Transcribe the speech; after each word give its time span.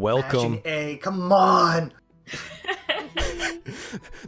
Welcome. 0.00 0.52
Mashing 0.52 0.62
A, 0.64 0.96
come 0.96 1.30
on. 1.30 1.92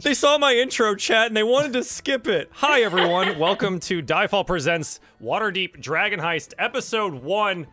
They 0.01 0.13
saw 0.13 0.37
my 0.37 0.53
intro 0.53 0.93
chat 0.95 1.27
and 1.27 1.37
they 1.37 1.43
wanted 1.43 1.73
to 1.73 1.83
skip 1.83 2.27
it. 2.27 2.49
Hi, 2.53 2.81
everyone. 2.83 3.39
Welcome 3.39 3.79
to 3.81 4.03
Diefall 4.03 4.45
Presents 4.45 4.99
Waterdeep 5.21 5.81
Dragon 5.81 6.19
Heist, 6.19 6.53
Episode 6.59 7.15
1. 7.15 7.65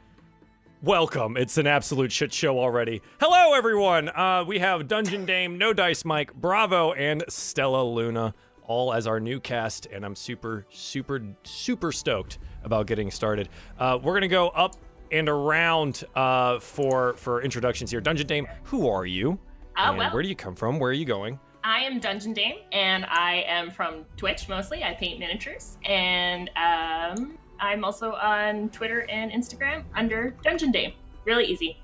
Welcome. 0.83 1.37
It's 1.37 1.59
an 1.59 1.67
absolute 1.67 2.11
shit 2.13 2.33
show 2.33 2.59
already. 2.59 3.03
Hello, 3.21 3.53
everyone. 3.53 4.09
Uh, 4.09 4.45
we 4.46 4.61
have 4.61 4.89
Dungeon 4.89 5.27
Dame, 5.27 5.59
No 5.59 5.73
Dice 5.75 6.05
Mike, 6.05 6.32
Bravo, 6.32 6.93
and 6.93 7.25
Stella 7.29 7.85
Luna, 7.85 8.35
all 8.62 8.95
as 8.95 9.07
our 9.07 9.21
new 9.21 9.41
cast, 9.41 9.87
and 9.87 10.07
I'm 10.07 10.14
super, 10.14 10.64
super, 10.71 11.21
super 11.43 11.93
stoked 11.93 12.39
about 12.64 12.87
getting 12.87 13.11
started. 13.11 13.48
Uh, 13.79 13.98
we're 14.03 14.14
gonna 14.14 14.29
go 14.29 14.48
up 14.48 14.77
and 15.12 15.29
around 15.29 16.04
uh, 16.14 16.58
for 16.61 17.14
for 17.14 17.42
introductions 17.42 17.90
here. 17.90 18.00
Dungeon 18.00 18.27
Dame, 18.27 18.46
who 18.64 18.88
are 18.88 19.06
you? 19.06 19.38
Uh, 19.77 19.88
and 19.88 19.98
well, 19.98 20.10
where 20.10 20.23
do 20.23 20.28
you 20.28 20.37
come 20.37 20.55
from? 20.55 20.78
Where 20.78 20.91
are 20.91 20.95
you 20.95 21.05
going? 21.05 21.38
I 21.62 21.80
am 21.80 22.01
Dungeon 22.01 22.32
Dame, 22.32 22.56
and 22.73 23.05
I 23.06 23.45
am 23.46 23.70
from 23.70 24.06
Twitch 24.16 24.48
mostly. 24.48 24.82
I 24.82 24.95
paint 24.95 25.18
miniatures, 25.18 25.77
and 25.84 26.51
um, 26.56 27.38
I'm 27.60 27.84
also 27.84 28.12
on 28.12 28.70
Twitter 28.70 29.06
and 29.10 29.30
Instagram 29.30 29.84
under 29.95 30.30
Dungeon 30.42 30.73
Dame. 30.73 30.92
Really 31.24 31.45
easy. 31.45 31.79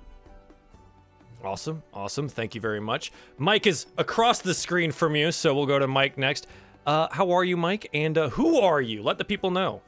Awesome, 1.45 1.83
awesome. 1.93 2.29
Thank 2.29 2.55
you 2.55 2.61
very 2.61 2.81
much. 2.81 3.13
Mike 3.37 3.67
is 3.67 3.87
across 3.99 4.41
the 4.41 4.55
screen 4.55 4.91
from 4.91 5.15
you, 5.15 5.31
so 5.31 5.55
we'll 5.55 5.67
go 5.67 5.79
to 5.79 5.87
Mike 5.87 6.17
next. 6.17 6.47
Uh, 6.87 7.09
how 7.11 7.31
are 7.33 7.45
you, 7.45 7.57
Mike? 7.57 7.89
And 7.93 8.17
uh, 8.17 8.31
who 8.31 8.59
are 8.61 8.81
you? 8.81 9.03
Let 9.03 9.19
the 9.19 9.25
people 9.25 9.51
know. 9.51 9.83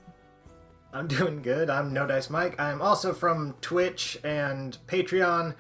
I'm 0.93 1.07
doing 1.07 1.43
good. 1.43 1.71
I'm 1.71 1.93
No 1.93 2.07
Dice 2.07 2.31
Mike. 2.31 2.59
I'm 2.59 2.81
also 2.81 3.13
from 3.13 3.55
Twitch 3.61 4.19
and 4.25 4.79
Patreon, 4.87 5.55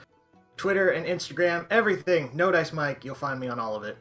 Twitter 0.56 0.90
and 0.90 1.06
Instagram, 1.06 1.66
everything. 1.70 2.30
No 2.34 2.50
Dice 2.50 2.72
Mike. 2.72 3.04
You'll 3.04 3.14
find 3.14 3.38
me 3.38 3.48
on 3.48 3.58
all 3.60 3.74
of 3.76 3.84
it. 3.84 3.98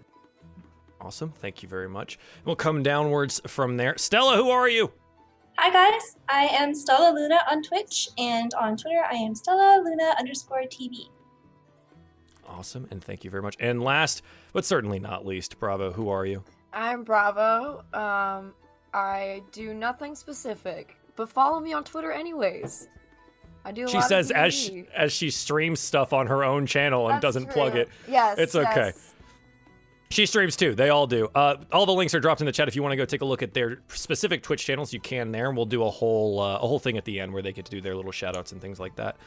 Awesome. 1.00 1.32
Thank 1.32 1.62
you 1.62 1.70
very 1.70 1.90
much. 1.90 2.18
We'll 2.46 2.56
come 2.56 2.82
downwards 2.82 3.40
from 3.46 3.78
there. 3.78 3.98
Stella, 3.98 4.36
who 4.36 4.50
are 4.50 4.68
you? 4.70 4.92
Hi 5.60 5.72
guys, 5.72 6.18
I 6.30 6.46
am 6.52 6.76
Stella 6.76 7.12
Luna 7.16 7.40
on 7.50 7.64
Twitch, 7.64 8.10
and 8.20 8.54
on 8.54 8.78
Twitter 8.78 9.02
I 9.12 9.16
am 9.16 9.34
Stella 9.34 9.82
Luna 9.84 10.14
underscore 10.20 10.62
TV. 10.70 11.08
Awesome, 12.48 12.88
and 12.92 13.04
thank 13.04 13.24
you 13.24 13.32
very 13.32 13.42
much. 13.42 13.56
And 13.60 13.82
last, 13.82 14.22
but 14.54 14.66
certainly 14.66 15.00
not 15.00 15.26
least, 15.26 15.60
Bravo, 15.60 15.92
who 15.92 16.10
are 16.10 16.28
you? 16.28 16.44
I'm 16.74 17.04
Bravo. 17.04 17.84
Um, 17.92 18.54
I 18.94 19.42
do 19.52 19.74
nothing 19.74 20.14
specific, 20.14 20.96
but 21.18 21.30
follow 21.30 21.60
me 21.60 21.74
on 21.74 21.84
Twitter 21.84 22.12
anyways. 22.12 22.88
I 23.66 23.74
do. 23.74 23.84
A 23.84 23.88
She 23.90 23.96
lot 23.98 24.04
of 24.04 24.08
says 24.08 24.32
as 24.32 24.54
she, 24.54 24.86
as 24.96 25.12
she 25.12 25.30
streams 25.30 25.82
stuff 25.82 26.14
on 26.14 26.28
her 26.28 26.46
own 26.46 26.66
channel 26.66 27.08
and 27.10 27.16
That's 27.16 27.22
doesn't 27.24 27.50
plug 27.50 27.76
it. 27.76 27.90
Yes, 28.08 28.38
It's 28.40 28.56
okay. 28.56 28.72
yes. 28.96 29.14
She 30.10 30.26
streams 30.26 30.56
too. 30.56 30.74
They 30.74 30.88
all 30.88 31.06
do. 31.06 31.28
Uh, 31.36 31.58
all 31.74 31.86
the 31.86 31.92
links 31.92 32.16
are 32.16 32.22
dropped 32.22 32.40
in 32.40 32.46
the 32.46 32.54
chat. 32.54 32.70
If 32.70 32.78
you 32.78 32.82
want 32.82 32.94
to 32.94 32.96
go 32.96 33.04
take 33.04 33.20
a 33.20 33.26
look 33.26 33.44
at 33.44 33.54
their 33.54 33.80
specific 33.90 34.42
Twitch 34.42 34.66
channels, 34.66 34.94
you 34.94 35.02
can 35.02 35.34
there, 35.34 35.50
and 35.50 35.58
we'll 35.58 35.66
do 35.66 35.84
a 35.84 35.90
whole 35.90 36.40
uh, 36.40 36.56
a 36.56 36.60
whole 36.60 36.80
thing 36.80 36.98
at 36.98 37.04
the 37.04 37.20
end 37.20 37.34
where 37.34 37.42
they 37.42 37.52
get 37.52 37.66
to 37.66 37.72
do 37.72 37.82
their 37.82 37.94
little 37.94 38.14
shout 38.14 38.38
outs 38.38 38.54
and 38.54 38.62
things 38.62 38.80
like 38.80 38.96
that. 38.96 39.18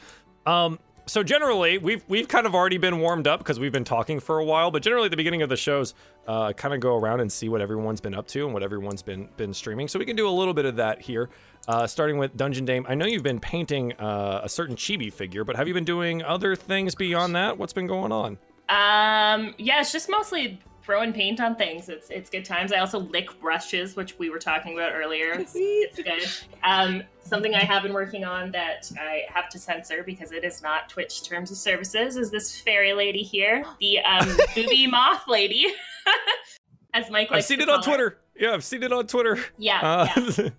Um, 0.47 0.79
so 1.05 1.23
generally, 1.23 1.77
we've 1.77 2.03
we've 2.07 2.27
kind 2.27 2.45
of 2.45 2.55
already 2.55 2.77
been 2.77 2.99
warmed 2.99 3.27
up 3.27 3.39
because 3.39 3.59
we've 3.59 3.71
been 3.71 3.83
talking 3.83 4.19
for 4.19 4.39
a 4.39 4.45
while. 4.45 4.71
But 4.71 4.81
generally, 4.81 5.05
at 5.05 5.11
the 5.11 5.17
beginning 5.17 5.41
of 5.41 5.49
the 5.49 5.57
shows, 5.57 5.93
uh, 6.27 6.53
kind 6.53 6.73
of 6.73 6.79
go 6.79 6.95
around 6.95 7.19
and 7.19 7.31
see 7.31 7.49
what 7.49 7.61
everyone's 7.61 8.01
been 8.01 8.13
up 8.13 8.27
to 8.27 8.45
and 8.45 8.53
what 8.53 8.63
everyone's 8.63 9.01
been 9.01 9.29
been 9.37 9.53
streaming. 9.53 9.87
So 9.87 9.99
we 9.99 10.05
can 10.05 10.15
do 10.15 10.27
a 10.27 10.31
little 10.31 10.53
bit 10.53 10.65
of 10.65 10.75
that 10.77 11.01
here. 11.01 11.29
Uh, 11.67 11.85
starting 11.85 12.17
with 12.17 12.35
Dungeon 12.35 12.65
Dame, 12.65 12.85
I 12.89 12.95
know 12.95 13.05
you've 13.05 13.23
been 13.23 13.39
painting 13.39 13.93
uh, 13.93 14.41
a 14.43 14.49
certain 14.49 14.75
chibi 14.75 15.13
figure, 15.13 15.43
but 15.43 15.55
have 15.55 15.67
you 15.67 15.73
been 15.73 15.85
doing 15.85 16.23
other 16.23 16.55
things 16.55 16.95
beyond 16.95 17.35
that? 17.35 17.57
What's 17.57 17.73
been 17.73 17.87
going 17.87 18.11
on? 18.11 18.37
Um, 18.69 19.53
yeah, 19.57 19.81
it's 19.81 19.91
just 19.91 20.09
mostly 20.09 20.59
throwing 20.83 21.13
paint 21.13 21.39
on 21.39 21.55
things. 21.55 21.89
It's 21.89 22.09
it's 22.09 22.29
good 22.29 22.45
times. 22.45 22.71
I 22.71 22.79
also 22.79 22.99
lick 22.99 23.27
brushes, 23.39 23.95
which 23.95 24.17
we 24.19 24.29
were 24.29 24.39
talking 24.39 24.73
about 24.73 24.93
earlier. 24.93 25.33
It's, 25.39 25.53
it's 25.55 25.97
good. 26.01 26.49
Um, 26.63 27.03
something 27.23 27.53
I 27.55 27.63
have 27.63 27.83
been 27.83 27.93
working 27.93 28.23
on 28.25 28.51
that 28.51 28.91
I 28.99 29.23
have 29.33 29.49
to 29.49 29.59
censor 29.59 30.03
because 30.03 30.31
it 30.31 30.43
is 30.43 30.61
not 30.61 30.89
Twitch 30.89 31.23
terms 31.23 31.51
of 31.51 31.57
services 31.57 32.17
is 32.17 32.31
this 32.31 32.59
fairy 32.59 32.93
lady 32.93 33.23
here, 33.23 33.63
the 33.79 33.99
um 33.99 34.27
booby 34.55 34.87
moth 34.91 35.27
lady. 35.27 35.67
As 36.93 37.09
Mike 37.09 37.29
I've 37.31 37.45
seen 37.45 37.61
it 37.61 37.69
on 37.69 37.79
her. 37.79 37.83
Twitter. 37.83 38.17
Yeah, 38.37 38.51
I've 38.53 38.63
seen 38.65 38.83
it 38.83 38.91
on 38.91 39.07
Twitter. 39.07 39.37
Yeah, 39.57 39.79
Uh, 39.81 40.07
yeah. 40.37 40.49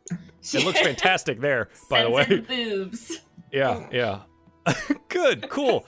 it 0.60 0.64
looks 0.64 0.80
fantastic 0.80 1.40
there, 1.40 1.68
by 1.90 2.04
the 2.04 2.10
way. 2.10 2.24
boobs. 2.40 3.20
Yeah, 3.52 3.86
yeah. 3.92 4.20
Good, 5.08 5.50
cool. 5.50 5.84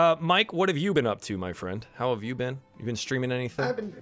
Uh, 0.00 0.16
Mike, 0.18 0.50
what 0.54 0.70
have 0.70 0.78
you 0.78 0.94
been 0.94 1.06
up 1.06 1.20
to, 1.20 1.36
my 1.36 1.52
friend? 1.52 1.86
How 1.96 2.14
have 2.14 2.24
you 2.24 2.34
been? 2.34 2.58
You 2.78 2.86
been 2.86 2.96
streaming 2.96 3.30
anything? 3.30 3.66
I've 3.66 3.76
been 3.76 3.94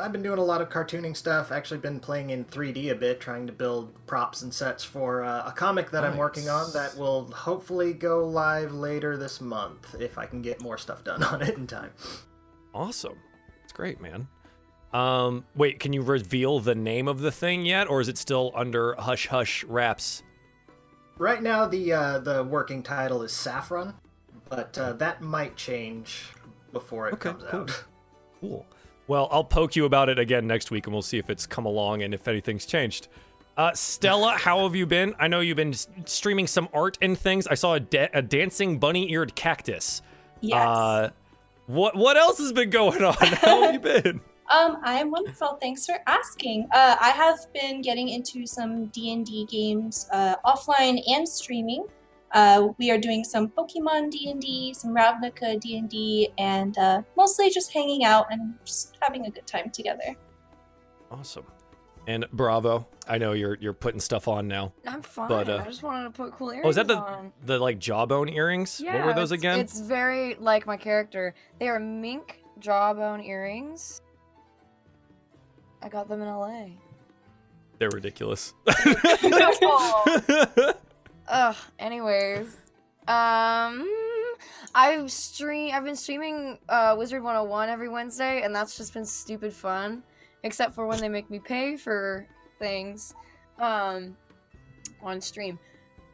I've 0.00 0.10
been 0.10 0.24
doing 0.24 0.40
a 0.40 0.44
lot 0.44 0.60
of 0.60 0.68
cartooning 0.68 1.16
stuff. 1.16 1.52
Actually, 1.52 1.78
been 1.78 2.00
playing 2.00 2.30
in 2.30 2.44
3D 2.44 2.90
a 2.90 2.96
bit, 2.96 3.20
trying 3.20 3.46
to 3.46 3.52
build 3.52 4.04
props 4.08 4.42
and 4.42 4.52
sets 4.52 4.82
for 4.82 5.22
uh, 5.22 5.46
a 5.46 5.52
comic 5.52 5.92
that 5.92 6.02
I'm 6.02 6.16
working 6.16 6.48
on 6.48 6.72
that 6.72 6.96
will 6.96 7.30
hopefully 7.30 7.92
go 7.92 8.26
live 8.26 8.72
later 8.72 9.16
this 9.16 9.40
month 9.40 9.94
if 10.00 10.18
I 10.18 10.26
can 10.26 10.42
get 10.42 10.60
more 10.60 10.76
stuff 10.76 11.04
done 11.04 11.22
on 11.32 11.40
it 11.40 11.56
in 11.56 11.68
time. 11.68 11.92
Awesome. 12.74 13.16
It's 13.62 13.72
great, 13.72 14.00
man. 14.00 14.26
Um, 14.92 15.44
wait, 15.54 15.78
can 15.78 15.92
you 15.92 16.02
reveal 16.02 16.58
the 16.58 16.74
name 16.74 17.06
of 17.06 17.20
the 17.20 17.30
thing 17.30 17.64
yet, 17.64 17.88
or 17.88 18.00
is 18.00 18.08
it 18.08 18.18
still 18.18 18.50
under 18.56 18.96
hush 18.96 19.28
hush 19.28 19.62
wraps? 19.62 20.24
Right 21.16 21.44
now, 21.44 21.68
the 21.68 21.92
uh, 21.92 22.18
the 22.18 22.42
working 22.42 22.82
title 22.82 23.22
is 23.22 23.30
Saffron, 23.30 23.94
but 24.48 24.76
uh, 24.78 24.92
that 24.94 25.20
might 25.22 25.56
change 25.56 26.26
before 26.72 27.08
it 27.08 27.14
Okay, 27.14 27.30
comes 27.30 27.44
cool. 27.50 27.60
out. 27.60 27.84
Cool. 28.40 28.64
Well, 29.08 29.26
I'll 29.32 29.42
poke 29.42 29.74
you 29.74 29.84
about 29.84 30.08
it 30.08 30.18
again 30.20 30.46
next 30.46 30.70
week, 30.70 30.86
and 30.86 30.94
we'll 30.94 31.02
see 31.02 31.18
if 31.18 31.28
it's 31.28 31.44
come 31.44 31.66
along 31.66 32.02
and 32.02 32.14
if 32.14 32.28
anything's 32.28 32.64
changed. 32.66 33.08
Uh, 33.56 33.72
Stella, 33.72 34.32
how 34.38 34.62
have 34.62 34.76
you 34.76 34.86
been? 34.86 35.12
I 35.18 35.26
know 35.26 35.40
you've 35.40 35.56
been 35.56 35.72
streaming 36.04 36.46
some 36.46 36.68
art 36.72 36.96
and 37.02 37.18
things. 37.18 37.48
I 37.48 37.54
saw 37.54 37.74
a, 37.74 37.80
da- 37.80 38.10
a 38.14 38.22
dancing 38.22 38.78
bunny-eared 38.78 39.34
cactus. 39.34 40.02
Yes. 40.40 40.64
Uh, 40.64 41.10
what 41.66 41.96
what 41.96 42.16
else 42.16 42.38
has 42.38 42.52
been 42.52 42.70
going 42.70 43.02
on? 43.02 43.14
How 43.18 43.62
have 43.62 43.74
you 43.74 43.80
been? 43.80 44.20
um, 44.50 44.78
I'm 44.84 45.10
wonderful. 45.10 45.58
Thanks 45.60 45.84
for 45.84 45.96
asking. 46.06 46.68
Uh, 46.70 46.94
I 47.00 47.10
have 47.10 47.40
been 47.52 47.82
getting 47.82 48.08
into 48.08 48.46
some 48.46 48.86
D 48.86 49.12
and 49.12 49.26
D 49.26 49.46
games, 49.50 50.06
uh, 50.12 50.36
offline 50.46 51.00
and 51.08 51.28
streaming. 51.28 51.86
Uh, 52.32 52.68
we 52.78 52.90
are 52.90 52.98
doing 52.98 53.24
some 53.24 53.48
Pokemon 53.48 54.10
D 54.10 54.30
and 54.30 54.40
D, 54.40 54.74
some 54.74 54.94
Ravnica 54.94 55.58
D 55.60 55.78
and 55.78 55.88
D, 55.88 56.28
and 56.38 56.76
uh, 56.78 57.02
mostly 57.16 57.50
just 57.50 57.72
hanging 57.72 58.04
out 58.04 58.26
and 58.30 58.54
just 58.64 58.96
having 59.00 59.26
a 59.26 59.30
good 59.30 59.46
time 59.46 59.70
together. 59.70 60.14
Awesome. 61.10 61.46
And 62.06 62.26
bravo. 62.32 62.86
I 63.06 63.18
know 63.18 63.32
you're 63.32 63.56
you're 63.60 63.74
putting 63.74 64.00
stuff 64.00 64.28
on 64.28 64.48
now. 64.48 64.72
I'm 64.86 65.02
fine. 65.02 65.28
But, 65.28 65.48
uh, 65.48 65.62
I 65.64 65.68
just 65.68 65.82
wanted 65.82 66.04
to 66.04 66.10
put 66.10 66.32
cool 66.32 66.50
earrings 66.50 66.64
on. 66.64 66.66
Oh, 66.66 66.70
is 66.70 66.76
that 66.76 66.86
the 66.86 66.98
on. 66.98 67.32
the 67.44 67.58
like 67.58 67.78
jawbone 67.78 68.28
earrings? 68.28 68.80
Yeah, 68.82 68.96
what 68.96 69.06
were 69.06 69.14
those 69.14 69.32
it's- 69.32 69.40
again? 69.40 69.60
It's 69.60 69.80
very 69.80 70.34
like 70.36 70.66
my 70.66 70.76
character. 70.76 71.34
They 71.58 71.68
are 71.68 71.78
mink 71.80 72.42
jawbone 72.60 73.22
earrings. 73.22 74.00
I 75.80 75.88
got 75.88 76.08
them 76.08 76.20
in 76.22 76.28
LA. 76.28 76.66
They're 77.78 77.90
ridiculous. 77.90 78.52
Ugh. 81.28 81.56
Anyways, 81.78 82.56
um, 83.06 83.86
I've 84.74 85.10
stream. 85.10 85.72
I've 85.74 85.84
been 85.84 85.96
streaming 85.96 86.58
uh, 86.68 86.94
Wizard 86.98 87.22
101 87.22 87.68
every 87.68 87.88
Wednesday, 87.88 88.42
and 88.42 88.54
that's 88.54 88.76
just 88.76 88.94
been 88.94 89.04
stupid 89.04 89.52
fun. 89.52 90.02
Except 90.44 90.74
for 90.74 90.86
when 90.86 91.00
they 91.00 91.08
make 91.08 91.28
me 91.30 91.38
pay 91.40 91.76
for 91.76 92.26
things, 92.58 93.14
um, 93.58 94.16
on 95.02 95.20
stream. 95.20 95.58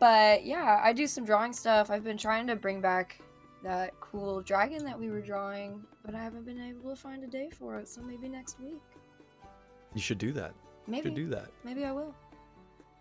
But 0.01 0.45
yeah, 0.45 0.81
I 0.83 0.93
do 0.93 1.07
some 1.07 1.25
drawing 1.25 1.53
stuff. 1.53 1.91
I've 1.91 2.05
been 2.05 2.17
trying 2.17 2.47
to 2.47 2.57
bring 2.57 2.81
back 2.81 3.21
that 3.63 3.93
cool 4.01 4.41
dragon 4.43 4.85
that 4.85 4.99
we 4.99 5.11
were 5.11 5.21
drawing, 5.21 5.83
but 6.05 6.15
I 6.15 6.23
haven't 6.23 6.45
been 6.47 6.61
able 6.61 6.91
to 6.91 6.97
find 6.97 7.23
a 7.23 7.27
day 7.27 7.51
for 7.51 7.79
it. 7.79 7.89
So 7.89 8.01
maybe 8.03 8.29
next 8.29 8.59
week. 8.61 8.81
you 9.95 10.01
should 10.01 10.19
do 10.19 10.33
that. 10.33 10.53
You 10.87 10.91
Maybe. 10.91 11.09
should 11.09 11.15
do 11.15 11.29
that. 11.29 11.49
Maybe 11.65 11.85
I 11.85 11.93
will. 11.93 12.15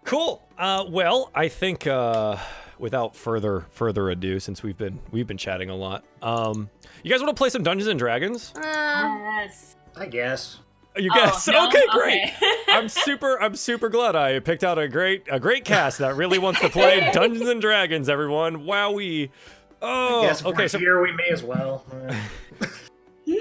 Cool. 0.06 0.42
Uh, 0.58 0.86
well, 0.88 1.32
I 1.34 1.48
think 1.48 1.88
uh, 1.88 2.38
without 2.78 3.16
further 3.16 3.66
further 3.72 4.10
ado, 4.10 4.40
since 4.40 4.62
we've 4.64 4.78
been 4.78 5.00
we've 5.12 5.28
been 5.28 5.38
chatting 5.38 5.70
a 5.70 5.76
lot, 5.76 6.04
um, 6.22 6.70
you 7.04 7.12
guys 7.12 7.22
want 7.22 7.30
to 7.36 7.40
play 7.40 7.50
some 7.50 7.64
Dungeons 7.64 7.88
and 7.90 7.98
Dragons? 8.00 8.54
Uh, 8.56 8.62
Yes. 8.62 9.76
I 9.96 10.08
guess. 10.08 10.60
You 10.98 11.10
Oh, 11.12 11.16
guess? 11.16 11.48
no? 11.48 11.68
Okay, 11.68 11.84
great. 11.92 12.24
Okay. 12.24 12.56
I'm 12.68 12.88
super 12.90 13.42
I'm 13.42 13.56
super 13.56 13.90
glad 13.90 14.16
I 14.16 14.40
picked 14.40 14.64
out 14.64 14.78
a 14.78 14.88
great 14.88 15.24
a 15.32 15.40
great 15.40 15.66
cast 15.66 16.00
that 16.00 16.16
really 16.16 16.38
wants 16.40 16.60
to 16.62 16.70
play 16.70 17.10
Dungeons 17.14 17.48
and 17.48 17.62
Dragons. 17.62 18.10
Everyone, 18.10 18.64
wowee! 18.66 19.30
Oh, 19.82 20.22
I 20.24 20.28
guess 20.28 20.42
if 20.42 20.48
okay. 20.48 20.64
we're 20.64 20.68
So 20.70 20.80
here, 20.80 21.02
we 21.02 21.12
may 21.12 21.30
as 21.30 21.44
well. 21.44 21.86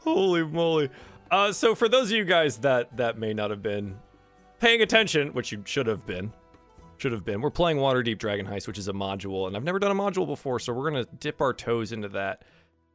Holy 0.00 0.44
moly. 0.44 0.90
Uh, 1.30 1.52
so 1.52 1.74
for 1.74 1.88
those 1.88 2.10
of 2.10 2.16
you 2.16 2.24
guys 2.24 2.58
that 2.58 2.96
that 2.96 3.18
may 3.18 3.32
not 3.34 3.50
have 3.50 3.62
been 3.62 3.96
paying 4.64 4.80
attention, 4.80 5.28
which 5.34 5.52
you 5.52 5.62
should 5.66 5.86
have 5.86 6.06
been, 6.06 6.32
should 6.96 7.12
have 7.12 7.22
been. 7.22 7.42
We're 7.42 7.50
playing 7.50 7.76
Waterdeep 7.76 8.16
Dragon 8.16 8.46
Heist, 8.46 8.66
which 8.66 8.78
is 8.78 8.88
a 8.88 8.94
module, 8.94 9.46
and 9.46 9.54
I've 9.54 9.62
never 9.62 9.78
done 9.78 9.90
a 9.90 9.94
module 9.94 10.26
before, 10.26 10.58
so 10.58 10.72
we're 10.72 10.90
gonna 10.90 11.04
dip 11.20 11.42
our 11.42 11.52
toes 11.52 11.92
into 11.92 12.08
that, 12.08 12.46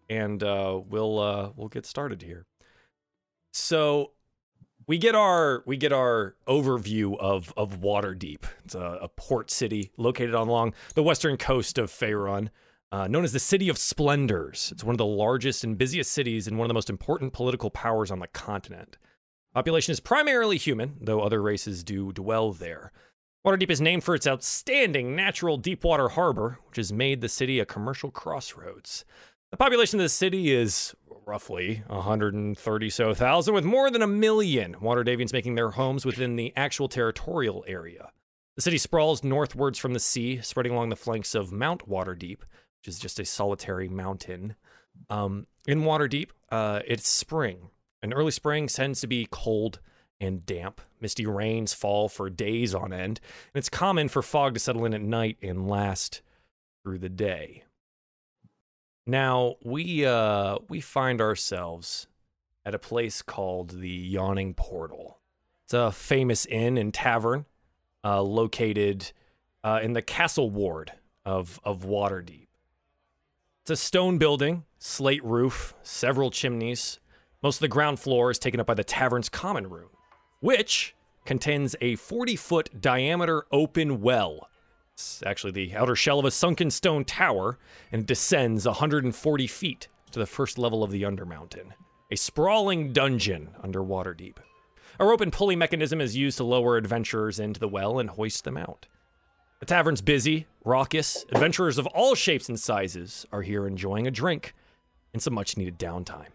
and 0.09 0.41
uh, 0.41 0.79
we'll 0.89 1.19
uh, 1.19 1.51
we'll 1.55 1.67
get 1.67 1.85
started 1.85 2.23
here. 2.23 2.47
So 3.53 4.13
we 4.87 4.97
get 4.97 5.13
our 5.13 5.61
we 5.67 5.77
get 5.77 5.93
our 5.93 6.33
overview 6.47 7.15
of 7.19 7.53
of 7.55 7.81
Waterdeep. 7.81 8.45
It's 8.65 8.73
a, 8.73 8.97
a 9.03 9.07
port 9.07 9.51
city 9.51 9.91
located 9.95 10.33
along 10.33 10.73
the 10.95 11.03
western 11.03 11.37
coast 11.37 11.77
of 11.77 11.91
Faerun, 11.91 12.49
uh, 12.91 13.07
known 13.07 13.23
as 13.23 13.31
the 13.31 13.37
City 13.37 13.69
of 13.69 13.77
Splendors. 13.77 14.71
It's 14.71 14.83
one 14.83 14.95
of 14.95 14.97
the 14.97 15.05
largest 15.05 15.63
and 15.63 15.77
busiest 15.77 16.11
cities 16.13 16.47
and 16.47 16.57
one 16.57 16.65
of 16.65 16.69
the 16.69 16.73
most 16.73 16.89
important 16.89 17.31
political 17.31 17.69
powers 17.69 18.09
on 18.09 18.17
the 18.17 18.27
continent. 18.27 18.97
Population 19.53 19.91
is 19.91 19.99
primarily 19.99 20.57
human, 20.57 20.95
though 21.01 21.21
other 21.21 21.41
races 21.41 21.83
do 21.83 22.13
dwell 22.13 22.53
there. 22.53 22.91
Waterdeep 23.45 23.69
is 23.69 23.81
named 23.81 24.03
for 24.03 24.13
its 24.13 24.27
outstanding 24.27 25.15
natural 25.15 25.57
deepwater 25.57 26.09
harbor, 26.09 26.59
which 26.67 26.77
has 26.77 26.93
made 26.93 27.21
the 27.21 27.29
city 27.29 27.59
a 27.59 27.65
commercial 27.65 28.11
crossroads. 28.11 29.05
The 29.51 29.57
population 29.57 29.99
of 29.99 30.03
the 30.03 30.09
city 30.09 30.51
is 30.51 30.93
roughly 31.25 31.83
130 31.87 32.89
so 32.89 33.13
thousand, 33.13 33.53
with 33.53 33.63
more 33.63 33.89
than 33.89 34.01
a 34.01 34.07
million 34.07 34.75
Waterdhavians 34.75 35.33
making 35.33 35.55
their 35.55 35.71
homes 35.71 36.05
within 36.05 36.35
the 36.35 36.53
actual 36.55 36.87
territorial 36.87 37.63
area. 37.67 38.11
The 38.55 38.61
city 38.61 38.77
sprawls 38.77 39.23
northwards 39.23 39.79
from 39.79 39.93
the 39.93 39.99
sea, 39.99 40.41
spreading 40.41 40.73
along 40.73 40.89
the 40.89 40.95
flanks 40.95 41.33
of 41.33 41.51
Mount 41.51 41.89
Waterdeep, 41.89 42.39
which 42.39 42.87
is 42.87 42.99
just 42.99 43.19
a 43.19 43.25
solitary 43.25 43.87
mountain. 43.87 44.55
Um, 45.09 45.47
in 45.65 45.81
Waterdeep, 45.81 46.29
uh, 46.51 46.81
it's 46.85 47.07
spring, 47.07 47.69
and 48.01 48.13
early 48.13 48.31
spring 48.31 48.67
tends 48.67 49.01
to 49.01 49.07
be 49.07 49.27
cold 49.29 49.79
and 50.19 50.45
damp. 50.45 50.81
Misty 50.99 51.25
rains 51.25 51.73
fall 51.73 52.09
for 52.09 52.29
days 52.29 52.75
on 52.75 52.91
end, 52.91 53.19
and 53.53 53.59
it's 53.59 53.69
common 53.69 54.09
for 54.09 54.21
fog 54.21 54.53
to 54.53 54.59
settle 54.59 54.85
in 54.85 54.93
at 54.93 55.01
night 55.01 55.37
and 55.41 55.67
last 55.67 56.21
through 56.83 56.99
the 56.99 57.09
day. 57.09 57.63
Now 59.05 59.55
we 59.63 60.05
uh, 60.05 60.59
we 60.67 60.81
find 60.81 61.21
ourselves 61.21 62.07
at 62.65 62.75
a 62.75 62.79
place 62.79 63.21
called 63.21 63.79
the 63.79 63.89
Yawning 63.89 64.53
Portal. 64.53 65.19
It's 65.65 65.73
a 65.73 65.91
famous 65.91 66.45
inn 66.45 66.77
and 66.77 66.93
tavern 66.93 67.45
uh, 68.03 68.21
located 68.21 69.11
uh, 69.63 69.79
in 69.81 69.93
the 69.93 70.01
Castle 70.01 70.49
Ward 70.49 70.93
of 71.25 71.59
of 71.63 71.85
Waterdeep. 71.85 72.47
It's 73.63 73.71
a 73.71 73.75
stone 73.75 74.17
building, 74.17 74.65
slate 74.77 75.23
roof, 75.23 75.73
several 75.81 76.31
chimneys. 76.31 76.99
Most 77.41 77.57
of 77.57 77.61
the 77.61 77.67
ground 77.69 77.99
floor 77.99 78.31
is 78.31 78.39
taken 78.39 78.59
up 78.59 78.67
by 78.67 78.73
the 78.73 78.83
tavern's 78.83 79.29
common 79.29 79.69
room, 79.69 79.89
which 80.41 80.93
contains 81.23 81.73
a 81.79 81.95
40 81.95 82.35
foot 82.35 82.81
diameter 82.81 83.45
open 83.51 84.01
well. 84.01 84.49
It's 84.93 85.23
actually 85.25 85.51
the 85.51 85.73
outer 85.73 85.95
shell 85.95 86.19
of 86.19 86.25
a 86.25 86.31
sunken 86.31 86.69
stone 86.69 87.05
tower 87.05 87.57
and 87.93 88.05
descends 88.05 88.65
140 88.65 89.47
feet 89.47 89.87
to 90.11 90.19
the 90.19 90.25
first 90.25 90.57
level 90.57 90.83
of 90.83 90.91
the 90.91 91.03
Undermountain, 91.03 91.71
a 92.11 92.17
sprawling 92.17 92.91
dungeon 92.91 93.51
under 93.63 93.79
Waterdeep. 93.79 94.37
A 94.99 95.05
rope 95.05 95.21
and 95.21 95.31
pulley 95.31 95.55
mechanism 95.55 96.01
is 96.01 96.17
used 96.17 96.37
to 96.37 96.43
lower 96.43 96.75
adventurers 96.75 97.39
into 97.39 97.61
the 97.61 97.69
well 97.69 97.99
and 97.99 98.09
hoist 98.09 98.43
them 98.43 98.57
out. 98.57 98.87
The 99.61 99.65
tavern's 99.65 100.01
busy, 100.01 100.47
raucous. 100.65 101.25
Adventurers 101.31 101.77
of 101.77 101.87
all 101.87 102.15
shapes 102.15 102.49
and 102.49 102.59
sizes 102.59 103.25
are 103.31 103.43
here 103.43 103.65
enjoying 103.65 104.07
a 104.07 104.11
drink 104.11 104.53
and 105.13 105.21
some 105.21 105.33
much 105.33 105.55
needed 105.55 105.79
downtime. 105.79 106.27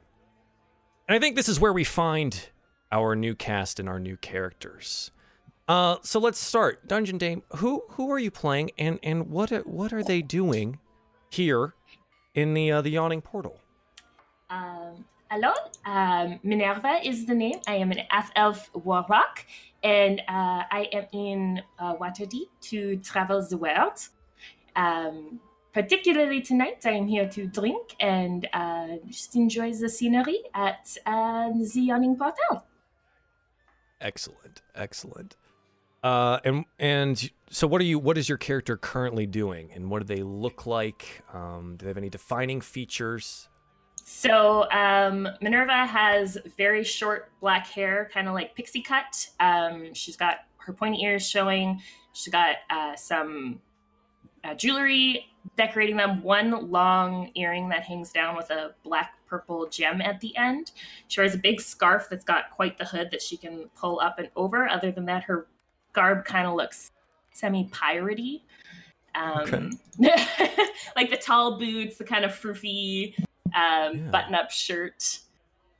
And 1.06 1.14
I 1.14 1.18
think 1.18 1.36
this 1.36 1.48
is 1.48 1.60
where 1.60 1.72
we 1.72 1.84
find 1.84 2.48
our 2.90 3.14
new 3.14 3.34
cast 3.34 3.78
and 3.78 3.88
our 3.88 3.98
new 3.98 4.16
characters. 4.16 5.10
Uh, 5.68 5.96
so 6.02 6.18
let's 6.18 6.38
start. 6.38 6.88
Dungeon 6.88 7.18
Dame, 7.18 7.42
who 7.56 7.82
who 7.90 8.10
are 8.10 8.18
you 8.18 8.30
playing, 8.30 8.70
and 8.78 8.98
and 9.02 9.30
what 9.30 9.50
what 9.66 9.92
are 9.92 10.02
they 10.02 10.22
doing 10.22 10.78
here 11.30 11.74
in 12.34 12.54
the 12.54 12.72
uh, 12.72 12.82
the 12.82 12.90
yawning 12.90 13.22
portal? 13.22 13.60
Um, 14.50 15.04
hello, 15.30 15.52
um, 15.86 16.38
Minerva 16.42 17.00
is 17.02 17.26
the 17.26 17.34
name. 17.34 17.60
I 17.66 17.76
am 17.76 17.92
an 17.92 18.00
elf 18.36 18.70
warlock, 18.74 19.44
and 19.82 20.20
uh, 20.20 20.64
I 20.70 20.88
am 20.92 21.06
in 21.12 21.62
uh, 21.78 21.96
Waterdeep 21.96 22.48
to 22.62 22.96
travel 22.98 23.40
the 23.42 23.56
world. 23.56 24.08
Um, 24.76 25.40
particularly 25.74 26.40
tonight, 26.40 26.86
I 26.86 26.92
am 26.92 27.06
here 27.06 27.28
to 27.28 27.46
drink 27.46 27.96
and 28.00 28.48
uh, 28.54 28.96
just 29.08 29.34
enjoy 29.34 29.74
the 29.74 29.88
scenery 29.88 30.38
at 30.54 30.96
uh, 31.04 31.50
the 31.50 31.80
Yawning 31.80 32.16
Portal. 32.16 32.64
Excellent, 34.00 34.62
excellent. 34.74 35.36
Uh, 36.02 36.38
and 36.44 36.64
and 36.78 37.30
so, 37.50 37.66
what 37.66 37.80
are 37.80 37.84
you? 37.84 37.98
What 37.98 38.16
is 38.18 38.28
your 38.28 38.38
character 38.38 38.76
currently 38.76 39.26
doing, 39.26 39.70
and 39.74 39.90
what 39.90 40.06
do 40.06 40.14
they 40.14 40.22
look 40.22 40.66
like? 40.66 41.22
Um, 41.32 41.76
do 41.78 41.84
they 41.84 41.90
have 41.90 41.96
any 41.96 42.10
defining 42.10 42.60
features? 42.60 43.48
So 44.04 44.70
um, 44.70 45.26
Minerva 45.40 45.86
has 45.86 46.36
very 46.58 46.84
short 46.84 47.32
black 47.40 47.66
hair, 47.68 48.10
kind 48.12 48.28
of 48.28 48.34
like 48.34 48.54
pixie 48.54 48.82
cut. 48.82 49.26
Um, 49.40 49.94
she's 49.94 50.16
got 50.16 50.40
her 50.58 50.74
pointy 50.74 51.02
ears 51.02 51.26
showing. 51.26 51.80
She's 52.12 52.30
got 52.30 52.56
uh, 52.68 52.94
some 52.96 53.62
uh, 54.44 54.54
jewelry 54.54 55.33
decorating 55.56 55.96
them. 55.96 56.22
One 56.22 56.70
long 56.70 57.30
earring 57.34 57.68
that 57.70 57.82
hangs 57.84 58.12
down 58.12 58.36
with 58.36 58.50
a 58.50 58.74
black 58.82 59.14
purple 59.26 59.66
gem 59.68 60.00
at 60.00 60.20
the 60.20 60.36
end. 60.36 60.72
She 61.08 61.20
wears 61.20 61.34
a 61.34 61.38
big 61.38 61.60
scarf 61.60 62.08
that's 62.10 62.24
got 62.24 62.50
quite 62.50 62.78
the 62.78 62.84
hood 62.84 63.08
that 63.12 63.22
she 63.22 63.36
can 63.36 63.68
pull 63.76 64.00
up 64.00 64.18
and 64.18 64.28
over. 64.36 64.68
Other 64.68 64.90
than 64.90 65.04
that, 65.06 65.24
her 65.24 65.46
garb 65.92 66.24
kind 66.24 66.46
of 66.46 66.54
looks 66.54 66.90
semi 67.32 67.68
piratey. 67.68 68.42
Um, 69.14 69.70
like 70.96 71.10
the 71.10 71.16
tall 71.20 71.58
boots, 71.58 71.98
the 71.98 72.04
kind 72.04 72.24
of 72.24 72.32
froofy 72.32 73.14
um, 73.18 73.24
Yeah. 73.54 74.08
button 74.10 74.34
up 74.34 74.50
shirt. 74.50 75.20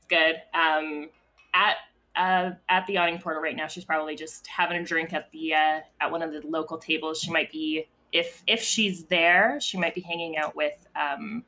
Good. 0.09 0.35
Um, 0.53 1.09
at 1.53 1.77
uh, 2.15 2.51
at 2.69 2.87
the 2.87 2.93
yawning 2.93 3.19
portal 3.19 3.41
right 3.41 3.55
now, 3.57 3.67
she's 3.67 3.83
probably 3.83 4.15
just 4.15 4.47
having 4.47 4.77
a 4.77 4.83
drink 4.85 5.11
at 5.11 5.29
the 5.31 5.53
uh, 5.53 5.79
at 5.99 6.09
one 6.09 6.21
of 6.21 6.31
the 6.31 6.41
local 6.47 6.77
tables. 6.77 7.19
She 7.19 7.29
might 7.31 7.51
be 7.51 7.87
if 8.11 8.43
if 8.47 8.61
she's 8.61 9.05
there, 9.05 9.59
she 9.61 9.77
might 9.77 9.95
be 9.95 10.01
hanging 10.01 10.37
out 10.37 10.55
with 10.55 10.87
um, 10.95 11.43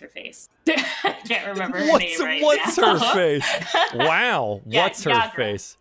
her 0.00 0.08
face. 0.08 0.48
I 0.68 1.16
can't 1.26 1.46
remember 1.48 1.78
her 1.78 1.86
what's 1.90 2.18
name 2.18 2.20
right 2.26 2.42
what's 2.42 2.78
now. 2.78 2.98
her 2.98 3.14
face? 3.14 3.46
Wow, 3.94 4.60
Yeah, 4.66 4.82
what's 4.84 5.04
her 5.04 5.10
Yagra. 5.10 5.34
face? 5.36 5.76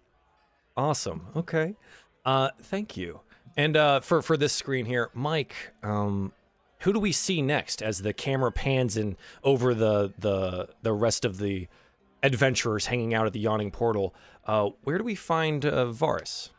Awesome. 0.75 1.27
Okay. 1.35 1.75
Uh, 2.25 2.49
thank 2.61 2.97
you. 2.97 3.21
And 3.55 3.77
uh, 3.77 3.99
for 3.99 4.21
for 4.21 4.37
this 4.37 4.53
screen 4.53 4.85
here, 4.85 5.09
Mike, 5.13 5.55
um, 5.83 6.31
who 6.79 6.91
do 6.93 6.99
we 6.99 7.11
see 7.11 7.41
next 7.41 7.81
as 7.81 8.01
the 8.01 8.13
camera 8.13 8.51
pans 8.51 8.97
in 8.97 9.15
over 9.43 9.73
the 9.73 10.13
the 10.17 10.69
the 10.81 10.93
rest 10.93 11.23
of 11.25 11.37
the 11.37 11.67
adventurers 12.23 12.87
hanging 12.87 13.13
out 13.13 13.27
at 13.27 13.33
the 13.33 13.39
yawning 13.39 13.69
portal? 13.71 14.13
Uh, 14.45 14.69
where 14.83 14.97
do 14.97 15.03
we 15.03 15.15
find 15.15 15.65
uh, 15.65 15.85
Varus? 15.91 16.49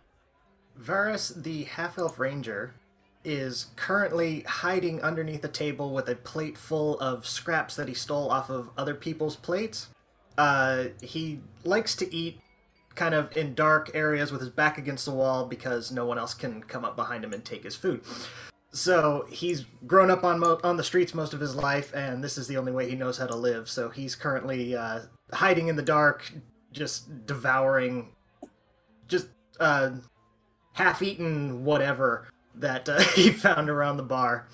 Varus, 0.77 1.29
the 1.31 1.65
half 1.65 1.99
elf 1.99 2.19
ranger, 2.19 2.75
is 3.25 3.69
currently 3.77 4.41
hiding 4.43 5.01
underneath 5.03 5.45
a 5.45 5.49
table 5.49 5.93
with 5.93 6.09
a 6.09 6.15
plate 6.15 6.59
full 6.59 6.99
of 7.01 7.27
scraps 7.27 7.77
that 7.77 7.89
he 7.89 7.95
stole 7.95 8.31
off 8.31 8.51
of 8.51 8.71
other 8.77 8.95
people's 8.95 9.37
plates. 9.37 9.89
Uh, 10.37 10.87
he 11.01 11.41
likes 11.65 11.95
to 11.97 12.15
eat 12.15 12.41
kind 12.95 13.15
of 13.15 13.37
in 13.37 13.55
dark 13.55 13.91
areas 13.95 14.31
with 14.31 14.41
his 14.41 14.51
back 14.51 14.79
against 14.79 15.05
the 15.05 15.11
wall 15.11 15.47
because 15.47 15.91
no 15.91 16.05
one 16.05 16.19
else 16.19 16.35
can 16.35 16.63
come 16.63 16.85
up 16.85 16.97
behind 16.97 17.25
him 17.25 17.33
and 17.33 17.45
take 17.45 17.65
his 17.65 17.75
food. 17.75 18.03
So 18.73 19.27
he's 19.31 19.65
grown 19.87 20.11
up 20.11 20.25
on 20.25 20.41
mo- 20.41 20.61
on 20.65 20.77
the 20.77 20.85
streets 20.85 21.15
most 21.15 21.33
of 21.33 21.41
his 21.41 21.55
life, 21.55 21.95
and 21.95 22.23
this 22.23 22.37
is 22.37 22.49
the 22.49 22.57
only 22.57 22.73
way 22.73 22.91
he 22.91 22.97
knows 22.97 23.19
how 23.19 23.27
to 23.27 23.37
live. 23.37 23.69
So 23.69 23.89
he's 23.89 24.17
currently 24.17 24.77
uh, 24.77 25.03
hiding 25.33 25.69
in 25.69 25.77
the 25.77 25.83
dark, 25.83 26.33
just 26.73 27.25
devouring, 27.25 28.13
just 29.07 29.29
uh, 29.61 29.91
half-eaten 30.73 31.65
whatever 31.65 32.27
that 32.57 32.89
uh, 32.89 33.01
he 33.15 33.31
found 33.31 33.71
around 33.71 33.97
the 33.97 34.03
bar. 34.03 34.49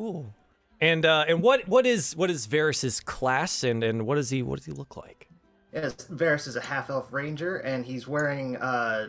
Ooh. 0.00 0.32
And 0.80 1.06
uh, 1.06 1.24
and 1.28 1.42
what 1.42 1.68
what 1.68 1.86
is 1.86 2.16
what 2.16 2.28
is 2.30 2.46
Varus's 2.46 2.98
class 3.00 3.62
and 3.62 3.84
and 3.84 4.04
what 4.04 4.16
does 4.16 4.30
he 4.30 4.42
what 4.42 4.56
does 4.56 4.66
he 4.66 4.72
look 4.72 4.96
like? 4.96 5.28
Yes, 5.72 6.06
Varus 6.10 6.46
is 6.46 6.56
a 6.56 6.60
half-elf 6.60 7.12
ranger, 7.12 7.56
and 7.56 7.86
he's 7.86 8.06
wearing 8.06 8.56
uh, 8.56 9.08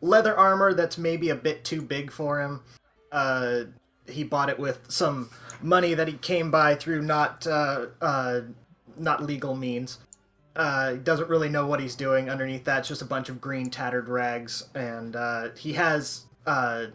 leather 0.00 0.36
armor 0.36 0.72
that's 0.72 0.96
maybe 0.96 1.30
a 1.30 1.34
bit 1.34 1.64
too 1.64 1.82
big 1.82 2.12
for 2.12 2.40
him. 2.40 2.62
Uh, 3.10 3.64
he 4.06 4.22
bought 4.22 4.48
it 4.48 4.58
with 4.58 4.80
some 4.88 5.30
money 5.60 5.94
that 5.94 6.08
he 6.08 6.14
came 6.14 6.50
by 6.50 6.74
through 6.74 7.02
not 7.02 7.46
uh, 7.46 7.86
uh, 8.00 8.40
not 8.96 9.22
legal 9.22 9.54
means. 9.54 9.98
Uh, 10.56 10.94
doesn't 10.94 11.28
really 11.28 11.48
know 11.48 11.66
what 11.66 11.80
he's 11.80 11.94
doing. 11.94 12.28
Underneath 12.28 12.64
that's 12.64 12.88
just 12.88 13.02
a 13.02 13.04
bunch 13.04 13.28
of 13.28 13.40
green 13.40 13.70
tattered 13.70 14.08
rags, 14.08 14.64
and 14.74 15.16
uh, 15.16 15.48
he 15.56 15.72
has 15.74 16.26
uh, 16.46 16.86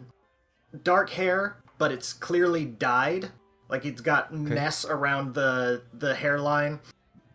dark 0.82 1.10
hair, 1.10 1.56
but 1.78 1.92
it's 1.92 2.12
clearly 2.12 2.64
dyed. 2.64 3.30
Like 3.68 3.84
it's 3.84 4.00
got 4.00 4.32
mess 4.32 4.84
around 4.84 5.34
the 5.34 5.82
the 5.92 6.14
hairline 6.14 6.80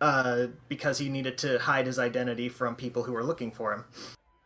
uh, 0.02 0.48
because 0.68 0.98
he 0.98 1.10
needed 1.10 1.38
to 1.40 1.60
hide 1.60 1.86
his 1.88 2.00
identity 2.00 2.50
from 2.50 2.76
people 2.76 3.04
who 3.04 3.14
were 3.14 3.24
looking 3.24 3.52
for 3.52 3.74
him. 3.74 3.86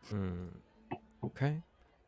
Hmm. 0.08 0.96
Okay. 1.24 1.62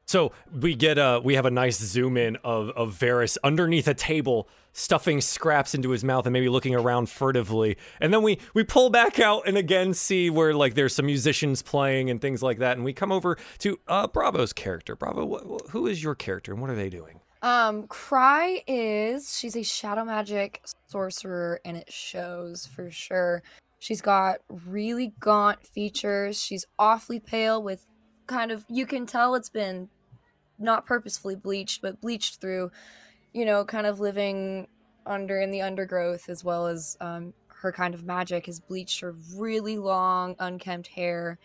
So 0.07 0.31
we 0.53 0.77
get 0.77 0.99
a 0.99 1.21
we 1.23 1.35
have 1.35 1.47
a 1.47 1.51
nice 1.51 1.79
zoom 1.79 2.17
in 2.17 2.37
of 2.45 2.71
of 2.71 2.93
Varus 2.93 3.37
underneath 3.43 3.89
a 3.89 3.95
table 3.95 4.49
stuffing 4.73 5.21
scraps 5.21 5.75
into 5.75 5.91
his 5.91 6.05
mouth 6.05 6.27
and 6.27 6.33
maybe 6.33 6.49
looking 6.49 6.77
around 6.77 7.09
furtively. 7.09 7.77
And 8.01 8.15
then 8.15 8.23
we 8.23 8.39
we 8.55 8.63
pull 8.63 8.89
back 8.91 9.19
out 9.19 9.49
and 9.49 9.57
again 9.57 9.95
see 9.95 10.31
where 10.31 10.55
like 10.55 10.75
there's 10.75 10.95
some 10.95 11.07
musicians 11.07 11.61
playing 11.61 12.09
and 12.09 12.21
things 12.21 12.41
like 12.41 12.59
that. 12.59 12.77
And 12.77 12.85
we 12.85 12.93
come 12.93 13.11
over 13.11 13.37
to 13.59 13.81
uh, 13.89 14.07
Bravo's 14.07 14.53
character. 14.53 14.95
Bravo, 14.95 15.27
wh- 15.27 15.43
wh- 15.43 15.71
who 15.71 15.89
is 15.89 16.03
your 16.03 16.15
character 16.15 16.53
and 16.53 16.61
what 16.61 16.71
are 16.71 16.77
they 16.77 16.89
doing? 16.91 17.21
Um, 17.43 17.87
Cry 17.89 18.63
is 18.67 19.37
she's 19.37 19.57
a 19.57 19.63
shadow 19.63 20.05
magic 20.05 20.63
sorcerer, 20.89 21.61
and 21.65 21.77
it 21.77 21.93
shows 21.93 22.67
for 22.67 22.91
sure. 22.91 23.43
She's 23.79 24.01
got 24.01 24.39
really 24.49 25.15
gaunt 25.21 25.67
features. 25.67 26.43
She's 26.43 26.65
awfully 26.79 27.21
pale 27.21 27.63
with 27.63 27.85
kind 28.27 28.51
of 28.51 28.65
you 28.69 28.87
can 28.87 29.07
tell 29.07 29.35
it's 29.35 29.51
been 29.51 29.89
not 30.59 30.87
purposefully 30.87 31.37
bleached, 31.37 31.83
but 31.83 32.01
bleached 32.01 32.41
through, 32.41 32.71
you 33.33 33.45
know, 33.45 33.65
kind 33.65 33.87
of 33.87 34.01
living 34.01 34.69
under 35.07 35.41
in 35.41 35.51
the 35.51 35.63
undergrowth 35.63 36.29
as 36.29 36.43
well 36.43 36.67
as 36.67 36.97
um, 37.01 37.33
her 37.49 37.73
kind 37.73 37.95
of 37.95 38.05
magic 38.05 38.47
has 38.47 38.61
bleached 38.61 39.01
her 39.01 39.15
really 39.35 39.79
long, 39.79 40.35
unkempt 40.39 40.89
hair. 40.89 41.39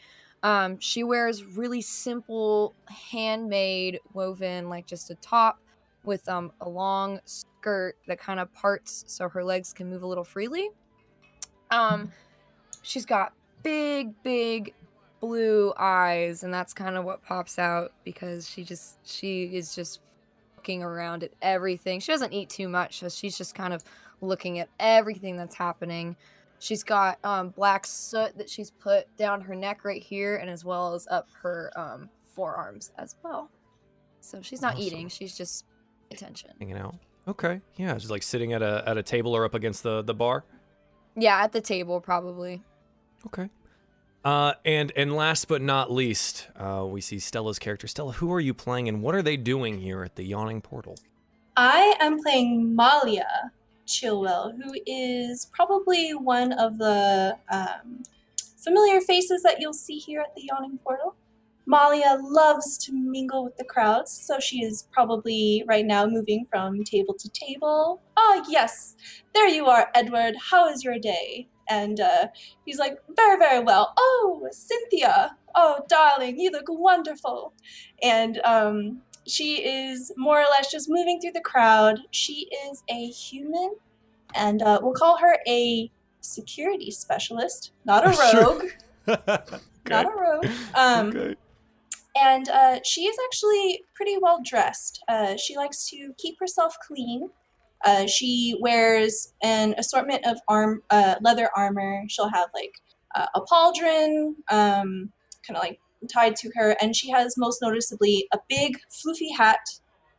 Um, 0.44 0.80
she 0.80 1.04
wears 1.04 1.44
really 1.44 1.82
simple, 1.82 2.74
handmade, 2.88 4.00
woven, 4.14 4.70
like 4.70 4.88
just 4.88 5.12
a 5.12 5.16
top 5.16 5.60
with 6.04 6.28
um, 6.28 6.52
a 6.62 6.70
long 6.70 7.20
skirt 7.26 7.96
that 8.08 8.20
kind 8.20 8.40
of 8.40 8.52
parts 8.54 9.04
so 9.08 9.30
her 9.30 9.44
legs 9.44 9.72
can 9.72 9.90
move 9.90 10.02
a 10.02 10.08
little 10.08 10.24
freely. 10.24 10.70
Um, 11.70 12.12
she's 12.82 13.06
got 13.06 13.34
big, 13.64 14.12
big 14.24 14.74
blue 15.22 15.74
eyes, 15.78 16.44
and 16.44 16.54
that's 16.54 16.74
kind 16.74 16.98
of 16.98 17.06
what 17.06 17.24
pops 17.24 17.58
out 17.58 17.94
because 18.04 18.50
she 18.50 18.64
just 18.64 18.98
she 19.08 19.44
is 19.56 19.74
just 19.74 20.02
looking 20.58 20.84
around 20.84 21.24
at 21.24 21.32
everything. 21.42 22.00
She 22.02 22.12
doesn't 22.12 22.34
eat 22.34 22.50
too 22.50 22.68
much, 22.68 23.00
so 23.00 23.08
she's 23.08 23.38
just 23.38 23.56
kind 23.56 23.74
of 23.74 23.84
looking 24.20 24.60
at 24.60 24.68
everything 24.80 25.38
that's 25.38 25.56
happening. 25.56 26.16
She's 26.60 26.84
got 26.84 27.18
um, 27.24 27.50
black 27.50 27.88
soot 27.88 28.38
that 28.38 28.50
she's 28.50 28.70
put 28.70 29.06
down 29.18 29.42
her 29.42 29.56
neck 29.56 29.86
right 29.86 30.04
here, 30.04 30.36
and 30.38 30.50
as 30.50 30.66
well 30.66 30.94
as 30.94 31.08
up 31.10 31.28
her 31.42 31.72
um, 31.76 32.10
forearms 32.36 32.92
as 32.98 33.16
well. 33.24 33.50
So 34.20 34.42
she's 34.42 34.62
not 34.62 34.74
Awesome. 34.74 34.84
eating; 34.84 35.08
she's 35.08 35.38
just 35.38 35.66
attention. 36.12 36.52
Hanging 36.60 36.78
out. 36.78 36.96
Okay. 37.28 37.62
Yeah, 37.78 37.98
she's 37.98 38.12
like 38.12 38.24
sitting 38.24 38.54
at 38.54 38.62
a 38.62 38.84
at 38.86 38.98
a 38.98 39.04
table 39.04 39.36
or 39.36 39.46
up 39.46 39.54
against 39.54 39.84
the 39.84 40.02
the 40.02 40.14
bar. 40.14 40.44
Yeah, 41.16 41.42
at 41.44 41.52
the 41.52 41.62
table 41.62 42.00
probably. 42.02 42.62
Okay. 43.28 43.50
Uh, 44.24 44.54
and 44.66 44.92
and 44.96 45.16
last 45.16 45.48
but 45.48 45.62
not 45.62 45.92
least, 45.92 46.48
uh, 46.56 46.86
we 46.88 47.02
see 47.02 47.18
Stella's 47.18 47.58
character. 47.58 47.88
Stella, 47.88 48.14
who 48.14 48.32
are 48.32 48.40
you 48.40 48.54
playing, 48.54 48.88
and 48.88 49.02
what 49.02 49.16
are 49.16 49.24
they 49.24 49.36
doing 49.36 49.80
here 49.80 50.04
at 50.04 50.16
the 50.16 50.24
Yawning 50.24 50.62
Portal? 50.62 50.96
I 51.58 51.96
am 52.00 52.22
playing 52.22 52.76
Malia 52.76 53.52
Chilwell, 53.88 54.54
who 54.56 54.74
is 54.86 55.50
probably 55.54 56.12
one 56.12 56.54
of 56.54 56.78
the 56.78 57.36
um, 57.50 58.04
familiar 58.64 59.02
faces 59.02 59.42
that 59.44 59.60
you'll 59.60 59.74
see 59.74 59.98
here 59.98 60.22
at 60.22 60.36
the 60.36 60.44
Yawning 60.52 60.78
Portal. 60.84 61.16
Malia 61.66 62.18
loves 62.22 62.78
to 62.80 62.92
mingle 62.92 63.44
with 63.44 63.58
the 63.58 63.64
crowds, 63.64 64.12
so 64.12 64.40
she 64.40 64.64
is 64.64 64.88
probably 64.92 65.64
right 65.68 65.86
now 65.86 66.06
moving 66.06 66.46
from 66.50 66.84
table 66.84 67.14
to 67.14 67.30
table. 67.30 68.02
Oh, 68.18 68.46
yes, 68.50 68.96
there 69.34 69.48
you 69.48 69.68
are, 69.68 69.90
Edward. 69.94 70.36
How 70.52 70.68
is 70.70 70.84
your 70.84 71.00
day? 71.00 71.48
And 71.72 72.02
uh, 72.02 72.28
he's 72.66 72.80
like, 72.80 72.98
very, 73.16 73.38
very 73.38 73.64
well. 73.64 73.94
Oh, 73.98 74.46
Cynthia. 74.52 75.38
Oh, 75.56 75.86
darling, 75.88 76.38
you 76.40 76.52
look 76.52 76.66
wonderful. 76.68 77.54
And 78.04 78.40
um, 78.44 79.02
she 79.26 79.64
is 79.64 80.12
more 80.18 80.40
or 80.42 80.46
less 80.50 80.70
just 80.70 80.90
moving 80.90 81.20
through 81.20 81.32
the 81.32 81.42
crowd. 81.42 82.00
She 82.12 82.50
is 82.70 82.84
a 82.90 83.08
human, 83.08 83.76
and 84.36 84.62
uh, 84.62 84.80
we'll 84.82 84.94
call 84.94 85.18
her 85.18 85.38
a 85.48 85.90
security 86.20 86.92
specialist, 86.92 87.72
not 87.86 88.06
a 88.06 88.10
rogue. 88.44 88.72
Not 89.90 90.06
a 90.06 90.10
rogue. 90.10 90.46
Um, 90.76 91.08
okay. 91.08 91.36
and 92.16 92.48
uh, 92.48 92.80
she 92.86 93.02
is 93.06 93.18
actually 93.26 93.84
pretty 93.96 94.16
well 94.22 94.40
dressed. 94.46 95.04
Uh, 95.08 95.36
she 95.38 95.58
likes 95.58 95.90
to 95.90 96.14
keep 96.20 96.40
herself 96.40 96.78
clean. 96.86 97.32
Uh, 97.86 98.06
she 98.06 98.56
wears 98.60 99.34
an 99.42 99.76
assortment 99.78 100.26
of 100.26 100.38
arm, 100.48 100.84
uh, 100.90 101.16
leather 101.22 101.50
armor. 101.56 102.04
She'll 102.08 102.30
have 102.30 102.50
like 102.54 102.74
uh, 103.16 103.28
a 103.36 103.42
pauldron, 103.42 104.36
um, 104.50 105.12
kind 105.46 105.58
of 105.58 105.60
like 105.62 105.80
tied 106.12 106.36
to 106.38 106.52
her, 106.56 106.76
and 106.82 106.96
she 106.96 107.10
has 107.10 107.36
most 107.38 107.62
noticeably 107.62 108.28
a 108.34 108.40
big 108.50 108.80
floofy 108.90 109.36
hat 109.38 109.60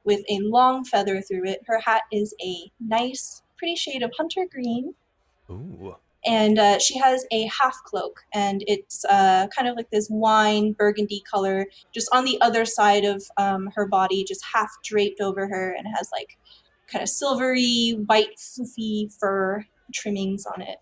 with 0.04 0.20
a 0.28 0.38
long 0.40 0.84
feather 0.84 1.20
through 1.20 1.44
it. 1.44 1.60
Her 1.66 1.80
hat 1.80 2.02
is 2.12 2.34
a 2.44 2.70
nice, 2.80 3.42
pretty 3.56 3.76
shade 3.76 4.02
of 4.02 4.12
hunter 4.16 4.46
green 4.50 4.94
Ooh. 5.50 5.94
and 6.24 6.58
uh, 6.58 6.78
she 6.78 6.98
has 6.98 7.24
a 7.30 7.46
half 7.46 7.76
cloak 7.84 8.20
and 8.32 8.64
it's 8.66 9.04
uh, 9.04 9.46
kind 9.54 9.68
of 9.68 9.76
like 9.76 9.90
this 9.90 10.08
wine 10.10 10.72
burgundy 10.72 11.22
color 11.30 11.66
just 11.94 12.08
on 12.12 12.24
the 12.24 12.40
other 12.40 12.64
side 12.64 13.04
of 13.04 13.22
um, 13.36 13.70
her 13.74 13.86
body 13.86 14.24
just 14.24 14.44
half 14.52 14.70
draped 14.82 15.20
over 15.20 15.46
her 15.46 15.74
and 15.76 15.86
has 15.96 16.10
like 16.12 16.36
kind 16.92 17.02
of 17.02 17.08
silvery 17.08 17.98
white 18.06 18.38
fluffy 18.38 19.10
fur 19.18 19.64
trimmings 19.92 20.46
on 20.46 20.62
it 20.62 20.78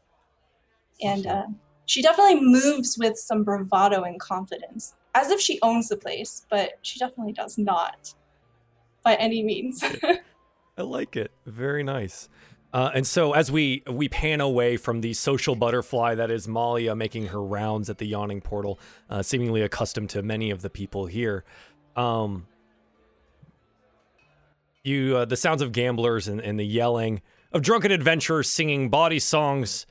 and 1.02 1.26
uh, 1.26 1.46
she 1.86 2.02
definitely 2.02 2.40
moves 2.40 2.96
with 2.98 3.16
some 3.16 3.44
bravado 3.44 4.02
and 4.02 4.20
confidence 4.20 4.94
as 5.14 5.30
if 5.30 5.40
she 5.40 5.58
owns 5.62 5.88
the 5.88 5.96
place 5.96 6.46
but 6.50 6.72
she 6.82 6.98
definitely 6.98 7.32
does 7.32 7.56
not 7.56 8.14
by 9.04 9.14
any 9.14 9.42
means 9.42 9.82
I 10.80 10.82
like 10.82 11.14
it. 11.14 11.30
Very 11.44 11.82
nice. 11.82 12.30
Uh, 12.72 12.90
and 12.94 13.06
so 13.06 13.34
as 13.34 13.52
we 13.52 13.82
we 13.90 14.08
pan 14.08 14.40
away 14.40 14.78
from 14.78 15.02
the 15.02 15.12
social 15.12 15.54
butterfly 15.54 16.14
that 16.14 16.30
is 16.30 16.48
Malia 16.48 16.96
making 16.96 17.26
her 17.26 17.42
rounds 17.42 17.90
at 17.90 17.98
the 17.98 18.06
yawning 18.06 18.40
portal, 18.40 18.78
uh, 19.10 19.22
seemingly 19.22 19.60
accustomed 19.60 20.08
to 20.10 20.22
many 20.22 20.50
of 20.50 20.62
the 20.62 20.70
people 20.70 21.04
here, 21.04 21.44
um, 21.96 22.46
you 24.82 25.16
uh, 25.16 25.24
the 25.24 25.36
sounds 25.36 25.62
of 25.62 25.72
gamblers 25.72 26.28
and, 26.28 26.40
and 26.40 26.58
the 26.58 26.64
yelling 26.64 27.22
of 27.52 27.62
drunken 27.62 27.90
adventurers 27.90 28.48
singing 28.48 28.88
bawdy 28.88 29.18
songs 29.18 29.86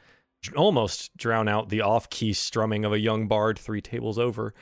almost 0.55 1.15
drown 1.17 1.47
out 1.47 1.69
the 1.69 1.81
off-key 1.81 2.33
strumming 2.33 2.85
of 2.85 2.93
a 2.93 2.99
young 2.99 3.27
bard 3.27 3.59
three 3.59 3.81
tables 3.81 4.17
over. 4.17 4.53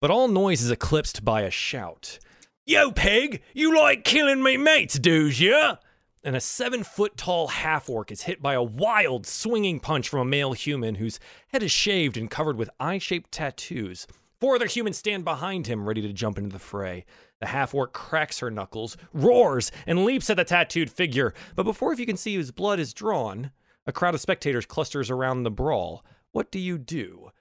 But 0.00 0.10
all 0.10 0.28
noise 0.28 0.62
is 0.62 0.70
eclipsed 0.70 1.24
by 1.24 1.42
a 1.42 1.50
shout. 1.50 2.18
Yo, 2.66 2.90
pig, 2.90 3.42
you 3.54 3.76
like 3.76 4.04
killing 4.04 4.42
me 4.42 4.56
mates, 4.56 4.98
doos 4.98 5.40
ya? 5.40 5.76
And 6.22 6.36
a 6.36 6.40
seven 6.40 6.84
foot 6.84 7.16
tall 7.16 7.48
half 7.48 7.88
orc 7.88 8.12
is 8.12 8.22
hit 8.22 8.40
by 8.40 8.54
a 8.54 8.62
wild, 8.62 9.26
swinging 9.26 9.80
punch 9.80 10.08
from 10.08 10.20
a 10.20 10.24
male 10.24 10.52
human 10.52 10.96
whose 10.96 11.18
head 11.48 11.62
is 11.62 11.72
shaved 11.72 12.16
and 12.16 12.30
covered 12.30 12.56
with 12.56 12.70
eye 12.78 12.98
shaped 12.98 13.32
tattoos. 13.32 14.06
Four 14.40 14.56
other 14.56 14.66
humans 14.66 14.98
stand 14.98 15.24
behind 15.24 15.66
him, 15.66 15.88
ready 15.88 16.02
to 16.02 16.12
jump 16.12 16.38
into 16.38 16.50
the 16.50 16.58
fray. 16.58 17.04
The 17.42 17.48
half 17.48 17.74
orc 17.74 17.92
cracks 17.92 18.38
her 18.38 18.52
knuckles, 18.52 18.96
roars, 19.12 19.72
and 19.84 20.04
leaps 20.04 20.30
at 20.30 20.36
the 20.36 20.44
tattooed 20.44 20.88
figure. 20.88 21.34
But 21.56 21.64
before 21.64 21.92
if 21.92 21.98
you 21.98 22.06
can 22.06 22.16
see 22.16 22.36
whose 22.36 22.52
blood 22.52 22.78
is 22.78 22.94
drawn, 22.94 23.50
a 23.84 23.90
crowd 23.90 24.14
of 24.14 24.20
spectators 24.20 24.64
clusters 24.64 25.10
around 25.10 25.42
the 25.42 25.50
brawl. 25.50 26.04
What 26.30 26.52
do 26.52 26.60
you 26.60 26.78
do? 26.78 27.32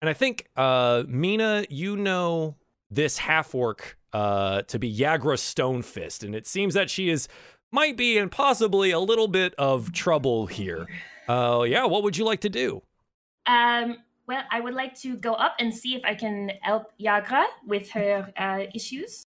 And 0.00 0.08
I 0.08 0.12
think, 0.12 0.46
uh, 0.56 1.02
Mina, 1.08 1.66
you 1.68 1.96
know 1.96 2.54
this 2.88 3.18
half 3.18 3.52
orc 3.52 3.98
uh, 4.12 4.62
to 4.62 4.78
be 4.78 4.96
Yagra 4.96 5.36
Stonefist, 5.36 6.22
and 6.22 6.36
it 6.36 6.46
seems 6.46 6.74
that 6.74 6.88
she 6.88 7.10
is 7.10 7.26
might 7.72 7.96
be 7.96 8.18
and 8.18 8.30
possibly 8.30 8.92
a 8.92 9.00
little 9.00 9.26
bit 9.26 9.56
of 9.58 9.90
trouble 9.90 10.46
here. 10.46 10.86
Uh, 11.28 11.64
yeah, 11.66 11.84
what 11.86 12.04
would 12.04 12.16
you 12.16 12.24
like 12.24 12.42
to 12.42 12.48
do? 12.48 12.80
Um, 13.46 13.96
well, 14.28 14.44
I 14.52 14.60
would 14.60 14.74
like 14.74 14.96
to 15.00 15.16
go 15.16 15.32
up 15.32 15.56
and 15.58 15.74
see 15.74 15.96
if 15.96 16.02
I 16.04 16.14
can 16.14 16.52
help 16.60 16.92
Yagra 17.00 17.44
with 17.66 17.90
her 17.90 18.32
uh, 18.36 18.66
issues. 18.72 19.24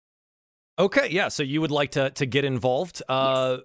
Okay, 0.78 1.09
yeah, 1.11 1.28
so 1.28 1.43
you 1.43 1.61
would 1.61 1.71
like 1.71 1.93
to 1.93 2.11
to 2.11 2.26
get 2.26 2.45
involved. 2.45 3.02
Uh, 3.09 3.59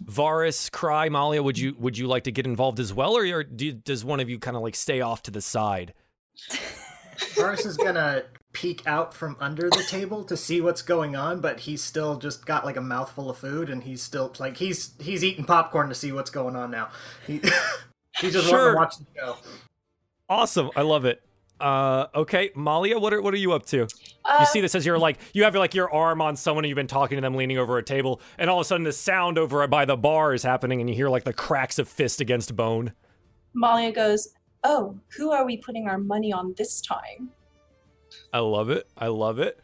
Varus, 0.00 0.68
Cry, 0.70 1.08
Malia, 1.08 1.42
would 1.42 1.58
you 1.58 1.74
would 1.78 1.96
you 1.96 2.06
like 2.06 2.24
to 2.24 2.32
get 2.32 2.46
involved 2.46 2.80
as 2.80 2.92
well, 2.92 3.16
or, 3.16 3.24
or 3.24 3.44
do, 3.44 3.72
does 3.72 4.04
one 4.04 4.18
of 4.20 4.28
you 4.28 4.38
kind 4.38 4.56
of 4.56 4.62
like 4.62 4.74
stay 4.74 5.00
off 5.00 5.22
to 5.24 5.30
the 5.30 5.40
side? 5.40 5.94
Varus 7.36 7.66
is 7.66 7.76
gonna 7.76 8.24
peek 8.52 8.84
out 8.86 9.14
from 9.14 9.36
under 9.38 9.70
the 9.70 9.84
table 9.88 10.24
to 10.24 10.36
see 10.36 10.60
what's 10.60 10.82
going 10.82 11.14
on, 11.14 11.40
but 11.40 11.60
he's 11.60 11.82
still 11.84 12.16
just 12.16 12.46
got 12.46 12.64
like 12.64 12.76
a 12.76 12.80
mouthful 12.80 13.30
of 13.30 13.36
food, 13.38 13.68
and 13.70 13.84
he's 13.84 14.02
still 14.02 14.34
like 14.40 14.56
he's 14.56 14.94
he's 14.98 15.22
eating 15.22 15.44
popcorn 15.44 15.88
to 15.88 15.94
see 15.94 16.10
what's 16.12 16.30
going 16.30 16.56
on 16.56 16.70
now. 16.70 16.88
He 17.26 17.40
he 18.20 18.30
just 18.30 18.48
Sure. 18.48 18.74
wants 18.74 18.96
to 18.96 19.04
watch 19.04 19.12
the 19.14 19.20
show. 19.20 19.36
Awesome, 20.28 20.70
I 20.74 20.82
love 20.82 21.04
it. 21.04 21.22
Uh, 21.60 22.06
okay, 22.14 22.50
Malia, 22.54 22.98
what 22.98 23.12
are 23.12 23.20
what 23.20 23.34
are 23.34 23.38
you 23.38 23.52
up 23.52 23.66
to? 23.66 23.76
You 23.78 23.86
Uh, 24.24 24.44
see 24.46 24.60
this 24.60 24.74
as 24.74 24.86
you're 24.86 24.98
like 24.98 25.18
you 25.34 25.44
have 25.44 25.54
like 25.54 25.74
your 25.74 25.92
arm 25.92 26.20
on 26.22 26.36
someone 26.36 26.64
and 26.64 26.68
you've 26.70 26.76
been 26.76 26.86
talking 26.86 27.16
to 27.16 27.20
them 27.22 27.34
leaning 27.34 27.58
over 27.58 27.76
a 27.78 27.82
table 27.82 28.20
and 28.38 28.48
all 28.48 28.58
of 28.58 28.62
a 28.62 28.64
sudden 28.64 28.84
the 28.84 28.92
sound 28.92 29.36
over 29.38 29.66
by 29.66 29.84
the 29.84 29.96
bar 29.96 30.32
is 30.32 30.42
happening 30.42 30.80
and 30.80 30.88
you 30.88 30.96
hear 30.96 31.08
like 31.08 31.24
the 31.24 31.32
cracks 31.32 31.78
of 31.78 31.88
fist 31.88 32.20
against 32.20 32.54
bone 32.56 32.92
Malia 33.54 33.92
goes, 33.92 34.28
Oh, 34.62 34.98
who 35.16 35.32
are 35.32 35.44
we 35.44 35.56
putting 35.56 35.88
our 35.88 35.98
money 35.98 36.32
on 36.32 36.54
this 36.56 36.80
time? 36.80 37.30
i 38.32 38.38
love 38.38 38.70
it 38.70 38.88
i 38.98 39.06
love 39.06 39.38
it 39.38 39.60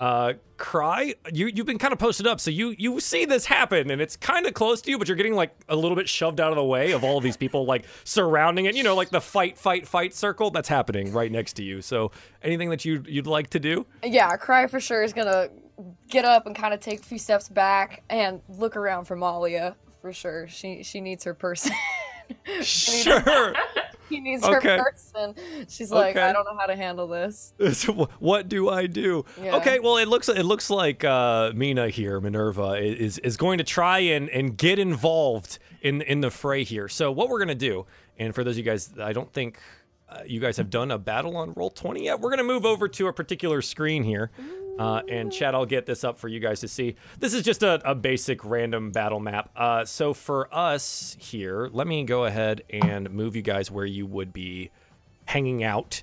Uh, 0.00 0.34
Cry, 0.56 1.14
you 1.32 1.46
you've 1.46 1.66
been 1.66 1.78
kind 1.78 1.92
of 1.92 1.98
posted 1.98 2.26
up, 2.26 2.40
so 2.40 2.50
you 2.50 2.74
you 2.78 3.00
see 3.00 3.24
this 3.24 3.46
happen, 3.46 3.90
and 3.90 4.00
it's 4.00 4.16
kind 4.16 4.46
of 4.46 4.54
close 4.54 4.80
to 4.82 4.90
you, 4.90 4.98
but 4.98 5.08
you're 5.08 5.16
getting 5.16 5.34
like 5.34 5.54
a 5.68 5.76
little 5.76 5.96
bit 5.96 6.08
shoved 6.08 6.40
out 6.40 6.50
of 6.50 6.56
the 6.56 6.64
way 6.64 6.92
of 6.92 7.02
all 7.02 7.20
these 7.20 7.36
people 7.36 7.64
like 7.64 7.84
surrounding 8.04 8.66
it. 8.66 8.76
You 8.76 8.82
know, 8.82 8.94
like 8.94 9.10
the 9.10 9.20
fight, 9.20 9.58
fight, 9.58 9.88
fight 9.88 10.14
circle 10.14 10.50
that's 10.50 10.68
happening 10.68 11.12
right 11.12 11.30
next 11.32 11.54
to 11.54 11.64
you. 11.64 11.82
So, 11.82 12.12
anything 12.42 12.70
that 12.70 12.84
you 12.84 13.02
you'd 13.08 13.26
like 13.26 13.50
to 13.50 13.60
do? 13.60 13.86
Yeah, 14.04 14.36
Cry 14.36 14.66
for 14.66 14.80
sure 14.80 15.02
is 15.02 15.12
gonna 15.12 15.48
get 16.08 16.24
up 16.24 16.46
and 16.46 16.54
kind 16.54 16.72
of 16.74 16.80
take 16.80 17.00
a 17.00 17.02
few 17.02 17.18
steps 17.18 17.48
back 17.48 18.02
and 18.08 18.40
look 18.48 18.76
around 18.76 19.06
for 19.06 19.16
Malia 19.16 19.74
for 20.00 20.12
sure. 20.12 20.46
She 20.48 20.82
she 20.82 21.00
needs 21.00 21.24
her 21.24 21.34
person. 21.34 21.72
Sure. 22.62 23.54
she 24.12 24.20
needs 24.20 24.44
Okay. 24.44 24.76
her 24.76 24.84
person. 24.92 25.34
She's 25.68 25.90
like, 25.90 26.16
Okay. 26.16 26.22
I 26.28 26.32
don't 26.32 26.44
know 26.44 26.56
how 26.58 26.66
to 26.66 26.76
handle 26.76 27.06
this. 27.08 27.52
What 28.18 28.48
do 28.48 28.68
I 28.68 28.86
do? 28.86 29.24
Yeah. 29.42 29.56
Okay, 29.56 29.78
well 29.80 29.96
it 29.96 30.08
looks 30.08 30.28
it 30.28 30.44
looks 30.44 30.70
like 30.70 31.04
uh, 31.04 31.52
Mina 31.54 31.88
here, 31.88 32.20
Minerva, 32.20 32.72
is 32.74 33.18
is 33.18 33.36
going 33.36 33.58
to 33.58 33.64
try 33.64 33.98
and 34.00 34.28
and 34.30 34.56
get 34.56 34.78
involved 34.78 35.58
in 35.80 36.02
in 36.02 36.20
the 36.20 36.30
fray 36.30 36.64
here. 36.64 36.88
So 36.88 37.10
what 37.10 37.28
we're 37.28 37.38
gonna 37.40 37.54
do, 37.54 37.86
and 38.18 38.34
for 38.34 38.44
those 38.44 38.54
of 38.54 38.58
you 38.58 38.64
guys, 38.64 38.90
I 39.00 39.12
don't 39.12 39.32
think 39.32 39.58
you 40.26 40.40
guys 40.40 40.56
have 40.56 40.70
done 40.70 40.90
a 40.90 40.98
battle 40.98 41.36
on 41.36 41.52
roll 41.54 41.70
twenty 41.70 42.04
yet. 42.04 42.20
We're 42.20 42.30
gonna 42.30 42.44
move 42.44 42.64
over 42.64 42.88
to 42.88 43.06
a 43.08 43.12
particular 43.12 43.62
screen 43.62 44.04
here. 44.04 44.30
Uh, 44.78 45.02
and 45.06 45.30
Chad, 45.30 45.54
I'll 45.54 45.66
get 45.66 45.84
this 45.84 46.02
up 46.02 46.18
for 46.18 46.28
you 46.28 46.40
guys 46.40 46.60
to 46.60 46.68
see. 46.68 46.96
This 47.18 47.34
is 47.34 47.42
just 47.42 47.62
a, 47.62 47.80
a 47.88 47.94
basic 47.94 48.42
random 48.42 48.90
battle 48.90 49.20
map. 49.20 49.50
Uh, 49.54 49.84
so 49.84 50.14
for 50.14 50.52
us 50.52 51.14
here, 51.20 51.68
let 51.72 51.86
me 51.86 52.04
go 52.04 52.24
ahead 52.24 52.62
and 52.70 53.10
move 53.10 53.36
you 53.36 53.42
guys 53.42 53.70
where 53.70 53.84
you 53.84 54.06
would 54.06 54.32
be 54.32 54.70
hanging 55.26 55.62
out. 55.62 56.02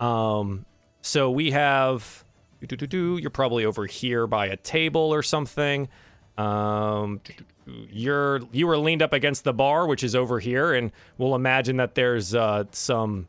Um, 0.00 0.66
so 1.00 1.30
we 1.30 1.52
have, 1.52 2.24
you're 2.60 3.30
probably 3.30 3.64
over 3.64 3.86
here 3.86 4.26
by 4.26 4.46
a 4.46 4.56
table 4.56 5.14
or 5.14 5.22
something. 5.22 5.88
Um, 6.36 7.20
you're 7.66 8.40
you 8.50 8.66
were 8.66 8.78
leaned 8.78 9.02
up 9.02 9.12
against 9.12 9.44
the 9.44 9.52
bar, 9.52 9.86
which 9.86 10.02
is 10.02 10.16
over 10.16 10.40
here, 10.40 10.74
and 10.74 10.90
we'll 11.18 11.34
imagine 11.36 11.76
that 11.76 11.94
there's 11.94 12.34
uh, 12.34 12.64
some 12.72 13.28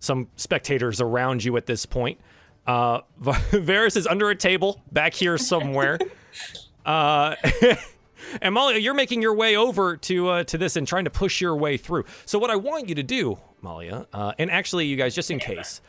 some 0.00 0.28
spectators 0.36 1.00
around 1.00 1.44
you 1.44 1.56
at 1.56 1.66
this 1.66 1.86
point. 1.86 2.20
Uh, 2.66 3.00
Varus 3.18 3.96
is 3.96 4.06
under 4.06 4.30
a 4.30 4.36
table 4.36 4.82
back 4.92 5.14
here 5.14 5.38
somewhere. 5.38 5.98
uh, 6.86 7.34
and 8.42 8.54
Malia, 8.54 8.78
you're 8.78 8.94
making 8.94 9.22
your 9.22 9.34
way 9.34 9.56
over 9.56 9.96
to 9.96 10.28
uh, 10.28 10.44
to 10.44 10.58
this 10.58 10.76
and 10.76 10.86
trying 10.86 11.04
to 11.04 11.10
push 11.10 11.40
your 11.40 11.56
way 11.56 11.76
through. 11.76 12.04
So 12.26 12.38
what 12.38 12.50
I 12.50 12.56
want 12.56 12.88
you 12.88 12.94
to 12.94 13.02
do, 13.02 13.38
Malia, 13.62 14.06
uh, 14.12 14.32
and 14.38 14.50
actually 14.50 14.86
you 14.86 14.96
guys, 14.96 15.14
just 15.14 15.30
in 15.30 15.38
case, 15.38 15.80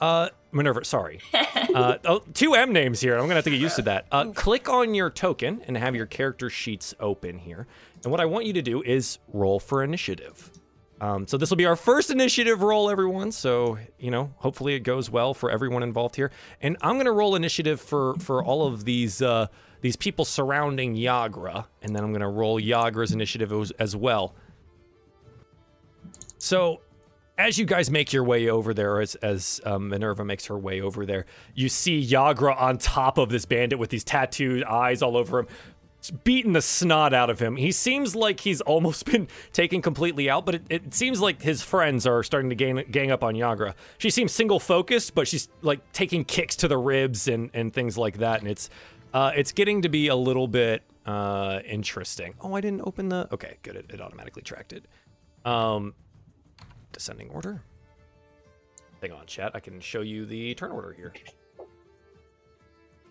uh, 0.00 0.30
Minerva, 0.52 0.84
sorry, 0.84 1.20
uh, 1.34 1.98
oh, 2.04 2.22
two 2.34 2.54
M 2.54 2.72
names 2.72 3.00
here. 3.00 3.14
I'm 3.14 3.22
gonna 3.22 3.34
have 3.34 3.44
to 3.44 3.50
get 3.50 3.60
used 3.60 3.76
to 3.76 3.82
that. 3.82 4.06
Uh, 4.10 4.26
click 4.26 4.68
on 4.68 4.94
your 4.94 5.10
token 5.10 5.62
and 5.66 5.76
have 5.76 5.94
your 5.94 6.06
character 6.06 6.50
sheets 6.50 6.94
open 7.00 7.38
here. 7.38 7.66
And 8.02 8.10
what 8.10 8.20
I 8.20 8.24
want 8.24 8.46
you 8.46 8.52
to 8.54 8.62
do 8.62 8.82
is 8.82 9.18
roll 9.28 9.60
for 9.60 9.82
initiative. 9.82 10.50
Um, 11.00 11.26
so 11.26 11.36
this 11.36 11.48
will 11.48 11.56
be 11.56 11.66
our 11.66 11.76
first 11.76 12.10
initiative 12.10 12.62
roll, 12.62 12.90
everyone. 12.90 13.32
So 13.32 13.78
you 13.98 14.10
know, 14.10 14.32
hopefully 14.36 14.74
it 14.74 14.80
goes 14.80 15.10
well 15.10 15.32
for 15.32 15.50
everyone 15.50 15.82
involved 15.82 16.16
here. 16.16 16.30
And 16.60 16.76
I'm 16.82 16.98
gonna 16.98 17.12
roll 17.12 17.34
initiative 17.34 17.80
for 17.80 18.14
for 18.18 18.44
all 18.44 18.66
of 18.66 18.84
these 18.84 19.22
uh, 19.22 19.46
these 19.80 19.96
people 19.96 20.24
surrounding 20.24 20.96
Yagra, 20.96 21.66
and 21.82 21.96
then 21.96 22.04
I'm 22.04 22.12
gonna 22.12 22.30
roll 22.30 22.60
Yagra's 22.60 23.12
initiative 23.12 23.52
as, 23.52 23.70
as 23.72 23.96
well. 23.96 24.34
So 26.36 26.80
as 27.38 27.58
you 27.58 27.64
guys 27.64 27.90
make 27.90 28.12
your 28.12 28.24
way 28.24 28.50
over 28.50 28.74
there, 28.74 29.00
as 29.00 29.14
as 29.16 29.60
um, 29.64 29.88
Minerva 29.88 30.24
makes 30.24 30.44
her 30.46 30.58
way 30.58 30.82
over 30.82 31.06
there, 31.06 31.24
you 31.54 31.70
see 31.70 32.06
Yagra 32.06 32.60
on 32.60 32.76
top 32.76 33.16
of 33.16 33.30
this 33.30 33.46
bandit 33.46 33.78
with 33.78 33.88
these 33.88 34.04
tattooed 34.04 34.62
eyes 34.64 35.00
all 35.00 35.16
over 35.16 35.40
him, 35.40 35.48
beating 36.24 36.54
the 36.54 36.62
snot 36.62 37.12
out 37.12 37.28
of 37.28 37.40
him. 37.40 37.56
He 37.56 37.72
seems 37.72 38.16
like 38.16 38.40
he's 38.40 38.60
almost 38.62 39.04
been 39.10 39.28
taken 39.52 39.82
completely 39.82 40.30
out, 40.30 40.46
but 40.46 40.54
it, 40.54 40.62
it 40.70 40.94
seems 40.94 41.20
like 41.20 41.42
his 41.42 41.62
friends 41.62 42.06
are 42.06 42.22
starting 42.22 42.50
to 42.50 42.56
gang, 42.56 42.84
gang 42.90 43.10
up 43.10 43.22
on 43.22 43.34
Yagra. 43.34 43.74
She 43.98 44.10
seems 44.10 44.32
single 44.32 44.60
focused, 44.60 45.14
but 45.14 45.28
she's 45.28 45.48
like 45.60 45.80
taking 45.92 46.24
kicks 46.24 46.56
to 46.56 46.68
the 46.68 46.78
ribs 46.78 47.28
and, 47.28 47.50
and 47.52 47.72
things 47.72 47.98
like 47.98 48.18
that, 48.18 48.40
and 48.40 48.48
it's 48.48 48.70
uh, 49.12 49.32
it's 49.34 49.52
getting 49.52 49.82
to 49.82 49.88
be 49.88 50.08
a 50.08 50.16
little 50.16 50.46
bit 50.46 50.82
uh, 51.04 51.60
interesting. 51.66 52.34
Oh, 52.40 52.54
I 52.54 52.60
didn't 52.60 52.82
open 52.86 53.08
the. 53.08 53.28
Okay, 53.32 53.56
good. 53.62 53.76
It, 53.76 53.86
it 53.90 54.00
automatically 54.00 54.42
tracked 54.42 54.72
it. 54.72 54.84
Um, 55.44 55.94
descending 56.92 57.28
order. 57.30 57.62
Hang 59.00 59.12
on, 59.12 59.26
chat. 59.26 59.52
I 59.54 59.60
can 59.60 59.80
show 59.80 60.02
you 60.02 60.26
the 60.26 60.54
turn 60.54 60.70
order 60.70 60.92
here. 60.92 61.12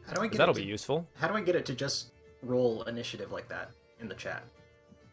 How 0.08 0.14
do 0.14 0.22
I 0.22 0.28
get 0.28 0.38
That'll 0.38 0.56
it 0.56 0.62
be 0.62 0.66
useful. 0.66 1.08
How 1.16 1.28
do 1.28 1.36
I 1.36 1.42
get 1.42 1.56
it 1.56 1.66
to 1.68 1.76
just 1.76 2.12
roll 2.44 2.84
initiative 2.84 3.32
like 3.32 3.48
that 3.50 3.72
in 4.00 4.08
the 4.08 4.16
chat? 4.16 4.44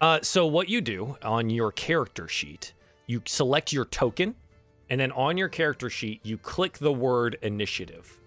Uh, 0.00 0.20
so 0.22 0.46
what 0.46 0.68
you 0.68 0.80
do 0.80 1.16
on 1.22 1.48
your 1.50 1.72
character 1.72 2.28
sheet, 2.28 2.74
you 3.06 3.22
select 3.24 3.72
your 3.72 3.84
token, 3.86 4.34
and 4.90 5.00
then 5.00 5.10
on 5.12 5.36
your 5.36 5.48
character 5.48 5.88
sheet, 5.88 6.20
you 6.22 6.36
click 6.36 6.78
the 6.78 6.92
word 6.92 7.38
initiative. 7.42 8.20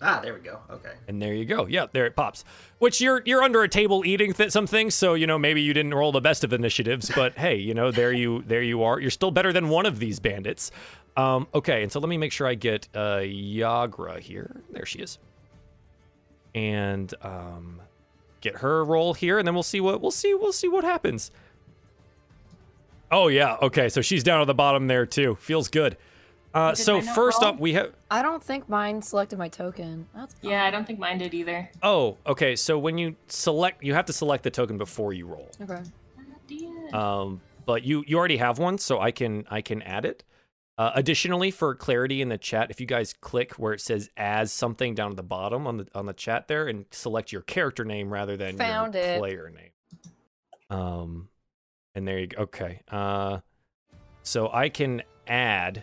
Ah, 0.00 0.20
there 0.22 0.32
we 0.32 0.40
go. 0.40 0.60
Okay. 0.70 0.92
And 1.08 1.20
there 1.20 1.34
you 1.34 1.44
go. 1.44 1.66
Yeah, 1.66 1.86
there 1.92 2.06
it 2.06 2.14
pops. 2.14 2.44
Which 2.78 3.00
you're 3.00 3.20
you're 3.24 3.42
under 3.42 3.62
a 3.64 3.68
table 3.68 4.04
eating 4.06 4.32
th- 4.32 4.52
some 4.52 4.66
things, 4.66 4.94
so 4.94 5.14
you 5.14 5.26
know 5.26 5.38
maybe 5.38 5.60
you 5.60 5.74
didn't 5.74 5.92
roll 5.92 6.12
the 6.12 6.20
best 6.20 6.44
of 6.44 6.52
initiatives, 6.52 7.10
but 7.14 7.36
hey, 7.36 7.56
you 7.56 7.74
know 7.74 7.90
there 7.90 8.12
you 8.12 8.44
there 8.46 8.62
you 8.62 8.84
are. 8.84 9.00
You're 9.00 9.10
still 9.10 9.32
better 9.32 9.52
than 9.52 9.68
one 9.68 9.86
of 9.86 9.98
these 9.98 10.20
bandits. 10.20 10.70
Um, 11.16 11.48
okay, 11.52 11.82
and 11.82 11.90
so 11.90 11.98
let 11.98 12.08
me 12.08 12.16
make 12.16 12.30
sure 12.30 12.46
I 12.46 12.54
get 12.54 12.86
uh, 12.94 13.18
Yagra 13.18 14.20
here. 14.20 14.62
There 14.70 14.86
she 14.86 15.00
is. 15.00 15.18
And 16.58 17.14
um, 17.22 17.80
get 18.40 18.56
her 18.56 18.84
roll 18.84 19.14
here, 19.14 19.38
and 19.38 19.46
then 19.46 19.54
we'll 19.54 19.62
see 19.62 19.80
what 19.80 20.00
we'll 20.00 20.10
see 20.10 20.34
we'll 20.34 20.52
see 20.52 20.66
what 20.68 20.82
happens. 20.82 21.30
Oh 23.10 23.28
yeah, 23.28 23.56
okay. 23.62 23.88
So 23.88 24.00
she's 24.00 24.24
down 24.24 24.40
at 24.40 24.46
the 24.46 24.54
bottom 24.54 24.86
there 24.88 25.06
too. 25.06 25.36
Feels 25.36 25.68
good. 25.68 25.96
Uh, 26.54 26.74
so 26.74 27.00
first 27.00 27.42
roll? 27.42 27.50
up, 27.50 27.60
we 27.60 27.74
have. 27.74 27.92
I 28.10 28.22
don't 28.22 28.42
think 28.42 28.68
mine 28.68 29.02
selected 29.02 29.38
my 29.38 29.48
token. 29.48 30.06
That's 30.14 30.34
Yeah, 30.42 30.64
I 30.64 30.70
don't 30.70 30.86
think 30.86 30.98
mine 30.98 31.18
did 31.18 31.34
either. 31.34 31.70
Oh, 31.82 32.16
okay. 32.26 32.56
So 32.56 32.78
when 32.78 32.98
you 32.98 33.14
select, 33.28 33.84
you 33.84 33.94
have 33.94 34.06
to 34.06 34.12
select 34.12 34.44
the 34.44 34.50
token 34.50 34.78
before 34.78 35.12
you 35.12 35.26
roll. 35.26 35.50
okay. 35.62 35.82
Um, 36.92 37.40
but 37.66 37.84
you 37.84 38.02
you 38.06 38.18
already 38.18 38.38
have 38.38 38.58
one, 38.58 38.78
so 38.78 38.98
I 38.98 39.10
can 39.10 39.44
I 39.50 39.60
can 39.60 39.82
add 39.82 40.04
it. 40.04 40.24
Uh, 40.78 40.92
additionally, 40.94 41.50
for 41.50 41.74
clarity 41.74 42.22
in 42.22 42.28
the 42.28 42.38
chat, 42.38 42.70
if 42.70 42.80
you 42.80 42.86
guys 42.86 43.12
click 43.12 43.54
where 43.54 43.72
it 43.72 43.80
says 43.80 44.08
"as 44.16 44.52
something" 44.52 44.94
down 44.94 45.10
at 45.10 45.16
the 45.16 45.22
bottom 45.24 45.66
on 45.66 45.78
the 45.78 45.88
on 45.92 46.06
the 46.06 46.12
chat 46.12 46.46
there, 46.46 46.68
and 46.68 46.86
select 46.92 47.32
your 47.32 47.42
character 47.42 47.84
name 47.84 48.12
rather 48.12 48.36
than 48.36 48.56
Found 48.56 48.94
your 48.94 49.02
it. 49.02 49.18
player 49.18 49.50
name. 49.50 49.70
Um, 50.70 51.28
and 51.96 52.06
there 52.06 52.20
you 52.20 52.28
go. 52.28 52.42
Okay. 52.42 52.80
Uh, 52.88 53.40
so 54.22 54.50
I 54.52 54.68
can 54.68 55.02
add. 55.26 55.82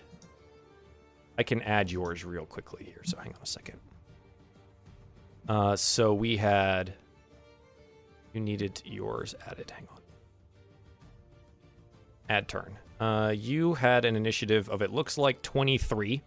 I 1.38 1.44
can 1.44 1.62
add 1.64 1.92
yours 1.92 2.24
real 2.24 2.46
quickly 2.46 2.86
here. 2.86 3.02
So 3.04 3.18
hang 3.18 3.34
on 3.34 3.42
a 3.44 3.46
second. 3.46 3.80
Uh, 5.50 5.76
so 5.76 6.14
we 6.14 6.38
had. 6.38 6.94
You 8.32 8.40
needed 8.40 8.82
yours 8.86 9.36
added. 9.46 9.72
Hang 9.72 9.88
on. 9.92 10.00
Add 12.30 12.48
turn. 12.48 12.78
Uh, 13.00 13.34
you 13.36 13.74
had 13.74 14.06
an 14.06 14.16
initiative 14.16 14.70
of 14.70 14.82
it 14.82 14.92
looks 14.92 15.18
like 15.18 15.42
23. 15.42 16.22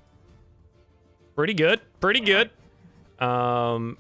Pretty 1.35 1.55
good. 1.55 1.81
Pretty 2.01 2.21
good. 2.21 2.51
Um, 3.19 3.97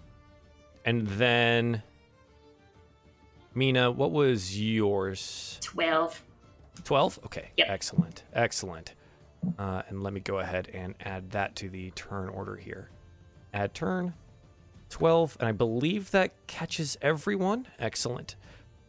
and 0.85 1.07
then 1.07 1.83
Mina, 3.54 3.90
what 3.90 4.12
was 4.12 4.59
yours? 4.61 5.59
12. 5.62 6.22
12? 6.85 7.20
Okay. 7.26 7.48
Yep. 7.57 7.66
Excellent. 7.70 8.22
Excellent. 8.33 8.94
Uh, 9.59 9.83
and 9.88 10.02
let 10.02 10.12
me 10.12 10.20
go 10.20 10.38
ahead 10.38 10.68
and 10.72 10.94
add 11.00 11.31
that 11.31 11.57
to 11.57 11.68
the 11.68 11.90
turn 11.92 12.28
order 12.28 12.57
here. 12.57 12.90
Add 13.52 13.74
turn. 13.74 14.14
12. 14.90 15.37
And 15.40 15.48
I 15.48 15.52
believe 15.52 16.11
that 16.12 16.33
catches 16.46 16.96
everyone. 17.02 17.66
Excellent. 17.78 18.37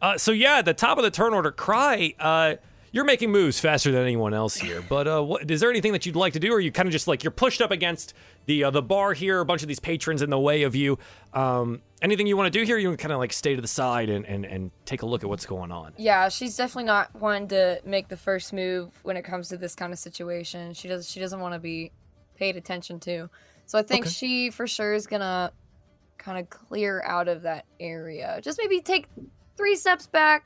Uh, 0.00 0.16
so, 0.16 0.32
yeah, 0.32 0.58
at 0.58 0.64
the 0.64 0.74
top 0.74 0.98
of 0.98 1.04
the 1.04 1.10
turn 1.10 1.34
order, 1.34 1.50
Cry, 1.50 2.14
uh, 2.18 2.54
you're 2.92 3.04
making 3.04 3.30
moves 3.30 3.60
faster 3.60 3.92
than 3.92 4.02
anyone 4.02 4.34
else 4.34 4.56
here. 4.56 4.82
But 4.82 5.06
uh, 5.06 5.22
what, 5.22 5.50
is 5.50 5.60
there 5.60 5.70
anything 5.70 5.92
that 5.92 6.06
you'd 6.06 6.16
like 6.16 6.32
to 6.32 6.40
do? 6.40 6.52
Or 6.52 6.56
are 6.56 6.60
you 6.60 6.72
kind 6.72 6.86
of 6.88 6.92
just 6.92 7.06
like 7.06 7.22
you're 7.22 7.30
pushed 7.30 7.60
up 7.60 7.70
against 7.70 8.14
the 8.46 8.64
uh, 8.64 8.70
the 8.70 8.82
bar 8.82 9.12
here, 9.12 9.40
a 9.40 9.44
bunch 9.44 9.62
of 9.62 9.68
these 9.68 9.80
patrons 9.80 10.22
in 10.22 10.30
the 10.30 10.38
way 10.38 10.62
of 10.62 10.74
you? 10.74 10.98
Um, 11.32 11.82
anything 12.02 12.26
you 12.26 12.36
want 12.36 12.52
to 12.52 12.58
do 12.58 12.64
here? 12.64 12.78
You 12.78 12.88
can 12.88 12.96
kind 12.96 13.12
of 13.12 13.18
like 13.18 13.32
stay 13.32 13.54
to 13.54 13.62
the 13.62 13.68
side 13.68 14.08
and, 14.08 14.24
and, 14.26 14.44
and 14.44 14.70
take 14.84 15.02
a 15.02 15.06
look 15.06 15.22
at 15.22 15.28
what's 15.30 15.46
going 15.46 15.70
on. 15.70 15.92
Yeah, 15.96 16.28
she's 16.28 16.56
definitely 16.56 16.84
not 16.84 17.14
one 17.14 17.46
to 17.48 17.80
make 17.84 18.08
the 18.08 18.16
first 18.16 18.52
move 18.52 18.90
when 19.02 19.16
it 19.16 19.22
comes 19.22 19.48
to 19.50 19.56
this 19.56 19.74
kind 19.74 19.92
of 19.92 19.98
situation. 19.98 20.74
She 20.74 20.88
does 20.88 21.08
she 21.08 21.20
doesn't 21.20 21.40
want 21.40 21.54
to 21.54 21.60
be 21.60 21.92
paid 22.36 22.56
attention 22.56 22.98
to. 23.00 23.28
So 23.66 23.78
I 23.78 23.82
think 23.82 24.06
Okay. 24.06 24.10
she 24.10 24.50
for 24.50 24.66
sure 24.66 24.94
is 24.94 25.06
gonna 25.06 25.52
kind 26.18 26.38
of 26.38 26.50
clear 26.50 27.02
out 27.06 27.28
of 27.28 27.42
that 27.42 27.66
area. 27.78 28.40
Just 28.42 28.58
maybe 28.58 28.80
take 28.80 29.06
three 29.56 29.76
steps 29.76 30.06
back, 30.06 30.44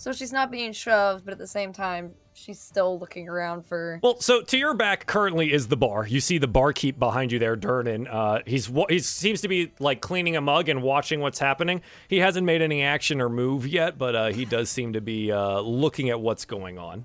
So 0.00 0.14
she's 0.14 0.32
not 0.32 0.50
being 0.50 0.72
shoved, 0.72 1.26
but 1.26 1.32
at 1.32 1.36
the 1.36 1.46
same 1.46 1.74
time, 1.74 2.14
she's 2.32 2.58
still 2.58 2.98
looking 2.98 3.28
around 3.28 3.66
for. 3.66 4.00
Well, 4.02 4.18
so 4.18 4.40
to 4.40 4.56
your 4.56 4.72
back 4.72 5.04
currently 5.04 5.52
is 5.52 5.68
the 5.68 5.76
bar. 5.76 6.06
You 6.06 6.20
see 6.20 6.38
the 6.38 6.48
barkeep 6.48 6.98
behind 6.98 7.32
you 7.32 7.38
there, 7.38 7.54
Durnan. 7.54 8.08
Uh, 8.10 8.40
he's 8.46 8.72
he 8.88 8.98
seems 9.00 9.42
to 9.42 9.48
be 9.48 9.72
like 9.78 10.00
cleaning 10.00 10.36
a 10.36 10.40
mug 10.40 10.70
and 10.70 10.82
watching 10.82 11.20
what's 11.20 11.38
happening. 11.38 11.82
He 12.08 12.16
hasn't 12.16 12.46
made 12.46 12.62
any 12.62 12.82
action 12.82 13.20
or 13.20 13.28
move 13.28 13.66
yet, 13.66 13.98
but 13.98 14.16
uh, 14.16 14.28
he 14.28 14.46
does 14.46 14.70
seem 14.70 14.94
to 14.94 15.02
be 15.02 15.30
uh, 15.30 15.60
looking 15.60 16.08
at 16.08 16.18
what's 16.18 16.46
going 16.46 16.78
on. 16.78 17.04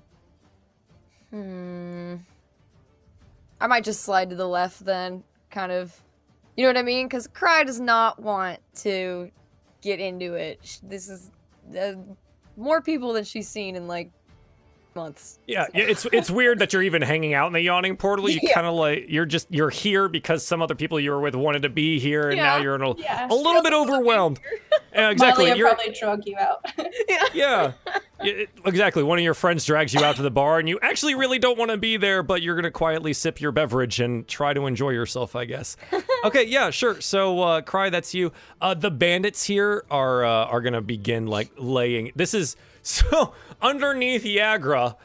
Hmm. 1.28 2.14
I 3.60 3.66
might 3.66 3.84
just 3.84 4.04
slide 4.04 4.30
to 4.30 4.36
the 4.36 4.48
left 4.48 4.82
then, 4.86 5.22
kind 5.50 5.70
of. 5.70 5.94
You 6.56 6.62
know 6.62 6.70
what 6.70 6.78
I 6.78 6.82
mean? 6.82 7.08
Because 7.08 7.26
Cry 7.26 7.62
does 7.62 7.78
not 7.78 8.22
want 8.22 8.58
to 8.76 9.30
get 9.82 10.00
into 10.00 10.32
it. 10.32 10.80
This 10.82 11.10
is 11.10 11.30
uh, 11.78 11.92
more 12.56 12.80
people 12.80 13.12
than 13.12 13.24
she's 13.24 13.48
seen 13.48 13.76
in 13.76 13.86
like 13.86 14.10
months. 14.96 15.38
Yeah, 15.46 15.66
yeah, 15.72 15.84
it's 15.84 16.04
it's 16.12 16.28
weird 16.30 16.58
that 16.58 16.72
you're 16.72 16.82
even 16.82 17.02
hanging 17.02 17.34
out 17.34 17.46
in 17.46 17.52
the 17.52 17.60
yawning 17.60 17.96
portal. 17.96 18.28
You 18.28 18.40
Yeah. 18.46 18.54
kind 18.54 18.66
of 18.66 18.74
like 18.74 19.04
you're 19.08 19.26
just 19.26 19.46
you're 19.50 19.70
here 19.70 20.08
because 20.08 20.44
some 20.44 20.60
other 20.60 20.74
people 20.74 20.98
you 20.98 21.10
were 21.12 21.20
with 21.20 21.36
wanted 21.36 21.62
to 21.62 21.68
be 21.68 22.00
here, 22.00 22.30
and 22.30 22.38
now 22.38 22.56
you're 22.56 22.74
in 22.74 22.82
a, 22.82 22.96
Yeah, 22.96 23.28
a 23.30 23.34
little 23.34 23.62
bit 23.62 23.72
overwhelmed. 23.72 24.40
Yeah, 24.92 25.10
exactly. 25.10 25.44
Malia 25.44 25.56
You're, 25.56 25.68
probably 25.74 25.92
drug 25.92 26.22
you 26.26 26.36
out. 26.38 26.64
yeah. 27.08 27.22
Yeah, 27.34 27.72
it- 28.20 28.48
exactly. 28.64 29.02
One 29.02 29.18
of 29.18 29.24
your 29.24 29.34
friends 29.34 29.64
drags 29.66 29.92
you 29.92 30.02
out 30.02 30.16
to 30.16 30.22
the 30.22 30.30
bar, 30.30 30.58
and 30.58 30.66
you 30.68 30.78
actually 30.80 31.14
really 31.14 31.38
don't 31.38 31.58
want 31.58 31.70
to 31.70 31.76
be 31.76 31.98
there, 31.98 32.22
but 32.22 32.40
you're 32.40 32.56
gonna 32.56 32.70
quietly 32.70 33.12
sip 33.12 33.40
your 33.42 33.52
beverage 33.52 34.00
and 34.00 34.26
try 34.26 34.54
to 34.54 34.66
enjoy 34.66 34.90
yourself, 34.90 35.36
I 35.36 35.44
guess. 35.44 35.76
Okay, 36.24 36.44
yeah, 36.44 36.70
sure. 36.70 36.98
So, 37.02 37.40
uh, 37.42 37.60
cry, 37.60 37.90
that's 37.90 38.14
you. 38.14 38.32
Uh, 38.62 38.72
the 38.72 38.90
bandits 38.90 39.44
here 39.44 39.84
are 39.90 40.24
uh, 40.24 40.46
are 40.46 40.62
gonna 40.62 40.80
begin 40.80 41.26
like 41.26 41.50
laying. 41.58 42.10
This 42.16 42.32
is 42.32 42.56
so 42.82 43.34
underneath 43.60 44.24
Yagra. 44.24 44.96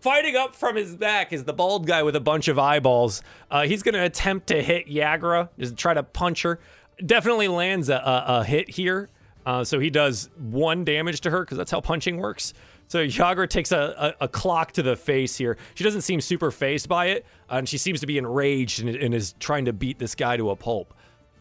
Fighting 0.00 0.34
up 0.34 0.54
from 0.54 0.74
his 0.76 0.96
back 0.96 1.32
is 1.32 1.44
the 1.44 1.52
bald 1.52 1.86
guy 1.86 2.02
with 2.02 2.16
a 2.16 2.20
bunch 2.20 2.48
of 2.48 2.58
eyeballs. 2.58 3.22
Uh, 3.50 3.62
he's 3.62 3.82
gonna 3.82 4.02
attempt 4.02 4.48
to 4.48 4.60
hit 4.60 4.88
Yagra, 4.88 5.48
just 5.58 5.76
try 5.76 5.94
to 5.94 6.02
punch 6.02 6.42
her. 6.42 6.58
Definitely 7.04 7.48
lands 7.48 7.88
a, 7.88 7.94
a, 7.94 8.24
a 8.40 8.44
hit 8.44 8.68
here. 8.70 9.10
Uh, 9.44 9.64
so 9.64 9.78
he 9.80 9.90
does 9.90 10.30
one 10.36 10.84
damage 10.84 11.20
to 11.22 11.30
her 11.30 11.40
because 11.40 11.58
that's 11.58 11.70
how 11.70 11.80
punching 11.80 12.16
works. 12.16 12.52
So 12.88 13.04
Yagra 13.04 13.48
takes 13.48 13.72
a, 13.72 14.14
a, 14.20 14.24
a 14.24 14.28
clock 14.28 14.72
to 14.72 14.82
the 14.82 14.96
face 14.96 15.36
here. 15.36 15.56
She 15.74 15.82
doesn't 15.82 16.02
seem 16.02 16.20
super 16.20 16.50
fazed 16.50 16.88
by 16.88 17.06
it, 17.06 17.24
and 17.48 17.68
she 17.68 17.78
seems 17.78 18.00
to 18.00 18.06
be 18.06 18.18
enraged 18.18 18.80
and, 18.80 18.94
and 18.94 19.14
is 19.14 19.34
trying 19.40 19.64
to 19.64 19.72
beat 19.72 19.98
this 19.98 20.14
guy 20.14 20.36
to 20.36 20.50
a 20.50 20.56
pulp. 20.56 20.94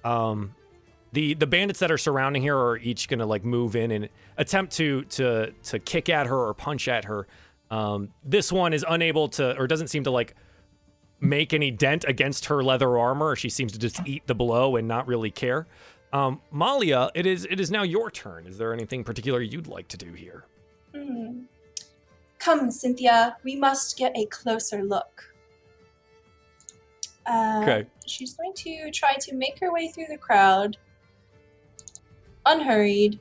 Um, 0.04 0.56
the 1.14 1.34
the 1.34 1.48
bandits 1.48 1.80
that 1.80 1.92
are 1.92 1.98
surrounding 1.98 2.42
here 2.42 2.58
are 2.58 2.78
each 2.78 3.08
gonna 3.08 3.26
like 3.26 3.44
move 3.44 3.76
in 3.76 3.92
and 3.92 4.10
attempt 4.38 4.74
to 4.74 5.04
to 5.06 5.52
to 5.64 5.80
kick 5.80 6.10
at 6.10 6.28
her 6.28 6.38
or 6.38 6.54
punch 6.54 6.88
at 6.88 7.06
her. 7.06 7.28
Um, 7.70 8.10
this 8.24 8.52
one 8.52 8.74
is 8.74 8.86
unable 8.88 9.30
to 9.30 9.58
or 9.58 9.68
doesn't 9.68 9.88
seem 9.88 10.04
to 10.06 10.12
like 10.12 10.36
make 11.20 11.54
any 11.54 11.70
dent 11.72 12.04
against 12.08 12.46
her 12.46 12.64
leather 12.64 12.98
armor. 12.98 13.36
She 13.36 13.50
seems 13.50 13.72
to 13.74 13.80
just 13.80 14.02
eat 14.08 14.26
the 14.28 14.36
blow 14.36 14.76
and 14.76 14.88
not 14.88 15.08
really 15.08 15.32
care. 15.32 15.68
Um, 16.14 16.42
Malia, 16.52 17.10
it 17.16 17.26
is 17.26 17.48
it 17.50 17.60
is 17.60 17.72
now 17.72 17.84
your 17.84 18.12
turn. 18.12 18.46
Is 18.48 18.58
there 18.58 18.74
anything 18.74 19.04
particular 19.04 19.42
you'd 19.42 19.68
like 19.68 19.88
to 19.90 19.98
do 19.98 20.12
here? 20.14 20.46
Hmm. 20.96 21.44
Come, 22.40 22.72
Cynthia, 22.72 23.38
we 23.44 23.56
must 23.56 23.98
get 23.98 24.12
a 24.18 24.26
closer 24.26 24.84
look. 24.84 25.24
Uh, 27.26 27.60
Okay. 27.62 27.88
She's 28.08 28.34
going 28.34 28.54
to 28.56 28.90
try 28.92 29.14
to 29.20 29.36
make 29.36 29.60
her 29.60 29.72
way 29.72 29.90
through 29.90 30.08
the 30.10 30.18
crowd, 30.18 30.76
unhurried. 32.46 33.20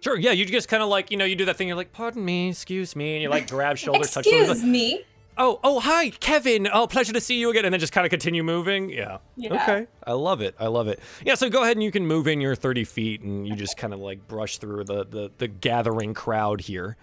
Sure, 0.00 0.16
yeah, 0.16 0.30
you 0.30 0.44
just 0.44 0.68
kind 0.68 0.82
of 0.82 0.88
like, 0.88 1.10
you 1.10 1.16
know, 1.16 1.24
you 1.24 1.34
do 1.34 1.44
that 1.46 1.56
thing, 1.56 1.66
you're 1.68 1.76
like, 1.76 1.92
pardon 1.92 2.24
me, 2.24 2.50
excuse 2.50 2.94
me, 2.94 3.14
and 3.14 3.22
you 3.22 3.28
like 3.28 3.50
grab 3.50 3.76
shoulder, 3.78 4.04
touch. 4.04 4.26
Excuse 4.26 4.62
me. 4.62 5.04
Oh, 5.40 5.60
oh, 5.62 5.78
hi, 5.78 6.10
Kevin. 6.10 6.68
Oh, 6.72 6.88
pleasure 6.88 7.12
to 7.12 7.20
see 7.20 7.38
you 7.38 7.48
again. 7.50 7.64
And 7.64 7.72
then 7.72 7.78
just 7.78 7.92
kind 7.92 8.04
of 8.04 8.10
continue 8.10 8.42
moving. 8.42 8.90
Yeah. 8.90 9.18
Yeah. 9.36 9.54
Okay. 9.54 9.86
I 10.04 10.12
love 10.14 10.40
it. 10.40 10.56
I 10.58 10.66
love 10.66 10.88
it. 10.88 10.98
Yeah. 11.24 11.36
So 11.36 11.48
go 11.48 11.62
ahead 11.62 11.76
and 11.76 11.84
you 11.84 11.92
can 11.92 12.04
move 12.04 12.26
in 12.26 12.40
your 12.40 12.56
30 12.56 12.82
feet 12.82 13.22
and 13.22 13.46
you 13.46 13.54
just 13.54 13.76
kind 13.76 13.94
of 13.94 14.00
like 14.00 14.26
brush 14.26 14.58
through 14.58 14.82
the, 14.82 15.06
the, 15.06 15.30
the 15.38 15.46
gathering 15.46 16.12
crowd 16.12 16.60
here. 16.60 16.96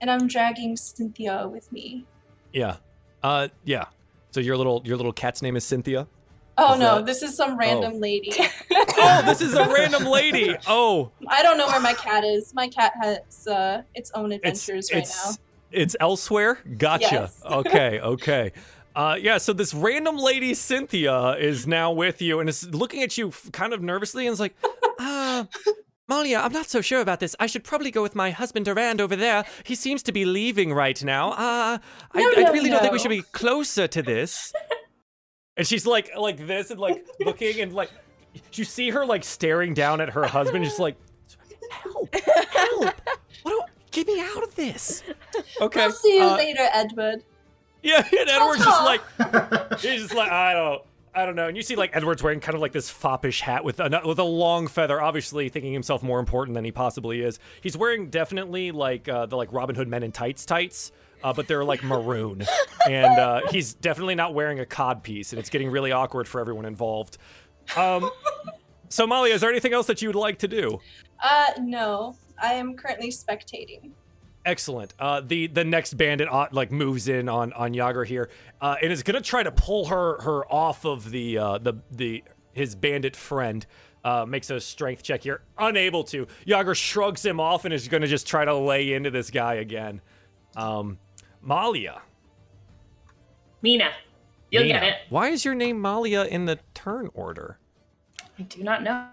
And 0.00 0.08
I'm 0.08 0.28
dragging 0.28 0.76
Cynthia 0.76 1.48
with 1.48 1.72
me. 1.72 2.06
Yeah. 2.52 2.76
Uh, 3.24 3.48
yeah. 3.64 3.86
So 4.30 4.38
your 4.38 4.56
little, 4.56 4.82
your 4.84 4.96
little 4.96 5.12
cat's 5.12 5.42
name 5.42 5.56
is 5.56 5.64
Cynthia. 5.64 6.06
Oh 6.62 6.74
Is 6.74 6.80
no, 6.80 6.96
that- 6.96 7.06
this 7.06 7.22
is 7.22 7.34
some 7.34 7.56
random 7.56 8.00
lady. 8.00 8.32
Oh, 9.02 9.22
this 9.24 9.40
is 9.40 9.54
a 9.54 9.66
random 9.66 10.04
lady. 10.04 10.54
Oh, 10.66 11.10
I 11.26 11.42
don't 11.42 11.56
know 11.56 11.66
where 11.66 11.80
my 11.80 11.94
cat 11.94 12.22
is. 12.22 12.52
My 12.54 12.68
cat 12.68 12.92
has 13.00 13.46
uh, 13.46 13.82
its 13.94 14.10
own 14.14 14.30
it's, 14.30 14.36
adventures 14.36 14.90
right 14.92 15.02
it's, 15.02 15.24
now. 15.38 15.44
it's 15.72 15.96
elsewhere. 16.00 16.58
Gotcha. 16.76 17.08
Yes. 17.10 17.42
okay. 17.50 18.00
Okay. 18.00 18.52
Uh, 18.94 19.16
yeah, 19.18 19.38
so 19.38 19.52
this 19.54 19.72
random 19.72 20.18
lady 20.18 20.52
Cynthia 20.52 21.30
is 21.38 21.66
now 21.66 21.92
with 21.92 22.20
you 22.20 22.40
and 22.40 22.48
is 22.48 22.68
looking 22.74 23.02
at 23.02 23.16
you 23.16 23.32
kind 23.52 23.72
of 23.72 23.80
nervously 23.80 24.26
and 24.26 24.34
is 24.34 24.40
like, 24.40 24.54
uh, 24.98 25.44
Malia, 26.08 26.40
I'm 26.40 26.52
not 26.52 26.68
so 26.68 26.80
sure 26.80 27.00
about 27.00 27.20
this. 27.20 27.36
I 27.38 27.46
should 27.46 27.62
probably 27.62 27.92
go 27.92 28.02
with 28.02 28.16
my 28.16 28.32
husband 28.32 28.64
Durand 28.66 29.00
over 29.00 29.14
there. 29.14 29.44
He 29.64 29.76
seems 29.76 30.02
to 30.02 30.12
be 30.12 30.24
leaving 30.24 30.74
right 30.74 31.02
now. 31.04 31.30
Uh, 31.30 31.78
I, 32.12 32.20
No, 32.20 32.32
I 32.36 32.42
no, 32.42 32.52
really 32.52 32.68
don't 32.68 32.80
think 32.80 32.92
we 32.92 32.98
should 32.98 33.08
be 33.10 33.22
closer 33.32 33.86
to 33.86 34.02
this. 34.02 34.52
And 35.60 35.66
she's 35.66 35.84
like, 35.84 36.10
like 36.16 36.46
this 36.46 36.70
and 36.70 36.80
like 36.80 37.06
looking 37.20 37.60
and 37.60 37.74
like, 37.74 37.90
you 38.54 38.64
see 38.64 38.88
her 38.88 39.04
like 39.04 39.22
staring 39.22 39.74
down 39.74 40.00
at 40.00 40.08
her 40.08 40.24
husband, 40.24 40.64
just 40.64 40.78
like, 40.78 40.96
help, 41.70 42.14
help. 42.14 42.94
What 43.42 43.44
do, 43.44 43.60
get 43.90 44.06
me 44.06 44.20
out 44.22 44.42
of 44.42 44.54
this. 44.54 45.02
Okay. 45.60 45.82
I'll 45.82 45.92
see 45.92 46.16
you 46.16 46.24
uh, 46.24 46.36
later, 46.38 46.66
Edward. 46.72 47.24
yeah, 47.82 48.02
and 48.18 48.30
Edward's 48.30 48.64
just 48.64 48.84
like 48.84 49.02
he's 49.80 50.00
just 50.00 50.14
like 50.14 50.30
I 50.30 50.54
don't 50.54 50.82
I 51.14 51.26
don't 51.26 51.36
know. 51.36 51.48
And 51.48 51.58
you 51.58 51.62
see 51.62 51.76
like 51.76 51.94
Edward's 51.94 52.22
wearing 52.22 52.40
kind 52.40 52.54
of 52.54 52.62
like 52.62 52.72
this 52.72 52.90
foppish 52.90 53.42
hat 53.42 53.62
with 53.62 53.80
a 53.80 54.00
with 54.06 54.18
a 54.18 54.24
long 54.24 54.66
feather, 54.66 55.02
obviously 55.02 55.50
thinking 55.50 55.74
himself 55.74 56.02
more 56.02 56.20
important 56.20 56.54
than 56.54 56.64
he 56.64 56.72
possibly 56.72 57.20
is. 57.20 57.38
He's 57.60 57.76
wearing 57.76 58.08
definitely 58.08 58.70
like 58.70 59.10
uh, 59.10 59.26
the 59.26 59.36
like 59.36 59.52
Robin 59.52 59.76
Hood 59.76 59.88
Men 59.88 60.02
in 60.04 60.10
Tights 60.10 60.46
tights. 60.46 60.90
Uh, 61.22 61.32
but 61.32 61.46
they're 61.46 61.64
like 61.64 61.82
maroon, 61.82 62.42
and 62.88 63.18
uh, 63.18 63.40
he's 63.50 63.74
definitely 63.74 64.14
not 64.14 64.32
wearing 64.32 64.60
a 64.60 64.66
cod 64.66 65.02
piece, 65.02 65.32
and 65.32 65.38
it's 65.38 65.50
getting 65.50 65.70
really 65.70 65.92
awkward 65.92 66.26
for 66.26 66.40
everyone 66.40 66.64
involved. 66.64 67.18
Um, 67.76 68.10
so 68.88 69.06
Molly, 69.06 69.30
is 69.30 69.40
there 69.40 69.50
anything 69.50 69.72
else 69.72 69.86
that 69.86 70.00
you 70.02 70.08
would 70.08 70.16
like 70.16 70.38
to 70.38 70.48
do? 70.48 70.80
Uh, 71.22 71.48
no. 71.60 72.16
I 72.42 72.54
am 72.54 72.74
currently 72.74 73.10
spectating. 73.10 73.90
Excellent. 74.46 74.94
Uh, 74.98 75.20
the 75.20 75.48
the 75.48 75.64
next 75.64 75.94
bandit 75.94 76.28
uh, 76.30 76.48
like 76.50 76.72
moves 76.72 77.08
in 77.08 77.28
on 77.28 77.52
on 77.52 77.74
Yagra 77.74 78.06
here, 78.06 78.30
uh, 78.62 78.76
and 78.82 78.90
is 78.90 79.02
gonna 79.02 79.20
try 79.20 79.42
to 79.42 79.52
pull 79.52 79.86
her 79.86 80.20
her 80.22 80.50
off 80.50 80.86
of 80.86 81.10
the 81.10 81.36
uh, 81.36 81.58
the 81.58 81.74
the 81.90 82.24
his 82.52 82.74
bandit 82.74 83.16
friend. 83.16 83.66
Uh, 84.02 84.24
makes 84.26 84.48
a 84.48 84.58
strength 84.58 85.02
check 85.02 85.22
here, 85.22 85.42
unable 85.58 86.02
to. 86.02 86.26
Yagra 86.46 86.74
shrugs 86.74 87.22
him 87.22 87.38
off 87.38 87.66
and 87.66 87.74
is 87.74 87.86
gonna 87.86 88.06
just 88.06 88.26
try 88.26 88.46
to 88.46 88.54
lay 88.54 88.94
into 88.94 89.10
this 89.10 89.30
guy 89.30 89.56
again. 89.56 90.00
Um, 90.56 90.98
Malia. 91.42 92.02
Mina, 93.62 93.90
you'll 94.50 94.62
Nina. 94.64 94.80
get 94.80 94.82
it. 94.88 94.94
Why 95.08 95.28
is 95.28 95.44
your 95.44 95.54
name 95.54 95.80
Malia 95.80 96.24
in 96.24 96.46
the 96.46 96.58
turn 96.74 97.10
order? 97.14 97.58
I 98.38 98.42
do 98.42 98.62
not 98.62 98.82
know. 98.82 99.06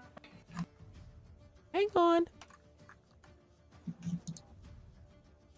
Hang 1.72 1.88
on. 1.94 2.26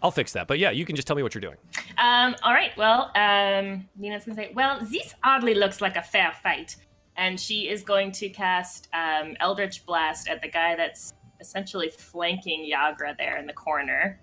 I'll 0.03 0.11
fix 0.11 0.33
that. 0.33 0.47
But 0.49 0.59
yeah, 0.59 0.71
you 0.71 0.85
can 0.85 0.97
just 0.97 1.07
tell 1.07 1.17
me 1.17 1.23
what 1.23 1.35
you're 1.35 1.41
doing. 1.41 1.57
Um, 1.99 2.35
all 2.43 2.53
right, 2.53 2.77
well, 2.77 3.11
um, 3.15 3.87
Nina's 3.97 4.25
gonna 4.25 4.35
say, 4.35 4.53
well, 4.55 4.79
this 4.81 5.15
oddly 5.23 5.55
looks 5.55 5.81
like 5.81 5.97
a 5.97 6.03
fair 6.03 6.33
fight. 6.43 6.77
And 7.17 7.39
she 7.39 7.69
is 7.69 7.83
going 7.83 8.13
to 8.13 8.31
cast 8.31 8.89
um, 8.95 9.37
Eldritch 9.41 9.85
Blast 9.85 10.29
at 10.29 10.41
the 10.41 10.49
guy 10.49 10.75
that's 10.75 11.13
essentially 11.41 11.91
flanking 11.91 12.71
Yagra 12.73 13.17
there 13.19 13.37
in 13.37 13.47
the 13.47 13.53
corner. 13.53 14.21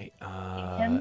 All 0.00 0.06
right. 0.06 0.12
Uh, 0.20 1.00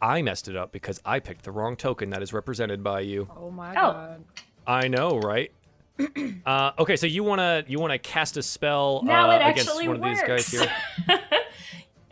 I 0.00 0.22
messed 0.22 0.48
it 0.48 0.56
up 0.56 0.70
because 0.72 1.00
I 1.04 1.18
picked 1.20 1.44
the 1.44 1.50
wrong 1.50 1.76
token 1.76 2.10
that 2.10 2.22
is 2.22 2.32
represented 2.32 2.82
by 2.84 3.00
you. 3.00 3.28
Oh 3.36 3.50
my 3.50 3.70
Oh. 3.70 3.92
god. 3.92 4.24
I 4.66 4.86
know, 4.88 5.18
right? 5.18 5.50
uh, 6.46 6.70
okay, 6.78 6.94
so 6.96 7.06
you 7.06 7.24
wanna 7.24 7.64
you 7.66 7.80
wanna 7.80 7.98
cast 7.98 8.36
a 8.36 8.42
spell 8.42 9.02
now 9.04 9.28
uh, 9.30 9.50
against 9.50 9.74
one 9.74 10.00
works. 10.00 10.00
of 10.00 10.04
these 10.04 10.22
guys 10.22 10.68
here. 11.08 11.20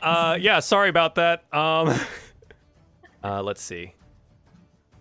Uh, 0.03 0.37
yeah, 0.41 0.61
sorry 0.61 0.89
about 0.89 1.15
that. 1.17 1.43
Um, 1.53 1.99
uh, 3.25 3.43
let's 3.43 3.63
see. 3.63 3.93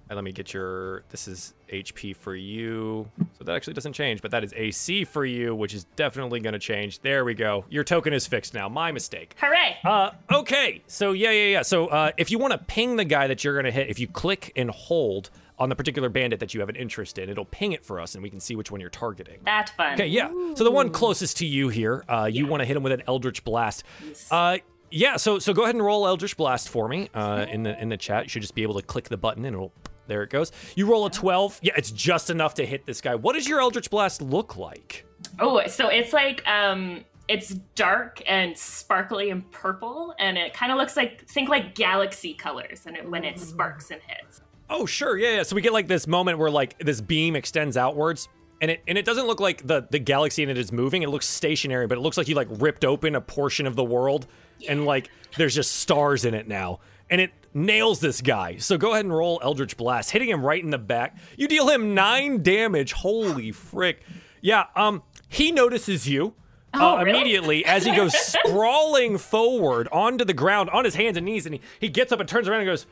Uh, 0.09 0.15
let 0.15 0.23
me 0.23 0.31
get 0.31 0.53
your. 0.53 1.03
This 1.09 1.27
is 1.27 1.53
HP 1.69 2.15
for 2.15 2.35
you, 2.35 3.09
so 3.37 3.43
that 3.43 3.55
actually 3.55 3.73
doesn't 3.73 3.93
change, 3.93 4.21
but 4.21 4.31
that 4.31 4.43
is 4.43 4.53
AC 4.55 5.05
for 5.05 5.25
you, 5.25 5.55
which 5.55 5.73
is 5.73 5.85
definitely 5.95 6.39
gonna 6.39 6.59
change. 6.59 6.99
There 6.99 7.25
we 7.25 7.33
go. 7.33 7.65
Your 7.69 7.83
token 7.83 8.13
is 8.13 8.27
fixed 8.27 8.53
now. 8.53 8.69
My 8.69 8.91
mistake. 8.91 9.35
Hooray! 9.39 9.77
Uh, 9.83 10.11
okay. 10.31 10.81
So 10.87 11.11
yeah, 11.11 11.31
yeah, 11.31 11.47
yeah. 11.47 11.61
So 11.61 11.87
uh, 11.87 12.11
if 12.17 12.31
you 12.31 12.39
want 12.39 12.51
to 12.53 12.57
ping 12.57 12.95
the 12.95 13.05
guy 13.05 13.27
that 13.27 13.43
you're 13.43 13.55
gonna 13.55 13.71
hit, 13.71 13.89
if 13.89 13.99
you 13.99 14.07
click 14.07 14.51
and 14.55 14.69
hold 14.69 15.29
on 15.57 15.69
the 15.69 15.75
particular 15.75 16.09
bandit 16.09 16.39
that 16.39 16.53
you 16.53 16.59
have 16.59 16.69
an 16.69 16.75
interest 16.75 17.17
in. 17.17 17.29
It'll 17.29 17.45
ping 17.45 17.71
it 17.71 17.83
for 17.83 17.99
us, 17.99 18.15
and 18.15 18.23
we 18.23 18.29
can 18.29 18.39
see 18.39 18.55
which 18.55 18.71
one 18.71 18.81
you're 18.81 18.89
targeting. 18.89 19.39
That's 19.43 19.71
fun. 19.71 19.93
Okay, 19.93 20.07
yeah. 20.07 20.29
So 20.55 20.63
the 20.63 20.71
one 20.71 20.89
closest 20.89 21.37
to 21.37 21.45
you 21.45 21.69
here, 21.69 22.03
uh, 22.09 22.25
you 22.25 22.45
want 22.45 22.61
to 22.61 22.65
hit 22.65 22.75
him 22.75 22.83
with 22.83 22.91
an 22.91 23.03
Eldritch 23.07 23.43
Blast. 23.43 23.83
Uh, 24.29 24.57
yeah. 24.91 25.17
So 25.17 25.39
so 25.39 25.53
go 25.53 25.63
ahead 25.63 25.75
and 25.75 25.83
roll 25.83 26.07
Eldritch 26.07 26.37
Blast 26.37 26.69
for 26.69 26.87
me 26.87 27.09
uh, 27.13 27.45
in 27.49 27.63
the 27.63 27.79
in 27.81 27.89
the 27.89 27.97
chat. 27.97 28.23
You 28.23 28.29
should 28.29 28.41
just 28.41 28.55
be 28.55 28.63
able 28.63 28.75
to 28.75 28.81
click 28.81 29.09
the 29.09 29.17
button 29.17 29.45
and 29.45 29.55
it'll. 29.55 29.73
There 30.07 30.21
it 30.21 30.29
goes. 30.29 30.51
You 30.75 30.85
roll 30.85 31.07
a 31.07 31.09
12. 31.09 31.61
Yeah, 31.63 31.73
it's 31.75 31.89
just 31.89 32.29
enough 32.29 32.53
to 32.55 32.65
hit 32.65 32.85
this 32.85 33.01
guy. 33.01 33.15
What 33.15 33.33
does 33.33 33.47
your 33.47 33.59
Eldritch 33.59 33.89
Blast 33.89 34.21
look 34.21 34.55
like? 34.55 35.03
Oh, 35.39 35.65
so 35.65 35.87
it's 35.87 36.13
like 36.13 36.45
um 36.47 37.03
it's 37.27 37.55
dark 37.73 38.21
and 38.27 38.55
sparkly 38.55 39.31
and 39.31 39.49
purple 39.51 40.13
and 40.19 40.37
it 40.37 40.53
kind 40.53 40.71
of 40.71 40.77
looks 40.77 40.95
like 40.95 41.27
think 41.27 41.49
like 41.49 41.73
galaxy 41.73 42.35
colors 42.35 42.83
and 42.85 42.95
it, 42.95 43.09
when 43.09 43.23
it 43.23 43.39
sparks 43.39 43.89
and 43.89 43.99
hits. 44.05 44.41
Oh, 44.69 44.85
sure. 44.85 45.17
Yeah, 45.17 45.37
yeah. 45.37 45.43
So 45.43 45.55
we 45.55 45.61
get 45.61 45.73
like 45.73 45.87
this 45.87 46.07
moment 46.07 46.37
where 46.37 46.51
like 46.51 46.77
this 46.79 47.01
beam 47.01 47.35
extends 47.35 47.77
outwards. 47.77 48.27
And 48.61 48.71
it, 48.71 48.83
and 48.87 48.97
it 48.97 49.05
doesn't 49.05 49.27
look 49.27 49.39
like 49.39 49.65
the, 49.67 49.85
the 49.91 49.99
galaxy 49.99 50.41
in 50.41 50.49
it 50.49 50.57
is 50.57 50.71
moving. 50.71 51.01
It 51.03 51.09
looks 51.09 51.27
stationary, 51.27 51.87
but 51.87 51.97
it 51.97 52.01
looks 52.01 52.17
like 52.17 52.27
you 52.27 52.35
like 52.35 52.47
ripped 52.51 52.85
open 52.85 53.15
a 53.15 53.21
portion 53.21 53.67
of 53.67 53.75
the 53.75 53.83
world 53.83 54.27
and 54.67 54.85
like 54.85 55.09
there's 55.37 55.55
just 55.55 55.75
stars 55.75 56.25
in 56.25 56.33
it 56.33 56.47
now. 56.47 56.79
And 57.09 57.21
it 57.21 57.31
nails 57.53 57.99
this 57.99 58.21
guy. 58.21 58.57
So 58.57 58.77
go 58.77 58.93
ahead 58.93 59.05
and 59.05 59.15
roll 59.15 59.39
Eldritch 59.43 59.77
Blast, 59.77 60.11
hitting 60.11 60.29
him 60.29 60.43
right 60.43 60.63
in 60.63 60.71
the 60.71 60.77
back. 60.77 61.17
You 61.37 61.47
deal 61.47 61.69
him 61.69 61.93
nine 61.93 62.43
damage. 62.43 62.93
Holy 62.93 63.51
frick. 63.51 64.01
Yeah, 64.41 64.65
um, 64.75 65.03
he 65.27 65.51
notices 65.51 66.07
you. 66.07 66.33
Oh, 66.73 66.97
uh, 66.97 67.03
really? 67.03 67.09
immediately 67.11 67.65
as 67.65 67.85
he 67.85 67.95
goes 67.95 68.13
sprawling 68.17 69.17
forward 69.17 69.87
onto 69.91 70.25
the 70.25 70.33
ground 70.33 70.69
on 70.71 70.83
his 70.83 70.95
hands 70.95 71.15
and 71.15 71.25
knees, 71.25 71.45
and 71.45 71.55
he, 71.55 71.61
he 71.79 71.89
gets 71.89 72.11
up 72.11 72.19
and 72.19 72.27
turns 72.27 72.47
around 72.47 72.59
and 72.59 72.67
goes, 72.67 72.85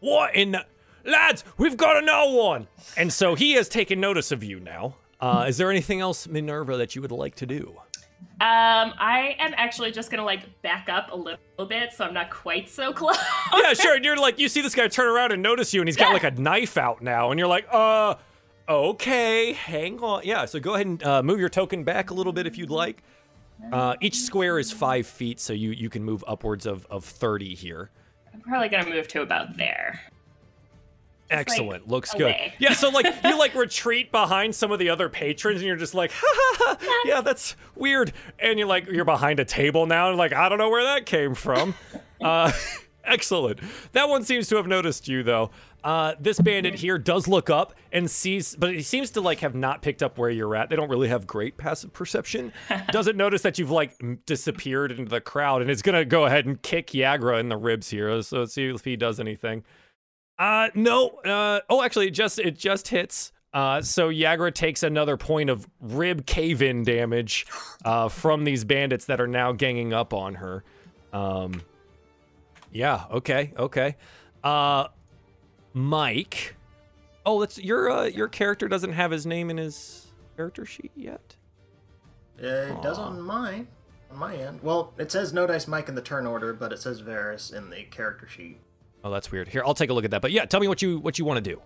What 0.00 0.34
in 0.34 0.52
the 0.52 0.64
lads, 1.04 1.44
we've 1.58 1.76
got 1.76 2.02
another 2.02 2.32
one. 2.32 2.68
And 2.96 3.12
so 3.12 3.34
he 3.34 3.52
has 3.52 3.68
taken 3.68 4.00
notice 4.00 4.30
of 4.30 4.44
you 4.44 4.60
now. 4.60 4.96
Uh, 5.18 5.46
is 5.48 5.56
there 5.56 5.70
anything 5.70 6.00
else, 6.00 6.28
Minerva, 6.28 6.76
that 6.76 6.94
you 6.94 7.02
would 7.02 7.10
like 7.10 7.34
to 7.36 7.46
do? 7.46 7.80
Um, 8.38 8.92
I 8.98 9.34
am 9.38 9.54
actually 9.56 9.92
just 9.92 10.10
gonna 10.10 10.24
like 10.24 10.60
back 10.60 10.90
up 10.90 11.10
a 11.10 11.16
little 11.16 11.38
bit, 11.66 11.94
so 11.94 12.04
I'm 12.04 12.12
not 12.12 12.28
quite 12.30 12.68
so 12.68 12.92
close. 12.94 13.16
yeah, 13.54 13.72
sure. 13.72 13.96
And 13.96 14.04
you're 14.04 14.16
like, 14.18 14.38
you 14.38 14.48
see 14.48 14.60
this 14.60 14.74
guy 14.74 14.88
turn 14.88 15.06
around 15.06 15.32
and 15.32 15.42
notice 15.42 15.72
you, 15.72 15.80
and 15.80 15.88
he's 15.88 15.96
got 15.96 16.12
like 16.12 16.24
a 16.24 16.30
knife 16.40 16.76
out 16.76 17.00
now, 17.00 17.30
and 17.30 17.38
you're 17.38 17.48
like, 17.48 17.66
uh, 17.72 18.16
okay, 18.68 19.54
hang 19.54 20.00
on. 20.00 20.20
Yeah, 20.24 20.44
so 20.44 20.60
go 20.60 20.74
ahead 20.74 20.86
and 20.86 21.02
uh, 21.02 21.22
move 21.22 21.40
your 21.40 21.48
token 21.48 21.82
back 21.82 22.10
a 22.10 22.14
little 22.14 22.32
bit 22.32 22.46
if 22.46 22.58
you'd 22.58 22.70
like. 22.70 23.02
Uh, 23.72 23.94
each 24.02 24.16
square 24.20 24.58
is 24.58 24.70
five 24.70 25.06
feet, 25.06 25.40
so 25.40 25.54
you 25.54 25.70
you 25.70 25.88
can 25.88 26.04
move 26.04 26.22
upwards 26.28 26.66
of 26.66 26.86
of 26.90 27.06
thirty 27.06 27.54
here. 27.54 27.90
I'm 28.34 28.42
probably 28.42 28.68
gonna 28.68 28.88
move 28.90 29.08
to 29.08 29.22
about 29.22 29.56
there. 29.56 29.98
Excellent. 31.30 31.88
Looks 31.88 32.14
away. 32.14 32.52
good. 32.58 32.64
Yeah, 32.64 32.72
so 32.72 32.88
like 32.90 33.06
you 33.24 33.38
like 33.38 33.54
retreat 33.54 34.12
behind 34.12 34.54
some 34.54 34.70
of 34.72 34.78
the 34.78 34.90
other 34.90 35.08
patrons 35.08 35.58
and 35.60 35.66
you're 35.66 35.76
just 35.76 35.94
like, 35.94 36.12
ha, 36.14 36.56
ha, 36.58 36.76
ha, 36.80 37.02
yeah, 37.04 37.20
that's 37.20 37.56
weird. 37.74 38.12
And 38.38 38.58
you're 38.58 38.68
like 38.68 38.86
you're 38.86 39.04
behind 39.04 39.40
a 39.40 39.44
table 39.44 39.86
now 39.86 40.08
and 40.08 40.18
like 40.18 40.32
I 40.32 40.48
don't 40.48 40.58
know 40.58 40.70
where 40.70 40.84
that 40.84 41.06
came 41.06 41.34
from. 41.34 41.74
Uh 42.18 42.50
excellent. 43.04 43.60
That 43.92 44.08
one 44.08 44.24
seems 44.24 44.48
to 44.48 44.56
have 44.56 44.66
noticed 44.66 45.06
you 45.06 45.22
though. 45.22 45.50
Uh, 45.84 46.14
this 46.18 46.40
bandit 46.40 46.74
here 46.74 46.98
does 46.98 47.28
look 47.28 47.48
up 47.50 47.74
and 47.92 48.10
sees, 48.10 48.56
but 48.56 48.74
he 48.74 48.82
seems 48.82 49.10
to 49.10 49.20
like 49.20 49.40
have 49.40 49.54
not 49.54 49.82
picked 49.82 50.02
up 50.02 50.16
where 50.18 50.30
you're 50.30 50.56
at. 50.56 50.68
They 50.70 50.76
don't 50.76 50.88
really 50.88 51.08
have 51.08 51.26
great 51.26 51.58
passive 51.58 51.92
perception. 51.92 52.52
Doesn't 52.90 53.16
notice 53.16 53.42
that 53.42 53.58
you've 53.58 53.70
like 53.70 53.94
m- 54.02 54.18
disappeared 54.26 54.90
into 54.90 55.10
the 55.10 55.20
crowd, 55.20 55.60
and 55.62 55.70
is 55.70 55.82
gonna 55.82 56.04
go 56.06 56.24
ahead 56.24 56.46
and 56.46 56.60
kick 56.62 56.88
Yagra 56.88 57.38
in 57.38 57.50
the 57.50 57.56
ribs 57.56 57.90
here. 57.90 58.20
So 58.22 58.40
let's 58.40 58.54
see 58.54 58.66
if 58.68 58.82
he 58.84 58.96
does 58.96 59.20
anything. 59.20 59.62
Uh, 60.38 60.68
no. 60.74 61.08
Uh, 61.08 61.60
oh, 61.68 61.82
actually, 61.82 62.08
it 62.08 62.12
just 62.12 62.38
it 62.38 62.58
just 62.58 62.88
hits. 62.88 63.32
Uh, 63.54 63.80
so 63.80 64.10
Yagra 64.10 64.52
takes 64.52 64.82
another 64.82 65.16
point 65.16 65.48
of 65.48 65.66
rib 65.80 66.26
cave-in 66.26 66.82
damage 66.84 67.46
uh, 67.86 68.08
from 68.08 68.44
these 68.44 68.64
bandits 68.64 69.06
that 69.06 69.18
are 69.18 69.26
now 69.26 69.52
ganging 69.52 69.94
up 69.94 70.12
on 70.12 70.34
her. 70.34 70.62
Um, 71.12 71.62
yeah. 72.70 73.04
Okay. 73.10 73.52
Okay. 73.58 73.96
Uh, 74.44 74.88
Mike. 75.72 76.54
Oh, 77.24 77.40
that's 77.40 77.58
your 77.58 77.90
uh, 77.90 78.04
your 78.04 78.28
character 78.28 78.68
doesn't 78.68 78.92
have 78.92 79.10
his 79.10 79.26
name 79.26 79.50
in 79.50 79.56
his 79.56 80.06
character 80.36 80.66
sheet 80.66 80.92
yet. 80.94 81.36
It 82.38 82.82
does 82.82 82.98
on 82.98 83.20
mine, 83.20 83.66
on 84.10 84.18
my 84.18 84.36
end. 84.36 84.60
Well, 84.62 84.92
it 84.98 85.10
says 85.10 85.32
no 85.32 85.46
dice 85.46 85.66
Mike 85.66 85.88
in 85.88 85.94
the 85.94 86.02
turn 86.02 86.26
order, 86.26 86.52
but 86.52 86.72
it 86.72 86.78
says 86.78 87.00
Varus 87.00 87.50
in 87.50 87.70
the 87.70 87.84
character 87.84 88.28
sheet. 88.28 88.60
Oh, 89.06 89.10
that's 89.12 89.30
weird. 89.30 89.46
Here, 89.46 89.62
I'll 89.64 89.72
take 89.74 89.90
a 89.90 89.92
look 89.92 90.04
at 90.04 90.10
that. 90.10 90.20
But 90.20 90.32
yeah, 90.32 90.46
tell 90.46 90.58
me 90.58 90.66
what 90.66 90.82
you 90.82 90.98
what 90.98 91.16
you 91.16 91.24
want 91.24 91.42
to 91.44 91.50
do. 91.54 91.62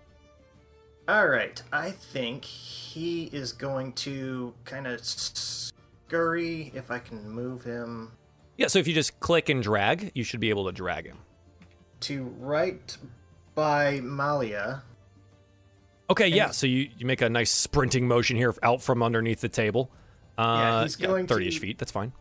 All 1.07 1.27
right, 1.27 1.59
I 1.73 1.89
think 1.89 2.45
he 2.45 3.23
is 3.33 3.51
going 3.51 3.93
to 3.93 4.53
kind 4.63 4.85
of 4.85 5.03
scurry 5.03 6.71
if 6.75 6.91
I 6.91 6.99
can 6.99 7.27
move 7.27 7.63
him 7.63 8.11
Yeah. 8.57 8.67
So 8.67 8.77
if 8.77 8.87
you 8.87 8.93
just 8.93 9.19
click 9.19 9.49
and 9.49 9.63
drag, 9.63 10.11
you 10.13 10.23
should 10.23 10.39
be 10.39 10.49
able 10.49 10.65
to 10.65 10.71
drag 10.71 11.05
him. 11.05 11.17
to 12.01 12.25
right 12.39 12.95
by 13.55 13.99
Malia. 14.01 14.83
Okay, 16.11 16.27
yeah. 16.27 16.51
So 16.51 16.67
you, 16.67 16.89
you 16.97 17.05
make 17.07 17.21
a 17.21 17.29
nice 17.29 17.49
sprinting 17.49 18.07
motion 18.07 18.37
here 18.37 18.53
out 18.61 18.81
from 18.83 19.01
underneath 19.01 19.41
the 19.41 19.49
table. 19.49 19.89
Uh, 20.37 20.43
Yeah, 20.43 20.83
he's 20.83 20.95
going 20.95 21.25
30-ish 21.25 21.55
to- 21.55 21.59
feet. 21.61 21.77
That's 21.79 21.91
fine. 21.91 22.11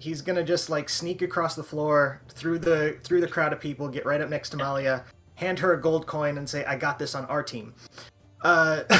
He's 0.00 0.22
gonna 0.22 0.42
just 0.42 0.70
like 0.70 0.88
sneak 0.88 1.20
across 1.20 1.54
the 1.54 1.62
floor 1.62 2.22
through 2.30 2.60
the 2.60 2.98
through 3.04 3.20
the 3.20 3.28
crowd 3.28 3.52
of 3.52 3.60
people, 3.60 3.86
get 3.88 4.06
right 4.06 4.20
up 4.20 4.30
next 4.30 4.48
to 4.50 4.56
Malia, 4.56 5.04
hand 5.34 5.58
her 5.58 5.74
a 5.74 5.80
gold 5.80 6.06
coin, 6.06 6.38
and 6.38 6.48
say, 6.48 6.64
"I 6.64 6.76
got 6.76 6.98
this 6.98 7.14
on 7.14 7.26
our 7.26 7.42
team." 7.42 7.74
Uh, 8.42 8.84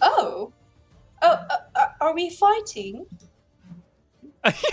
oh. 0.00 0.52
Oh, 1.24 1.28
uh, 1.28 1.36
uh, 1.74 1.86
are 2.00 2.14
we 2.14 2.30
fighting? 2.30 3.06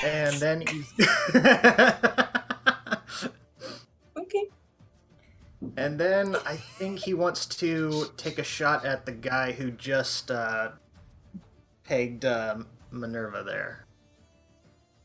and 0.03 0.35
then 0.37 0.61
he's 0.61 0.93
Okay. 4.17 4.45
and 5.77 5.99
then 5.99 6.35
I 6.45 6.55
think 6.55 6.99
he 6.99 7.13
wants 7.13 7.45
to 7.47 8.07
take 8.17 8.39
a 8.39 8.43
shot 8.43 8.85
at 8.85 9.05
the 9.05 9.11
guy 9.11 9.51
who 9.51 9.69
just 9.71 10.31
uh, 10.31 10.69
pegged 11.83 12.25
um, 12.25 12.67
Minerva 12.91 13.43
there. 13.43 13.85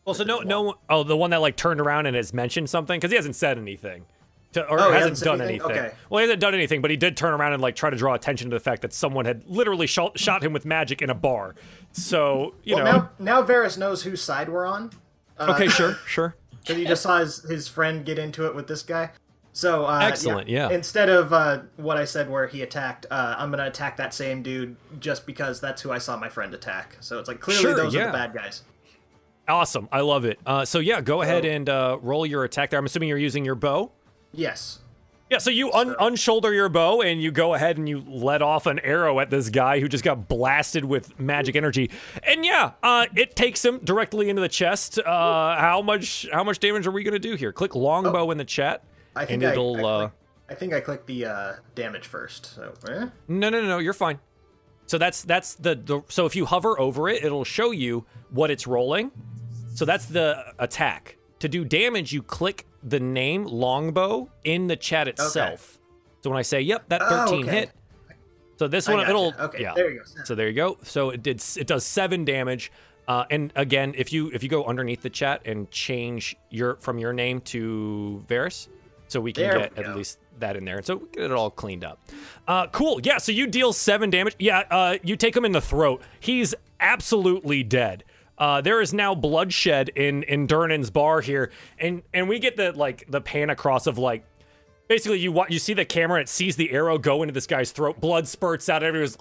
Well, 0.05 0.15
so 0.15 0.25
no, 0.25 0.41
no. 0.41 0.75
Oh, 0.91 1.03
the 1.03 1.17
one 1.17 1.31
that 1.31 1.41
like 1.41 1.57
turned 1.57 1.81
around 1.81 2.07
and 2.07 2.17
has 2.17 2.35
mentioned 2.35 2.69
something 2.69 2.99
because 2.99 3.11
he 3.11 3.17
hasn't 3.17 3.37
said 3.37 3.59
anything, 3.59 4.05
to, 4.53 4.67
or 4.69 4.79
Oh, 4.79 4.93
hasn't 4.93 5.11
hasn't 5.11 5.25
done 5.25 5.41
anything? 5.41 5.71
anything. 5.71 5.85
Okay. 5.87 5.95
Well, 6.11 6.19
he 6.21 6.29
hasn't 6.29 6.41
done 6.41 6.55
anything, 6.55 6.83
but 6.83 6.91
he 6.91 6.97
did 6.97 7.17
turn 7.17 7.33
around 7.33 7.55
and 7.55 7.63
like 7.63 7.75
try 7.75 7.91
to 7.91 7.97
draw 7.97 8.15
attention 8.15 8.51
to 8.51 8.57
the 8.57 8.61
fact 8.61 8.83
that 8.83 8.93
someone 8.93 9.25
had 9.25 9.45
literally 9.47 9.87
shot, 9.87 10.19
shot 10.19 10.43
him 10.45 10.53
with 10.53 10.67
magic 10.67 11.01
in 11.01 11.09
a 11.11 11.15
bar. 11.15 11.55
So 11.93 12.55
you 12.65 12.75
well, 12.77 12.85
know. 12.85 12.93
now 12.93 13.11
now 13.19 13.43
Varus 13.43 13.77
knows 13.77 14.03
whose 14.03 14.21
side 14.21 14.49
we're 14.49 14.67
on. 14.67 14.91
Uh, 15.39 15.55
okay, 15.55 15.69
sure, 15.69 15.95
sure. 16.07 16.37
Because 16.61 16.79
he 16.79 16.87
just 16.87 17.03
saw 17.03 17.19
his, 17.19 17.43
his 17.43 17.69
friend 17.69 18.07
get 18.07 18.19
into 18.19 18.47
it 18.47 18.55
with 18.55 18.69
this 18.69 18.83
guy. 18.83 19.11
So 19.53 19.85
uh, 19.85 20.01
Excellent, 20.03 20.49
yeah. 20.49 20.71
Instead 20.71 21.11
of 21.11 21.31
uh, 21.31 21.61
what 21.77 21.99
I 21.99 22.07
said 22.07 22.31
where 22.31 22.47
he 22.47 22.63
attacked, 22.63 23.05
uh, 23.11 23.35
I'm 23.37 23.51
gonna 23.51 23.67
attack 23.67 23.99
that 23.99 24.15
same 24.15 24.43
dude 24.43 24.75
just 24.99 25.27
because 25.27 25.61
that's 25.61 25.83
who 25.83 25.93
I 25.93 25.99
saw 25.99 26.17
my 26.17 26.31
friend 26.31 26.55
attack. 26.55 26.97
So 27.01 27.19
it's 27.19 27.29
like 27.29 27.41
clearly 27.41 27.63
Sure, 27.63 27.75
those 27.75 27.95
are 27.95 28.07
the 28.07 28.13
bad 28.13 28.33
guys. 28.33 28.63
Awesome, 29.47 29.89
I 29.93 30.01
love 30.01 30.25
it. 30.25 30.39
Uh, 30.47 30.65
so 30.65 30.79
yeah, 30.79 31.01
go 31.01 31.23
ahead 31.23 31.45
Oh. 31.45 31.49
and 31.51 31.69
uh, 31.69 31.99
roll 32.01 32.25
your 32.25 32.45
attack 32.45 32.71
there. 32.71 32.79
I'm 32.79 32.87
assuming 32.87 33.09
you're 33.09 33.19
using 33.19 33.45
your 33.45 33.55
bow. 33.55 33.93
Yes. 34.33 34.81
Yeah, 35.31 35.39
so 35.39 35.51
you 35.51 35.73
un- 35.73 35.97
unshoulder 35.99 36.53
your 36.53 36.69
bow 36.69 37.01
and 37.03 37.21
you 37.21 37.31
go 37.33 37.55
ahead 37.55 37.77
and 37.79 37.89
you 37.89 38.05
let 38.07 38.43
off 38.43 38.67
an 38.67 38.79
arrow 38.81 39.21
at 39.21 39.31
this 39.31 39.49
guy 39.49 39.81
who 39.81 39.89
just 39.89 40.05
got 40.05 40.29
blasted 40.29 40.85
with 40.85 41.19
magic 41.19 41.57
energy. 41.57 41.91
And 42.23 42.45
yeah, 42.45 42.73
uh, 42.83 43.07
it 43.17 43.35
takes 43.35 43.65
him 43.65 43.79
directly 43.83 44.29
into 44.29 44.43
the 44.43 44.49
chest. 44.49 44.99
Uh, 44.99 45.57
how 45.59 45.83
much 45.83 46.27
how 46.33 46.45
much 46.45 46.61
damage 46.61 46.87
are 46.87 46.91
we 46.91 47.03
gonna 47.03 47.19
do 47.19 47.35
here? 47.37 47.53
Click 47.53 47.75
longbow 47.75 48.31
in 48.31 48.39
the 48.39 48.45
chat, 48.45 48.85
I 49.17 49.21
and 49.23 49.29
think 49.29 49.45
I, 49.45 49.53
it'll. 49.53 49.77
I, 49.77 49.81
uh, 49.81 49.99
clicked, 49.99 50.15
I 50.51 50.55
think 50.55 50.73
I 50.75 50.81
clicked 50.81 51.07
the 51.07 51.25
uh, 51.27 51.53
damage 51.75 52.07
first. 52.07 52.55
So 52.55 52.75
eh? 52.89 53.07
no, 53.27 53.49
no, 53.49 53.61
no, 53.63 53.67
no, 53.67 53.79
you're 53.79 53.93
fine. 53.95 54.21
So 54.87 54.99
that's 54.99 55.23
that's 55.25 55.55
the, 55.55 55.75
the 55.75 56.03
so 56.09 56.27
if 56.27 56.37
you 56.37 56.45
hover 56.45 56.79
over 56.79 57.09
it, 57.09 57.25
it'll 57.25 57.45
show 57.45 57.71
you 57.71 58.05
what 58.31 58.51
it's 58.51 58.67
rolling. 58.67 59.11
So 59.75 59.85
that's 59.85 60.07
the 60.07 60.55
attack. 60.59 61.17
To 61.41 61.49
do 61.49 61.65
damage, 61.65 62.13
you 62.13 62.23
click 62.23 62.67
the 62.83 63.01
name 63.01 63.45
longbow 63.45 64.31
in 64.45 64.67
the 64.67 64.77
chat 64.77 65.09
itself. 65.09 65.79
So 66.23 66.31
when 66.31 66.39
I 66.39 66.43
say, 66.43 66.61
"Yep, 66.63 66.89
that 66.89 67.03
Oh, 67.03 67.27
13 67.27 67.45
okay. 67.45 67.51
hit," 67.61 67.71
so 68.57 68.67
this 68.69 68.89
one 68.89 69.01
it'll 69.01 69.35
Okay, 69.39 69.63
yeah. 69.63 69.75
there 69.75 69.91
you 69.91 69.99
go. 69.99 70.05
So 70.25 70.35
there 70.35 70.49
you 70.49 70.55
go. 70.55 70.79
So 70.83 71.11
it 71.11 71.23
did 71.23 71.43
it 71.57 71.67
does 71.67 71.85
seven 71.85 72.25
damage. 72.25 72.73
Uh, 73.07 73.25
and 73.31 73.53
again, 73.57 73.93
if 73.97 74.13
you 74.13 74.31
if 74.33 74.43
you 74.43 74.49
go 74.49 74.65
underneath 74.65 75.03
the 75.03 75.11
chat 75.11 75.43
and 75.45 75.71
change 75.71 76.35
your 76.51 76.77
from 76.77 76.99
your 76.99 77.13
name 77.13 77.41
to 77.43 78.25
Varus, 78.29 78.69
so 79.09 79.21
we 79.21 79.33
can 79.33 79.43
There 79.43 79.59
get 79.59 79.77
we 79.77 79.85
at 79.85 79.95
least 79.97 80.19
that 80.39 80.57
in 80.57 80.65
there, 80.65 80.79
and 80.79 80.87
so 80.87 80.97
we 80.97 81.09
get 81.09 81.25
it 81.25 81.33
all 81.33 81.51
cleaned 81.51 81.85
up. 81.85 82.01
Uh, 82.49 82.69
cool. 82.69 83.01
Yeah. 83.03 83.19
So 83.19 83.33
you 83.33 83.47
deal 83.47 83.73
seven 83.75 84.09
damage. 84.09 84.35
Yeah. 84.39 84.61
Uh, 84.71 84.97
you 85.03 85.17
take 85.17 85.37
him 85.37 85.45
in 85.45 85.53
the 85.53 85.61
throat. 85.61 86.01
He's 86.21 86.55
absolutely 86.81 87.63
dead. 87.63 88.05
Uh, 88.37 88.61
there 88.61 88.81
is 88.81 88.93
now 88.93 89.15
bloodshed 89.15 89.91
in 89.91 90.23
in 90.25 90.47
Durnan's 90.47 90.91
bar 90.91 91.21
here, 91.21 91.51
and 91.79 92.03
and 92.13 92.29
we 92.29 92.39
get 92.39 92.57
the 92.57 92.73
like 92.73 93.05
the 93.09 93.21
pan 93.21 93.51
across 93.51 93.87
of 93.87 93.99
like 93.99 94.25
basically 94.89 95.19
you 95.19 95.45
you 95.49 95.59
see 95.59 95.75
the 95.75 95.85
camera 95.85 96.21
it 96.21 96.29
sees 96.29 96.57
the 96.57 96.71
arrow 96.73 96.99
go 96.99 97.23
into 97.23 97.33
this 97.33 97.47
guy's 97.47 97.73
throat 97.73 98.01
blood 98.01 98.29
spurts 98.29 98.69
out 98.69 98.83
everyone's 98.83 99.17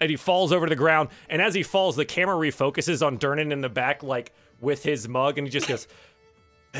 and 0.00 0.10
he 0.10 0.16
falls 0.16 0.52
over 0.52 0.66
to 0.66 0.70
the 0.70 0.76
ground. 0.76 1.08
And 1.28 1.40
as 1.40 1.54
he 1.54 1.62
falls 1.62 1.96
the 1.96 2.04
camera 2.04 2.36
refocuses 2.36 3.06
on 3.06 3.18
Durnan 3.18 3.52
in 3.52 3.60
the 3.60 3.68
back 3.68 4.02
like 4.02 4.32
with 4.60 4.82
his 4.82 5.08
mug 5.08 5.38
and 5.38 5.46
he 5.46 5.50
just 5.50 5.68
goes 5.68 5.86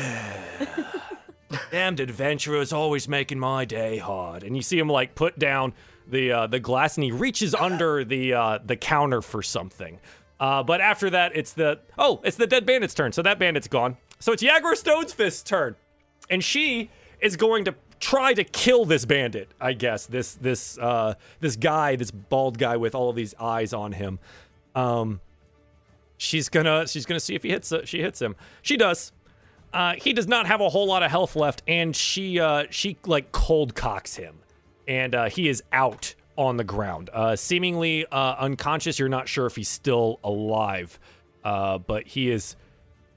damned 1.71 1.99
adventurers 1.99 2.71
always 2.71 3.07
making 3.07 3.39
my 3.39 3.65
day 3.65 3.97
hard. 3.97 4.43
And 4.43 4.55
you 4.55 4.61
see 4.61 4.77
him 4.77 4.87
like 4.89 5.15
put 5.15 5.39
down 5.39 5.73
the 6.07 6.31
uh, 6.31 6.47
the 6.47 6.59
glass 6.59 6.97
and 6.97 7.03
he 7.03 7.11
reaches 7.11 7.55
under 7.55 8.03
the 8.03 8.33
uh, 8.33 8.59
the 8.63 8.75
counter 8.75 9.21
for 9.21 9.41
something 9.41 9.99
uh, 10.41 10.63
but 10.63 10.81
after 10.81 11.07
that 11.11 11.31
it's 11.35 11.53
the 11.53 11.79
oh 11.99 12.19
it's 12.23 12.35
the 12.35 12.47
dead 12.47 12.65
bandit's 12.65 12.95
turn. 12.95 13.11
So 13.11 13.21
that 13.21 13.37
bandit's 13.37 13.67
gone. 13.67 13.95
So 14.19 14.33
it's 14.33 14.41
Yagra 14.41 14.75
Stonefist's 14.75 15.43
turn. 15.43 15.75
And 16.29 16.43
she 16.43 16.89
is 17.21 17.37
going 17.37 17.65
to 17.65 17.75
try 17.99 18.33
to 18.33 18.43
kill 18.43 18.83
this 18.83 19.05
bandit 19.05 19.47
i 19.61 19.73
guess. 19.73 20.07
This 20.07 20.33
this 20.33 20.79
uh 20.79 21.13
this 21.39 21.55
guy 21.55 21.95
this 21.95 22.09
bald 22.09 22.57
guy 22.57 22.75
with 22.75 22.95
all 22.95 23.11
of 23.11 23.15
these 23.15 23.35
eyes 23.39 23.71
on 23.71 23.91
him. 23.91 24.17
Um 24.73 25.21
she's 26.17 26.49
gonna 26.49 26.87
she's 26.87 27.05
gonna 27.05 27.19
see 27.19 27.35
if 27.35 27.43
he 27.43 27.49
hits 27.49 27.71
uh, 27.71 27.85
she 27.85 28.01
hits 28.01 28.19
him. 28.19 28.35
She 28.63 28.77
does. 28.77 29.11
Uh 29.71 29.93
he 29.93 30.11
does 30.11 30.27
not 30.27 30.47
have 30.47 30.59
a 30.59 30.69
whole 30.69 30.87
lot 30.87 31.03
of 31.03 31.11
health 31.11 31.35
left 31.35 31.61
and 31.67 31.95
she 31.95 32.39
uh 32.39 32.63
she 32.71 32.97
like 33.05 33.31
cold 33.31 33.75
cocks 33.75 34.15
him. 34.15 34.39
And 34.87 35.13
uh 35.13 35.29
he 35.29 35.47
is 35.47 35.61
out 35.71 36.15
on 36.37 36.57
the 36.57 36.63
ground 36.63 37.09
uh 37.13 37.35
seemingly 37.35 38.05
uh 38.07 38.35
unconscious 38.39 38.97
you're 38.97 39.09
not 39.09 39.27
sure 39.27 39.45
if 39.45 39.55
he's 39.55 39.69
still 39.69 40.19
alive 40.23 40.99
uh 41.43 41.77
but 41.77 42.07
he 42.07 42.29
is 42.31 42.55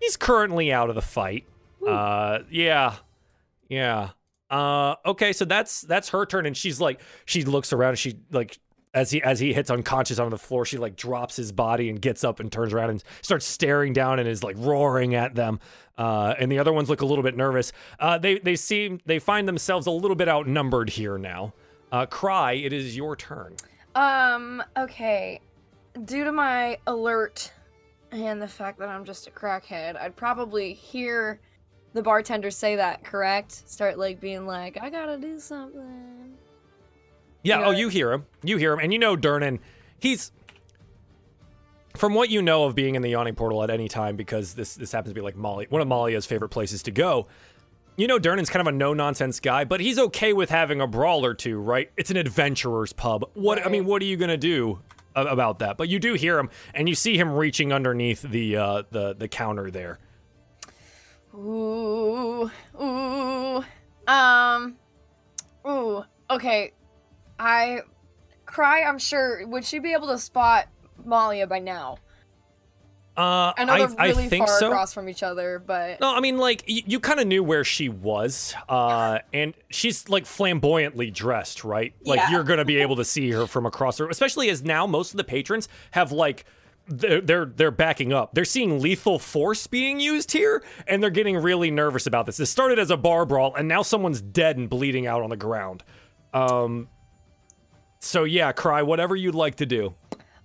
he's 0.00 0.16
currently 0.16 0.72
out 0.72 0.88
of 0.88 0.94
the 0.94 1.02
fight 1.02 1.46
uh 1.86 2.38
yeah 2.50 2.96
yeah. 3.68 4.10
Uh 4.50 4.94
okay, 5.06 5.32
so 5.32 5.44
that's 5.44 5.80
that's 5.82 6.10
her 6.10 6.26
turn 6.26 6.46
and 6.46 6.56
she's 6.56 6.80
like 6.80 7.00
she 7.24 7.44
looks 7.44 7.72
around 7.72 7.90
and 7.90 7.98
she 7.98 8.16
like 8.30 8.58
as 8.92 9.10
he 9.10 9.22
as 9.22 9.40
he 9.40 9.52
hits 9.52 9.70
unconscious 9.70 10.18
on 10.18 10.30
the 10.30 10.38
floor, 10.38 10.64
she 10.64 10.76
like 10.78 10.96
drops 10.96 11.34
his 11.36 11.50
body 11.50 11.88
and 11.88 12.00
gets 12.00 12.22
up 12.22 12.40
and 12.40 12.52
turns 12.52 12.72
around 12.72 12.90
and 12.90 13.02
starts 13.22 13.46
staring 13.46 13.92
down 13.92 14.18
and 14.18 14.28
is 14.28 14.44
like 14.44 14.54
roaring 14.58 15.14
at 15.14 15.34
them. 15.34 15.58
Uh 15.98 16.34
and 16.38 16.52
the 16.52 16.58
other 16.58 16.72
ones 16.72 16.88
look 16.88 17.00
a 17.00 17.06
little 17.06 17.24
bit 17.24 17.36
nervous. 17.36 17.72
Uh 17.98 18.18
they 18.18 18.38
they 18.38 18.54
seem 18.54 19.00
they 19.06 19.18
find 19.18 19.48
themselves 19.48 19.86
a 19.86 19.90
little 19.90 20.16
bit 20.16 20.28
outnumbered 20.28 20.90
here 20.90 21.18
now. 21.18 21.54
Uh 21.94 22.06
Cry, 22.06 22.54
it 22.54 22.72
is 22.72 22.96
your 22.96 23.14
turn. 23.14 23.54
Um, 23.94 24.60
okay. 24.76 25.40
Due 26.06 26.24
to 26.24 26.32
my 26.32 26.76
alert 26.88 27.52
and 28.10 28.42
the 28.42 28.48
fact 28.48 28.80
that 28.80 28.88
I'm 28.88 29.04
just 29.04 29.28
a 29.28 29.30
crackhead, 29.30 29.96
I'd 29.96 30.16
probably 30.16 30.72
hear 30.72 31.38
the 31.92 32.02
bartender 32.02 32.50
say 32.50 32.74
that, 32.74 33.04
correct? 33.04 33.52
Start 33.70 33.96
like 33.96 34.18
being 34.18 34.44
like, 34.44 34.76
I 34.82 34.90
gotta 34.90 35.16
do 35.16 35.38
something. 35.38 36.34
Yeah, 37.44 37.60
Yeah. 37.60 37.66
oh 37.66 37.70
you 37.70 37.88
hear 37.88 38.12
him. 38.12 38.26
You 38.42 38.56
hear 38.56 38.72
him 38.72 38.80
and 38.80 38.92
you 38.92 38.98
know 38.98 39.16
Durnan, 39.16 39.60
he's 40.00 40.32
from 41.96 42.12
what 42.14 42.28
you 42.28 42.42
know 42.42 42.64
of 42.64 42.74
being 42.74 42.96
in 42.96 43.02
the 43.02 43.10
yawning 43.10 43.36
portal 43.36 43.62
at 43.62 43.70
any 43.70 43.86
time, 43.86 44.16
because 44.16 44.54
this 44.54 44.74
this 44.74 44.90
happens 44.90 45.12
to 45.12 45.14
be 45.14 45.20
like 45.20 45.36
Molly, 45.36 45.68
one 45.70 45.80
of 45.80 45.86
Malia's 45.86 46.26
favorite 46.26 46.48
places 46.48 46.82
to 46.82 46.90
go. 46.90 47.28
You 47.96 48.08
know, 48.08 48.18
Durnan's 48.18 48.50
kind 48.50 48.60
of 48.60 48.66
a 48.66 48.76
no 48.76 48.92
nonsense 48.92 49.38
guy, 49.38 49.64
but 49.64 49.80
he's 49.80 50.00
okay 50.00 50.32
with 50.32 50.50
having 50.50 50.80
a 50.80 50.86
brawl 50.86 51.24
or 51.24 51.32
two, 51.32 51.58
right? 51.58 51.92
It's 51.96 52.10
an 52.10 52.16
adventurer's 52.16 52.92
pub. 52.92 53.30
What 53.34 53.64
I 53.64 53.68
mean, 53.68 53.84
what 53.84 54.02
are 54.02 54.04
you 54.04 54.16
gonna 54.16 54.36
do 54.36 54.80
about 55.14 55.60
that? 55.60 55.76
But 55.76 55.88
you 55.88 56.00
do 56.00 56.14
hear 56.14 56.38
him, 56.38 56.50
and 56.74 56.88
you 56.88 56.96
see 56.96 57.16
him 57.16 57.32
reaching 57.32 57.72
underneath 57.72 58.22
the 58.22 58.56
uh, 58.56 58.82
the 58.90 59.14
the 59.14 59.28
counter 59.28 59.70
there. 59.70 60.00
Ooh, 61.34 62.50
ooh, 62.80 63.64
um, 64.08 64.76
ooh. 65.66 66.04
Okay, 66.30 66.72
I 67.38 67.80
cry. 68.44 68.82
I'm 68.82 68.98
sure. 68.98 69.46
Would 69.46 69.64
she 69.64 69.78
be 69.78 69.92
able 69.92 70.08
to 70.08 70.18
spot 70.18 70.66
Malia 71.04 71.46
by 71.46 71.60
now? 71.60 71.98
Uh, 73.16 73.52
I 73.56 73.64
know 73.64 73.86
they're 73.86 74.00
I 74.00 74.06
really 74.08 74.28
think 74.28 74.46
far 74.48 74.58
so. 74.58 74.66
across 74.68 74.92
from 74.92 75.08
each 75.08 75.22
other, 75.22 75.62
but 75.64 76.00
No, 76.00 76.14
I 76.14 76.18
mean, 76.20 76.36
like, 76.36 76.64
y- 76.68 76.82
you 76.84 76.98
kind 76.98 77.20
of 77.20 77.26
knew 77.28 77.44
where 77.44 77.62
she 77.62 77.88
was, 77.88 78.54
uh, 78.68 79.20
and 79.32 79.54
she's, 79.70 80.08
like, 80.08 80.26
flamboyantly 80.26 81.12
dressed, 81.12 81.62
right? 81.62 81.94
Like, 82.04 82.18
Yeah. 82.18 82.30
you're 82.32 82.42
gonna 82.44 82.64
be 82.64 82.78
able 82.78 82.96
to 82.96 83.04
see 83.04 83.30
her 83.30 83.46
from 83.46 83.66
across 83.66 83.98
the 83.98 84.04
room, 84.04 84.10
especially 84.10 84.50
as 84.50 84.64
now 84.64 84.86
most 84.88 85.12
of 85.12 85.16
the 85.18 85.24
patrons 85.24 85.68
have, 85.92 86.10
like, 86.10 86.44
they're, 86.86 87.20
they're 87.22 87.46
they're 87.46 87.70
backing 87.70 88.12
up. 88.12 88.34
They're 88.34 88.44
seeing 88.44 88.78
lethal 88.78 89.18
force 89.18 89.66
being 89.66 90.00
used 90.00 90.32
here, 90.32 90.62
and 90.86 91.02
they're 91.02 91.08
getting 91.08 91.36
really 91.38 91.70
nervous 91.70 92.06
about 92.06 92.26
this. 92.26 92.36
This 92.36 92.50
started 92.50 92.78
as 92.78 92.90
a 92.90 92.96
bar 92.98 93.24
brawl, 93.24 93.54
and 93.54 93.66
now 93.66 93.80
someone's 93.80 94.20
dead 94.20 94.58
and 94.58 94.68
bleeding 94.68 95.06
out 95.06 95.22
on 95.22 95.30
the 95.30 95.36
ground. 95.36 95.82
Um, 96.34 96.88
so 98.00 98.24
yeah, 98.24 98.52
cry 98.52 98.82
whatever 98.82 99.16
you'd 99.16 99.34
like 99.34 99.54
to 99.56 99.66
do. 99.66 99.94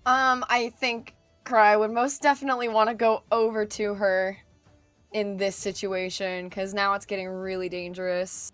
um, 0.06 0.46
I 0.48 0.72
think 0.80 1.14
Cry 1.50 1.76
would 1.76 1.90
most 1.90 2.22
definitely 2.22 2.68
want 2.68 2.90
to 2.90 2.94
go 2.94 3.24
over 3.32 3.66
to 3.66 3.96
her 3.96 4.38
in 5.14 5.36
this 5.36 5.56
situation 5.56 6.48
because 6.48 6.76
now 6.76 6.94
it's 6.94 7.08
getting 7.08 7.28
really 7.28 7.68
dangerous. 7.68 8.52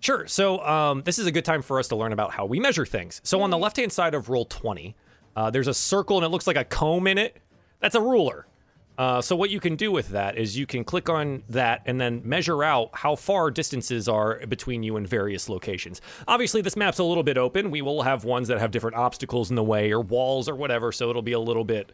Sure. 0.00 0.26
So 0.26 0.58
um, 0.58 1.00
this 1.06 1.18
is 1.18 1.24
a 1.26 1.32
good 1.32 1.46
time 1.46 1.62
for 1.62 1.78
us 1.78 1.88
to 1.88 1.96
learn 1.96 2.12
about 2.12 2.32
how 2.32 2.44
we 2.44 2.60
measure 2.60 2.84
things. 2.84 3.22
So 3.24 3.40
on 3.40 3.48
the 3.48 3.56
left-hand 3.56 3.90
side 3.90 4.12
of 4.12 4.26
Roll20, 4.26 4.92
uh, 5.34 5.48
there's 5.48 5.66
a 5.66 5.72
circle 5.72 6.18
and 6.18 6.26
it 6.26 6.28
looks 6.28 6.46
like 6.46 6.58
a 6.58 6.64
comb 6.64 7.06
in 7.06 7.16
it. 7.16 7.38
That's 7.80 7.94
a 7.94 8.02
ruler. 8.02 8.46
Uh, 8.98 9.22
so 9.22 9.34
what 9.34 9.48
you 9.48 9.58
can 9.58 9.74
do 9.74 9.90
with 9.90 10.08
that 10.08 10.36
is 10.36 10.58
you 10.58 10.66
can 10.66 10.84
click 10.84 11.08
on 11.08 11.42
that 11.48 11.80
and 11.86 11.98
then 11.98 12.20
measure 12.22 12.62
out 12.62 12.90
how 12.92 13.16
far 13.16 13.50
distances 13.50 14.10
are 14.10 14.44
between 14.46 14.82
you 14.82 14.98
and 14.98 15.08
various 15.08 15.48
locations. 15.48 16.02
Obviously, 16.28 16.60
this 16.60 16.76
map's 16.76 16.98
a 16.98 17.04
little 17.04 17.22
bit 17.22 17.38
open. 17.38 17.70
We 17.70 17.80
will 17.80 18.02
have 18.02 18.24
ones 18.24 18.48
that 18.48 18.58
have 18.58 18.72
different 18.72 18.96
obstacles 18.96 19.48
in 19.48 19.56
the 19.56 19.64
way 19.64 19.90
or 19.90 20.02
walls 20.02 20.50
or 20.50 20.54
whatever, 20.54 20.92
so 20.92 21.08
it'll 21.08 21.22
be 21.22 21.32
a 21.32 21.40
little 21.40 21.64
bit 21.64 21.92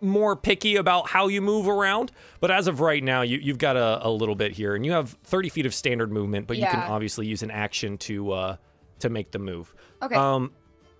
more 0.00 0.36
picky 0.36 0.76
about 0.76 1.08
how 1.08 1.28
you 1.28 1.40
move 1.40 1.68
around. 1.68 2.12
But 2.40 2.50
as 2.50 2.66
of 2.68 2.80
right 2.80 3.02
now, 3.02 3.22
you, 3.22 3.38
you've 3.38 3.58
got 3.58 3.76
a, 3.76 4.06
a 4.06 4.10
little 4.10 4.34
bit 4.34 4.52
here, 4.52 4.74
and 4.74 4.84
you 4.84 4.92
have 4.92 5.10
30 5.24 5.48
feet 5.48 5.66
of 5.66 5.74
standard 5.74 6.10
movement, 6.12 6.46
but 6.46 6.56
you 6.56 6.66
can 6.66 6.80
obviously 6.80 7.26
use 7.26 7.42
an 7.42 7.50
action 7.50 7.98
to 7.98 8.32
uh, 8.32 8.56
to 9.00 9.08
make 9.08 9.30
the 9.30 9.38
move. 9.38 9.74
Okay. 10.02 10.14
Um, 10.14 10.52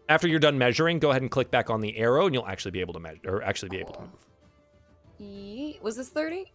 after 0.08 0.26
you're 0.26 0.40
done 0.40 0.58
measuring, 0.58 0.98
go 0.98 1.10
ahead 1.10 1.22
and 1.22 1.30
click 1.30 1.50
back 1.50 1.70
on 1.70 1.80
the 1.80 1.96
arrow, 1.96 2.26
and 2.26 2.34
you'll 2.34 2.46
actually 2.46 2.72
be 2.72 2.80
able 2.80 2.94
to 2.94 3.00
measure, 3.00 3.20
or 3.26 3.42
actually 3.42 3.68
be 3.68 3.78
able 3.78 3.94
to 3.94 4.00
move. 4.00 4.10
Ye- 5.18 5.78
was 5.82 5.96
this 5.96 6.08
thirty? 6.08 6.52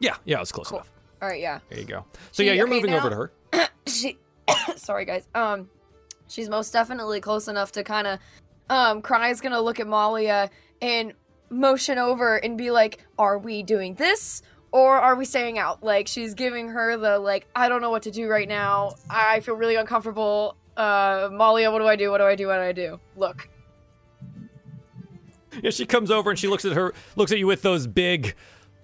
Yeah, 0.00 0.16
yeah, 0.24 0.40
it's 0.40 0.52
close 0.52 0.68
Cool. 0.68 0.78
enough. 0.78 0.90
All 1.22 1.28
right, 1.28 1.40
yeah. 1.40 1.60
There 1.70 1.78
you 1.78 1.84
go. 1.86 2.04
So 2.32 2.42
She- 2.42 2.48
yeah, 2.48 2.54
you're 2.54 2.66
okay, 2.66 2.74
moving 2.76 2.94
over 2.94 3.10
to 3.10 3.16
her. 3.16 3.32
she 3.86 4.18
sorry 4.76 5.04
guys 5.06 5.26
um 5.34 5.68
she's 6.28 6.48
most 6.50 6.70
definitely 6.72 7.20
close 7.20 7.48
enough 7.48 7.72
to 7.72 7.82
kind 7.82 8.06
of 8.06 8.18
um 8.68 9.00
cry's 9.00 9.40
gonna 9.40 9.60
look 9.60 9.80
at 9.80 9.86
malia 9.86 10.50
and 10.84 11.14
motion 11.48 11.98
over 11.98 12.36
and 12.36 12.58
be 12.58 12.70
like 12.70 13.06
are 13.18 13.38
we 13.38 13.62
doing 13.62 13.94
this 13.94 14.42
or 14.70 14.98
are 14.98 15.14
we 15.14 15.24
staying 15.24 15.58
out? 15.58 15.82
Like 15.82 16.06
she's 16.08 16.34
giving 16.34 16.68
her 16.68 16.96
the 16.98 17.18
like 17.18 17.48
i 17.56 17.68
don't 17.68 17.80
know 17.80 17.90
what 17.90 18.02
to 18.02 18.10
do 18.10 18.28
right 18.28 18.46
now. 18.48 18.94
I 19.08 19.40
feel 19.40 19.54
really 19.54 19.76
uncomfortable. 19.76 20.56
Uh 20.76 21.30
malia 21.32 21.70
what 21.70 21.78
do 21.78 21.86
i 21.86 21.96
do? 21.96 22.10
What 22.10 22.18
do 22.18 22.24
i 22.24 22.34
do? 22.36 22.48
What 22.48 22.56
do 22.56 22.62
i 22.62 22.72
do? 22.72 23.00
Look. 23.16 23.48
Yeah, 25.62 25.70
she 25.70 25.86
comes 25.86 26.10
over 26.10 26.28
and 26.30 26.38
she 26.38 26.48
looks 26.48 26.64
at 26.66 26.72
her, 26.72 26.92
looks 27.16 27.32
at 27.32 27.38
you 27.38 27.46
with 27.46 27.62
those 27.62 27.86
big, 27.86 28.34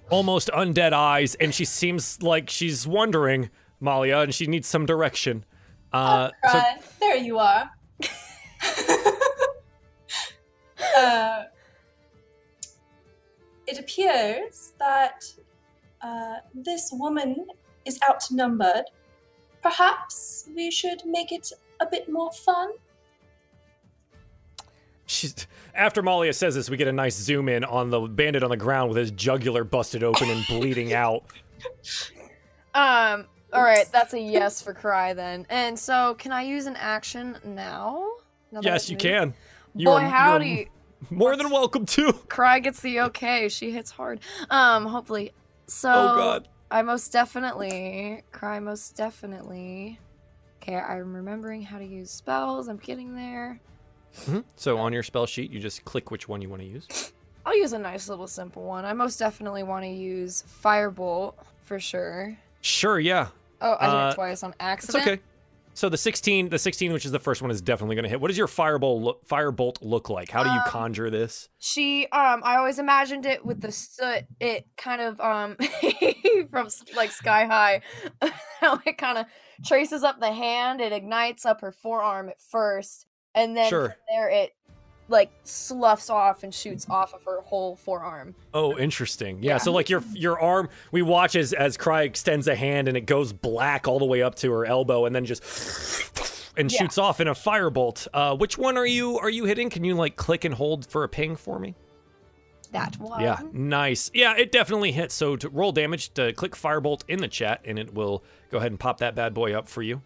almost 0.09 0.49
undead 0.55 0.93
eyes, 0.93 1.35
and 1.35 1.53
she 1.53 1.65
seems 1.65 2.23
like 2.23 2.49
she's 2.49 2.87
wondering, 2.87 3.51
Malia, 3.81 4.21
and 4.21 4.33
she 4.33 4.47
needs 4.47 4.69
some 4.69 4.87
direction. 4.87 5.45
Uh, 5.93 6.31
so 6.49 6.63
there 7.01 7.17
you 7.17 7.41
are. 7.41 7.69
uh, 10.97 11.43
it 13.71 13.79
appears 13.79 14.73
that 14.79 15.25
uh, 16.03 16.37
this 16.55 16.91
woman 16.93 17.47
is 17.85 17.99
outnumbered. 18.09 18.85
Perhaps 19.63 20.49
we 20.57 20.71
should 20.71 21.03
make 21.07 21.31
it 21.33 21.53
a 21.81 21.87
bit 21.87 22.11
more 22.11 22.33
fun. 22.33 22.71
she's 25.07 25.47
after 25.75 26.03
Malia 26.03 26.33
says 26.33 26.55
this, 26.55 26.69
we 26.69 26.77
get 26.77 26.89
a 26.89 26.93
nice 26.93 27.17
zoom 27.17 27.49
in 27.49 27.65
on 27.65 27.91
the 27.91 28.01
bandit 28.01 28.43
on 28.43 28.51
the 28.51 28.57
ground 28.57 28.89
with 28.91 28.99
his 28.99 29.11
jugular 29.13 29.65
busted 29.65 30.03
open 30.03 30.29
and 30.31 30.45
bleeding 30.47 30.93
out. 31.05 31.23
um 32.75 33.27
all 33.53 33.63
right 33.63 33.87
that's 33.93 34.15
a 34.15 34.21
yes 34.37 34.63
for 34.63 34.73
cry 34.73 35.13
then 35.13 35.45
and 35.51 35.77
so 35.79 36.15
can 36.15 36.33
i 36.33 36.43
use 36.43 36.67
an 36.67 36.77
action 36.77 37.37
now 37.45 38.09
Now 38.53 38.61
yes, 38.63 38.89
you 38.89 38.95
moved? 38.95 39.03
can. 39.03 39.35
You 39.75 39.87
boy 39.87 39.93
are- 39.93 40.01
you 40.01 40.07
are 40.07 40.11
howdy 40.11 40.69
More 41.09 41.37
than 41.37 41.51
welcome 41.51 41.87
to. 41.87 42.13
Cry 42.29 42.59
gets 42.61 42.81
the 42.81 43.01
okay. 43.03 43.49
She 43.49 43.71
hits 43.71 43.91
hard. 43.91 44.21
Um, 44.51 44.85
hopefully. 44.87 45.33
So 45.67 45.91
Oh 45.91 46.17
God. 46.17 46.49
I 46.71 46.83
most 46.83 47.11
definitely 47.13 48.23
Cry 48.33 48.61
most 48.61 48.97
definitely. 48.97 49.99
Okay, 50.63 50.77
I'm 50.77 51.15
remembering 51.17 51.63
how 51.63 51.79
to 51.79 51.85
use 51.87 52.11
spells. 52.11 52.69
I'm 52.69 52.77
getting 52.77 53.15
there. 53.15 53.61
Mhm. 54.27 54.45
So 54.57 54.77
on 54.79 54.93
your 54.93 55.03
spell 55.03 55.25
sheet, 55.27 55.51
you 55.51 55.59
just 55.59 55.85
click 55.85 56.11
which 56.11 56.29
one 56.29 56.43
you 56.43 56.49
want 56.49 56.61
to 56.63 56.69
use. 56.69 57.13
I'll 57.47 57.57
use 57.57 57.73
a 57.73 57.79
nice 57.79 58.09
little 58.09 58.27
simple 58.27 58.65
one. 58.65 58.85
I 58.85 58.93
most 58.93 59.19
definitely 59.19 59.63
want 59.63 59.85
to 59.85 59.91
use 59.91 60.45
Firebolt 60.63 61.35
for 61.63 61.81
sure. 61.81 62.37
Sure, 62.61 63.01
yeah. 63.01 63.29
Oh, 63.63 63.77
I 63.81 63.87
hit 63.87 63.95
Uh, 63.95 64.09
it 64.11 64.15
twice 64.17 64.43
on 64.43 64.51
It's 64.51 64.57
accident. 64.61 65.07
okay. 65.07 65.21
So 65.81 65.89
the 65.89 65.97
16, 65.97 66.51
the 66.51 66.59
16, 66.59 66.93
which 66.93 67.07
is 67.07 67.11
the 67.11 67.19
first 67.19 67.41
one, 67.41 67.51
is 67.51 67.63
definitely 67.63 67.97
going 67.97 68.03
to 68.03 68.11
hit. 68.11 68.21
What 68.21 68.29
does 68.29 68.37
your 68.37 68.49
fireball 68.49 69.03
look, 69.03 69.27
firebolt 69.27 69.79
look 69.81 70.11
like? 70.11 70.31
How 70.31 70.45
do 70.45 70.51
you 70.51 70.57
Um, 70.57 70.65
conjure 70.67 71.09
this? 71.09 71.49
She, 71.59 72.03
um, 72.09 72.43
I 72.45 72.57
always 72.57 72.79
imagined 72.79 73.25
it 73.25 73.47
with 73.47 73.63
the 73.63 73.73
soot. 73.73 74.27
It 74.41 74.67
kind 74.77 75.01
of, 75.01 75.19
um, 75.23 75.57
from 76.51 76.69
like 76.95 77.11
sky 77.13 77.47
high, 77.47 77.81
how 78.61 78.79
it 78.85 78.99
kind 78.99 79.17
of 79.17 79.25
traces 79.65 80.03
up 80.03 80.21
the 80.21 80.31
hand. 80.31 80.83
It 80.83 80.93
ignites 80.93 81.47
up 81.47 81.63
her 81.63 81.73
forearm 81.73 82.29
at 82.29 82.43
first, 82.43 83.07
and 83.35 83.57
then 83.57 83.71
Sure. 83.71 83.89
from 83.89 83.97
there 84.11 84.29
it 84.29 84.51
like 85.11 85.31
sloughs 85.45 86.09
off 86.09 86.43
and 86.45 86.55
shoots 86.55 86.87
off 86.89 87.13
of 87.13 87.23
her 87.25 87.41
whole 87.43 87.77
forearm. 87.77 88.35
Oh, 88.55 88.79
interesting. 88.79 89.43
Yeah, 89.43 89.53
Yeah. 89.55 89.59
so 89.59 89.73
like 89.73 89.91
your 89.91 90.03
your 90.15 90.41
arm, 90.41 90.69
we 90.93 91.03
watch 91.03 91.37
as 91.37 91.53
as 91.53 91.77
Cry 91.77 92.03
extends 92.03 92.49
a 92.49 92.55
hand 92.55 92.89
and 92.89 92.97
it 92.97 93.03
goes 93.07 93.33
black 93.33 93.87
all 93.89 93.99
the 93.99 94.05
way 94.07 94.23
up 94.23 94.37
to 94.37 94.51
her 94.53 94.65
elbow 94.65 95.05
and 95.05 95.15
then 95.15 95.25
just 95.27 95.43
and 96.57 96.71
Yeah. 96.73 96.79
shoots 96.79 96.97
off 96.99 97.21
in 97.21 97.29
a 97.29 97.35
firebolt. 97.35 98.09
Uh, 98.15 98.37
which 98.37 98.57
one 98.57 98.77
are 98.79 98.87
you 98.87 99.19
are 99.19 99.31
you 99.31 99.45
hitting? 99.45 99.69
Can 99.71 99.85
you 99.85 99.95
like 99.95 100.17
click 100.17 100.45
and 100.45 100.55
hold 100.55 100.87
for 100.87 101.05
a 101.05 101.09
ping 101.09 101.37
for 101.37 101.59
me? 101.59 101.75
That 102.73 102.97
one. 103.01 103.21
Yeah, 103.21 103.41
nice. 103.53 104.13
Yeah, 104.15 104.37
it 104.37 104.53
definitely 104.53 104.93
hits. 104.93 105.13
So 105.13 105.35
to 105.37 105.49
roll 105.49 105.73
damage, 105.73 106.15
to 106.15 106.33
click 106.33 106.53
firebolt 106.53 107.03
in 107.09 107.19
the 107.21 107.27
chat, 107.27 107.61
and 107.65 107.81
it 107.81 107.93
will 107.95 108.23
go 108.53 108.59
ahead 108.59 108.71
and 108.71 108.79
pop 108.79 108.99
that 108.99 109.17
bad 109.17 109.35
boy 109.35 109.53
up 109.55 109.69
for 109.69 109.83
you. 109.83 110.03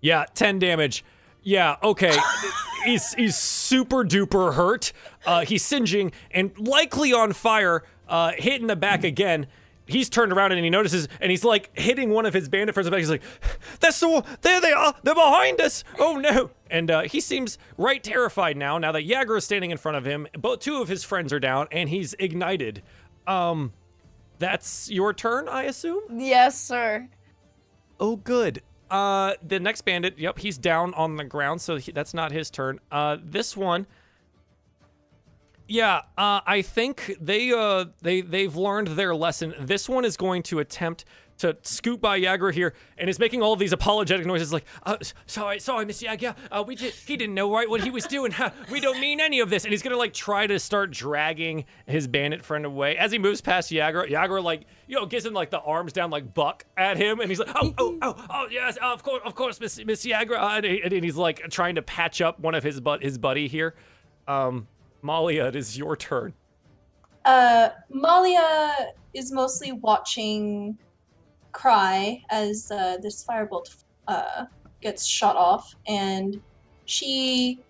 Yeah, 0.00 0.24
ten 0.34 0.58
damage. 0.58 1.04
Yeah, 1.42 1.76
okay. 1.84 2.16
he's 2.88 3.14
he's 3.14 3.36
super 3.36 4.04
duper 4.04 4.54
hurt. 4.54 4.92
Uh, 5.26 5.44
he's 5.44 5.64
singeing 5.64 6.12
and 6.30 6.56
likely 6.58 7.12
on 7.12 7.32
fire. 7.32 7.84
Uh, 8.08 8.32
hit 8.38 8.60
in 8.60 8.66
the 8.66 8.76
back 8.76 9.04
again. 9.04 9.46
He's 9.86 10.10
turned 10.10 10.32
around 10.32 10.52
and 10.52 10.62
he 10.62 10.68
notices, 10.70 11.08
and 11.20 11.30
he's 11.30 11.44
like 11.44 11.70
hitting 11.78 12.10
one 12.10 12.26
of 12.26 12.34
his 12.34 12.48
bandit 12.48 12.74
friends 12.74 12.86
in 12.86 12.90
the 12.90 12.96
back. 12.96 13.00
He's 13.00 13.10
like, 13.10 13.22
"That's 13.80 13.96
so 13.96 14.22
there 14.42 14.60
they 14.60 14.72
are. 14.72 14.94
They're 15.02 15.14
behind 15.14 15.60
us. 15.60 15.82
Oh 15.98 16.16
no!" 16.16 16.50
And 16.70 16.90
uh, 16.90 17.02
he 17.02 17.20
seems 17.20 17.58
right 17.78 18.02
terrified 18.02 18.56
now. 18.56 18.76
Now 18.78 18.92
that 18.92 19.06
Yagra 19.06 19.38
is 19.38 19.44
standing 19.44 19.70
in 19.70 19.78
front 19.78 19.96
of 19.96 20.04
him, 20.04 20.26
both 20.38 20.60
two 20.60 20.82
of 20.82 20.88
his 20.88 21.04
friends 21.04 21.32
are 21.32 21.40
down, 21.40 21.68
and 21.72 21.88
he's 21.88 22.14
ignited. 22.18 22.82
Um, 23.26 23.72
that's 24.38 24.90
your 24.90 25.12
turn, 25.12 25.48
I 25.48 25.64
assume. 25.64 26.02
Yes, 26.18 26.60
sir. 26.60 27.08
Oh, 28.00 28.16
good. 28.16 28.62
Uh, 28.90 29.34
the 29.46 29.60
next 29.60 29.82
bandit, 29.82 30.18
yep, 30.18 30.38
he's 30.38 30.56
down 30.56 30.94
on 30.94 31.16
the 31.16 31.24
ground, 31.24 31.60
so 31.60 31.76
he, 31.76 31.92
that's 31.92 32.14
not 32.14 32.32
his 32.32 32.50
turn. 32.50 32.80
Uh, 32.90 33.18
this 33.22 33.56
one, 33.56 33.86
yeah, 35.66 36.02
uh, 36.16 36.40
I 36.46 36.62
think 36.62 37.16
they 37.20 37.52
uh 37.52 37.86
they 38.00 38.22
they've 38.22 38.56
learned 38.56 38.88
their 38.88 39.14
lesson. 39.14 39.54
This 39.60 39.88
one 39.88 40.06
is 40.06 40.16
going 40.16 40.42
to 40.44 40.60
attempt 40.60 41.04
to 41.38 41.56
scoot 41.62 42.00
by 42.00 42.20
Yagra 42.20 42.52
here, 42.52 42.74
and 42.96 43.08
is 43.08 43.18
making 43.18 43.42
all 43.42 43.56
these 43.56 43.72
apologetic 43.72 44.26
noises, 44.26 44.52
like, 44.52 44.64
uh, 44.84 44.96
"Sorry, 45.26 45.58
sorry, 45.58 45.84
Miss 45.84 46.02
Yagra, 46.02 46.36
uh, 46.50 46.64
we 46.66 46.74
did 46.74 46.92
he 46.92 47.16
didn't 47.16 47.34
know 47.34 47.52
right 47.52 47.68
what 47.68 47.82
he 47.82 47.90
was 47.90 48.04
doing. 48.06 48.34
We 48.70 48.80
don't 48.80 49.00
mean 49.00 49.20
any 49.20 49.40
of 49.40 49.50
this." 49.50 49.64
And 49.64 49.72
he's 49.72 49.82
gonna 49.82 49.96
like 49.96 50.12
try 50.12 50.46
to 50.46 50.58
start 50.58 50.90
dragging 50.90 51.64
his 51.86 52.06
bandit 52.06 52.44
friend 52.44 52.64
away 52.64 52.96
as 52.96 53.12
he 53.12 53.18
moves 53.18 53.40
past 53.40 53.70
Yagra. 53.70 54.08
Yagra 54.08 54.42
like 54.42 54.66
you 54.86 54.96
know 54.96 55.06
gives 55.06 55.24
him 55.24 55.32
like 55.32 55.50
the 55.50 55.60
arms 55.60 55.92
down 55.92 56.10
like 56.10 56.34
buck 56.34 56.64
at 56.76 56.96
him, 56.96 57.20
and 57.20 57.28
he's 57.28 57.38
like, 57.38 57.50
"Oh, 57.54 57.74
oh, 57.78 57.98
oh, 58.02 58.26
oh, 58.30 58.46
yes, 58.50 58.78
uh, 58.82 58.92
of 58.92 59.02
course, 59.02 59.22
of 59.24 59.34
course, 59.34 59.60
Miss 59.60 59.82
Miss 59.84 60.04
Yagra," 60.04 60.38
uh, 60.38 60.60
and, 60.62 60.66
and 60.66 61.04
he's 61.04 61.16
like 61.16 61.40
trying 61.50 61.76
to 61.76 61.82
patch 61.82 62.20
up 62.20 62.40
one 62.40 62.54
of 62.54 62.62
his 62.62 62.80
but 62.80 63.02
his 63.02 63.18
buddy 63.18 63.48
here. 63.48 63.74
Um, 64.26 64.68
Malia, 65.02 65.46
it 65.46 65.56
is 65.56 65.78
your 65.78 65.96
turn. 65.96 66.34
Uh, 67.24 67.70
Malia 67.90 68.92
is 69.14 69.32
mostly 69.32 69.72
watching 69.72 70.78
Cry 71.52 72.22
as 72.30 72.70
uh, 72.70 72.96
this 73.02 73.24
firebolt 73.24 73.74
uh, 74.06 74.46
gets 74.80 75.04
shot 75.04 75.36
off, 75.36 75.74
and 75.86 76.40
she 76.84 77.60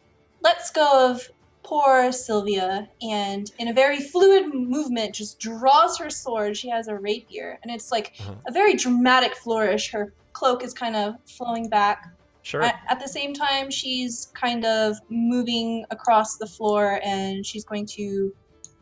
lets 0.42 0.70
go 0.70 1.10
of 1.10 1.28
poor 1.62 2.12
Sylvia 2.12 2.88
and, 3.02 3.50
in 3.58 3.68
a 3.68 3.72
very 3.72 4.00
fluid 4.00 4.54
movement, 4.54 5.14
just 5.14 5.38
draws 5.38 5.98
her 5.98 6.08
sword. 6.10 6.56
She 6.56 6.68
has 6.70 6.88
a 6.88 6.94
rapier, 6.96 7.58
and 7.62 7.70
it's 7.72 7.90
like 7.92 8.14
Uh-huh. 8.20 8.34
a 8.46 8.52
very 8.52 8.74
dramatic 8.74 9.34
flourish. 9.34 9.90
Her 9.90 10.12
cloak 10.32 10.62
is 10.64 10.72
kind 10.72 10.96
of 10.96 11.14
flowing 11.26 11.68
back. 11.68 12.06
Sure. 12.42 12.62
At, 12.62 12.80
at 12.88 13.00
the 13.00 13.08
same 13.08 13.34
time, 13.34 13.70
she's 13.70 14.28
kind 14.34 14.64
of 14.64 14.96
moving 15.10 15.84
across 15.90 16.36
the 16.38 16.46
floor 16.46 17.00
and 17.04 17.44
she's 17.44 17.64
going 17.64 17.84
to 17.86 18.32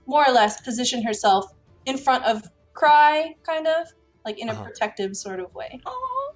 more 0.06 0.24
or 0.28 0.32
less 0.32 0.60
position 0.60 1.02
herself 1.02 1.52
in 1.86 1.96
front 1.98 2.24
of 2.24 2.42
Cry, 2.74 3.34
kind 3.42 3.66
of 3.66 3.88
like 4.26 4.38
in 4.38 4.48
a 4.48 4.52
Uh-huh. 4.52 4.64
protective 4.64 5.16
sort 5.16 5.40
of 5.40 5.54
way. 5.54 5.80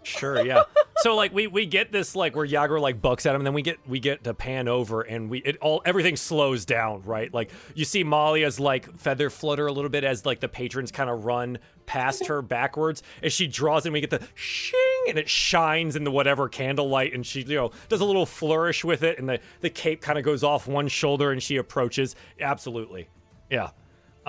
Sure, 0.02 0.42
yeah. 0.46 0.62
so 0.98 1.14
like 1.14 1.34
we 1.34 1.46
we 1.46 1.66
get 1.66 1.92
this 1.92 2.16
like 2.16 2.34
where 2.34 2.46
Yagra 2.46 2.80
like 2.80 3.02
bucks 3.02 3.26
at 3.26 3.34
him, 3.34 3.42
and 3.42 3.46
then 3.46 3.52
we 3.52 3.60
get 3.60 3.78
we 3.86 4.00
get 4.00 4.24
to 4.24 4.32
pan 4.32 4.66
over, 4.68 5.02
and 5.02 5.28
we 5.28 5.40
it 5.40 5.58
all 5.58 5.82
everything 5.84 6.16
slows 6.16 6.64
down, 6.64 7.02
right? 7.02 7.32
Like 7.34 7.50
you 7.74 7.84
see 7.84 8.02
Malia's 8.02 8.58
like 8.58 8.90
feather 8.98 9.28
flutter 9.28 9.66
a 9.66 9.72
little 9.72 9.90
bit 9.90 10.02
as 10.04 10.24
like 10.24 10.40
the 10.40 10.48
patrons 10.48 10.90
kind 10.90 11.10
of 11.10 11.26
run 11.26 11.58
past 11.84 12.26
her 12.28 12.40
backwards 12.40 13.02
as 13.22 13.34
she 13.34 13.46
draws, 13.46 13.84
and 13.84 13.92
we 13.92 14.00
get 14.00 14.08
the 14.08 14.22
shing, 14.34 15.04
and 15.08 15.18
it 15.18 15.28
shines 15.28 15.96
into 15.96 16.10
whatever 16.10 16.48
candlelight, 16.48 17.12
and 17.12 17.26
she 17.26 17.42
you 17.42 17.56
know 17.56 17.70
does 17.90 18.00
a 18.00 18.04
little 18.06 18.24
flourish 18.24 18.82
with 18.82 19.02
it, 19.02 19.18
and 19.18 19.28
the 19.28 19.38
the 19.60 19.68
cape 19.68 20.00
kind 20.00 20.16
of 20.18 20.24
goes 20.24 20.42
off 20.42 20.66
one 20.66 20.88
shoulder, 20.88 21.30
and 21.30 21.42
she 21.42 21.56
approaches. 21.56 22.16
Absolutely, 22.40 23.08
yeah. 23.50 23.70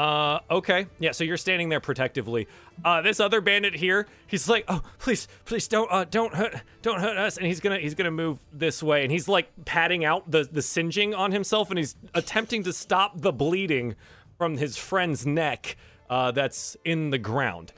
Uh, 0.02 0.40
okay. 0.50 0.88
Yeah, 0.98 1.12
so 1.12 1.24
you're 1.24 1.38
standing 1.38 1.70
there 1.70 1.80
protectively. 1.80 2.48
Uh, 2.84 3.04
this 3.04 3.20
other 3.20 3.40
bandit 3.40 3.76
here, 3.76 4.08
he's 4.26 4.50
like, 4.50 4.66
"Oh, 4.68 4.82
please, 4.98 5.28
please 5.46 5.68
don't, 5.68 5.92
uh, 5.92 6.06
don't 6.06 6.34
hurt, 6.34 6.56
don't 6.82 7.00
hurt 7.00 7.18
us." 7.18 7.38
And 7.38 7.46
he's 7.46 7.60
gonna, 7.60 7.78
he's 7.78 7.94
gonna 7.94 8.10
move 8.10 8.40
this 8.52 8.82
way, 8.82 9.04
and 9.04 9.12
he's 9.12 9.28
like 9.28 9.52
patting 9.66 10.04
out 10.04 10.32
the 10.32 10.50
the 10.52 10.64
singeing 10.64 11.14
on 11.14 11.32
himself, 11.32 11.70
and 11.70 11.78
he's 11.78 11.96
attempting 12.16 12.64
to 12.64 12.74
stop 12.74 13.22
the 13.22 13.32
bleeding 13.32 13.94
from 14.40 14.58
his 14.58 14.76
friend's 14.76 15.28
neck, 15.28 15.78
uh, 16.10 16.32
that's 16.32 16.76
in 16.84 17.12
the 17.12 17.20
ground. 17.20 17.72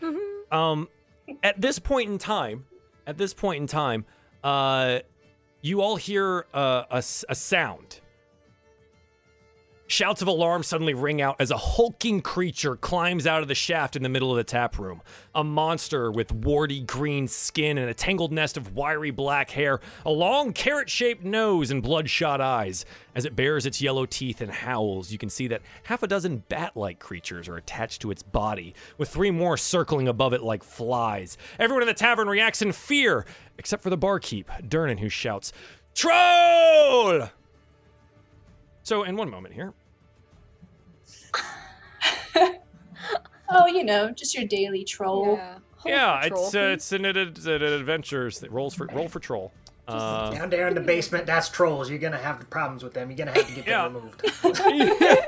Um, 0.50 0.88
at 1.44 1.60
this 1.60 1.78
point 1.78 2.10
in 2.10 2.18
time, 2.18 2.68
at 3.06 3.18
this 3.18 3.34
point 3.34 3.60
in 3.60 3.68
time, 3.68 4.06
uh, 4.46 5.00
you 5.62 5.82
all 5.82 5.98
hear 5.98 6.46
uh, 6.54 6.84
a, 6.90 7.00
a 7.00 7.36
sound. 7.36 8.00
Shouts 9.94 10.24
of 10.24 10.28
alarm 10.28 10.64
suddenly 10.64 10.96
ring 10.96 11.22
out 11.22 11.36
as 11.38 11.52
a 11.52 11.58
hulking 11.58 12.22
creature 12.22 12.76
climbs 12.76 13.28
out 13.28 13.44
of 13.44 13.48
the 13.48 13.54
shaft 13.54 13.96
in 13.96 14.02
the 14.02 14.10
middle 14.10 14.32
of 14.32 14.38
the 14.38 14.44
tap 14.44 14.80
room. 14.80 15.04
A 15.36 15.44
monster 15.44 16.12
with 16.12 16.32
warty 16.32 16.82
green 16.82 17.28
skin 17.28 17.78
and 17.78 17.88
a 17.88 17.94
tangled 17.94 18.32
nest 18.32 18.58
of 18.58 18.74
wiry 18.74 19.12
black 19.12 19.52
hair, 19.52 19.82
a 20.04 20.10
long 20.10 20.52
carrot 20.52 20.90
shaped 20.90 21.24
nose, 21.24 21.70
and 21.70 21.84
bloodshot 21.84 22.42
eyes. 22.42 22.88
As 23.14 23.24
it 23.24 23.36
bares 23.36 23.68
its 23.68 23.84
yellow 23.84 24.08
teeth 24.08 24.42
and 24.42 24.50
howls, 24.50 25.12
you 25.12 25.20
can 25.20 25.30
see 25.30 25.48
that 25.50 25.62
half 25.84 26.02
a 26.02 26.08
dozen 26.08 26.38
bat 26.50 26.76
like 26.76 26.98
creatures 26.98 27.48
are 27.48 27.58
attached 27.58 28.02
to 28.02 28.10
its 28.10 28.24
body, 28.24 28.74
with 28.98 29.10
three 29.10 29.30
more 29.30 29.58
circling 29.58 30.08
above 30.08 30.34
it 30.34 30.42
like 30.42 30.64
flies. 30.64 31.38
Everyone 31.60 31.84
in 31.84 31.88
the 31.88 31.94
tavern 31.94 32.28
reacts 32.28 32.64
in 32.64 32.72
fear, 32.72 33.28
except 33.60 33.84
for 33.84 33.92
the 33.92 33.98
barkeep, 33.98 34.50
Durnan, 34.68 35.02
who 35.02 35.10
shouts, 35.10 35.54
Troll! 35.94 37.30
So, 38.82 39.04
in 39.04 39.16
one 39.16 39.30
moment 39.30 39.54
here, 39.54 39.72
Oh, 43.50 43.68
you 43.68 43.84
know, 43.84 44.10
just 44.12 44.36
your 44.36 44.46
daily 44.46 44.84
troll. 44.84 45.36
Yeah. 45.38 45.58
Yeah, 45.86 46.22
control, 46.22 46.46
it's 46.46 46.56
uh, 46.56 46.60
it's 46.60 46.92
an, 46.94 47.06
it's 47.06 47.46
an 47.46 47.62
adventure 47.62 48.32
that 48.32 48.50
rolls 48.52 48.74
for 48.74 48.88
roll 48.94 49.10
for 49.10 49.20
troll. 49.20 49.52
Uh, 49.86 50.32
Down 50.32 50.50
there 50.50 50.70
in 50.70 50.76
the 50.76 50.82
basement, 50.82 51.26
that's 51.26 51.50
trolls. 51.50 51.90
You're 51.90 52.00
gonna 52.00 52.18
have 52.18 52.50
problems 52.50 52.84
with 52.84 52.94
them. 52.94 53.10
You're 53.12 53.18
gonna 53.18 53.34
have 53.34 53.48
to 53.48 53.54
get 53.54 53.68
Yeah. 53.68 53.84
them 53.84 53.96
removed. 53.96 55.28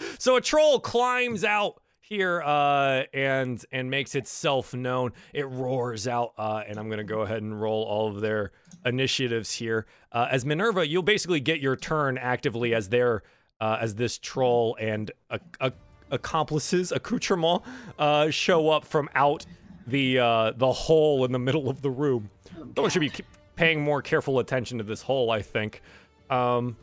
so 0.18 0.36
a 0.36 0.40
troll 0.40 0.78
climbs 0.78 1.42
out 1.44 1.80
here 2.00 2.40
uh, 2.42 3.02
and 3.12 3.64
and 3.72 3.90
makes 3.90 4.14
itself 4.14 4.72
known. 4.72 5.12
It 5.34 5.48
roars 5.48 6.06
out, 6.06 6.32
uh, 6.38 6.62
and 6.66 6.78
I'm 6.78 6.88
gonna 6.88 7.04
go 7.04 7.22
ahead 7.22 7.42
and 7.42 7.60
roll 7.60 7.82
all 7.84 8.08
of 8.08 8.20
their 8.20 8.52
initiatives 8.84 9.52
here. 9.52 9.86
Uh, 10.12 10.28
as 10.30 10.44
Minerva, 10.46 10.86
you'll 10.86 11.02
basically 11.02 11.40
get 11.40 11.60
your 11.60 11.74
turn 11.76 12.16
actively 12.18 12.72
as 12.72 12.88
their 12.88 13.22
uh, 13.60 13.78
as 13.80 13.94
this 13.94 14.18
troll 14.18 14.76
and 14.80 15.10
a, 15.30 15.40
a, 15.60 15.72
accomplices, 16.10 16.92
accoutrement, 16.96 17.62
uh, 17.98 18.30
show 18.30 18.70
up 18.70 18.84
from 18.84 19.08
out 19.14 19.46
the 19.86 20.18
uh, 20.18 20.52
the 20.56 20.72
hole 20.72 21.24
in 21.24 21.32
the 21.32 21.38
middle 21.38 21.68
of 21.68 21.82
the 21.82 21.90
room. 21.90 22.30
Someone 22.74 22.90
should 22.90 23.00
be 23.00 23.12
paying 23.56 23.82
more 23.82 24.02
careful 24.02 24.38
attention 24.38 24.78
to 24.78 24.84
this 24.84 25.02
hole, 25.02 25.30
I 25.30 25.42
think. 25.42 25.82
Um, 26.30 26.76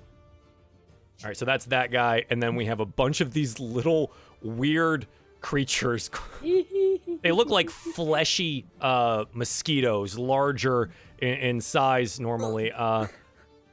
all 1.23 1.29
right, 1.29 1.37
so 1.37 1.45
that's 1.45 1.65
that 1.65 1.91
guy, 1.91 2.25
and 2.29 2.41
then 2.41 2.55
we 2.55 2.65
have 2.65 2.79
a 2.79 2.85
bunch 2.85 3.21
of 3.21 3.33
these 3.33 3.59
little 3.59 4.11
weird 4.41 5.07
creatures. 5.39 6.09
they 6.41 7.31
look 7.31 7.49
like 7.49 7.69
fleshy 7.69 8.65
uh, 8.81 9.25
mosquitoes, 9.33 10.17
larger 10.17 10.89
in, 11.19 11.29
in 11.29 11.61
size 11.61 12.19
normally. 12.19 12.71
Uh, 12.71 13.07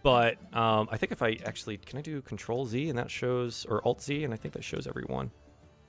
but 0.02 0.36
um, 0.54 0.88
I 0.90 0.96
think 0.96 1.12
if 1.12 1.22
I 1.22 1.38
actually 1.44 1.76
can 1.78 1.98
I 1.98 2.02
do 2.02 2.20
Control 2.22 2.66
Z 2.66 2.88
and 2.88 2.98
that 2.98 3.10
shows 3.10 3.64
or 3.68 3.86
Alt 3.86 4.02
Z 4.02 4.24
and 4.24 4.32
I 4.32 4.36
think 4.36 4.54
that 4.54 4.64
shows 4.64 4.86
everyone. 4.86 5.30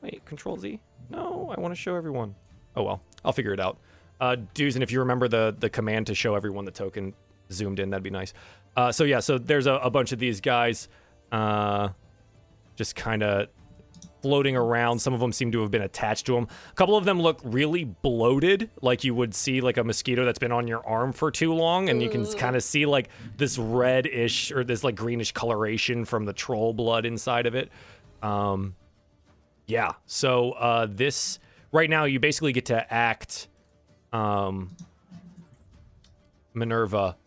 Wait, 0.01 0.23
Control 0.25 0.57
Z? 0.57 0.79
No, 1.09 1.53
I 1.55 1.59
want 1.59 1.73
to 1.73 1.79
show 1.79 1.95
everyone. 1.95 2.35
Oh 2.75 2.83
well, 2.83 3.01
I'll 3.23 3.33
figure 3.33 3.53
it 3.53 3.59
out. 3.59 3.77
Uh, 4.19 4.37
dudes, 4.53 4.75
and 4.75 4.83
if 4.83 4.91
you 4.91 4.99
remember 4.99 5.27
the 5.27 5.55
the 5.57 5.69
command 5.69 6.07
to 6.07 6.15
show 6.15 6.35
everyone 6.35 6.65
the 6.65 6.71
token 6.71 7.13
zoomed 7.51 7.79
in, 7.79 7.89
that'd 7.89 8.03
be 8.03 8.09
nice. 8.09 8.33
Uh, 8.75 8.91
so 8.91 9.03
yeah, 9.03 9.19
so 9.19 9.37
there's 9.37 9.67
a, 9.67 9.73
a 9.73 9.89
bunch 9.89 10.11
of 10.11 10.19
these 10.19 10.41
guys, 10.41 10.87
uh, 11.31 11.89
just 12.75 12.95
kind 12.95 13.21
of 13.23 13.47
floating 14.23 14.55
around. 14.55 14.97
Some 14.99 15.13
of 15.13 15.19
them 15.19 15.33
seem 15.33 15.51
to 15.51 15.61
have 15.61 15.69
been 15.69 15.81
attached 15.81 16.25
to 16.27 16.33
them. 16.33 16.47
A 16.71 16.73
couple 16.75 16.95
of 16.95 17.03
them 17.03 17.21
look 17.21 17.41
really 17.43 17.83
bloated, 17.83 18.69
like 18.81 19.03
you 19.03 19.13
would 19.13 19.35
see 19.35 19.59
like 19.61 19.75
a 19.77 19.83
mosquito 19.83 20.23
that's 20.23 20.39
been 20.39 20.53
on 20.53 20.65
your 20.65 20.83
arm 20.87 21.11
for 21.11 21.29
too 21.29 21.53
long, 21.53 21.89
and 21.89 22.01
you 22.01 22.09
can 22.09 22.25
kind 22.33 22.55
of 22.55 22.63
see 22.63 22.85
like 22.85 23.09
this 23.37 23.57
reddish 23.57 24.51
or 24.51 24.63
this 24.63 24.83
like 24.83 24.95
greenish 24.95 25.33
coloration 25.33 26.05
from 26.05 26.25
the 26.25 26.33
troll 26.33 26.73
blood 26.73 27.05
inside 27.05 27.45
of 27.45 27.53
it. 27.53 27.69
Um, 28.23 28.75
yeah. 29.67 29.91
So 30.05 30.53
uh, 30.53 30.87
this 30.89 31.37
right 31.73 31.89
now, 31.89 32.05
you 32.05 32.19
basically 32.19 32.53
get 32.53 32.65
to 32.67 32.93
act, 32.93 33.49
um, 34.13 34.75
Minerva, 36.53 37.17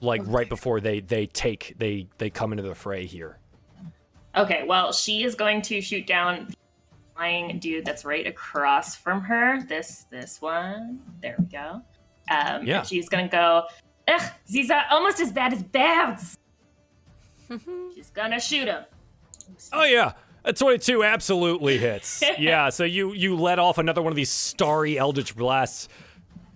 like 0.00 0.22
right 0.26 0.48
before 0.48 0.80
they 0.80 1.00
they 1.00 1.26
take 1.26 1.74
they 1.78 2.06
they 2.18 2.30
come 2.30 2.52
into 2.52 2.62
the 2.62 2.74
fray 2.74 3.06
here. 3.06 3.38
Okay, 4.36 4.64
well, 4.66 4.92
she 4.92 5.24
is 5.24 5.34
going 5.34 5.62
to 5.62 5.80
shoot 5.80 6.06
down 6.06 6.46
the 6.48 6.54
flying 7.14 7.58
dude 7.58 7.84
that's 7.84 8.04
right 8.04 8.26
across 8.26 8.94
from 8.94 9.20
her. 9.22 9.62
This 9.62 10.04
this 10.10 10.40
one. 10.42 11.00
There 11.22 11.36
we 11.38 11.46
go. 11.46 11.82
Um, 12.30 12.66
Yeah. 12.66 12.82
She's 12.82 13.08
gonna 13.08 13.28
go. 13.28 13.64
Ugh, 14.08 14.30
these 14.48 14.70
are 14.70 14.84
almost 14.90 15.20
as 15.20 15.32
bad 15.32 15.52
as 15.52 15.62
birds. 15.62 16.36
she's 17.94 18.10
gonna 18.10 18.40
shoot 18.40 18.66
him. 18.68 18.84
Oh 19.72 19.84
yeah. 19.84 20.12
A 20.44 20.52
22 20.52 21.02
absolutely 21.02 21.76
hits. 21.78 22.22
yeah, 22.38 22.68
so 22.68 22.84
you 22.84 23.12
you 23.12 23.36
let 23.36 23.58
off 23.58 23.78
another 23.78 24.02
one 24.02 24.12
of 24.12 24.16
these 24.16 24.30
starry 24.30 24.98
eldritch 24.98 25.34
blasts. 25.36 25.88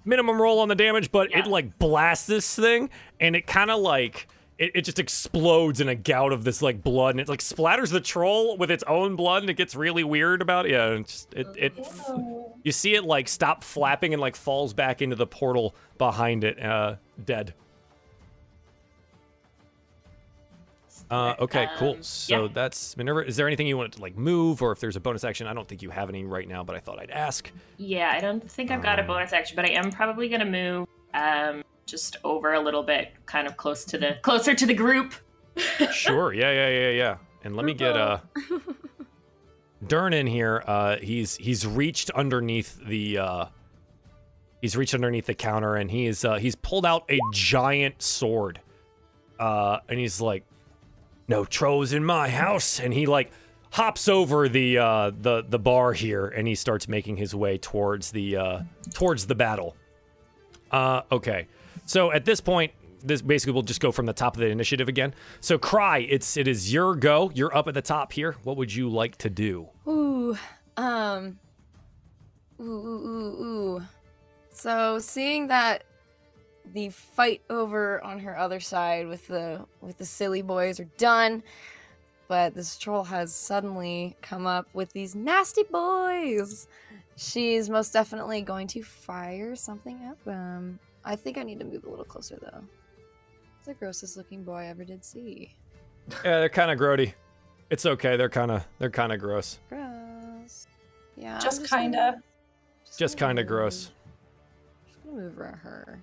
Minimum 0.05 0.41
roll 0.41 0.61
on 0.61 0.69
the 0.69 0.75
damage, 0.75 1.11
but 1.13 1.31
Yeah. 1.31 1.41
it 1.41 1.47
like 1.47 1.79
blasts 1.79 2.27
this 2.27 2.55
thing 2.55 2.91
and 3.21 3.35
it 3.37 3.47
kind 3.47 3.71
of 3.71 3.81
like 3.81 4.29
it, 4.61 4.73
it 4.75 4.83
just 4.83 4.99
explodes 4.99 5.81
in 5.81 5.89
a 5.89 5.95
gout 5.95 6.33
of 6.33 6.45
this 6.45 6.61
like 6.61 6.83
blood 6.83 7.15
and 7.15 7.21
it 7.21 7.29
like 7.29 7.41
splatters 7.41 7.91
the 7.91 8.01
troll 8.01 8.59
with 8.59 8.71
its 8.71 8.85
own 8.87 9.17
blood 9.17 9.43
and 9.43 9.49
it 9.49 9.55
gets 9.55 9.75
really 9.75 10.05
weird 10.05 10.43
about 10.43 10.67
it. 10.67 10.73
Yeah, 10.73 10.89
it's 10.91 11.13
just, 11.13 11.35
it 11.35 11.47
it 11.57 11.73
Ew. 12.09 12.53
you 12.63 12.71
see 12.71 12.95
it 12.95 13.05
like 13.05 13.27
stop 13.27 13.65
flapping 13.65 14.13
and 14.13 14.21
like 14.21 14.37
falls 14.37 14.75
back 14.75 15.01
into 15.01 15.17
the 15.17 15.27
portal 15.27 15.75
behind 15.97 16.45
it, 16.45 16.63
uh 16.63 16.97
dead. 17.25 17.55
Uh, 21.11 21.35
okay, 21.41 21.67
cool. 21.77 21.95
Um, 21.95 22.03
So 22.03 22.45
yeah. 22.45 22.49
that's 22.55 22.97
Minerva. 22.97 23.27
Is 23.27 23.37
there 23.37 23.49
anything 23.49 23.67
you 23.67 23.77
want 23.77 23.95
to 23.95 24.01
like 24.01 24.17
move, 24.17 24.63
or 24.63 24.71
if 24.71 24.79
there's 24.79 24.95
a 24.95 25.01
bonus 25.01 25.25
action? 25.25 25.49
I 25.49 25.55
don't 25.55 25.67
think 25.67 25.83
you 25.83 25.91
have 25.91 26.09
any 26.09 26.25
right 26.25 26.47
now, 26.47 26.63
but 26.63 26.77
I 26.77 26.79
thought 26.79 27.01
I'd 27.01 27.11
ask. 27.11 27.51
Yeah, 27.79 28.13
I 28.15 28.21
don't 28.21 28.49
think 28.49 28.71
I've 28.71 28.83
got 28.83 29.01
a 29.01 29.03
bonus 29.03 29.33
action, 29.33 29.57
but 29.57 29.65
I 29.65 29.71
am 29.71 29.91
probably 29.91 30.29
gonna 30.29 30.45
move 30.45 30.87
um 31.15 31.65
just 31.91 32.17
over 32.25 32.55
a 32.55 32.61
little 32.61 32.83
bit, 32.83 33.13
kind 33.27 33.47
of 33.47 33.57
close 33.57 33.85
to 33.87 33.99
the 33.99 34.19
closer 34.23 34.55
to 34.55 34.67
the 34.67 34.75
group. 34.75 35.15
Sure. 35.93 36.33
Yeah, 36.33 36.53
yeah, 36.53 36.69
yeah, 36.69 36.91
yeah. 36.91 37.17
And 37.45 37.57
let 37.57 37.67
me 37.67 37.75
get 37.75 37.97
uh 37.97 38.21
Durnan 39.85 40.29
here. 40.29 40.63
Uh, 40.67 40.97
he's 40.97 41.37
he's 41.37 41.67
reached 41.67 42.11
underneath 42.11 42.79
the 42.85 43.19
uh, 43.19 43.45
he's 44.61 44.77
reached 44.77 44.95
underneath 44.95 45.27
the 45.27 45.35
counter, 45.35 45.77
and 45.77 45.91
he's 45.91 46.25
uh, 46.25 46.37
he's 46.37 46.55
pulled 46.55 46.85
out 46.85 47.05
a 47.11 47.19
giant 47.33 48.03
sword. 48.03 48.61
Uh, 49.39 49.79
and 49.89 49.99
he's 49.99 50.21
like, 50.21 50.45
"No 51.29 51.45
trolls 51.45 51.93
in 51.93 52.05
my 52.05 52.29
house," 52.29 52.79
and 52.79 52.93
he 52.93 53.07
like 53.07 53.33
hops 53.71 54.09
over 54.09 54.49
the 54.49 54.79
uh, 54.79 55.13
the 55.19 55.45
the 55.49 55.59
bar 55.59 55.93
here, 55.95 56.27
and 56.27 56.47
he 56.47 56.55
starts 56.55 56.89
making 56.89 57.17
his 57.17 57.35
way 57.35 57.57
towards 57.57 58.11
the 58.11 58.37
uh, 58.37 58.61
towards 58.93 59.27
the 59.27 59.35
battle. 59.35 59.77
Uh, 60.71 61.03
okay. 61.11 61.49
So 61.91 62.13
at 62.13 62.25
this 62.25 62.41
point, 62.41 62.71
this 63.03 63.21
basically 63.21 63.53
will 63.53 63.63
just 63.63 63.81
go 63.81 63.91
from 63.91 64.07
the 64.07 64.13
top 64.13 64.37
of 64.37 64.41
the 64.41 64.47
initiative 64.47 64.89
again. 64.89 65.13
So 65.41 65.59
Cry, 65.59 66.07
it's 66.09 66.37
it 66.37 66.47
is 66.47 66.73
your 66.73 66.95
go. 66.95 67.33
You're 67.35 67.53
up 67.53 67.67
at 67.67 67.75
the 67.75 67.83
top 67.83 68.13
here. 68.13 68.37
What 68.45 68.57
would 68.59 68.73
you 68.73 68.89
like 68.89 69.17
to 69.17 69.29
do? 69.29 69.69
Ooh, 69.89 70.39
um, 70.77 71.37
ooh, 72.61 72.63
ooh, 72.63 73.09
ooh, 73.09 73.45
ooh. 73.45 73.83
So 74.51 75.01
seeing 75.01 75.49
that 75.49 75.83
the 76.75 76.91
fight 76.91 77.43
over 77.51 78.01
on 78.05 78.21
her 78.21 78.39
other 78.39 78.61
side 78.61 79.09
with 79.09 79.27
the 79.27 79.67
with 79.81 79.99
the 79.99 80.07
silly 80.07 80.43
boys 80.43 80.79
are 80.79 80.89
done, 80.97 81.43
but 82.29 82.55
this 82.55 82.79
troll 82.79 83.03
has 83.03 83.35
suddenly 83.35 84.17
come 84.23 84.47
up 84.47 84.69
with 84.75 84.93
these 84.93 85.17
nasty 85.17 85.65
boys. 85.65 86.69
She's 87.17 87.69
most 87.69 87.93
definitely 87.93 88.43
going 88.43 88.69
to 88.69 88.83
fire 88.85 89.57
something 89.57 90.05
at 90.05 90.25
them. 90.25 90.79
I 91.05 91.17
think 91.17 91.39
I 91.39 91.43
need 91.43 91.59
to 91.61 91.65
move 91.65 91.85
a 91.85 91.91
little 91.91 92.05
closer 92.05 92.39
though. 92.41 92.63
It's 93.59 93.67
the 93.67 93.75
grossest 93.75 94.17
looking 94.17 94.45
boy 94.45 94.59
I 94.59 94.67
ever 94.67 94.85
did 94.85 95.05
see. 95.05 95.55
Yeah, 96.25 96.41
they're 96.41 96.49
kind 96.49 96.71
of 96.71 96.79
grody. 96.79 97.15
It's 97.71 97.87
okay. 97.87 98.17
They're 98.17 98.29
kind 98.29 98.51
of 98.51 98.67
they're 98.79 98.91
kind 98.91 99.13
of 99.13 99.21
gross. 99.21 99.59
Gross. 99.69 100.67
Yeah. 101.17 101.37
I'm 101.37 101.41
Just 101.41 101.71
kinda. 101.71 102.23
Just 102.97 103.17
gonna 103.17 103.29
kind 103.29 103.39
of 103.39 103.45
move. 103.45 103.49
gross. 103.49 103.91
Just 104.87 105.05
gonna 105.05 105.17
move 105.23 105.39
around 105.39 105.59
her. 105.59 106.03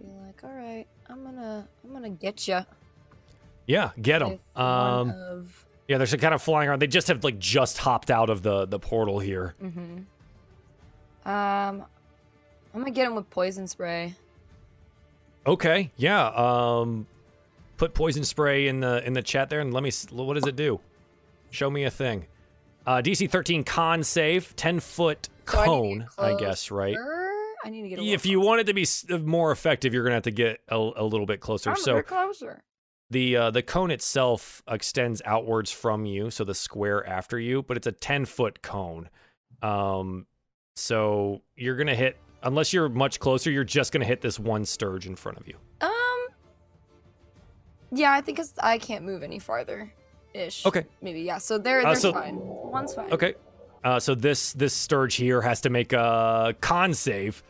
Be 0.00 0.08
like, 0.26 0.42
all 0.44 0.50
right, 0.50 0.86
I'm 1.08 1.22
gonna, 1.24 1.66
I'm 1.84 1.92
gonna 1.92 2.10
get 2.10 2.48
you. 2.48 2.60
Yeah, 3.66 3.90
get 4.00 4.18
them. 4.18 4.38
Um, 4.56 5.10
of, 5.10 5.66
yeah, 5.88 5.98
they're 5.98 6.06
kind 6.06 6.34
of 6.34 6.42
flying 6.42 6.68
around. 6.68 6.80
They 6.80 6.86
just 6.86 7.08
have 7.08 7.22
like 7.24 7.38
just 7.38 7.78
hopped 7.78 8.10
out 8.10 8.30
of 8.30 8.42
the 8.42 8.66
the 8.66 8.78
portal 8.78 9.18
here. 9.20 9.54
mm-hmm. 9.62 9.98
Um, 11.28 11.84
I'm 12.74 12.80
gonna 12.80 12.90
get 12.90 13.06
him 13.06 13.14
with 13.14 13.28
poison 13.30 13.66
spray. 13.66 14.14
Okay, 15.46 15.90
yeah. 15.96 16.26
Um, 16.28 17.06
put 17.76 17.94
poison 17.94 18.24
spray 18.24 18.68
in 18.68 18.80
the 18.80 19.04
in 19.06 19.12
the 19.12 19.22
chat 19.22 19.50
there, 19.50 19.60
and 19.60 19.72
let 19.74 19.82
me. 19.82 19.90
What 20.10 20.34
does 20.34 20.46
it 20.46 20.56
do? 20.56 20.80
Show 21.50 21.68
me 21.70 21.84
a 21.84 21.90
thing. 21.90 22.26
Uh, 22.86 23.02
DC 23.02 23.30
13 23.30 23.62
con 23.62 24.02
save, 24.02 24.56
10 24.56 24.80
foot 24.80 25.28
So 25.46 25.58
I 25.58 25.66
cone, 25.66 26.08
I 26.18 26.34
guess, 26.34 26.70
right? 26.70 26.96
I 27.64 27.70
need 27.70 27.82
to 27.82 27.88
get. 27.90 27.98
A 28.00 28.02
If 28.02 28.26
you 28.26 28.40
want 28.40 28.60
it 28.60 28.66
to 28.66 28.74
be 28.74 28.86
uh, 29.10 29.18
more 29.18 29.52
effective, 29.52 29.92
you're 29.94 30.02
gonna 30.02 30.14
have 30.16 30.24
to 30.24 30.30
get 30.30 30.60
a, 30.68 30.76
a 30.76 31.04
little 31.04 31.26
bit 31.26 31.40
closer. 31.40 31.70
I'm 31.70 31.76
so 31.76 31.96
so 31.98 32.02
closer. 32.02 32.62
the 33.10 33.36
uh, 33.36 33.50
the 33.50 33.62
cone 33.62 33.90
itself 33.90 34.62
extends 34.66 35.20
outwards 35.24 35.70
from 35.70 36.06
you, 36.06 36.30
so 36.30 36.42
the 36.44 36.54
square 36.54 37.06
after 37.06 37.38
you, 37.38 37.62
but 37.62 37.76
it's 37.76 37.86
a 37.86 37.92
10 37.92 38.24
foot 38.24 38.62
cone. 38.62 39.08
Um, 39.60 40.26
so 40.74 41.42
you're 41.54 41.76
gonna 41.76 41.94
hit 41.94 42.16
unless 42.42 42.72
you're 42.72 42.88
much 42.88 43.20
closer, 43.20 43.50
you're 43.50 43.64
just 43.64 43.92
gonna 43.92 44.04
hit 44.04 44.20
this 44.20 44.38
one 44.38 44.64
stirge 44.64 45.06
in 45.06 45.16
front 45.16 45.38
of 45.38 45.46
you. 45.48 45.56
Um. 45.80 45.90
Yeah, 47.92 48.12
I 48.12 48.20
think 48.20 48.38
it's, 48.38 48.54
I 48.58 48.78
can't 48.78 49.04
move 49.04 49.22
any 49.22 49.38
farther. 49.38 49.92
Ish. 50.34 50.64
Okay. 50.64 50.86
Maybe 51.02 51.20
yeah. 51.20 51.38
So 51.38 51.58
they're 51.58 51.80
Uh, 51.80 51.92
they're 51.92 51.96
so- 51.96 52.12
fine. 52.12 52.36
One's 52.38 52.94
fine. 52.94 53.12
Okay. 53.12 53.34
Uh, 53.84 53.98
so 54.00 54.14
this 54.14 54.52
this 54.54 54.72
Stirge 54.72 55.14
here 55.16 55.42
has 55.42 55.60
to 55.62 55.68
make 55.70 55.92
a 55.92 56.54
con 56.60 56.94
save, 56.94 57.42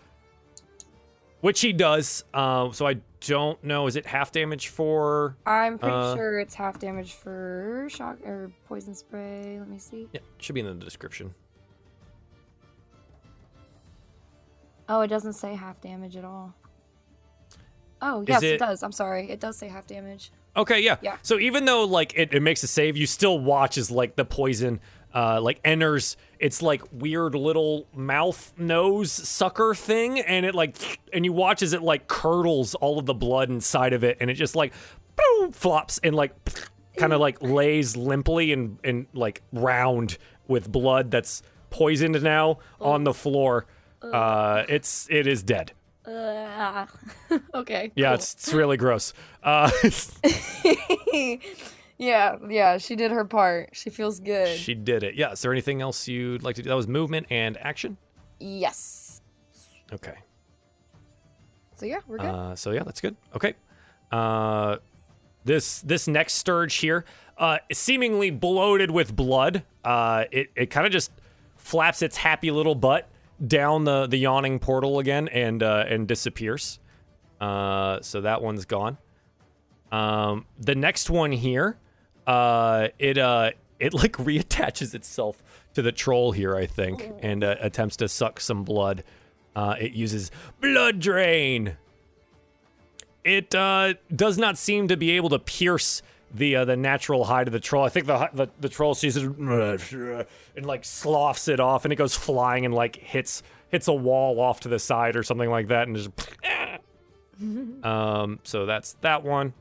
which 1.43 1.61
he 1.61 1.73
does. 1.73 2.25
Uh, 2.35 2.73
so 2.73 2.87
I 2.87 2.97
don't 3.21 3.63
know. 3.63 3.87
Is 3.87 3.95
it 3.97 4.07
half 4.07 4.33
damage 4.33 4.69
for? 4.69 5.37
I'm 5.47 5.79
pretty 5.79 5.95
Uh, 5.95 6.17
sure 6.17 6.41
it's 6.41 6.55
half 6.55 6.79
damage 6.81 7.13
for 7.13 7.87
shock 7.91 8.19
or 8.25 8.51
poison 8.67 8.95
spray. 8.95 9.59
Let 9.61 9.69
me 9.69 9.79
see. 9.79 10.09
Yeah, 10.13 10.21
it 10.21 10.43
should 10.43 10.55
be 10.55 10.61
in 10.63 10.67
the 10.67 10.75
description. 10.75 11.35
Oh, 14.89 15.01
it 15.01 15.09
doesn't 15.09 15.35
say 15.35 15.55
half 15.55 15.81
damage 15.81 16.17
at 16.17 16.25
all. 16.25 16.55
Oh, 18.01 18.25
yes, 18.27 18.43
it... 18.43 18.55
it- 18.55 18.59
does. 18.59 18.83
I'm 18.83 18.93
sorry. 18.93 19.31
It 19.31 19.41
does 19.41 19.57
say 19.57 19.69
half 19.69 19.87
damage. 19.87 20.33
Okay, 20.57 20.81
yeah. 20.81 20.97
Yeah. 21.01 21.17
So 21.23 21.39
even 21.39 21.65
though 21.65 21.85
like 21.85 22.13
it, 22.15 22.35
it 22.35 22.41
makes 22.41 22.63
a 22.63 22.67
save, 22.67 22.97
you 22.97 23.07
still 23.07 23.39
watch 23.39 23.79
as 23.79 23.91
like 23.91 24.17
the 24.17 24.25
poison 24.25 24.81
uh 25.15 25.41
like 25.41 25.61
enters 25.65 26.17
its 26.39 26.63
like 26.63 26.83
weird 26.91 27.35
little 27.35 27.87
mouth 27.95 28.53
nose 28.57 29.13
sucker 29.13 29.75
thing 29.75 30.19
and 30.21 30.47
it 30.47 30.55
like 30.55 31.01
and 31.13 31.25
you 31.25 31.33
watch 31.35 31.63
as 31.63 31.75
it 31.75 31.83
like 31.83 32.09
curdles 32.09 32.75
all 32.77 32.99
of 32.99 33.05
the 33.05 33.13
blood 33.13 33.51
inside 33.51 33.93
of 33.93 34.05
it 34.05 34.17
and 34.21 34.31
it 34.31 34.35
just 34.35 34.57
like 34.57 34.73
boom, 35.17 35.53
flops 35.53 36.01
and 36.03 36.15
like 36.15 36.33
kind 36.97 37.13
of 37.13 37.21
like 37.21 37.43
lays 37.43 37.95
limply 37.97 38.53
and 38.53 38.79
and 38.85 39.07
like 39.13 39.43
round 39.53 40.17
with 40.49 40.71
blood 40.71 41.11
that's 41.11 41.43
poisoned 41.71 42.23
now 42.23 42.59
on 42.81 43.05
the 43.05 43.15
floor. 43.15 43.67
Uh 44.03 44.65
it's 44.69 45.07
it 45.11 45.27
is 45.27 45.43
dead. 45.43 45.73
Uh, 46.05 46.87
okay. 47.55 47.93
Yeah, 47.95 48.09
cool. 48.09 48.15
it's 48.15 48.35
it's 48.35 48.53
really 48.53 48.77
gross. 48.77 49.13
Uh 49.43 49.71
yeah, 51.99 52.37
yeah. 52.49 52.79
She 52.79 52.97
did 52.97 53.11
her 53.11 53.25
part. 53.25 53.71
She 53.73 53.91
feels 53.91 54.19
good. 54.19 54.59
She 54.59 54.75
did 54.75 55.03
it. 55.05 55.15
Yeah. 55.15 55.33
Is 55.33 55.43
there 55.43 55.53
anything 55.53 55.81
else 55.81 56.09
you'd 56.09 56.43
like 56.43 56.57
to 56.57 56.63
do? 56.63 56.69
That 56.69 56.77
was 56.77 56.89
movement 56.89 57.27
and 57.31 57.57
action. 57.59 57.97
Yes. 58.41 59.21
Okay. 59.93 60.17
So 61.77 61.87
yeah, 61.87 61.99
we're 62.07 62.19
good. 62.19 62.27
Uh, 62.27 62.57
so 62.57 62.71
yeah, 62.73 62.83
that's 62.83 63.01
good. 63.01 63.17
Okay. 63.35 63.55
Uh, 64.11 64.77
this 65.45 65.81
this 65.83 66.07
next 66.07 66.35
stirge 66.35 66.75
here, 66.77 67.05
uh, 67.39 67.59
seemingly 67.73 68.31
bloated 68.31 68.91
with 68.91 69.15
blood. 69.15 69.65
Uh, 69.85 70.25
it 70.31 70.51
it 70.55 70.71
kind 70.71 70.87
of 70.87 70.93
just 70.93 71.11
flaps 71.57 72.03
its 72.03 72.17
happy 72.17 72.51
little 72.51 72.75
butt 72.75 73.09
down 73.47 73.85
the 73.85 74.07
the 74.07 74.17
yawning 74.17 74.59
portal 74.59 74.99
again 74.99 75.29
and 75.29 75.63
uh, 75.63 75.85
and 75.89 76.07
disappears. 76.07 76.79
Uh, 77.41 78.01
so 78.01 78.21
that 78.21 78.41
one's 78.41 78.65
gone. 78.65 78.99
Um, 79.91 80.47
the 80.59 80.75
next 80.75 81.11
one 81.11 81.33
here, 81.33 81.77
uh, 82.27 82.89
it 82.99 83.19
uh, 83.19 83.51
it 83.79 83.93
like 83.93 84.13
reattaches 84.17 84.95
itself 84.95 85.43
to 85.75 85.83
the 85.83 85.93
troll 85.93 86.33
here, 86.33 86.57
I 86.57 86.67
think, 86.67 87.11
and 87.21 87.43
uh, 87.45 87.57
attempts 87.61 87.97
to 87.97 88.09
suck 88.09 88.41
some 88.41 88.65
blood. 88.65 89.05
Uh, 89.55 89.77
it 89.79 89.93
uses 89.93 90.31
blood 90.61 91.01
drain. 91.01 91.77
It 93.25 93.55
uh, 93.55 93.95
does 94.15 94.39
not 94.39 94.59
seem 94.59 94.89
to 94.89 94.97
be 94.97 95.13
able 95.13 95.29
to 95.29 95.39
pierce 95.39 96.03
the 96.35 96.57
uh, 96.57 96.65
the 96.65 96.77
natural 96.77 97.25
hide 97.25 97.49
of 97.49 97.53
the 97.53 97.61
troll. 97.61 97.85
I 97.85 97.89
think 97.89 98.07
the, 98.07 98.31
the 98.33 98.49
the 98.61 98.69
troll 98.69 98.95
sees 98.95 99.17
it 99.17 99.25
and 99.25 100.67
like 100.67 100.85
sloughs 100.85 101.49
it 101.49 101.61
off, 101.61 101.85
and 101.85 101.93
it 101.93 101.97
goes 101.97 102.15
flying 102.15 102.65
and 102.65 102.75
like 102.75 102.97
hits 102.97 103.43
hits 103.69 103.89
a 103.89 103.93
wall 103.93 104.41
off 104.41 104.61
to 104.61 104.69
the 104.69 104.79
side 104.79 105.17
or 105.17 105.23
something 105.23 105.51
like 105.51 105.69
that, 105.69 105.89
and 105.89 105.97
just. 105.97 106.11
um. 107.85 108.41
So 108.45 108.67
that's 108.67 108.95
that 109.01 109.23
one. 109.23 109.53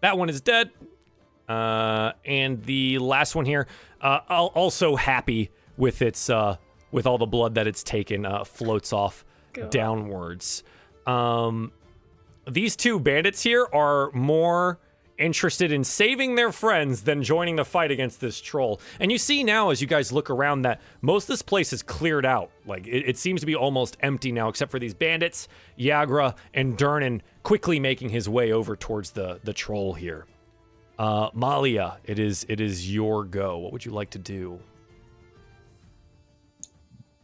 That 0.00 0.18
one 0.18 0.28
is 0.28 0.40
dead. 0.40 0.70
Uh, 1.48 2.12
and 2.24 2.62
the 2.64 2.98
last 2.98 3.34
one 3.36 3.44
here, 3.44 3.68
uh, 4.00 4.18
also 4.28 4.96
happy 4.96 5.50
with 5.76 6.02
its 6.02 6.28
uh, 6.28 6.56
with 6.90 7.06
all 7.06 7.18
the 7.18 7.26
blood 7.26 7.54
that 7.54 7.66
it's 7.66 7.82
taken, 7.82 8.26
uh, 8.26 8.44
floats 8.44 8.92
off 8.92 9.24
downwards. 9.70 10.62
Um, 11.06 11.72
these 12.48 12.76
two 12.76 12.98
bandits 12.98 13.42
here 13.42 13.66
are 13.72 14.10
more 14.12 14.78
interested 15.18 15.72
in 15.72 15.84
saving 15.84 16.34
their 16.34 16.52
friends 16.52 17.02
than 17.02 17.22
joining 17.22 17.56
the 17.56 17.64
fight 17.64 17.90
against 17.90 18.20
this 18.20 18.40
troll. 18.40 18.80
And 19.00 19.10
you 19.10 19.18
see 19.18 19.42
now, 19.44 19.70
as 19.70 19.80
you 19.80 19.86
guys 19.86 20.12
look 20.12 20.30
around, 20.30 20.62
that 20.62 20.80
most 21.00 21.24
of 21.24 21.28
this 21.28 21.42
place 21.42 21.72
is 21.72 21.82
cleared 21.82 22.26
out. 22.26 22.50
Like 22.66 22.86
it, 22.86 23.08
it 23.08 23.18
seems 23.18 23.40
to 23.40 23.46
be 23.46 23.54
almost 23.54 23.96
empty 24.00 24.32
now, 24.32 24.48
except 24.48 24.70
for 24.70 24.78
these 24.78 24.94
bandits, 24.94 25.48
Yagra 25.78 26.34
and 26.54 26.76
Durnan, 26.76 27.20
quickly 27.42 27.80
making 27.80 28.10
his 28.10 28.28
way 28.28 28.52
over 28.52 28.76
towards 28.76 29.12
the 29.12 29.40
the 29.44 29.52
troll 29.52 29.94
here. 29.94 30.26
Uh, 30.98 31.28
Malia, 31.34 31.98
it 32.04 32.18
is 32.18 32.46
it 32.48 32.60
is 32.60 32.92
your 32.92 33.24
go. 33.24 33.58
What 33.58 33.72
would 33.72 33.84
you 33.84 33.92
like 33.92 34.10
to 34.10 34.18
do? 34.18 34.60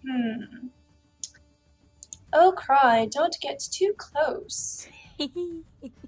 Hmm. 0.07 0.69
Oh, 2.35 2.53
cry! 2.53 3.07
Don't 3.11 3.37
get 3.43 3.61
too 3.61 3.95
close. 3.99 4.89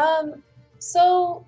Um, 0.00 0.42
so 0.78 1.44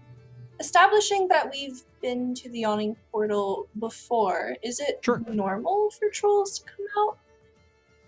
establishing 0.60 1.28
that 1.28 1.50
we've 1.50 1.82
been 2.00 2.34
to 2.34 2.48
the 2.50 2.60
yawning 2.60 2.96
portal 3.10 3.68
before, 3.78 4.56
is 4.62 4.80
it 4.80 5.00
Sure. 5.02 5.20
normal 5.28 5.90
for 5.90 6.08
trolls 6.10 6.58
to 6.60 6.64
come 6.64 6.86
out? 7.08 7.18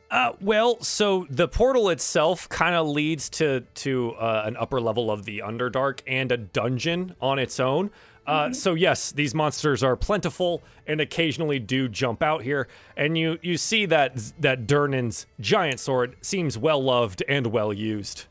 Uh, 0.09 0.32
well, 0.40 0.80
so 0.80 1.26
the 1.30 1.49
portal 1.49 1.88
itself 1.88 2.49
kind 2.49 2.76
of 2.76 2.86
leads 2.86 3.28
to 3.28 3.62
to 3.74 4.12
uh, 4.12 4.44
an 4.47 4.57
upper 4.57 4.80
level 4.80 5.11
of 5.11 5.24
the 5.24 5.40
Underdark 5.40 6.01
and 6.07 6.30
a 6.30 6.36
dungeon 6.36 7.16
on 7.20 7.40
its 7.40 7.59
own. 7.59 7.90
Uh, 8.24 8.53
So 8.53 8.74
yes, 8.74 9.11
these 9.11 9.34
monsters 9.34 9.82
are 9.82 9.97
plentiful 9.97 10.62
and 10.86 11.01
occasionally 11.01 11.59
do 11.59 11.88
jump 11.88 12.22
out 12.22 12.42
here, 12.42 12.68
and 12.97 13.18
you 13.18 13.38
you 13.42 13.57
see 13.57 13.84
that 13.86 14.16
that 14.40 14.66
Durnan's 14.68 15.26
giant 15.40 15.80
sword 15.80 16.16
seems 16.20 16.57
well 16.57 16.82
loved 16.82 17.24
and 17.28 17.49
well 17.49 17.72
used. 17.72 18.26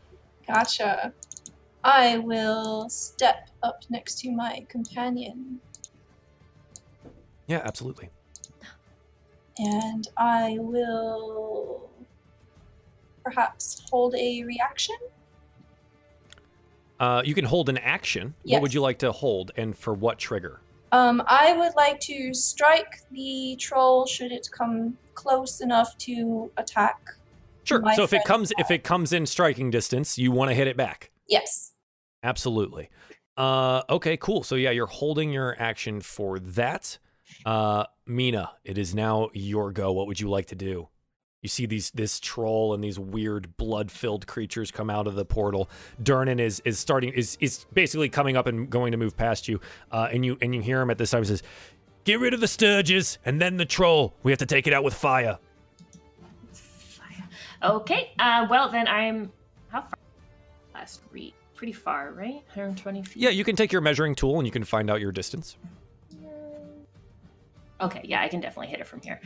Gotcha. 0.48 1.12
I 1.86 2.18
will 2.18 2.90
step 2.90 3.52
up 3.62 3.84
next 3.92 4.20
to 4.22 4.32
my 4.32 4.66
companion 4.68 5.60
Yeah, 7.48 7.62
absolutely. 7.64 8.10
and 9.60 10.08
I 10.18 10.58
will 10.60 11.90
perhaps 13.24 13.84
hold 13.90 14.16
a 14.16 14.44
reaction. 14.44 14.96
Uh, 17.00 17.22
you 17.24 17.36
can 17.36 17.46
hold 17.46 17.70
an 17.70 17.78
action. 17.78 18.34
What 18.44 18.62
would 18.64 18.74
you 18.74 18.82
like 18.82 19.00
to 19.00 19.12
hold, 19.12 19.52
and 19.56 19.78
for 19.78 19.94
what 19.94 20.18
trigger? 20.18 20.62
Um, 20.92 21.22
I 21.28 21.54
would 21.54 21.76
like 21.76 22.00
to 22.02 22.34
strike 22.34 23.02
the 23.12 23.58
troll 23.60 24.06
should 24.06 24.32
it 24.32 24.48
come 24.52 24.98
close 25.14 25.62
enough 25.62 25.98
to 26.00 26.52
attack. 26.58 27.00
Sure. 27.64 27.84
So 27.96 28.04
if 28.04 28.14
it 28.14 28.24
comes 28.24 28.54
if 28.58 28.72
it 28.72 28.84
comes 28.84 29.14
in 29.14 29.26
striking 29.26 29.70
distance, 29.70 30.18
you 30.18 30.32
want 30.32 30.50
to 30.50 30.56
hit 30.56 30.68
it 30.68 30.78
back. 30.78 31.12
Yes. 31.28 31.74
Absolutely. 32.26 32.90
Uh, 33.38 33.84
okay, 33.90 34.18
cool. 34.18 34.42
So 34.44 34.56
yeah, 34.56 34.72
you're 34.72 34.88
holding 34.88 35.32
your 35.32 35.56
action 35.60 36.02
for 36.02 36.40
that. 36.40 36.98
Uh, 37.46 37.86
Mina, 38.08 38.52
it 38.64 38.78
is 38.80 38.96
now 38.96 39.30
your 39.34 39.72
go. 39.72 39.92
What 39.92 40.08
would 40.08 40.20
you 40.20 40.30
like 40.30 40.48
to 40.48 40.56
do? 40.56 40.90
You 41.44 41.50
see 41.50 41.68
these 41.68 41.92
this 41.92 42.20
troll 42.20 42.74
and 42.74 42.84
these 42.84 42.98
weird 42.98 43.56
blood-filled 43.58 44.26
creatures 44.26 44.72
come 44.72 44.90
out 44.90 45.06
of 45.06 45.14
the 45.14 45.26
portal. 45.26 45.70
Durnan 46.02 46.40
is 46.40 46.60
is 46.66 46.80
starting 46.80 47.14
is 47.14 47.38
is 47.40 47.68
basically 47.72 48.10
coming 48.10 48.36
up 48.36 48.48
and 48.48 48.68
going 48.68 48.92
to 48.92 48.98
move 48.98 49.16
past 49.16 49.48
you. 49.48 49.60
Uh, 49.92 50.08
and 50.12 50.26
you 50.26 50.40
and 50.42 50.56
you 50.56 50.62
hear 50.62 50.82
him 50.82 50.90
at 50.90 50.98
this 50.98 51.12
time 51.12 51.22
he 51.22 51.28
says, 51.28 51.44
"Get 52.04 52.20
rid 52.20 52.34
of 52.34 52.40
the 52.40 52.48
stirges 52.48 53.20
and 53.26 53.40
then 53.40 53.58
the 53.58 53.66
troll. 53.66 54.16
We 54.24 54.32
have 54.32 54.40
to 54.40 54.48
take 54.48 54.66
it 54.66 54.74
out 54.74 54.84
with 54.84 54.96
fire." 54.96 55.38
Okay. 57.62 58.14
Uh, 58.18 58.48
well 58.50 58.70
then 58.70 58.88
I'm 58.88 59.32
how 59.68 59.82
far? 59.82 60.00
Last 60.74 61.02
read. 61.12 61.34
Pretty 61.56 61.74
far, 61.74 62.12
right? 62.12 62.36
120 62.54 63.04
feet. 63.04 63.24
Yeah, 63.24 63.30
you 63.30 63.44
can 63.44 63.56
take 63.56 63.72
your 63.72 63.82
measuring 63.82 64.14
tool 64.14 64.38
and 64.38 64.46
you 64.46 64.52
can 64.52 64.64
find 64.64 64.90
out 64.90 65.00
your 65.00 65.12
distance. 65.12 65.58
Okay, 67.82 68.02
yeah, 68.04 68.22
I 68.22 68.28
can 68.28 68.40
definitely 68.40 68.68
hit 68.68 68.80
it 68.80 68.88
from 68.88 69.02
here. 69.02 69.20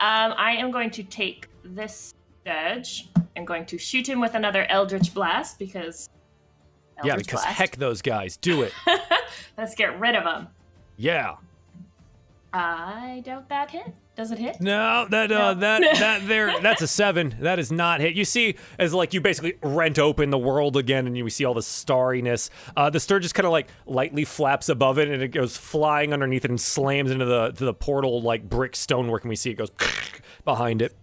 Um, 0.00 0.34
I 0.36 0.52
am 0.52 0.70
going 0.70 0.90
to 0.90 1.02
take 1.02 1.48
this 1.64 2.14
stirge. 2.42 3.08
I'm 3.36 3.44
going 3.44 3.66
to 3.66 3.78
shoot 3.78 4.08
him 4.08 4.20
with 4.20 4.34
another 4.34 4.66
Eldritch 4.68 5.14
Blast 5.14 5.58
because. 5.58 6.08
yeah, 7.04 7.16
because 7.16 7.42
Blast. 7.42 7.56
heck 7.56 7.76
those 7.76 8.02
guys. 8.02 8.36
Do 8.36 8.62
it. 8.62 8.72
Let's 9.58 9.74
get 9.74 9.98
rid 10.00 10.14
of 10.16 10.24
them. 10.24 10.48
Yeah. 10.96 11.36
I 12.54 13.22
doubt 13.24 13.48
that 13.48 13.70
hit. 13.70 13.94
Does 14.14 14.30
it 14.30 14.38
hit? 14.38 14.60
No, 14.60 15.06
that 15.08 15.32
uh, 15.32 15.54
that 15.54 15.80
that 15.98 16.28
there, 16.28 16.60
that's 16.60 16.82
a 16.82 16.86
seven. 16.86 17.34
That 17.40 17.58
is 17.58 17.72
not 17.72 18.00
hit. 18.00 18.14
You 18.14 18.26
see, 18.26 18.56
as 18.78 18.92
like 18.92 19.14
you 19.14 19.22
basically 19.22 19.54
rent 19.62 19.98
open 19.98 20.28
the 20.28 20.38
world 20.38 20.76
again, 20.76 21.06
and 21.06 21.16
you 21.16 21.28
see 21.30 21.46
all 21.46 21.54
the 21.54 21.62
starriness. 21.62 22.50
Uh, 22.76 22.90
the 22.90 23.00
sturgis 23.00 23.32
kind 23.32 23.46
of 23.46 23.52
like 23.52 23.68
lightly 23.86 24.26
flaps 24.26 24.68
above 24.68 24.98
it, 24.98 25.08
and 25.08 25.22
it 25.22 25.28
goes 25.28 25.56
flying 25.56 26.12
underneath 26.12 26.44
it 26.44 26.50
and 26.50 26.60
slams 26.60 27.10
into 27.10 27.24
the 27.24 27.52
to 27.52 27.64
the 27.64 27.72
portal 27.72 28.20
like 28.20 28.46
brick 28.46 28.76
stonework, 28.76 29.22
and 29.22 29.30
we 29.30 29.36
see 29.36 29.50
it 29.50 29.54
goes 29.54 29.70
behind 30.44 30.82
it. 30.82 30.94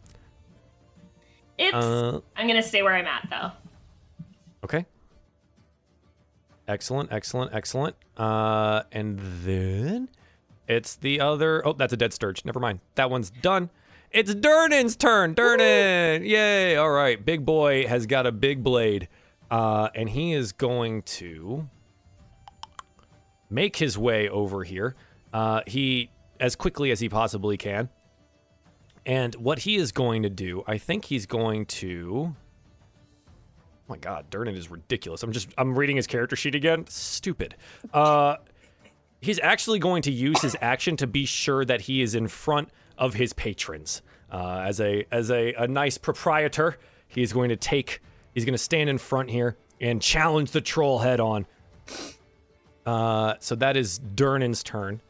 It's. 1.57 1.73
Uh, 1.73 2.19
I'm 2.35 2.47
gonna 2.47 2.61
stay 2.61 2.83
where 2.83 2.93
I'm 2.93 3.07
at 3.07 3.27
though. 3.29 3.51
okay. 4.63 4.85
Excellent, 6.67 7.11
excellent, 7.11 7.51
excellent. 7.55 7.95
Uh, 8.15 8.83
and 8.91 9.19
then 9.43 10.07
it's 10.69 10.95
the 10.95 11.19
other. 11.19 11.67
Oh, 11.67 11.73
that's 11.73 11.91
a 11.91 11.97
dead 11.97 12.13
stirge. 12.13 12.45
Never 12.45 12.59
mind. 12.59 12.79
That 12.95 13.09
one's 13.09 13.29
done. 13.29 13.69
It's 14.11 14.33
Durnan's 14.33 14.95
turn. 14.95 15.35
Durnan, 15.35 16.27
yay! 16.27 16.75
All 16.75 16.89
right, 16.89 17.23
big 17.23 17.45
boy 17.45 17.85
has 17.85 18.07
got 18.07 18.25
a 18.25 18.31
big 18.31 18.63
blade, 18.63 19.07
uh, 19.51 19.89
and 19.93 20.09
he 20.09 20.33
is 20.33 20.51
going 20.51 21.03
to 21.03 21.69
make 23.49 23.75
his 23.75 23.97
way 23.97 24.29
over 24.29 24.63
here. 24.63 24.95
Uh, 25.31 25.61
he 25.67 26.09
as 26.39 26.55
quickly 26.55 26.89
as 26.91 26.99
he 26.99 27.09
possibly 27.09 27.57
can. 27.57 27.89
And 29.05 29.35
what 29.35 29.59
he 29.59 29.75
is 29.75 29.91
going 29.91 30.23
to 30.23 30.29
do, 30.29 30.63
I 30.67 30.77
think 30.77 31.05
he's 31.05 31.25
going 31.25 31.65
to. 31.67 32.35
Oh 32.35 33.85
my 33.87 33.97
god, 33.97 34.29
Durnan 34.29 34.55
is 34.55 34.69
ridiculous. 34.69 35.23
I'm 35.23 35.31
just 35.31 35.49
I'm 35.57 35.77
reading 35.77 35.95
his 35.95 36.07
character 36.07 36.35
sheet 36.35 36.55
again. 36.55 36.85
Stupid. 36.87 37.55
Uh 37.93 38.37
he's 39.19 39.39
actually 39.39 39.79
going 39.79 40.01
to 40.03 40.11
use 40.11 40.41
his 40.41 40.55
action 40.61 40.97
to 40.97 41.07
be 41.07 41.25
sure 41.25 41.65
that 41.65 41.81
he 41.81 42.01
is 42.01 42.15
in 42.15 42.27
front 42.27 42.69
of 42.97 43.15
his 43.15 43.33
patrons. 43.33 44.01
Uh, 44.31 44.63
as 44.65 44.79
a 44.79 45.05
as 45.11 45.31
a, 45.31 45.53
a 45.53 45.67
nice 45.67 45.97
proprietor, 45.97 46.77
he's 47.07 47.33
going 47.33 47.49
to 47.49 47.55
take 47.55 48.01
he's 48.33 48.45
going 48.45 48.53
to 48.53 48.57
stand 48.57 48.89
in 48.89 48.97
front 48.97 49.29
here 49.29 49.57
and 49.81 50.01
challenge 50.01 50.51
the 50.51 50.61
troll 50.61 50.99
head 50.99 51.19
on. 51.19 51.45
Uh, 52.85 53.35
so 53.39 53.55
that 53.55 53.75
is 53.77 53.99
Durnan's 53.99 54.63
turn. 54.63 55.01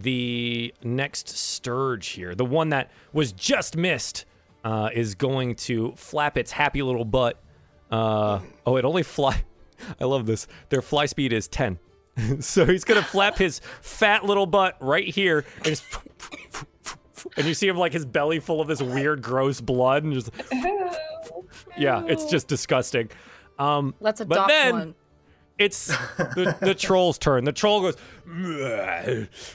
The 0.00 0.74
next 0.82 1.28
Stirge 1.28 2.08
here, 2.08 2.34
the 2.34 2.44
one 2.44 2.70
that 2.70 2.90
was 3.12 3.32
just 3.32 3.76
missed, 3.76 4.24
uh, 4.64 4.90
is 4.92 5.14
going 5.14 5.54
to 5.54 5.92
flap 5.96 6.36
its 6.36 6.50
happy 6.52 6.82
little 6.82 7.04
butt. 7.04 7.40
Uh, 7.90 8.40
oh, 8.66 8.76
it 8.76 8.84
only 8.84 9.04
fly. 9.04 9.44
I 10.00 10.04
love 10.04 10.26
this. 10.26 10.48
Their 10.70 10.82
fly 10.82 11.06
speed 11.06 11.32
is 11.32 11.46
10. 11.46 11.78
so 12.40 12.64
he's 12.66 12.84
gonna 12.84 13.02
flap 13.02 13.36
his 13.38 13.60
fat 13.80 14.24
little 14.24 14.46
butt 14.46 14.76
right 14.80 15.06
here, 15.06 15.44
and, 15.56 15.64
just 15.64 15.84
and 17.36 17.46
you 17.46 17.54
see 17.54 17.66
him 17.68 17.76
like 17.76 17.92
his 17.92 18.04
belly 18.06 18.38
full 18.40 18.60
of 18.60 18.68
this 18.68 18.80
weird, 18.82 19.22
gross 19.22 19.60
blood, 19.60 20.04
and 20.04 20.12
just 20.12 20.30
yeah, 21.76 22.04
it's 22.06 22.24
just 22.26 22.46
disgusting. 22.48 23.10
Um, 23.58 23.94
Let's 24.00 24.20
adopt 24.20 24.36
But 24.36 24.48
then- 24.48 24.74
one. 24.74 24.94
it's 25.58 25.86
the, 25.86 26.56
the 26.60 26.74
troll's 26.74 27.18
turn. 27.18 27.44
The 27.44 27.52
troll 27.52 27.80
goes, 27.82 27.96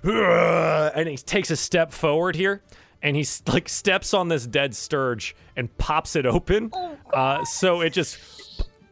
and 0.03 1.07
he 1.09 1.17
takes 1.17 1.51
a 1.51 1.55
step 1.55 1.91
forward 1.91 2.35
here, 2.35 2.61
and 3.01 3.15
he 3.15 3.25
like 3.47 3.69
steps 3.69 4.13
on 4.13 4.27
this 4.27 4.45
dead 4.47 4.75
stirge 4.75 5.35
and 5.55 5.75
pops 5.77 6.15
it 6.15 6.25
open. 6.25 6.71
Uh, 7.13 7.43
so 7.45 7.81
it 7.81 7.91
just 7.91 8.17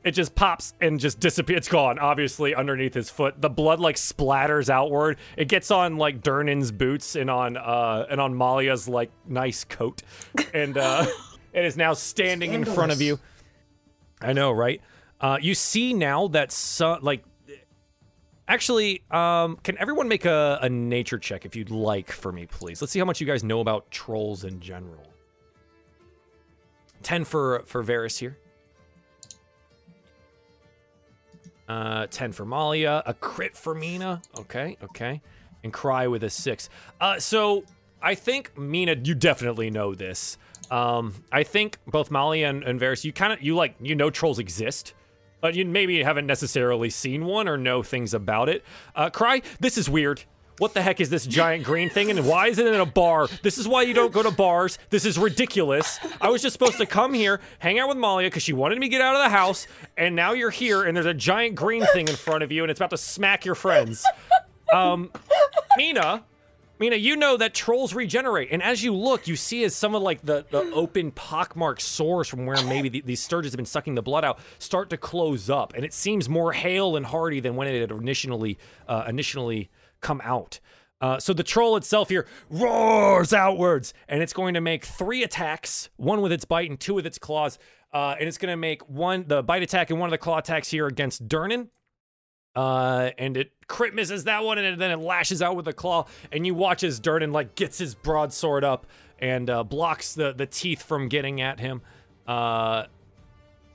it 0.07 0.11
just 0.11 0.35
pops 0.35 0.73
and 0.79 0.99
just 0.99 1.19
disappears. 1.19 1.57
It's 1.57 1.67
gone, 1.67 1.99
obviously, 1.99 2.55
underneath 2.55 2.93
his 2.93 3.09
foot. 3.09 3.41
The 3.41 3.49
blood 3.49 3.81
like 3.81 3.97
splatters 3.97 4.69
outward. 4.69 5.17
It 5.35 5.49
gets 5.49 5.69
on 5.69 5.97
like 5.97 6.21
Durnan's 6.21 6.71
boots 6.71 7.17
and 7.17 7.29
on 7.29 7.57
uh 7.57 8.05
and 8.09 8.21
on 8.21 8.33
Malia's 8.33 8.87
like 8.87 9.11
nice 9.27 9.65
coat. 9.65 10.03
And 10.53 10.77
uh 10.77 11.05
it 11.53 11.65
is 11.65 11.75
now 11.75 11.93
standing 11.93 12.53
in 12.53 12.63
front 12.63 12.93
of 12.93 13.01
you. 13.01 13.19
I 14.21 14.31
know, 14.31 14.51
right? 14.51 14.81
Uh 15.19 15.39
you 15.41 15.53
see 15.53 15.93
now 15.93 16.29
that 16.29 16.51
some 16.53 16.99
like 17.01 17.23
Actually, 18.49 19.03
um, 19.11 19.57
can 19.61 19.77
everyone 19.77 20.07
make 20.07 20.23
a, 20.23 20.57
a 20.61 20.69
nature 20.69 21.17
check 21.17 21.45
if 21.45 21.53
you'd 21.53 21.69
like 21.69 22.09
for 22.09 22.31
me, 22.31 22.45
please? 22.45 22.81
Let's 22.81 22.93
see 22.93 22.99
how 22.99 23.03
much 23.03 23.19
you 23.19 23.27
guys 23.27 23.43
know 23.43 23.59
about 23.59 23.91
trolls 23.91 24.45
in 24.45 24.61
general. 24.61 25.05
Ten 27.03 27.25
for 27.25 27.63
for 27.65 27.83
Varus 27.83 28.17
here. 28.17 28.37
Uh, 31.67 32.07
10 32.07 32.31
for 32.31 32.45
Malia, 32.45 33.03
a 33.05 33.13
crit 33.13 33.57
for 33.57 33.75
Mina. 33.75 34.21
Okay, 34.39 34.77
okay. 34.83 35.21
And 35.63 35.73
Cry 35.73 36.07
with 36.07 36.23
a 36.23 36.29
6. 36.29 36.69
Uh, 37.01 37.19
so 37.19 37.63
I 38.01 38.15
think, 38.15 38.57
Mina, 38.57 38.95
you 39.03 39.13
definitely 39.13 39.69
know 39.69 39.93
this. 39.93 40.37
Um, 40.71 41.13
I 41.31 41.43
think 41.43 41.77
both 41.85 42.09
Malia 42.09 42.47
and, 42.47 42.63
and 42.63 42.79
Varus, 42.79 43.03
you 43.03 43.11
kind 43.11 43.33
of, 43.33 43.41
you 43.41 43.55
like, 43.55 43.75
you 43.81 43.95
know 43.95 44.09
trolls 44.09 44.39
exist. 44.39 44.93
But 45.39 45.53
you 45.55 45.65
maybe 45.65 46.01
haven't 46.01 46.25
necessarily 46.25 46.89
seen 46.89 47.25
one 47.25 47.47
or 47.47 47.57
know 47.57 47.83
things 47.83 48.13
about 48.13 48.49
it. 48.49 48.63
Uh, 48.95 49.09
Cry, 49.09 49.41
this 49.59 49.77
is 49.77 49.87
weird. 49.89 50.23
What 50.59 50.73
the 50.73 50.81
heck 50.81 50.99
is 50.99 51.09
this 51.09 51.27
giant 51.27 51.63
green 51.63 51.89
thing 51.89 52.09
and 52.09 52.25
why 52.25 52.47
is 52.47 52.57
it 52.57 52.65
in 52.65 52.79
a 52.79 52.85
bar? 52.85 53.27
This 53.43 53.59
is 53.59 53.67
why 53.67 53.83
you 53.83 53.93
don't 53.93 54.11
go 54.11 54.23
to 54.23 54.31
bars. 54.31 54.79
This 54.89 55.05
is 55.05 55.17
ridiculous. 55.17 55.99
I 56.19 56.29
was 56.29 56.41
just 56.41 56.53
supposed 56.53 56.77
to 56.77 56.87
come 56.87 57.13
here, 57.13 57.39
hang 57.59 57.77
out 57.77 57.89
with 57.89 57.97
Malia 57.97 58.27
because 58.27 58.41
she 58.41 58.53
wanted 58.53 58.79
me 58.79 58.87
to 58.87 58.89
get 58.89 59.01
out 59.01 59.15
of 59.15 59.21
the 59.21 59.29
house, 59.29 59.67
and 59.97 60.15
now 60.15 60.33
you're 60.33 60.49
here 60.49 60.83
and 60.83 60.97
there's 60.97 61.05
a 61.05 61.13
giant 61.13 61.55
green 61.55 61.85
thing 61.93 62.07
in 62.07 62.15
front 62.15 62.43
of 62.43 62.51
you 62.51 62.63
and 62.63 62.71
it's 62.71 62.79
about 62.79 62.89
to 62.89 62.97
smack 62.97 63.45
your 63.45 63.55
friends. 63.55 64.03
Um, 64.73 65.11
Mina, 65.77 66.23
Mina, 66.79 66.95
you 66.95 67.15
know 67.15 67.37
that 67.37 67.53
trolls 67.53 67.93
regenerate, 67.93 68.49
and 68.51 68.61
as 68.61 68.83
you 68.83 68.93
look, 68.93 69.27
you 69.27 69.35
see 69.35 69.63
as 69.63 69.75
some 69.75 69.95
of 69.95 70.01
like 70.03 70.23
the, 70.23 70.45
the 70.51 70.59
open 70.73 71.11
pockmarked 71.11 71.81
sores 71.81 72.27
from 72.27 72.45
where 72.45 72.63
maybe 72.65 72.89
the, 72.89 73.01
these 73.01 73.25
stirges 73.25 73.45
have 73.45 73.57
been 73.57 73.65
sucking 73.65 73.95
the 73.95 74.01
blood 74.03 74.23
out 74.23 74.39
start 74.59 74.89
to 74.91 74.97
close 74.97 75.49
up, 75.49 75.73
and 75.75 75.83
it 75.83 75.93
seems 75.93 76.29
more 76.29 76.53
hale 76.53 76.95
and 76.95 77.07
hearty 77.07 77.39
than 77.39 77.55
when 77.55 77.67
it 77.67 77.79
had 77.79 77.91
initially 77.91 78.59
uh, 78.87 79.05
initially 79.07 79.69
come 80.01 80.21
out. 80.23 80.59
Uh, 80.99 81.19
so 81.19 81.31
the 81.31 81.43
troll 81.43 81.75
itself 81.77 82.09
here 82.09 82.25
roars 82.49 83.33
outwards, 83.33 83.93
and 84.07 84.23
it's 84.23 84.33
going 84.33 84.55
to 84.55 84.61
make 84.61 84.83
three 84.85 85.23
attacks: 85.23 85.89
one 85.97 86.21
with 86.21 86.31
its 86.31 86.45
bite 86.45 86.69
and 86.69 86.79
two 86.79 86.93
with 86.93 87.05
its 87.05 87.19
claws. 87.19 87.59
Uh, 87.93 88.15
and 88.19 88.27
it's 88.27 88.37
going 88.37 88.51
to 88.51 88.57
make 88.57 88.87
one 88.89 89.25
the 89.27 89.41
bite 89.41 89.63
attack 89.63 89.89
and 89.89 89.99
one 89.99 90.07
of 90.07 90.11
the 90.11 90.17
claw 90.17 90.39
attacks 90.39 90.69
here 90.69 90.87
against 90.87 91.27
Durnan. 91.27 91.69
Uh, 92.55 93.11
and 93.19 93.37
it 93.37 93.51
crit 93.67 93.93
misses 93.93 94.23
that 94.23 94.43
one, 94.43 94.57
and 94.57 94.81
then 94.81 94.89
it 94.89 94.97
lashes 94.97 95.41
out 95.43 95.55
with 95.55 95.67
a 95.67 95.73
claw. 95.73 96.05
And 96.31 96.45
you 96.45 96.55
watch 96.55 96.83
as 96.83 96.99
Durnan 96.99 97.31
like 97.31 97.55
gets 97.55 97.77
his 97.77 97.93
broadsword 97.93 98.63
up 98.63 98.87
and 99.19 99.49
uh, 99.49 99.63
blocks 99.63 100.15
the 100.15 100.33
the 100.33 100.47
teeth 100.47 100.81
from 100.81 101.07
getting 101.07 101.39
at 101.41 101.59
him. 101.59 101.81
Uh, 102.27 102.85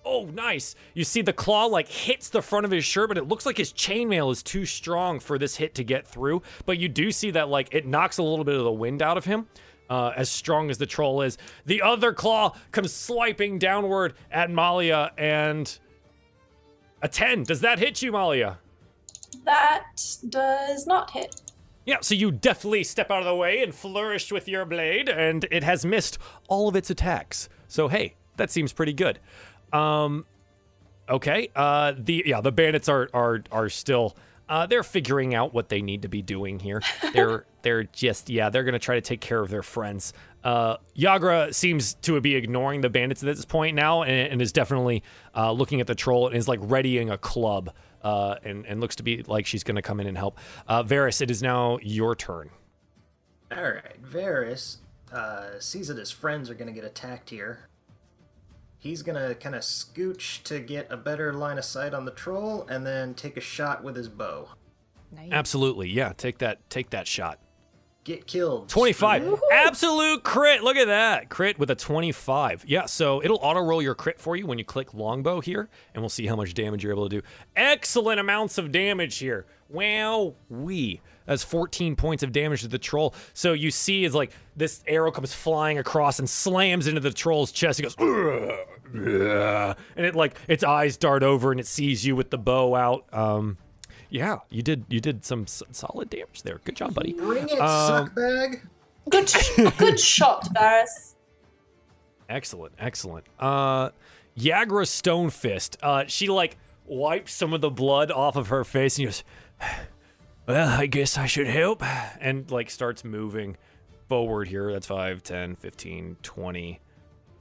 oh, 0.05 0.26
nice! 0.26 0.74
You 0.94 1.05
see 1.05 1.22
the 1.22 1.32
claw 1.32 1.66
like 1.66 1.88
hits 1.88 2.28
the 2.28 2.42
front 2.42 2.64
of 2.64 2.70
his 2.70 2.84
shirt, 2.84 3.09
but 3.09 3.18
it 3.18 3.28
looks 3.28 3.46
like 3.46 3.57
his 3.57 3.72
chainmail 3.72 4.30
is 4.32 4.42
too 4.42 4.64
strong 4.64 5.20
for 5.20 5.38
this 5.38 5.57
hit 5.57 5.74
to 5.76 5.84
get 5.84 6.07
through. 6.07 6.42
But 6.66 6.78
you 6.78 6.88
do 6.88 7.11
see 7.11 7.30
that 7.32 7.48
like 7.48 7.68
it 7.72 7.86
knocks 7.86 8.18
a 8.18 8.22
little 8.22 8.44
bit 8.44 8.57
of 8.57 8.64
the 8.64 8.72
wind 8.72 9.03
out 9.03 9.16
of 9.16 9.24
him. 9.24 9.46
Uh, 9.90 10.12
as 10.16 10.30
strong 10.30 10.70
as 10.70 10.78
the 10.78 10.86
troll 10.86 11.20
is, 11.20 11.36
the 11.66 11.82
other 11.82 12.14
claw 12.14 12.57
comes 12.70 12.94
swiping 12.94 13.59
downward 13.59 14.14
at 14.30 14.50
Malia, 14.50 15.11
and 15.18 15.78
a 17.03 17.09
ten. 17.09 17.42
Does 17.42 17.61
that 17.61 17.78
hit 17.78 18.00
you, 18.00 18.12
Malia? 18.12 18.59
That 19.44 19.84
does 20.28 20.86
not 20.86 21.11
hit. 21.11 21.42
Yeah, 21.84 21.98
so 22.00 22.14
you 22.14 22.30
deftly 22.30 22.84
step 22.84 23.11
out 23.11 23.18
of 23.18 23.24
the 23.24 23.34
way 23.34 23.62
and 23.62 23.74
flourish 23.74 24.30
with 24.30 24.48
your 24.48 24.64
blade, 24.64 25.09
and 25.09 25.46
it 25.50 25.64
has 25.64 25.84
missed 25.84 26.16
all 26.48 26.68
of 26.68 26.76
its 26.76 26.90
attacks. 26.90 27.48
So 27.66 27.88
hey, 27.88 28.14
that 28.36 28.50
seems 28.50 28.72
pretty 28.72 28.92
good. 28.92 29.18
Um, 29.73 30.27
okay. 31.09 31.49
Uh, 31.55 31.95
the 31.97 32.25
yeah, 32.27 32.41
the 32.41 32.53
bandits 32.53 32.89
are 32.89 33.09
are 33.12 33.43
are 33.51 33.68
still. 33.68 34.16
Uh, 34.49 34.66
they're 34.66 34.83
figuring 34.83 35.35
out 35.35 35.55
what 35.55 35.70
they 35.70 35.81
need 35.81 36.03
to 36.03 36.09
be 36.09 36.20
doing 36.20 36.59
here. 36.59 36.83
They're 37.14 37.47
they're 37.62 37.85
just 37.85 38.29
yeah, 38.29 38.51
they're 38.51 38.64
gonna 38.64 38.79
try 38.79 38.97
to 38.97 39.01
take 39.01 39.20
care 39.20 39.41
of 39.41 39.49
their 39.49 39.62
friends. 39.62 40.12
Uh, 40.45 40.77
Yagra 40.97 41.55
seems 41.55 41.95
to 41.95 42.20
be 42.20 42.35
ignoring 42.35 42.81
the 42.81 42.91
bandits 42.91 43.23
at 43.23 43.27
this 43.35 43.45
point 43.45 43.77
now, 43.77 44.03
and, 44.03 44.33
and 44.33 44.43
is 44.43 44.53
definitely 44.53 45.03
uh, 45.35 45.53
looking 45.53 45.81
at 45.81 45.87
the 45.87 45.95
troll 45.95 46.27
and 46.27 46.37
is 46.37 46.49
like 46.49 46.59
readying 46.62 47.09
a 47.11 47.16
club 47.16 47.73
uh, 48.03 48.37
and, 48.43 48.66
and 48.66 48.81
looks 48.81 48.97
to 48.97 49.03
be 49.03 49.23
like 49.23 49.47
she's 49.47 49.62
going 49.64 49.77
to 49.77 49.83
come 49.83 50.01
in 50.01 50.07
and 50.07 50.18
help. 50.18 50.39
Uh, 50.66 50.83
Varus, 50.83 51.20
it 51.20 51.31
is 51.31 51.43
now 51.43 51.79
your 51.83 52.14
turn. 52.14 52.51
All 53.57 53.62
right, 53.62 53.99
Varus 54.03 54.79
uh, 55.12 55.59
sees 55.59 55.89
that 55.89 55.99
his 55.99 56.11
friends 56.11 56.51
are 56.51 56.55
going 56.55 56.68
to 56.68 56.73
get 56.73 56.85
attacked 56.85 57.31
here. 57.31 57.68
He's 58.83 59.03
going 59.03 59.14
to 59.14 59.37
kind 59.37 59.55
of 59.55 59.62
scooch 59.62 60.43
to 60.43 60.59
get 60.59 60.91
a 60.91 60.97
better 60.97 61.33
line 61.33 61.57
of 61.57 61.64
sight 61.64 61.95
on 61.95 62.05
the 62.05 62.11
troll, 62.11 62.66
and 62.68 62.85
then 62.85 63.14
take 63.14 63.37
a 63.37 63.41
shot 63.41 63.85
with 63.85 63.95
his 63.95 64.09
bow. 64.09 64.49
Nice. 65.12 65.28
Absolutely, 65.30 65.89
yeah. 65.89 66.12
Take 66.16 66.39
that, 66.39 66.68
take 66.68 66.91
that 66.91 67.07
shot. 67.07 67.39
Get 68.03 68.26
killed. 68.26 68.68
25. 68.68 69.22
Screw 69.22 69.35
it. 69.35 69.41
Absolute 69.53 70.24
crit. 70.24 70.64
Look 70.64 70.76
at 70.76 70.89
that. 70.89 71.28
Crit 71.28 71.61
with 71.61 71.70
a 71.70 71.76
25. 71.76 72.64
Yeah, 72.66 72.87
so 72.87 73.22
it'll 73.22 73.39
auto 73.41 73.61
roll 73.61 73.80
your 73.80 73.95
crit 73.95 74.18
for 74.18 74.35
you 74.35 74.49
when 74.49 74.59
you 74.59 74.64
click 74.64 74.93
longbow 74.93 75.41
here, 75.41 75.68
and 75.95 76.03
we'll 76.03 76.09
see 76.09 76.26
how 76.26 76.35
much 76.35 76.53
damage 76.53 76.83
you're 76.83 76.93
able 76.93 77.09
to 77.09 77.20
do. 77.20 77.26
Excellent 77.55 78.18
amounts 78.18 78.59
of 78.59 78.72
damage 78.72 79.18
here. 79.18 79.47
Wow, 79.68 80.35
we. 80.51 81.01
That's 81.26 81.45
14 81.45 81.95
points 81.95 82.24
of 82.24 82.33
damage 82.33 82.62
to 82.62 82.68
the 82.68 82.80
troll. 82.80 83.14
So 83.33 83.53
you 83.53 83.70
see 83.70 84.05
is 84.05 84.12
like 84.12 84.33
this 84.57 84.83
arrow 84.89 85.12
comes 85.12 85.33
flying 85.33 85.78
across 85.78 86.18
and 86.18 86.28
slams 86.28 86.89
into 86.89 87.01
the 87.01 87.12
troll's 87.12 87.53
chest. 87.53 87.78
He 87.78 87.85
goes, 87.85 87.95
"Ugh, 88.01 88.51
ugh," 88.51 88.59
and 88.95 90.07
it 90.07 90.14
like 90.14 90.36
its 90.49 90.62
eyes 90.64 90.97
dart 90.97 91.22
over 91.22 91.51
and 91.51 91.59
it 91.61 91.66
sees 91.66 92.05
you 92.05 92.14
with 92.16 92.30
the 92.30 92.38
bow 92.38 92.74
out. 92.74 93.05
Um, 93.12 93.57
yeah, 94.11 94.38
you 94.51 94.62
did 94.62 94.84
you 94.88 95.01
did 95.01 95.24
some 95.24 95.43
s- 95.43 95.62
solid 95.72 96.11
damage 96.11 96.43
there. 96.43 96.61
Good 96.64 96.76
job, 96.76 96.95
buddy. 96.95 97.12
Bring 97.14 97.49
it, 97.49 97.59
Um, 97.61 98.09
suckbag. 98.09 98.66
Good, 99.11 99.28
sh- 99.28 99.57
good 99.78 99.99
shot, 100.12 100.47
Varus. 100.55 101.16
Excellent, 102.28 102.74
excellent. 102.78 103.26
Uh 103.38 103.90
Yagra 104.38 104.86
Stonefist. 104.86 105.76
Uh 105.82 106.05
she 106.07 106.28
like 106.28 106.57
wipes 106.86 107.32
some 107.32 107.53
of 107.53 107.61
the 107.61 107.70
blood 107.70 108.11
off 108.11 108.36
of 108.36 108.49
her 108.49 108.64
face 108.64 108.99
and 108.99 109.07
goes, 109.09 109.24
Well, 110.47 110.68
I 110.80 110.86
guess 110.86 111.16
I 111.18 111.26
should 111.26 111.47
help. 111.47 111.82
And 112.20 112.51
like 112.51 112.68
starts 112.70 113.05
moving 113.05 113.57
forward 114.09 114.49
here. 114.49 114.72
That's 114.72 114.86
5, 114.86 115.22
10, 115.22 115.57
15, 115.57 116.16
20, 116.22 116.80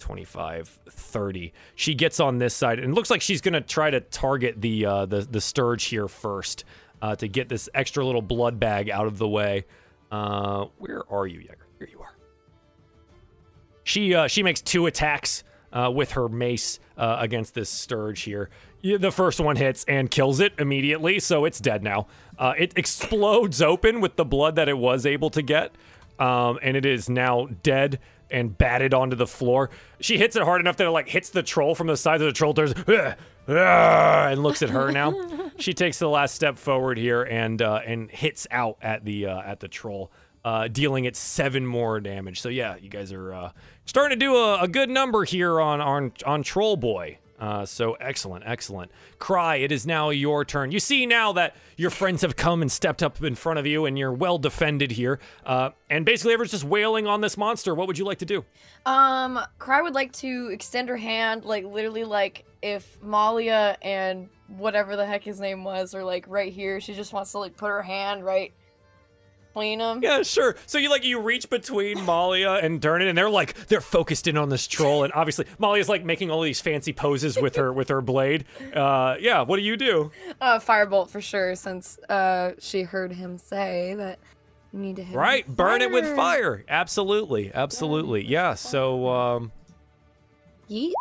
25, 0.01 0.79
30. 0.89 1.53
She 1.75 1.95
gets 1.95 2.19
on 2.19 2.39
this 2.39 2.53
side 2.53 2.79
and 2.79 2.93
looks 2.93 3.09
like 3.09 3.21
she's 3.21 3.39
gonna 3.39 3.61
try 3.61 3.89
to 3.89 4.01
target 4.01 4.59
the 4.59 4.85
uh 4.85 5.05
the, 5.05 5.21
the 5.21 5.39
Stirge 5.39 5.85
here 5.85 6.09
first. 6.09 6.65
Uh, 7.01 7.15
to 7.15 7.27
get 7.27 7.49
this 7.49 7.67
extra 7.73 8.05
little 8.05 8.21
blood 8.21 8.59
bag 8.59 8.87
out 8.87 9.07
of 9.07 9.17
the 9.17 9.27
way. 9.27 9.65
Uh, 10.11 10.65
where 10.77 11.01
are 11.11 11.25
you, 11.25 11.39
Yagra? 11.39 11.65
Here 11.79 11.89
you 11.91 11.99
are. 11.99 12.13
She 13.83 14.13
uh, 14.13 14.27
she 14.27 14.43
makes 14.43 14.61
two 14.61 14.85
attacks 14.85 15.43
uh, 15.73 15.91
with 15.91 16.11
her 16.11 16.29
mace 16.29 16.79
uh, 16.97 17.17
against 17.19 17.55
this 17.55 17.71
Stirge 17.71 18.21
here. 18.21 18.51
The 18.83 19.11
first 19.11 19.39
one 19.39 19.55
hits 19.55 19.83
and 19.85 20.11
kills 20.11 20.39
it 20.39 20.53
immediately, 20.59 21.19
so 21.19 21.45
it's 21.45 21.59
dead 21.59 21.81
now. 21.81 22.05
It 22.39 22.73
explodes 22.75 23.63
open 23.63 23.99
with 23.99 24.15
the 24.15 24.25
blood 24.25 24.55
that 24.57 24.69
it 24.69 24.77
was 24.77 25.05
able 25.07 25.31
to 25.31 25.41
get, 25.41 25.73
um, 26.19 26.59
and 26.61 26.77
it 26.77 26.85
is 26.85 27.09
now 27.09 27.47
dead 27.63 27.99
and 28.31 28.57
batted 28.57 28.93
onto 28.93 29.15
the 29.15 29.27
floor. 29.27 29.69
She 29.99 30.17
hits 30.17 30.35
it 30.35 30.43
hard 30.43 30.61
enough 30.61 30.77
that 30.77 30.87
it 30.87 30.91
like 30.91 31.09
hits 31.09 31.29
the 31.29 31.43
troll 31.43 31.75
from 31.75 31.87
the 31.87 31.97
side 31.97 32.21
of 32.21 32.27
the 32.27 32.33
troll. 32.33 32.53
There's 32.53 32.73
and 34.29 34.43
looks 34.43 34.61
at 34.61 34.69
her 34.69 34.91
now. 34.91 35.13
she 35.57 35.73
takes 35.73 35.99
the 35.99 36.09
last 36.09 36.35
step 36.35 36.57
forward 36.57 36.97
here 36.97 37.23
and 37.23 37.61
uh, 37.61 37.81
and 37.85 38.09
hits 38.09 38.47
out 38.51 38.77
at 38.81 39.05
the 39.05 39.27
uh, 39.27 39.41
at 39.41 39.59
the 39.59 39.67
troll 39.67 40.11
uh, 40.43 40.67
dealing 40.67 41.05
it 41.05 41.15
seven 41.15 41.65
more 41.65 41.99
damage. 41.99 42.41
So 42.41 42.49
yeah, 42.49 42.75
you 42.75 42.89
guys 42.89 43.11
are 43.11 43.33
uh, 43.33 43.51
starting 43.85 44.17
to 44.19 44.25
do 44.25 44.35
a, 44.35 44.61
a 44.61 44.67
good 44.67 44.89
number 44.89 45.23
here 45.23 45.61
on 45.61 45.81
on 45.81 46.13
on 46.25 46.43
Troll 46.43 46.77
Boy. 46.77 47.17
Uh, 47.41 47.65
so 47.65 47.93
excellent, 47.93 48.43
excellent. 48.45 48.91
Cry, 49.17 49.55
it 49.55 49.71
is 49.71 49.87
now 49.87 50.11
your 50.11 50.45
turn. 50.45 50.71
You 50.71 50.79
see 50.79 51.07
now 51.07 51.33
that 51.33 51.55
your 51.75 51.89
friends 51.89 52.21
have 52.21 52.35
come 52.35 52.61
and 52.61 52.71
stepped 52.71 53.01
up 53.01 53.21
in 53.23 53.33
front 53.33 53.57
of 53.57 53.65
you, 53.65 53.85
and 53.85 53.97
you're 53.97 54.13
well 54.13 54.37
defended 54.37 54.91
here. 54.91 55.19
Uh, 55.43 55.71
and 55.89 56.05
basically, 56.05 56.33
everyone's 56.33 56.51
just 56.51 56.63
wailing 56.63 57.07
on 57.07 57.21
this 57.21 57.37
monster. 57.37 57.73
What 57.73 57.87
would 57.87 57.97
you 57.97 58.05
like 58.05 58.19
to 58.19 58.25
do? 58.25 58.45
Um, 58.85 59.39
Cry 59.57 59.81
would 59.81 59.95
like 59.95 60.13
to 60.13 60.49
extend 60.51 60.87
her 60.89 60.97
hand, 60.97 61.43
like 61.43 61.65
literally, 61.65 62.03
like 62.03 62.45
if 62.61 63.01
Malia 63.01 63.75
and 63.81 64.29
whatever 64.47 64.95
the 64.95 65.05
heck 65.05 65.23
his 65.23 65.39
name 65.39 65.63
was, 65.63 65.95
or 65.95 66.03
like 66.03 66.25
right 66.27 66.53
here. 66.53 66.79
She 66.79 66.93
just 66.93 67.11
wants 67.11 67.31
to 67.31 67.39
like 67.39 67.57
put 67.57 67.69
her 67.69 67.81
hand 67.81 68.23
right 68.23 68.53
between 69.53 69.79
them. 69.79 69.99
Yeah, 70.01 70.23
sure. 70.23 70.55
So 70.65 70.77
you 70.77 70.89
like 70.89 71.03
you 71.03 71.19
reach 71.19 71.49
between 71.49 72.01
Malia 72.05 72.53
and 72.53 72.81
Durnan, 72.81 73.09
and 73.09 73.17
they're 73.17 73.29
like 73.29 73.67
they're 73.67 73.81
focused 73.81 74.27
in 74.27 74.37
on 74.37 74.49
this 74.49 74.67
troll, 74.67 75.03
and 75.03 75.13
obviously 75.13 75.45
Malia's 75.59 75.89
like 75.89 76.03
making 76.03 76.31
all 76.31 76.41
these 76.41 76.61
fancy 76.61 76.93
poses 76.93 77.37
with 77.37 77.55
her 77.55 77.71
with 77.73 77.89
her 77.89 78.01
blade. 78.01 78.45
Uh, 78.73 79.15
yeah. 79.19 79.41
What 79.41 79.57
do 79.57 79.63
you 79.63 79.77
do? 79.77 80.11
Uh, 80.39 80.59
firebolt 80.59 81.09
for 81.09 81.21
sure, 81.21 81.55
since 81.55 81.99
uh 82.09 82.51
she 82.59 82.83
heard 82.83 83.11
him 83.11 83.37
say 83.37 83.93
that 83.95 84.19
you 84.73 84.79
need 84.79 84.95
to 84.97 85.03
hit. 85.03 85.15
Right, 85.15 85.47
burn 85.47 85.81
it 85.81 85.91
with 85.91 86.15
fire. 86.15 86.63
Absolutely, 86.67 87.51
absolutely. 87.53 88.25
Yeah. 88.25 88.53
So 88.55 89.09
um, 89.09 89.51
Yeet. 90.69 90.93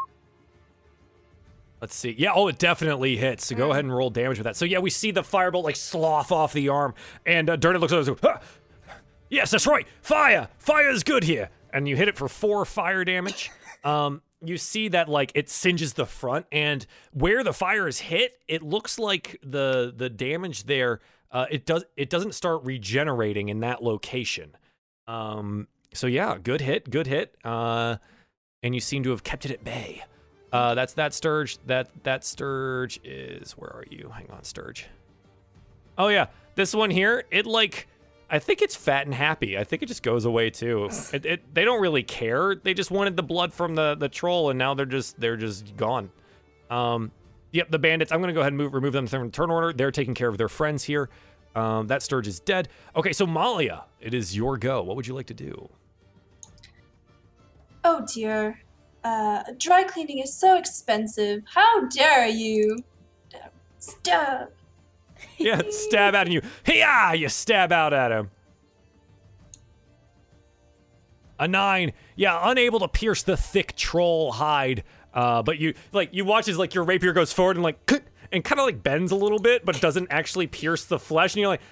Let's 1.81 1.95
see. 1.95 2.15
Yeah, 2.19 2.33
oh, 2.35 2.49
it 2.49 2.59
definitely 2.59 3.17
hits. 3.17 3.47
So 3.47 3.57
go 3.57 3.71
ahead 3.71 3.85
and 3.85 3.95
roll 3.95 4.11
damage 4.11 4.39
with 4.39 4.45
that. 4.45 4.57
So 4.57 4.65
yeah, 4.65 4.81
we 4.81 4.91
see 4.91 5.13
the 5.13 5.23
firebolt 5.23 5.65
like 5.65 5.77
slough 5.77 6.31
off 6.31 6.53
the 6.53 6.69
arm, 6.69 6.95
and 7.25 7.49
uh, 7.49 7.57
Durnan 7.57 7.81
looks 7.81 7.93
and 7.93 8.19
"Huh! 8.23 8.39
Yes, 9.31 9.51
that's 9.53 9.67
right. 9.67 9.87
Fire. 10.03 10.49
Fire 10.59 10.91
is 10.91 11.05
good 11.05 11.25
here. 11.25 11.51
And 11.73 11.89
you 11.89 11.97
hit 11.97 12.09
it 12.09 12.19
for 12.19 12.29
four 12.29 12.65
fire 12.65 13.05
damage. 13.05 13.51
Um, 13.85 14.23
you 14.45 14.59
see 14.59 14.89
that 14.89 15.09
like 15.09 15.33
it 15.35 15.49
singes 15.49 15.95
the 15.95 16.05
front, 16.05 16.47
and 16.51 16.85
where 17.13 17.45
the 17.45 17.53
fire 17.53 17.87
is 17.87 17.99
hit, 18.01 18.39
it 18.49 18.63
looks 18.63 18.99
like 18.99 19.39
the 19.43 19.93
the 19.97 20.11
damage 20.11 20.65
there. 20.65 21.01
Uh, 21.31 21.47
it 21.51 21.65
does 21.65 21.85
it 21.97 22.11
doesn't 22.11 22.35
start 22.35 22.65
regenerating 22.65 23.49
in 23.49 23.61
that 23.61 23.83
location. 23.83 24.57
Um, 25.07 25.69
so 25.95 26.07
yeah, 26.07 26.37
good 26.43 26.61
hit, 26.61 26.91
good 26.91 27.07
hit. 27.07 27.37
Uh, 27.45 27.97
and 28.63 28.75
you 28.75 28.81
seem 28.81 29.03
to 29.05 29.11
have 29.11 29.23
kept 29.23 29.45
it 29.45 29.51
at 29.51 29.65
bay. 29.65 30.03
Uh, 30.53 30.75
that's 30.75 30.95
that 30.95 31.15
Stirge. 31.15 31.59
That 31.67 31.91
that 32.03 32.25
Stirge 32.25 33.01
is 33.05 33.53
where 33.53 33.71
are 33.71 33.85
you? 33.89 34.11
Hang 34.15 34.29
on, 34.31 34.43
Stirge. 34.43 34.87
Oh 35.97 36.09
yeah, 36.09 36.27
this 36.55 36.75
one 36.75 36.91
here. 36.91 37.25
It 37.31 37.47
like, 37.47 37.87
I 38.29 38.39
think 38.39 38.63
it's 38.63 38.75
fat 38.75 39.07
and 39.07 39.15
happy. 39.15 39.57
I 39.57 39.65
think 39.65 39.83
it 39.83 39.87
just 39.87 40.03
goes 40.03 40.25
away 40.25 40.51
too. 40.51 40.89
It, 41.13 41.27
it 41.27 41.55
they 41.55 41.65
don't 41.65 41.81
really 41.81 42.03
care. 42.03 42.55
They 42.55 42.75
just 42.75 42.91
wanted 42.91 43.17
the 43.17 43.23
blood 43.23 43.53
from 43.53 43.75
the 43.75 43.95
the 43.95 44.09
troll, 44.09 44.51
and 44.51 44.59
now 44.59 44.75
they're 44.75 44.87
just 44.87 45.21
they're 45.21 45.37
just 45.37 45.77
gone. 45.77 46.11
Um, 46.69 47.13
yep, 47.53 47.71
the 47.71 47.79
bandits. 47.79 48.11
I'm 48.11 48.21
gonna 48.21 48.33
go 48.33 48.41
ahead 48.41 48.53
and 48.53 48.59
move 48.59 48.75
remove 48.75 48.93
them 48.93 49.07
from 49.07 49.31
turn 49.31 49.51
order. 49.51 49.73
They're 49.73 49.91
taking 49.93 50.15
care 50.15 50.29
of 50.29 50.39
their 50.39 50.49
friends 50.49 50.85
here. 50.85 51.11
Um, 51.55 51.89
that 51.89 52.03
Stirge 52.03 52.29
is 52.29 52.41
dead. 52.41 52.69
Okay, 52.95 53.13
so 53.13 53.27
Malia, 53.27 53.85
it 54.01 54.15
is 54.15 54.37
your 54.37 54.57
go. 54.57 54.83
What 54.83 54.97
would 54.97 55.07
you 55.07 55.15
like 55.15 55.27
to 55.27 55.35
do? 55.35 55.69
Oh 57.83 58.07
dear. 58.13 58.61
Uh, 59.03 59.43
dry 59.59 59.85
cleaning 59.85 60.19
is 60.19 60.35
so 60.35 60.57
expensive. 60.57 61.43
How 61.47 61.87
dare 61.87 62.29
you? 62.29 62.79
Stab. 63.79 64.51
Yeah, 65.39 65.63
stab 65.71 66.15
out 66.15 66.27
at 66.27 66.33
you. 66.33 66.43
Hiya! 66.65 67.15
You 67.17 67.29
stab 67.29 67.73
out 67.73 67.93
at 67.93 68.13
him. 68.13 68.31
A 71.39 71.49
nine. 71.49 71.93
Yeah, 72.17 72.39
unable 72.43 72.81
to 72.81 72.89
pierce 72.89 73.23
the 73.23 73.37
thick 73.37 73.75
troll 73.75 74.33
hide. 74.33 74.85
Uh, 75.15 75.43
but 75.43 75.59
you 75.59 75.75
like 75.93 76.11
you 76.13 76.25
watch 76.25 76.47
as 76.49 76.59
like 76.59 76.75
your 76.75 76.85
rapier 76.85 77.13
goes 77.13 77.33
forward 77.33 77.57
and 77.57 77.65
like 77.65 77.91
and 78.31 78.45
kind 78.45 78.61
of 78.61 78.67
like 78.67 78.83
bends 78.83 79.11
a 79.11 79.17
little 79.17 79.39
bit, 79.39 79.65
but 79.65 79.81
doesn't 79.81 80.09
actually 80.11 80.47
pierce 80.47 80.85
the 80.85 80.99
flesh. 80.99 81.35
And 81.35 81.41
you're 81.41 81.49
like, 81.49 81.63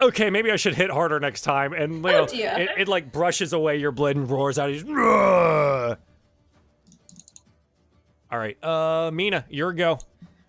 okay, 0.00 0.30
maybe 0.30 0.50
I 0.50 0.56
should 0.56 0.74
hit 0.74 0.90
harder 0.90 1.18
next 1.18 1.40
time. 1.42 1.72
And 1.72 1.96
you 1.96 2.00
know, 2.00 2.26
dear. 2.26 2.54
it, 2.58 2.70
it 2.80 2.88
like 2.88 3.10
brushes 3.10 3.52
away 3.52 3.78
your 3.78 3.90
blood 3.90 4.16
and 4.16 4.30
roars 4.30 4.58
out. 4.58 4.70
He's, 4.70 4.84
"Ugh." 4.84 5.98
All 8.30 8.38
right, 8.38 8.62
uh, 8.62 9.10
Mina, 9.12 9.44
your 9.48 9.72
go. 9.72 9.98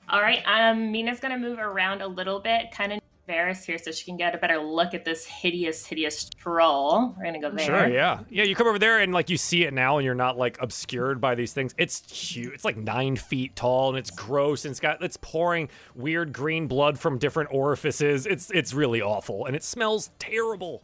All 0.10 0.22
right, 0.22 0.42
um, 0.46 0.92
Mina's 0.92 1.20
gonna 1.20 1.38
move 1.38 1.60
around 1.60 2.02
a 2.02 2.08
little 2.08 2.40
bit, 2.40 2.72
kind 2.72 2.94
of 2.94 3.00
Varus 3.28 3.66
here, 3.66 3.78
so 3.78 3.92
she 3.92 4.06
can 4.06 4.18
get 4.18 4.34
a 4.34 4.38
better 4.38 4.58
look 4.58 4.94
at 4.94 5.04
this 5.04 5.26
hideous, 5.26 5.86
hideous 5.86 6.30
troll. 6.30 7.14
We're 7.18 7.26
gonna 7.26 7.42
go 7.42 7.52
there. 7.52 7.66
Sure, 7.66 7.88
yeah. 7.88 8.22
Yeah, 8.30 8.46
you 8.46 8.56
come 8.56 8.68
over 8.68 8.80
there 8.80 9.00
and 9.00 9.14
like 9.14 9.30
you 9.30 9.38
see 9.38 9.66
it 9.66 9.74
now 9.74 9.98
and 9.98 10.06
you're 10.06 10.16
not 10.16 10.38
like 10.38 10.58
obscured 10.62 11.20
by 11.20 11.36
these 11.36 11.54
things. 11.54 11.76
It's 11.78 12.10
huge. 12.10 12.54
It's 12.54 12.66
like 12.66 12.78
nine 12.78 13.18
feet 13.18 13.56
tall 13.56 13.90
and 13.90 13.98
it's 13.98 14.10
gross 14.10 14.66
and 14.66 14.72
it's 14.72 14.80
got 14.80 15.04
it's 15.04 15.18
pouring 15.18 15.70
weird 15.94 16.32
green 16.32 16.68
blood 16.68 16.98
from 16.98 17.18
different 17.18 17.50
orifices. 17.52 18.26
It's 18.26 18.50
it's 18.52 18.74
really 18.74 19.02
awful 19.02 19.46
and 19.46 19.56
it 19.56 19.64
smells 19.64 20.10
terrible. 20.20 20.82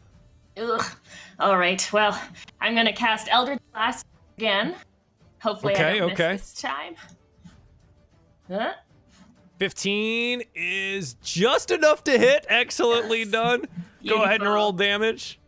Ugh. 0.57 0.85
All 1.39 1.57
right. 1.57 1.89
Well, 1.93 2.21
I'm 2.59 2.75
gonna 2.75 2.93
cast 2.93 3.29
Eldritch 3.31 3.61
Blast 3.73 4.05
again. 4.37 4.75
Hopefully, 5.43 5.73
Okay, 5.73 5.83
I 5.83 5.97
don't 5.99 6.11
okay. 6.13 6.31
miss 6.33 6.51
this 6.51 6.61
time. 6.61 6.95
Huh? 8.47 8.73
15 9.59 10.43
is 10.55 11.13
just 11.21 11.69
enough 11.71 12.03
to 12.05 12.17
hit. 12.17 12.45
Excellently 12.49 13.25
done. 13.25 13.65
Go 14.07 14.23
ahead 14.23 14.41
and 14.41 14.49
roll 14.49 14.71
damage. 14.71 15.39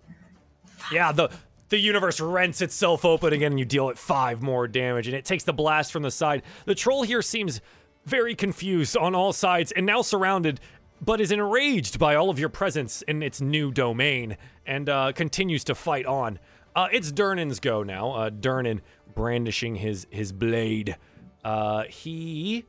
Yeah, 0.92 1.12
the 1.12 1.30
the 1.70 1.80
universe 1.80 2.22
rents 2.22 2.62
itself 2.62 3.04
open 3.04 3.34
again 3.34 3.54
and 3.54 3.60
you 3.60 3.66
deal 3.66 3.90
it 3.90 3.98
5 3.98 4.44
more 4.44 4.68
damage 4.68 5.08
and 5.08 5.16
it 5.16 5.26
takes 5.26 5.44
the 5.44 5.52
blast 5.52 5.92
from 5.92 6.04
the 6.04 6.12
side. 6.12 6.44
The 6.66 6.76
troll 6.76 7.02
here 7.02 7.24
seems 7.24 7.60
very 8.06 8.36
confused 8.36 8.96
on 8.96 9.16
all 9.16 9.34
sides 9.34 9.72
and 9.72 9.84
now 9.86 10.04
surrounded 10.04 10.60
but 11.02 11.20
is 11.20 11.32
enraged 11.32 11.98
by 11.98 12.14
all 12.16 12.30
of 12.30 12.38
your 12.38 12.50
presence 12.50 13.02
in 13.02 13.24
its 13.24 13.42
new 13.42 13.72
domain 13.72 14.38
and 14.66 14.88
uh, 14.88 15.12
continues 15.14 15.64
to 15.66 15.74
fight 15.76 16.06
on. 16.06 16.38
Uh, 16.76 16.88
it's 16.92 17.12
Durnan's 17.12 17.60
go 17.60 17.82
now. 17.82 18.12
Uh, 18.12 18.30
Durnan 18.30 18.82
brandishing 19.16 19.76
his 19.76 20.06
his 20.10 20.32
blade. 20.32 20.98
Uh, 21.44 21.84
he 21.84 22.66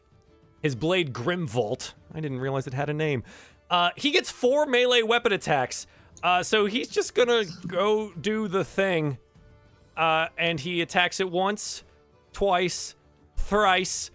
his 0.62 0.74
blade 0.74 1.12
Grimvolt. 1.12 1.94
I 2.14 2.20
didn't 2.20 2.40
realize 2.40 2.66
it 2.66 2.74
had 2.74 2.88
a 2.88 2.94
name. 2.94 3.24
Uh, 3.70 3.90
he 3.97 4.11
gets 4.11 4.30
four 4.30 4.66
melee 4.66 5.03
weapon 5.03 5.32
attacks. 5.32 5.86
Uh, 6.22 6.42
so 6.42 6.66
he's 6.66 6.88
just 6.88 7.14
gonna 7.14 7.44
go 7.66 8.12
do 8.12 8.49
the 8.49 8.64
thing. 8.64 9.18
Uh, 9.97 10.28
and 10.38 10.61
he 10.61 10.82
attacks 10.82 11.20
it 11.20 11.30
once, 11.30 11.82
twice, 12.32 12.94
thrice, 13.36 14.11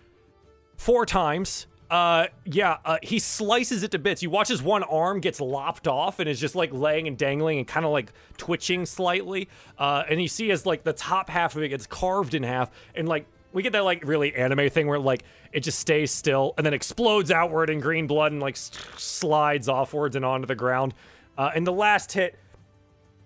four 0.77 1.05
times. 1.05 1.67
Uh, 1.91 2.27
yeah, 2.45 2.77
uh, 2.85 2.97
he 3.03 3.19
slices 3.19 3.83
it 3.83 3.91
to 3.91 3.99
bits. 3.99 4.23
You 4.23 4.29
watch 4.29 4.47
his 4.47 4.63
one 4.63 4.81
arm 4.83 5.19
gets 5.19 5.41
lopped 5.41 5.89
off 5.89 6.19
and 6.19 6.29
is 6.29 6.39
just 6.39 6.55
like 6.55 6.71
laying 6.71 7.05
and 7.05 7.17
dangling 7.17 7.57
and 7.57 7.67
kind 7.67 7.85
of 7.85 7.91
like 7.91 8.13
twitching 8.37 8.85
slightly. 8.85 9.49
Uh, 9.77 10.03
and 10.09 10.21
you 10.21 10.29
see 10.29 10.51
as 10.51 10.65
like 10.65 10.83
the 10.83 10.93
top 10.93 11.29
half 11.29 11.53
of 11.57 11.63
it 11.63 11.67
gets 11.67 11.85
carved 11.85 12.33
in 12.33 12.43
half 12.43 12.71
and 12.95 13.09
like 13.09 13.25
we 13.51 13.61
get 13.61 13.73
that 13.73 13.83
like 13.83 14.05
really 14.05 14.33
anime 14.33 14.69
thing 14.69 14.87
where 14.87 14.99
like 14.99 15.23
it 15.51 15.59
just 15.59 15.79
stays 15.79 16.11
still 16.11 16.53
and 16.55 16.65
then 16.65 16.73
explodes 16.73 17.29
outward 17.29 17.69
in 17.69 17.81
green 17.81 18.07
blood 18.07 18.31
and 18.31 18.41
like 18.41 18.55
slides 18.55 19.67
offwards 19.67 20.15
and 20.15 20.23
onto 20.23 20.47
the 20.47 20.55
ground. 20.55 20.93
Uh, 21.37 21.51
and 21.53 21.67
the 21.67 21.73
last 21.73 22.13
hit 22.13 22.39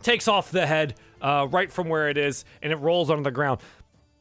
takes 0.02 0.28
off 0.28 0.50
the 0.50 0.66
head 0.66 0.96
uh, 1.22 1.48
right 1.52 1.72
from 1.72 1.88
where 1.88 2.10
it 2.10 2.18
is 2.18 2.46
and 2.64 2.74
it 2.74 2.78
rolls 2.78 3.12
onto 3.12 3.22
the 3.22 3.30
ground. 3.30 3.60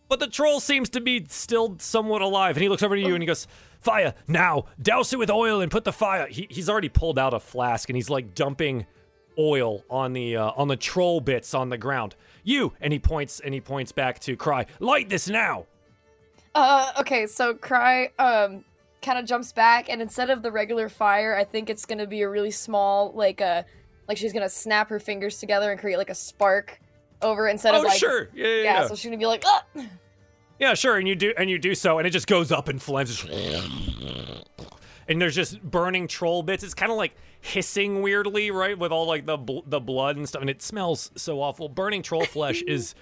But 0.09 0.21
the 0.21 0.27
troll 0.27 0.61
seems 0.61 0.89
to 0.91 1.01
be 1.01 1.25
still 1.29 1.77
somewhat 1.79 2.23
alive, 2.23 2.57
and 2.57 2.63
he 2.63 2.69
looks 2.69 2.83
over 2.83 2.95
to 2.95 3.01
you 3.01 3.15
and 3.15 3.23
he 3.23 3.27
goes, 3.27 3.47
"Fire 3.81 4.15
now! 4.29 4.67
Douse 4.81 5.13
it 5.13 5.19
with 5.19 5.31
oil 5.31 5.61
and 5.61 5.71
put 5.71 5.85
the 5.85 5.93
fire." 5.93 6.27
He, 6.27 6.47
he's 6.51 6.69
already 6.69 6.89
pulled 6.89 7.19
out 7.19 7.35
a 7.35 7.41
flask 7.41 7.89
and 7.89 7.97
he's 7.97 8.11
like 8.11 8.35
dumping 8.35 8.87
oil 9.39 9.85
on 9.91 10.13
the 10.13 10.37
uh, 10.37 10.53
on 10.57 10.69
the 10.69 10.77
troll 10.77 11.21
bits 11.21 11.55
on 11.55 11.69
the 11.69 11.79
ground. 11.79 12.17
You 12.43 12.73
and 12.81 12.93
he 12.93 12.99
points 12.99 13.41
and 13.41 13.55
he 13.55 13.61
points 13.61 13.93
back 13.93 14.19
to 14.21 14.37
Cry. 14.37 14.67
Light 14.79 15.09
this 15.09 15.29
now. 15.29 15.67
Uh, 16.55 16.93
okay, 17.01 17.27
so 17.27 17.55
Cry 17.55 18.11
um 18.19 18.65
kind 19.03 19.19
of 19.19 19.27
jumps 19.27 19.53
back, 19.53 19.89
and 19.89 20.01
instead 20.01 20.31
of 20.31 20.43
the 20.43 20.51
regular 20.51 20.89
fire, 20.89 21.37
I 21.37 21.45
think 21.45 21.69
it's 21.71 21.85
gonna 21.85 22.07
be 22.07 22.23
a 22.23 22.29
really 22.29 22.51
small, 22.51 23.13
like 23.13 23.41
a, 23.41 23.65
like 24.09 24.17
she's 24.17 24.33
gonna 24.33 24.49
snap 24.49 24.89
her 24.89 24.99
fingers 24.99 25.39
together 25.39 25.71
and 25.71 25.79
create 25.79 25.99
like 25.99 26.11
a 26.11 26.15
spark 26.15 26.81
over 27.23 27.49
instead 27.49 27.75
oh 27.75 27.79
of 27.79 27.85
like, 27.85 27.99
sure, 27.99 28.29
yeah, 28.35 28.47
yeah, 28.47 28.63
yeah. 28.63 28.87
So 28.87 28.95
she's 28.95 29.07
gonna 29.07 29.19
be 29.19 29.27
like, 29.27 29.45
ah! 29.47 29.65
Yeah, 30.59 30.75
sure, 30.75 30.99
and 30.99 31.09
you 31.09 31.15
do 31.15 31.35
and 31.37 31.51
you 31.51 31.59
do 31.59 31.75
so, 31.75 31.99
and 31.99 32.07
it 32.07 32.11
just 32.11 32.27
goes 32.27 32.53
up 32.53 32.69
in 32.69 32.79
flames. 32.79 33.25
And 35.07 35.21
there's 35.21 35.35
just 35.35 35.63
burning 35.63 36.09
troll 36.09 36.43
bits. 36.43 36.65
It's 36.65 36.73
kind 36.73 36.91
of 36.91 36.97
like 36.97 37.15
hissing 37.41 38.01
weirdly, 38.01 38.51
right, 38.51 38.79
with 38.79 38.91
all 38.91 39.07
like 39.07 39.27
the 39.27 39.37
bl- 39.37 39.61
the 39.67 39.81
blood 39.81 40.17
and 40.17 40.29
stuff, 40.29 40.41
and 40.41 40.49
it 40.49 40.63
smells 40.63 41.11
so 41.17 41.43
awful. 41.43 41.69
Burning 41.69 42.03
troll 42.03 42.25
flesh 42.25 42.63
is 42.67 42.95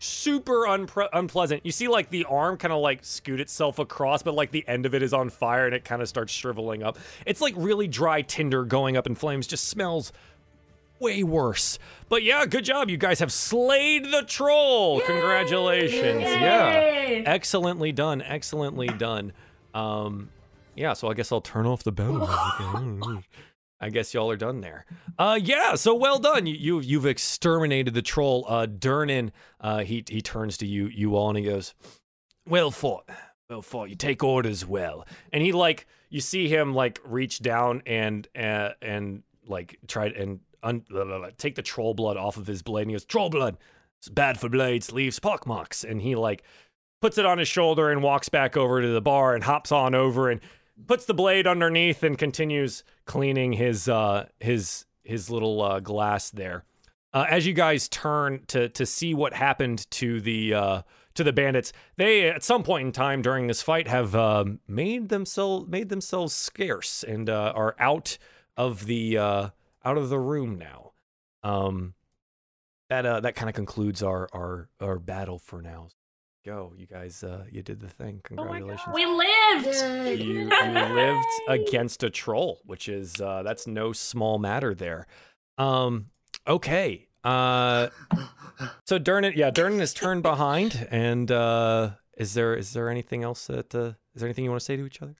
super 0.00 0.66
unpre- 0.66 1.08
unpleasant. 1.12 1.64
You 1.64 1.72
see, 1.72 1.88
like 1.88 2.10
the 2.10 2.24
arm 2.24 2.56
kind 2.56 2.72
of 2.72 2.80
like 2.80 3.04
scoot 3.04 3.40
itself 3.40 3.78
across, 3.78 4.22
but 4.22 4.34
like 4.34 4.50
the 4.50 4.66
end 4.66 4.86
of 4.86 4.94
it 4.94 5.02
is 5.02 5.12
on 5.12 5.30
fire, 5.30 5.66
and 5.66 5.74
it 5.74 5.84
kind 5.84 6.02
of 6.02 6.08
starts 6.08 6.32
shriveling 6.32 6.82
up. 6.82 6.98
It's 7.26 7.40
like 7.40 7.54
really 7.56 7.86
dry 7.86 8.22
tinder 8.22 8.64
going 8.64 8.96
up 8.96 9.06
in 9.06 9.14
flames. 9.14 9.46
Just 9.46 9.68
smells 9.68 10.12
way 11.00 11.22
worse. 11.22 11.78
But 12.08 12.22
yeah, 12.22 12.46
good 12.46 12.64
job. 12.64 12.88
You 12.90 12.96
guys 12.96 13.18
have 13.20 13.32
slayed 13.32 14.06
the 14.06 14.22
troll. 14.22 15.00
Congratulations. 15.00 16.22
Yeah. 16.22 17.22
Excellently 17.26 17.92
done. 17.92 18.22
Excellently 18.22 18.88
done. 18.88 19.32
Um 19.74 20.30
yeah, 20.76 20.92
so 20.92 21.08
I 21.08 21.14
guess 21.14 21.30
I'll 21.30 21.40
turn 21.40 21.66
off 21.66 21.84
the 21.84 21.92
battle. 21.92 22.26
I 23.80 23.90
guess 23.90 24.14
y'all 24.14 24.30
are 24.30 24.36
done 24.36 24.60
there. 24.60 24.86
Uh 25.18 25.38
yeah, 25.42 25.74
so 25.74 25.94
well 25.94 26.18
done. 26.18 26.46
You, 26.46 26.54
you 26.54 26.80
you've 26.80 27.06
exterminated 27.06 27.94
the 27.94 28.02
troll. 28.02 28.44
Uh 28.48 28.66
Durnan, 28.66 29.30
uh 29.60 29.80
he 29.80 30.04
he 30.08 30.20
turns 30.20 30.56
to 30.58 30.66
you 30.66 30.86
you 30.86 31.16
all 31.16 31.28
and 31.28 31.38
he 31.38 31.44
goes, 31.44 31.74
"Well 32.48 32.70
fought. 32.70 33.08
well 33.50 33.62
fought. 33.62 33.90
You 33.90 33.96
take 33.96 34.22
orders 34.24 34.64
well. 34.66 35.06
And 35.32 35.42
he 35.42 35.52
like 35.52 35.86
you 36.08 36.20
see 36.20 36.48
him 36.48 36.74
like 36.74 37.00
reach 37.04 37.40
down 37.40 37.82
and 37.86 38.26
uh, 38.38 38.70
and 38.80 39.22
like 39.46 39.78
try 39.88 40.06
and 40.06 40.40
un- 40.64 40.84
blah, 40.88 41.04
blah, 41.04 41.18
blah, 41.18 41.30
take 41.38 41.54
the 41.54 41.62
troll 41.62 41.94
blood 41.94 42.16
off 42.16 42.36
of 42.36 42.46
his 42.46 42.62
blade. 42.62 42.82
And 42.82 42.90
he 42.90 42.94
goes, 42.94 43.04
"Troll 43.04 43.30
blood, 43.30 43.56
it's 44.00 44.08
bad 44.08 44.40
for 44.40 44.48
blades, 44.48 44.90
leaves 44.92 45.20
pockmarks." 45.20 45.84
And 45.84 46.02
he 46.02 46.16
like 46.16 46.42
puts 47.00 47.18
it 47.18 47.26
on 47.26 47.38
his 47.38 47.48
shoulder 47.48 47.90
and 47.90 48.02
walks 48.02 48.28
back 48.28 48.56
over 48.56 48.80
to 48.80 48.88
the 48.88 49.00
bar 49.00 49.34
and 49.34 49.44
hops 49.44 49.70
on 49.70 49.94
over 49.94 50.30
and 50.30 50.40
puts 50.86 51.04
the 51.04 51.14
blade 51.14 51.46
underneath 51.46 52.02
and 52.02 52.18
continues 52.18 52.82
cleaning 53.04 53.52
his 53.52 53.88
uh 53.88 54.26
his 54.40 54.86
his 55.04 55.30
little 55.30 55.60
uh, 55.62 55.80
glass 55.80 56.30
there. 56.30 56.64
Uh, 57.12 57.26
as 57.28 57.46
you 57.46 57.52
guys 57.52 57.88
turn 57.88 58.42
to 58.48 58.68
to 58.70 58.84
see 58.86 59.14
what 59.14 59.34
happened 59.34 59.88
to 59.90 60.20
the 60.20 60.54
uh, 60.54 60.82
to 61.14 61.22
the 61.22 61.32
bandits, 61.32 61.72
they 61.96 62.28
at 62.28 62.42
some 62.42 62.62
point 62.62 62.86
in 62.86 62.92
time 62.92 63.22
during 63.22 63.46
this 63.46 63.62
fight 63.62 63.86
have 63.86 64.14
um 64.16 64.58
made 64.66 65.10
themselves 65.10 65.68
made 65.68 65.90
themselves 65.90 66.32
scarce 66.34 67.04
and 67.04 67.30
uh, 67.30 67.52
are 67.54 67.76
out 67.78 68.18
of 68.56 68.86
the 68.86 69.18
uh, 69.18 69.48
out 69.84 69.96
of 69.96 70.08
the 70.08 70.18
room 70.18 70.58
now. 70.58 70.92
Um, 71.42 71.94
that 72.90 73.06
uh, 73.06 73.20
that 73.20 73.34
kind 73.34 73.48
of 73.48 73.54
concludes 73.54 74.02
our 74.02 74.28
our 74.32 74.68
our 74.80 74.98
battle 74.98 75.38
for 75.38 75.62
now. 75.62 75.88
Go, 76.44 76.74
you 76.76 76.86
guys! 76.86 77.24
Uh, 77.24 77.44
you 77.50 77.62
did 77.62 77.80
the 77.80 77.88
thing. 77.88 78.20
Congratulations. 78.22 78.94
We 78.94 79.06
lived. 79.06 80.20
You, 80.20 80.24
you 80.24 80.48
lived 80.48 81.26
against 81.48 82.02
a 82.02 82.10
troll, 82.10 82.60
which 82.66 82.88
is 82.88 83.18
uh, 83.20 83.42
that's 83.42 83.66
no 83.66 83.92
small 83.92 84.38
matter 84.38 84.74
there. 84.74 85.06
Um, 85.56 86.06
okay. 86.46 87.08
Uh, 87.24 87.88
so 88.84 88.98
Durnan, 88.98 89.34
yeah, 89.34 89.50
Durnan 89.50 89.80
is 89.80 89.94
turned 89.94 90.22
behind, 90.22 90.86
and 90.90 91.30
uh, 91.30 91.92
is 92.18 92.34
there 92.34 92.54
is 92.54 92.74
there 92.74 92.90
anything 92.90 93.22
else 93.22 93.46
that 93.46 93.74
uh, 93.74 93.92
is 94.14 94.20
there 94.20 94.26
anything 94.26 94.44
you 94.44 94.50
want 94.50 94.60
to 94.60 94.64
say 94.66 94.76
to 94.76 94.84
each 94.84 95.00
other? 95.00 95.16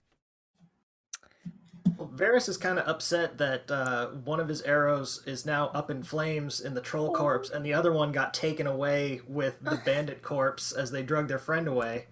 Well, 2.15 2.27
Varus 2.29 2.47
is 2.47 2.57
kind 2.57 2.79
of 2.79 2.87
upset 2.87 3.37
that 3.39 3.69
uh, 3.69 4.07
one 4.07 4.39
of 4.39 4.47
his 4.47 4.61
arrows 4.61 5.21
is 5.25 5.45
now 5.45 5.67
up 5.69 5.89
in 5.91 6.03
flames 6.03 6.61
in 6.61 6.73
the 6.73 6.81
troll 6.81 7.13
corpse, 7.13 7.49
and 7.49 7.65
the 7.65 7.73
other 7.73 7.91
one 7.91 8.11
got 8.11 8.33
taken 8.33 8.67
away 8.67 9.21
with 9.27 9.59
the 9.61 9.81
bandit 9.85 10.21
corpse 10.21 10.71
as 10.71 10.91
they 10.91 11.03
drug 11.03 11.27
their 11.27 11.39
friend 11.39 11.67
away. 11.67 12.07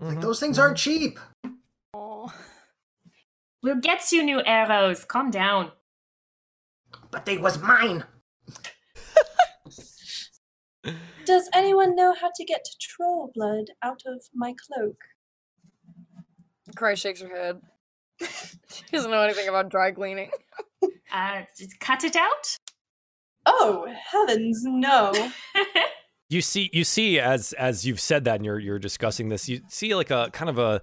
Like 0.00 0.18
Mhm. 0.18 0.22
those 0.22 0.40
things 0.40 0.58
aren't 0.58 0.78
cheap. 0.78 1.18
Oh. 1.92 2.32
We'll 3.62 3.76
get 3.76 4.10
you 4.10 4.22
new 4.22 4.40
arrows. 4.42 5.04
Calm 5.04 5.30
down. 5.30 5.72
But 7.10 7.26
they 7.26 7.36
was 7.36 7.58
mine. 7.58 8.04
Does 11.26 11.50
anyone 11.52 11.94
know 11.94 12.14
how 12.18 12.30
to 12.34 12.44
get 12.44 12.66
troll 12.80 13.30
blood 13.34 13.66
out 13.82 14.02
of 14.06 14.22
my 14.34 14.54
cloak? 14.54 14.96
Cry 16.74 16.94
shakes 16.94 17.20
her 17.20 17.28
head. 17.28 17.60
she 18.68 18.84
doesn't 18.92 19.10
know 19.10 19.22
anything 19.22 19.48
about 19.48 19.70
dry 19.70 19.90
cleaning. 19.92 20.30
Uh, 21.12 21.42
just 21.58 21.80
cut 21.80 22.04
it 22.04 22.14
out. 22.14 22.56
Oh, 23.44 23.84
heavens, 24.12 24.62
no. 24.64 25.12
you 26.30 26.40
see 26.40 26.70
you 26.72 26.84
see 26.84 27.18
as 27.18 27.52
as 27.54 27.84
you've 27.84 28.00
said 28.00 28.24
that 28.24 28.36
and 28.36 28.44
you're 28.44 28.60
you're 28.60 28.78
discussing 28.78 29.28
this 29.28 29.48
you 29.48 29.60
see 29.68 29.94
like 29.96 30.12
a 30.12 30.30
kind 30.32 30.48
of 30.48 30.56
a 30.58 30.80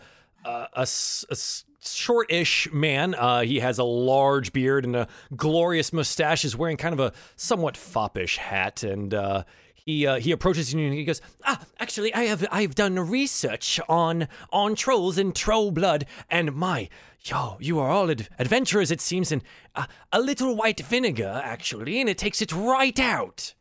short-ish 1.79 2.69
man 2.73 3.15
uh 3.15 3.39
he 3.39 3.61
has 3.61 3.79
a 3.79 3.83
large 3.85 4.51
beard 4.51 4.83
and 4.83 4.97
a 4.97 5.07
glorious 5.35 5.93
mustache 5.93 6.43
is 6.43 6.57
wearing 6.57 6.75
kind 6.75 6.93
of 6.93 6.99
a 6.99 7.13
somewhat 7.37 7.77
foppish 7.77 8.35
hat 8.37 8.83
and 8.83 9.13
uh 9.13 9.43
he, 9.87 10.05
uh, 10.05 10.19
he 10.19 10.33
approaches 10.33 10.73
you 10.73 10.85
and 10.85 10.93
he 10.93 11.05
goes, 11.05 11.21
Ah, 11.45 11.61
actually, 11.79 12.13
I 12.13 12.23
have 12.23 12.45
I've 12.51 12.75
done 12.75 12.99
research 12.99 13.79
on 13.87 14.27
on 14.51 14.75
trolls 14.75 15.17
and 15.17 15.33
troll 15.33 15.71
blood, 15.71 16.05
and 16.29 16.53
my, 16.53 16.89
yo, 17.29 17.57
you 17.59 17.79
are 17.79 17.89
all 17.89 18.09
ad- 18.11 18.29
adventurers, 18.39 18.91
it 18.91 19.01
seems, 19.01 19.31
and 19.31 19.43
uh, 19.75 19.85
a 20.11 20.19
little 20.21 20.55
white 20.55 20.79
vinegar, 20.79 21.41
actually, 21.43 21.99
and 21.99 22.09
it 22.09 22.17
takes 22.17 22.41
it 22.41 22.51
right 22.51 22.99
out. 22.99 23.53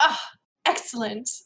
ah, 0.00 0.20
excellent. 0.66 1.28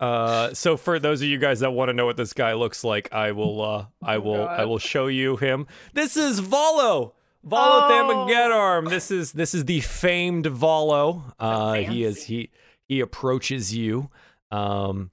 Uh, 0.00 0.52
so 0.52 0.76
for 0.76 0.98
those 0.98 1.22
of 1.22 1.28
you 1.28 1.38
guys 1.38 1.60
that 1.60 1.70
want 1.70 1.88
to 1.88 1.92
know 1.92 2.04
what 2.04 2.16
this 2.16 2.32
guy 2.32 2.54
looks 2.54 2.82
like, 2.82 3.12
I 3.12 3.30
will, 3.30 3.62
uh, 3.62 3.86
I 4.02 4.18
will, 4.18 4.48
I 4.48 4.64
will 4.64 4.80
show 4.80 5.06
you 5.06 5.36
him. 5.36 5.68
This 5.94 6.16
is 6.16 6.40
Volo, 6.40 7.14
Volo 7.44 7.84
Oh. 7.84 7.88
Thamagedorm. 7.88 8.88
This 8.90 9.12
is 9.12 9.30
this 9.30 9.54
is 9.54 9.64
the 9.66 9.78
famed 9.80 10.46
Volo. 10.46 11.22
Uh, 11.38 11.74
he 11.74 12.02
is 12.02 12.24
he 12.24 12.50
he 12.88 12.98
approaches 12.98 13.76
you, 13.76 14.10
um, 14.50 15.12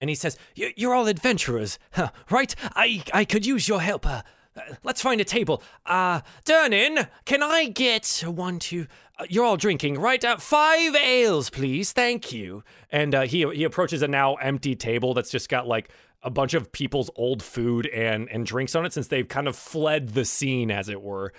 and 0.00 0.08
he 0.10 0.14
says, 0.16 0.36
"You- 0.54 0.72
"You're 0.76 0.94
all 0.94 1.06
adventurers, 1.06 1.78
huh, 1.92 2.10
right? 2.30 2.54
I 2.74 3.02
I 3.12 3.24
could 3.24 3.46
use 3.46 3.68
your 3.68 3.80
help. 3.80 4.06
Uh, 4.06 4.22
uh, 4.56 4.60
let's 4.82 5.00
find 5.00 5.20
a 5.20 5.24
table. 5.24 5.62
Uh, 5.86 6.20
Durnan, 6.44 7.08
can 7.24 7.42
I 7.42 7.66
get 7.68 8.22
one, 8.26 8.58
two? 8.58 8.86
Uh, 9.18 9.24
you're 9.28 9.44
all 9.44 9.56
drinking, 9.56 9.98
right? 9.98 10.24
Uh, 10.24 10.36
five 10.38 10.96
ales, 10.96 11.50
please. 11.50 11.92
Thank 11.92 12.32
you. 12.32 12.64
And 12.90 13.14
uh, 13.14 13.22
he 13.22 13.46
he 13.54 13.64
approaches 13.64 14.02
a 14.02 14.08
now 14.08 14.34
empty 14.36 14.74
table 14.74 15.14
that's 15.14 15.30
just 15.30 15.48
got 15.48 15.66
like 15.68 15.90
a 16.22 16.30
bunch 16.30 16.52
of 16.52 16.70
people's 16.72 17.10
old 17.16 17.42
food 17.42 17.86
and 17.86 18.28
and 18.28 18.44
drinks 18.44 18.74
on 18.74 18.84
it 18.84 18.92
since 18.92 19.06
they've 19.08 19.28
kind 19.28 19.46
of 19.48 19.54
fled 19.56 20.10
the 20.10 20.24
scene, 20.24 20.70
as 20.70 20.88
it 20.88 21.00
were. 21.00 21.32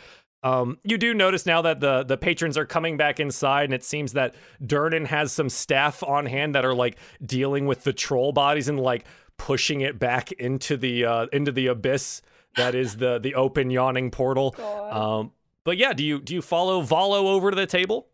Um, 0.43 0.79
you 0.83 0.97
do 0.97 1.13
notice 1.13 1.45
now 1.45 1.61
that 1.61 1.79
the 1.79 2.03
the 2.03 2.17
patrons 2.17 2.57
are 2.57 2.65
coming 2.65 2.97
back 2.97 3.19
inside, 3.19 3.65
and 3.65 3.73
it 3.73 3.83
seems 3.83 4.13
that 4.13 4.33
Durnan 4.63 5.07
has 5.07 5.31
some 5.31 5.49
staff 5.49 6.01
on 6.03 6.25
hand 6.25 6.55
that 6.55 6.65
are 6.65 6.73
like 6.73 6.97
dealing 7.23 7.67
with 7.67 7.83
the 7.83 7.93
troll 7.93 8.31
bodies 8.31 8.67
and 8.67 8.79
like 8.79 9.05
pushing 9.37 9.81
it 9.81 9.99
back 9.99 10.31
into 10.31 10.77
the 10.77 11.05
uh, 11.05 11.27
into 11.31 11.51
the 11.51 11.67
abyss 11.67 12.21
that 12.55 12.75
is 12.75 12.97
the 12.97 13.19
the 13.19 13.35
open 13.35 13.69
yawning 13.69 14.11
portal. 14.11 14.55
Um, 14.91 15.31
but 15.63 15.77
yeah, 15.77 15.93
do 15.93 16.03
you 16.03 16.19
do 16.19 16.33
you 16.33 16.41
follow 16.41 16.81
Volo 16.81 17.27
over 17.27 17.49
to 17.51 17.55
the 17.55 17.65
table? 17.65 18.07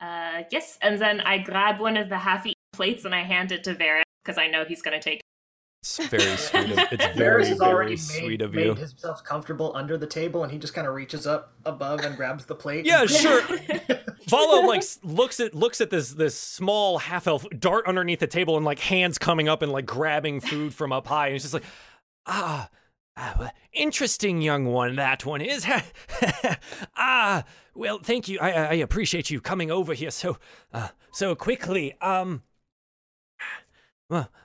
Uh, 0.00 0.42
yes, 0.50 0.76
and 0.82 1.00
then 1.00 1.20
I 1.20 1.38
grab 1.38 1.78
one 1.78 1.96
of 1.96 2.08
the 2.08 2.18
half-eaten 2.18 2.60
plates 2.72 3.04
and 3.04 3.14
I 3.14 3.22
hand 3.22 3.52
it 3.52 3.62
to 3.64 3.74
Varus 3.74 4.02
because 4.24 4.38
I 4.38 4.48
know 4.48 4.64
he's 4.64 4.82
gonna 4.82 5.00
take. 5.00 5.20
It's 5.84 6.06
very 6.06 6.36
sweet. 6.36 6.70
Of, 6.70 6.78
it's 6.92 7.16
very 7.16 7.46
has 7.46 7.60
already 7.60 7.96
very 7.96 8.20
made, 8.20 8.24
sweet 8.26 8.40
of 8.42 8.54
made 8.54 8.78
himself 8.78 9.22
comfortable 9.22 9.70
under 9.76 9.98
the 9.98 10.06
table, 10.06 10.42
and 10.42 10.50
he 10.50 10.58
just 10.58 10.72
kind 10.72 10.86
of 10.86 10.94
reaches 10.94 11.26
up 11.26 11.52
above 11.66 12.00
and 12.00 12.16
grabs 12.16 12.46
the 12.46 12.54
plate. 12.54 12.86
Yeah, 12.86 13.02
and- 13.02 13.10
sure. 13.10 13.42
Volo 14.28 14.66
like 14.66 14.82
looks 15.02 15.38
at 15.40 15.54
looks 15.54 15.82
at 15.82 15.90
this 15.90 16.12
this 16.12 16.38
small 16.38 16.96
half 16.96 17.26
elf 17.26 17.44
dart 17.58 17.86
underneath 17.86 18.20
the 18.20 18.26
table 18.26 18.56
and 18.56 18.64
like 18.64 18.78
hands 18.78 19.18
coming 19.18 19.46
up 19.50 19.60
and 19.60 19.70
like 19.70 19.84
grabbing 19.84 20.40
food 20.40 20.72
from 20.72 20.90
up 20.92 21.06
high 21.06 21.26
and 21.26 21.34
he's 21.34 21.42
just 21.42 21.52
like 21.52 21.64
ah. 22.24 22.70
ah, 23.18 23.50
interesting 23.74 24.40
young 24.40 24.64
one 24.64 24.96
that 24.96 25.26
one 25.26 25.42
is. 25.42 25.66
ah, 26.96 27.44
well, 27.74 27.98
thank 28.02 28.26
you. 28.28 28.38
I, 28.40 28.50
I 28.50 28.64
I 28.64 28.74
appreciate 28.76 29.28
you 29.28 29.42
coming 29.42 29.70
over 29.70 29.92
here 29.92 30.10
so 30.10 30.38
uh, 30.72 30.88
so 31.12 31.34
quickly. 31.34 31.94
Um, 32.00 32.42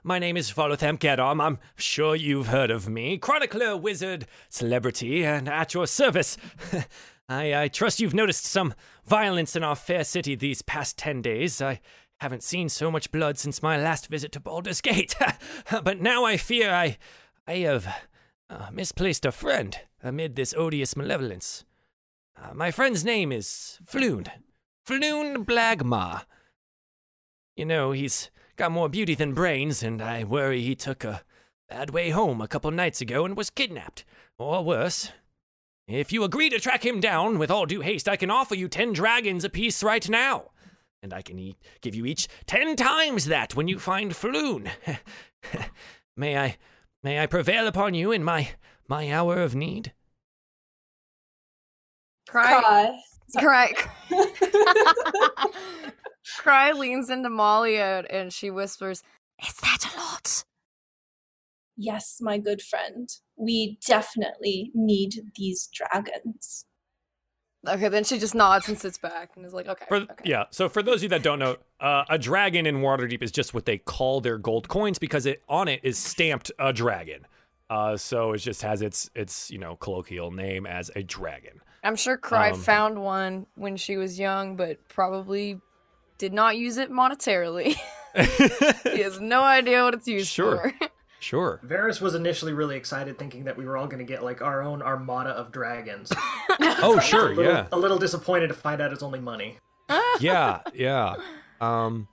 my 0.03 0.19
name 0.19 0.37
is 0.37 0.51
Volothamp 0.51 0.99
Geddarm. 0.99 1.41
I'm 1.41 1.59
sure 1.75 2.15
you've 2.15 2.47
heard 2.47 2.71
of 2.71 2.87
me. 2.87 3.17
Chronicler, 3.17 3.75
wizard, 3.75 4.25
celebrity, 4.49 5.25
and 5.25 5.49
at 5.49 5.73
your 5.73 5.85
service. 5.85 6.37
I, 7.29 7.63
I 7.63 7.67
trust 7.67 7.99
you've 7.99 8.13
noticed 8.13 8.45
some 8.45 8.73
violence 9.05 9.55
in 9.55 9.63
our 9.63 9.75
fair 9.75 10.03
city 10.03 10.35
these 10.35 10.61
past 10.61 10.97
ten 10.97 11.21
days. 11.21 11.61
I 11.61 11.81
haven't 12.21 12.43
seen 12.43 12.69
so 12.69 12.89
much 12.89 13.11
blood 13.11 13.37
since 13.37 13.61
my 13.61 13.77
last 13.77 14.07
visit 14.07 14.31
to 14.33 14.39
Baldur's 14.39 14.81
Gate. 14.81 15.15
but 15.83 15.99
now 15.99 16.23
I 16.23 16.37
fear 16.37 16.71
I, 16.71 16.97
I 17.45 17.57
have 17.57 17.87
uh, 18.49 18.69
misplaced 18.71 19.25
a 19.25 19.31
friend 19.31 19.77
amid 20.01 20.35
this 20.35 20.53
odious 20.57 20.95
malevolence. 20.95 21.65
Uh, 22.41 22.53
my 22.53 22.71
friend's 22.71 23.03
name 23.03 23.31
is 23.31 23.79
Floon. 23.85 24.27
Floon 24.87 25.45
Blagmar. 25.45 26.23
You 27.57 27.65
know, 27.65 27.91
he's 27.91 28.31
got 28.59 28.71
more 28.73 28.89
beauty 28.89 29.15
than 29.15 29.33
brains, 29.33 29.81
and 29.81 30.01
I 30.01 30.25
worry 30.25 30.61
he 30.61 30.75
took 30.75 31.05
a 31.05 31.21
bad 31.69 31.91
way 31.91 32.09
home 32.09 32.41
a 32.41 32.47
couple 32.47 32.69
nights 32.71 32.99
ago 32.99 33.23
and 33.23 33.37
was 33.37 33.49
kidnapped. 33.49 34.03
Or 34.37 34.65
worse. 34.65 35.13
If 35.87 36.11
you 36.11 36.25
agree 36.25 36.49
to 36.49 36.59
track 36.59 36.85
him 36.85 36.99
down 36.99 37.39
with 37.39 37.49
all 37.49 37.65
due 37.65 37.79
haste, 37.79 38.09
I 38.09 38.17
can 38.17 38.29
offer 38.29 38.55
you 38.55 38.67
ten 38.67 38.91
dragons 38.91 39.45
apiece 39.45 39.81
right 39.81 40.07
now. 40.09 40.51
And 41.01 41.13
I 41.13 41.21
can 41.21 41.39
e- 41.39 41.55
give 41.79 41.95
you 41.95 42.05
each 42.05 42.27
ten 42.47 42.75
times 42.75 43.25
that 43.25 43.55
when 43.55 43.69
you 43.69 43.79
find 43.79 44.11
Floon. 44.11 44.69
may 46.17 46.37
I 46.37 46.57
may 47.01 47.19
I 47.19 47.27
prevail 47.27 47.65
upon 47.65 47.93
you 47.93 48.11
in 48.11 48.25
my 48.25 48.49
my 48.89 49.09
hour 49.09 49.41
of 49.41 49.55
need? 49.55 49.93
Cry. 52.27 52.59
Cry. 52.59 52.99
Cry. 53.37 53.73
Cry 56.37 56.71
leans 56.71 57.09
into 57.09 57.29
Molly 57.29 57.77
and 57.77 58.05
and 58.09 58.33
she 58.33 58.49
whispers, 58.49 59.03
Is 59.45 59.53
that 59.55 59.85
a 59.93 59.97
lot? 59.97 60.43
yes, 61.79 62.19
my 62.21 62.37
good 62.37 62.61
friend. 62.61 63.09
We 63.37 63.79
definitely 63.87 64.71
need 64.75 65.13
these 65.35 65.69
dragons. 65.73 66.65
Okay, 67.67 67.89
then 67.89 68.03
she 68.03 68.19
just 68.19 68.35
nods 68.35 68.69
and 68.69 68.77
sits 68.77 68.97
back 68.97 69.31
and 69.35 69.45
is 69.45 69.53
like, 69.53 69.67
okay. 69.67 69.85
For, 69.87 69.95
okay. 69.97 70.13
Yeah. 70.23 70.45
So 70.51 70.69
for 70.69 70.81
those 70.83 70.97
of 70.97 71.03
you 71.03 71.09
that 71.09 71.23
don't 71.23 71.39
know, 71.39 71.57
uh, 71.79 72.05
a 72.09 72.17
dragon 72.17 72.65
in 72.65 72.77
Waterdeep 72.77 73.21
is 73.21 73.31
just 73.31 73.53
what 73.53 73.65
they 73.65 73.77
call 73.77 74.21
their 74.21 74.37
gold 74.37 74.67
coins 74.69 74.99
because 74.99 75.25
it 75.25 75.41
on 75.49 75.67
it 75.67 75.81
is 75.83 75.97
stamped 75.97 76.51
a 76.59 76.71
dragon. 76.71 77.25
Uh, 77.69 77.97
so 77.97 78.33
it 78.33 78.39
just 78.39 78.61
has 78.61 78.81
its 78.81 79.09
its 79.13 79.51
you 79.51 79.57
know 79.57 79.75
colloquial 79.75 80.31
name 80.31 80.65
as 80.65 80.89
a 80.95 81.03
dragon. 81.03 81.61
I'm 81.83 81.95
sure 81.95 82.17
Cry 82.17 82.51
Um, 82.51 82.59
found 82.61 83.01
one 83.01 83.45
when 83.55 83.77
she 83.77 83.97
was 83.97 84.19
young, 84.19 84.55
but 84.55 84.77
probably 84.89 85.59
did 86.17 86.33
not 86.33 86.57
use 86.57 86.77
it 86.77 86.91
monetarily. 86.91 87.75
he 88.93 89.01
has 89.01 89.19
no 89.19 89.41
idea 89.43 89.83
what 89.83 89.93
it's 89.93 90.07
used 90.07 90.27
Sure. 90.29 90.57
for. 90.57 90.69
sure. 90.79 90.89
Sure. 91.21 91.59
Varus 91.63 91.99
was 91.99 92.15
initially 92.15 92.53
really 92.53 92.77
excited, 92.77 93.19
thinking 93.19 93.43
that 93.43 93.57
we 93.57 93.65
were 93.65 93.75
all 93.75 93.87
going 93.87 93.99
to 93.99 94.05
get 94.05 94.23
like 94.23 94.41
our 94.41 94.61
own 94.61 94.81
armada 94.81 95.31
of 95.31 95.51
dragons. 95.51 96.13
Oh 96.81 96.97
sure. 97.01 97.31
a, 97.33 97.35
little, 97.35 97.43
Yeah. 97.43 97.67
a 97.73 97.77
little 97.77 97.97
disappointed 97.97 98.47
to 98.47 98.53
find 98.53 98.81
out 98.81 98.93
it's 98.93 99.03
only 99.03 99.19
money. 99.19 99.57
yeah, 100.21 100.61
yeah. 100.73 101.15
Um, 101.59 102.07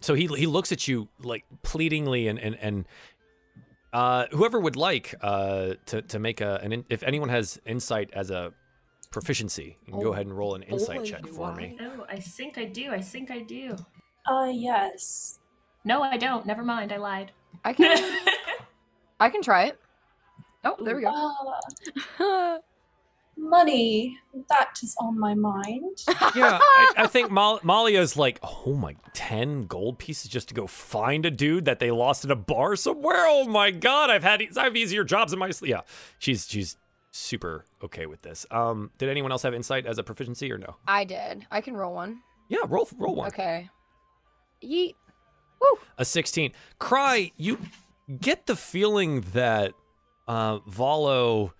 so 0.00 0.14
he 0.14 0.26
he 0.28 0.46
looks 0.46 0.72
at 0.72 0.88
you 0.88 1.08
like 1.22 1.44
pleadingly, 1.62 2.28
and 2.28 2.38
and 2.38 2.56
and 2.62 2.86
uh, 3.92 4.26
whoever 4.32 4.60
would 4.60 4.76
like 4.76 5.14
uh 5.20 5.74
to 5.86 6.02
to 6.02 6.18
make 6.18 6.40
a 6.40 6.56
an 6.62 6.72
in, 6.72 6.84
if 6.88 7.02
anyone 7.02 7.28
has 7.28 7.58
insight 7.66 8.10
as 8.12 8.30
a 8.30 8.52
proficiency, 9.10 9.78
you 9.86 9.92
can 9.92 10.02
go 10.02 10.10
Oh, 10.10 10.12
ahead 10.12 10.26
and 10.26 10.36
roll 10.36 10.54
an 10.54 10.62
insight 10.62 10.98
boy, 10.98 11.04
check 11.04 11.26
for 11.26 11.50
I. 11.50 11.56
me. 11.56 11.78
Oh, 11.80 12.04
I 12.08 12.18
think 12.20 12.58
I 12.58 12.66
do. 12.66 12.90
I 12.90 13.00
think 13.00 13.30
I 13.30 13.40
do. 13.40 13.76
Uh, 14.30 14.50
yes. 14.52 15.38
No, 15.84 16.02
I 16.02 16.16
don't. 16.18 16.44
Never 16.44 16.62
mind. 16.62 16.92
I 16.92 16.98
lied. 16.98 17.32
I 17.64 17.72
can 17.72 18.20
I 19.20 19.30
can 19.30 19.42
try 19.42 19.64
it. 19.64 19.80
Oh, 20.64 20.76
there 20.84 20.96
we 20.96 21.02
go. 21.02 21.32
Uh, 22.20 22.58
money. 23.38 24.18
That 24.48 24.78
is 24.82 24.94
on 25.00 25.18
my 25.18 25.34
mind. 25.34 25.98
Yeah, 26.36 26.58
I, 26.60 26.92
I 26.98 27.06
think 27.06 27.30
Mal- 27.30 27.60
Malia's 27.62 28.16
like, 28.16 28.38
oh 28.42 28.74
my, 28.74 28.96
10 29.14 29.66
gold 29.66 29.98
pieces 29.98 30.30
just 30.30 30.48
to 30.48 30.54
go 30.54 30.66
find 30.66 31.24
a 31.24 31.30
dude 31.30 31.64
that 31.64 31.78
they 31.78 31.90
lost 31.90 32.24
at 32.24 32.30
a 32.30 32.36
bar 32.36 32.76
somewhere. 32.76 33.24
Oh 33.26 33.44
my 33.48 33.70
god, 33.70 34.10
I've 34.10 34.22
had 34.22 34.42
I 34.56 34.64
have 34.64 34.76
easier 34.76 35.04
jobs 35.04 35.32
in 35.32 35.38
my 35.38 35.50
sleep. 35.50 35.70
Yeah, 35.70 35.80
she's 36.18 36.46
she's 36.48 36.76
super 37.10 37.64
okay 37.82 38.06
with 38.06 38.22
this. 38.22 38.46
Um, 38.50 38.90
did 38.98 39.08
anyone 39.08 39.32
else 39.32 39.42
have 39.42 39.54
insight 39.54 39.86
as 39.86 39.98
a 39.98 40.02
proficiency 40.02 40.52
or 40.52 40.58
no? 40.58 40.76
I 40.86 41.04
did. 41.04 41.46
I 41.50 41.60
can 41.60 41.76
roll 41.76 41.94
one. 41.94 42.20
Yeah, 42.48 42.58
roll 42.68 42.88
roll 42.98 43.14
one. 43.14 43.28
Okay. 43.28 43.68
Yeet. 44.62 44.94
Woo. 45.60 45.78
A 45.96 46.04
16. 46.04 46.52
Cry, 46.78 47.32
you 47.36 47.58
get 48.20 48.46
the 48.46 48.54
feeling 48.56 49.22
that 49.32 49.72
uh, 50.28 50.58
Volo 50.66 51.52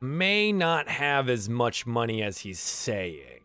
may 0.00 0.52
not 0.52 0.88
have 0.88 1.28
as 1.28 1.48
much 1.48 1.86
money 1.86 2.22
as 2.22 2.38
he's 2.38 2.58
saying. 2.60 3.40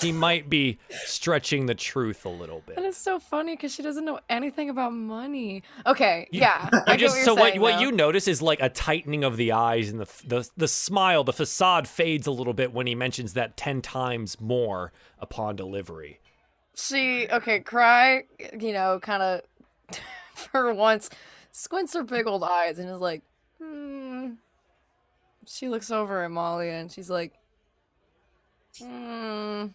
he 0.00 0.12
might 0.12 0.48
be 0.48 0.78
stretching 0.90 1.66
the 1.66 1.74
truth 1.74 2.24
a 2.24 2.28
little 2.28 2.62
bit. 2.66 2.76
That 2.76 2.84
is 2.84 2.96
so 2.96 3.18
funny 3.18 3.56
because 3.56 3.74
she 3.74 3.82
doesn't 3.82 4.04
know 4.04 4.20
anything 4.28 4.70
about 4.70 4.92
money. 4.92 5.62
Okay, 5.86 6.28
You- 6.30 6.42
yeah. 6.42 6.68
I 6.86 6.96
just 6.96 7.16
what 7.16 7.24
so 7.24 7.34
what 7.34 7.42
saying, 7.50 7.60
what 7.60 7.74
though. 7.76 7.80
you 7.80 7.92
notice 7.92 8.28
is 8.28 8.40
like 8.40 8.60
a 8.60 8.68
tightening 8.68 9.24
of 9.24 9.36
the 9.36 9.52
eyes 9.52 9.88
and 9.90 9.98
the 10.00 10.06
the 10.26 10.48
the 10.56 10.68
smile, 10.68 11.24
the 11.24 11.32
facade 11.32 11.88
fades 11.88 12.26
a 12.26 12.30
little 12.30 12.54
bit 12.54 12.72
when 12.72 12.86
he 12.86 12.94
mentions 12.94 13.32
that 13.32 13.56
10 13.56 13.82
times 13.82 14.40
more 14.40 14.92
upon 15.18 15.56
delivery. 15.56 16.20
she 16.76 17.26
okay 17.28 17.58
cry 17.60 18.22
you 18.60 18.72
know 18.72 19.00
kind 19.02 19.22
of 19.22 19.40
for 20.34 20.72
once 20.74 21.08
squints 21.58 21.94
her 21.94 22.02
big 22.02 22.26
old 22.26 22.44
eyes 22.44 22.78
and 22.78 22.90
is 22.90 23.00
like 23.00 23.22
hmm 23.58 24.32
she 25.46 25.68
looks 25.68 25.90
over 25.90 26.22
at 26.24 26.30
molly 26.30 26.68
and 26.68 26.92
she's 26.92 27.08
like 27.08 27.32
hmm, 28.78 29.66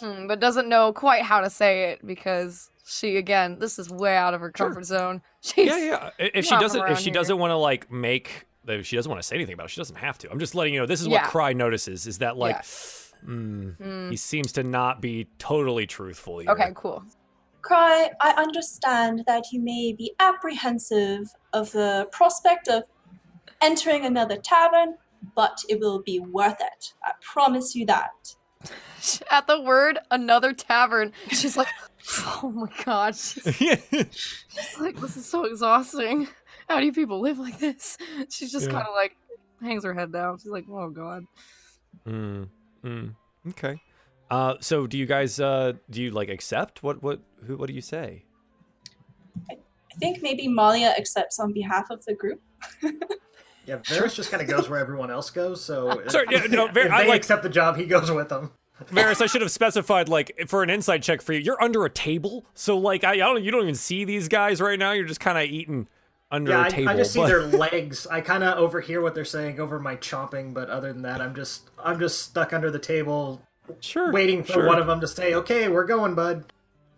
hmm 0.00 0.26
but 0.28 0.38
doesn't 0.38 0.68
know 0.68 0.92
quite 0.92 1.22
how 1.22 1.40
to 1.40 1.50
say 1.50 1.90
it 1.90 2.06
because 2.06 2.70
she 2.86 3.16
again 3.16 3.58
this 3.58 3.78
is 3.80 3.90
way 3.90 4.16
out 4.16 4.32
of 4.32 4.40
her 4.40 4.52
Sure. 4.56 4.66
comfort 4.68 4.84
zone 4.84 5.22
she's 5.40 5.66
yeah, 5.66 6.10
yeah. 6.18 6.28
If 6.32 6.44
she 6.44 6.56
doesn't, 6.56 6.88
if 6.88 6.98
she 6.98 7.04
here. 7.06 7.14
doesn't 7.14 7.36
want 7.38 7.50
to 7.50 7.56
like 7.56 7.90
make, 7.90 8.46
if 8.68 8.86
she 8.86 8.94
doesn't 8.96 9.10
want 9.10 9.20
to 9.20 9.26
say 9.26 9.34
anything 9.36 9.54
about 9.54 9.64
it, 9.66 9.70
she 9.70 9.80
doesn't 9.80 9.96
have 9.96 10.18
to. 10.18 10.30
I'm 10.30 10.38
just 10.38 10.54
letting 10.54 10.72
you 10.74 10.80
know. 10.80 10.86
This 10.86 11.00
is 11.00 11.08
what 11.08 11.22
Yeah. 11.22 11.26
Cry 11.26 11.52
notices: 11.52 12.06
is 12.06 12.18
that 12.18 12.36
like, 12.36 12.54
Yeah. 12.56 12.60
mm, 13.28 13.76
Hmm. 13.76 14.10
he 14.10 14.16
seems 14.16 14.52
to 14.52 14.62
not 14.62 15.00
be 15.00 15.26
totally 15.38 15.86
truthful. 15.86 16.38
Here. 16.40 16.50
okay 16.50 16.70
cool 16.74 17.04
Cry, 17.66 18.10
I 18.20 18.30
understand 18.32 19.24
that 19.26 19.46
you 19.50 19.60
may 19.60 19.92
be 19.92 20.14
apprehensive 20.20 21.26
of 21.52 21.72
the 21.72 22.08
prospect 22.12 22.68
of 22.68 22.84
entering 23.60 24.04
another 24.04 24.36
tavern, 24.36 24.94
but 25.34 25.58
it 25.68 25.80
will 25.80 26.00
be 26.00 26.20
worth 26.20 26.60
it. 26.60 26.92
I 27.04 27.12
promise 27.20 27.74
you 27.74 27.84
that. 27.86 28.36
at 29.30 29.46
the 29.46 29.60
word 29.60 29.98
another 30.10 30.52
tavern 30.52 31.12
she's 31.30 31.56
like 31.56 31.68
oh 32.42 32.50
my 32.52 32.66
god 32.84 33.14
she's 33.14 33.46
It's 33.60 34.80
like 34.80 34.96
this 35.00 35.16
is 35.16 35.26
so 35.26 35.44
exhausting. 35.44 36.26
How 36.68 36.80
do 36.80 36.86
you 36.86 36.92
people 36.92 37.20
live 37.20 37.38
like 37.38 37.58
this? 37.58 37.96
She's 38.30 38.50
just 38.50 38.66
Yeah. 38.66 38.72
kind 38.72 38.86
of 38.88 38.94
like 38.94 39.16
hangs 39.60 39.84
her 39.84 39.92
head 39.94 40.12
down. 40.12 40.38
She's 40.38 40.50
like, 40.50 40.64
oh 40.70 40.88
god. 40.90 41.24
mm, 42.06 42.48
mm, 42.84 43.14
okay. 43.50 43.80
Uh, 44.30 44.54
so 44.60 44.86
do 44.86 44.98
you 44.98 45.06
guys, 45.06 45.38
uh, 45.38 45.72
do 45.90 46.02
you 46.02 46.10
like 46.10 46.28
accept 46.28 46.82
what, 46.82 47.02
what, 47.02 47.20
who, 47.46 47.56
what 47.56 47.68
do 47.68 47.74
you 47.74 47.80
say? 47.80 48.24
I 49.50 49.56
think 49.98 50.22
maybe 50.22 50.48
Malia 50.48 50.94
accepts 50.98 51.38
on 51.38 51.52
behalf 51.52 51.90
of 51.90 52.04
the 52.04 52.14
group. 52.14 52.40
Yeah, 53.66 53.76
Varus 53.88 54.14
just 54.14 54.30
kind 54.30 54.42
of 54.42 54.48
goes 54.48 54.68
where 54.68 54.78
everyone 54.78 55.10
else 55.10 55.30
goes. 55.30 55.62
So 55.64 56.02
Sorry, 56.08 56.26
yeah, 56.30 56.46
no, 56.48 56.66
Var- 56.68 56.86
if 56.86 56.92
I 56.92 57.06
like- 57.06 57.16
accept 57.20 57.42
the 57.42 57.48
job, 57.48 57.76
he 57.76 57.86
goes 57.86 58.10
with 58.10 58.28
them. 58.28 58.50
Varus, 58.88 59.22
I 59.22 59.26
should 59.26 59.40
have 59.40 59.50
specified 59.50 60.06
like 60.08 60.32
for 60.48 60.62
an 60.62 60.68
inside 60.68 61.02
check 61.02 61.22
for 61.22 61.32
you. 61.32 61.38
You're 61.40 61.62
under 61.62 61.86
a 61.86 61.90
table, 61.90 62.44
so 62.52 62.76
like 62.76 63.04
I, 63.04 63.12
I 63.12 63.16
don't, 63.16 63.42
you 63.42 63.50
don't 63.50 63.62
even 63.62 63.74
see 63.74 64.04
these 64.04 64.28
guys 64.28 64.60
right 64.60 64.78
now. 64.78 64.92
You're 64.92 65.06
just 65.06 65.20
kind 65.20 65.38
of 65.38 65.44
eating 65.44 65.88
under 66.30 66.50
Yeah, 66.50 66.62
a 66.62 66.66
I, 66.66 66.68
table. 66.68 66.88
I 66.90 66.96
just 66.96 67.12
see 67.14 67.24
their 67.24 67.40
legs. 67.42 68.06
I 68.06 68.20
kind 68.20 68.44
of 68.44 68.58
overhear 68.58 69.00
what 69.00 69.14
they're 69.14 69.24
saying 69.24 69.60
over 69.60 69.78
my 69.80 69.96
chomping, 69.96 70.52
but 70.52 70.68
other 70.68 70.92
than 70.92 71.00
that, 71.02 71.22
I'm 71.22 71.34
just 71.34 71.70
I'm 71.82 71.98
just 71.98 72.20
stuck 72.20 72.52
under 72.52 72.70
the 72.70 72.78
table, 72.78 73.40
sure, 73.80 74.12
waiting 74.12 74.42
for 74.44 74.52
sure. 74.54 74.66
one 74.66 74.78
of 74.78 74.86
them 74.86 75.00
to 75.00 75.06
say, 75.08 75.34
"Okay, 75.34 75.68
we're 75.68 75.84
going, 75.84 76.14
bud." 76.14 76.44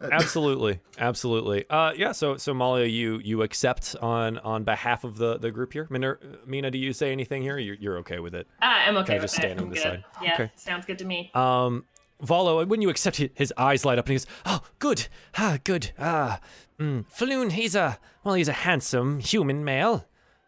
Uh, 0.00 0.08
absolutely 0.12 0.78
absolutely 0.98 1.68
uh 1.70 1.90
yeah 1.96 2.12
so 2.12 2.36
so 2.36 2.54
Malia 2.54 2.86
you 2.86 3.20
you 3.24 3.42
accept 3.42 3.96
on 4.00 4.38
on 4.38 4.62
behalf 4.62 5.02
of 5.02 5.16
the 5.18 5.38
the 5.38 5.50
group 5.50 5.72
here 5.72 5.88
mina, 5.90 6.16
mina 6.46 6.70
do 6.70 6.78
you 6.78 6.92
say 6.92 7.10
anything 7.10 7.42
here 7.42 7.58
you're, 7.58 7.74
you're 7.74 7.98
okay 7.98 8.20
with 8.20 8.32
it 8.32 8.46
Ah, 8.62 8.84
I'm 8.86 8.96
okay 8.98 9.14
Kinda 9.14 9.22
with 9.22 9.22
just 9.22 9.34
it. 9.38 9.42
stand 9.42 9.60
on 9.60 9.70
the 9.70 9.76
side. 9.76 10.04
Yeah, 10.22 10.34
Okay. 10.34 10.52
sounds 10.54 10.86
good 10.86 10.98
to 11.00 11.04
me. 11.04 11.32
um 11.34 11.84
Volo, 12.20 12.64
when 12.64 12.80
you 12.80 12.90
accept 12.90 13.18
it, 13.18 13.32
his 13.34 13.52
eyes 13.56 13.84
light 13.84 13.98
up 13.98 14.04
and 14.06 14.10
he 14.10 14.14
goes, 14.18 14.26
"Oh, 14.46 14.60
good, 14.78 15.08
ah, 15.36 15.58
good, 15.64 15.90
ah, 15.98 16.38
mm, 16.78 17.04
Floon, 17.12 17.50
he's 17.52 17.74
a 17.74 17.98
well, 18.22 18.34
he's 18.34 18.48
a 18.48 18.52
handsome 18.52 19.18
human 19.18 19.64
male. 19.64 20.04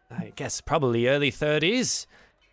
I 0.09 0.31
guess 0.35 0.61
probably 0.61 1.07
early 1.09 1.31
thirties, 1.31 2.07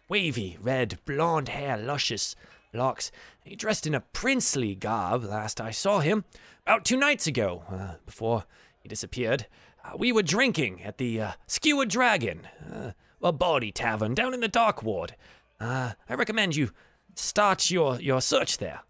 wavy, 0.09 0.57
red, 0.61 0.99
blonde 1.05 1.49
hair, 1.51 1.77
luscious 1.77 2.35
locks. 2.73 3.11
He 3.45 3.57
dressed 3.57 3.87
in 3.87 3.95
a 3.95 4.01
princely 4.01 4.75
garb 4.75 5.25
last 5.25 5.61
I 5.61 5.71
saw 5.71 6.01
him, 6.01 6.25
about 6.67 6.85
two 6.85 6.97
nights 6.97 7.27
ago, 7.27 7.63
uh, 7.71 7.95
before 8.05 8.45
he 8.81 8.89
disappeared. 8.89 9.47
Uh, 9.85 9.97
we 9.97 10.13
were 10.13 10.23
drinking 10.23 10.83
at 10.83 10.99
the 10.99 11.21
uh, 11.21 11.33
Skewered 11.47 11.89
Dragon, 11.89 12.47
uh, 12.71 12.93
a 13.23 13.33
bawdy 13.33 13.73
tavern 13.73 14.15
down 14.15 14.35
in 14.35 14.41
the 14.41 14.49
Dock 14.49 14.83
Ward. 14.83 15.15
Uh, 15.61 15.93
I 16.09 16.15
recommend 16.15 16.57
you 16.57 16.71
start 17.15 17.71
your, 17.71 18.01
your 18.01 18.21
search 18.21 18.59
there. 18.59 18.81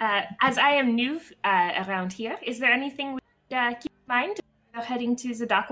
Uh, 0.00 0.22
as 0.40 0.56
I 0.56 0.70
am 0.70 0.94
new 0.94 1.20
uh, 1.44 1.84
around 1.86 2.14
here, 2.14 2.38
is 2.42 2.58
there 2.58 2.72
anything 2.72 3.14
we 3.14 3.20
should 3.50 3.80
keep 3.80 3.92
in 3.92 4.08
mind? 4.08 4.40
Heading 4.72 5.14
to 5.16 5.34
the 5.34 5.46
dock. 5.46 5.68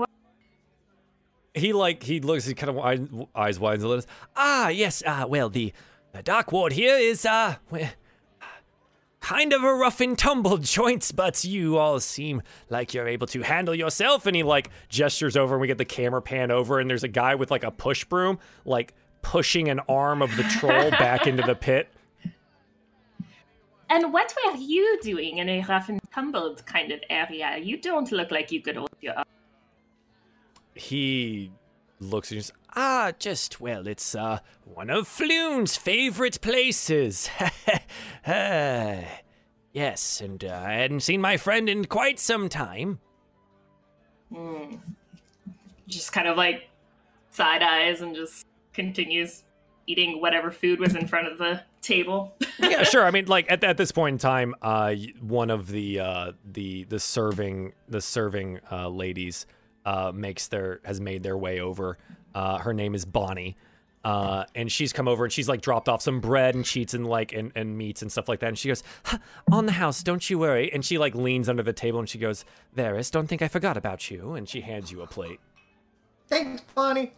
He 1.59 1.73
like 1.73 2.03
he 2.03 2.19
looks 2.19 2.45
he 2.45 2.53
kind 2.53 2.69
of 2.69 2.75
wide, 2.75 3.09
eyes 3.35 3.59
wide 3.59 3.81
a 3.81 3.87
little 3.87 4.05
ah 4.35 4.69
yes 4.69 5.03
uh 5.05 5.25
well 5.27 5.49
the, 5.49 5.73
the 6.13 6.23
dock 6.23 6.51
ward 6.51 6.73
here 6.73 6.95
is 6.97 7.25
uh 7.25 7.55
kind 9.19 9.53
of 9.53 9.63
a 9.63 9.73
rough 9.73 9.99
and 9.99 10.17
tumble 10.17 10.57
joints 10.75 11.11
but 11.11 11.43
you 11.43 11.77
all 11.77 11.99
seem 11.99 12.41
like 12.69 12.93
you're 12.93 13.07
able 13.07 13.27
to 13.27 13.41
handle 13.41 13.75
yourself 13.75 14.25
and 14.25 14.35
he 14.35 14.43
like 14.43 14.69
gestures 14.87 15.35
over 15.35 15.55
and 15.55 15.61
we 15.61 15.67
get 15.67 15.77
the 15.77 15.85
camera 15.85 16.21
pan 16.21 16.51
over 16.51 16.79
and 16.79 16.89
there's 16.89 17.03
a 17.03 17.09
guy 17.09 17.35
with 17.35 17.51
like 17.51 17.63
a 17.63 17.71
push 17.71 18.05
broom 18.05 18.39
like 18.65 18.93
pushing 19.21 19.67
an 19.67 19.79
arm 19.89 20.21
of 20.21 20.35
the 20.37 20.43
troll 20.43 20.89
back 20.91 21.27
into 21.27 21.43
the 21.43 21.55
pit 21.55 21.89
And 23.89 24.13
what 24.13 24.33
were 24.45 24.55
you 24.55 24.99
doing 25.01 25.39
in 25.39 25.49
a 25.49 25.65
rough 25.67 25.89
and 25.89 25.99
tumbled 26.13 26.63
kind 26.65 26.91
of 26.91 26.99
area? 27.09 27.57
You 27.57 27.81
don't 27.81 28.11
look 28.11 28.29
like 28.29 28.51
you 28.51 28.61
could 28.61 28.75
hold 28.75 28.95
your 29.01 29.17
own. 29.17 29.25
He 30.75 31.51
looks 31.99 32.31
and 32.31 32.43
says, 32.43 32.53
Ah, 32.75 33.11
just, 33.17 33.59
well, 33.59 33.87
it's, 33.87 34.15
uh, 34.15 34.39
one 34.63 34.89
of 34.89 35.07
Floon's 35.07 35.75
favorite 35.75 36.39
places. 36.41 37.29
uh, 38.25 39.01
yes, 39.73 40.21
and 40.21 40.43
uh, 40.43 40.63
I 40.65 40.73
hadn't 40.73 41.01
seen 41.01 41.19
my 41.19 41.37
friend 41.37 41.67
in 41.67 41.85
quite 41.85 42.19
some 42.19 42.47
time. 42.47 42.99
Mm. 44.31 44.79
Just 45.87 46.11
kind 46.13 46.27
of 46.27 46.37
like 46.37 46.69
side 47.31 47.63
eyes 47.63 48.01
and 48.01 48.15
just 48.15 48.45
continues 48.73 49.43
eating 49.87 50.21
whatever 50.21 50.51
food 50.51 50.79
was 50.79 50.95
in 50.95 51.07
front 51.07 51.27
of 51.27 51.39
the 51.39 51.61
table. 51.81 52.35
yeah, 52.59 52.83
sure. 52.83 53.03
I 53.03 53.11
mean, 53.11 53.25
like 53.25 53.51
at, 53.51 53.63
at 53.63 53.77
this 53.77 53.91
point 53.91 54.13
in 54.13 54.19
time, 54.19 54.55
uh, 54.61 54.93
one 55.19 55.49
of 55.49 55.67
the 55.67 55.99
uh, 55.99 56.31
the 56.45 56.83
the 56.85 56.99
serving 56.99 57.73
the 57.87 58.01
serving 58.01 58.59
uh, 58.71 58.87
ladies 58.87 59.47
uh, 59.89 60.11
makes 60.13 60.47
their 60.47 60.79
has 60.83 61.01
made 61.01 61.23
their 61.23 61.37
way 61.37 61.59
over. 61.59 61.97
Uh, 62.35 62.59
her 62.59 62.73
name 62.73 62.93
is 62.93 63.05
Bonnie. 63.05 63.57
Uh, 64.05 64.45
and 64.55 64.71
she's 64.71 64.93
come 64.93 65.09
over 65.09 65.25
and 65.25 65.33
she's 65.33 65.49
like 65.49 65.61
dropped 65.61 65.89
off 65.89 66.01
some 66.01 66.21
bread 66.21 66.55
and 66.55 66.65
sheets 66.65 66.93
and 66.93 67.05
like 67.05 67.33
and, 67.33 67.51
and 67.55 67.77
meats 67.77 68.01
and 68.01 68.09
stuff 68.11 68.29
like 68.29 68.39
that. 68.39 68.47
And 68.47 68.57
she 68.57 68.69
goes, 68.69 68.81
"On 69.51 69.65
the 69.65 69.73
house, 69.73 70.03
don't 70.03 70.29
you 70.29 70.39
worry." 70.39 70.71
And 70.71 70.85
she 70.85 70.97
like 70.97 71.15
leans 71.15 71.49
under 71.49 71.63
the 71.63 71.73
table 71.73 71.99
and 71.99 72.07
she 72.07 72.17
goes, 72.17 72.45
"Varus, 72.73 73.09
don't 73.09 73.27
think 73.27 73.41
I 73.41 73.47
forgot 73.47 73.75
about 73.75 74.09
you." 74.09 74.35
And 74.35 74.47
she 74.47 74.61
hands 74.61 74.91
you 74.91 75.01
a 75.01 75.07
plate. 75.07 75.39
Thanks, 76.27 76.61
Bonnie. 76.75 77.11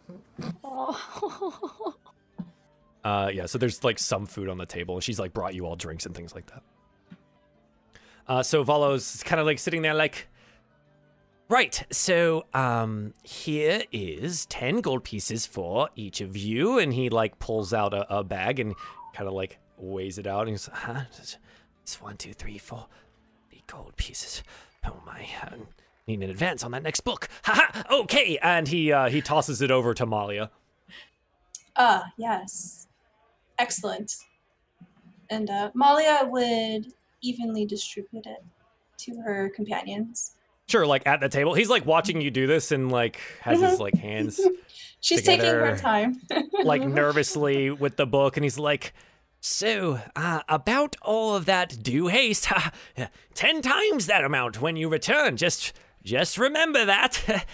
Oh. 0.63 1.95
Uh, 3.03 3.31
yeah, 3.33 3.47
so 3.47 3.57
there's 3.57 3.83
like 3.83 3.97
some 3.97 4.27
food 4.27 4.47
on 4.47 4.59
the 4.59 4.65
table, 4.67 4.93
and 4.93 5.03
she's 5.03 5.19
like 5.19 5.33
brought 5.33 5.55
you 5.55 5.65
all 5.65 5.75
drinks 5.75 6.05
and 6.05 6.15
things 6.15 6.35
like 6.35 6.45
that. 6.45 6.61
Uh, 8.27 8.43
so 8.43 8.63
Volo's 8.63 9.23
kind 9.23 9.39
of 9.39 9.47
like 9.47 9.57
sitting 9.57 9.81
there, 9.81 9.95
like, 9.95 10.27
right. 11.51 11.85
So, 11.91 12.45
um, 12.53 13.13
here 13.23 13.83
is 13.91 14.45
ten 14.47 14.81
gold 14.81 15.03
pieces 15.03 15.45
for 15.45 15.89
each 15.95 16.21
of 16.21 16.35
you, 16.35 16.79
and 16.79 16.93
he 16.93 17.09
like 17.09 17.37
pulls 17.37 17.73
out 17.73 17.93
a, 17.93 18.11
a 18.17 18.23
bag 18.23 18.59
and 18.59 18.73
kind 19.13 19.27
of 19.27 19.35
like 19.35 19.59
weighs 19.77 20.17
it 20.17 20.25
out, 20.25 20.41
and 20.41 20.49
he's, 20.51 20.67
huh? 20.71 21.03
It's- 21.11 21.37
one, 21.99 22.15
two, 22.15 22.31
three, 22.31 22.57
four, 22.57 22.87
eight 23.51 23.67
gold 23.67 23.97
pieces. 23.97 24.43
Oh 24.85 25.01
my. 25.05 25.27
I 25.43 25.55
need 26.07 26.23
an 26.23 26.29
advance 26.29 26.63
on 26.63 26.71
that 26.71 26.83
next 26.83 27.01
book. 27.01 27.27
Okay, 27.91 28.37
and 28.41 28.65
he 28.65 28.93
uh, 28.93 29.09
he 29.09 29.21
tosses 29.21 29.61
it 29.61 29.71
over 29.71 29.93
to 29.93 30.05
Malia. 30.05 30.49
Ah, 31.75 32.05
yes. 32.17 32.87
Excellent. 33.59 34.15
And 35.29 35.49
uh, 35.49 35.71
Malia 35.73 36.21
would 36.25 36.93
evenly 37.21 37.65
distribute 37.65 38.25
it 38.25 38.41
to 38.99 39.19
her 39.21 39.49
companions. 39.49 40.35
Sure, 40.71 40.85
like 40.85 41.05
at 41.05 41.19
the 41.19 41.27
table. 41.27 41.53
He's 41.53 41.69
like 41.69 41.85
watching 41.85 42.21
you 42.21 42.31
do 42.31 42.47
this 42.47 42.71
and 42.71 42.89
like 42.91 43.19
has 43.41 43.59
his 43.59 43.79
like 43.79 43.95
hands 43.95 44.39
She's 45.01 45.23
taking 45.23 45.45
her 45.45 45.75
time. 45.77 46.21
like 46.63 46.81
nervously 46.87 47.71
with 47.71 47.97
the 47.97 48.05
book 48.05 48.37
and 48.37 48.43
he's 48.43 48.57
like 48.57 48.93
so 49.41 49.99
uh, 50.15 50.41
about 50.47 50.95
all 51.01 51.35
of 51.35 51.45
that 51.45 51.81
do 51.81 52.07
haste 52.07 52.45
ha, 52.45 52.71
ten 53.33 53.61
times 53.61 54.05
that 54.05 54.23
amount 54.23 54.61
when 54.61 54.75
you 54.75 54.87
return 54.87 55.35
just 55.35 55.73
just 56.03 56.37
remember 56.37 56.85
that 56.85 57.45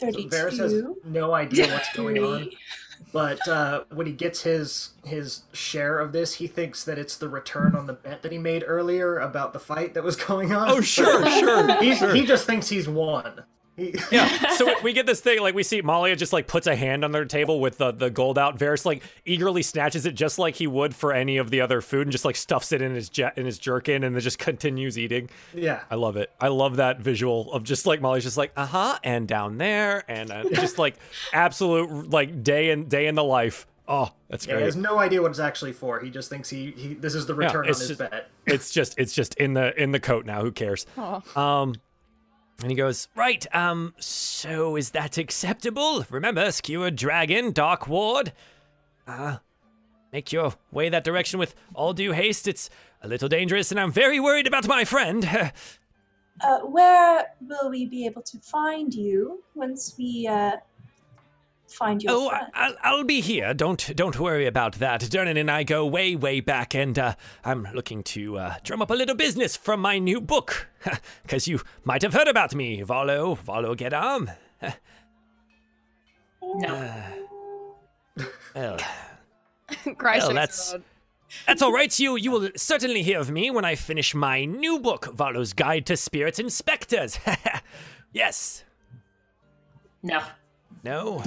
So 0.00 0.06
32. 0.10 0.28
Varus 0.28 0.58
has 0.58 0.82
no 1.04 1.32
idea 1.34 1.68
what's 1.68 1.94
going 1.94 2.18
on. 2.18 2.50
But 3.14 3.46
uh, 3.46 3.84
when 3.94 4.08
he 4.08 4.12
gets 4.12 4.42
his 4.42 4.90
his 5.04 5.44
share 5.52 6.00
of 6.00 6.10
this, 6.10 6.34
he 6.34 6.48
thinks 6.48 6.82
that 6.82 6.98
it's 6.98 7.16
the 7.16 7.28
return 7.28 7.76
on 7.76 7.86
the 7.86 7.92
bet 7.92 8.22
that 8.22 8.32
he 8.32 8.38
made 8.38 8.64
earlier 8.66 9.18
about 9.18 9.52
the 9.52 9.60
fight 9.60 9.94
that 9.94 10.02
was 10.02 10.16
going 10.30 10.52
on. 10.52 10.68
oh 10.68 10.80
sure 10.80 11.24
sure 11.38 11.80
He's, 11.80 12.00
He 12.12 12.26
just 12.26 12.44
thinks 12.44 12.68
he's 12.68 12.88
won. 12.88 13.44
He, 13.76 13.94
yeah 14.12 14.50
so 14.50 14.66
we- 14.66 14.74
we 14.82 14.92
get 14.92 15.04
this 15.06 15.20
thing 15.20 15.40
like 15.40 15.54
we 15.54 15.62
see 15.64 15.82
malia 15.82 16.14
just 16.14 16.32
like 16.32 16.46
puts 16.46 16.66
a 16.68 16.76
hand 16.76 17.04
on 17.04 17.10
their 17.12 17.24
table 17.24 17.58
with 17.60 17.78
the, 17.78 17.90
the 17.92 18.08
gold 18.10 18.38
out 18.38 18.58
Varus 18.58 18.86
like 18.86 19.02
eagerly 19.24 19.62
snatches 19.62 20.06
it 20.06 20.14
just 20.14 20.38
like 20.38 20.54
he 20.54 20.66
would 20.66 20.94
for 20.94 21.12
any 21.12 21.36
of 21.38 21.50
the 21.50 21.60
other 21.60 21.80
food 21.80 22.02
and 22.02 22.12
just 22.12 22.24
like 22.24 22.36
stuffs 22.36 22.70
it 22.72 22.80
in 22.82 22.94
his 22.94 23.08
jet 23.08 23.36
in 23.36 23.46
his 23.46 23.58
jerkin 23.58 24.04
and 24.04 24.14
then 24.14 24.20
just 24.22 24.38
continues 24.38 24.98
eating 24.98 25.28
yeah. 25.52 25.80
I 25.90 25.94
love 25.96 26.16
it. 26.16 26.30
I 26.40 26.48
love 26.48 26.76
that 26.76 27.00
visual 27.00 27.52
of 27.52 27.62
just 27.64 27.86
like 27.86 28.00
Molly's 28.00 28.24
just 28.24 28.36
like, 28.36 28.52
uh 28.56 28.66
huh, 28.66 28.98
and 29.04 29.26
down 29.28 29.58
there, 29.58 30.04
and 30.08 30.30
uh, 30.30 30.44
just 30.50 30.78
like 30.78 30.96
absolute 31.32 32.10
like 32.10 32.42
day 32.42 32.70
in 32.70 32.86
day 32.88 33.06
in 33.06 33.14
the 33.14 33.24
life. 33.24 33.66
Oh, 33.86 34.10
that's 34.28 34.46
Yeah, 34.46 34.58
he 34.58 34.64
has 34.64 34.76
no 34.76 34.98
idea 34.98 35.20
what 35.22 35.30
it's 35.30 35.38
actually 35.40 35.72
for. 35.72 36.00
He 36.00 36.10
just 36.10 36.30
thinks 36.30 36.48
he, 36.48 36.70
he 36.72 36.94
this 36.94 37.14
is 37.14 37.26
the 37.26 37.34
Yeah, 37.36 37.46
return 37.46 37.62
on 37.62 37.68
his 37.68 37.86
just- 37.88 37.98
bet. 37.98 38.30
it's 38.46 38.70
just 38.70 38.94
it's 38.98 39.12
just 39.12 39.34
in 39.34 39.54
the 39.54 39.80
in 39.80 39.92
the 39.92 40.00
coat 40.00 40.24
now. 40.26 40.40
Who 40.42 40.52
cares? 40.52 40.86
Um, 41.36 41.74
and 42.60 42.70
he 42.70 42.76
goes, 42.76 43.08
right. 43.14 43.46
Um, 43.54 43.94
so 43.98 44.76
is 44.76 44.90
that 44.90 45.18
acceptable? 45.18 46.04
Remember, 46.10 46.50
skewer 46.52 46.90
dragon, 46.90 47.52
dock 47.52 47.88
ward. 47.88 48.32
Uh, 49.06 49.38
make 50.12 50.32
your 50.32 50.54
way 50.70 50.88
that 50.88 51.04
direction 51.04 51.38
with 51.38 51.54
all 51.74 51.92
due 51.92 52.12
haste. 52.12 52.46
It's 52.48 52.70
a 53.02 53.08
little 53.08 53.28
dangerous, 53.28 53.70
and 53.70 53.78
I'm 53.78 53.92
very 53.92 54.20
worried 54.20 54.46
about 54.46 54.66
my 54.66 54.84
friend. 54.84 55.52
Uh, 56.40 56.58
where 56.62 57.26
will 57.40 57.70
we 57.70 57.86
be 57.86 58.04
able 58.06 58.20
to 58.20 58.38
find 58.38 58.92
you 58.92 59.40
once 59.54 59.94
we 59.96 60.26
uh, 60.26 60.56
find 61.74 62.02
your 62.02 62.12
Oh, 62.12 62.28
friend? 62.30 62.46
I, 62.54 62.66
I'll, 62.66 62.74
I'll 62.82 63.04
be 63.04 63.20
here. 63.20 63.52
Don't 63.54 63.94
don't 63.96 64.18
worry 64.18 64.46
about 64.46 64.74
that. 64.76 65.00
Durnan 65.02 65.38
and 65.38 65.50
I 65.50 65.62
go 65.64 65.84
way 65.86 66.16
way 66.16 66.40
back, 66.40 66.74
and 66.74 66.98
uh, 66.98 67.14
I'm 67.44 67.68
looking 67.74 68.02
to 68.04 68.38
uh, 68.38 68.54
drum 68.62 68.82
up 68.82 68.90
a 68.90 68.94
little 68.94 69.14
business 69.16 69.56
from 69.56 69.80
my 69.80 69.98
new 69.98 70.20
book, 70.20 70.68
because 71.22 71.46
you 71.48 71.60
might 71.84 72.02
have 72.02 72.14
heard 72.14 72.28
about 72.28 72.54
me, 72.54 72.82
Volo 72.82 73.34
Volo 73.34 73.74
Geddarm. 73.74 74.34
No. 76.42 77.02
Well, 78.54 78.78
Cry 79.98 80.18
Well, 80.18 80.32
that's- 80.34 80.70
her 80.70 80.78
head. 80.78 80.84
that's 81.48 81.62
all 81.62 81.72
right. 81.72 81.98
You 81.98 82.14
you 82.14 82.30
will 82.30 82.50
certainly 82.54 83.02
hear 83.02 83.18
of 83.18 83.28
me 83.28 83.50
when 83.50 83.64
I 83.64 83.74
finish 83.74 84.14
my 84.14 84.44
new 84.44 84.78
book, 84.78 85.06
Volo's 85.12 85.52
Guide 85.52 85.84
to 85.86 85.96
Spirits 85.96 86.38
and 86.38 86.52
Specters. 86.52 87.18
yes. 88.12 88.62
No. 90.04 90.22
No. 90.84 91.22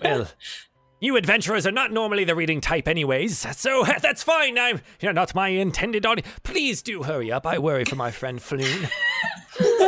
well, 0.00 0.28
you 1.00 1.16
adventurers 1.16 1.66
are 1.66 1.72
not 1.72 1.90
normally 1.92 2.22
the 2.24 2.36
reading 2.36 2.60
type, 2.60 2.86
anyways, 2.86 3.36
so 3.56 3.84
that's 4.00 4.22
fine. 4.22 4.56
I'm 4.56 4.80
you're 5.00 5.12
not 5.12 5.34
my 5.34 5.48
intended 5.48 6.06
audience. 6.06 6.28
Please 6.44 6.80
do 6.80 7.02
hurry 7.02 7.32
up. 7.32 7.44
I 7.46 7.58
worry 7.58 7.84
for 7.84 7.96
my 7.96 8.12
friend 8.12 8.38
Floon. 8.38 8.88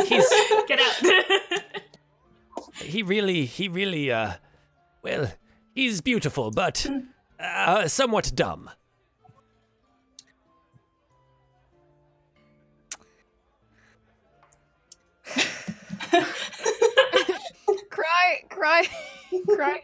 He's 0.05 0.29
Get 0.67 0.79
out. 0.81 1.81
he 2.75 3.03
really 3.03 3.45
he 3.45 3.69
really 3.69 4.11
uh 4.11 4.33
well 5.01 5.31
he's 5.73 6.01
beautiful, 6.01 6.51
but 6.51 6.85
uh, 7.39 7.87
somewhat 7.87 8.31
dumb. 8.35 8.69
Cry, 18.11 18.43
cry, 18.49 18.87
cry. 19.55 19.81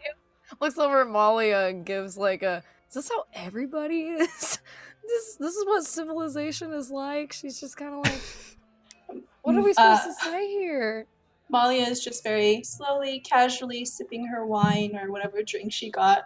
Looks 0.60 0.78
over 0.78 1.02
at 1.02 1.08
Malia 1.08 1.66
and 1.66 1.84
gives 1.84 2.16
like 2.16 2.42
a. 2.42 2.62
Is 2.88 2.94
this 2.94 3.08
how 3.10 3.24
everybody 3.34 4.02
is? 4.02 4.58
This 5.08 5.36
this 5.36 5.54
is 5.56 5.64
what 5.64 5.84
civilization 5.86 6.70
is 6.74 6.90
like. 6.90 7.32
She's 7.32 7.58
just 7.58 7.78
kind 7.78 7.94
of 7.94 8.04
like, 8.04 9.22
what 9.40 9.54
are 9.56 9.62
we 9.62 9.72
supposed 9.72 10.02
Uh, 10.02 10.06
to 10.08 10.12
say 10.12 10.46
here? 10.48 11.06
Malia 11.48 11.84
is 11.86 12.04
just 12.04 12.22
very 12.22 12.62
slowly, 12.62 13.20
casually 13.20 13.86
sipping 13.86 14.26
her 14.26 14.44
wine 14.44 14.94
or 14.94 15.10
whatever 15.10 15.42
drink 15.42 15.72
she 15.72 15.90
got. 15.90 16.24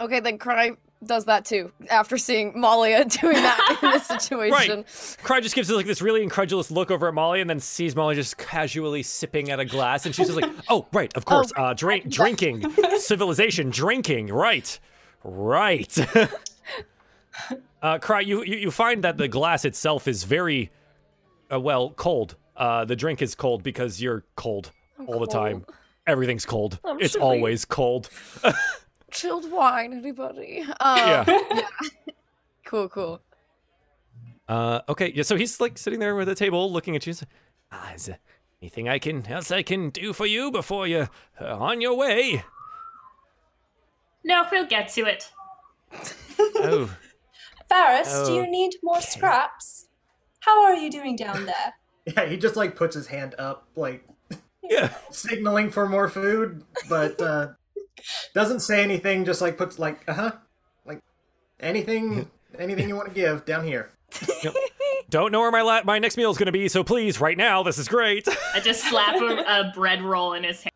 Okay, 0.00 0.18
then 0.18 0.36
Cry 0.36 0.72
does 1.04 1.26
that 1.26 1.44
too 1.44 1.70
after 1.90 2.16
seeing 2.16 2.58
Malia 2.58 3.04
doing 3.20 3.34
that 3.34 3.78
in 3.82 3.90
this 3.90 4.06
situation. 4.24 4.78
Right. 4.78 5.16
Cry 5.22 5.40
just 5.40 5.54
gives 5.54 5.70
like 5.70 5.86
this 5.86 6.00
really 6.02 6.22
incredulous 6.22 6.70
look 6.70 6.90
over 6.90 7.08
at 7.08 7.14
Molly, 7.14 7.40
and 7.40 7.48
then 7.48 7.60
sees 7.60 7.94
Molly 7.94 8.14
just 8.14 8.38
casually 8.38 9.02
sipping 9.02 9.50
at 9.50 9.60
a 9.60 9.64
glass, 9.64 10.06
and 10.06 10.14
she's 10.14 10.28
just 10.28 10.40
like, 10.40 10.50
"Oh, 10.68 10.86
right, 10.92 11.14
of 11.16 11.24
course, 11.26 11.52
uh, 11.56 11.74
drink, 11.74 12.08
drinking, 12.08 12.64
civilization, 12.98 13.70
drinking, 13.70 14.28
right, 14.28 14.78
right." 15.22 15.96
uh, 17.82 17.98
Cry, 17.98 18.20
you, 18.20 18.42
you 18.44 18.56
you 18.56 18.70
find 18.70 19.04
that 19.04 19.18
the 19.18 19.28
glass 19.28 19.64
itself 19.64 20.08
is 20.08 20.24
very, 20.24 20.70
uh, 21.52 21.60
well, 21.60 21.90
cold. 21.90 22.36
Uh, 22.56 22.84
the 22.86 22.96
drink 22.96 23.20
is 23.20 23.34
cold 23.34 23.62
because 23.62 24.00
you're 24.00 24.24
cold 24.34 24.70
all 25.06 25.20
the 25.20 25.26
time. 25.26 25.66
Everything's 26.06 26.46
cold. 26.46 26.78
I'm 26.84 27.00
it's 27.00 27.16
always 27.16 27.64
cold. 27.64 28.08
Chilled 29.10 29.50
wine, 29.50 29.92
anybody? 29.92 30.62
Um, 30.80 30.96
Yeah. 30.98 31.24
Cool, 32.64 32.88
cool. 32.88 33.20
Uh, 34.48 34.80
okay, 34.88 35.12
yeah. 35.14 35.22
So 35.22 35.36
he's 35.36 35.60
like 35.60 35.78
sitting 35.78 36.00
there 36.00 36.16
with 36.16 36.28
a 36.28 36.34
table, 36.34 36.70
looking 36.72 36.96
at 36.96 37.06
you. 37.06 37.10
He's 37.10 37.22
like, 37.22 37.30
ah, 37.70 37.92
is 37.94 38.06
there 38.06 38.18
anything 38.60 38.88
I 38.88 38.98
can 38.98 39.24
else 39.28 39.52
I 39.52 39.62
can 39.62 39.90
do 39.90 40.12
for 40.12 40.26
you 40.26 40.50
before 40.50 40.88
you're 40.88 41.08
uh, 41.40 41.56
on 41.58 41.80
your 41.80 41.94
way? 41.96 42.42
no, 44.24 44.44
we'll 44.50 44.66
get 44.66 44.88
to 44.94 45.02
it. 45.06 45.30
Oh, 46.38 46.90
Varus, 47.68 48.08
do 48.26 48.32
Oh, 48.32 48.34
you 48.34 48.50
need 48.50 48.72
more 48.82 49.00
scraps? 49.00 49.86
How 50.40 50.64
are 50.64 50.74
you 50.74 50.90
doing 50.90 51.16
down 51.16 51.46
there? 51.46 51.74
Yeah, 52.16 52.26
he 52.26 52.36
just 52.36 52.54
like 52.56 52.76
puts 52.76 52.94
his 52.94 53.06
hand 53.08 53.34
up, 53.38 53.66
like 53.74 54.06
yeah. 54.62 54.92
signaling 55.10 55.70
for 55.70 55.88
more 55.88 56.08
food, 56.08 56.62
but 56.88 57.20
uh, 57.20 57.48
doesn't 58.34 58.60
say 58.60 58.82
anything. 58.82 59.24
Just 59.24 59.40
like 59.40 59.56
puts 59.56 59.78
like, 59.78 60.04
uh 60.08 60.14
huh, 60.14 60.32
like 60.84 61.02
anything, 61.60 62.30
anything 62.58 62.88
you 62.88 62.96
want 62.96 63.08
to 63.08 63.14
give 63.14 63.44
down 63.44 63.64
here. 63.64 63.90
don't 65.10 65.32
know 65.32 65.40
where 65.40 65.50
my 65.50 65.62
la- 65.62 65.82
my 65.84 65.98
next 65.98 66.16
meal 66.16 66.30
is 66.30 66.38
going 66.38 66.46
to 66.46 66.52
be, 66.52 66.68
so 66.68 66.84
please, 66.84 67.20
right 67.20 67.36
now, 67.36 67.62
this 67.62 67.78
is 67.78 67.88
great. 67.88 68.26
I 68.54 68.60
just 68.60 68.84
slap 68.84 69.16
a, 69.16 69.36
a 69.38 69.72
bread 69.74 70.02
roll 70.02 70.32
in 70.34 70.44
his 70.44 70.62
hand. 70.62 70.72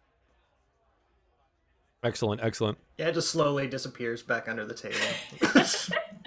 excellent, 2.03 2.41
excellent. 2.43 2.79
Yeah, 2.99 3.09
it 3.09 3.15
just 3.15 3.31
slowly 3.31 3.67
disappears 3.67 4.23
back 4.23 4.49
under 4.49 4.65
the 4.65 4.75
table. 4.75 4.97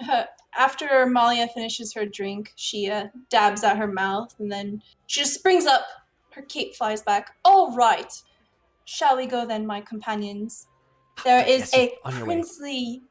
After 0.56 1.06
Malia 1.06 1.48
finishes 1.48 1.92
her 1.94 2.06
drink, 2.06 2.52
she 2.54 2.88
uh, 2.90 3.08
dabs 3.28 3.64
at 3.64 3.76
her 3.76 3.88
mouth 3.88 4.34
and 4.38 4.50
then 4.50 4.82
she 5.06 5.20
just 5.20 5.34
springs 5.34 5.66
up. 5.66 5.84
Her 6.30 6.42
cape 6.42 6.74
flies 6.74 7.02
back. 7.02 7.34
All 7.44 7.74
right. 7.74 8.12
Shall 8.84 9.16
we 9.16 9.26
go 9.26 9.46
then, 9.46 9.66
my 9.66 9.80
companions? 9.80 10.68
There 11.22 11.46
is 11.46 11.72
Yes, 11.72 11.74
a 11.74 11.92
on 12.04 12.16
your 12.16 12.26
way. 12.26 12.34
princely 12.34 13.02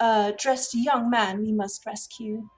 uh, 0.00 0.32
dressed 0.38 0.74
young 0.74 1.10
man 1.10 1.40
we 1.42 1.52
must 1.52 1.84
rescue. 1.84 2.48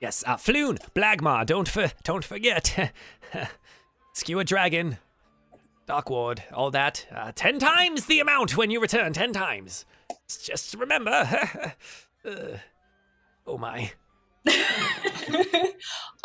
Yes, 0.00 0.24
uh, 0.26 0.36
Floon, 0.36 0.78
Blagmar, 0.94 1.44
don't 1.44 1.68
for, 1.68 1.90
don't 2.04 2.24
forget. 2.24 2.92
Skewer 4.14 4.44
Dragon, 4.44 4.96
Dockward, 5.86 6.40
all 6.54 6.70
that. 6.70 7.06
Uh, 7.14 7.32
ten 7.34 7.58
times 7.58 8.06
the 8.06 8.18
amount 8.20 8.56
when 8.56 8.70
you 8.70 8.80
return, 8.80 9.12
ten 9.12 9.32
times. 9.32 9.84
Just 10.42 10.74
remember. 10.74 11.10
uh, 12.24 12.56
oh 13.46 13.58
my. 13.58 13.92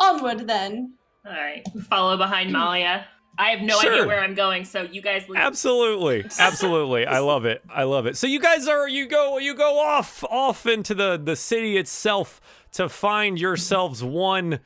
Onward 0.00 0.46
then. 0.46 0.94
All 1.26 1.32
right, 1.32 1.66
follow 1.90 2.16
behind 2.16 2.52
Malia. 2.52 3.06
I 3.38 3.50
have 3.50 3.60
no 3.60 3.78
Sure. 3.80 3.92
idea 3.92 4.06
where 4.06 4.20
I'm 4.20 4.34
going, 4.34 4.64
so 4.64 4.82
you 4.82 5.02
guys 5.02 5.28
leave. 5.28 5.38
Absolutely, 5.38 6.24
absolutely. 6.38 7.06
I 7.06 7.18
love 7.18 7.44
it. 7.44 7.62
I 7.68 7.82
love 7.84 8.06
it. 8.06 8.16
So 8.16 8.26
you 8.26 8.40
guys 8.40 8.66
are 8.66 8.88
you 8.88 9.06
go 9.06 9.38
you 9.38 9.54
go 9.54 9.78
off 9.78 10.24
off 10.24 10.66
into 10.66 10.94
the 10.94 11.20
the 11.22 11.36
city 11.36 11.76
itself 11.76 12.40
to 12.72 12.88
find 12.88 13.38
yourselves 13.38 14.02
one 14.02 14.60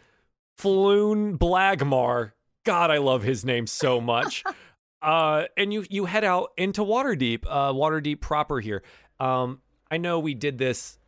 Floon 0.59 1.37
Blagmar. 1.39 2.33
God, 2.65 2.91
I 2.91 2.99
love 2.99 3.23
his 3.23 3.45
name 3.45 3.67
so 3.67 4.01
much. 4.01 4.45
uh, 5.03 5.45
and 5.57 5.73
you 5.73 5.85
you 5.91 6.05
head 6.05 6.25
out 6.25 6.51
into 6.57 6.83
Waterdeep, 6.83 7.45
uh, 7.49 7.73
Waterdeep 7.73 8.21
proper 8.21 8.61
here. 8.61 8.83
Um, 9.19 9.63
I 9.91 9.97
know 9.97 10.19
we 10.21 10.35
did 10.35 10.59
this 10.59 10.99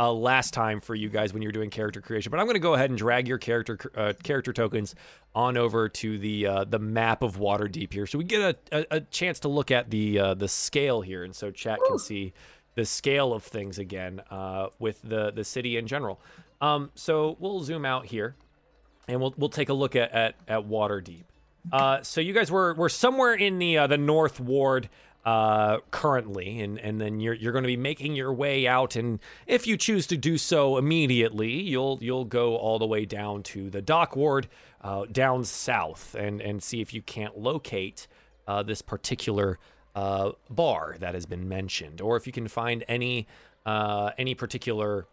uh, 0.00 0.10
last 0.10 0.54
time 0.54 0.80
for 0.80 0.94
you 0.94 1.10
guys 1.10 1.34
when 1.34 1.42
you 1.42 1.48
were 1.48 1.52
doing 1.52 1.68
character 1.68 2.00
creation, 2.00 2.30
but 2.30 2.40
I'm 2.40 2.46
going 2.46 2.54
to 2.54 2.60
go 2.60 2.72
ahead 2.72 2.88
and 2.88 2.98
drag 2.98 3.28
your 3.28 3.36
character 3.36 3.78
uh, 3.94 4.14
character 4.22 4.52
tokens 4.52 4.94
on 5.34 5.58
over 5.58 5.90
to 5.90 6.18
the 6.18 6.46
uh, 6.46 6.64
the 6.64 6.78
map 6.78 7.22
of 7.22 7.36
Waterdeep 7.36 7.92
here, 7.92 8.06
so 8.06 8.16
we 8.16 8.24
get 8.24 8.40
a, 8.72 8.78
a, 8.78 8.96
a 8.96 9.00
chance 9.02 9.38
to 9.40 9.48
look 9.48 9.70
at 9.70 9.90
the 9.90 10.18
uh, 10.18 10.34
the 10.34 10.48
scale 10.48 11.02
here, 11.02 11.22
and 11.22 11.36
so 11.36 11.50
chat 11.50 11.78
can 11.86 11.98
see 11.98 12.32
the 12.76 12.86
scale 12.86 13.34
of 13.34 13.44
things 13.44 13.78
again 13.78 14.22
uh, 14.30 14.68
with 14.78 15.02
the 15.02 15.30
the 15.30 15.44
city 15.44 15.76
in 15.76 15.86
general. 15.86 16.18
Um, 16.62 16.90
so 16.94 17.36
we'll 17.38 17.60
zoom 17.60 17.84
out 17.84 18.06
here, 18.06 18.36
and 19.06 19.20
we'll 19.20 19.34
we'll 19.36 19.50
take 19.50 19.68
a 19.68 19.74
look 19.74 19.94
at 19.96 20.10
at, 20.12 20.34
at 20.48 20.66
Waterdeep. 20.66 21.24
Uh, 21.70 22.02
so 22.02 22.22
you 22.22 22.32
guys 22.32 22.50
were 22.50 22.72
were 22.72 22.88
somewhere 22.88 23.34
in 23.34 23.58
the 23.58 23.76
uh, 23.76 23.86
the 23.86 23.98
North 23.98 24.40
Ward 24.40 24.88
uh, 25.24 25.78
currently, 25.90 26.60
and 26.60 26.78
and 26.78 27.00
then 27.00 27.20
you're 27.20 27.34
you're 27.34 27.52
going 27.52 27.64
to 27.64 27.68
be 27.68 27.76
making 27.76 28.14
your 28.14 28.32
way 28.32 28.66
out, 28.66 28.96
and 28.96 29.18
if 29.46 29.66
you 29.66 29.76
choose 29.76 30.06
to 30.08 30.16
do 30.16 30.38
so 30.38 30.78
immediately, 30.78 31.52
you'll 31.52 31.98
you'll 32.00 32.24
go 32.24 32.56
all 32.56 32.78
the 32.78 32.86
way 32.86 33.04
down 33.04 33.42
to 33.42 33.68
the 33.70 33.82
Dock 33.82 34.16
Ward, 34.16 34.48
uh, 34.82 35.04
down 35.06 35.44
south, 35.44 36.14
and 36.14 36.40
and 36.40 36.62
see 36.62 36.80
if 36.80 36.94
you 36.94 37.02
can't 37.02 37.38
locate 37.38 38.06
uh, 38.46 38.62
this 38.62 38.80
particular 38.80 39.58
uh, 39.94 40.32
bar 40.48 40.96
that 41.00 41.14
has 41.14 41.26
been 41.26 41.48
mentioned, 41.48 42.00
or 42.00 42.16
if 42.16 42.26
you 42.26 42.32
can 42.32 42.48
find 42.48 42.84
any 42.88 43.26
uh, 43.66 44.10
any 44.16 44.34
particular 44.34 45.06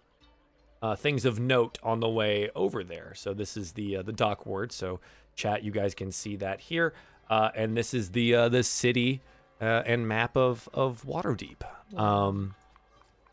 uh, 0.82 0.96
things 0.96 1.26
of 1.26 1.40
note 1.40 1.78
on 1.84 2.00
the 2.00 2.10
way 2.10 2.50
over 2.56 2.84
there. 2.84 3.14
So 3.16 3.34
this 3.34 3.58
is 3.58 3.74
the 3.74 3.98
uh, 3.98 4.02
the 4.04 4.14
dock 4.14 4.46
ward. 4.46 4.72
So 4.72 5.00
chat, 5.36 5.64
you 5.64 5.72
guys 5.72 5.94
can 5.94 6.12
see 6.12 6.36
that 6.38 6.62
here, 6.62 6.94
uh, 7.30 7.50
and 7.56 7.76
this 7.76 7.94
is 7.94 8.12
the 8.12 8.36
uh, 8.36 8.50
the 8.50 8.64
city 8.64 9.22
uh, 9.62 9.84
and 9.86 10.08
map 10.08 10.36
of 10.36 10.70
of 10.74 11.04
Waterdeep. 11.06 11.64
Um, 11.98 12.56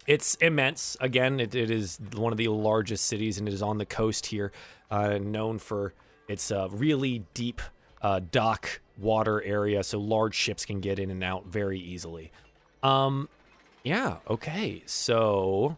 it's 0.06 0.34
immense. 0.36 0.96
Again, 1.00 1.40
it, 1.40 1.54
it 1.54 1.70
is 1.70 1.98
one 2.14 2.32
of 2.32 2.38
the 2.38 2.48
largest 2.48 3.06
cities, 3.06 3.38
and 3.38 3.48
it 3.48 3.54
is 3.54 3.62
on 3.62 3.78
the 3.78 3.86
coast 3.86 4.26
here, 4.26 4.52
uh, 4.90 5.18
known 5.18 5.58
for 5.58 5.94
its 6.28 6.50
uh, 6.50 6.68
really 6.70 7.24
deep 7.34 7.62
uh, 8.02 8.20
dock 8.30 8.80
water 8.98 9.42
area, 9.42 9.82
so 9.82 9.98
large 9.98 10.34
ships 10.34 10.64
can 10.64 10.80
get 10.80 10.98
in 10.98 11.10
and 11.10 11.24
out 11.24 11.46
very 11.46 11.80
easily. 11.80 12.30
Um, 12.82 13.28
yeah. 13.82 14.18
Okay. 14.28 14.82
So 14.86 15.76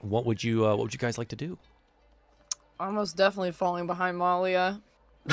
what 0.00 0.24
would 0.26 0.42
you 0.42 0.66
uh, 0.66 0.70
what 0.70 0.84
would 0.84 0.92
you 0.92 0.98
guys 0.98 1.18
like 1.18 1.28
to 1.28 1.36
do? 1.36 1.58
I'm 2.80 2.94
definitely 2.94 3.52
falling 3.52 3.86
behind 3.86 4.16
Malia. 4.16 4.80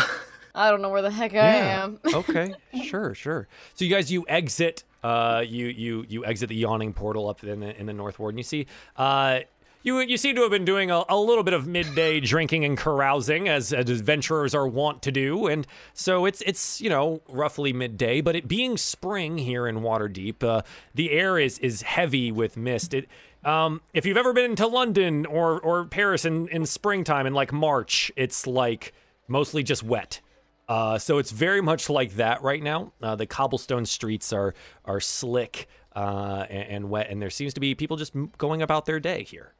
I 0.55 0.71
don't 0.71 0.81
know 0.81 0.89
where 0.89 1.01
the 1.01 1.11
heck 1.11 1.33
I 1.33 1.35
Yeah. 1.35 1.83
am. 1.83 1.99
okay, 2.13 2.53
sure, 2.83 3.13
sure. 3.13 3.47
So 3.75 3.85
you 3.85 3.93
guys, 3.93 4.11
you 4.11 4.25
exit, 4.27 4.83
uh, 5.03 5.43
you 5.45 5.67
you 5.67 6.05
you 6.07 6.25
exit 6.25 6.49
the 6.49 6.55
yawning 6.55 6.93
portal 6.93 7.27
up 7.29 7.43
in 7.43 7.59
the 7.59 7.77
in 7.79 7.85
the 7.85 7.93
north 7.93 8.17
ward, 8.17 8.33
and 8.33 8.39
you 8.39 8.43
see, 8.43 8.65
uh, 8.97 9.39
you 9.83 9.99
you 9.99 10.17
seem 10.17 10.35
to 10.37 10.41
have 10.41 10.51
been 10.51 10.65
doing 10.65 10.89
a, 10.89 11.03
a 11.09 11.17
little 11.17 11.43
bit 11.43 11.53
of 11.53 11.67
midday 11.67 12.19
drinking 12.33 12.65
and 12.65 12.77
carousing, 12.77 13.47
as, 13.47 13.71
as 13.73 13.89
adventurers 13.89 14.55
are 14.55 14.67
wont 14.67 15.01
to 15.03 15.11
do, 15.11 15.45
and 15.47 15.67
so 15.93 16.25
it's 16.25 16.41
it's 16.45 16.79
you 16.81 16.89
know 16.89 17.21
roughly 17.27 17.71
midday, 17.73 18.21
but 18.21 18.35
it 18.35 18.47
being 18.47 18.77
spring 18.77 19.37
here 19.37 19.67
in 19.67 19.81
Waterdeep, 19.81 20.41
uh, 20.43 20.61
the 20.95 21.11
air 21.11 21.37
is 21.37 21.59
is 21.59 21.81
heavy 21.83 22.31
with 22.31 22.55
mist. 22.57 22.93
It. 22.93 23.07
Um, 23.43 23.81
if 23.93 24.07
you've 24.07 24.17
ever 24.17 24.33
been 24.33 24.55
to 24.55 24.65
London 24.65 25.27
or, 25.27 25.59
or 25.61 25.85
Paris 25.85 26.25
in, 26.25 26.47
in 26.47 26.65
springtime 26.65 27.27
in 27.27 27.35
like 27.35 27.53
March, 27.53 28.11
it's 28.15 28.47
like 28.47 28.91
mostly 29.27 29.61
just 29.61 29.83
wet. 29.83 30.19
Uh, 30.67 30.97
so 30.97 31.17
it's 31.19 31.31
very 31.31 31.61
much 31.61 31.89
like 31.89 32.15
that 32.15 32.41
right 32.41 32.61
now. 32.61 32.91
Uh, 33.01 33.15
the 33.15 33.25
cobblestone 33.25 33.85
streets 33.85 34.33
are 34.33 34.55
are 34.83 34.99
slick 34.99 35.67
uh, 35.95 36.45
and, 36.49 36.69
and 36.69 36.89
wet, 36.89 37.09
and 37.09 37.21
there 37.21 37.29
seems 37.29 37.53
to 37.53 37.59
be 37.59 37.75
people 37.75 37.97
just 37.97 38.13
going 38.37 38.61
about 38.61 38.85
their 38.85 38.99
day 38.99 39.23
here. 39.23 39.53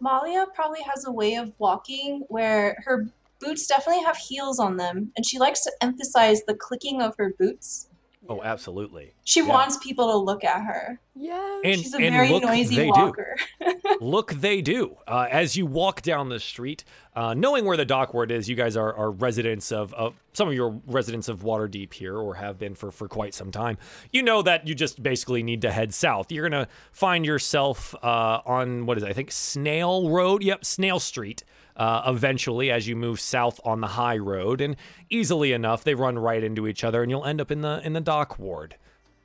Malia 0.00 0.46
probably 0.54 0.82
has 0.82 1.04
a 1.06 1.12
way 1.12 1.34
of 1.34 1.52
walking 1.58 2.24
where 2.28 2.76
her 2.84 3.08
boots 3.40 3.66
definitely 3.66 4.04
have 4.04 4.16
heels 4.16 4.58
on 4.58 4.76
them, 4.76 5.12
and 5.16 5.26
she 5.26 5.38
likes 5.38 5.62
to 5.62 5.72
emphasize 5.80 6.42
the 6.44 6.54
clicking 6.54 7.02
of 7.02 7.14
her 7.18 7.32
boots. 7.38 7.87
Oh, 8.28 8.42
absolutely. 8.42 9.14
She 9.24 9.40
Yeah. 9.40 9.46
wants 9.48 9.76
people 9.78 10.10
to 10.10 10.16
look 10.16 10.44
at 10.44 10.62
her. 10.64 11.00
Yeah. 11.14 11.60
And, 11.64 11.76
She's 11.80 11.94
a 11.94 11.98
and 11.98 12.14
very 12.14 12.28
look, 12.30 12.42
noisy 12.42 12.76
they 12.76 12.86
walker. 12.90 13.36
do. 13.60 13.74
look, 14.00 14.32
they 14.34 14.60
do. 14.60 14.96
Uh, 15.06 15.26
as 15.30 15.56
you 15.56 15.66
walk 15.66 16.02
down 16.02 16.28
the 16.28 16.38
street, 16.40 16.84
uh, 17.16 17.34
knowing 17.34 17.64
where 17.64 17.76
the 17.76 17.86
dockward 17.86 18.30
is, 18.30 18.48
you 18.48 18.54
guys 18.54 18.76
are, 18.76 18.94
are 18.94 19.10
residents 19.10 19.72
of, 19.72 19.94
of 19.94 20.14
some 20.34 20.46
of 20.48 20.54
your 20.54 20.80
residents 20.86 21.28
of 21.28 21.40
Waterdeep 21.40 21.92
here, 21.94 22.16
or 22.16 22.34
have 22.34 22.58
been 22.58 22.74
for, 22.74 22.90
for 22.90 23.08
quite 23.08 23.34
some 23.34 23.50
time. 23.50 23.78
You 24.12 24.22
know 24.22 24.42
that 24.42 24.66
you 24.68 24.74
just 24.74 25.02
basically 25.02 25.42
need 25.42 25.62
to 25.62 25.70
head 25.72 25.92
south. 25.94 26.30
You're 26.30 26.48
gonna 26.48 26.68
find 26.92 27.24
yourself 27.26 27.94
uh, 28.02 28.40
on 28.46 28.86
what 28.86 28.96
is 28.98 29.02
it? 29.04 29.08
I 29.08 29.12
think 29.14 29.32
Snail 29.32 30.10
Road. 30.10 30.42
Yep, 30.42 30.64
Snail 30.64 31.00
Street. 31.00 31.44
Uh, 31.78 32.02
eventually, 32.08 32.72
as 32.72 32.88
you 32.88 32.96
move 32.96 33.20
south 33.20 33.60
on 33.64 33.80
the 33.80 33.86
high 33.86 34.16
road, 34.18 34.60
and 34.60 34.74
easily 35.10 35.52
enough, 35.52 35.84
they 35.84 35.94
run 35.94 36.18
right 36.18 36.42
into 36.42 36.66
each 36.66 36.82
other, 36.82 37.02
and 37.02 37.10
you'll 37.10 37.24
end 37.24 37.40
up 37.40 37.50
in 37.52 37.60
the 37.60 37.80
in 37.84 37.92
the 37.92 38.00
dock 38.00 38.36
ward. 38.38 38.74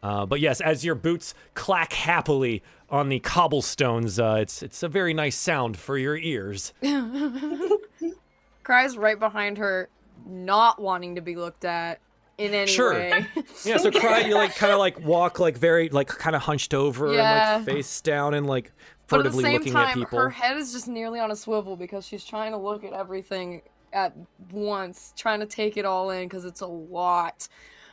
Uh, 0.04 0.26
but 0.26 0.40
yes, 0.40 0.62
as 0.62 0.86
your 0.86 0.96
boots 0.96 1.34
clack 1.56 1.94
happily 1.94 2.62
on 2.90 3.10
the 3.10 3.20
cobblestones, 3.20 4.20
uh, 4.20 4.38
it's 4.40 4.62
it's 4.62 4.84
a 4.84 4.88
very 4.88 5.14
nice 5.16 5.36
sound 5.36 5.78
for 5.78 5.98
your 5.98 6.16
ears. 6.18 6.74
Cries 8.64 8.98
right 8.98 9.20
behind 9.20 9.58
her, 9.58 9.90
not 10.26 10.80
wanting 10.82 11.16
to 11.16 11.22
be 11.22 11.36
looked 11.36 11.66
at 11.66 12.00
in 12.38 12.54
any 12.54 12.68
Sure. 12.72 12.94
way. 12.94 13.26
Yeah, 13.66 13.78
so 13.78 13.92
cry, 13.92 14.20
you 14.22 14.36
like 14.36 14.56
kind 14.56 14.72
of 14.74 14.80
like 14.80 15.00
walk 15.06 15.40
like 15.40 15.58
very 15.58 15.90
like 15.90 16.08
kind 16.08 16.36
of 16.36 16.42
hunched 16.44 16.74
over 16.74 17.14
Yeah. 17.14 17.58
and 17.58 17.66
like 17.68 17.76
face 17.76 18.02
down 18.02 18.34
and 18.34 18.46
like 18.48 18.72
but 18.72 18.72
at 18.72 18.72
the 18.72 18.93
furtively 19.08 19.44
same 19.44 19.54
looking 19.54 19.76
at 19.76 19.86
time, 19.88 19.94
people. 20.00 20.20
her 20.20 20.30
head 20.30 20.58
is 20.58 20.72
just 20.72 20.88
nearly 20.88 21.20
on 21.20 21.32
a 21.32 21.36
swivel 21.36 21.76
because 21.76 22.06
she's 22.06 22.24
trying 22.26 22.52
to 22.52 22.58
look 22.58 22.84
at 22.84 22.94
everything 22.94 23.62
at 23.92 24.14
once, 24.52 25.14
trying 25.16 25.40
to 25.40 25.46
take 25.46 25.78
it 25.78 25.86
all 25.86 26.10
in 26.10 26.28
because 26.28 26.46
it's 26.46 26.62
a 26.62 26.68
lot. 26.68 27.48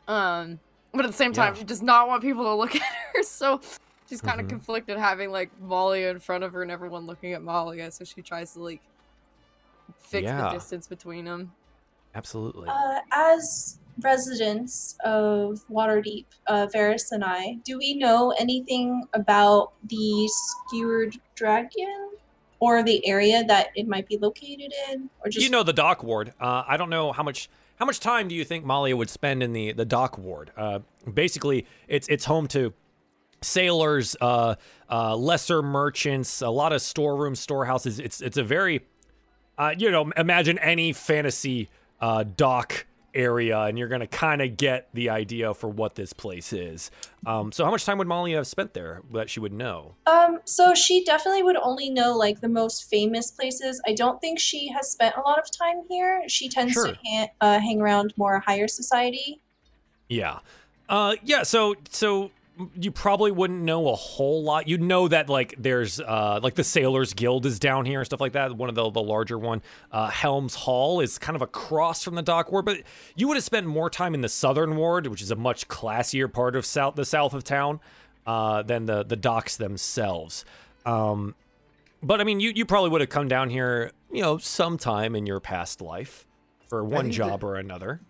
Um, 0.08 0.58
but 0.92 1.04
at 1.04 1.10
the 1.10 1.16
same 1.16 1.32
time, 1.32 1.54
Yeah. 1.54 1.58
she 1.60 1.64
does 1.64 1.82
not 1.82 2.08
want 2.08 2.22
people 2.22 2.44
to 2.44 2.54
look 2.54 2.74
at 2.76 2.82
her, 2.82 3.22
so 3.22 3.60
she's 4.08 4.20
kind 4.20 4.40
of 4.40 4.46
Mhm. 4.46 4.50
conflicted 4.50 4.98
having 4.98 5.30
like 5.30 5.50
Malia 5.60 6.10
in 6.10 6.18
front 6.18 6.42
of 6.44 6.52
her 6.52 6.62
and 6.62 6.70
everyone 6.70 7.06
looking 7.06 7.32
at 7.32 7.42
Malia, 7.42 7.90
so 7.90 8.04
she 8.04 8.22
tries 8.22 8.54
to 8.54 8.60
like 8.62 8.80
fix 9.98 10.24
Yeah. 10.24 10.42
the 10.42 10.50
distance 10.50 10.86
between 10.88 11.24
them. 11.26 11.52
Absolutely. 12.14 12.68
Uh, 12.68 13.00
as 13.12 13.78
residents 14.00 14.96
of 15.04 15.60
Waterdeep, 15.70 16.26
uh, 16.46 16.66
Varus 16.72 17.12
and 17.12 17.24
I, 17.24 17.58
do 17.64 17.78
we 17.78 17.94
know 17.94 18.34
anything 18.38 19.04
about 19.14 19.72
the 19.88 20.28
skewered 20.28 21.16
dragon 21.34 22.10
or 22.58 22.82
the 22.82 23.06
area 23.06 23.42
that 23.44 23.68
it 23.74 23.88
might 23.88 24.06
be 24.06 24.18
located 24.18 24.72
in, 24.90 25.08
or 25.24 25.30
just 25.30 25.44
you 25.44 25.50
know 25.50 25.62
the 25.62 25.72
dock 25.72 26.02
ward. 26.02 26.32
Uh, 26.40 26.62
I 26.66 26.76
don't 26.76 26.90
know 26.90 27.12
how 27.12 27.22
much 27.22 27.48
how 27.76 27.86
much 27.86 28.00
time 28.00 28.28
do 28.28 28.34
you 28.34 28.44
think 28.44 28.64
Malia 28.64 28.96
would 28.96 29.08
spend 29.08 29.42
in 29.42 29.52
the 29.52 29.72
the 29.72 29.86
dock 29.86 30.18
ward? 30.18 30.50
Uh, 30.56 30.80
basically, 31.12 31.66
it's 31.88 32.06
it's 32.08 32.26
home 32.26 32.46
to 32.48 32.74
sailors, 33.40 34.14
uh, 34.20 34.56
uh, 34.90 35.16
lesser 35.16 35.62
merchants, 35.62 36.42
a 36.42 36.50
lot 36.50 36.74
of 36.74 36.82
storerooms, 36.82 37.40
storehouses. 37.40 37.98
It's 37.98 38.20
it's 38.20 38.36
a 38.36 38.44
very 38.44 38.82
uh, 39.60 39.74
you 39.76 39.90
know, 39.90 40.10
imagine 40.16 40.58
any 40.60 40.90
fantasy 40.90 41.68
uh, 42.00 42.24
dock 42.24 42.86
area, 43.14 43.58
and 43.60 43.78
you're 43.78 43.88
gonna 43.88 44.06
kind 44.06 44.40
of 44.42 44.56
get 44.56 44.88
the 44.94 45.10
idea 45.10 45.52
for 45.54 45.68
what 45.68 45.94
this 45.94 46.12
place 46.12 46.52
is. 46.52 46.90
Um, 47.26 47.52
so, 47.52 47.64
how 47.64 47.70
much 47.70 47.84
time 47.84 47.98
would 47.98 48.06
Molly 48.08 48.32
have 48.32 48.46
spent 48.46 48.74
there 48.74 49.02
that 49.12 49.28
she 49.30 49.40
would 49.40 49.52
know? 49.52 49.94
Um, 50.06 50.40
so 50.44 50.74
she 50.74 51.04
definitely 51.04 51.42
would 51.42 51.56
only 51.56 51.90
know 51.90 52.16
like 52.16 52.40
the 52.40 52.48
most 52.48 52.88
famous 52.88 53.30
places. 53.30 53.80
I 53.86 53.92
don't 53.92 54.20
think 54.20 54.38
she 54.38 54.68
has 54.68 54.90
spent 54.90 55.16
a 55.16 55.20
lot 55.20 55.38
of 55.38 55.50
time 55.50 55.82
here. 55.88 56.22
She 56.28 56.48
tends 56.48 56.72
Sure. 56.72 56.88
to 56.88 56.98
ha- 57.06 57.28
uh, 57.40 57.58
hang 57.60 57.80
around 57.80 58.14
more 58.16 58.38
higher 58.40 58.68
society. 58.68 59.40
Yeah. 60.08 60.40
Uh 60.88 61.14
yeah, 61.22 61.42
so 61.44 61.74
so 61.90 62.30
you 62.74 62.90
probably 62.90 63.30
wouldn't 63.30 63.62
know 63.62 63.88
a 63.88 63.94
whole 63.94 64.42
lot. 64.42 64.68
You'd 64.68 64.82
know 64.82 65.08
that 65.08 65.28
like 65.28 65.54
there's 65.58 66.00
uh 66.00 66.40
like 66.42 66.54
the 66.54 66.64
Sailors 66.64 67.14
Guild 67.14 67.46
is 67.46 67.58
down 67.58 67.84
here 67.84 68.00
and 68.00 68.06
stuff 68.06 68.20
like 68.20 68.32
that, 68.32 68.56
one 68.56 68.68
of 68.68 68.74
the 68.74 68.90
the 68.90 69.02
larger 69.02 69.38
one. 69.38 69.62
Uh 69.92 70.08
Helms 70.08 70.54
Hall 70.54 71.00
is 71.00 71.18
kind 71.18 71.36
of 71.36 71.42
across 71.42 72.02
from 72.02 72.14
the 72.14 72.22
dock 72.22 72.50
ward, 72.52 72.64
but 72.64 72.82
you 73.16 73.28
would 73.28 73.36
have 73.36 73.44
spent 73.44 73.66
more 73.66 73.90
time 73.90 74.14
in 74.14 74.20
the 74.20 74.28
southern 74.28 74.76
ward, 74.76 75.06
which 75.06 75.22
is 75.22 75.30
a 75.30 75.36
much 75.36 75.68
classier 75.68 76.32
part 76.32 76.56
of 76.56 76.64
south 76.66 76.94
the 76.94 77.04
south 77.04 77.34
of 77.34 77.44
town, 77.44 77.80
uh 78.26 78.62
than 78.62 78.86
the 78.86 79.02
the 79.04 79.16
docks 79.16 79.56
themselves. 79.56 80.44
Um 80.86 81.34
but 82.02 82.20
I 82.20 82.24
mean 82.24 82.40
you 82.40 82.52
you 82.54 82.64
probably 82.66 82.90
would 82.90 83.00
have 83.00 83.10
come 83.10 83.28
down 83.28 83.50
here, 83.50 83.92
you 84.12 84.22
know, 84.22 84.38
sometime 84.38 85.14
in 85.14 85.26
your 85.26 85.40
past 85.40 85.80
life 85.80 86.26
for 86.68 86.84
one 86.84 87.10
job 87.10 87.40
that- 87.40 87.46
or 87.46 87.56
another. 87.56 88.00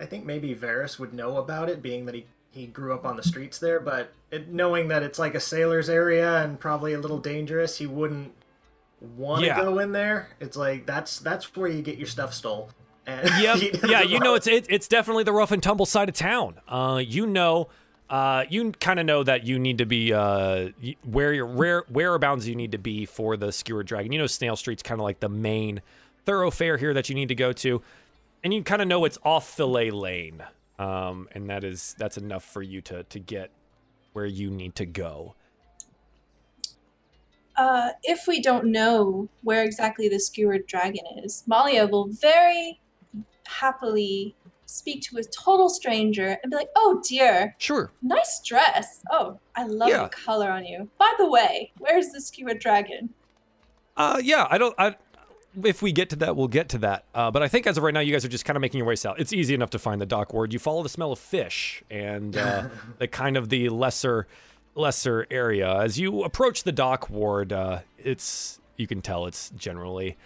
I 0.00 0.06
think 0.06 0.24
maybe 0.24 0.54
Varus 0.54 1.00
would 1.00 1.12
know 1.12 1.38
about 1.38 1.68
it, 1.68 1.82
being 1.82 2.06
that 2.06 2.14
he, 2.14 2.24
he 2.50 2.66
grew 2.66 2.94
up 2.94 3.04
on 3.04 3.16
the 3.16 3.22
streets 3.22 3.58
there, 3.58 3.78
but 3.80 4.12
it, 4.30 4.48
knowing 4.48 4.88
that 4.88 5.02
it's 5.02 5.18
like 5.18 5.34
a 5.34 5.40
sailor's 5.40 5.88
area 5.88 6.42
and 6.42 6.58
probably 6.58 6.92
a 6.94 6.98
little 6.98 7.18
dangerous, 7.18 7.78
he 7.78 7.86
wouldn't 7.86 8.32
want 9.16 9.40
to 9.42 9.46
Yeah. 9.46 9.60
go 9.60 9.78
in 9.78 9.92
there. 9.92 10.30
It's 10.40 10.56
like 10.56 10.86
that's 10.86 11.18
that's 11.20 11.54
where 11.56 11.68
you 11.68 11.82
get 11.82 11.98
your 11.98 12.06
stuff 12.08 12.34
stole. 12.34 12.70
And 13.06 13.28
Yep. 13.40 13.82
yeah, 13.88 14.02
you 14.02 14.18
know 14.18 14.34
it's 14.34 14.46
it, 14.46 14.66
it's 14.68 14.88
definitely 14.88 15.24
the 15.24 15.32
rough 15.32 15.52
and 15.52 15.62
tumble 15.62 15.86
side 15.86 16.08
of 16.08 16.14
town. 16.14 16.56
Uh, 16.66 17.02
you 17.04 17.26
know, 17.26 17.68
uh, 18.10 18.44
you 18.50 18.72
kind 18.72 18.98
of 18.98 19.06
know 19.06 19.22
that 19.22 19.44
you 19.44 19.58
need 19.58 19.78
to 19.78 19.86
be 19.86 20.12
uh 20.12 20.70
where 21.04 21.32
your 21.32 21.46
where 21.46 21.84
whereabouts 21.88 22.46
you 22.46 22.54
need 22.56 22.72
to 22.72 22.78
be 22.78 23.04
for 23.06 23.36
the 23.36 23.52
skewered 23.52 23.86
dragon. 23.86 24.10
You 24.12 24.18
know, 24.18 24.26
Snail 24.26 24.56
Street's 24.56 24.82
kind 24.82 25.00
of 25.00 25.04
like 25.04 25.20
the 25.20 25.28
main 25.28 25.80
thoroughfare 26.24 26.76
here 26.76 26.92
that 26.94 27.08
you 27.08 27.14
need 27.14 27.28
to 27.28 27.34
go 27.34 27.52
to, 27.52 27.80
and 28.42 28.52
you 28.52 28.62
kind 28.62 28.82
of 28.82 28.88
know 28.88 29.04
it's 29.04 29.18
off 29.24 29.48
Fillet 29.54 29.90
Lane. 29.90 30.42
Um, 30.78 31.28
and 31.32 31.48
that 31.50 31.64
is 31.64 31.94
that's 31.98 32.16
enough 32.16 32.44
for 32.44 32.62
you 32.62 32.80
to 32.82 33.02
to 33.04 33.18
get 33.18 33.50
where 34.12 34.26
you 34.26 34.50
need 34.50 34.74
to 34.76 34.86
go. 34.86 35.34
Uh, 37.56 37.90
if 38.04 38.26
we 38.28 38.40
don't 38.40 38.66
know 38.66 39.28
where 39.42 39.64
exactly 39.64 40.08
the 40.08 40.20
skewered 40.20 40.66
dragon 40.66 41.04
is, 41.24 41.42
Malia 41.48 41.86
will 41.88 42.06
very 42.08 42.80
happily 43.46 44.36
speak 44.66 45.02
to 45.02 45.16
a 45.18 45.22
total 45.24 45.68
stranger 45.68 46.38
and 46.42 46.50
be 46.50 46.56
like, 46.56 46.68
"Oh 46.76 47.02
dear, 47.08 47.56
Sure. 47.58 47.90
nice 48.02 48.40
dress. 48.44 49.02
Oh, 49.10 49.40
I 49.56 49.64
love 49.64 49.88
Yeah. 49.88 50.04
the 50.04 50.10
color 50.10 50.50
on 50.50 50.64
you. 50.66 50.88
By 50.98 51.12
the 51.18 51.28
way, 51.28 51.72
where's 51.78 52.10
the 52.10 52.20
skewered 52.20 52.60
dragon?" 52.60 53.12
Uh, 53.96 54.20
yeah, 54.22 54.46
I 54.48 54.58
don't. 54.58 54.74
I, 54.78 54.94
if 55.64 55.82
we 55.82 55.92
get 55.92 56.10
to 56.10 56.16
that, 56.16 56.36
we'll 56.36 56.48
get 56.48 56.68
to 56.70 56.78
that. 56.78 57.04
Uh, 57.14 57.30
but 57.30 57.42
I 57.42 57.48
think 57.48 57.66
as 57.66 57.76
of 57.76 57.82
right 57.82 57.94
now, 57.94 58.00
you 58.00 58.12
guys 58.12 58.24
are 58.24 58.28
just 58.28 58.44
kind 58.44 58.56
of 58.56 58.60
making 58.60 58.78
your 58.78 58.86
way 58.86 58.96
south. 58.96 59.16
It's 59.18 59.32
easy 59.32 59.54
enough 59.54 59.70
to 59.70 59.78
find 59.78 60.00
the 60.00 60.06
dock 60.06 60.32
ward. 60.32 60.52
You 60.52 60.58
follow 60.58 60.82
the 60.82 60.88
smell 60.88 61.12
of 61.12 61.18
fish 61.18 61.82
and 61.90 62.36
uh, 62.36 62.68
the 62.98 63.08
kind 63.08 63.36
of 63.36 63.48
the 63.48 63.68
lesser, 63.68 64.26
lesser 64.74 65.26
area. 65.30 65.72
As 65.80 65.98
you 65.98 66.22
approach 66.24 66.64
the 66.64 66.72
dock 66.72 67.10
ward, 67.10 67.52
uh, 67.52 67.80
it's 67.98 68.60
you 68.76 68.86
can 68.86 69.02
tell 69.02 69.26
it's 69.26 69.50
generally 69.50 70.16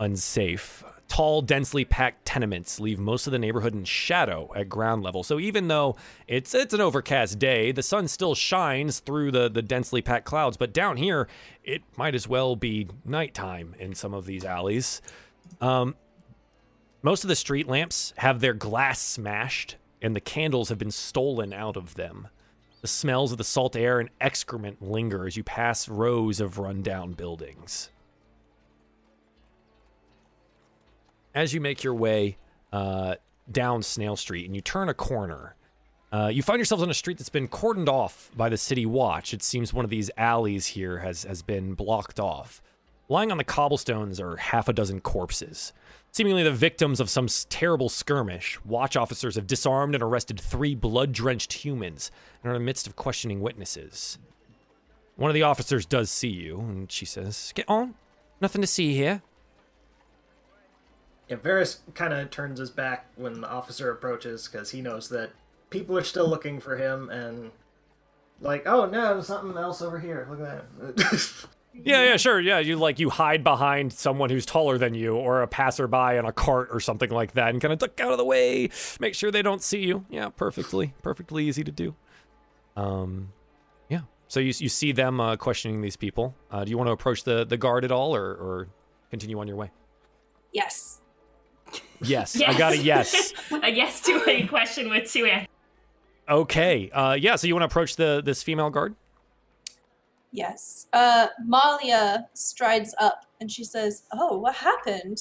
unsafe. 0.00 0.84
Tall, 1.12 1.42
densely 1.42 1.84
packed 1.84 2.24
tenements 2.24 2.80
leave 2.80 2.98
most 2.98 3.26
of 3.26 3.32
the 3.32 3.38
neighborhood 3.38 3.74
in 3.74 3.84
shadow 3.84 4.50
at 4.56 4.70
ground 4.70 5.02
level. 5.02 5.22
So 5.22 5.38
even 5.38 5.68
though 5.68 5.94
it's 6.26 6.54
it's 6.54 6.72
an 6.72 6.80
overcast 6.80 7.38
day, 7.38 7.70
the 7.70 7.82
sun 7.82 8.08
still 8.08 8.34
shines 8.34 9.00
through 9.00 9.30
the 9.32 9.50
the 9.50 9.60
densely 9.60 10.00
packed 10.00 10.24
clouds. 10.24 10.56
But 10.56 10.72
down 10.72 10.96
here, 10.96 11.28
it 11.64 11.82
might 11.98 12.14
as 12.14 12.26
well 12.26 12.56
be 12.56 12.88
nighttime 13.04 13.74
in 13.78 13.94
some 13.94 14.14
of 14.14 14.24
these 14.24 14.42
alleys. 14.42 15.02
Um, 15.60 15.96
most 17.02 17.24
of 17.24 17.28
the 17.28 17.36
street 17.36 17.68
lamps 17.68 18.14
have 18.16 18.40
their 18.40 18.54
glass 18.54 18.98
smashed, 18.98 19.76
and 20.00 20.16
the 20.16 20.20
candles 20.20 20.70
have 20.70 20.78
been 20.78 20.90
stolen 20.90 21.52
out 21.52 21.76
of 21.76 21.94
them. 21.94 22.28
The 22.80 22.88
smells 22.88 23.32
of 23.32 23.36
the 23.36 23.44
salt 23.44 23.76
air 23.76 24.00
and 24.00 24.08
excrement 24.18 24.80
linger 24.80 25.26
as 25.26 25.36
you 25.36 25.44
pass 25.44 25.90
rows 25.90 26.40
of 26.40 26.56
rundown 26.56 27.12
buildings. 27.12 27.90
As 31.34 31.54
you 31.54 31.60
make 31.60 31.82
your 31.82 31.94
way 31.94 32.36
uh, 32.72 33.16
down 33.50 33.82
Snail 33.82 34.16
Street 34.16 34.46
and 34.46 34.54
you 34.54 34.60
turn 34.60 34.88
a 34.88 34.94
corner, 34.94 35.56
uh, 36.12 36.28
you 36.28 36.42
find 36.42 36.58
yourselves 36.58 36.82
on 36.82 36.90
a 36.90 36.94
street 36.94 37.16
that's 37.16 37.30
been 37.30 37.48
cordoned 37.48 37.88
off 37.88 38.30
by 38.36 38.50
the 38.50 38.58
city 38.58 38.84
watch. 38.84 39.32
It 39.32 39.42
seems 39.42 39.72
one 39.72 39.84
of 39.84 39.90
these 39.90 40.10
alleys 40.18 40.66
here 40.66 40.98
has, 40.98 41.24
has 41.24 41.42
been 41.42 41.72
blocked 41.72 42.20
off. 42.20 42.60
Lying 43.08 43.30
on 43.30 43.38
the 43.38 43.44
cobblestones 43.44 44.20
are 44.20 44.36
half 44.36 44.68
a 44.68 44.72
dozen 44.72 45.00
corpses. 45.00 45.72
Seemingly 46.12 46.42
the 46.42 46.52
victims 46.52 47.00
of 47.00 47.08
some 47.08 47.28
terrible 47.48 47.88
skirmish, 47.88 48.62
watch 48.64 48.96
officers 48.96 49.34
have 49.36 49.46
disarmed 49.46 49.94
and 49.94 50.02
arrested 50.02 50.38
three 50.38 50.74
blood 50.74 51.12
drenched 51.12 51.54
humans 51.54 52.10
and 52.42 52.50
are 52.50 52.54
in 52.54 52.60
the 52.60 52.66
midst 52.66 52.86
of 52.86 52.96
questioning 52.96 53.40
witnesses. 53.40 54.18
One 55.16 55.30
of 55.30 55.34
the 55.34 55.42
officers 55.42 55.86
does 55.86 56.10
see 56.10 56.28
you, 56.28 56.60
and 56.60 56.92
she 56.92 57.06
says, 57.06 57.52
Get 57.54 57.68
on. 57.68 57.94
Nothing 58.40 58.60
to 58.60 58.66
see 58.66 58.94
here. 58.94 59.22
Yeah, 61.28 61.36
Varus 61.36 61.80
kind 61.94 62.12
of 62.12 62.30
turns 62.30 62.58
his 62.58 62.70
back 62.70 63.06
when 63.16 63.40
the 63.40 63.48
officer 63.48 63.90
approaches 63.90 64.48
because 64.48 64.70
he 64.70 64.82
knows 64.82 65.08
that 65.10 65.30
people 65.70 65.96
are 65.96 66.04
still 66.04 66.28
looking 66.28 66.60
for 66.60 66.76
him 66.76 67.08
and 67.10 67.50
like, 68.40 68.66
oh 68.66 68.86
no, 68.86 69.14
there's 69.14 69.26
something 69.26 69.56
else 69.56 69.80
over 69.82 69.98
here. 69.98 70.26
Look 70.30 70.40
at 70.40 70.96
that. 70.96 71.46
Yeah, 71.74 72.04
yeah, 72.04 72.16
sure. 72.16 72.38
Yeah, 72.38 72.58
you 72.58 72.76
like 72.76 72.98
you 72.98 73.08
hide 73.08 73.42
behind 73.42 73.92
someone 73.92 74.28
who's 74.28 74.44
taller 74.44 74.76
than 74.76 74.94
you 74.94 75.16
or 75.16 75.42
a 75.42 75.46
passerby 75.46 76.16
in 76.18 76.26
a 76.26 76.32
cart 76.32 76.68
or 76.70 76.80
something 76.80 77.08
like 77.10 77.32
that 77.32 77.48
and 77.48 77.62
kind 77.62 77.72
of 77.72 77.78
duck 77.78 77.98
out 77.98 78.12
of 78.12 78.18
the 78.18 78.24
way, 78.24 78.68
make 79.00 79.14
sure 79.14 79.30
they 79.30 79.42
don't 79.42 79.62
see 79.62 79.80
you. 79.80 80.04
Yeah, 80.10 80.28
perfectly, 80.28 80.92
perfectly 81.02 81.46
easy 81.46 81.64
to 81.64 81.72
do. 81.72 81.94
Um, 82.76 83.32
yeah. 83.88 84.00
So 84.28 84.38
you 84.38 84.52
you 84.58 84.68
see 84.68 84.92
them 84.92 85.18
uh, 85.18 85.36
questioning 85.36 85.80
these 85.80 85.96
people. 85.96 86.34
Uh, 86.50 86.64
do 86.64 86.70
you 86.70 86.76
want 86.76 86.88
to 86.88 86.92
approach 86.92 87.24
the 87.24 87.46
the 87.46 87.56
guard 87.56 87.84
at 87.86 87.90
all, 87.92 88.14
or 88.14 88.32
or 88.32 88.68
continue 89.08 89.38
on 89.40 89.48
your 89.48 89.56
way? 89.56 89.70
Yes. 90.52 90.91
Yes, 92.02 92.40
I 92.40 92.56
got 92.56 92.72
a 92.72 92.78
yes. 92.78 93.32
a 93.62 93.70
yes 93.70 94.00
to 94.02 94.22
a 94.28 94.46
question 94.46 94.88
with 94.90 95.10
two 95.10 95.26
answers. 95.26 95.48
Okay. 96.28 96.90
Uh, 96.90 97.16
yeah. 97.18 97.36
So 97.36 97.46
you 97.46 97.54
want 97.54 97.62
to 97.62 97.66
approach 97.66 97.96
the 97.96 98.22
this 98.24 98.42
female 98.42 98.70
guard? 98.70 98.94
Yes. 100.30 100.86
Uh, 100.92 101.26
Malia 101.44 102.28
strides 102.32 102.94
up 102.98 103.26
and 103.40 103.50
she 103.50 103.64
says, 103.64 104.04
"Oh, 104.12 104.38
what 104.38 104.54
happened?" 104.54 105.18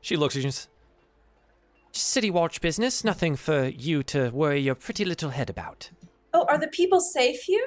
She 0.00 0.16
looks 0.16 0.34
at 0.36 0.42
you. 0.42 0.46
and 0.46 0.54
says, 0.54 0.68
City 1.92 2.30
watch 2.30 2.60
business. 2.60 3.04
Nothing 3.04 3.36
for 3.36 3.66
you 3.68 4.02
to 4.04 4.30
worry 4.30 4.60
your 4.60 4.74
pretty 4.74 5.04
little 5.04 5.30
head 5.30 5.48
about. 5.50 5.90
Oh, 6.34 6.44
are 6.48 6.58
the 6.58 6.68
people 6.68 7.00
safe 7.00 7.42
here? 7.42 7.66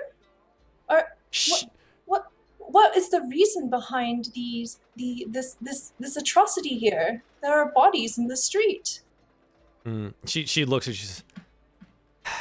Or 0.90 1.04
Shh. 1.32 1.64
what? 2.06 2.26
What 2.58 2.98
is 2.98 3.10
the 3.10 3.22
reason 3.30 3.70
behind 3.70 4.30
these 4.34 4.80
the 4.96 5.28
this 5.30 5.56
this 5.62 5.94
this 6.00 6.18
atrocity 6.18 6.78
here? 6.78 7.24
There 7.46 7.62
are 7.62 7.72
bodies 7.72 8.18
in 8.18 8.26
the 8.28 8.36
street. 8.36 9.02
Mm, 9.86 10.16
she 10.26 10.48
she 10.48 10.66
looks 10.66 10.88
at 10.88 10.96
you. 10.96 10.98
she 10.98 11.06
says, 11.06 11.24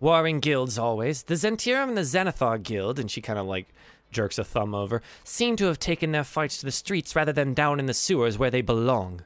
Warring 0.00 0.40
guilds 0.40 0.76
always. 0.76 1.22
The 1.22 1.34
Zhentarim 1.34 1.86
and 1.86 1.96
the 1.96 2.00
Xanathar 2.02 2.60
guild, 2.60 2.98
and 2.98 3.08
she 3.08 3.20
kind 3.20 3.38
of 3.38 3.46
like 3.46 3.68
jerks 4.10 4.38
a 4.38 4.44
thumb 4.44 4.74
over, 4.74 5.02
seem 5.22 5.54
to 5.54 5.66
have 5.66 5.78
taken 5.78 6.10
their 6.10 6.24
fights 6.24 6.58
to 6.58 6.64
the 6.64 6.72
streets 6.72 7.14
rather 7.14 7.32
than 7.32 7.54
down 7.54 7.78
in 7.78 7.86
the 7.86 7.94
sewers 7.94 8.36
where 8.38 8.50
they 8.50 8.60
belong. 8.60 9.22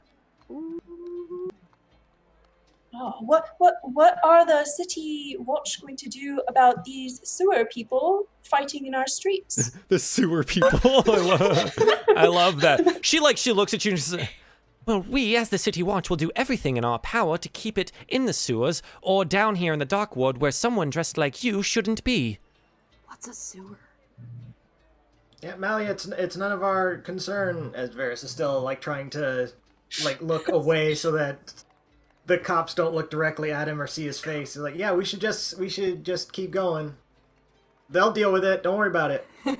Oh, 2.99 3.13
what 3.21 3.55
what 3.57 3.77
what 3.81 4.19
are 4.23 4.45
the 4.45 4.63
city 4.65 5.37
watch 5.39 5.81
going 5.81 5.95
to 5.97 6.07
do 6.07 6.39
about 6.47 6.83
these 6.85 7.19
sewer 7.27 7.65
people 7.65 8.27
fighting 8.43 8.85
in 8.85 8.93
our 8.93 9.07
streets? 9.07 9.71
The 9.87 9.97
sewer 9.97 10.43
people. 10.43 10.79
I, 10.83 11.17
love, 11.33 11.73
I 12.15 12.25
love 12.27 12.61
that. 12.61 12.99
She 13.03 13.19
like 13.19 13.37
she 13.37 13.53
looks 13.53 13.73
at 13.73 13.83
you 13.85 13.91
and 13.93 13.99
she 13.99 14.05
says, 14.05 14.27
Well, 14.87 15.01
we 15.01 15.35
as 15.35 15.49
the 15.49 15.57
city 15.57 15.83
watch 15.83 16.09
will 16.09 16.15
do 16.15 16.31
everything 16.33 16.77
in 16.77 16.85
our 16.85 16.97
power 16.97 17.37
to 17.37 17.49
keep 17.49 17.77
it 17.77 17.91
in 18.07 18.25
the 18.25 18.31
sewers 18.31 18.81
or 19.01 19.25
down 19.25 19.55
here 19.55 19.73
in 19.73 19.79
the 19.79 19.85
dock 19.85 20.15
ward 20.15 20.37
where 20.37 20.49
someone 20.49 20.89
dressed 20.89 21.17
like 21.17 21.43
you 21.43 21.61
shouldn't 21.61 22.05
be. 22.05 22.39
What's 23.05 23.27
a 23.27 23.33
sewer? 23.33 23.77
yeah, 25.41 25.57
Mally, 25.57 25.87
it's 25.87 26.05
it's 26.05 26.37
none 26.37 26.53
of 26.53 26.63
our 26.63 26.97
concern. 26.97 27.73
As 27.75 27.89
Varus 27.89 28.23
is 28.23 28.31
still 28.31 28.61
like 28.61 28.79
trying 28.79 29.09
to 29.09 29.51
like 30.05 30.21
look 30.21 30.47
away 30.53 30.95
so 30.95 31.11
that 31.11 31.53
the 32.25 32.37
cops 32.37 32.73
don't 32.73 32.95
look 32.95 33.11
directly 33.11 33.51
at 33.51 33.67
him 33.67 33.81
or 33.81 33.87
see 33.87 34.05
his 34.05 34.21
face. 34.21 34.53
He's 34.53 34.63
like, 34.63 34.77
yeah, 34.77 34.93
we 34.93 35.03
should 35.03 35.19
just 35.19 35.59
we 35.59 35.67
should 35.67 36.05
just 36.05 36.31
keep 36.31 36.51
going. 36.51 36.95
They'll 37.89 38.13
deal 38.13 38.31
with 38.31 38.45
it. 38.45 38.63
Don't 38.63 38.77
worry 38.77 38.89
about 38.89 39.11
it. 39.11 39.27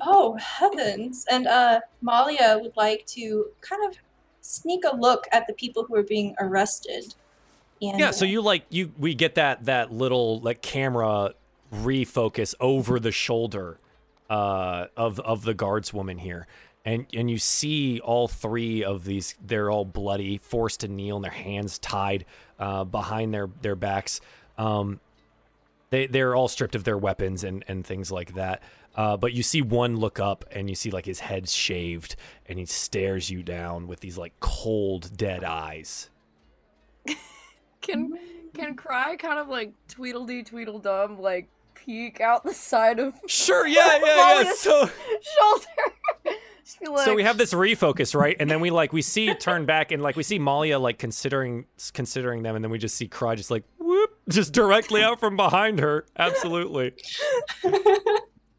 Oh 0.00 0.36
heavens! 0.36 1.26
And 1.28 1.48
uh, 1.48 1.80
Malia 2.00 2.58
would 2.62 2.76
like 2.76 3.04
to 3.06 3.46
kind 3.60 3.84
of 3.84 3.98
sneak 4.48 4.82
a 4.90 4.96
look 4.96 5.26
at 5.30 5.46
the 5.46 5.52
people 5.52 5.84
who 5.84 5.94
are 5.94 6.02
being 6.02 6.34
arrested. 6.40 7.14
And, 7.82 8.00
Yeah, 8.00 8.10
so 8.10 8.24
uh, 8.24 8.28
you 8.28 8.40
like 8.40 8.64
you 8.70 8.92
we 8.98 9.14
get 9.14 9.34
that 9.36 9.66
that 9.66 9.92
little 9.92 10.40
like 10.40 10.62
camera 10.62 11.34
refocus 11.72 12.54
over 12.58 12.98
the 12.98 13.12
shoulder 13.12 13.78
uh 14.30 14.86
of 14.96 15.20
of 15.20 15.42
the 15.44 15.54
guardswoman 15.54 16.18
here. 16.18 16.46
And 16.84 17.06
and 17.12 17.30
you 17.30 17.38
see 17.38 18.00
all 18.00 18.26
three 18.26 18.82
of 18.82 19.04
these 19.04 19.34
they're 19.44 19.70
all 19.70 19.84
bloody, 19.84 20.38
forced 20.38 20.80
to 20.80 20.88
kneel 20.88 21.16
and 21.16 21.24
their 21.24 21.30
hands 21.30 21.78
tied 21.78 22.24
uh 22.58 22.84
behind 22.84 23.34
their 23.34 23.48
their 23.60 23.76
backs. 23.76 24.20
Um 24.56 25.00
they 25.90 26.06
they're 26.06 26.34
all 26.34 26.48
stripped 26.48 26.74
of 26.74 26.84
their 26.84 26.98
weapons 26.98 27.44
and 27.44 27.64
and 27.68 27.84
things 27.84 28.10
like 28.10 28.34
that. 28.34 28.62
Uh, 28.98 29.16
but 29.16 29.32
you 29.32 29.44
see 29.44 29.62
one 29.62 29.96
look 29.96 30.18
up 30.18 30.44
and 30.50 30.68
you 30.68 30.74
see 30.74 30.90
like 30.90 31.06
his 31.06 31.20
head's 31.20 31.54
shaved 31.54 32.16
and 32.46 32.58
he 32.58 32.66
stares 32.66 33.30
you 33.30 33.44
down 33.44 33.86
with 33.86 34.00
these 34.00 34.18
like 34.18 34.32
cold 34.40 35.16
dead 35.16 35.44
eyes. 35.44 36.10
Can 37.80 38.18
can 38.54 38.74
Cry 38.74 39.14
kind 39.14 39.38
of 39.38 39.48
like 39.48 39.72
Tweedledee 39.86 40.42
Tweedledum 40.42 41.20
like 41.20 41.48
peek 41.74 42.20
out 42.20 42.42
the 42.42 42.52
side 42.52 42.98
of 42.98 43.14
Sure, 43.28 43.68
yeah, 43.68 44.00
yeah, 44.04 44.42
yeah. 44.42 44.52
So 44.54 44.90
shoulder? 45.38 45.66
Like, 46.90 47.04
so 47.04 47.14
we 47.14 47.22
have 47.22 47.38
this 47.38 47.54
refocus, 47.54 48.16
right? 48.16 48.36
And 48.40 48.50
then 48.50 48.60
we 48.60 48.70
like 48.70 48.92
we 48.92 49.00
see 49.02 49.32
turn 49.34 49.64
back 49.64 49.92
and 49.92 50.02
like 50.02 50.16
we 50.16 50.24
see 50.24 50.40
Malia 50.40 50.78
like 50.78 50.98
considering 50.98 51.66
considering 51.92 52.42
them, 52.42 52.56
and 52.56 52.64
then 52.64 52.72
we 52.72 52.78
just 52.78 52.96
see 52.96 53.06
Cry 53.06 53.36
just 53.36 53.50
like 53.50 53.62
whoop, 53.78 54.10
just 54.28 54.52
directly 54.52 55.04
out 55.04 55.20
from 55.20 55.36
behind 55.36 55.78
her. 55.78 56.04
Absolutely. 56.18 56.94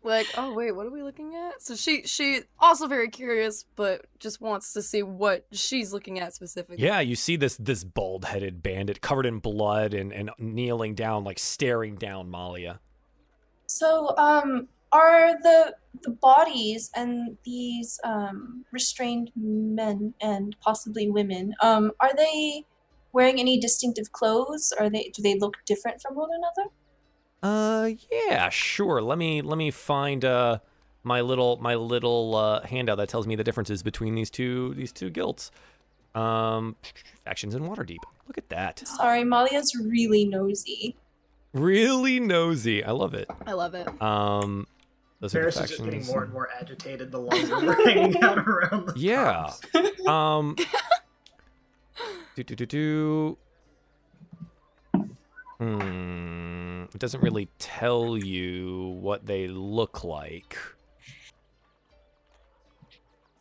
Like, 0.09 0.27
oh 0.37 0.53
wait, 0.53 0.75
what 0.75 0.85
are 0.85 0.91
we 0.91 1.03
looking 1.03 1.35
at? 1.35 1.61
So 1.61 1.75
she 1.75 2.03
she 2.05 2.41
also 2.59 2.87
very 2.87 3.09
curious, 3.09 3.65
but 3.75 4.05
just 4.19 4.41
wants 4.41 4.73
to 4.73 4.81
see 4.81 5.03
what 5.03 5.45
she's 5.51 5.93
looking 5.93 6.19
at 6.19 6.33
specifically. 6.33 6.83
Yeah, 6.83 6.99
you 6.99 7.15
see 7.15 7.35
this 7.35 7.55
this 7.57 7.83
bald 7.83 8.25
headed 8.25 8.61
bandit 8.61 9.01
covered 9.01 9.25
in 9.25 9.39
blood 9.39 9.93
and 9.93 10.11
and 10.11 10.31
kneeling 10.37 10.95
down, 10.95 11.23
like 11.23 11.39
staring 11.39 11.95
down 11.95 12.29
Malia. 12.29 12.79
So, 13.67 14.17
um, 14.17 14.67
are 14.91 15.41
the 15.41 15.75
the 16.03 16.11
bodies 16.11 16.91
and 16.95 17.37
these 17.45 17.99
um, 18.03 18.65
restrained 18.71 19.31
men 19.35 20.13
and 20.21 20.55
possibly 20.61 21.09
women 21.09 21.53
um, 21.61 21.91
are 21.99 22.15
they 22.15 22.65
wearing 23.11 23.39
any 23.39 23.59
distinctive 23.59 24.11
clothes? 24.11 24.73
Are 24.79 24.89
they 24.89 25.11
do 25.13 25.21
they 25.21 25.37
look 25.37 25.57
different 25.65 26.01
from 26.01 26.15
one 26.15 26.29
another? 26.31 26.69
Uh, 27.41 27.91
yeah, 28.11 28.49
sure. 28.49 29.01
Let 29.01 29.17
me 29.17 29.41
let 29.41 29.57
me 29.57 29.71
find 29.71 30.25
uh 30.25 30.59
my 31.03 31.21
little 31.21 31.57
my 31.57 31.75
little 31.75 32.35
uh, 32.35 32.61
handout 32.65 32.97
that 32.97 33.07
tells 33.09 33.25
me 33.27 33.35
the 33.35 33.43
differences 33.43 33.81
between 33.83 34.15
these 34.15 34.29
two 34.29 34.73
these 34.73 34.91
two 34.91 35.09
guilds. 35.09 35.51
Um, 36.15 36.75
factions 37.23 37.55
in 37.55 37.63
Waterdeep. 37.63 37.99
Look 38.27 38.37
at 38.37 38.49
that. 38.49 38.79
Sorry, 38.85 39.23
Malia's 39.23 39.73
really 39.75 40.25
nosy. 40.25 40.95
Really 41.53 42.19
nosy. 42.19 42.83
I 42.83 42.91
love 42.91 43.13
it. 43.13 43.29
I 43.47 43.53
love 43.53 43.73
it. 43.75 43.87
Um, 44.01 44.67
those 45.19 45.33
are 45.33 45.37
the 45.37 45.51
Ferris 45.51 45.59
is 45.61 45.69
just 45.69 45.83
getting 45.83 46.05
more 46.07 46.23
and 46.23 46.33
more 46.33 46.49
agitated 46.59 47.11
the 47.11 47.19
longer 47.19 47.55
we're 47.65 47.85
hanging 47.85 48.21
out 48.23 48.37
around 48.39 48.87
the 48.87 48.93
Yeah. 48.97 49.51
props. 49.71 50.07
Um. 50.07 50.55
do 52.35 52.43
do 52.43 52.55
do 52.55 52.65
do. 52.65 53.37
Hmm. 55.59 56.83
It 56.93 56.99
doesn't 56.99 57.21
really 57.21 57.49
tell 57.59 58.17
you 58.17 58.97
what 59.01 59.25
they 59.25 59.47
look 59.47 60.03
like. 60.03 60.57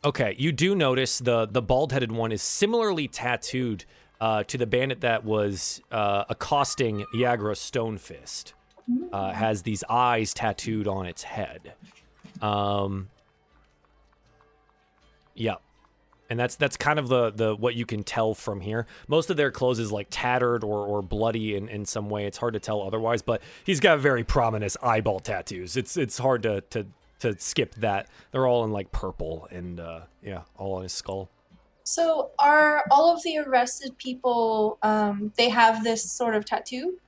Okay, 0.03 0.35
you 0.37 0.51
do 0.51 0.75
notice 0.75 1.19
the 1.19 1.45
the 1.45 1.61
bald-headed 1.61 2.11
one 2.11 2.31
is 2.31 2.41
similarly 2.41 3.07
tattooed 3.07 3.85
uh, 4.21 4.43
to 4.43 4.57
the 4.57 4.67
bandit 4.67 5.01
that 5.01 5.23
was 5.23 5.81
uh, 5.91 6.25
accosting 6.29 7.05
Yagra 7.13 7.55
Stonefist. 7.55 8.53
Uh, 9.13 9.31
has 9.31 9.61
these 9.61 9.83
eyes 9.87 10.33
tattooed 10.33 10.87
on 10.87 11.05
its 11.05 11.23
head. 11.23 11.73
Um. 12.41 13.09
Yeah, 15.35 15.55
and 16.29 16.39
that's 16.39 16.55
that's 16.55 16.77
kind 16.77 16.99
of 16.99 17.07
the 17.07 17.31
the 17.31 17.55
what 17.55 17.75
you 17.75 17.85
can 17.85 18.03
tell 18.03 18.33
from 18.33 18.61
here. 18.61 18.85
Most 19.07 19.29
of 19.29 19.37
their 19.37 19.51
clothes 19.51 19.79
is 19.79 19.91
like 19.91 20.07
tattered 20.09 20.63
or 20.63 20.85
or 20.85 21.01
bloody 21.01 21.55
in, 21.55 21.67
in 21.69 21.85
some 21.85 22.09
way. 22.09 22.25
It's 22.25 22.37
hard 22.37 22.53
to 22.53 22.59
tell 22.59 22.81
otherwise, 22.81 23.21
but 23.21 23.41
he's 23.63 23.79
got 23.79 23.99
very 23.99 24.23
prominent 24.23 24.75
eyeball 24.81 25.19
tattoos. 25.19 25.75
It's 25.75 25.97
it's 25.97 26.17
hard 26.17 26.43
to 26.43 26.61
to 26.69 26.85
to 27.19 27.39
skip 27.39 27.75
that. 27.75 28.07
They're 28.31 28.47
all 28.47 28.63
in 28.63 28.71
like 28.71 28.91
purple 28.91 29.47
and 29.51 29.79
uh 29.79 30.01
yeah, 30.21 30.41
all 30.57 30.73
on 30.75 30.83
his 30.83 30.93
skull. 30.93 31.29
So, 31.83 32.29
are 32.37 32.85
all 32.91 33.15
of 33.15 33.23
the 33.23 33.39
arrested 33.39 33.97
people? 33.97 34.77
Um, 34.83 35.33
they 35.37 35.49
have 35.49 35.83
this 35.83 36.03
sort 36.11 36.35
of 36.35 36.45
tattoo. 36.45 36.99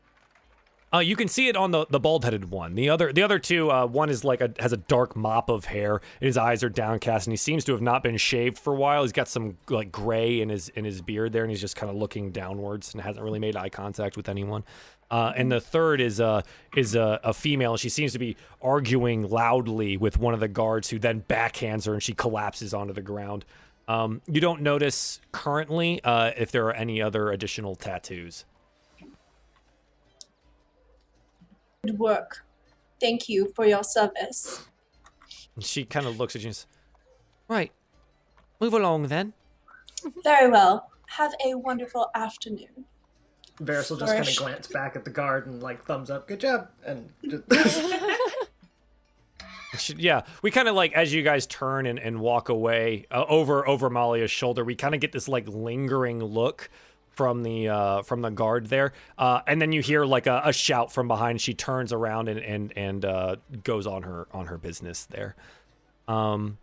Uh, 0.93 0.99
you 0.99 1.15
can 1.15 1.29
see 1.29 1.47
it 1.47 1.55
on 1.55 1.71
the, 1.71 1.85
the 1.89 2.01
bald-headed 2.01 2.51
one. 2.51 2.75
The 2.75 2.89
other 2.89 3.13
the 3.13 3.23
other 3.23 3.39
two, 3.39 3.71
uh, 3.71 3.85
one 3.85 4.09
is 4.09 4.25
like 4.25 4.41
a 4.41 4.53
has 4.59 4.73
a 4.73 4.77
dark 4.77 5.15
mop 5.15 5.49
of 5.49 5.65
hair. 5.65 6.01
His 6.19 6.35
eyes 6.37 6.63
are 6.63 6.69
downcast, 6.69 7.27
and 7.27 7.31
he 7.31 7.37
seems 7.37 7.63
to 7.65 7.71
have 7.71 7.81
not 7.81 8.03
been 8.03 8.17
shaved 8.17 8.57
for 8.57 8.73
a 8.73 8.75
while. 8.75 9.01
He's 9.03 9.13
got 9.13 9.29
some 9.29 9.57
like 9.69 9.91
gray 9.91 10.41
in 10.41 10.49
his 10.49 10.67
in 10.69 10.83
his 10.83 11.01
beard 11.01 11.31
there, 11.31 11.43
and 11.43 11.49
he's 11.49 11.61
just 11.61 11.77
kind 11.77 11.89
of 11.89 11.95
looking 11.95 12.31
downwards 12.31 12.93
and 12.93 13.01
hasn't 13.01 13.23
really 13.23 13.39
made 13.39 13.55
eye 13.55 13.69
contact 13.69 14.17
with 14.17 14.27
anyone. 14.27 14.63
Uh, 15.09 15.33
and 15.35 15.51
the 15.51 15.61
third 15.61 16.01
is 16.01 16.19
uh 16.19 16.41
is 16.75 16.93
a, 16.95 17.21
a 17.23 17.33
female. 17.33 17.71
And 17.71 17.79
she 17.79 17.89
seems 17.89 18.11
to 18.11 18.19
be 18.19 18.35
arguing 18.61 19.29
loudly 19.29 19.95
with 19.95 20.17
one 20.17 20.33
of 20.33 20.41
the 20.41 20.49
guards, 20.49 20.89
who 20.89 20.99
then 20.99 21.21
backhands 21.21 21.85
her, 21.85 21.93
and 21.93 22.03
she 22.03 22.13
collapses 22.13 22.73
onto 22.73 22.91
the 22.91 23.01
ground. 23.01 23.45
Um, 23.87 24.21
you 24.27 24.41
don't 24.41 24.61
notice 24.61 25.21
currently 25.31 26.01
uh, 26.03 26.31
if 26.37 26.51
there 26.51 26.65
are 26.65 26.73
any 26.73 27.01
other 27.01 27.29
additional 27.31 27.75
tattoos. 27.75 28.45
Work. 31.89 32.45
Thank 32.99 33.27
you 33.27 33.51
for 33.55 33.65
your 33.65 33.83
service. 33.83 34.67
And 35.55 35.65
she 35.65 35.83
kind 35.83 36.05
of 36.05 36.19
looks 36.19 36.35
at 36.35 36.43
you 36.43 36.49
and 36.49 36.55
says, 36.55 36.67
Right. 37.47 37.71
Move 38.59 38.75
along 38.75 39.07
then. 39.07 39.33
Very 40.23 40.49
well. 40.49 40.91
Have 41.07 41.33
a 41.43 41.55
wonderful 41.55 42.11
afternoon. 42.13 42.85
Varus 43.59 43.89
will 43.89 43.97
just 43.97 44.11
kind 44.11 44.19
of 44.19 44.33
Flourish. 44.33 44.37
glance 44.37 44.67
back 44.67 44.95
at 44.95 45.05
the 45.05 45.09
guard 45.09 45.47
and 45.47 45.63
like 45.63 45.83
thumbs 45.83 46.11
up, 46.11 46.27
good 46.27 46.39
job, 46.39 46.69
and 46.85 47.09
just 47.27 47.83
yeah, 49.97 50.21
we 50.43 50.51
kind 50.51 50.67
of 50.67 50.75
like 50.75 50.93
as 50.93 51.11
you 51.11 51.23
guys 51.23 51.47
turn 51.47 51.87
and, 51.87 51.97
and 51.97 52.19
walk 52.19 52.49
away 52.49 53.07
uh, 53.11 53.25
over 53.27 53.67
over 53.67 53.89
Malia's 53.89 54.31
shoulder, 54.31 54.63
we 54.63 54.75
kind 54.75 54.93
of 54.93 55.01
get 55.01 55.11
this 55.11 55.27
like 55.27 55.47
lingering 55.47 56.23
look 56.23 56.69
from 57.13 57.43
the 57.43 57.69
uh, 57.69 58.01
from 58.03 58.21
the 58.21 58.29
guard 58.29 58.67
there, 58.67 58.93
uh, 59.17 59.41
and 59.47 59.61
then 59.61 59.71
you 59.71 59.81
hear 59.81 60.05
like 60.05 60.27
a, 60.27 60.41
a 60.45 60.53
shout 60.53 60.91
from 60.91 61.07
behind. 61.07 61.41
She 61.41 61.53
turns 61.53 61.93
around 61.93 62.29
and 62.29 62.39
and 62.39 62.73
and 62.75 63.05
uh, 63.05 63.35
goes 63.63 63.85
on 63.85 64.03
her 64.03 64.27
on 64.31 64.47
her 64.47 64.57
business 64.57 65.05
there. 65.05 65.35
Um, 66.07 66.57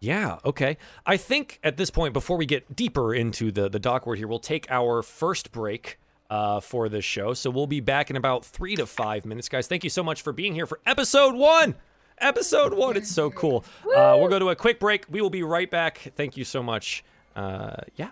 yeah, 0.00 0.38
okay. 0.44 0.76
I 1.04 1.16
think 1.16 1.58
at 1.64 1.76
this 1.76 1.90
point, 1.90 2.12
before 2.12 2.36
we 2.36 2.46
get 2.46 2.76
deeper 2.76 3.14
into 3.14 3.50
the 3.50 3.68
the 3.68 3.78
dock 3.78 4.06
ward 4.06 4.18
here, 4.18 4.28
we'll 4.28 4.38
take 4.38 4.70
our 4.70 5.02
first 5.02 5.52
break 5.52 5.98
uh, 6.30 6.60
for 6.60 6.88
this 6.88 7.04
show. 7.04 7.32
So 7.34 7.50
we'll 7.50 7.66
be 7.66 7.80
back 7.80 8.10
in 8.10 8.16
about 8.16 8.44
three 8.44 8.76
to 8.76 8.86
five 8.86 9.24
minutes, 9.24 9.48
guys. 9.48 9.66
Thank 9.66 9.84
you 9.84 9.90
so 9.90 10.02
much 10.02 10.22
for 10.22 10.32
being 10.32 10.54
here 10.54 10.66
for 10.66 10.80
episode 10.86 11.34
one. 11.34 11.74
Episode 12.18 12.72
one. 12.74 12.96
It's 12.96 13.10
so 13.10 13.30
cool. 13.30 13.64
Uh, 13.84 14.16
we'll 14.18 14.28
go 14.28 14.38
to 14.38 14.48
a 14.48 14.56
quick 14.56 14.80
break. 14.80 15.04
We 15.10 15.20
will 15.20 15.30
be 15.30 15.42
right 15.42 15.70
back. 15.70 16.12
Thank 16.16 16.36
you 16.36 16.44
so 16.44 16.62
much. 16.62 17.04
Uh, 17.34 17.76
yeah. 17.96 18.10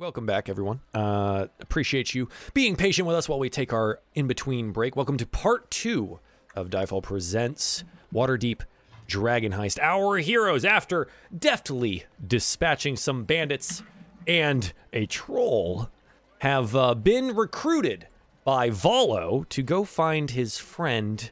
Welcome 0.00 0.24
back, 0.24 0.48
everyone. 0.48 0.80
Uh, 0.94 1.48
appreciate 1.60 2.14
you 2.14 2.30
being 2.54 2.74
patient 2.74 3.06
with 3.06 3.14
us 3.16 3.28
while 3.28 3.38
we 3.38 3.50
take 3.50 3.74
our 3.74 4.00
in 4.14 4.26
between 4.26 4.72
break. 4.72 4.96
Welcome 4.96 5.18
to 5.18 5.26
part 5.26 5.70
two 5.70 6.20
of 6.56 6.70
Diefall 6.70 7.02
Presents 7.02 7.84
Waterdeep 8.10 8.62
Dragon 9.06 9.52
Heist. 9.52 9.78
Our 9.78 10.16
heroes, 10.16 10.64
after 10.64 11.06
deftly 11.38 12.04
dispatching 12.26 12.96
some 12.96 13.24
bandits 13.24 13.82
and 14.26 14.72
a 14.94 15.04
troll, 15.04 15.90
have 16.38 16.74
uh, 16.74 16.94
been 16.94 17.36
recruited 17.36 18.08
by 18.42 18.70
Volo 18.70 19.44
to 19.50 19.62
go 19.62 19.84
find 19.84 20.30
his 20.30 20.56
friend 20.56 21.30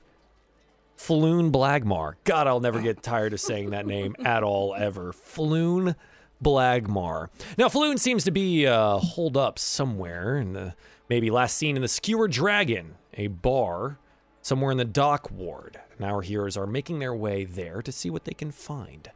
Floon 0.95 1.51
Blagmar. 1.51 2.17
God, 2.25 2.47
I'll 2.47 2.61
never 2.61 2.83
get 2.83 3.03
tired 3.03 3.33
of 3.33 3.41
saying 3.41 3.71
that 3.71 3.87
name 3.87 4.15
at 4.23 4.43
all, 4.43 4.75
ever. 4.75 5.15
Floon 5.15 5.95
Blagmar. 6.43 7.29
Now, 7.57 7.69
Floon 7.69 7.99
seems 7.99 8.25
to 8.25 8.31
be 8.31 8.67
uh, 8.67 8.99
holed 8.99 9.37
up 9.37 9.59
somewhere, 9.59 10.37
in 10.37 10.53
the, 10.53 10.75
maybe 11.09 11.31
last 11.31 11.57
seen 11.57 11.77
in 11.77 11.83
the 11.83 11.89
Skewer 11.89 12.29
Dragon, 12.29 12.95
a 13.15 13.27
bar 13.27 13.99
somewhere 14.43 14.71
in 14.71 14.79
the 14.79 14.85
dock 14.85 15.31
ward. 15.31 15.81
And 15.97 16.07
our 16.07 16.23
heroes 16.23 16.57
are 16.57 16.67
making 16.67 17.01
their 17.01 17.15
way 17.15 17.45
there 17.45 17.83
to 17.83 17.91
see 17.91 18.09
what 18.09 18.25
they 18.25 18.35
can 18.35 18.53
find. 18.53 19.11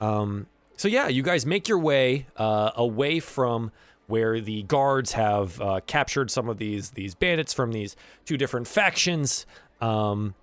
Um, 0.00 0.46
so 0.76 0.88
yeah, 0.88 1.08
you 1.08 1.22
guys 1.22 1.46
make 1.46 1.68
your 1.68 1.78
way 1.78 2.26
uh, 2.36 2.72
away 2.76 3.18
from 3.20 3.72
where 4.06 4.40
the 4.40 4.62
guards 4.64 5.12
have 5.12 5.60
uh, 5.60 5.80
captured 5.86 6.30
some 6.30 6.48
of 6.48 6.58
these 6.58 6.90
these 6.90 7.14
bandits 7.14 7.52
from 7.54 7.72
these 7.72 7.96
two 8.24 8.36
different 8.36 8.68
factions. 8.68 9.46
Um, 9.80 10.34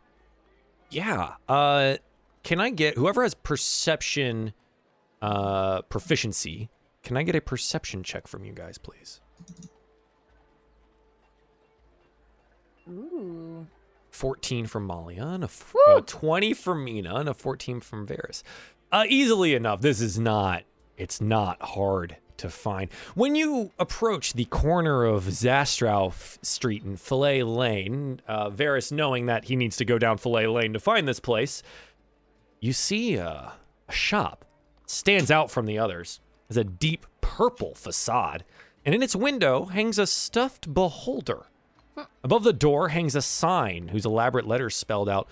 Yeah. 0.90 1.34
Uh, 1.48 1.98
can 2.44 2.60
I 2.60 2.72
get 2.72 2.98
whoever 2.98 3.24
has 3.24 3.36
perception 3.36 4.54
uh, 5.24 5.82
proficiency? 5.84 6.70
Can 7.02 7.18
I 7.18 7.24
get 7.24 7.36
a 7.36 7.42
perception 7.42 8.04
check 8.04 8.28
from 8.28 8.44
you 8.44 8.54
guys, 8.54 8.78
please? 8.78 9.22
Ooh. 12.90 13.68
14 14.12 14.68
from 14.68 14.86
Malia, 14.86 15.26
and 15.26 15.44
a 15.44 15.46
f- 15.46 15.74
uh, 15.88 16.02
20 16.06 16.54
from 16.54 16.84
Mina, 16.84 17.16
and 17.16 17.30
a 17.30 17.34
14 17.34 17.80
from 17.80 18.06
Varus. 18.06 18.44
Uh, 18.92 19.06
easily 19.08 19.56
enough. 19.56 19.82
This 19.82 20.02
is 20.02 20.20
not, 20.20 20.64
it's 20.98 21.20
not 21.20 21.60
hard 21.62 22.18
to 22.38 22.50
find. 22.50 22.92
When 23.16 23.36
you 23.36 23.72
approach 23.80 24.34
the 24.34 24.46
corner 24.46 25.04
of 25.06 25.24
Zastrow 25.26 26.14
Street 26.46 26.84
and 26.84 27.00
Fillet 27.00 27.44
Lane, 27.44 28.22
uh, 28.28 28.50
Varys 28.52 28.92
knowing 28.92 29.26
that 29.28 29.46
he 29.46 29.56
needs 29.56 29.78
to 29.78 29.86
go 29.86 29.98
down 29.98 30.18
Fillet 30.18 30.48
Lane 30.48 30.74
to 30.74 30.80
find 30.80 31.08
this 31.08 31.20
place, 31.20 31.64
you 32.60 32.74
see 32.74 33.16
a, 33.16 33.54
a 33.88 33.92
shop. 33.92 34.46
Stands 34.94 35.32
out 35.32 35.50
from 35.50 35.66
the 35.66 35.80
others 35.80 36.20
as 36.52 36.56
a 36.56 36.64
deep 36.64 37.08
purple 37.20 37.74
facade, 37.74 38.44
and 38.86 38.94
in 38.94 39.02
its 39.02 39.16
window 39.16 39.66
hangs 39.66 39.98
a 39.98 40.06
stuffed 40.06 40.72
beholder. 40.72 41.48
Above 42.24 42.44
the 42.44 42.54
door 42.54 42.90
hangs 42.90 43.16
a 43.16 43.22
sign 43.24 43.88
whose 43.88 44.06
elaborate 44.06 44.46
letters 44.46 44.76
spelled 44.76 45.10
out 45.10 45.28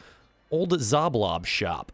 Old 0.50 0.72
Xoblob 0.72 1.46
Shop. 1.46 1.92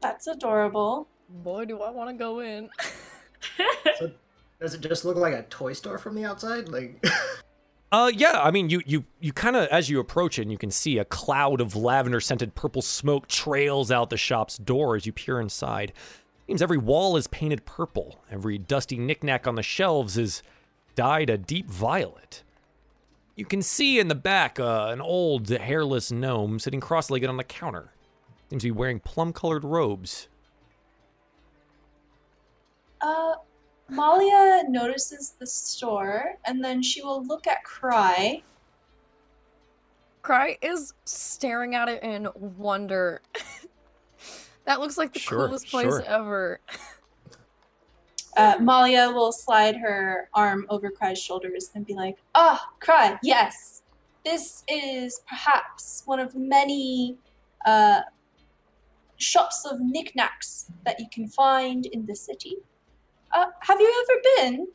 That's 0.00 0.26
adorable. 0.26 1.06
Boy, 1.28 1.64
do 1.64 1.80
I 1.80 1.90
want 1.90 2.10
to 2.10 2.14
go 2.14 2.40
in. 2.40 2.70
So, 3.98 4.12
does 4.60 4.74
it 4.74 4.80
just 4.80 5.04
look 5.04 5.16
like 5.16 5.34
a 5.34 5.42
toy 5.42 5.72
store 5.72 5.98
from 5.98 6.14
the 6.14 6.24
outside? 6.24 6.68
Like, 6.68 7.04
Uh 7.92 8.10
yeah, 8.12 8.40
I 8.42 8.50
mean 8.50 8.70
you 8.70 8.80
you 8.86 9.04
you 9.20 9.34
kind 9.34 9.54
of 9.54 9.68
as 9.68 9.90
you 9.90 10.00
approach 10.00 10.38
it, 10.38 10.42
and 10.42 10.50
you 10.50 10.56
can 10.56 10.70
see 10.70 10.96
a 10.96 11.04
cloud 11.04 11.60
of 11.60 11.76
lavender 11.76 12.20
scented 12.20 12.54
purple 12.54 12.80
smoke 12.80 13.28
trails 13.28 13.90
out 13.90 14.08
the 14.08 14.16
shop's 14.16 14.56
door 14.56 14.96
as 14.96 15.04
you 15.04 15.12
peer 15.12 15.38
inside. 15.38 15.92
Seems 16.46 16.62
every 16.62 16.78
wall 16.78 17.18
is 17.18 17.26
painted 17.26 17.66
purple. 17.66 18.24
Every 18.30 18.56
dusty 18.56 18.96
knickknack 18.96 19.46
on 19.46 19.56
the 19.56 19.62
shelves 19.62 20.16
is 20.16 20.42
dyed 20.94 21.28
a 21.28 21.36
deep 21.36 21.68
violet. 21.68 22.42
You 23.36 23.44
can 23.44 23.60
see 23.60 23.98
in 23.98 24.08
the 24.08 24.14
back 24.14 24.58
uh, 24.58 24.88
an 24.90 25.02
old 25.02 25.48
hairless 25.48 26.10
gnome 26.10 26.58
sitting 26.58 26.80
cross-legged 26.80 27.28
on 27.28 27.36
the 27.36 27.44
counter. 27.44 27.92
Seems 28.50 28.62
to 28.62 28.68
be 28.68 28.72
wearing 28.72 29.00
plum-colored 29.00 29.64
robes. 29.64 30.28
Uh, 33.00 33.34
Malia 33.88 34.64
notices 34.68 35.34
the 35.38 35.46
store, 35.46 36.36
and 36.44 36.64
then 36.64 36.82
she 36.82 37.02
will 37.02 37.24
look 37.24 37.46
at 37.46 37.62
Cry. 37.64 38.42
Cry 40.22 40.56
is 40.62 40.94
staring 41.04 41.74
at 41.74 41.88
it 41.88 42.02
in 42.02 42.28
wonder. 42.36 43.20
that 44.64 44.80
looks 44.80 44.96
like 44.96 45.12
the 45.12 45.18
Sure, 45.18 45.46
coolest 45.46 45.68
place 45.68 45.84
sure. 45.86 46.02
ever. 46.02 46.60
Uh, 48.36 48.56
Malia 48.60 49.10
will 49.10 49.32
slide 49.32 49.76
her 49.76 50.30
arm 50.32 50.64
over 50.70 50.90
Cry's 50.90 51.18
shoulders 51.20 51.70
and 51.74 51.84
be 51.84 51.92
like, 51.94 52.16
"Ah, 52.34 52.70
Cry, 52.80 53.18
yes, 53.22 53.82
this 54.24 54.62
is 54.68 55.20
perhaps 55.28 56.02
one 56.06 56.18
of 56.20 56.34
many 56.34 57.18
uh, 57.66 58.00
shops 59.16 59.66
of 59.66 59.80
knickknacks 59.80 60.70
that 60.84 60.98
you 60.98 61.06
can 61.12 61.28
find 61.28 61.84
in 61.86 62.06
the 62.06 62.16
city. 62.16 62.56
Uh, 63.32 63.46
have 63.60 63.80
you 63.80 64.06
ever 64.10 64.20
been? 64.50 64.68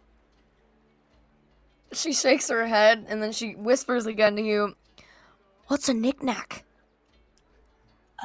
She 1.94 2.12
shakes 2.14 2.50
her 2.50 2.68
head 2.68 3.06
and 3.08 3.22
then 3.22 3.32
she 3.32 3.54
whispers 3.54 4.06
again 4.06 4.36
to 4.36 4.42
you, 4.42 4.76
What's 5.68 5.90
a 5.90 5.94
knickknack? 5.94 6.64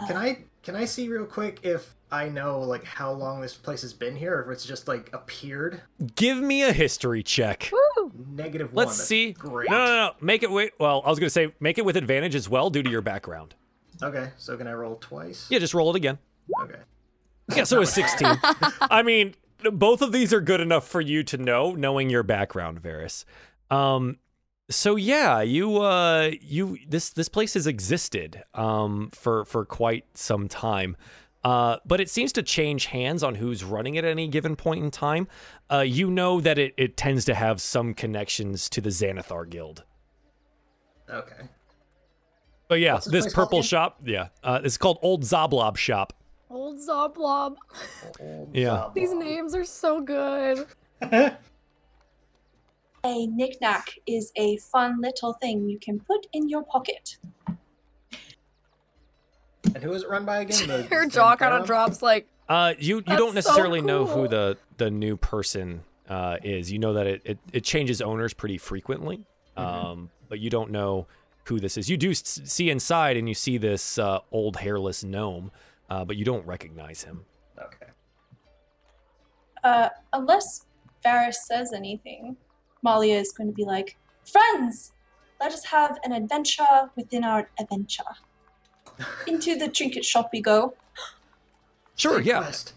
can 0.07 0.17
I 0.17 0.39
can 0.63 0.77
I 0.77 0.85
see 0.85 1.09
real 1.09 1.27
quick 1.27 1.61
if 1.65 1.95
I 2.11 2.29
know 2.29 2.61
like 2.61 2.85
how 2.85 3.11
long 3.13 3.41
this 3.41 3.55
place 3.55 3.83
has 3.83 3.93
been 3.93 4.15
here, 4.15 4.37
or 4.37 4.43
if 4.43 4.51
it's 4.57 4.65
just 4.65 4.87
like 4.87 5.11
appeared? 5.13 5.83
Give 6.15 6.39
me 6.39 6.63
a 6.63 6.73
history 6.73 7.23
check. 7.23 7.71
Woo! 7.73 8.13
Negative 8.29 8.73
one. 8.73 8.87
Let's 8.87 8.97
that's 8.97 9.09
see. 9.09 9.33
Great. 9.33 9.71
No, 9.71 9.77
no, 9.79 9.87
no. 9.87 10.13
Make 10.21 10.43
it 10.45 10.51
wait. 10.51 10.73
Well, 10.79 11.03
I 11.05 11.11
was 11.11 11.19
gonna 11.19 11.31
say 11.31 11.53
make 11.59 11.79
it 11.79 11.85
with 11.85 11.97
advantage 11.97 12.35
as 12.37 12.49
well 12.49 12.71
due 12.71 12.83
to 12.83 12.91
your 12.91 13.03
background. 13.03 13.55
Okay, 14.03 14.31
so 14.37 14.57
can 14.57 14.67
I 14.67 14.73
roll 14.73 14.97
twice? 14.97 15.47
Yeah, 15.51 15.59
just 15.59 15.75
roll 15.75 15.91
it 15.91 15.97
again. 15.97 16.19
Okay. 16.63 16.79
Yeah, 17.57 17.65
so 17.65 17.83
it's 17.83 17.93
16. 17.95 18.29
I 18.83 19.03
mean, 19.03 19.35
both 19.71 20.03
of 20.03 20.13
these 20.13 20.33
are 20.33 20.41
good 20.41 20.61
enough 20.61 20.87
for 20.87 21.01
you 21.01 21.23
to 21.25 21.37
know, 21.37 21.73
knowing 21.73 22.11
your 22.11 22.23
background, 22.23 22.81
Varus. 22.81 23.25
Um, 23.71 24.19
so 24.71 24.97
yeah, 24.97 25.41
you 25.43 25.79
uh, 25.79 26.31
you 26.41 26.79
this 26.89 27.11
this 27.11 27.29
place 27.29 27.55
has 27.55 27.67
existed 27.67 28.43
um 28.55 29.11
for 29.13 29.45
for 29.45 29.65
quite 29.65 30.05
some 30.15 30.49
time. 30.49 30.97
Uh, 31.45 31.79
but 31.85 32.01
it 32.01 32.09
seems 32.09 32.33
to 32.33 32.43
change 32.43 32.87
hands 32.87 33.23
on 33.25 33.35
who's 33.35 33.65
running 33.65 33.99
at 33.99 34.05
any 34.05 34.29
given 34.29 34.55
point 34.55 34.85
in 34.85 34.91
time. 34.93 35.27
Uh, 35.71 35.81
you 35.81 36.09
know 36.09 36.41
that 36.41 36.57
it, 36.57 36.73
it 36.77 36.97
tends 36.97 37.25
to 37.25 37.35
have 37.35 37.61
some 37.61 37.95
connections 37.95 38.71
to 38.71 38.81
the 38.81 38.91
Xanathar 38.91 39.51
Guild. 39.51 39.83
Okay. 41.11 41.49
But 42.69 42.79
yeah, 42.81 42.95
this 42.95 43.07
this 43.07 43.35
purple 43.35 43.63
shop, 43.63 44.01
yeah, 44.05 44.29
uh, 44.43 44.61
it's 44.63 44.79
called 44.79 44.99
Old 45.03 45.25
Xoblob 45.25 45.77
Shop. 45.77 46.13
Old 46.53 46.79
Xoblob. 46.79 47.57
Old 48.21 48.51
Yeah. 48.55 48.69
Xoblob. 48.71 48.95
These 48.95 49.15
names 49.15 49.55
are 49.55 49.65
so 49.65 50.01
good. 50.01 50.67
A 53.05 53.27
knickknack 53.27 53.99
is 54.07 54.31
a 54.37 54.59
fun 54.59 55.01
little 55.01 55.33
thing 55.33 55.69
you 55.69 55.77
can 55.81 55.99
put 55.99 56.27
in 56.33 56.49
your 56.49 56.63
pocket. 56.63 57.17
And 59.75 59.83
who 59.83 59.93
is 59.93 60.03
it 60.05 60.09
run 60.09 60.25
by 60.25 60.43
again? 60.43 60.61
The, 60.69 60.83
Her 60.95 61.07
jaw 61.09 61.35
kind 61.35 61.55
of 61.55 61.67
drops 61.67 62.01
like, 62.01 62.29
Uh, 62.49 62.75
you 62.79 62.97
you 62.99 63.17
don't 63.17 63.31
so 63.31 63.35
necessarily 63.35 63.81
know 63.81 64.07
who 64.07 64.29
the 64.29 64.57
the 64.77 64.89
new 64.91 65.17
person 65.17 65.83
uh, 66.09 66.37
is. 66.45 66.71
You 66.71 66.79
know 66.79 66.93
that 66.93 67.07
it, 67.09 67.23
it 67.25 67.39
it 67.53 67.65
changes 67.65 68.01
owners 68.01 68.35
pretty 68.35 68.59
frequently, 68.59 69.27
um, 69.57 70.09
but 70.29 70.39
you 70.39 70.51
don't 70.51 70.71
know 70.71 71.07
who 71.47 71.59
this 71.59 71.77
is. 71.77 71.89
You 71.91 71.97
do 71.97 72.11
s- 72.13 72.41
see 72.45 72.71
inside, 72.71 73.17
and 73.17 73.27
you 73.29 73.35
see 73.35 73.59
this 73.59 73.99
uh, 73.99 74.21
old 74.31 74.59
hairless 74.59 75.03
gnome, 75.03 75.51
uh, 75.93 76.05
but 76.07 76.17
you 76.17 76.25
don't 76.25 76.47
recognize 76.47 77.03
him. 77.03 77.23
Okay. 77.59 77.91
Uh, 79.63 79.91
unless 80.15 80.65
Varus 81.03 81.47
says 81.47 81.75
anything, 81.75 82.35
Malia 82.83 83.19
is 83.19 83.31
going 83.31 83.49
to 83.49 83.55
be 83.55 83.65
like, 83.65 83.99
Friends, 84.25 84.93
let 85.39 85.53
us 85.53 85.67
have 85.67 85.99
an 86.05 86.13
adventure 86.13 86.91
within 86.97 87.25
our 87.25 87.51
adventure. 87.61 88.05
Into 89.27 89.57
the 89.57 89.69
trinket 89.69 90.05
shop 90.05 90.31
we 90.33 90.41
go. 90.41 90.75
Sure, 91.97 92.21
yeah. 92.21 92.39
quest. 92.39 92.73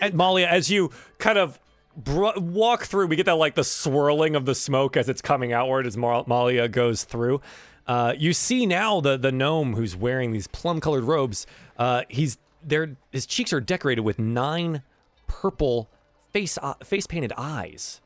And 0.00 0.14
Malia, 0.14 0.46
as 0.46 0.70
you 0.70 0.90
kind 1.18 1.38
of 1.38 1.58
br- 1.96 2.38
walk 2.38 2.84
through, 2.84 3.08
we 3.08 3.16
get 3.16 3.26
that 3.26 3.34
like 3.34 3.56
the 3.56 3.64
swirling 3.64 4.36
of 4.36 4.44
the 4.44 4.54
smoke 4.54 4.96
as 4.96 5.08
it's 5.08 5.22
coming 5.22 5.52
outward 5.52 5.84
as 5.84 5.96
Mar- 5.96 6.24
Malia 6.28 6.68
goes 6.68 7.02
through. 7.02 7.40
Uh, 7.88 8.14
you 8.16 8.32
see 8.32 8.66
now 8.66 9.00
the 9.00 9.16
the 9.16 9.32
gnome 9.32 9.74
who's 9.74 9.96
wearing 9.96 10.30
these 10.30 10.46
plum 10.46 10.80
colored 10.80 11.02
robes. 11.02 11.46
Uh, 11.76 12.02
he's 12.08 12.38
there. 12.64 12.96
His 13.10 13.26
cheeks 13.26 13.52
are 13.52 13.60
decorated 13.60 14.02
with 14.02 14.18
nine 14.18 14.82
purple 15.26 15.90
face 16.32 16.58
uh, 16.62 16.74
face 16.84 17.06
painted 17.06 17.32
eyes. 17.36 18.00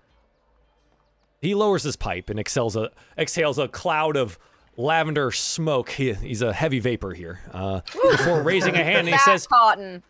He 1.41 1.55
lowers 1.55 1.83
his 1.83 1.97
pipe 1.97 2.31
and 2.31 2.41
exhales 2.41 2.77
a 2.77 2.91
exhales 3.19 3.59
a 3.59 3.69
cloud 3.69 4.17
of 4.17 4.39
lavender 4.77 5.31
smoke. 5.31 5.91
He, 5.91 6.13
he's 6.15 6.43
a 6.43 6.53
heavy 6.53 6.81
vapor 6.81 7.15
here. 7.15 7.41
Uh, 7.53 7.81
before 8.11 8.43
raising 8.43 8.75
a 8.75 8.85
hand, 8.85 9.09
he 9.09 9.17
says, 9.19 9.47
cotton. 9.47 10.03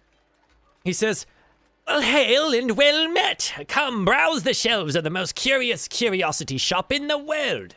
he 0.85 0.93
says, 0.93 1.27
Well, 1.87 2.01
hail 2.01 2.53
and 2.53 2.77
well 2.77 3.09
met. 3.09 3.67
Come 3.69 4.05
browse 4.05 4.43
the 4.43 4.55
shelves 4.55 4.97
of 4.97 5.05
the 5.05 5.11
most 5.11 5.35
curious 5.35 5.89
curiosity 5.89 6.59
shop 6.59 6.93
in 6.93 7.09
the 7.09 7.19
world. 7.19 7.77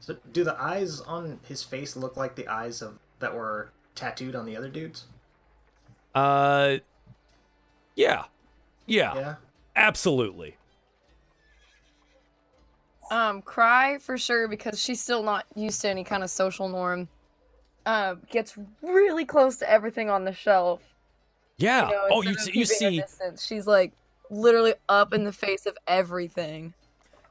So, 0.00 0.16
do 0.32 0.44
the 0.44 0.60
eyes 0.60 1.00
on 1.00 1.40
his 1.48 1.62
face 1.62 1.96
look 1.96 2.16
like 2.16 2.34
the 2.34 2.46
eyes 2.48 2.82
of 2.82 2.98
that 3.20 3.34
were 3.34 3.72
tattooed 3.94 4.34
on 4.34 4.44
the 4.44 4.56
other 4.56 4.68
dudes? 4.68 5.06
Uh, 6.14 6.78
yeah. 7.96 8.24
Yeah, 8.86 9.14
Yeah. 9.14 9.34
absolutely. 9.76 10.56
Um, 13.10 13.42
cry 13.42 13.98
for 13.98 14.16
sure 14.16 14.48
because 14.48 14.80
she's 14.80 15.00
still 15.00 15.22
not 15.22 15.46
used 15.54 15.80
to 15.82 15.88
any 15.88 16.04
kind 16.04 16.22
of 16.22 16.30
social 16.30 16.68
norm. 16.68 17.08
Uh, 17.86 18.14
gets 18.30 18.56
really 18.82 19.24
close 19.24 19.56
to 19.58 19.70
everything 19.70 20.08
on 20.08 20.24
the 20.24 20.32
shelf. 20.32 20.82
Yeah. 21.58 21.86
You 21.88 21.92
know, 21.92 22.08
oh, 22.10 22.22
you, 22.22 22.30
instead 22.30 22.54
you 22.54 22.64
see 22.64 23.00
distance, 23.00 23.44
she's 23.44 23.66
like 23.66 23.92
literally 24.30 24.74
up 24.88 25.12
in 25.12 25.24
the 25.24 25.32
face 25.32 25.66
of 25.66 25.76
everything. 25.86 26.72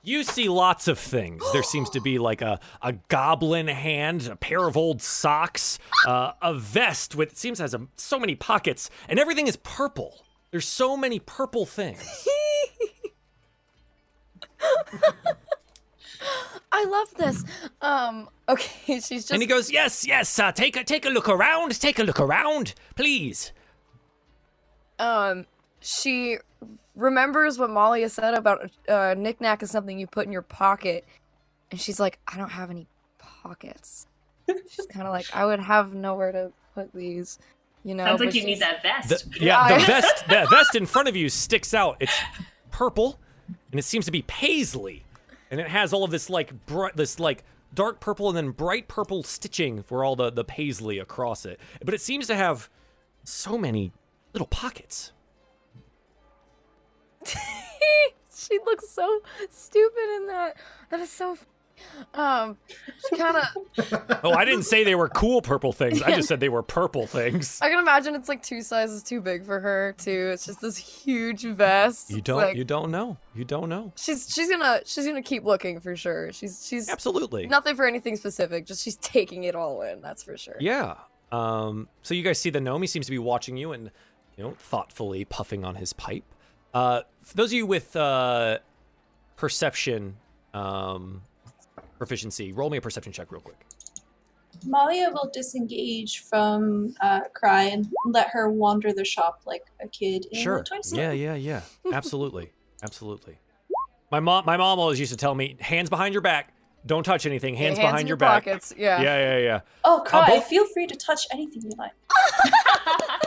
You 0.03 0.23
see 0.23 0.49
lots 0.49 0.87
of 0.87 0.99
things. 0.99 1.43
There 1.53 1.63
seems 1.63 1.89
to 1.91 2.01
be 2.01 2.19
like 2.19 2.41
a, 2.41 2.59
a 2.81 2.93
goblin 3.07 3.67
hand, 3.67 4.27
a 4.27 4.35
pair 4.35 4.67
of 4.67 4.75
old 4.77 5.01
socks, 5.01 5.79
uh, 6.05 6.33
a 6.41 6.53
vest 6.53 7.15
with 7.15 7.31
it 7.31 7.37
seems 7.37 7.59
has 7.59 7.73
a, 7.73 7.87
so 7.95 8.19
many 8.19 8.35
pockets, 8.35 8.89
and 9.07 9.17
everything 9.17 9.47
is 9.47 9.55
purple. 9.57 10.23
There's 10.51 10.67
so 10.67 10.95
many 10.97 11.19
purple 11.19 11.65
things. 11.65 12.27
I 16.71 16.85
love 16.85 17.13
this. 17.15 17.43
Um, 17.81 18.29
okay, 18.49 18.99
she's 18.99 19.09
just 19.09 19.31
and 19.31 19.41
he 19.41 19.47
goes, 19.47 19.71
"Yes, 19.71 20.05
yes. 20.05 20.37
Uh, 20.37 20.51
take 20.51 20.75
a 20.75 20.83
take 20.83 21.05
a 21.05 21.09
look 21.09 21.29
around. 21.29 21.79
Take 21.79 21.99
a 21.99 22.03
look 22.03 22.19
around, 22.19 22.73
please." 22.95 23.51
um 24.99 25.47
she 25.79 26.37
remembers 26.95 27.57
what 27.57 27.69
Molly 27.69 28.01
has 28.03 28.13
said 28.13 28.33
about 28.33 28.69
uh 28.87 29.15
knickknack 29.17 29.63
is 29.63 29.71
something 29.71 29.99
you 29.99 30.07
put 30.07 30.25
in 30.25 30.31
your 30.31 30.41
pocket, 30.41 31.05
and 31.71 31.79
she's 31.79 31.99
like, 31.99 32.19
I 32.27 32.37
don't 32.37 32.51
have 32.51 32.69
any 32.69 32.87
pockets. 33.17 34.07
she's 34.69 34.85
kind 34.87 35.05
of 35.07 35.11
like, 35.13 35.25
I 35.33 35.45
would 35.45 35.59
have 35.59 35.93
nowhere 35.93 36.31
to 36.31 36.51
put 36.75 36.91
these, 36.93 37.39
you 37.83 37.95
know. 37.95 38.05
Sounds 38.05 38.19
like 38.19 38.29
but 38.29 38.35
you 38.35 38.45
need 38.45 38.59
that 38.59 38.81
vest. 38.83 39.09
The, 39.31 39.39
yeah, 39.45 39.67
Yeah. 39.69 39.79
the 39.79 39.85
vest 39.85 40.23
the 40.29 40.47
vest 40.49 40.75
in 40.75 40.85
front 40.85 41.07
of 41.07 41.15
you 41.15 41.29
sticks 41.29 41.73
out. 41.73 41.97
It's 41.99 42.17
purple, 42.71 43.19
and 43.71 43.79
it 43.79 43.83
seems 43.83 44.05
to 44.05 44.11
be 44.11 44.23
paisley, 44.23 45.03
and 45.51 45.59
it 45.59 45.67
has 45.67 45.93
all 45.93 46.03
of 46.03 46.11
this 46.11 46.29
like 46.29 46.65
bright, 46.65 46.95
this 46.95 47.19
like 47.19 47.43
dark 47.73 47.99
purple 47.99 48.27
and 48.29 48.37
then 48.37 48.51
bright 48.51 48.87
purple 48.87 49.23
stitching 49.23 49.81
for 49.81 50.03
all 50.03 50.15
the 50.15 50.29
the 50.29 50.43
paisley 50.43 50.99
across 50.99 51.45
it. 51.45 51.59
But 51.83 51.93
it 51.93 52.01
seems 52.01 52.27
to 52.27 52.35
have 52.35 52.69
so 53.23 53.57
many 53.57 53.91
little 54.33 54.47
pockets. 54.47 55.11
she 58.35 58.59
looks 58.65 58.89
so 58.89 59.21
stupid 59.49 60.15
in 60.17 60.27
that. 60.27 60.55
That 60.89 60.99
is 60.99 61.09
so. 61.11 61.37
Um, 62.13 62.57
she 63.09 63.17
kind 63.17 63.37
of. 63.37 63.43
Oh, 64.23 64.31
I 64.31 64.45
didn't 64.45 64.63
say 64.63 64.85
they 64.85 64.95
were 64.95 65.09
cool 65.09 65.41
purple 65.41 65.73
things. 65.73 66.01
I 66.01 66.15
just 66.15 66.29
said 66.29 66.39
they 66.39 66.47
were 66.47 66.63
purple 66.63 67.05
things. 67.07 67.59
I 67.61 67.69
can 67.69 67.79
imagine 67.79 68.15
it's 68.15 68.29
like 68.29 68.41
two 68.41 68.61
sizes 68.61 69.03
too 69.03 69.19
big 69.19 69.45
for 69.45 69.59
her 69.59 69.93
too. 69.97 70.29
It's 70.33 70.45
just 70.45 70.61
this 70.61 70.77
huge 70.77 71.43
vest. 71.43 72.09
You 72.09 72.21
don't 72.21 72.37
like- 72.37 72.55
you 72.55 72.63
don't 72.63 72.89
know. 72.89 73.17
You 73.35 73.43
don't 73.43 73.67
know. 73.67 73.91
She's 73.97 74.33
she's 74.33 74.49
gonna 74.49 74.81
she's 74.85 75.05
gonna 75.05 75.21
keep 75.21 75.43
looking 75.43 75.81
for 75.81 75.95
sure. 75.97 76.31
She's 76.31 76.65
she's 76.65 76.87
Absolutely. 76.87 77.47
nothing 77.47 77.75
for 77.75 77.85
anything 77.85 78.15
specific. 78.15 78.65
Just 78.65 78.81
she's 78.81 78.95
taking 78.97 79.43
it 79.43 79.55
all 79.55 79.81
in. 79.81 79.99
That's 80.01 80.23
for 80.23 80.37
sure. 80.37 80.55
Yeah. 80.61 80.95
Um, 81.33 81.89
so 82.03 82.13
you 82.13 82.23
guys 82.23 82.39
see 82.39 82.49
the 82.51 82.61
gnome. 82.61 82.81
He 82.81 82.87
seems 82.87 83.07
to 83.07 83.11
be 83.11 83.19
watching 83.19 83.57
you 83.57 83.73
and, 83.73 83.91
you 84.37 84.43
know, 84.45 84.51
thoughtfully 84.57 85.25
puffing 85.25 85.65
on 85.65 85.75
his 85.75 85.91
pipe. 85.91 86.23
Uh, 86.73 87.01
for 87.21 87.35
those 87.37 87.49
of 87.49 87.53
you 87.53 87.65
with 87.65 87.95
uh, 87.95 88.57
perception 89.35 90.15
um, 90.53 91.21
proficiency, 91.97 92.51
roll 92.51 92.69
me 92.69 92.77
a 92.77 92.81
perception 92.81 93.11
check 93.13 93.31
real 93.31 93.41
quick. 93.41 93.65
Malia 94.65 95.09
will 95.11 95.29
disengage 95.33 96.19
from 96.19 96.95
uh, 97.01 97.21
Cry 97.33 97.63
and 97.63 97.87
let 98.05 98.29
her 98.29 98.49
wander 98.49 98.93
the 98.93 99.03
shop 99.03 99.41
like 99.45 99.65
a 99.81 99.87
kid 99.87 100.25
in 100.31 100.41
sure. 100.41 100.57
a 100.57 100.63
toy 100.63 100.79
store. 100.81 100.99
Yeah, 100.99 101.11
yeah, 101.11 101.35
yeah. 101.35 101.61
Absolutely, 101.91 102.51
absolutely. 102.81 103.37
My 104.11 104.19
mom, 104.19 104.45
my 104.45 104.57
mom 104.57 104.79
always 104.79 104.99
used 104.99 105.11
to 105.11 105.17
tell 105.17 105.33
me, 105.33 105.57
hands 105.59 105.89
behind 105.89 106.13
your 106.13 106.21
back. 106.21 106.53
Don't 106.85 107.03
touch 107.03 107.25
anything. 107.25 107.55
Hands, 107.55 107.77
Hands 107.77 107.87
behind 107.87 108.01
in 108.01 108.07
your, 108.07 108.11
your 108.13 108.17
back. 108.17 108.43
pockets. 108.43 108.73
Yeah. 108.77 109.01
Yeah, 109.01 109.17
yeah, 109.17 109.37
yeah. 109.37 109.59
Oh, 109.85 110.03
Cry, 110.05 110.27
both- 110.27 110.45
feel 110.47 110.67
free 110.67 110.85
to 110.87 110.95
touch 110.95 111.25
anything 111.31 111.63
you 111.63 111.71
like. 111.77 111.93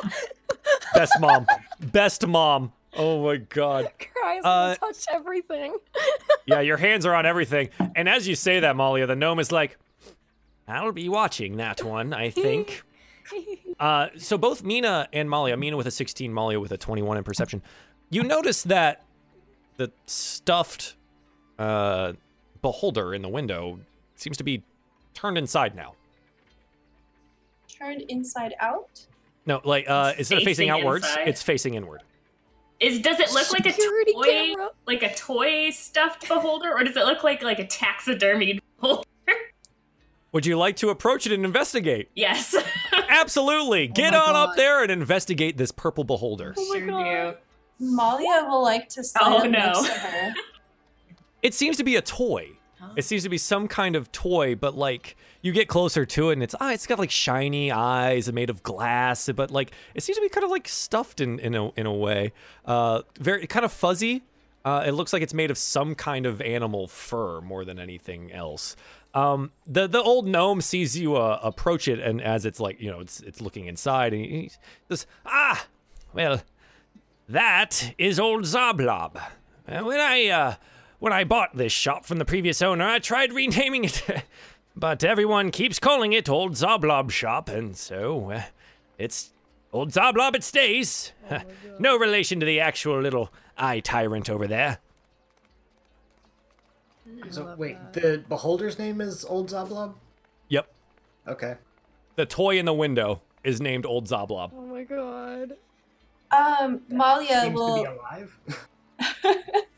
Best 0.95 1.15
mom. 1.21 1.47
Best 1.81 2.27
mom. 2.27 2.73
Oh 2.97 3.23
my 3.25 3.37
god. 3.37 3.91
Cries 4.15 4.43
Uh, 4.45 4.69
and 4.71 4.79
touch 4.81 5.05
everything. 5.13 5.77
Yeah, 6.49 6.61
your 6.61 6.77
hands 6.77 7.05
are 7.05 7.13
on 7.15 7.27
everything. 7.27 7.71
And 7.97 8.09
as 8.09 8.29
you 8.29 8.37
say 8.37 8.61
that, 8.61 8.77
Malia, 8.77 9.07
the 9.09 9.17
gnome 9.17 9.41
is 9.41 9.51
like, 9.51 9.77
I'll 10.69 10.93
be 10.93 11.09
watching 11.09 11.57
that 11.57 11.83
one, 11.83 12.13
I 12.13 12.31
think. 12.31 12.85
uh, 13.81 14.09
so 14.17 14.39
both 14.39 14.63
Mina 14.63 15.09
and 15.13 15.29
Malia, 15.29 15.57
Mina 15.57 15.77
with 15.77 15.89
a 15.89 15.91
16, 15.91 16.33
Malia 16.33 16.61
with 16.61 16.71
a 16.71 16.77
21 16.79 17.17
in 17.19 17.25
perception, 17.25 17.63
you 18.11 18.23
notice 18.23 18.63
that 18.63 19.03
the 19.77 19.91
stuffed 20.07 20.95
uh, 21.59 22.13
beholder 22.63 23.13
in 23.13 23.23
the 23.23 23.29
window 23.29 23.81
seems 24.15 24.37
to 24.37 24.45
be 24.45 24.63
turned 25.15 25.37
inside 25.37 25.75
now. 25.75 25.95
Turned 27.69 28.03
inside 28.03 28.55
out. 28.61 29.05
No, 29.47 29.61
like, 29.65 29.91
uh, 29.91 30.11
It's 30.13 30.19
instead 30.31 30.39
of 30.39 30.45
facing 30.45 30.69
facing 30.69 30.71
outwards, 30.71 31.07
inside. 31.09 31.29
it's 31.29 31.43
facing 31.43 31.75
inward. 31.75 32.03
Is 32.81 33.01
does 33.01 33.19
it 33.21 33.33
look 33.33 33.53
like 33.53 33.65
a 33.67 33.73
toy, 33.73 34.23
camera. 34.25 34.71
like 34.87 35.03
a 35.03 35.15
toy 35.15 35.71
stuffed 35.71 36.29
beholder, 36.29 36.71
or 36.73 36.85
does 36.85 36.97
it 36.97 37.05
look 37.07 37.25
like 37.25 37.43
like 37.43 37.59
a 37.59 37.65
taxidermied 37.65 38.61
beholder? 38.81 39.03
Would 40.33 40.45
you 40.45 40.59
like 40.59 40.77
to 40.77 40.91
approach 40.91 41.27
it 41.27 41.33
and 41.33 41.45
investigate? 41.47 42.11
Yes. 42.15 42.55
Absolutely. 43.09 43.89
Oh 43.89 43.93
Get 43.95 44.13
my 44.13 44.19
on 44.19 44.37
up 44.37 44.57
there 44.57 44.83
and 44.83 44.93
investigate 44.93 45.57
this 45.57 45.73
purple 45.73 46.05
beholder. 46.05 46.55
Oh 46.59 46.75
sure 46.75 46.87
do. 46.87 47.37
Malia 47.79 48.45
will 48.47 48.63
like 48.63 48.89
to 48.91 49.03
slide 49.05 49.23
Oh, 49.25 49.39
no. 49.45 49.49
next 49.51 49.87
to 49.87 49.93
her. 49.93 50.35
It 51.43 51.55
seems 51.55 51.77
to 51.77 51.85
be 51.85 51.95
a 51.97 52.03
toy. 52.03 52.56
It 52.97 53.05
seems 53.05 53.23
to 53.23 53.29
be 53.29 53.39
some 53.39 53.69
kind 53.69 53.97
of 53.97 54.13
toy, 54.13 54.55
but 54.55 54.77
like 54.77 55.17
you 55.43 55.53
get 55.53 55.69
closer 55.69 56.05
to 56.05 56.31
it 56.31 56.35
and 56.35 56.43
it's 56.43 56.55
ah, 56.61 56.73
it's 56.73 56.87
got 56.87 56.99
like 56.99 57.11
shiny 57.11 57.73
eyes 57.73 58.29
and 58.29 58.35
made 58.35 58.51
of 58.51 58.63
glass, 58.63 59.29
but 59.35 59.51
like 59.51 59.73
it 59.95 60.03
seems 60.03 60.17
to 60.17 60.23
be 60.23 60.29
kind 60.29 60.45
of 60.45 60.51
like 60.51 60.69
stuffed 60.69 61.21
in 61.21 61.39
in 61.39 61.55
a 61.55 61.71
in 61.73 61.87
a 61.87 61.93
way. 61.93 62.33
Uh, 62.65 63.03
very 63.19 63.47
kind 63.47 63.65
of 63.65 63.73
fuzzy. 63.73 64.23
Uh, 64.65 64.83
it 64.85 64.93
looks 64.93 65.13
like 65.13 65.23
it's 65.23 65.35
made 65.35 65.51
of 65.51 65.57
some 65.57 65.95
kind 65.95 66.27
of 66.27 66.43
animal 66.43 66.89
fur 66.89 67.41
more 67.41 67.65
than 67.65 67.79
anything 67.79 68.33
else. 68.33 68.75
Um, 69.15 69.53
the 69.67 69.87
the 69.87 70.03
old 70.03 70.27
gnome 70.27 70.61
sees 70.61 70.99
you 70.99 71.17
uh, 71.17 71.39
approach 71.43 71.89
it, 71.89 72.01
and 72.01 72.21
as 72.21 72.45
it's 72.45 72.61
like 72.61 72.81
you 72.81 72.91
know 72.91 73.01
it's 73.01 73.21
it's 73.21 73.41
looking 73.41 73.67
inside, 73.67 74.13
and 74.13 74.25
he, 74.25 74.51
says, 74.89 75.07
"Ah, 75.25 75.67
well, 76.13 76.43
that 77.29 77.95
is 77.97 78.21
old 78.21 78.45
Xoblob. 78.45 79.17
Uh, 79.69 79.83
when 79.85 79.99
I 79.99 80.29
uh, 80.29 80.55
when 80.99 81.13
I 81.13 81.25
bought 81.25 81.57
this 81.57 81.73
shop 81.73 82.05
from 82.05 82.19
the 82.19 82.25
previous 82.25 82.63
owner, 82.63 82.85
I 82.87 82.99
tried 82.99 83.33
renaming 83.33 83.85
it, 83.85 84.03
but 84.77 85.05
everyone 85.05 85.51
keeps 85.51 85.79
calling 85.79 86.13
it 86.13 86.29
Old 86.29 86.53
Xoblob 86.53 87.11
Shop, 87.11 87.49
and 87.49 87.77
so 87.77 88.31
uh, 88.33 88.43
it's 88.99 89.31
Old 89.73 89.91
Xoblob. 89.91 90.35
It 90.35 90.45
stays. 90.45 91.13
no 91.79 91.99
relation 91.99 92.41
to 92.41 92.47
the 92.47 92.61
actual 92.61 93.01
little 93.01 93.33
eye 93.59 93.81
tyrant 93.81 94.31
over 94.31 94.47
there. 94.47 94.79
So 97.31 97.55
wait, 97.57 97.77
the 97.93 98.25
beholder's 98.29 98.79
name 98.79 99.01
is 99.01 99.25
Old 99.25 99.51
Xoblob. 99.51 99.95
Yep, 100.49 100.69
Okay. 101.29 101.55
the 102.17 102.27
toy 102.27 102.59
in 102.59 102.65
the 102.67 102.75
window 102.75 103.23
is 103.45 103.61
named 103.61 103.87
Old 103.87 104.07
Xoblob. 104.07 104.51
Oh 104.57 104.67
my 104.67 104.83
god. 104.83 105.53
Um, 106.33 106.83
Malia 106.89 107.43
Seems 107.43 107.55
will. 107.55 107.87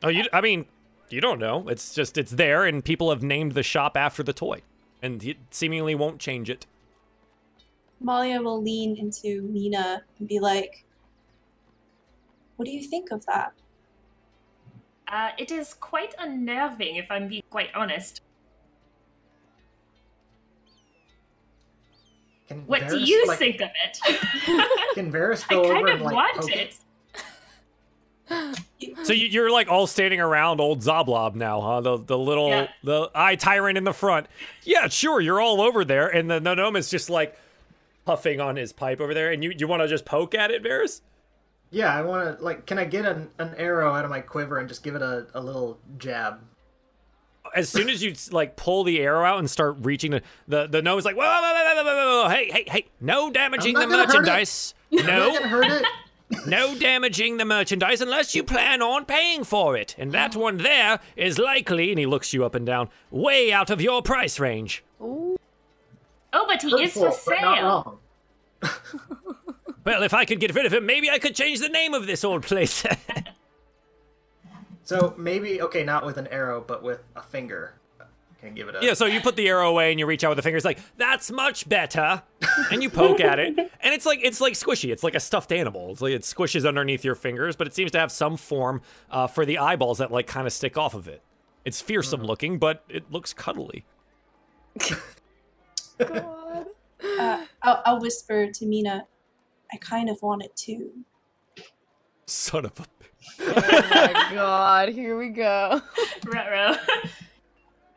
to 0.00 0.06
be 0.08 0.12
alive. 0.12 0.16
Oh, 0.16 0.22
you? 0.22 0.24
I 0.32 0.40
mean, 0.40 0.66
you 1.10 1.20
don't 1.20 1.38
know. 1.38 1.68
It's 1.68 1.94
just 1.94 2.18
it's 2.18 2.32
there, 2.32 2.64
and 2.64 2.84
people 2.84 3.10
have 3.10 3.22
named 3.22 3.52
the 3.52 3.62
shop 3.62 3.96
after 3.96 4.22
the 4.22 4.32
toy, 4.32 4.62
and 5.02 5.22
it 5.24 5.36
seemingly 5.50 5.94
won't 5.94 6.18
change 6.18 6.50
it. 6.50 6.66
Malia 8.00 8.40
will 8.42 8.60
lean 8.62 8.96
into 8.96 9.42
Mina 9.42 10.02
and 10.18 10.28
be 10.28 10.40
like, 10.40 10.84
"What 12.56 12.66
do 12.66 12.72
you 12.72 12.82
think 12.82 13.10
of 13.12 13.24
that?" 13.26 13.52
Uh, 15.08 15.30
it 15.38 15.50
is 15.50 15.74
quite 15.74 16.14
unnerving, 16.18 16.96
if 16.96 17.06
I'm 17.10 17.28
being 17.28 17.44
quite 17.50 17.68
honest. 17.74 18.22
Can 22.48 22.66
What 22.66 22.88
do 22.88 22.98
you 22.98 23.24
like, 23.26 23.38
think 23.38 23.60
of 23.60 23.70
it? 23.84 23.98
Can 24.94 25.10
Varus 25.10 25.44
I 25.50 25.54
go 25.54 25.62
kind 25.64 25.76
over 25.78 25.88
of 25.88 25.94
and 25.94 26.02
like 26.02 26.14
want 26.14 26.36
poke 26.36 26.52
it. 26.52 26.76
So 29.04 29.12
you- 29.12 29.26
you're 29.28 29.50
like 29.50 29.68
all 29.68 29.86
standing 29.86 30.20
around 30.20 30.60
old 30.60 30.80
Xoblob 30.80 31.34
now, 31.34 31.60
huh? 31.60 31.80
The 31.82 31.98
the 31.98 32.18
little 32.18 32.48
Yeah. 32.48 32.68
the 32.82 33.10
eye 33.14 33.36
tyrant 33.36 33.76
in 33.78 33.84
the 33.84 33.92
front. 33.92 34.26
Yeah, 34.62 34.88
sure, 34.88 35.20
you're 35.20 35.40
all 35.40 35.60
over 35.60 35.84
there, 35.84 36.08
and 36.08 36.30
the, 36.30 36.40
the 36.40 36.54
gnome 36.54 36.76
is 36.76 36.90
just 36.90 37.10
like 37.10 37.36
puffing 38.04 38.40
on 38.40 38.56
his 38.56 38.72
pipe 38.72 39.00
over 39.00 39.12
there, 39.14 39.30
and 39.30 39.44
you 39.44 39.52
you 39.56 39.66
want 39.68 39.82
to 39.82 39.88
just 39.88 40.04
poke 40.04 40.34
at 40.34 40.50
it, 40.50 40.62
Varus? 40.62 41.02
Yeah, 41.70 41.94
I 41.94 42.02
want 42.02 42.38
to 42.38 42.44
like. 42.44 42.66
Can 42.66 42.78
I 42.78 42.84
get 42.84 43.04
an, 43.04 43.28
an 43.38 43.54
arrow 43.56 43.92
out 43.94 44.04
of 44.04 44.10
my 44.10 44.20
quiver 44.20 44.58
and 44.58 44.68
just 44.68 44.82
give 44.84 44.94
it 44.94 45.02
a, 45.02 45.26
a 45.34 45.40
little 45.40 45.78
jab? 45.98 46.40
As 47.54 47.68
soon 47.68 47.88
as 47.90 48.02
you 48.02 48.14
like 48.32 48.56
pull 48.56 48.84
the 48.84 49.00
arrow 49.00 49.24
out 49.24 49.38
and 49.38 49.50
start 49.50 49.76
reaching 49.80 50.12
the 50.12 50.22
the, 50.48 50.66
the 50.66 50.82
gnome 50.82 50.98
is 50.98 51.04
like, 51.04 51.16
whoa, 51.16 51.22
whoa, 51.24 51.40
whoa, 51.40 51.52
whoa, 51.74 51.84
whoa, 51.84 51.84
whoa, 51.84 52.22
whoa, 52.24 52.28
hey, 52.30 52.50
hey, 52.50 52.64
hey, 52.68 52.86
no 53.00 53.30
damaging 53.30 53.74
the 53.74 53.80
I'm 53.80 53.88
not 53.90 54.06
gonna 54.06 54.06
hurt 54.06 54.14
it. 54.14 54.18
merchandise. 54.30 54.74
I'm 54.92 54.96
not 54.98 55.06
No, 55.06 55.32
gonna 55.34 55.48
hurt 55.48 55.66
it. 55.82 55.86
No 56.46 56.74
damaging 56.76 57.36
the 57.36 57.44
merchandise 57.44 58.00
unless 58.00 58.34
you 58.34 58.42
plan 58.42 58.82
on 58.82 59.04
paying 59.04 59.44
for 59.44 59.76
it. 59.76 59.94
And 59.98 60.12
that 60.12 60.34
one 60.36 60.58
there 60.58 61.00
is 61.16 61.38
likely, 61.38 61.90
and 61.90 61.98
he 61.98 62.06
looks 62.06 62.32
you 62.32 62.44
up 62.44 62.54
and 62.54 62.66
down, 62.66 62.88
way 63.10 63.52
out 63.52 63.70
of 63.70 63.80
your 63.80 64.02
price 64.02 64.38
range. 64.40 64.84
Oh, 65.00 65.36
but 66.32 66.62
he 66.62 66.82
is 66.82 66.92
for 66.94 67.06
Hurtful, 67.06 67.32
but 67.34 67.40
not 67.40 67.56
sale. 67.56 67.64
wrong. 67.64 67.98
Well, 69.84 70.02
if 70.02 70.14
I 70.14 70.24
could 70.24 70.40
get 70.40 70.54
rid 70.54 70.64
of 70.64 70.72
him, 70.72 70.86
maybe 70.86 71.10
I 71.10 71.18
could 71.18 71.34
change 71.34 71.60
the 71.60 71.68
name 71.68 71.92
of 71.92 72.06
this 72.06 72.24
old 72.24 72.42
place. 72.42 72.86
So 74.84 75.14
maybe 75.16 75.62
okay, 75.62 75.82
not 75.82 76.04
with 76.04 76.18
an 76.18 76.26
arrow, 76.26 76.62
but 76.66 76.82
with 76.82 77.02
a 77.16 77.22
finger. 77.22 77.72
Can 78.44 78.52
I 78.52 78.54
give 78.54 78.68
it 78.68 78.74
a? 78.74 78.84
yeah, 78.84 78.92
so 78.92 79.06
you 79.06 79.20
put 79.22 79.36
the 79.36 79.48
arrow 79.48 79.70
away 79.70 79.90
and 79.90 79.98
you 79.98 80.04
reach 80.04 80.22
out 80.22 80.28
with 80.28 80.36
the 80.36 80.42
fingers 80.42 80.66
like, 80.66 80.78
that's 80.98 81.30
much 81.30 81.66
better. 81.66 82.22
And 82.70 82.82
you 82.82 82.90
poke 82.90 83.20
at 83.20 83.38
it. 83.38 83.56
And 83.56 83.94
it's 83.94 84.04
like 84.04 84.20
it's 84.22 84.40
like 84.40 84.52
squishy. 84.52 84.92
It's 84.92 85.02
like 85.02 85.14
a 85.14 85.20
stuffed 85.20 85.50
animal. 85.50 85.90
It's 85.92 86.02
like 86.02 86.12
it 86.12 86.22
squishes 86.22 86.68
underneath 86.68 87.04
your 87.04 87.14
fingers, 87.14 87.56
but 87.56 87.66
it 87.66 87.74
seems 87.74 87.90
to 87.92 87.98
have 87.98 88.12
some 88.12 88.36
form 88.36 88.82
uh, 89.10 89.26
for 89.26 89.46
the 89.46 89.58
eyeballs 89.58 89.98
that 89.98 90.10
like 90.10 90.26
kind 90.26 90.46
of 90.46 90.52
stick 90.52 90.76
off 90.76 90.94
of 90.94 91.08
it. 91.08 91.22
It's 91.64 91.80
fearsome 91.80 92.22
looking, 92.22 92.58
but 92.58 92.84
it 92.88 93.10
looks 93.10 93.32
cuddly. 93.32 93.84
God. 95.98 96.66
Uh, 97.18 97.44
I'll, 97.62 97.82
I'll 97.86 98.00
whisper 98.00 98.50
to 98.50 98.66
Mina, 98.66 99.06
I 99.72 99.76
kind 99.78 100.08
of 100.10 100.20
want 100.22 100.42
it 100.42 100.54
too. 100.56 100.90
Son 102.26 102.66
of 102.66 102.78
a. 102.78 102.84
oh 103.40 103.88
my 103.90 104.30
god, 104.34 104.88
here 104.90 105.16
we 105.16 105.28
go. 105.28 105.80
Ruh-roh. 106.26 106.76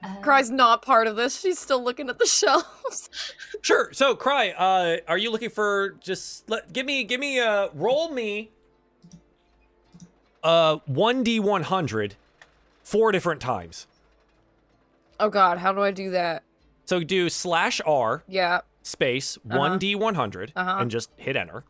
Uh, 0.08 0.22
Cry's 0.22 0.50
not 0.50 0.82
part 0.82 1.08
of 1.08 1.16
this. 1.16 1.40
She's 1.40 1.60
still 1.60 1.84
looking 1.84 2.10
at 2.10 2.18
the 2.20 2.26
shelves. 2.28 3.10
Sure. 3.62 3.92
So, 3.94 4.16
Cry, 4.16 4.52
uh, 4.52 4.98
are 5.08 5.18
you 5.18 5.32
looking 5.32 5.50
for 5.50 5.96
just 6.00 6.50
let 6.50 6.72
give 6.74 6.86
me 6.86 7.04
give 7.04 7.20
me 7.20 7.40
uh 7.40 7.70
roll 7.74 8.10
me 8.12 8.52
uh 10.44 10.78
1d100 10.90 12.14
four 12.84 13.12
different 13.12 13.42
times. 13.42 13.88
Oh 15.20 15.30
god, 15.30 15.58
how 15.58 15.74
do 15.74 15.82
I 15.82 15.92
do 15.92 16.12
that? 16.12 16.44
So 16.86 17.04
do 17.04 17.28
slash 17.30 17.82
R 17.86 18.24
Yeah. 18.28 18.62
space 18.84 19.38
Uh-huh. 19.50 19.58
1d100 19.78 20.52
Uh-huh. 20.56 20.78
and 20.80 20.92
just 20.92 21.10
hit 21.18 21.36
enter. 21.36 21.64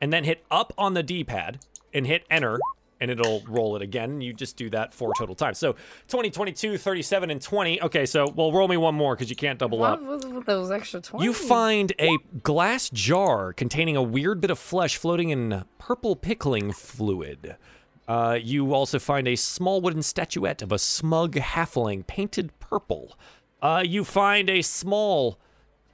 And 0.00 0.12
then 0.12 0.24
hit 0.24 0.44
up 0.50 0.72
on 0.78 0.94
the 0.94 1.02
D-pad 1.02 1.58
and 1.92 2.06
hit 2.06 2.24
enter 2.30 2.58
and 3.00 3.10
it'll 3.10 3.42
roll 3.48 3.76
it 3.76 3.82
again. 3.82 4.20
You 4.20 4.32
just 4.32 4.56
do 4.56 4.70
that 4.70 4.92
four 4.92 5.12
total 5.18 5.34
times. 5.34 5.58
So 5.58 5.76
20, 6.08 6.30
22, 6.30 6.78
37, 6.78 7.30
and 7.30 7.40
20. 7.40 7.82
Okay, 7.82 8.06
so 8.06 8.28
well 8.28 8.52
roll 8.52 8.68
me 8.68 8.76
one 8.76 8.94
more 8.94 9.14
because 9.14 9.30
you 9.30 9.36
can't 9.36 9.58
double 9.58 9.82
up. 9.82 10.00
What 10.00 10.08
was 10.08 10.26
with 10.26 10.46
those 10.46 10.70
extra 10.70 11.00
20? 11.00 11.24
You 11.24 11.32
find 11.32 11.92
a 11.98 12.18
glass 12.42 12.90
jar 12.90 13.52
containing 13.52 13.96
a 13.96 14.02
weird 14.02 14.40
bit 14.40 14.50
of 14.50 14.58
flesh 14.58 14.96
floating 14.96 15.30
in 15.30 15.64
purple 15.78 16.16
pickling 16.16 16.72
fluid. 16.72 17.56
Uh, 18.06 18.38
you 18.42 18.74
also 18.74 18.98
find 18.98 19.28
a 19.28 19.36
small 19.36 19.80
wooden 19.80 20.02
statuette 20.02 20.62
of 20.62 20.72
a 20.72 20.78
smug 20.78 21.36
halfling 21.36 22.06
painted 22.06 22.50
purple. 22.58 23.16
Uh, 23.62 23.82
you 23.86 24.04
find 24.04 24.50
a 24.50 24.62
small 24.62 25.38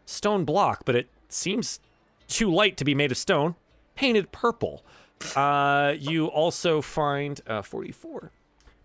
stone 0.07 0.45
block, 0.45 0.83
but 0.87 0.97
it 0.97 1.09
seems 1.29 1.79
too 2.27 2.51
light 2.51 2.77
to 2.77 2.85
be 2.85 2.95
made 2.95 3.11
of 3.11 3.19
stone, 3.19 3.55
painted 3.95 4.33
purple. 4.33 4.85
Uh, 5.35 5.95
you 5.99 6.27
also 6.27 6.81
find 6.81 7.41
uh, 7.47 7.63
44 7.63 8.31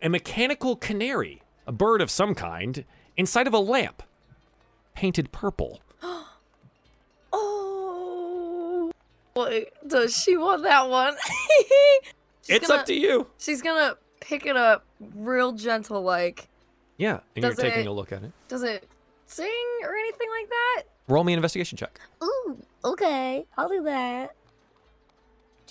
a 0.03 0.09
mechanical 0.09 0.75
canary, 0.75 1.43
a 1.67 1.71
bird 1.71 2.01
of 2.01 2.09
some 2.09 2.33
kind, 2.33 2.85
inside 3.15 3.45
of 3.45 3.53
a 3.53 3.59
lamp, 3.59 4.03
painted 4.95 5.31
purple. 5.31 5.81
Oh. 7.33 8.91
Wait, 9.37 9.69
does 9.87 10.13
she 10.15 10.35
want 10.35 10.63
that 10.63 10.89
one? 10.89 11.15
It's 12.49 12.67
gonna, 12.67 12.81
up 12.81 12.85
to 12.87 12.93
you. 12.93 13.27
She's 13.37 13.61
gonna 13.61 13.95
pick 14.19 14.45
it 14.45 14.57
up 14.57 14.83
real 15.15 15.51
gentle 15.53 16.01
like. 16.01 16.49
Yeah, 16.97 17.19
and 17.35 17.43
Does 17.43 17.57
you're 17.57 17.69
taking 17.69 17.87
a 17.87 17.93
look 17.93 18.11
at 18.11 18.23
it. 18.23 18.31
Does 18.47 18.63
it 18.63 18.87
sing 19.25 19.47
or 19.83 19.95
anything 19.95 20.27
like 20.29 20.49
that? 20.49 20.83
Roll 21.07 21.23
me 21.23 21.33
an 21.33 21.37
investigation 21.37 21.77
check. 21.77 21.99
Ooh, 22.23 22.57
okay. 22.83 23.45
I'll 23.57 23.69
do 23.69 23.83
that. 23.83 24.35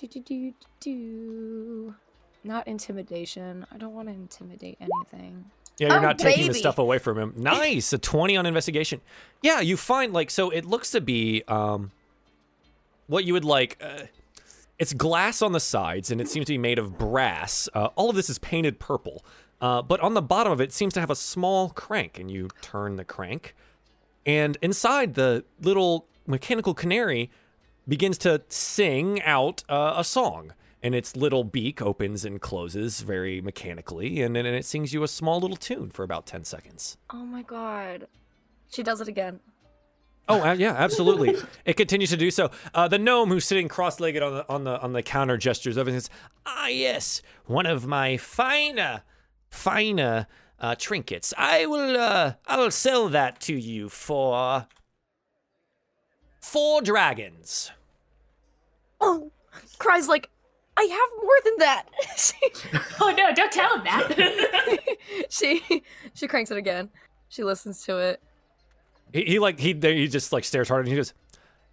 Do, 0.01 0.07
do, 0.07 0.21
do, 0.21 0.55
do. 0.81 1.95
Not 2.43 2.67
intimidation. 2.67 3.67
I 3.71 3.77
don't 3.77 3.95
want 3.95 4.09
to 4.09 4.15
intimidate 4.15 4.79
anything. 4.81 5.45
Yeah, 5.79 5.89
you're 5.89 5.99
Oh, 5.99 6.01
not 6.03 6.19
taking 6.19 6.47
the 6.49 6.55
stuff 6.55 6.79
away 6.79 6.99
from 6.99 7.19
him. 7.19 7.35
Nice, 7.37 7.93
a 7.93 7.99
20 7.99 8.37
on 8.37 8.47
investigation. 8.47 9.03
Yeah, 9.43 9.61
you 9.61 9.77
find 9.77 10.13
like 10.15 10.31
so 10.31 10.49
it 10.51 10.65
looks 10.65 10.91
to 10.93 11.01
be 11.03 11.43
um 11.49 11.91
what 13.09 13.25
you 13.25 13.33
would 13.35 13.45
like 13.45 13.77
uh, 13.83 14.05
it's 14.79 14.95
glass 14.95 15.43
on 15.43 15.53
the 15.53 15.61
sides 15.61 16.11
and 16.11 16.19
it 16.21 16.29
seems 16.29 16.47
to 16.47 16.53
be 16.55 16.59
made 16.59 16.79
of 16.79 16.97
brass. 16.97 17.69
Uh, 17.75 17.89
all 17.97 18.09
of 18.09 18.17
this 18.17 18.31
is 18.31 18.39
painted 18.39 18.79
purple. 18.79 19.23
Uh, 19.61 19.83
but 19.83 20.01
on 20.01 20.15
the 20.15 20.23
bottom 20.23 20.51
of 20.53 20.61
it 20.63 20.73
seems 20.73 20.95
to 20.95 21.01
have 21.01 21.11
a 21.11 21.15
small 21.17 21.69
crank 21.71 22.19
and 22.19 22.31
you 22.31 22.49
turn 22.63 22.97
the 22.97 23.05
crank 23.05 23.55
and 24.25 24.57
inside 24.63 25.15
the 25.15 25.45
little 25.61 26.07
mechanical 26.27 26.73
canary 26.73 27.31
begins 27.91 28.17
to 28.19 28.41
sing 28.49 29.21
out 29.23 29.65
uh, 29.69 29.95
a 29.97 30.05
song. 30.05 30.55
And 30.83 30.95
its 30.95 31.15
little 31.15 31.45
beak 31.45 31.83
opens 31.83 32.25
and 32.25 32.41
closes 32.41 33.03
very 33.03 33.43
mechanically 33.43 34.23
and 34.23 34.35
then 34.35 34.47
it 34.47 34.65
sings 34.65 34.95
you 34.95 35.03
a 35.03 35.09
small 35.09 35.39
little 35.39 35.59
tune 35.59 35.91
for 35.91 36.05
about 36.05 36.25
10 36.25 36.45
seconds. 36.45 36.97
Oh 37.11 37.27
my 37.27 37.43
god. 37.43 38.07
She 38.71 38.83
does 38.83 39.03
it 39.03 39.09
again. 39.09 39.41
oh 40.27 40.41
uh, 40.41 40.55
yeah 40.55 40.73
absolutely. 40.73 41.37
It 41.67 41.75
continues 41.77 42.09
to 42.09 42.17
do 42.17 42.31
so. 42.31 42.51
Uh, 42.73 42.89
the 42.89 42.99
gnome 42.99 43.29
who's 43.29 43.45
sitting 43.45 43.69
cross-legged 43.69 44.23
on 44.23 44.33
the 44.33 44.49
on 44.49 44.65
the 44.65 44.81
on 44.81 44.95
the 44.95 45.03
counter 45.03 45.37
gestures 45.37 45.77
over 45.77 45.91
and 45.91 46.01
says 46.01 46.09
ah 46.47 46.69
yes 46.69 47.21
one 47.45 47.67
of 47.67 47.87
my 47.87 48.17
finer 48.17 49.03
finer 49.51 50.27
uh, 50.61 50.77
trinkets. 50.77 51.35
I 51.37 51.67
will 51.67 51.95
uh 52.01 52.35
i'll 52.47 52.71
sell 52.71 53.11
that 53.11 53.39
to 53.41 53.55
you 53.55 53.91
for 53.91 54.67
four 56.41 56.81
dragons 56.81 57.71
Oh, 59.01 59.31
cries 59.79 60.09
like, 60.09 60.29
I 60.77 60.83
have 60.83 61.23
more 61.23 61.37
than 61.45 61.55
that. 61.59 61.87
she, 62.17 62.35
oh 63.01 63.15
no, 63.17 63.35
don't 63.35 63.53
tell 63.53 63.77
him 63.77 63.85
that. 63.85 64.79
she 65.29 65.83
she 66.15 66.27
cranks 66.27 66.51
it 66.51 66.57
again. 66.59 66.89
She 67.29 67.45
listens 67.45 67.85
to 67.85 67.99
it. 67.99 68.23
He, 69.13 69.25
he 69.25 69.39
like 69.39 69.59
he 69.59 69.73
he 69.81 70.09
just 70.09 70.33
like 70.33 70.45
stares 70.45 70.69
hard 70.69 70.81
and 70.87 70.89
he 70.89 70.97
goes, 70.97 71.13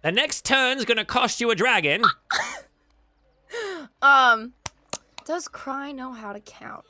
"The 0.02 0.12
next 0.12 0.44
turn's 0.44 0.84
gonna 0.84 1.04
cost 1.04 1.40
you 1.40 1.50
a 1.50 1.54
dragon." 1.54 2.02
Um, 4.02 4.52
does 5.24 5.48
Cry 5.48 5.90
know 5.92 6.12
how 6.12 6.32
to 6.34 6.40
count? 6.40 6.84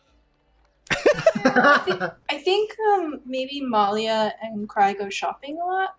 I 0.90 2.40
think 2.44 2.72
um, 2.92 3.20
maybe 3.24 3.60
Malia 3.60 4.34
and 4.42 4.68
Cry 4.68 4.92
go 4.92 5.08
shopping 5.08 5.58
a 5.62 5.64
lot 5.64 5.96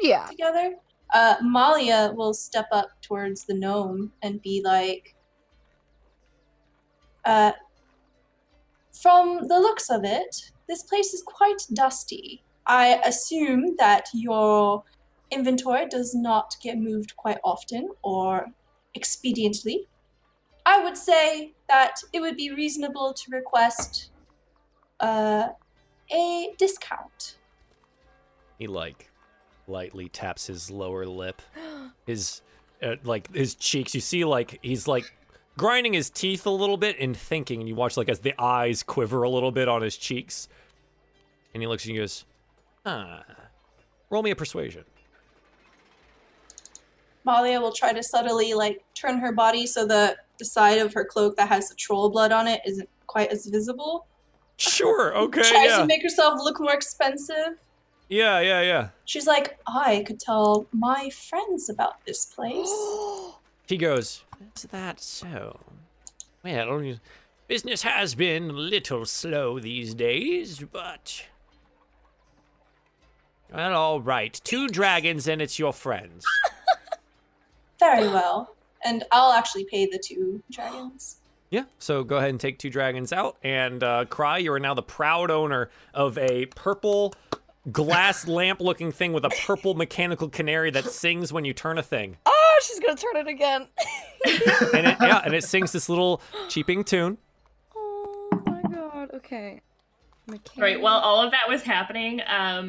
Yeah. 0.00 0.26
together. 0.26 0.74
Uh, 1.12 1.36
Malia 1.42 2.12
will 2.14 2.34
step 2.34 2.68
up 2.72 2.90
towards 3.02 3.44
the 3.44 3.54
gnome 3.54 4.12
and 4.22 4.40
be 4.42 4.62
like, 4.64 5.14
uh, 7.24 7.52
From 8.92 9.48
the 9.48 9.58
looks 9.58 9.90
of 9.90 10.04
it, 10.04 10.52
this 10.68 10.82
place 10.82 11.12
is 11.14 11.22
quite 11.22 11.62
dusty. 11.72 12.42
I 12.66 13.00
assume 13.04 13.76
that 13.78 14.06
your 14.12 14.84
inventory 15.30 15.86
does 15.88 16.14
not 16.14 16.56
get 16.62 16.78
moved 16.78 17.16
quite 17.16 17.38
often 17.44 17.90
or 18.02 18.46
expediently. 18.96 19.86
I 20.66 20.82
would 20.82 20.96
say 20.96 21.54
that 21.68 21.96
it 22.12 22.20
would 22.20 22.36
be 22.36 22.50
reasonable 22.52 23.14
to 23.14 23.30
request 23.30 24.10
uh, 25.00 25.48
a 26.12 26.54
discount. 26.58 27.38
He 28.58 28.66
like 28.66 29.09
lightly 29.70 30.08
taps 30.08 30.46
his 30.48 30.70
lower 30.70 31.06
lip, 31.06 31.40
his 32.06 32.42
uh, 32.82 32.96
like 33.04 33.32
his 33.34 33.54
cheeks. 33.54 33.94
You 33.94 34.00
see 34.00 34.24
like 34.24 34.58
he's 34.62 34.86
like 34.88 35.12
grinding 35.56 35.92
his 35.92 36.10
teeth 36.10 36.46
a 36.46 36.50
little 36.50 36.76
bit 36.76 36.96
and 36.98 37.16
thinking, 37.16 37.60
and 37.60 37.68
you 37.68 37.74
watch 37.74 37.96
like 37.96 38.08
as 38.08 38.20
the 38.20 38.34
eyes 38.40 38.82
quiver 38.82 39.22
a 39.22 39.30
little 39.30 39.52
bit 39.52 39.68
on 39.68 39.82
his 39.82 39.96
cheeks, 39.96 40.48
and 41.54 41.62
he 41.62 41.66
looks 41.66 41.84
and 41.84 41.92
he 41.94 41.98
goes, 41.98 42.24
"Ah, 42.84 43.22
roll 44.10 44.22
me 44.22 44.30
a 44.30 44.36
persuasion." 44.36 44.84
Malia 47.24 47.60
will 47.60 47.72
try 47.72 47.92
to 47.92 48.02
subtly 48.02 48.54
like 48.54 48.82
turn 48.94 49.18
her 49.18 49.32
body 49.32 49.66
so 49.66 49.86
the 49.86 50.16
the 50.38 50.44
side 50.44 50.78
of 50.78 50.94
her 50.94 51.04
cloak 51.04 51.36
that 51.36 51.48
has 51.48 51.68
the 51.68 51.74
troll 51.74 52.08
blood 52.08 52.32
on 52.32 52.48
it 52.48 52.60
isn't 52.66 52.88
quite 53.06 53.30
as 53.30 53.46
visible. 53.46 54.06
Sure. 54.56 55.14
Okay. 55.16 55.42
Tries 55.42 55.70
Yeah. 55.70 55.76
to 55.78 55.86
make 55.86 56.02
herself 56.02 56.40
look 56.42 56.58
more 56.60 56.72
expensive. 56.72 57.58
Yeah. 58.10 58.40
Yeah. 58.40 58.60
Yeah. 58.60 58.88
She's 59.06 59.26
like, 59.26 59.58
I 59.66 60.04
could 60.06 60.20
tell 60.20 60.66
my 60.72 61.08
friends 61.10 61.70
about 61.70 62.04
this 62.04 62.26
place. 62.26 62.70
He 63.66 63.76
goes, 63.76 64.24
Is 64.56 64.64
that 64.72 65.00
so? 65.00 65.60
Well, 66.42 66.96
business 67.46 67.82
has 67.82 68.16
been 68.16 68.50
a 68.50 68.52
little 68.52 69.04
slow 69.04 69.60
these 69.60 69.94
days, 69.94 70.58
but. 70.72 71.26
Well, 73.52 73.74
all 73.74 74.00
right. 74.00 74.40
Two 74.42 74.66
dragons 74.66 75.28
and 75.28 75.40
it's 75.40 75.60
your 75.60 75.72
friends. 75.72 76.24
Very 77.78 78.08
well. 78.08 78.56
And 78.84 79.04
I'll 79.12 79.32
actually 79.32 79.64
pay 79.64 79.86
the 79.86 79.98
two 79.98 80.42
dragons. 80.50 81.16
Yeah, 81.52 81.64
so 81.80 82.04
go 82.04 82.18
ahead 82.18 82.30
and 82.30 82.38
take 82.38 82.60
two 82.60 82.70
dragons 82.70 83.12
out. 83.12 83.36
And 83.42 83.82
uh, 83.82 84.04
Cry, 84.04 84.38
you 84.38 84.52
are 84.52 84.60
now 84.60 84.72
the 84.72 84.84
proud 84.84 85.32
owner 85.32 85.68
of 85.92 86.16
a 86.16 86.46
purple 86.46 87.12
glass 87.70 88.26
lamp 88.26 88.60
looking 88.60 88.90
thing 88.92 89.12
with 89.12 89.24
a 89.24 89.30
purple 89.46 89.74
mechanical 89.74 90.28
canary 90.28 90.70
that 90.70 90.84
sings 90.84 91.32
when 91.32 91.44
you 91.44 91.52
turn 91.52 91.78
a 91.78 91.82
thing. 91.82 92.16
Oh, 92.26 92.60
she's 92.62 92.80
gonna 92.80 92.96
turn 92.96 93.16
it 93.16 93.28
again. 93.28 93.66
And 94.74 94.86
it, 94.86 94.96
yeah, 95.00 95.22
and 95.24 95.34
it 95.34 95.44
sings 95.44 95.72
this 95.72 95.88
little 95.88 96.20
cheeping 96.48 96.84
tune. 96.84 97.16
oh 97.74 98.42
my 98.46 98.62
god. 98.70 99.10
Okay. 99.14 99.60
right. 100.58 100.78
While 100.80 100.98
all 100.98 101.22
of 101.22 101.30
that 101.30 101.48
was 101.48 101.62
happening, 101.62 102.20
um, 102.26 102.68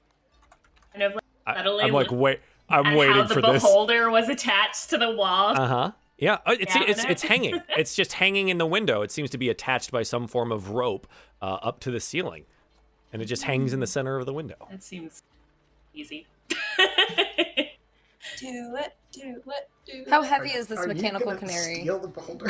kind 0.94 1.04
of 1.04 1.16
like 1.16 1.24
I, 1.46 1.56
Subtly 1.58 1.84
I'm 1.84 1.92
like, 1.92 2.10
wait, 2.12 2.40
I'm 2.70 2.86
at 2.88 2.98
waiting 2.98 3.16
how 3.16 3.24
the 3.24 3.34
for 3.34 3.42
this. 3.42 3.62
beholder 3.64 4.10
was 4.10 4.30
attached 4.30 4.90
to 4.92 4.98
the 4.98 5.12
wall. 5.12 5.50
Uh 5.60 5.68
huh. 5.68 5.92
Yeah, 6.18 6.38
it's 6.48 6.74
Yeah, 6.74 6.84
it's 6.88 7.04
no. 7.04 7.10
it's 7.10 7.22
hanging. 7.24 7.62
It's 7.78 7.96
just 7.96 8.14
hanging 8.14 8.48
in 8.50 8.58
the 8.60 8.66
window. 8.66 9.02
It 9.02 9.12
seems 9.12 9.30
to 9.32 9.38
be 9.38 9.50
attached 9.50 9.92
by 9.92 10.04
some 10.04 10.28
form 10.28 10.52
of 10.54 10.70
rope 10.70 11.08
uh, 11.42 11.58
up 11.62 11.80
to 11.82 11.92
the 11.92 12.00
ceiling, 12.00 12.46
and 13.14 13.22
it 13.22 13.26
just 13.26 13.44
hangs 13.44 13.74
in 13.74 13.80
the 13.80 13.88
center 13.88 14.18
of 14.18 14.26
the 14.26 14.34
window. 14.34 14.56
That 14.70 14.84
seems 14.84 15.24
easy. 15.94 16.28
Do 18.38 18.76
it, 18.76 18.94
do 19.12 19.42
it, 19.48 19.70
do 19.86 19.92
it. 20.04 20.10
How 20.10 20.22
it. 20.24 20.28
heavy 20.28 20.50
is 20.50 20.68
this 20.68 20.80
Are 20.80 20.88
you 20.88 20.94
mechanical 20.94 21.28
gonna 21.28 21.40
canary? 21.40 21.82
Steal 21.82 22.00
the 22.00 22.08
beholder. 22.08 22.48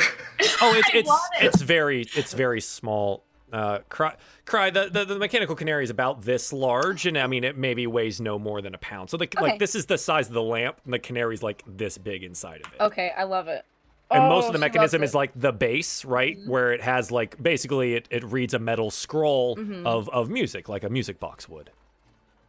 Oh, 0.60 0.74
it's 0.76 0.88
it's 0.94 1.10
it. 1.10 1.44
it's 1.46 1.62
very 1.62 2.02
it's 2.14 2.32
very 2.34 2.60
small. 2.60 3.24
Uh, 3.52 3.80
cry, 3.90 4.16
cry. 4.46 4.70
The, 4.70 4.88
the 4.90 5.04
the 5.04 5.18
mechanical 5.18 5.54
canary 5.54 5.84
is 5.84 5.90
about 5.90 6.22
this 6.22 6.52
large, 6.52 7.04
and 7.04 7.18
I 7.18 7.26
mean 7.26 7.44
it 7.44 7.58
maybe 7.58 7.86
weighs 7.86 8.20
no 8.20 8.38
more 8.38 8.62
than 8.62 8.74
a 8.74 8.78
pound. 8.78 9.10
So 9.10 9.16
the 9.18 9.24
Okay. 9.24 9.40
like 9.42 9.58
this 9.58 9.74
is 9.74 9.84
the 9.86 9.98
size 9.98 10.28
of 10.28 10.34
the 10.34 10.42
lamp, 10.42 10.78
and 10.84 10.92
the 10.94 10.98
canary's 10.98 11.42
like 11.42 11.62
this 11.66 11.98
big 11.98 12.22
inside 12.22 12.62
of 12.64 12.72
it. 12.72 12.80
Okay, 12.80 13.12
I 13.16 13.24
love 13.24 13.48
it. 13.48 13.64
And 14.12 14.24
Oh, 14.24 14.28
most 14.28 14.46
of 14.46 14.52
the 14.52 14.58
she 14.58 14.60
mechanism 14.60 15.02
is 15.02 15.14
like 15.14 15.32
the 15.34 15.52
base, 15.52 16.04
right, 16.04 16.38
where 16.46 16.72
it 16.72 16.80
has 16.82 17.10
like 17.10 17.42
basically 17.42 17.94
it, 17.94 18.08
it 18.10 18.24
reads 18.24 18.54
a 18.54 18.58
metal 18.58 18.90
scroll 18.90 19.56
Mhm. 19.56 19.84
of 19.86 20.08
of 20.10 20.28
music, 20.30 20.68
like 20.68 20.84
a 20.84 20.88
music 20.90 21.18
box 21.20 21.48
would. 21.48 21.70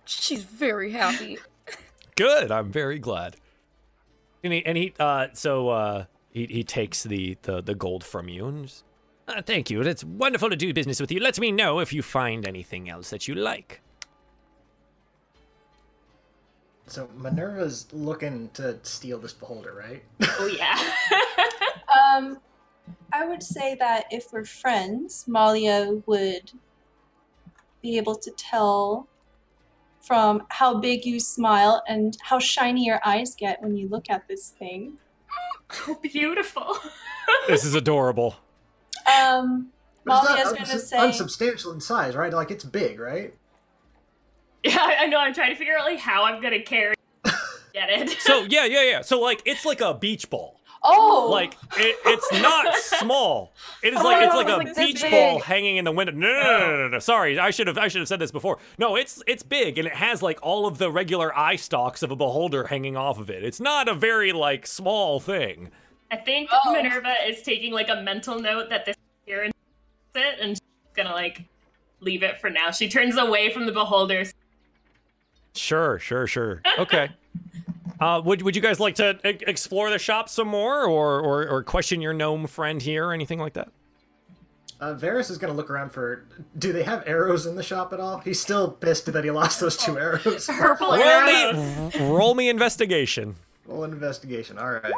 She's 0.06 0.44
very 0.44 0.92
happy. 0.92 1.38
Good. 2.16 2.52
I'm 2.52 2.72
very 2.72 3.00
glad. 3.00 3.38
And 4.44 4.52
he, 4.54 4.66
and 4.66 4.78
he 4.78 4.94
uh, 5.00 5.28
so 5.34 5.70
uh, 5.70 6.06
he, 6.32 6.46
he 6.48 6.64
takes 6.64 7.04
the, 7.04 7.38
the, 7.44 7.62
the 7.62 7.74
gold 7.76 8.04
from 8.04 8.28
you 8.28 8.48
and 8.48 8.66
just, 8.68 8.84
uh, 9.30 9.42
thank 9.42 9.70
you. 9.70 9.82
It's 9.82 10.04
wonderful 10.04 10.50
to 10.50 10.56
do 10.58 10.74
business 10.74 11.00
with 11.00 11.12
you. 11.12 11.20
Let 11.22 11.40
me 11.40 11.52
know 11.52 11.80
if 11.80 11.94
you 11.94 12.02
find 12.02 12.46
anything 12.46 12.90
else 12.90 13.10
that 13.12 13.28
you 13.28 13.36
like. 13.36 13.80
so 16.88 17.08
Minerva's 17.18 17.88
looking 17.94 18.50
to 18.56 18.78
steal 18.84 19.18
this 19.18 19.34
beholder, 19.34 19.74
right? 19.74 20.04
Oh 20.40 20.48
yeah. 20.48 20.78
Um, 22.14 22.40
I 23.12 23.26
would 23.26 23.44
say 23.44 23.76
that 23.76 24.06
if 24.12 24.32
we're 24.34 24.46
friends, 24.46 25.26
Malia 25.28 26.02
would 26.06 26.52
be 27.82 27.98
able 27.98 28.16
to 28.16 28.32
tell 28.32 29.08
from 30.02 30.44
how 30.50 30.80
big 30.80 31.06
you 31.06 31.20
smile 31.20 31.82
and 31.88 32.18
how 32.22 32.40
shiny 32.40 32.86
your 32.86 33.00
eyes 33.06 33.36
get 33.36 33.62
when 33.62 33.76
you 33.78 33.88
look 33.88 34.10
at 34.10 34.28
this 34.28 34.50
thing. 34.50 34.94
oh, 35.88 35.98
beautiful. 36.02 36.78
This 37.48 37.64
is 37.64 37.74
adorable. 37.76 38.36
Um, 39.08 39.72
But 40.06 40.24
it's 40.24 40.30
Malia's 40.30 40.46
not 40.52 40.58
gonna 40.60 40.74
uns- 40.74 40.88
say, 40.90 40.98
unsubstantial 40.98 41.72
in 41.72 41.80
size, 41.80 42.16
right? 42.16 42.34
Like 42.34 42.52
it's 42.52 42.64
big, 42.66 43.00
right? 43.00 43.34
Yeah, 44.64 44.78
I 44.80 44.96
I 45.02 45.06
know. 45.08 45.18
I'm 45.20 45.34
trying 45.34 45.52
to 45.52 45.56
figure 45.56 45.78
out 45.78 45.86
like 45.86 46.00
how 46.00 46.24
I'm 46.24 46.42
gonna 46.42 46.62
carry. 46.62 46.96
Get 47.74 47.90
it? 47.90 48.10
So 48.22 48.46
yeah, 48.50 48.66
yeah, 48.66 48.84
yeah. 48.84 49.02
So 49.02 49.20
like 49.20 49.42
it's 49.46 49.66
like 49.66 49.82
a 49.82 49.94
beach 49.94 50.30
ball. 50.30 50.60
"Oh, 50.84 51.30
Like 51.32 51.54
it, 51.78 51.96
it's 52.06 52.32
not 52.42 52.76
small. 52.76 53.54
It 53.82 53.94
is 53.94 54.00
Oh 54.00 54.04
like 54.04 54.24
it's 54.26 54.36
like 54.36 54.48
it 54.48 54.52
a 54.54 54.58
was, 54.58 54.66
like, 54.66 54.76
beach 54.76 55.02
big. 55.02 55.12
ball 55.12 55.40
hanging 55.40 55.78
in 55.78 55.86
the 55.86 55.92
window. 55.92 56.14
No, 56.14 56.28
no, 56.28 56.42
no, 56.42 56.60
no, 56.60 56.78
no, 56.78 56.88
no. 56.90 56.96
Oh. 56.98 57.00
Sorry, 57.00 57.40
I 57.40 57.50
should 57.52 57.68
have 57.68 57.78
I 57.78 57.88
should 57.88 58.00
have 58.02 58.08
said 58.08 58.20
this 58.20 58.32
before. 58.32 58.60
No, 58.78 58.96
it's 58.96 59.22
it's 59.28 59.44
big 59.44 59.78
and 59.78 59.88
it 59.88 59.96
has 59.96 60.22
like 60.22 60.40
all 60.42 60.66
of 60.68 60.78
the 60.78 60.92
regular 60.92 61.36
eye 61.38 61.56
stalks 61.56 62.04
of 62.04 62.12
a 62.12 62.16
beholder 62.16 62.66
hanging 62.66 62.98
off 62.98 63.20
of 63.20 63.30
it. 63.30 63.44
It's 63.44 63.60
not 63.60 63.88
a 63.88 63.94
very 63.94 64.32
like 64.34 64.68
small 64.68 65.20
thing. 65.20 65.72
I 66.12 66.18
think 66.18 66.50
Oh. 66.52 66.74
Minerva 66.74 67.16
is 67.28 67.42
taking 67.42 67.74
like 67.74 67.90
a 67.90 68.02
mental 68.02 68.40
note 68.40 68.70
that 68.70 68.86
this 68.86 68.96
is 68.96 69.02
here 69.26 69.44
and 69.44 69.54
it, 70.16 70.40
and 70.40 70.52
she's 70.52 70.62
gonna 70.96 71.12
like 71.14 71.42
leave 72.02 72.22
it 72.24 72.40
for 72.40 72.50
now. 72.50 72.70
She 72.72 72.88
turns 72.90 73.18
away 73.18 73.52
from 73.52 73.66
the 73.66 73.72
beholders. 73.72 74.34
Sure, 75.56 76.00
sure, 76.00 76.28
sure. 76.28 76.62
Okay. 76.80 77.10
Uh, 78.04 78.20
would 78.20 78.42
would 78.42 78.54
you 78.54 78.62
guys 78.62 78.82
like 78.82 78.96
to 78.96 79.18
e- 79.26 79.40
explore 79.48 79.90
the 79.90 79.98
shop 79.98 80.28
some 80.28 80.50
more, 80.50 80.84
or, 80.84 81.22
or 81.22 81.48
or 81.48 81.64
question 81.64 82.02
your 82.02 82.12
gnome 82.12 82.48
friend 82.48 82.82
here, 82.82 83.08
or 83.08 83.14
anything 83.14 83.40
like 83.40 83.54
that? 83.54 83.70
Uh, 84.82 84.94
Varus 84.94 85.30
is 85.30 85.38
gonna 85.38 85.54
look 85.54 85.70
around 85.70 85.92
for. 85.94 86.26
Do 86.58 86.74
they 86.74 86.84
have 86.84 87.04
arrows 87.08 87.46
in 87.46 87.56
the 87.56 87.64
shop 87.64 87.94
at 87.94 88.02
all? 88.02 88.18
He's 88.18 88.42
still 88.42 88.70
pissed 88.72 89.06
that 89.06 89.24
he 89.24 89.32
lost 89.32 89.62
those 89.62 89.78
two 89.78 89.98
arrows. 89.98 90.48
Purple 90.52 90.88
Roll 90.92 91.02
arrows. 91.02 91.96
me, 91.96 92.02
roll 92.10 92.36
me 92.36 92.50
investigation. 92.50 93.36
Roll 93.66 93.86
an 93.86 93.94
investigation. 93.94 94.60
All 94.60 94.72
right. 94.72 94.92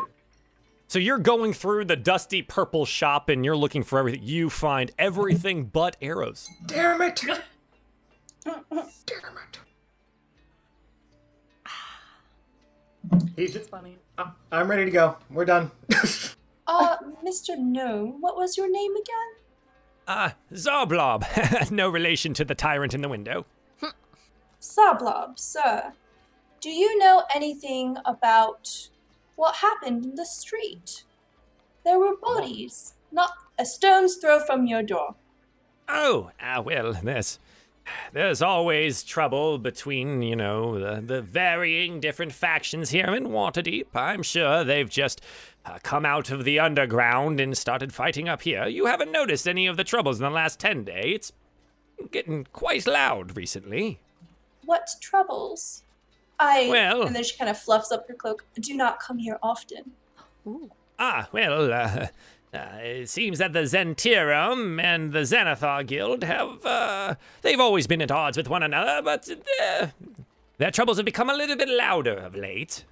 So 0.88 0.98
you're 0.98 1.20
going 1.20 1.54
through 1.54 1.86
the 1.86 1.96
dusty 1.96 2.42
purple 2.42 2.88
shop, 2.88 3.30
and 3.30 3.46
you're 3.46 3.56
looking 3.56 3.84
for 3.84 4.00
everything. 4.00 4.22
You 4.24 4.50
find 4.50 4.92
everything 4.98 5.66
but 5.66 5.96
arrows. 6.02 6.50
Damn 6.66 7.04
it! 7.04 7.22
Damn 8.44 8.64
it! 8.72 9.60
He's 13.36 13.54
just, 13.54 13.70
funny. 13.70 13.98
Uh, 14.18 14.32
I'm 14.52 14.70
ready 14.70 14.86
to 14.86 14.92
go. 14.92 15.18
We're 15.30 15.46
done. 15.46 15.72
uh, 16.68 16.98
Mr. 17.26 17.58
Gnome, 17.58 18.22
what 18.22 18.36
was 18.36 18.58
your 18.58 18.72
name 18.72 18.96
again?" 18.96 19.46
Ah, 20.08 20.36
Xoblob. 20.54 21.72
no 21.72 21.90
relation 21.90 22.34
to 22.36 22.46
the 22.46 22.56
tyrant 22.56 22.94
in 22.94 23.02
the 23.02 23.10
window. 23.10 23.46
Sablob, 24.66 25.38
sir, 25.38 25.94
do 26.60 26.72
you 26.72 26.98
know 26.98 27.24
anything 27.36 27.98
about 28.04 28.90
what 29.36 29.58
happened 29.58 30.04
in 30.04 30.16
the 30.16 30.26
street? 30.26 31.04
There 31.84 32.00
were 32.00 32.18
bodies, 32.18 32.96
not 33.12 33.32
a 33.60 33.66
stone's 33.66 34.16
throw 34.16 34.40
from 34.40 34.66
your 34.66 34.82
door. 34.82 35.14
Oh, 35.88 36.32
ah, 36.42 36.62
well, 36.62 36.94
there's 36.94 37.38
there's 38.14 38.42
always 38.42 39.04
trouble 39.04 39.58
between, 39.58 40.22
you 40.22 40.36
know, 40.36 40.80
the, 40.80 41.02
the 41.02 41.22
varying 41.22 42.00
different 42.00 42.32
factions 42.34 42.90
here 42.90 43.14
in 43.14 43.26
Waterdeep. 43.28 43.88
I'm 43.94 44.24
sure 44.24 44.64
they've 44.64 44.90
just 44.90 45.22
uh, 45.66 45.78
come 45.84 46.06
out 46.06 46.32
of 46.32 46.44
the 46.44 46.60
underground 46.60 47.40
and 47.40 47.58
started 47.58 47.94
fighting 47.94 48.28
up 48.30 48.42
here. 48.44 48.66
You 48.68 48.86
haven't 48.86 49.12
noticed 49.12 49.48
any 49.48 49.68
of 49.68 49.78
the 49.78 49.84
troubles 49.84 50.20
in 50.20 50.24
the 50.24 50.30
last 50.30 50.60
10 50.60 50.84
days. 50.84 51.34
It's 51.98 52.10
getting 52.12 52.46
quite 52.54 52.88
loud 52.88 53.36
recently. 53.38 54.00
What 54.66 54.90
troubles? 55.02 55.84
I. 56.40 56.68
Well- 56.70 57.04
And 57.04 57.16
then 57.16 57.24
she 57.24 57.38
kind 57.38 57.50
of 57.50 57.58
fluffs 57.58 57.92
up 57.92 58.08
her 58.08 58.14
cloak. 58.14 58.46
Do 58.60 58.74
not 58.76 59.00
come 59.00 59.18
here 59.20 59.38
often. 59.42 59.92
Ah, 61.00 61.28
well, 61.32 61.72
uh, 61.74 62.08
uh, 62.54 62.78
it 62.78 63.10
seems 63.10 63.40
that 63.40 63.54
the 63.54 63.64
Zhentarim 63.64 64.82
and 64.82 65.12
the 65.12 65.20
Xanathar 65.20 65.86
Guild 65.86 66.24
have, 66.24 66.66
uh, 66.66 67.16
they've 67.42 67.60
always 67.60 67.88
been 67.88 68.02
at 68.02 68.12
odds 68.12 68.38
with 68.38 68.48
one 68.48 68.64
another, 68.64 69.02
but 69.04 69.30
uh, 69.62 69.88
their 70.58 70.72
troubles 70.72 70.98
have 70.98 71.06
become 71.06 71.30
a 71.30 71.34
little 71.34 71.58
bit 71.58 71.70
louder 71.70 72.16
of 72.16 72.36
late. 72.36 72.86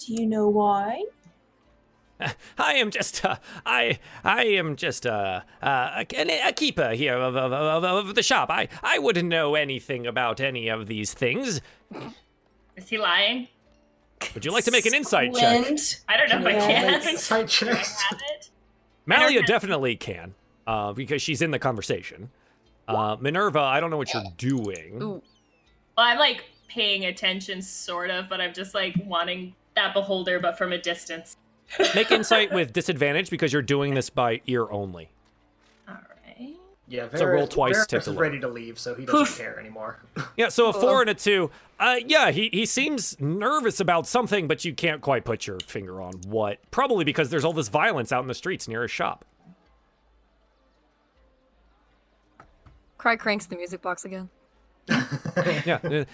Do 0.00 0.12
you 0.12 0.26
know 0.26 0.48
why? 0.48 1.04
I 2.58 2.74
am 2.74 2.90
just, 2.90 3.24
uh, 3.24 3.36
I, 3.64 3.98
I 4.22 4.44
am 4.44 4.76
just 4.76 5.06
uh, 5.06 5.42
uh, 5.62 6.04
a, 6.12 6.48
a 6.48 6.52
keeper 6.52 6.90
here 6.90 7.16
of, 7.16 7.36
of, 7.36 7.52
of, 7.52 7.84
of 7.84 8.14
the 8.14 8.22
shop. 8.22 8.50
I, 8.50 8.68
I 8.82 8.98
wouldn't 8.98 9.28
know 9.28 9.54
anything 9.54 10.06
about 10.06 10.40
any 10.40 10.68
of 10.68 10.86
these 10.86 11.14
things. 11.14 11.60
Is 12.76 12.88
he 12.88 12.98
lying? 12.98 13.48
Would 14.34 14.44
you 14.44 14.52
like 14.52 14.64
to 14.64 14.70
make 14.70 14.86
an 14.86 14.94
insight 14.94 15.34
check? 15.34 15.66
I 16.08 16.16
don't 16.16 16.28
know 16.30 16.38
if 16.40 16.46
I 16.46 16.50
Yeah, 16.50 16.66
can. 16.66 16.92
make 16.92 17.06
insight 17.08 17.48
Do 17.48 17.68
I 17.70 17.74
have 17.74 18.20
it? 18.36 18.50
Malia 19.06 19.42
definitely 19.42 19.96
can, 19.96 20.34
uh, 20.66 20.92
because 20.92 21.20
she's 21.20 21.42
in 21.42 21.50
the 21.50 21.58
conversation. 21.58 22.30
Uh, 22.88 23.16
Minerva, 23.20 23.60
I 23.60 23.80
don't 23.80 23.90
know 23.90 23.96
what 23.96 24.12
you're 24.12 24.22
doing. 24.36 25.02
Ooh. 25.02 25.22
Well, 25.96 26.06
I'm 26.06 26.18
like 26.18 26.44
paying 26.68 27.04
attention, 27.06 27.62
sort 27.62 28.10
of, 28.10 28.28
but 28.28 28.40
I'm 28.40 28.52
just 28.52 28.74
like 28.74 28.94
wanting 29.04 29.54
that 29.76 29.94
beholder, 29.94 30.38
but 30.40 30.56
from 30.58 30.72
a 30.72 30.78
distance. 30.78 31.36
Make 31.94 32.10
insight 32.12 32.52
with 32.52 32.72
disadvantage 32.72 33.30
because 33.30 33.52
you're 33.52 33.62
doing 33.62 33.94
this 33.94 34.10
by 34.10 34.40
ear 34.46 34.70
only. 34.70 35.08
Yeah, 36.86 37.06
Varus, 37.06 37.20
so 37.20 37.26
roll 37.26 37.46
twice. 37.46 37.86
Varus 37.90 38.08
is 38.08 38.14
ready 38.14 38.38
to 38.40 38.48
leave, 38.48 38.78
so 38.78 38.94
he 38.94 39.06
doesn't 39.06 39.42
care 39.42 39.58
anymore. 39.58 40.00
yeah, 40.36 40.48
so 40.48 40.68
a 40.68 40.72
four 40.72 41.00
and 41.00 41.10
a 41.10 41.14
two. 41.14 41.50
Uh, 41.80 41.96
yeah, 42.06 42.30
he 42.30 42.50
he 42.52 42.66
seems 42.66 43.18
nervous 43.20 43.80
about 43.80 44.06
something, 44.06 44.46
but 44.46 44.64
you 44.64 44.74
can't 44.74 45.00
quite 45.00 45.24
put 45.24 45.46
your 45.46 45.58
finger 45.60 46.00
on 46.02 46.14
what. 46.26 46.58
Probably 46.70 47.04
because 47.04 47.30
there's 47.30 47.44
all 47.44 47.54
this 47.54 47.68
violence 47.68 48.12
out 48.12 48.22
in 48.22 48.28
the 48.28 48.34
streets 48.34 48.68
near 48.68 48.82
his 48.82 48.90
shop. 48.90 49.24
Cry 52.98 53.16
cranks 53.16 53.46
the 53.46 53.56
music 53.56 53.82
box 53.82 54.04
again. 54.04 54.28
yeah. 54.88 56.04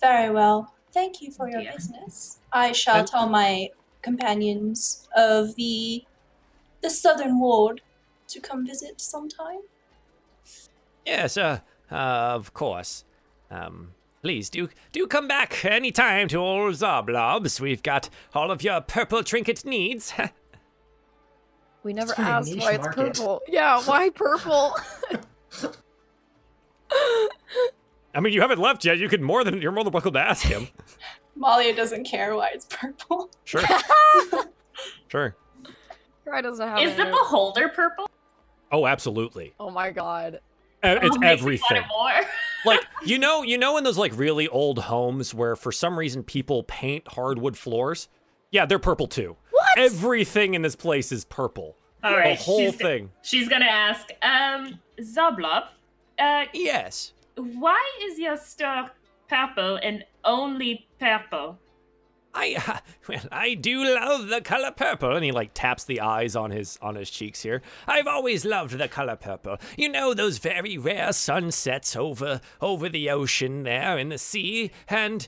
Very 0.00 0.30
well. 0.30 0.74
Thank 0.92 1.22
you 1.22 1.30
for 1.30 1.48
your 1.48 1.60
yeah. 1.60 1.74
business. 1.74 2.38
I 2.52 2.72
shall 2.72 3.04
tell 3.04 3.28
my 3.28 3.68
companions 4.02 5.08
of 5.16 5.54
the 5.56 6.04
the 6.82 6.90
southern 6.90 7.38
ward 7.40 7.82
to 8.28 8.40
come 8.40 8.66
visit 8.66 9.00
sometime. 9.00 9.60
Yes, 11.04 11.36
uh, 11.36 11.60
uh, 11.90 11.94
of 11.94 12.54
course. 12.54 13.04
Um, 13.50 13.92
please 14.22 14.48
do 14.50 14.68
do 14.92 15.06
come 15.06 15.26
back 15.26 15.64
anytime 15.64 16.28
to 16.28 16.36
old 16.36 16.74
Xoblobs. 16.74 17.60
We've 17.60 17.82
got 17.82 18.08
all 18.34 18.50
of 18.50 18.62
your 18.62 18.80
purple 18.80 19.22
trinket 19.22 19.64
needs. 19.64 20.12
We 21.82 21.94
never 21.94 22.12
asked 22.18 22.54
why 22.56 22.72
it's 22.72 22.84
market. 22.84 23.14
purple. 23.16 23.40
Yeah, 23.48 23.80
why 23.84 24.10
purple? 24.10 24.76
I 28.14 28.20
mean, 28.20 28.32
you 28.32 28.40
haven't 28.40 28.58
left 28.58 28.84
yet. 28.84 28.98
You 28.98 29.08
could 29.08 29.22
more 29.22 29.44
than 29.44 29.62
you're 29.62 29.72
more 29.72 29.84
than 29.84 29.92
welcome 29.92 30.12
to 30.12 30.20
ask 30.20 30.44
him. 30.44 30.68
Malia 31.36 31.74
doesn't 31.74 32.04
care 32.04 32.34
why 32.34 32.50
it's 32.52 32.66
purple. 32.68 33.30
Sure. 33.44 33.62
sure. 35.08 35.36
Cry 36.30 36.40
doesn't 36.42 36.66
have 36.68 36.78
Is 36.80 36.92
it. 36.92 36.96
the 36.96 37.04
beholder 37.06 37.68
purple? 37.68 38.06
Oh, 38.70 38.86
absolutely. 38.86 39.52
Oh 39.58 39.68
my 39.70 39.90
god. 39.90 40.38
Uh, 40.82 40.98
It's 41.02 41.16
Oh, 41.16 41.18
makes 41.18 41.20
me 41.20 41.26
want 41.26 41.40
everything. 41.40 41.76
it 41.78 41.84
more. 41.88 42.30
like 42.64 42.80
you 43.04 43.18
know, 43.18 43.42
you 43.42 43.58
know, 43.58 43.76
in 43.76 43.84
those 43.84 43.98
like 43.98 44.16
really 44.16 44.46
old 44.48 44.78
homes 44.78 45.34
where 45.34 45.56
for 45.56 45.72
some 45.72 45.98
reason 45.98 46.22
people 46.22 46.62
paint 46.62 47.08
hardwood 47.08 47.56
floors. 47.56 48.08
Yeah, 48.52 48.64
they're 48.66 48.78
purple 48.78 49.08
too. 49.08 49.36
What? 49.50 49.78
Everything 49.78 50.54
in 50.54 50.62
this 50.62 50.76
place 50.76 51.10
is 51.10 51.24
purple. 51.24 51.76
All 52.04 52.12
right, 52.16 52.38
the 52.38 52.42
whole 52.44 52.70
she's, 52.70 52.76
thing. 52.80 53.10
She's 53.22 53.48
gonna 53.48 53.66
ask, 53.66 54.08
um, 54.22 54.78
Xoblob, 55.00 55.64
uh, 56.18 56.44
Yes. 56.54 57.12
why 57.36 57.78
is 58.02 58.18
your 58.18 58.36
store 58.36 58.90
purple 59.28 59.76
and 59.82 60.04
only 60.24 60.86
purple? 60.98 61.58
I 62.34 62.80
well, 63.08 63.22
I 63.32 63.54
do 63.54 63.84
love 63.84 64.28
the 64.28 64.40
color 64.40 64.70
purple, 64.70 65.14
and 65.14 65.24
he 65.24 65.32
like 65.32 65.50
taps 65.54 65.84
the 65.84 66.00
eyes 66.00 66.36
on 66.36 66.50
his 66.50 66.78
on 66.80 66.94
his 66.94 67.10
cheeks 67.10 67.42
here. 67.42 67.62
I've 67.86 68.06
always 68.06 68.44
loved 68.44 68.78
the 68.78 68.88
color 68.88 69.16
purple. 69.16 69.58
You 69.76 69.88
know 69.88 70.14
those 70.14 70.38
very 70.38 70.78
rare 70.78 71.12
sunsets 71.12 71.96
over 71.96 72.40
over 72.60 72.88
the 72.88 73.10
ocean 73.10 73.64
there 73.64 73.98
in 73.98 74.10
the 74.10 74.18
sea, 74.18 74.70
and 74.88 75.26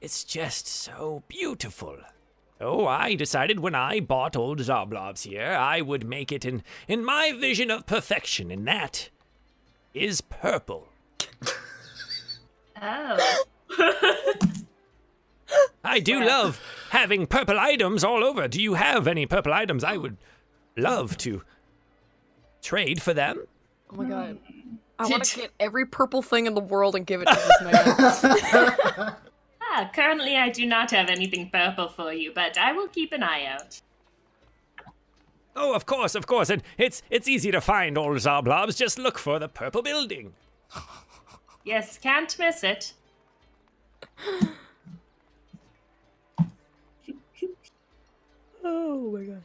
it's 0.00 0.24
just 0.24 0.66
so 0.66 1.24
beautiful. 1.28 1.98
Oh, 2.60 2.86
I 2.86 3.14
decided 3.14 3.60
when 3.60 3.74
I 3.74 4.00
bought 4.00 4.36
old 4.36 4.58
Xoblobs 4.58 5.22
here, 5.22 5.52
I 5.58 5.80
would 5.80 6.06
make 6.06 6.30
it 6.30 6.44
in 6.44 6.62
in 6.86 7.04
my 7.04 7.32
vision 7.32 7.70
of 7.70 7.86
perfection, 7.86 8.50
and 8.50 8.66
that 8.66 9.10
is 9.94 10.20
purple. 10.20 10.88
Oh. 12.82 13.44
I 15.84 16.00
do 16.00 16.22
love 16.24 16.60
having 16.90 17.26
purple 17.26 17.58
items 17.58 18.04
all 18.04 18.22
over. 18.24 18.48
Do 18.48 18.60
you 18.62 18.74
have 18.74 19.06
any 19.06 19.26
purple 19.26 19.52
items? 19.52 19.82
I 19.84 19.96
would 19.96 20.16
love 20.76 21.16
to 21.18 21.42
trade 22.62 23.02
for 23.02 23.14
them. 23.14 23.44
Oh 23.92 23.96
my 23.96 24.04
god. 24.04 24.38
I 24.98 25.06
want 25.06 25.24
to 25.24 25.40
get 25.40 25.50
every 25.58 25.86
purple 25.86 26.20
thing 26.20 26.46
in 26.46 26.54
the 26.54 26.60
world 26.60 26.94
and 26.94 27.06
give 27.06 27.22
it 27.22 27.28
to 27.28 27.34
this 27.34 28.22
man. 28.28 29.14
ah, 29.62 29.90
currently 29.94 30.36
I 30.36 30.50
do 30.50 30.66
not 30.66 30.90
have 30.90 31.08
anything 31.08 31.48
purple 31.50 31.88
for 31.88 32.12
you, 32.12 32.32
but 32.34 32.58
I 32.58 32.72
will 32.72 32.88
keep 32.88 33.12
an 33.12 33.22
eye 33.22 33.46
out. 33.46 33.80
Oh, 35.56 35.74
of 35.74 35.86
course, 35.86 36.14
of 36.14 36.26
course. 36.26 36.50
And 36.50 36.62
it's 36.78 37.02
it's 37.10 37.28
easy 37.28 37.50
to 37.50 37.60
find 37.60 37.96
old 37.98 38.18
Xoblobs. 38.18 38.76
Just 38.76 38.98
look 38.98 39.18
for 39.18 39.38
the 39.38 39.48
purple 39.48 39.82
building. 39.82 40.34
Yes, 41.64 41.98
can't 41.98 42.38
miss 42.38 42.62
it. 42.62 42.92
oh 48.70 49.10
my 49.12 49.24
god. 49.24 49.42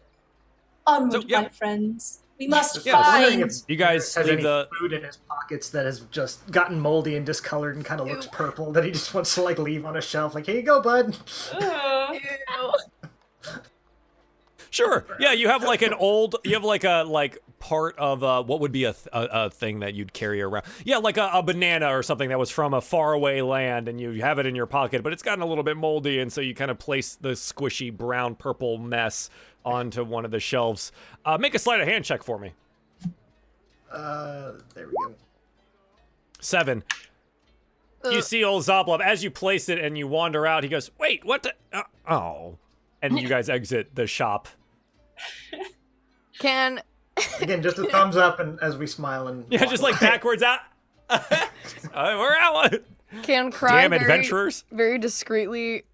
Onward, 0.87 1.21
So, 1.23 1.27
yeah. 1.27 1.41
my 1.41 1.49
friends. 1.49 2.19
We 2.39 2.47
must 2.47 2.85
Yeah, 2.85 3.01
find. 3.01 3.51
You 3.67 3.75
guys 3.77 4.13
has 4.13 4.25
leave 4.25 4.33
any 4.33 4.43
the 4.43 4.67
food 4.77 4.91
in 4.91 5.03
his 5.03 5.17
pockets 5.29 5.69
that 5.69 5.85
has 5.85 6.01
just 6.11 6.51
gotten 6.51 6.79
moldy 6.79 7.15
and 7.15 7.25
discolored 7.25 7.77
and 7.77 7.85
kind 7.85 8.01
of 8.01 8.07
looks 8.07 8.27
purple 8.27 8.73
that 8.73 8.83
he 8.83 8.91
just 8.91 9.13
wants 9.13 9.33
to 9.35 9.41
like 9.41 9.57
leave 9.57 9.85
on 9.85 9.95
a 9.95 10.01
shelf. 10.01 10.35
Like, 10.35 10.45
here 10.45 10.55
you 10.55 10.61
go, 10.61 10.81
bud. 10.81 11.17
Sure. 14.75 15.05
Yeah, 15.21 15.31
you 15.31 15.47
have 15.47 15.63
like 15.63 15.81
an 15.83 15.93
old. 15.93 16.35
You 16.43 16.55
have 16.55 16.65
like 16.65 16.83
a 16.83 17.05
like 17.07 17.37
part 17.59 17.97
of 17.97 18.25
uh, 18.25 18.43
what 18.43 18.59
would 18.59 18.73
be 18.73 18.83
a, 18.83 18.91
th- 18.91 19.07
a 19.13 19.45
a 19.45 19.49
thing 19.49 19.79
that 19.79 19.93
you'd 19.93 20.11
carry 20.11 20.41
around. 20.41 20.65
Yeah, 20.83 20.97
like 20.97 21.15
a, 21.15 21.29
a 21.31 21.41
banana 21.41 21.95
or 21.95 22.03
something 22.03 22.27
that 22.27 22.37
was 22.37 22.49
from 22.49 22.73
a 22.73 22.81
faraway 22.81 23.39
land, 23.39 23.87
and 23.87 24.01
you 24.01 24.21
have 24.21 24.37
it 24.37 24.45
in 24.45 24.53
your 24.53 24.65
pocket, 24.65 25.01
but 25.01 25.13
it's 25.13 25.23
gotten 25.23 25.41
a 25.41 25.45
little 25.45 25.63
bit 25.63 25.77
moldy, 25.77 26.19
and 26.19 26.31
so 26.31 26.41
you 26.41 26.53
kind 26.53 26.69
of 26.69 26.77
place 26.77 27.15
the 27.15 27.29
squishy 27.29 27.89
brown 27.95 28.35
purple 28.35 28.77
mess 28.77 29.29
onto 29.63 30.03
one 30.03 30.25
of 30.25 30.31
the 30.31 30.41
shelves. 30.41 30.91
Uh, 31.23 31.37
make 31.37 31.55
a 31.55 31.59
sleight 31.59 31.79
of 31.79 31.87
hand 31.87 32.03
check 32.03 32.21
for 32.21 32.37
me. 32.37 32.51
Uh, 33.89 34.51
there 34.73 34.87
we 34.87 34.93
go. 35.07 35.15
Seven. 36.41 36.83
You 38.03 38.21
see 38.21 38.43
old 38.43 38.63
Xoblob 38.63 38.99
as 38.99 39.23
you 39.23 39.31
place 39.31 39.69
it 39.69 39.79
and 39.79 39.97
you 39.97 40.05
wander 40.05 40.45
out. 40.45 40.63
He 40.63 40.69
goes, 40.69 40.91
"Wait, 40.99 41.23
what? 41.23 41.43
The? 41.43 41.53
Uh, 41.71 41.83
oh!" 42.09 42.57
And 43.01 43.17
you 43.17 43.29
guys 43.29 43.47
exit 43.47 43.95
the 43.95 44.05
shop. 44.05 44.49
Can 46.39 46.81
Again, 47.39 47.61
just 47.61 47.77
a 47.77 47.85
thumbs 47.85 48.17
up, 48.17 48.39
and 48.39 48.59
as 48.61 48.77
we 48.77 48.87
smile 48.87 49.27
and 49.29 49.45
Yeah, 49.49 49.65
just 49.65 49.81
like 49.81 50.01
away. 50.01 50.11
backwards 50.11 50.43
out. 50.43 50.59
uh, 51.09 51.19
we're 51.93 52.35
out. 52.35 52.73
can 53.23 53.51
cry 53.51 53.81
Damn 53.81 53.91
very, 53.91 54.01
adventurers. 54.01 54.65
very 54.71 54.97
discreetly 54.97 55.85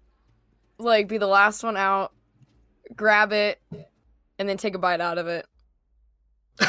like 0.78 1.08
be 1.08 1.18
the 1.18 1.26
last 1.26 1.62
one 1.62 1.76
out, 1.76 2.12
grab 2.94 3.32
it, 3.32 3.60
and 4.38 4.48
then 4.48 4.56
take 4.56 4.74
a 4.74 4.78
bite 4.78 5.00
out 5.00 5.18
of 5.18 5.28
it. 5.28 5.46
The, 6.58 6.66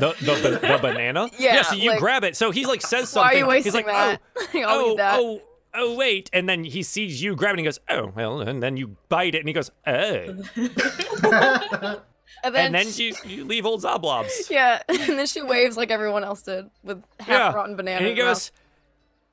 the, 0.00 0.14
the, 0.24 0.34
the, 0.34 0.58
the 0.66 0.78
banana? 0.80 1.28
Yeah, 1.38 1.56
yeah 1.56 1.62
so 1.62 1.74
you 1.76 1.90
like- 1.90 1.98
grab 1.98 2.24
it. 2.24 2.36
So 2.36 2.50
he's 2.50 2.66
like 2.66 2.80
says 2.82 3.08
something. 3.08 3.20
Why 3.20 3.26
are 3.26 3.30
something. 3.30 3.38
you 3.40 3.46
wasting 3.46 3.72
he's 3.72 3.74
like, 3.74 3.86
that? 3.86 4.20
oh, 4.36 4.60
I'll 4.62 4.80
oh, 4.80 4.92
eat 4.92 4.96
that. 4.96 5.20
oh, 5.20 5.42
oh, 5.74 5.94
wait. 5.94 6.28
And 6.32 6.48
then 6.48 6.64
he 6.64 6.82
sees 6.82 7.22
you 7.22 7.34
grab 7.36 7.50
it 7.50 7.52
and 7.52 7.58
he 7.60 7.64
goes, 7.64 7.78
oh, 7.88 8.12
well, 8.14 8.40
and 8.40 8.62
then 8.62 8.76
you 8.76 8.96
bite 9.08 9.34
it 9.34 9.38
and 9.40 9.48
he 9.48 9.52
goes, 9.52 9.70
oh. 9.86 10.42
and 12.44 12.54
then, 12.54 12.66
And 12.66 12.74
then 12.74 12.86
you, 12.94 13.14
you 13.24 13.44
leave 13.44 13.66
old 13.66 13.82
Xoblobs. 13.82 14.50
yeah, 14.50 14.82
and 14.88 15.18
then 15.18 15.26
she 15.26 15.42
waves 15.42 15.76
like 15.76 15.90
everyone 15.90 16.24
else 16.24 16.42
did 16.42 16.68
with 16.82 17.02
half 17.20 17.28
Yeah. 17.28 17.52
rotten 17.52 17.76
banana. 17.76 17.98
And 17.98 18.06
he 18.06 18.14
goes, 18.14 18.52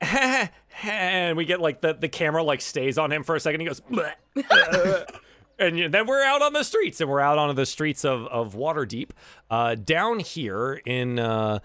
and 0.82 1.36
we 1.36 1.44
get 1.44 1.60
like 1.60 1.80
the, 1.80 1.94
the 1.94 2.08
camera 2.08 2.42
like 2.42 2.60
stays 2.60 2.98
on 2.98 3.10
him 3.12 3.22
for 3.22 3.34
a 3.34 3.40
second. 3.40 3.60
He 3.60 3.66
goes. 3.66 3.80
Uh, 4.50 5.04
and 5.58 5.92
then 5.92 6.06
we're 6.06 6.22
out 6.22 6.42
on 6.42 6.52
the 6.52 6.62
streets, 6.64 7.00
and 7.00 7.08
we're 7.08 7.20
out 7.20 7.38
onto 7.38 7.54
the 7.54 7.64
streets 7.64 8.04
of 8.04 8.26
of 8.26 8.54
Waterdeep, 8.54 9.10
uh, 9.50 9.74
down 9.74 10.18
here 10.20 10.82
in. 10.84 11.18
Uh, 11.18 11.60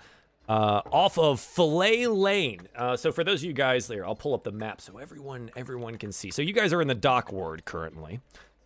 uh, 0.50 0.82
off 0.92 1.18
of 1.18 1.40
Fillet 1.40 2.08
Lane. 2.08 2.68
Uh, 2.76 2.98
so 2.98 3.12
for 3.12 3.24
those 3.24 3.42
of 3.42 3.48
you 3.48 3.54
guys 3.54 3.88
there, 3.88 4.06
I'll 4.06 4.16
pull 4.16 4.34
up 4.34 4.44
the 4.44 4.52
map 4.52 4.82
so 4.82 4.98
everyone 4.98 5.52
everyone 5.56 5.98
can 5.98 6.12
see. 6.12 6.32
So 6.32 6.42
you 6.42 6.54
guys 6.54 6.74
are 6.74 6.82
in 6.82 6.88
the 6.88 6.96
dock 6.96 7.32
ward 7.32 7.66
currently, 7.66 8.20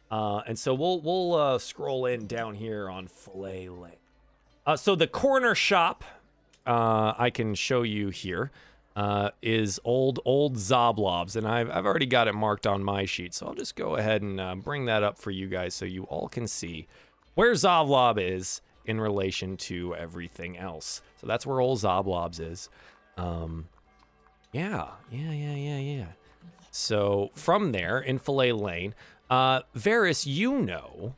uh, 0.09 0.41
and 0.47 0.57
so 0.57 0.73
we'll 0.73 1.01
we'll 1.01 1.33
uh, 1.33 1.59
scroll 1.59 2.05
in 2.05 2.27
down 2.27 2.55
here 2.55 2.89
on 2.89 3.07
Fillet 3.07 3.69
Lane. 3.69 3.93
Uh, 4.65 4.75
so 4.75 4.95
the 4.95 5.07
corner 5.07 5.53
shop 5.53 6.03
uh, 6.65 7.13
I 7.17 7.29
can 7.29 7.53
show 7.53 7.83
you 7.83 8.09
here 8.09 8.51
is 9.41 9.79
old 9.83 10.19
old 10.25 10.55
Xoblobs, 10.55 11.35
and 11.35 11.47
I've 11.47 11.69
I've 11.69 11.85
already 11.85 12.07
got 12.07 12.27
it 12.27 12.33
marked 12.33 12.65
on 12.65 12.83
my 12.83 13.05
sheet, 13.05 13.33
so 13.33 13.47
I'll 13.47 13.53
just 13.53 13.75
go 13.75 13.95
ahead 13.95 14.21
and 14.21 14.63
bring 14.63 14.85
that 14.85 15.03
up 15.03 15.19
for 15.19 15.31
you 15.31 15.47
guys 15.47 15.75
so 15.75 15.85
you 15.85 16.03
all 16.05 16.29
can 16.29 16.47
see 16.47 16.87
where 17.35 17.51
Xoblob 17.51 18.17
is 18.17 18.61
in 18.87 18.99
relation 18.99 19.57
to 19.57 19.95
everything 19.95 20.57
else. 20.57 21.01
So 21.19 21.27
that's 21.27 21.45
where 21.45 21.59
old 21.59 21.79
Xoblobs 21.79 22.39
is. 22.39 22.69
Um, 23.17 23.67
yeah, 24.51 24.87
yeah, 25.11 25.31
yeah, 25.31 25.55
yeah, 25.55 25.77
yeah. 25.77 26.05
So 26.71 27.31
from 27.33 27.71
there 27.71 27.99
in 27.99 28.19
Fillet 28.19 28.51
Lane, 28.51 28.93
uh, 29.29 29.61
Varus, 29.73 30.27
you 30.27 30.59
know 30.59 31.15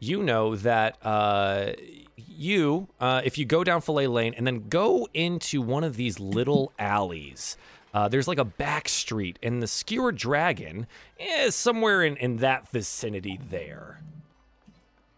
you 0.00 0.22
know 0.22 0.56
that 0.56 0.96
uh, 1.02 1.72
you, 2.16 2.88
uh, 3.00 3.22
if 3.24 3.36
you 3.38 3.44
go 3.44 3.64
down 3.64 3.80
Fillet 3.80 4.06
Lane 4.06 4.34
and 4.36 4.46
then 4.46 4.68
go 4.68 5.08
into 5.12 5.60
one 5.60 5.84
of 5.84 5.96
these 5.96 6.20
little 6.20 6.72
alleys, 6.78 7.56
uh, 7.92 8.08
there's 8.08 8.28
like 8.28 8.38
a 8.38 8.44
back 8.44 8.88
street, 8.88 9.38
and 9.42 9.62
the 9.62 9.66
Skewer 9.66 10.12
Dragon 10.12 10.86
is 11.18 11.54
somewhere 11.54 12.02
in, 12.04 12.16
in 12.16 12.36
that 12.38 12.68
vicinity 12.68 13.40
there. 13.50 14.00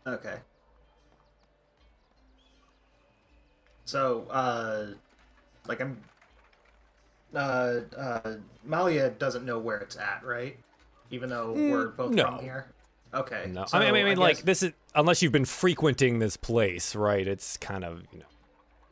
Okay. 0.06 0.36
So, 3.90 4.24
uh, 4.30 4.86
like 5.66 5.80
I'm, 5.80 6.00
uh, 7.34 7.80
uh, 7.98 8.34
Malia 8.64 9.10
doesn't 9.10 9.44
know 9.44 9.58
where 9.58 9.78
it's 9.78 9.96
at, 9.96 10.22
right? 10.24 10.56
Even 11.10 11.28
though 11.28 11.52
we're 11.52 11.88
both 11.88 12.12
no. 12.12 12.22
from 12.22 12.38
here. 12.38 12.66
Okay. 13.12 13.50
No, 13.52 13.64
so 13.64 13.78
I 13.78 13.80
mean, 13.80 13.94
I 13.96 14.04
mean, 14.04 14.16
like 14.16 14.36
guess- 14.36 14.44
this 14.44 14.62
is 14.62 14.72
unless 14.94 15.22
you've 15.22 15.32
been 15.32 15.44
frequenting 15.44 16.20
this 16.20 16.36
place, 16.36 16.94
right? 16.94 17.26
It's 17.26 17.56
kind 17.56 17.84
of 17.84 18.04
you 18.12 18.20
know. 18.20 18.26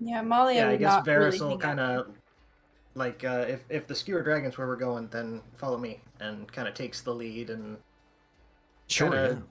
Yeah, 0.00 0.22
Malia 0.22 0.56
Yeah, 0.56 0.66
I 0.66 0.70
would 0.70 0.78
guess 0.80 0.88
not 0.88 1.04
Varus 1.04 1.34
really 1.34 1.54
will 1.54 1.60
hang 1.60 1.70
out 1.70 1.76
kind 1.76 1.80
of 1.80 2.06
like 2.96 3.24
uh, 3.24 3.44
if 3.48 3.60
if 3.68 3.86
the 3.86 3.94
skewer 3.94 4.22
dragon's 4.22 4.58
where 4.58 4.66
we're 4.66 4.74
going, 4.74 5.06
then 5.12 5.42
follow 5.54 5.78
me 5.78 6.00
and 6.18 6.50
kind 6.50 6.66
of 6.66 6.74
takes 6.74 7.02
the 7.02 7.14
lead 7.14 7.50
and 7.50 7.76
Sure. 8.88 9.14
yeah. 9.14 9.28
kinda 9.28 9.42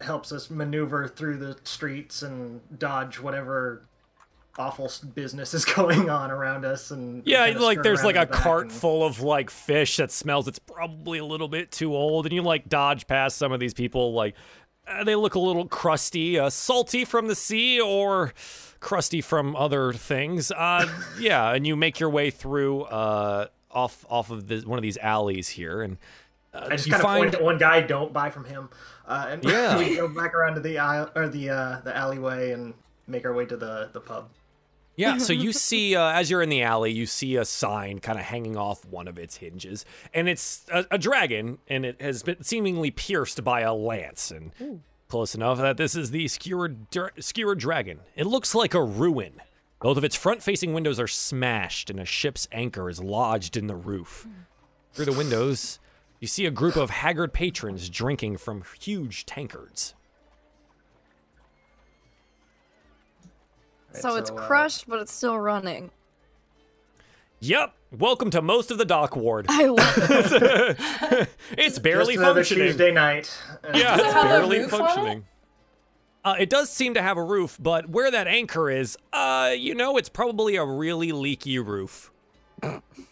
helps 0.00 0.30
us 0.30 0.50
maneuver 0.50 1.08
through 1.08 1.38
the 1.38 1.56
streets 1.64 2.22
and 2.22 2.60
dodge 2.78 3.18
whatever 3.18 3.82
awful 4.58 4.90
business 5.14 5.52
is 5.54 5.64
going 5.76 6.08
on 6.10 6.30
around 6.30 6.64
us 6.64 6.90
and 6.90 7.22
Yeah, 7.26 7.46
like 7.58 7.82
there's 7.82 8.04
like 8.04 8.16
a 8.16 8.26
cart 8.26 8.64
and- 8.64 8.72
full 8.72 9.04
of 9.04 9.20
like 9.20 9.50
fish 9.50 9.96
that 9.96 10.10
smells. 10.10 10.48
It's 10.48 10.58
probably 10.58 11.18
a 11.18 11.24
little 11.24 11.48
bit 11.48 11.70
too 11.70 11.94
old, 11.94 12.26
and 12.26 12.34
you 12.34 12.42
like 12.42 12.68
dodge 12.68 13.06
past 13.06 13.36
some 13.36 13.52
of 13.52 13.60
these 13.60 13.74
people. 13.74 14.12
Like 14.12 14.34
uh, 14.86 15.02
they 15.04 15.14
look 15.16 15.34
a 15.34 15.38
little 15.40 15.66
crusty, 15.66 16.38
uh, 16.38 16.50
salty 16.50 17.04
from 17.04 17.26
the 17.28 17.34
sea, 17.34 17.80
or 17.80 18.32
crusty 18.80 19.20
from 19.20 19.56
other 19.56 19.92
things. 19.92 20.50
Uh, 20.52 20.86
yeah, 21.18 21.52
and 21.52 21.66
you 21.66 21.74
make 21.76 21.98
your 21.98 22.10
way 22.10 22.30
through 22.30 22.82
uh, 22.82 23.46
off 23.70 24.04
off 24.08 24.30
of 24.30 24.46
the, 24.48 24.60
one 24.60 24.78
of 24.78 24.82
these 24.82 24.98
alleys 24.98 25.48
here, 25.48 25.82
and 25.82 25.96
uh, 26.52 26.66
I 26.66 26.76
just 26.76 26.86
you 26.86 26.92
kind 26.92 27.02
of 27.02 27.10
find 27.10 27.34
at 27.34 27.42
one 27.42 27.58
guy. 27.58 27.80
Don't 27.80 28.12
buy 28.12 28.30
from 28.30 28.44
him. 28.44 28.68
Uh, 29.06 29.26
and 29.30 29.44
Yeah. 29.50 29.76
we 29.78 29.96
go 29.96 30.06
back 30.06 30.34
around 30.34 30.54
to 30.54 30.60
the 30.60 30.78
aisle 30.78 31.10
or 31.16 31.28
the 31.28 31.50
uh, 31.50 31.80
the 31.82 31.96
alleyway 31.96 32.52
and 32.52 32.74
make 33.06 33.24
our 33.24 33.32
way 33.32 33.46
to 33.46 33.56
the 33.56 33.88
the 33.92 34.00
pub. 34.00 34.28
Yeah, 34.96 35.18
so 35.18 35.32
you 35.32 35.52
see, 35.68 35.96
uh, 35.96 36.10
as 36.12 36.30
you're 36.30 36.42
in 36.42 36.48
the 36.48 36.62
alley, 36.62 36.92
you 36.92 37.06
see 37.06 37.36
a 37.36 37.44
sign 37.44 37.98
kind 37.98 38.18
of 38.18 38.24
hanging 38.24 38.56
off 38.56 38.84
one 38.84 39.08
of 39.08 39.18
its 39.18 39.36
hinges, 39.36 39.84
and 40.12 40.28
it's 40.28 40.64
a, 40.72 40.86
a 40.92 40.98
dragon, 40.98 41.58
and 41.68 41.84
it 41.84 42.00
has 42.00 42.22
been 42.22 42.42
seemingly 42.42 42.90
pierced 42.90 43.42
by 43.42 43.60
a 43.60 43.74
lance, 43.74 44.30
and 44.30 44.80
close 45.08 45.34
enough 45.34 45.58
that 45.58 45.76
this 45.76 45.94
is 45.94 46.10
the 46.10 46.28
skewered, 46.28 46.90
dra- 46.90 47.10
skewered 47.20 47.58
dragon. 47.58 48.00
It 48.16 48.26
looks 48.26 48.54
like 48.54 48.74
a 48.74 48.82
ruin. 48.82 49.40
Both 49.80 49.98
of 49.98 50.04
its 50.04 50.16
front-facing 50.16 50.72
windows 50.72 50.98
are 50.98 51.06
smashed, 51.06 51.90
and 51.90 52.00
a 52.00 52.04
ship's 52.04 52.48
anchor 52.52 52.88
is 52.88 53.00
lodged 53.02 53.56
in 53.56 53.66
the 53.66 53.76
roof. 53.76 54.26
Through 54.92 55.04
the 55.06 55.12
windows, 55.12 55.78
you 56.20 56.26
see 56.26 56.46
a 56.46 56.50
group 56.50 56.76
of 56.76 56.88
haggard 56.88 57.32
patrons 57.34 57.90
drinking 57.90 58.38
from 58.38 58.62
huge 58.80 59.26
tankards. 59.26 59.94
Right, 63.94 64.02
so 64.02 64.16
it's 64.16 64.30
uh, 64.30 64.34
crushed, 64.34 64.88
but 64.88 65.00
it's 65.00 65.12
still 65.12 65.38
running. 65.38 65.90
Yep, 67.40 67.74
welcome 67.98 68.30
to 68.30 68.40
most 68.42 68.70
of 68.70 68.78
the 68.78 68.84
dock 68.84 69.16
ward. 69.16 69.46
I 69.48 69.66
love 69.66 69.94
it. 69.98 71.28
it's 71.58 71.78
barely 71.78 72.14
just 72.14 72.18
another 72.18 72.40
functioning. 72.40 72.68
Tuesday 72.68 72.90
night. 72.90 73.36
Yeah, 73.74 73.96
Does 73.96 74.00
it 74.00 74.04
it's 74.06 74.14
barely 74.14 74.58
roof 74.60 74.72
it? 74.72 74.76
functioning. 74.76 75.24
Uh, 76.24 76.36
it 76.38 76.48
does 76.48 76.70
seem 76.70 76.94
to 76.94 77.02
have 77.02 77.18
a 77.18 77.22
roof, 77.22 77.58
but 77.60 77.90
where 77.90 78.10
that 78.10 78.26
anchor 78.26 78.70
is, 78.70 78.96
uh, 79.12 79.52
you 79.56 79.74
know, 79.74 79.98
it's 79.98 80.08
probably 80.08 80.56
a 80.56 80.64
really 80.64 81.12
leaky 81.12 81.58
roof. 81.58 82.10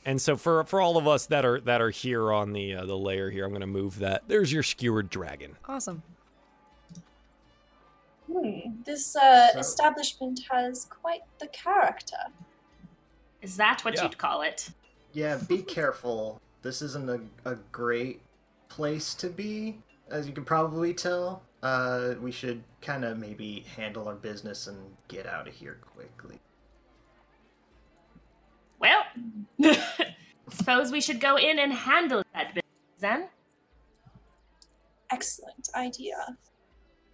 and 0.06 0.20
so 0.22 0.34
for 0.34 0.64
for 0.64 0.80
all 0.80 0.96
of 0.96 1.06
us 1.06 1.26
that 1.26 1.44
are 1.44 1.60
that 1.60 1.82
are 1.82 1.90
here 1.90 2.32
on 2.32 2.54
the 2.54 2.74
uh, 2.74 2.86
the 2.86 2.96
layer 2.96 3.28
here, 3.28 3.44
I'm 3.44 3.52
gonna 3.52 3.66
move 3.66 3.98
that. 3.98 4.22
There's 4.28 4.50
your 4.50 4.62
skewered 4.62 5.10
dragon. 5.10 5.56
awesome. 5.68 6.02
Hmm, 8.32 8.61
this 8.84 9.16
uh, 9.16 9.52
So- 9.52 9.58
establishment 9.58 10.40
has 10.50 10.86
quite 10.86 11.22
the 11.38 11.46
character. 11.48 12.16
Is 13.40 13.56
that 13.56 13.84
what 13.84 13.94
Yeah. 13.96 14.04
you'd 14.04 14.18
call 14.18 14.42
it? 14.42 14.70
Yeah, 15.12 15.36
be 15.48 15.62
careful. 15.62 16.40
This 16.62 16.80
isn't 16.82 17.10
a, 17.10 17.20
a 17.50 17.56
great 17.72 18.22
place 18.68 19.14
to 19.14 19.28
be, 19.28 19.78
as 20.10 20.26
you 20.26 20.32
can 20.32 20.44
probably 20.44 20.94
tell. 20.94 21.42
Uh, 21.62 22.14
we 22.20 22.30
should 22.32 22.62
kind 22.80 23.04
of 23.04 23.18
maybe 23.18 23.64
handle 23.76 24.08
our 24.08 24.14
business 24.14 24.66
and 24.66 24.78
get 25.08 25.26
out 25.26 25.46
of 25.48 25.54
here 25.54 25.78
quickly. 25.80 26.38
Well, 28.78 29.02
suppose 30.50 30.90
we 30.90 31.00
should 31.00 31.20
go 31.20 31.36
in 31.36 31.58
and 31.58 31.72
handle 31.72 32.22
that 32.34 32.48
business 32.54 32.64
then. 32.98 33.28
Excellent 35.10 35.68
idea. 35.76 36.36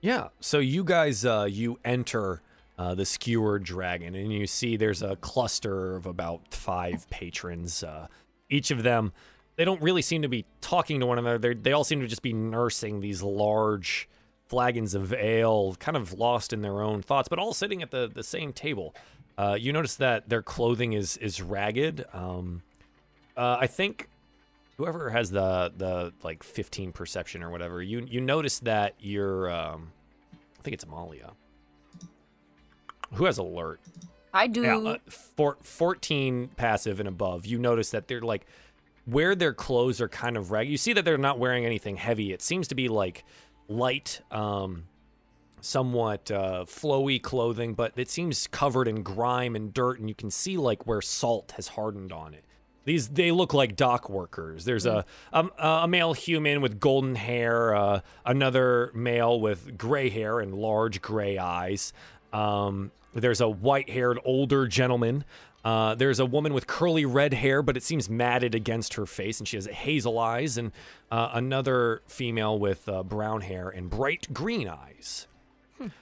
Yeah. 0.00 0.28
So 0.40 0.58
you 0.58 0.84
guys, 0.84 1.24
uh, 1.24 1.48
you 1.50 1.78
enter 1.84 2.42
uh, 2.78 2.94
the 2.94 3.04
skewer 3.04 3.58
dragon, 3.58 4.14
and 4.14 4.32
you 4.32 4.46
see 4.46 4.76
there's 4.76 5.02
a 5.02 5.16
cluster 5.16 5.96
of 5.96 6.06
about 6.06 6.54
five 6.54 7.08
patrons. 7.10 7.82
Uh, 7.82 8.06
each 8.48 8.70
of 8.70 8.82
them, 8.82 9.12
they 9.56 9.64
don't 9.64 9.82
really 9.82 10.02
seem 10.02 10.22
to 10.22 10.28
be 10.28 10.44
talking 10.60 11.00
to 11.00 11.06
one 11.06 11.18
another. 11.18 11.38
They're, 11.38 11.54
they 11.54 11.72
all 11.72 11.84
seem 11.84 12.00
to 12.00 12.06
just 12.06 12.22
be 12.22 12.32
nursing 12.32 13.00
these 13.00 13.22
large 13.22 14.08
flagons 14.46 14.94
of 14.94 15.12
ale, 15.12 15.76
kind 15.78 15.96
of 15.96 16.12
lost 16.14 16.52
in 16.52 16.62
their 16.62 16.80
own 16.80 17.02
thoughts, 17.02 17.28
but 17.28 17.38
all 17.38 17.52
sitting 17.52 17.82
at 17.82 17.90
the, 17.90 18.08
the 18.12 18.22
same 18.22 18.52
table. 18.52 18.94
Uh, 19.36 19.56
you 19.58 19.72
notice 19.72 19.96
that 19.96 20.28
their 20.28 20.42
clothing 20.42 20.94
is 20.94 21.16
is 21.18 21.40
ragged. 21.42 22.04
Um, 22.12 22.62
uh, 23.36 23.58
I 23.60 23.66
think 23.66 24.08
whoever 24.78 25.10
has 25.10 25.30
the 25.30 25.72
the 25.76 26.12
like 26.22 26.42
15 26.42 26.92
perception 26.92 27.42
or 27.42 27.50
whatever, 27.50 27.82
you 27.82 28.06
you 28.08 28.20
notice 28.20 28.60
that 28.60 28.94
you're 28.98 29.50
um, 29.50 29.92
I 30.58 30.62
think 30.62 30.74
it's 30.74 30.84
Amalia. 30.84 31.32
Who 33.14 33.24
has 33.24 33.38
alert? 33.38 33.80
I 34.32 34.46
do. 34.46 34.62
Yeah, 34.62 34.78
uh, 34.78 34.98
four, 35.08 35.56
14 35.62 36.50
passive 36.56 37.00
and 37.00 37.08
above. 37.08 37.46
You 37.46 37.58
notice 37.58 37.90
that 37.90 38.08
they're 38.08 38.20
like 38.20 38.46
where 39.04 39.34
their 39.34 39.54
clothes 39.54 40.00
are 40.00 40.08
kind 40.08 40.36
of 40.36 40.50
ragged. 40.50 40.70
You 40.70 40.76
see 40.76 40.92
that 40.92 41.04
they're 41.04 41.18
not 41.18 41.38
wearing 41.38 41.64
anything 41.64 41.96
heavy. 41.96 42.32
It 42.32 42.42
seems 42.42 42.68
to 42.68 42.74
be 42.74 42.88
like 42.88 43.24
light, 43.66 44.20
um, 44.30 44.84
somewhat 45.62 46.30
uh, 46.30 46.66
flowy 46.66 47.20
clothing, 47.20 47.72
but 47.72 47.92
it 47.96 48.10
seems 48.10 48.46
covered 48.46 48.86
in 48.86 49.02
grime 49.02 49.56
and 49.56 49.72
dirt, 49.72 49.98
and 49.98 50.08
you 50.08 50.14
can 50.14 50.30
see 50.30 50.58
like 50.58 50.86
where 50.86 51.00
salt 51.00 51.52
has 51.56 51.68
hardened 51.68 52.12
on 52.12 52.34
it. 52.34 52.44
These 52.88 53.08
they 53.08 53.30
look 53.32 53.52
like 53.52 53.76
dock 53.76 54.08
workers. 54.08 54.64
There's 54.64 54.86
a 54.86 55.04
a, 55.30 55.46
a 55.58 55.86
male 55.86 56.14
human 56.14 56.62
with 56.62 56.80
golden 56.80 57.16
hair, 57.16 57.74
uh, 57.74 58.00
another 58.24 58.90
male 58.94 59.38
with 59.38 59.76
gray 59.76 60.08
hair 60.08 60.40
and 60.40 60.54
large 60.54 61.02
gray 61.02 61.36
eyes. 61.36 61.92
Um, 62.32 62.90
there's 63.12 63.42
a 63.42 63.48
white-haired 63.48 64.18
older 64.24 64.66
gentleman. 64.66 65.24
Uh, 65.62 65.96
there's 65.96 66.18
a 66.18 66.24
woman 66.24 66.54
with 66.54 66.66
curly 66.66 67.04
red 67.04 67.34
hair, 67.34 67.62
but 67.62 67.76
it 67.76 67.82
seems 67.82 68.08
matted 68.08 68.54
against 68.54 68.94
her 68.94 69.04
face, 69.04 69.38
and 69.38 69.46
she 69.46 69.58
has 69.58 69.66
hazel 69.66 70.18
eyes. 70.18 70.56
And 70.56 70.72
uh, 71.10 71.28
another 71.34 72.00
female 72.06 72.58
with 72.58 72.88
uh, 72.88 73.02
brown 73.02 73.42
hair 73.42 73.68
and 73.68 73.90
bright 73.90 74.32
green 74.32 74.66
eyes. 74.66 75.27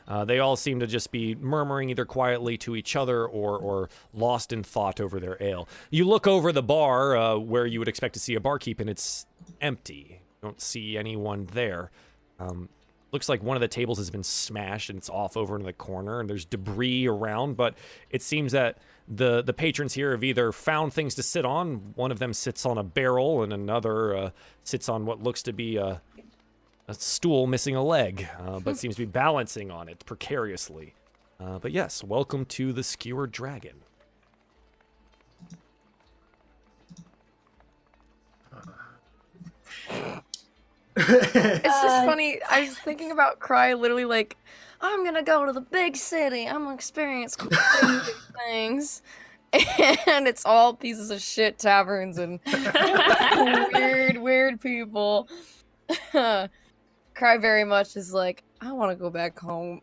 Uh, 0.09 0.25
they 0.25 0.39
all 0.39 0.57
seem 0.57 0.81
to 0.81 0.87
just 0.87 1.11
be 1.11 1.35
murmuring 1.35 1.91
either 1.91 2.05
quietly 2.05 2.57
to 2.59 2.77
each 2.77 2.97
other 2.97 3.27
or, 3.27 3.59
or 3.59 3.89
lost 4.15 4.53
in 4.53 4.63
thought 4.63 5.01
over 5.01 5.21
their 5.21 5.37
ale. 5.41 5.69
You 5.91 6.07
look 6.07 6.27
over 6.27 6.53
the 6.53 6.63
bar 6.63 7.17
uh, 7.17 7.37
where 7.37 7.67
you 7.67 7.79
would 7.79 7.89
expect 7.89 8.15
to 8.15 8.21
see 8.21 8.35
a 8.35 8.41
barkeep, 8.41 8.81
and 8.81 8.89
it's 8.89 9.27
empty. 9.61 10.21
You 10.43 10.49
don't 10.49 10.61
see 10.61 10.97
anyone 10.97 11.49
there. 11.53 11.91
Um, 12.39 12.69
looks 13.13 13.29
like 13.29 13.43
one 13.43 13.57
of 13.57 13.61
the 13.61 13.69
tables 13.69 13.99
has 13.99 14.11
been 14.11 14.23
smashed 14.23 14.91
and 14.91 14.99
it's 14.99 15.09
off 15.09 15.37
over 15.37 15.57
in 15.57 15.63
the 15.63 15.73
corner, 15.73 16.21
and 16.21 16.29
there's 16.29 16.45
debris 16.45 17.07
around. 17.07 17.57
But 17.57 17.75
it 18.11 18.23
seems 18.23 18.53
that 18.53 18.79
the 19.09 19.43
the 19.43 19.53
patrons 19.53 19.95
here 19.95 20.11
have 20.11 20.25
either 20.25 20.53
found 20.53 20.93
things 20.93 21.15
to 21.15 21.23
sit 21.23 21.45
on. 21.45 21.93
One 21.95 22.11
of 22.11 22.19
them 22.19 22.33
sits 22.33 22.67
on 22.67 22.79
a 22.79 22.83
barrel, 22.83 23.43
and 23.43 23.53
another 23.53 24.17
uh, 24.17 24.31
sits 24.65 24.89
on 24.89 25.07
what 25.07 25.23
looks 25.23 25.43
to 25.45 25.53
be 25.53 25.77
a 25.77 26.03
a 26.89 26.95
stool 26.95 27.47
missing 27.47 27.75
a 27.75 27.83
leg, 27.83 28.29
uh, 28.39 28.61
but 28.61 28.77
seems 28.77 28.95
to 28.97 29.03
be 29.03 29.07
balancing 29.11 29.71
on 29.71 29.89
it 29.89 30.05
precariously. 30.07 30.95
Uh, 31.41 31.59
but 31.59 31.73
yes, 31.73 32.03
welcome 32.05 32.45
to 32.47 32.73
the 32.73 32.83
Skewered 32.83 33.33
Dragon. 33.33 33.83
It's 40.97 41.63
just 41.63 41.85
Uh, 41.87 42.07
funny. 42.07 42.41
I 42.49 42.61
was 42.63 42.79
thinking 42.79 43.11
about 43.11 43.39
Cry 43.39 43.75
literally 43.75 44.05
like, 44.07 44.37
I'm 44.81 45.05
gonna 45.05 45.23
go 45.23 45.45
to 45.45 45.53
the 45.53 45.61
big 45.61 45.97
city. 45.97 46.47
I'm 46.47 46.65
gonna 46.65 46.75
experience 46.75 47.37
cool 47.37 47.51
big 47.83 48.03
things. 48.47 49.03
And 50.07 50.27
it's 50.29 50.45
all 50.45 50.75
pieces 50.75 51.11
of 51.11 51.21
shit 51.21 51.59
taverns 51.59 52.19
and 52.19 52.41
weird, 53.73 54.17
weird 54.19 54.61
people. 54.61 55.29
Cry 57.17 57.39
very 57.39 57.65
much 57.65 57.97
is 57.97 58.13
like, 58.13 58.43
I 58.61 58.73
want 58.73 58.91
to 58.93 58.97
go 58.97 59.11
back 59.11 59.39
home. 59.39 59.81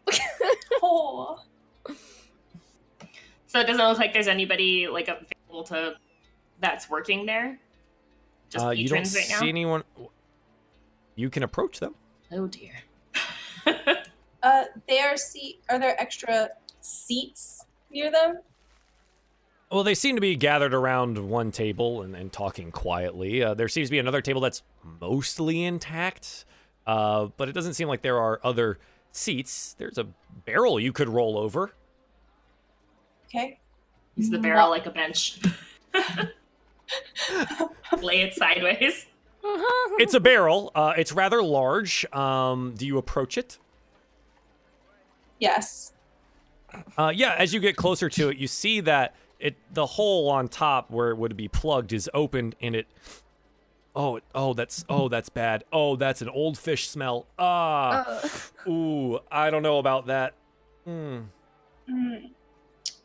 Oh, 0.81 1.39
So 3.47 3.59
it 3.59 3.67
doesn't 3.67 3.85
look 3.85 3.99
like 3.99 4.13
there's 4.13 4.27
anybody 4.27 4.87
like 4.87 5.07
available 5.07 5.63
to 5.65 5.93
that's 6.59 6.89
working 6.89 7.25
there. 7.27 7.59
Just 8.49 8.65
Uh, 8.65 8.69
you 8.71 8.87
don't 8.87 8.99
right 8.99 9.07
see 9.07 9.31
now. 9.31 9.47
anyone. 9.47 9.83
You 11.15 11.29
can 11.29 11.43
approach 11.43 11.79
them. 11.79 11.93
Oh 12.31 12.47
dear. 12.47 12.73
uh, 14.43 14.63
there 14.87 15.15
seat. 15.17 15.59
Are 15.69 15.77
there 15.77 15.99
extra 16.01 16.49
seats 16.81 17.63
near 17.91 18.09
them? 18.11 18.39
Well, 19.71 19.83
they 19.83 19.95
seem 19.95 20.15
to 20.15 20.21
be 20.21 20.35
gathered 20.35 20.73
around 20.73 21.17
one 21.29 21.51
table 21.51 22.01
and, 22.01 22.15
and 22.15 22.31
talking 22.31 22.71
quietly. 22.71 23.43
Uh, 23.43 23.53
there 23.53 23.67
seems 23.67 23.89
to 23.89 23.91
be 23.91 23.99
another 23.99 24.21
table 24.21 24.41
that's 24.41 24.63
mostly 24.99 25.63
intact, 25.63 26.45
uh, 26.85 27.27
but 27.37 27.49
it 27.49 27.53
doesn't 27.53 27.73
seem 27.73 27.87
like 27.87 28.01
there 28.01 28.19
are 28.19 28.39
other 28.43 28.79
seats. 29.11 29.75
There's 29.77 29.97
a 29.97 30.07
barrel 30.45 30.79
you 30.79 30.91
could 30.91 31.09
roll 31.09 31.37
over. 31.37 31.71
Okay. 33.27 33.59
Use 34.15 34.29
the 34.29 34.39
barrel 34.39 34.69
like 34.69 34.85
a 34.85 34.91
bench. 34.91 35.39
Lay 38.01 38.21
it 38.21 38.33
sideways. 38.33 39.05
It's 39.99 40.13
a 40.13 40.19
barrel. 40.19 40.71
Uh, 40.73 40.93
it's 40.97 41.11
rather 41.11 41.41
large. 41.41 42.05
Um, 42.13 42.75
do 42.77 42.85
you 42.85 42.97
approach 42.97 43.37
it? 43.37 43.57
Yes. 45.39 45.93
Uh, 46.97 47.11
yeah, 47.13 47.35
as 47.37 47.53
you 47.53 47.59
get 47.59 47.75
closer 47.75 48.09
to 48.09 48.29
it, 48.29 48.37
you 48.37 48.47
see 48.47 48.81
that 48.81 49.15
it 49.39 49.55
the 49.73 49.85
hole 49.85 50.29
on 50.29 50.47
top 50.47 50.89
where 50.89 51.09
it 51.09 51.17
would 51.17 51.35
be 51.35 51.47
plugged 51.47 51.93
is 51.93 52.09
opened, 52.13 52.55
and 52.61 52.75
it. 52.75 52.87
Oh, 53.95 54.19
oh, 54.33 54.53
that's 54.53 54.83
oh, 54.89 55.07
that's 55.07 55.29
bad. 55.29 55.63
Oh, 55.71 55.95
that's 55.95 56.21
an 56.23 56.29
old 56.29 56.57
fish 56.57 56.89
smell. 56.89 57.27
Ah, 57.37 58.03
Uh, 58.05 58.27
ooh, 58.69 59.19
I 59.31 59.51
don't 59.51 59.61
know 59.61 59.77
about 59.77 60.07
that. 60.07 60.33
Hmm. 60.85 61.19
Mm. 61.89 62.31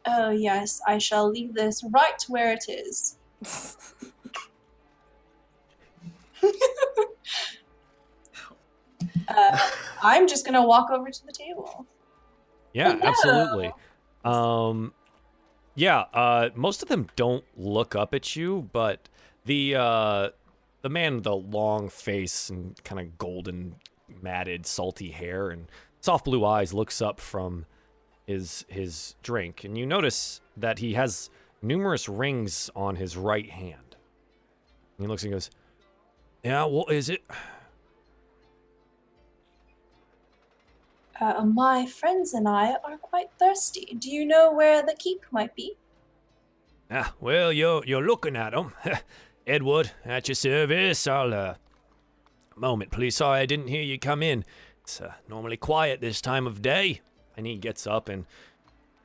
Oh 0.07 0.31
yes, 0.31 0.81
I 0.87 0.97
shall 0.99 1.29
leave 1.29 1.53
this 1.55 1.85
right 1.93 2.23
where 2.29 2.53
it 2.53 2.65
is. 2.69 3.17
uh, 9.29 9.71
I'm 10.03 10.27
just 10.27 10.47
gonna 10.47 10.65
walk 10.65 10.91
over 10.91 11.11
to 11.11 11.27
the 11.27 11.33
table. 11.33 11.87
Yeah, 12.73 12.93
Hello. 12.95 13.09
absolutely. 13.09 13.73
Um, 14.25 14.95
yeah, 15.75 16.05
uh, 16.15 16.49
most 16.55 16.83
of 16.83 16.89
them 16.89 17.09
don't 17.17 17.45
look 17.57 17.95
up 17.95 18.15
at 18.15 18.37
you, 18.37 18.69
but 18.73 19.09
the 19.45 19.75
uh, 19.77 20.29
the 20.83 20.89
man 20.89 21.17
with 21.17 21.25
the 21.25 21.37
long 21.37 21.89
face 21.89 22.51
and 22.51 22.83
kind 22.85 23.01
of 23.01 23.19
golden, 23.19 23.77
matted, 24.23 24.67
salty 24.67 25.11
hair 25.11 25.51
and 25.51 25.69
soft 26.01 26.25
blue 26.25 26.45
eyes 26.45 26.73
looks 26.73 27.03
up 27.03 27.21
from 27.21 27.67
his 28.27 28.65
his 28.69 29.15
drink, 29.23 29.65
and 29.65 29.77
you 29.77 29.87
notice 29.87 30.41
that 30.57 30.79
he 30.79 30.95
has 30.95 31.31
numerous 31.63 32.09
rings 32.09 32.71
on 32.77 32.97
his 32.97 33.17
right 33.17 33.51
hand. 33.51 33.97
And 34.97 35.07
he 35.07 35.07
looks 35.07 35.23
and 35.23 35.33
goes, 35.33 35.51
"Yeah, 36.45 36.65
what 36.65 36.93
is 36.93 37.09
it?" 37.09 37.23
Uh, 41.21 41.45
my 41.45 41.85
friends 41.85 42.33
and 42.33 42.47
I 42.47 42.77
are 42.85 42.97
quite 42.97 43.31
thirsty. 43.39 43.97
Do 43.99 44.09
you 44.11 44.25
know 44.25 44.53
where 44.53 44.83
the 44.83 44.95
keep 44.97 45.25
might 45.33 45.57
be? 45.57 45.77
Ah, 46.91 47.15
well, 47.21 47.53
you're 47.53 47.85
you're 47.85 48.07
looking 48.07 48.37
at 48.37 48.55
him. 48.55 48.73
Edward, 49.49 49.93
at 50.05 50.29
your 50.29 50.35
service. 50.35 51.07
I'll 51.07 51.33
uh 51.33 51.55
moment, 52.55 52.91
please. 52.91 53.17
Sorry 53.17 53.41
I 53.41 53.47
didn't 53.47 53.69
hear 53.69 53.83
you 53.83 53.99
come 53.99 54.23
in. 54.23 54.45
It's 54.83 55.01
uh, 55.01 55.15
normally 55.29 55.57
quiet 55.57 56.01
this 56.01 56.21
time 56.21 56.47
of 56.47 56.61
day. 56.61 57.01
And 57.37 57.47
he 57.47 57.57
gets 57.57 57.87
up 57.87 58.09
and 58.09 58.27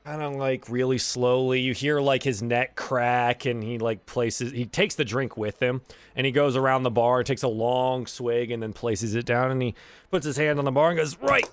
kind 0.04 0.22
of 0.22 0.34
like 0.34 0.68
really 0.68 0.98
slowly 0.98 1.62
you 1.62 1.74
hear 1.74 2.02
like 2.02 2.24
his 2.24 2.42
neck 2.42 2.76
crack 2.76 3.46
and 3.46 3.64
he 3.64 3.78
like 3.78 4.06
places 4.06 4.52
he 4.52 4.66
takes 4.66 4.96
the 4.96 5.06
drink 5.06 5.38
with 5.38 5.62
him 5.62 5.80
and 6.14 6.26
he 6.26 6.32
goes 6.32 6.58
around 6.58 6.84
the 6.84 6.92
bar 6.92 7.24
takes 7.24 7.42
a 7.42 7.48
long 7.48 8.06
swig 8.06 8.52
and 8.52 8.62
then 8.62 8.74
places 8.74 9.16
it 9.16 9.26
down 9.26 9.50
and 9.50 9.62
he 9.62 9.74
puts 10.12 10.26
his 10.26 10.36
hand 10.36 10.60
on 10.60 10.66
the 10.66 10.72
bar 10.74 10.90
and 10.90 10.98
goes 10.98 11.18
right 11.20 11.50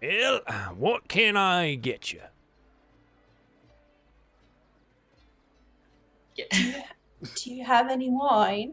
well 0.00 0.40
what 0.76 1.08
can 1.08 1.36
i 1.36 1.74
get 1.74 2.12
you 2.12 2.20
Do 7.34 7.52
you 7.52 7.64
have 7.64 7.90
any 7.90 8.10
wine? 8.10 8.72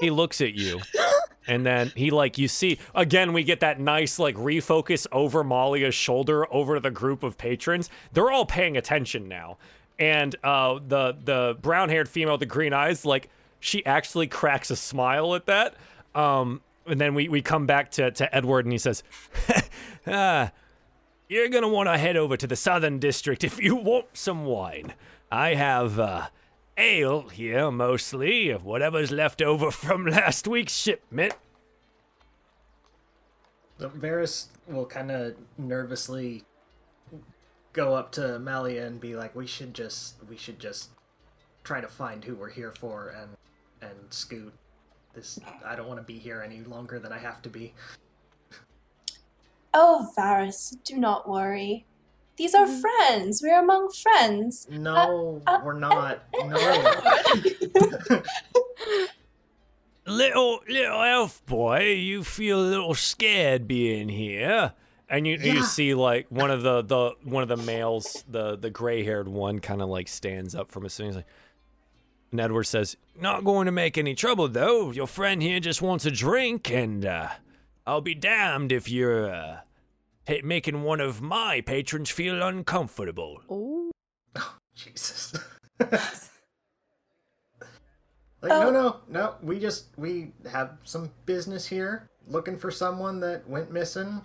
he 0.00 0.10
looks 0.10 0.40
at 0.40 0.54
you 0.54 0.80
and 1.46 1.66
then 1.66 1.90
he 1.96 2.10
like 2.10 2.38
you 2.38 2.46
see 2.46 2.78
again 2.94 3.32
we 3.32 3.42
get 3.42 3.60
that 3.60 3.80
nice 3.80 4.18
like 4.18 4.36
refocus 4.36 5.06
over 5.10 5.42
malia's 5.42 5.94
shoulder 5.94 6.52
over 6.52 6.78
the 6.80 6.90
group 6.90 7.22
of 7.22 7.36
patrons. 7.36 7.90
They're 8.12 8.30
all 8.30 8.46
paying 8.46 8.76
attention 8.76 9.28
now. 9.28 9.58
And 9.98 10.36
uh 10.44 10.78
the 10.86 11.16
the 11.24 11.58
brown 11.60 11.88
haired 11.88 12.08
female 12.08 12.34
with 12.34 12.40
the 12.40 12.46
green 12.46 12.72
eyes 12.72 13.04
like 13.04 13.28
she 13.58 13.84
actually 13.84 14.26
cracks 14.28 14.70
a 14.70 14.76
smile 14.76 15.34
at 15.34 15.46
that. 15.46 15.74
Um 16.14 16.60
and 16.86 17.00
then 17.00 17.14
we 17.14 17.28
we 17.28 17.42
come 17.42 17.66
back 17.66 17.90
to 17.92 18.10
to 18.12 18.34
edward 18.34 18.64
and 18.64 18.72
he 18.72 18.78
says 18.78 19.02
ah 20.06 20.52
you're 21.28 21.48
gonna 21.48 21.68
want 21.68 21.88
to 21.88 21.98
head 21.98 22.16
over 22.16 22.36
to 22.36 22.46
the 22.46 22.56
southern 22.56 22.98
district 22.98 23.44
if 23.44 23.60
you 23.60 23.74
want 23.76 24.06
some 24.12 24.44
wine. 24.44 24.94
I 25.32 25.54
have 25.54 25.98
uh 25.98 26.28
ale 26.80 27.28
here 27.28 27.70
mostly 27.70 28.48
of 28.48 28.64
whatever's 28.64 29.10
left 29.10 29.42
over 29.42 29.70
from 29.82 30.06
last 30.06 30.48
week's 30.48 30.74
shipment. 30.74 31.34
So 33.78 33.90
Varys 33.90 34.46
will 34.66 34.86
kind 34.86 35.10
of 35.10 35.34
nervously 35.58 36.44
go 37.72 37.94
up 37.94 38.12
to 38.12 38.38
Malia 38.38 38.86
and 38.86 39.00
be 39.00 39.14
like, 39.14 39.34
"We 39.34 39.46
should 39.46 39.74
just, 39.74 40.14
we 40.28 40.36
should 40.36 40.58
just 40.58 40.90
try 41.64 41.80
to 41.80 41.88
find 41.88 42.24
who 42.24 42.34
we're 42.34 42.50
here 42.50 42.72
for 42.72 43.08
and 43.08 43.36
and 43.82 43.98
scoot. 44.10 44.52
This, 45.14 45.38
I 45.64 45.76
don't 45.76 45.88
want 45.88 45.98
to 45.98 46.04
be 46.04 46.18
here 46.18 46.42
any 46.42 46.60
longer 46.62 46.98
than 46.98 47.12
I 47.12 47.18
have 47.18 47.42
to 47.42 47.48
be." 47.48 47.74
Oh, 49.72 50.10
Varys, 50.16 50.76
do 50.84 50.98
not 50.98 51.28
worry. 51.28 51.86
These 52.40 52.54
are 52.54 52.66
friends. 52.66 53.42
We're 53.42 53.60
among 53.60 53.90
friends. 53.90 54.66
No, 54.70 55.42
uh, 55.46 55.60
we're 55.62 55.78
not. 55.78 56.22
No. 56.42 57.02
Little 60.06 60.60
little 60.66 61.02
elf 61.02 61.44
boy, 61.44 61.90
you 61.92 62.24
feel 62.24 62.58
a 62.58 62.64
little 62.64 62.94
scared 62.94 63.68
being 63.68 64.08
here. 64.08 64.72
And 65.10 65.26
you 65.26 65.36
you 65.36 65.62
see 65.62 65.92
like 65.92 66.28
one 66.30 66.50
of 66.50 66.62
the, 66.62 66.80
the 66.80 67.14
one 67.24 67.42
of 67.42 67.50
the 67.50 67.58
males, 67.58 68.24
the 68.26 68.56
the 68.56 68.70
gray 68.70 69.04
haired 69.04 69.28
one, 69.28 69.58
kind 69.58 69.82
of 69.82 69.90
like 69.90 70.08
stands 70.08 70.54
up 70.54 70.72
from 70.72 70.84
his 70.84 70.94
seat. 70.94 71.04
He's 71.04 71.16
like, 71.16 71.26
and 72.30 72.40
Edward 72.40 72.64
says, 72.64 72.96
"Not 73.20 73.44
going 73.44 73.66
to 73.66 73.72
make 73.72 73.98
any 73.98 74.14
trouble 74.14 74.48
though. 74.48 74.92
Your 74.92 75.06
friend 75.06 75.42
here 75.42 75.60
just 75.60 75.82
wants 75.82 76.06
a 76.06 76.10
drink, 76.10 76.70
and 76.70 77.04
uh, 77.04 77.28
I'll 77.86 78.00
be 78.00 78.14
damned 78.14 78.72
if 78.72 78.88
you're 78.88 79.30
uh, 79.30 79.58
ha- 80.28 80.40
making 80.44 80.82
one 80.82 81.00
of 81.00 81.20
my 81.20 81.60
patrons 81.60 82.10
feel 82.10 82.42
uncomfortable." 82.42 83.40
Oh. 83.48 83.90
Jesus. 84.74 85.34
like 85.80 85.90
no, 88.44 88.70
no, 88.70 89.00
no. 89.08 89.34
We 89.42 89.58
just 89.58 89.86
we 89.96 90.32
have 90.50 90.78
some 90.84 91.10
business 91.26 91.66
here, 91.66 92.08
looking 92.26 92.56
for 92.58 92.70
someone 92.70 93.20
that 93.20 93.48
went 93.48 93.70
missing. 93.70 94.20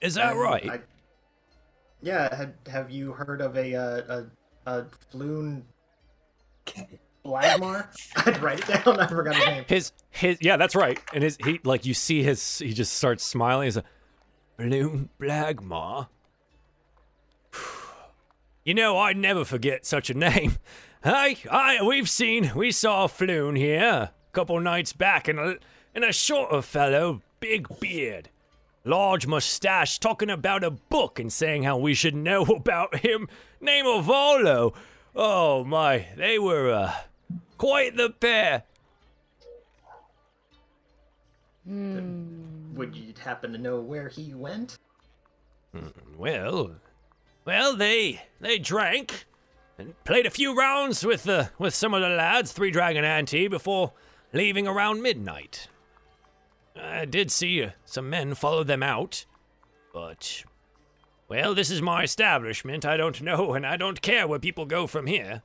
Is 0.00 0.14
that 0.14 0.32
And 0.32 0.40
right? 0.40 0.70
I- 0.70 0.80
yeah. 2.02 2.34
Had 2.34 2.54
have 2.66 2.90
you 2.90 3.12
heard 3.12 3.40
of 3.40 3.56
a 3.56 3.74
uh, 3.74 4.24
a 4.66 4.70
a 4.80 4.84
Floon 5.12 5.62
Blagmar? 7.24 7.86
I'd 8.26 8.42
write 8.42 8.60
it 8.68 8.84
down. 8.84 8.98
I 9.00 9.06
forgot 9.06 9.36
his 9.36 9.46
name. 9.46 9.64
His 9.68 9.92
his 10.10 10.38
yeah, 10.40 10.56
that's 10.56 10.74
right. 10.74 10.98
And 11.12 11.22
his 11.22 11.38
he 11.44 11.60
like 11.64 11.86
you 11.86 11.94
see 11.94 12.22
his 12.22 12.58
he 12.58 12.72
just 12.72 12.94
starts 12.94 13.24
smiling. 13.24 13.66
He's 13.66 13.76
a 13.76 13.84
Bloom 14.56 15.10
Blagmar. 15.20 16.08
You 18.64 18.74
know, 18.74 18.96
I'd 18.96 19.16
never 19.16 19.44
forget 19.44 19.84
such 19.84 20.10
a 20.10 20.14
name. 20.14 20.56
Hey, 21.04 21.36
I 21.50 21.82
we've 21.82 22.08
seen 22.08 22.52
we 22.56 22.70
saw 22.70 23.06
Floon 23.08 23.58
here 23.58 23.82
a 23.82 24.12
couple 24.32 24.58
nights 24.58 24.94
back, 24.94 25.28
and 25.28 25.38
a 25.38 25.58
and 25.94 26.02
a 26.02 26.14
shorter 26.14 26.62
fellow, 26.62 27.20
big 27.40 27.68
beard, 27.78 28.30
large 28.86 29.26
mustache, 29.26 29.98
talking 29.98 30.30
about 30.30 30.64
a 30.64 30.70
book 30.70 31.18
and 31.20 31.30
saying 31.30 31.64
how 31.64 31.76
we 31.76 31.92
should 31.92 32.14
know 32.14 32.42
about 32.44 33.00
him. 33.00 33.28
Name 33.60 33.86
of 33.86 34.04
Volo. 34.06 34.72
Oh 35.14 35.62
my, 35.62 36.06
they 36.16 36.38
were 36.38 36.72
uh, 36.72 36.94
quite 37.58 37.98
the 37.98 38.08
pair. 38.08 38.62
Would 42.74 42.96
you 42.96 43.14
happen 43.22 43.52
to 43.52 43.58
know 43.58 43.80
where 43.80 44.08
he 44.08 44.34
went? 44.34 44.78
Well, 46.16 46.76
well, 47.44 47.76
they 47.76 48.22
they 48.40 48.58
drank 48.58 49.26
and 49.78 49.94
played 50.04 50.26
a 50.26 50.30
few 50.30 50.56
rounds 50.56 51.04
with 51.04 51.24
the 51.24 51.50
with 51.58 51.74
some 51.74 51.94
of 51.94 52.00
the 52.02 52.08
lads, 52.08 52.52
Three 52.52 52.70
Dragon 52.70 53.04
Ante, 53.04 53.48
before 53.48 53.92
leaving 54.32 54.66
around 54.66 55.02
midnight. 55.02 55.68
I 56.76 57.04
did 57.04 57.30
see 57.30 57.62
uh, 57.62 57.70
some 57.84 58.10
men 58.10 58.34
follow 58.34 58.64
them 58.64 58.82
out, 58.82 59.24
but 59.92 60.44
well, 61.28 61.54
this 61.54 61.70
is 61.70 61.80
my 61.80 62.02
establishment. 62.02 62.84
I 62.84 62.96
don't 62.96 63.22
know, 63.22 63.54
and 63.54 63.66
I 63.66 63.76
don't 63.76 64.02
care 64.02 64.26
where 64.26 64.38
people 64.38 64.66
go 64.66 64.86
from 64.86 65.06
here. 65.06 65.42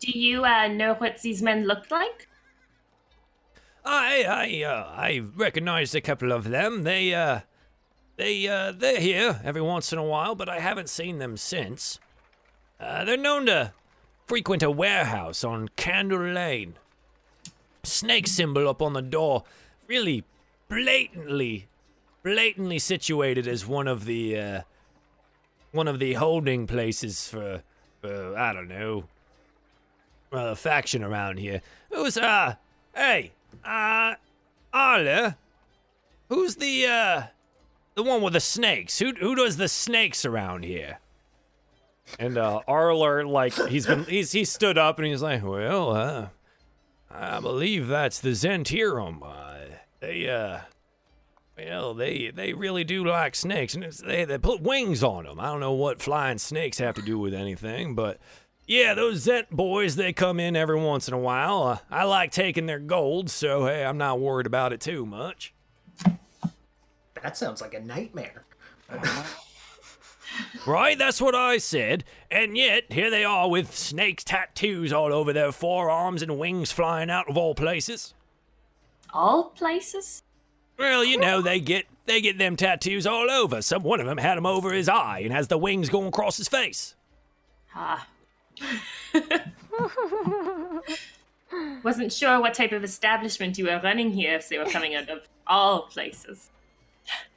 Do 0.00 0.10
you 0.10 0.44
uh, 0.44 0.68
know 0.68 0.94
what 0.94 1.22
these 1.22 1.42
men 1.42 1.64
looked 1.66 1.90
like? 1.90 2.28
I 3.84 4.24
I 4.24 4.64
uh, 4.64 4.92
I 4.94 5.22
recognized 5.34 5.94
a 5.94 6.00
couple 6.00 6.32
of 6.32 6.50
them. 6.50 6.84
They 6.84 7.14
uh 7.14 7.40
they 8.16 8.46
uh 8.46 8.72
they're 8.72 9.00
here 9.00 9.40
every 9.44 9.62
once 9.62 9.92
in 9.92 9.98
a 9.98 10.04
while, 10.04 10.34
but 10.34 10.48
I 10.48 10.60
haven't 10.60 10.88
seen 10.88 11.18
them 11.18 11.36
since. 11.36 11.98
Uh, 12.78 13.04
they're 13.04 13.16
known 13.16 13.46
to 13.46 13.72
frequent 14.26 14.62
a 14.62 14.70
warehouse 14.70 15.44
on 15.44 15.68
Candle 15.76 16.32
Lane. 16.32 16.74
Snake 17.84 18.28
symbol 18.28 18.68
up 18.68 18.80
on 18.80 18.92
the 18.92 19.02
door, 19.02 19.44
really 19.86 20.24
blatantly 20.68 21.68
blatantly 22.22 22.78
situated 22.78 23.48
as 23.48 23.66
one 23.66 23.88
of 23.88 24.04
the 24.04 24.38
uh 24.38 24.60
one 25.72 25.88
of 25.88 25.98
the 25.98 26.14
holding 26.14 26.66
places 26.66 27.28
for 27.28 27.62
I 28.04 28.52
don't 28.52 28.68
know 28.68 29.04
a 30.30 30.56
faction 30.56 31.02
around 31.02 31.38
here. 31.38 31.62
Who's 31.90 32.16
uh 32.16 32.54
hey 32.94 33.32
uh 33.64 34.14
Arla? 34.72 35.36
Who's 36.28 36.56
the 36.56 36.86
uh 36.86 37.22
the 37.94 38.02
one 38.02 38.22
with 38.22 38.32
the 38.32 38.40
snakes? 38.40 38.98
Who 38.98 39.12
who 39.12 39.34
does 39.34 39.56
the 39.56 39.68
snakes 39.68 40.24
around 40.24 40.64
here? 40.64 40.98
And 42.18 42.38
uh 42.38 42.60
Arler 42.66 43.24
like 43.26 43.54
he's 43.68 43.86
been 43.86 44.04
he's 44.04 44.32
he 44.32 44.44
stood 44.44 44.78
up 44.78 44.98
and 44.98 45.06
he's 45.06 45.22
like, 45.22 45.44
well, 45.44 45.94
uh 45.94 46.28
I 47.10 47.40
believe 47.40 47.88
that's 47.88 48.20
the 48.20 48.30
Zhentarim. 48.30 49.20
Uh, 49.22 49.76
they 50.00 50.28
uh 50.28 50.60
well, 51.56 51.92
they 51.94 52.30
they 52.30 52.54
really 52.54 52.82
do 52.82 53.04
like 53.04 53.34
snakes, 53.34 53.74
and 53.74 53.84
they 53.84 54.24
they 54.24 54.38
put 54.38 54.62
wings 54.62 55.02
on 55.02 55.24
them. 55.24 55.38
I 55.38 55.46
don't 55.46 55.60
know 55.60 55.72
what 55.72 56.00
flying 56.00 56.38
snakes 56.38 56.78
have 56.78 56.94
to 56.94 57.02
do 57.02 57.18
with 57.18 57.34
anything, 57.34 57.94
but 57.94 58.18
Yeah, 58.66 58.94
those 58.94 59.26
Zhent 59.26 59.50
boys, 59.50 59.96
they 59.96 60.12
come 60.12 60.38
in 60.38 60.54
every 60.56 60.80
once 60.80 61.08
in 61.08 61.14
a 61.14 61.18
while. 61.18 61.62
Uh, 61.64 61.78
I 61.90 62.04
like 62.04 62.30
taking 62.30 62.66
their 62.66 62.78
gold, 62.78 63.28
so 63.30 63.66
hey, 63.66 63.84
I'm 63.84 63.98
not 63.98 64.20
worried 64.20 64.46
about 64.46 64.72
it 64.72 64.80
too 64.80 65.04
much. 65.04 65.52
That 67.22 67.36
sounds 67.36 67.60
like 67.60 67.74
a 67.74 67.80
nightmare. 67.80 68.44
Right, 70.66 70.96
that's 70.96 71.20
what 71.20 71.34
I 71.34 71.58
said. 71.58 72.04
And 72.30 72.56
yet, 72.56 72.90
here 72.92 73.10
they 73.10 73.24
are 73.24 73.50
with 73.50 73.76
snakes 73.76 74.24
tattoos 74.24 74.92
all 74.92 75.12
over 75.12 75.32
their 75.32 75.52
forearms 75.52 76.22
and 76.22 76.38
wings 76.38 76.72
flying 76.72 77.10
out 77.10 77.28
of 77.28 77.36
all 77.36 77.54
places. 77.54 78.14
All 79.12 79.50
places? 79.50 80.22
Well, 80.78 81.04
you 81.04 81.18
know, 81.18 81.42
they 81.42 81.60
get 81.60 81.86
they 82.06 82.20
get 82.20 82.38
them 82.38 82.56
tattoos 82.56 83.06
all 83.06 83.30
over. 83.30 83.60
Some 83.60 83.82
one 83.82 84.00
of 84.00 84.06
them 84.06 84.18
had 84.18 84.36
'em 84.36 84.46
over 84.46 84.72
his 84.72 84.88
eye 84.88 85.20
and 85.22 85.32
has 85.32 85.48
the 85.48 85.58
wings 85.58 85.90
going 85.90 86.08
across 86.08 86.36
his 86.38 86.48
face. 86.48 86.94
Ah. 87.74 88.06
Wasn't 91.82 92.12
sure 92.12 92.40
what 92.40 92.54
type 92.54 92.72
of 92.72 92.82
establishment 92.82 93.58
you 93.58 93.66
were 93.66 93.80
running 93.82 94.12
here 94.12 94.34
if 94.34 94.48
they 94.48 94.58
were 94.58 94.64
coming 94.64 94.94
out 94.94 95.08
of 95.08 95.28
all 95.46 95.82
places. 95.82 96.50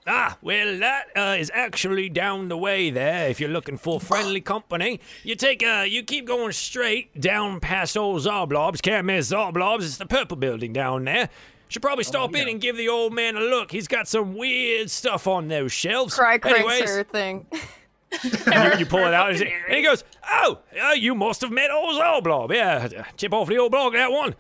Ah, 0.07 0.37
well, 0.41 0.77
that 0.77 1.05
uh, 1.15 1.35
is 1.39 1.51
actually 1.53 2.09
down 2.09 2.47
the 2.47 2.57
way 2.57 2.91
there. 2.91 3.27
If 3.27 3.39
you're 3.39 3.49
looking 3.49 3.77
for 3.77 3.99
friendly 3.99 4.39
company, 4.39 4.99
you 5.23 5.35
take 5.35 5.65
uh, 5.65 5.83
you 5.87 6.03
keep 6.03 6.27
going 6.27 6.51
straight 6.51 7.19
down 7.19 7.59
past 7.59 7.97
old 7.97 8.21
Xoblobs. 8.21 8.83
Can't 8.83 9.07
miss 9.07 9.31
Xoblobs. 9.31 9.81
It's 9.81 9.97
the 9.97 10.05
purple 10.05 10.37
building 10.37 10.73
down 10.73 11.05
there. 11.05 11.29
Should 11.69 11.81
probably 11.81 12.03
stop 12.03 12.35
in 12.35 12.45
yeah. 12.45 12.51
and 12.51 12.61
give 12.61 12.77
the 12.77 12.89
old 12.89 13.13
man 13.13 13.35
a 13.35 13.39
look. 13.39 13.71
He's 13.71 13.87
got 13.87 14.07
some 14.07 14.35
weird 14.35 14.91
stuff 14.91 15.25
on 15.25 15.47
those 15.47 15.71
shelves. 15.71 16.13
Cry 16.13 16.37
cranks 16.37 16.59
Anyways, 16.59 16.89
her 16.89 17.03
thing. 17.03 17.47
you, 18.23 18.79
you 18.79 18.85
pull 18.85 19.05
it 19.05 19.13
out, 19.13 19.31
and 19.31 19.49
he 19.69 19.81
goes, 19.81 20.03
"Oh, 20.29 20.59
uh, 20.81 20.91
you 20.91 21.15
must 21.15 21.41
have 21.41 21.51
met 21.51 21.71
old 21.71 21.99
Xoblob. 21.99 22.53
Yeah, 22.53 23.05
chip 23.17 23.33
off 23.33 23.47
the 23.47 23.57
old 23.57 23.71
blog 23.71 23.93
that 23.93 24.11
one." 24.11 24.35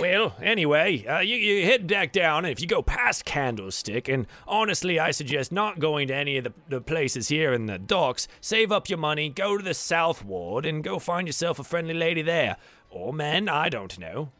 Well, 0.00 0.36
anyway, 0.40 1.04
uh, 1.06 1.18
you, 1.18 1.36
you 1.36 1.64
head 1.64 1.88
back 1.88 2.12
down, 2.12 2.44
and 2.44 2.52
if 2.52 2.60
you 2.60 2.68
go 2.68 2.82
past 2.82 3.24
Candlestick, 3.24 4.06
and 4.08 4.28
honestly, 4.46 5.00
I 5.00 5.10
suggest 5.10 5.50
not 5.50 5.80
going 5.80 6.06
to 6.08 6.14
any 6.14 6.36
of 6.36 6.44
the, 6.44 6.52
the 6.68 6.80
places 6.80 7.28
here 7.28 7.52
in 7.52 7.66
the 7.66 7.78
docks, 7.78 8.28
save 8.40 8.70
up 8.70 8.88
your 8.88 8.98
money, 8.98 9.28
go 9.28 9.56
to 9.56 9.64
the 9.64 9.74
South 9.74 10.24
Ward, 10.24 10.64
and 10.64 10.84
go 10.84 11.00
find 11.00 11.26
yourself 11.26 11.58
a 11.58 11.64
friendly 11.64 11.94
lady 11.94 12.22
there. 12.22 12.58
Or 12.90 13.12
men, 13.12 13.48
I 13.48 13.68
don't 13.68 13.98
know. 13.98 14.30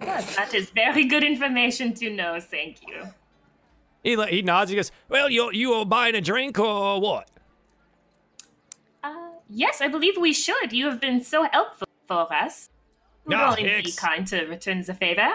That 0.00 0.52
is 0.52 0.68
very 0.70 1.04
good 1.06 1.24
information 1.24 1.94
to 1.94 2.10
know, 2.10 2.38
thank 2.38 2.86
you. 2.86 3.04
He, 4.02 4.16
he 4.26 4.42
nods, 4.42 4.70
he 4.70 4.76
goes, 4.76 4.90
Well, 5.08 5.30
you 5.30 5.50
you 5.52 5.72
are 5.74 5.84
buying 5.86 6.14
a 6.14 6.20
drink 6.20 6.58
or 6.58 7.00
what? 7.00 7.28
Uh, 9.02 9.14
yes, 9.48 9.80
I 9.80 9.88
believe 9.88 10.14
we 10.18 10.32
should. 10.32 10.72
You 10.72 10.86
have 10.86 11.00
been 11.00 11.22
so 11.22 11.44
helpful 11.50 11.86
for 12.08 12.32
us. 12.32 12.68
We 13.24 13.36
will 13.36 13.54
be 13.56 13.92
kind 13.96 14.26
to 14.28 14.44
return 14.46 14.82
the 14.82 14.94
favor. 14.94 15.32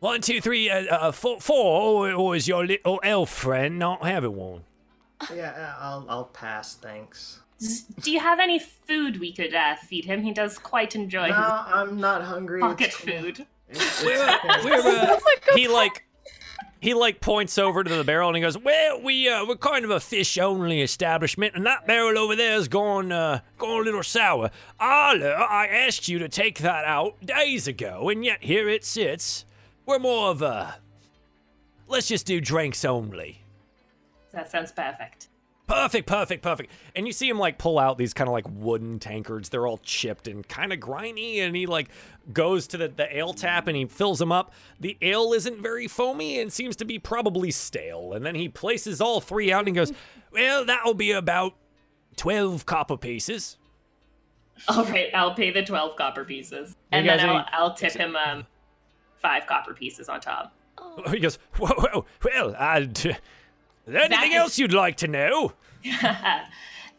One, 0.00 0.20
two, 0.20 0.42
three, 0.42 0.68
uh, 0.68 0.84
uh, 0.94 1.12
four, 1.12 1.40
four, 1.40 2.10
or, 2.10 2.12
or 2.12 2.36
is 2.36 2.46
your 2.46 2.66
little 2.66 3.00
elf 3.02 3.30
friend 3.30 3.78
not 3.78 4.04
having 4.04 4.36
one? 4.36 4.64
Yeah, 5.34 5.52
uh, 5.56 5.82
I'll 5.82 6.06
I'll 6.08 6.24
pass. 6.26 6.74
Thanks. 6.74 7.40
Do 8.02 8.10
you 8.12 8.20
have 8.20 8.38
any 8.38 8.58
food 8.58 9.18
we 9.18 9.32
could 9.32 9.54
uh, 9.54 9.76
feed 9.76 10.04
him? 10.04 10.22
He 10.22 10.32
does 10.32 10.58
quite 10.58 10.94
enjoy 10.94 11.28
No, 11.28 11.34
his 11.34 11.42
I'm 11.46 11.98
not 11.98 12.22
hungry. 12.22 12.60
pocket 12.60 12.88
It's- 12.88 12.96
food. 13.22 13.46
it's- 13.70 14.04
We're, 14.04 14.18
we're, 14.62 14.74
uh, 15.14 15.18
he 15.54 15.66
like 15.66 16.04
he 16.86 16.94
like 16.94 17.20
points 17.20 17.58
over 17.58 17.82
to 17.82 17.96
the 17.96 18.04
barrel 18.04 18.28
and 18.28 18.36
he 18.36 18.40
goes, 18.40 18.56
"Well, 18.56 19.02
we 19.02 19.28
uh, 19.28 19.44
we're 19.44 19.56
kind 19.56 19.84
of 19.84 19.90
a 19.90 19.98
fish 19.98 20.38
only 20.38 20.82
establishment, 20.82 21.56
and 21.56 21.66
that 21.66 21.84
barrel 21.84 22.16
over 22.16 22.36
there 22.36 22.54
is 22.54 22.68
going 22.68 23.10
uh, 23.10 23.40
gone 23.58 23.80
a 23.80 23.82
little 23.82 24.04
sour. 24.04 24.52
Arla, 24.78 25.30
I 25.30 25.66
asked 25.66 26.06
you 26.06 26.20
to 26.20 26.28
take 26.28 26.60
that 26.60 26.84
out 26.84 27.16
days 27.26 27.66
ago, 27.66 28.08
and 28.08 28.24
yet 28.24 28.44
here 28.44 28.68
it 28.68 28.84
sits. 28.84 29.44
We're 29.84 29.98
more 29.98 30.28
of 30.28 30.42
a 30.42 30.76
let's 31.88 32.06
just 32.06 32.24
do 32.24 32.40
drinks 32.40 32.84
only." 32.84 33.42
That 34.30 34.48
sounds 34.48 34.70
perfect. 34.70 35.26
Perfect, 35.66 36.06
perfect, 36.06 36.42
perfect. 36.42 36.70
And 36.94 37.06
you 37.06 37.12
see 37.12 37.28
him 37.28 37.38
like 37.38 37.58
pull 37.58 37.78
out 37.78 37.98
these 37.98 38.14
kind 38.14 38.28
of 38.28 38.32
like 38.32 38.44
wooden 38.48 38.98
tankards. 39.00 39.48
They're 39.48 39.66
all 39.66 39.78
chipped 39.78 40.28
and 40.28 40.46
kind 40.46 40.72
of 40.72 40.78
grimy. 40.78 41.40
And 41.40 41.56
he 41.56 41.66
like 41.66 41.88
goes 42.32 42.68
to 42.68 42.76
the, 42.76 42.88
the 42.88 43.16
ale 43.16 43.32
tap 43.32 43.66
and 43.66 43.76
he 43.76 43.84
fills 43.86 44.20
them 44.20 44.30
up. 44.30 44.52
The 44.78 44.96
ale 45.02 45.32
isn't 45.32 45.60
very 45.60 45.88
foamy 45.88 46.38
and 46.38 46.52
seems 46.52 46.76
to 46.76 46.84
be 46.84 46.98
probably 46.98 47.50
stale. 47.50 48.12
And 48.12 48.24
then 48.24 48.36
he 48.36 48.48
places 48.48 49.00
all 49.00 49.20
three 49.20 49.52
out 49.52 49.66
and 49.66 49.74
goes, 49.74 49.92
Well, 50.30 50.64
that'll 50.64 50.94
be 50.94 51.10
about 51.10 51.54
12 52.16 52.64
copper 52.64 52.96
pieces. 52.96 53.58
All 54.68 54.84
right, 54.84 55.10
I'll 55.14 55.34
pay 55.34 55.50
the 55.50 55.62
twelve 55.62 55.96
copper 55.96 56.24
pieces, 56.24 56.74
and 56.90 57.06
then 57.06 57.20
I'll, 57.20 57.44
I'll 57.52 57.74
tip 57.74 57.92
him 57.92 58.16
um 58.16 58.46
five 59.20 59.46
copper 59.46 59.74
pieces 59.74 60.08
on 60.08 60.20
top. 60.20 60.54
He 61.10 61.18
goes, 61.20 61.38
Whoa, 61.58 61.74
whoa, 61.76 62.04
well, 62.24 62.56
I'd. 62.58 63.18
Is 63.86 63.92
there 63.92 64.02
anything 64.02 64.32
is- 64.32 64.36
else 64.38 64.58
you'd 64.58 64.72
like 64.74 64.96
to 64.98 65.08
know? 65.08 65.52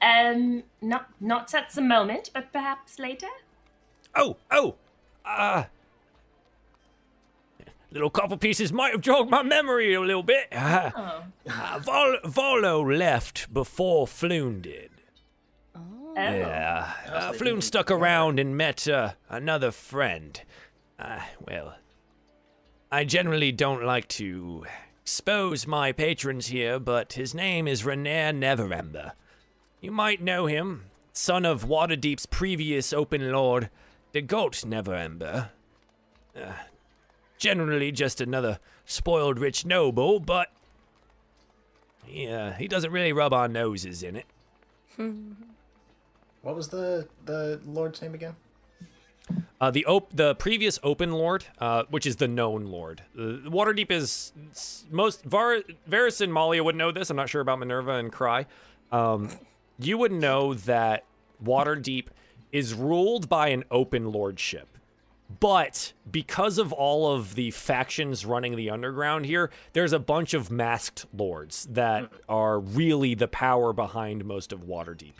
um, 0.01 0.63
not 0.81 1.09
not 1.19 1.53
at 1.53 1.71
the 1.71 1.81
moment, 1.81 2.29
but 2.33 2.51
perhaps 2.53 2.99
later. 2.99 3.27
Oh, 4.15 4.37
oh, 4.51 4.75
uh, 5.25 5.65
little 7.91 8.09
copper 8.09 8.37
pieces 8.37 8.71
might 8.71 8.91
have 8.93 9.01
jogged 9.01 9.29
my 9.29 9.43
memory 9.43 9.93
a 9.93 10.01
little 10.01 10.23
bit. 10.23 10.47
Uh, 10.53 10.91
Oh. 10.95 11.23
uh, 11.49 11.79
Vol- 11.79 12.17
Volo 12.25 12.81
left 12.81 13.53
before 13.53 14.05
Floon 14.07 14.61
did. 14.61 14.89
Oh. 15.75 16.13
Yeah, 16.15 16.91
uh, 17.11 17.31
Floon 17.33 17.61
stuck 17.61 17.91
around 17.91 18.39
and 18.39 18.57
met 18.57 18.87
uh, 18.87 19.13
another 19.29 19.71
friend. 19.71 20.41
Uh, 20.99 21.19
well, 21.39 21.75
I 22.91 23.03
generally 23.03 23.51
don't 23.51 23.83
like 23.83 24.07
to 24.09 24.65
expose 25.07 25.65
my 25.65 25.93
patrons 25.93 26.47
here, 26.47 26.77
but 26.77 27.13
his 27.13 27.33
name 27.33 27.65
is 27.65 27.83
Renaer 27.83 28.37
Neverember. 28.37 29.13
You 29.79 29.89
might 29.89 30.21
know 30.21 30.47
him, 30.47 30.83
son 31.13 31.45
of 31.45 31.63
Waterdeep's 31.63 32.25
previous 32.25 32.91
open 32.91 33.31
lord, 33.31 33.69
Dagult 34.13 34.65
Neverember. 34.65 35.51
Uh, 36.35 36.51
generally 37.37 37.89
just 37.89 38.19
another 38.19 38.59
spoiled 38.85 39.39
rich 39.39 39.65
noble, 39.65 40.19
but 40.19 40.49
yeah, 42.05 42.57
he 42.57 42.67
doesn't 42.67 42.91
really 42.91 43.13
rub 43.13 43.31
our 43.31 43.47
noses 43.47 44.03
in 44.03 44.17
it. 44.17 44.25
What 46.43 46.55
was 46.55 46.69
the 46.69 47.07
the 47.25 47.59
lord's 47.65 48.01
name 48.01 48.13
again? 48.13 48.35
Uh, 49.59 49.71
the 49.71 49.85
op- 49.85 50.15
the 50.15 50.35
previous 50.35 50.79
open 50.83 51.11
lord, 51.11 51.45
uh, 51.59 51.83
which 51.89 52.05
is 52.05 52.17
the 52.17 52.27
known 52.27 52.65
lord. 52.65 53.01
Uh, 53.17 53.41
Waterdeep 53.49 53.91
is 53.91 54.31
most 54.91 55.23
Var- 55.23 55.63
Varys 55.89 56.21
and 56.21 56.31
Malia 56.31 56.63
would 56.63 56.75
know 56.75 56.91
this. 56.91 57.09
I'm 57.09 57.17
not 57.17 57.29
sure 57.29 57.41
about 57.41 57.59
Minerva 57.59 57.93
and 57.93 58.11
Cry. 58.11 58.45
Um, 58.91 59.29
you 59.79 59.97
would 59.97 60.11
know 60.11 60.53
that 60.53 61.05
Waterdeep 61.43 62.05
is 62.51 62.73
ruled 62.73 63.27
by 63.29 63.49
an 63.49 63.63
open 63.71 64.11
lordship. 64.11 64.67
But 65.39 65.91
because 66.09 66.57
of 66.57 66.71
all 66.71 67.13
of 67.13 67.35
the 67.35 67.51
factions 67.51 68.25
running 68.25 68.55
the 68.55 68.69
underground 68.69 69.25
here, 69.25 69.51
there's 69.73 69.91
a 69.91 69.99
bunch 69.99 70.33
of 70.33 70.49
masked 70.49 71.05
lords 71.13 71.67
that 71.71 72.09
are 72.29 72.59
really 72.59 73.13
the 73.13 73.27
power 73.27 73.73
behind 73.73 74.23
most 74.23 74.53
of 74.53 74.61
Waterdeep. 74.61 75.13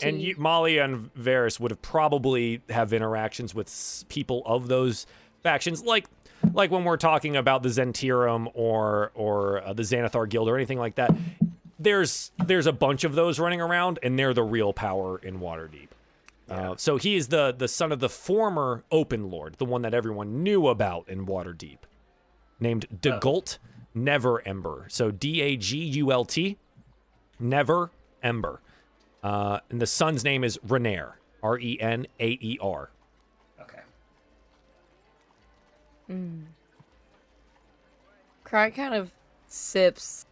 And 0.00 0.20
you, 0.20 0.34
Molly 0.36 0.78
and 0.78 1.12
Varys 1.14 1.60
would 1.60 1.70
have 1.70 1.82
probably 1.82 2.62
have 2.68 2.92
interactions 2.92 3.54
with 3.54 4.04
people 4.08 4.42
of 4.44 4.68
those 4.68 5.06
factions, 5.42 5.82
like 5.82 6.06
like 6.52 6.70
when 6.70 6.84
we're 6.84 6.96
talking 6.96 7.36
about 7.36 7.62
the 7.62 7.68
Zhentarim 7.68 8.50
or 8.54 9.12
or 9.14 9.62
uh, 9.62 9.72
the 9.72 9.82
Xanathar 9.82 10.28
Guild 10.28 10.48
or 10.48 10.56
anything 10.56 10.78
like 10.78 10.96
that. 10.96 11.14
There's 11.78 12.32
there's 12.44 12.66
a 12.66 12.72
bunch 12.72 13.04
of 13.04 13.14
those 13.14 13.38
running 13.38 13.60
around, 13.60 13.98
and 14.02 14.18
they're 14.18 14.34
the 14.34 14.42
real 14.42 14.72
power 14.72 15.18
in 15.18 15.38
Waterdeep. 15.38 15.88
Uh, 16.48 16.74
so 16.76 16.96
he 16.96 17.16
is 17.16 17.28
the 17.28 17.54
the 17.56 17.68
son 17.68 17.92
of 17.92 18.00
the 18.00 18.08
former 18.08 18.84
Open 18.90 19.30
Lord, 19.30 19.54
the 19.54 19.64
one 19.64 19.82
that 19.82 19.94
everyone 19.94 20.42
knew 20.42 20.68
about 20.68 21.08
in 21.08 21.26
Waterdeep, 21.26 21.78
named 22.60 22.86
Dagult 23.00 23.58
Neverember. 23.96 24.90
So 24.90 25.10
D 25.10 25.40
A 25.40 25.56
G 25.56 25.78
U 25.78 26.12
L 26.12 26.24
T, 26.24 26.58
Never 27.38 27.90
Ember. 28.22 28.60
Uh, 29.24 29.58
and 29.70 29.80
the 29.80 29.86
son's 29.86 30.22
name 30.22 30.44
is 30.44 30.58
Renaer, 30.68 31.14
R 31.42 31.58
E 31.58 31.78
N 31.80 32.06
A 32.20 32.38
E 32.42 32.58
R. 32.60 32.90
Okay. 33.58 33.80
Cry 38.44 38.68
kind 38.68 38.92
of 38.92 39.10
sips 39.48 40.26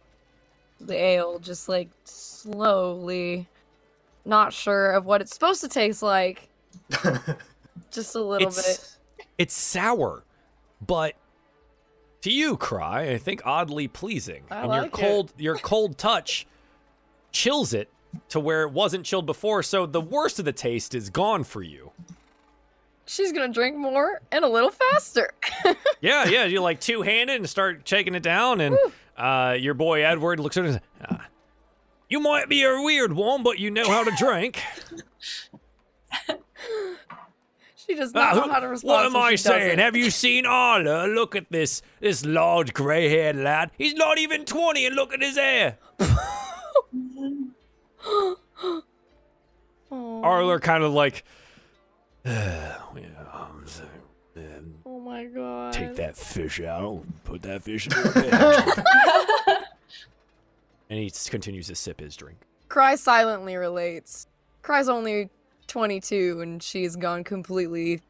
the 0.79 0.95
ale, 0.95 1.39
just 1.39 1.67
like 1.67 1.89
slowly, 2.03 3.47
not 4.25 4.53
sure 4.53 4.91
of 4.91 5.05
what 5.05 5.21
it's 5.21 5.33
supposed 5.33 5.61
to 5.61 5.67
taste 5.67 6.03
like. 6.03 6.47
just 7.91 8.13
a 8.13 8.21
little 8.21 8.49
bit. 8.49 8.57
It's 8.59 8.97
it's 9.39 9.55
sour, 9.55 10.23
but 10.85 11.15
to 12.21 12.31
you, 12.31 12.57
Cry, 12.57 13.09
I 13.09 13.17
think 13.17 13.41
oddly 13.43 13.87
pleasing. 13.87 14.43
I 14.51 14.61
and 14.61 14.71
your 14.71 14.81
like 14.83 14.93
it. 14.93 15.01
cold 15.01 15.33
your 15.37 15.57
cold 15.57 15.97
touch 15.97 16.45
chills 17.31 17.73
it 17.73 17.89
to 18.29 18.39
where 18.39 18.63
it 18.63 18.71
wasn't 18.71 19.05
chilled 19.05 19.25
before, 19.25 19.63
so 19.63 19.85
the 19.85 20.01
worst 20.01 20.39
of 20.39 20.45
the 20.45 20.51
taste 20.53 20.93
is 20.95 21.09
gone 21.09 21.43
for 21.43 21.61
you. 21.61 21.91
She's 23.05 23.31
gonna 23.31 23.51
drink 23.53 23.75
more 23.77 24.21
and 24.31 24.45
a 24.45 24.47
little 24.47 24.71
faster. 24.71 25.31
Yeah, 26.01 26.27
yeah, 26.27 26.43
you 26.43 26.59
like 26.61 26.81
two 26.81 27.01
handed 27.01 27.37
and 27.37 27.49
start 27.49 27.87
shaking 27.87 28.13
it 28.13 28.23
down, 28.23 28.59
and 28.59 28.77
uh, 29.17 29.55
your 29.57 29.73
boy 29.73 30.03
Edward 30.03 30.39
looks 30.41 30.57
at 30.57 30.65
her 30.65 30.69
and 30.71 30.81
says, 30.81 31.07
ah, 31.09 31.25
You 32.09 32.19
might 32.19 32.49
be 32.49 32.61
a 32.63 32.81
weird 32.81 33.13
one, 33.13 33.41
but 33.41 33.57
you 33.57 33.71
know 33.71 33.87
how 33.89 34.03
to 34.03 34.11
drink. 34.17 34.61
she 37.75 37.95
does 37.95 38.11
Ah, 38.15 38.19
not 38.19 38.35
know 38.35 38.41
who- 38.43 38.49
how 38.51 38.59
to 38.59 38.67
respond. 38.67 38.89
what 38.91 39.05
am 39.05 39.15
I 39.15 39.35
saying? 39.35 39.59
doesn't. 39.77 39.79
Have 39.79 39.95
you 39.95 40.09
seen 40.11 40.45
Arla? 40.45 41.07
Look 41.07 41.35
at 41.37 41.45
this 41.51 41.81
this 42.01 42.25
large 42.25 42.73
gray 42.73 43.07
haired 43.09 43.37
lad. 43.37 43.71
He's 43.77 43.93
not 43.93 44.17
even 44.17 44.43
20, 44.45 44.85
and 44.85 44.95
look 44.95 45.13
at 45.13 45.21
his 45.21 45.37
hair. 45.37 45.77
Aw. 49.91 50.21
Arla 50.21 50.59
kind 50.59 50.83
of 50.83 50.93
like, 50.93 51.23
"Uh, 52.25 52.29
yeah, 52.95 53.05
um, 53.31 53.63
so, 53.65 53.83
um, 54.37 54.73
Oh 54.85 54.99
my 54.99 55.25
god. 55.25 55.73
take 55.73 55.95
that 55.95 56.17
fish 56.17 56.59
out, 56.61 57.03
put 57.23 57.41
that 57.43 57.63
fish 57.63 57.87
in 57.87 57.91
the 57.93 58.27
bag. 59.47 59.59
and 60.89 60.99
he 60.99 61.11
continues 61.29 61.67
to 61.67 61.75
sip 61.75 61.99
his 61.99 62.15
drink. 62.15 62.37
Cry 62.69 62.95
silently 62.95 63.55
relates. 63.55 64.27
Cry's 64.63 64.89
only 64.89 65.29
22 65.67 66.39
and 66.41 66.63
she's 66.63 66.95
gone 66.95 67.23
completely 67.23 68.01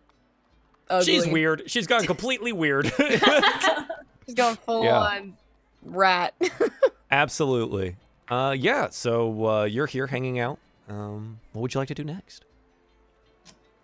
ugly. 0.90 1.06
She's 1.06 1.28
weird. 1.28 1.64
She's 1.68 1.88
gone 1.88 2.06
completely 2.06 2.54
weird. 2.54 2.92
She's 4.26 4.36
gone 4.36 4.56
full 4.56 4.86
Yeah. 4.86 5.00
on 5.00 5.38
rat. 5.82 6.34
Absolutely. 7.12 7.98
Uh, 8.30 8.56
yeah. 8.58 8.90
So 8.90 9.46
uh, 9.46 9.64
you're 9.66 9.88
here 9.88 10.08
hanging 10.08 10.40
out. 10.40 10.60
Um, 10.90 11.40
what 11.54 11.62
would 11.62 11.74
you 11.74 11.80
like 11.80 11.88
to 11.90 11.96
do 11.96 12.04
next? 12.04 12.46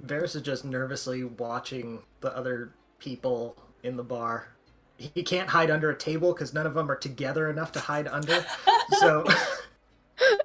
Varys 0.05 0.35
is 0.35 0.41
just 0.41 0.65
nervously 0.65 1.23
watching 1.23 1.99
the 2.21 2.35
other 2.35 2.71
people 2.99 3.55
in 3.83 3.95
the 3.97 4.03
bar. 4.03 4.49
He 4.97 5.23
can't 5.23 5.49
hide 5.49 5.71
under 5.71 5.91
a 5.91 5.97
table 5.97 6.33
because 6.33 6.53
none 6.53 6.65
of 6.67 6.73
them 6.73 6.89
are 6.91 6.95
together 6.95 7.49
enough 7.49 7.71
to 7.73 7.79
hide 7.79 8.07
under. 8.07 8.45
so 8.99 9.25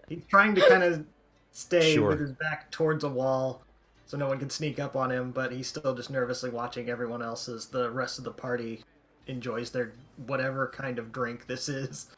he's 0.09 0.25
trying 0.29 0.55
to 0.55 0.69
kind 0.69 0.83
of 0.83 1.05
stay 1.53 1.95
Sure. 1.95 2.11
with 2.11 2.21
his 2.21 2.33
back 2.33 2.71
towards 2.71 3.05
a 3.05 3.09
wall 3.09 3.63
so 4.07 4.17
no 4.17 4.29
one 4.29 4.39
can 4.39 4.51
sneak 4.51 4.79
up 4.79 4.97
on 4.97 5.11
him, 5.11 5.31
but 5.33 5.51
he's 5.51 5.67
still 5.67 5.95
just 5.95 6.11
nervously 6.11 6.51
watching 6.51 6.89
everyone 6.91 7.23
else 7.23 7.49
as 7.49 7.67
the 7.67 7.91
rest 7.91 8.19
of 8.19 8.25
the 8.25 8.31
party 8.31 8.85
enjoys 9.27 9.71
their 9.71 9.93
whatever 10.27 10.69
kind 10.69 10.99
of 10.99 11.11
drink 11.11 11.47
this 11.47 11.69
is. 11.69 12.11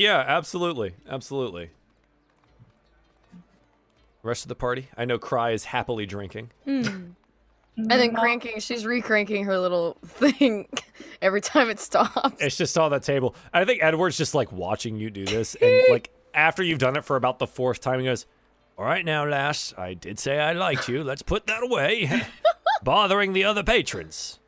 Yeah, 0.00 0.24
absolutely, 0.26 0.94
absolutely. 1.06 1.68
Rest 4.22 4.44
of 4.44 4.48
the 4.48 4.54
party. 4.54 4.88
I 4.96 5.04
know 5.04 5.18
Cry 5.18 5.50
is 5.50 5.64
happily 5.64 6.06
drinking. 6.06 6.52
Hmm. 6.64 6.80
And 7.76 7.90
then 7.90 8.14
cranking, 8.14 8.60
she's 8.60 8.84
recranking 8.84 9.44
her 9.44 9.58
little 9.58 9.98
thing 10.06 10.68
every 11.20 11.42
time 11.42 11.68
it 11.68 11.78
stops. 11.78 12.42
It's 12.42 12.56
just 12.56 12.78
on 12.78 12.90
the 12.90 12.98
table. 12.98 13.34
I 13.52 13.66
think 13.66 13.82
Edward's 13.82 14.16
just 14.16 14.34
like 14.34 14.50
watching 14.52 14.96
you 14.96 15.10
do 15.10 15.26
this, 15.26 15.54
and 15.56 15.82
like 15.90 16.08
after 16.32 16.62
you've 16.62 16.78
done 16.78 16.96
it 16.96 17.04
for 17.04 17.16
about 17.16 17.38
the 17.38 17.46
fourth 17.46 17.80
time, 17.82 18.00
he 18.00 18.06
goes, 18.06 18.24
"All 18.78 18.86
right, 18.86 19.04
now, 19.04 19.26
lass, 19.26 19.74
I 19.76 19.92
did 19.92 20.18
say 20.18 20.38
I 20.38 20.52
liked 20.52 20.88
you. 20.88 21.04
Let's 21.04 21.20
put 21.22 21.46
that 21.46 21.62
away, 21.62 22.10
bothering 22.82 23.34
the 23.34 23.44
other 23.44 23.62
patrons." 23.62 24.38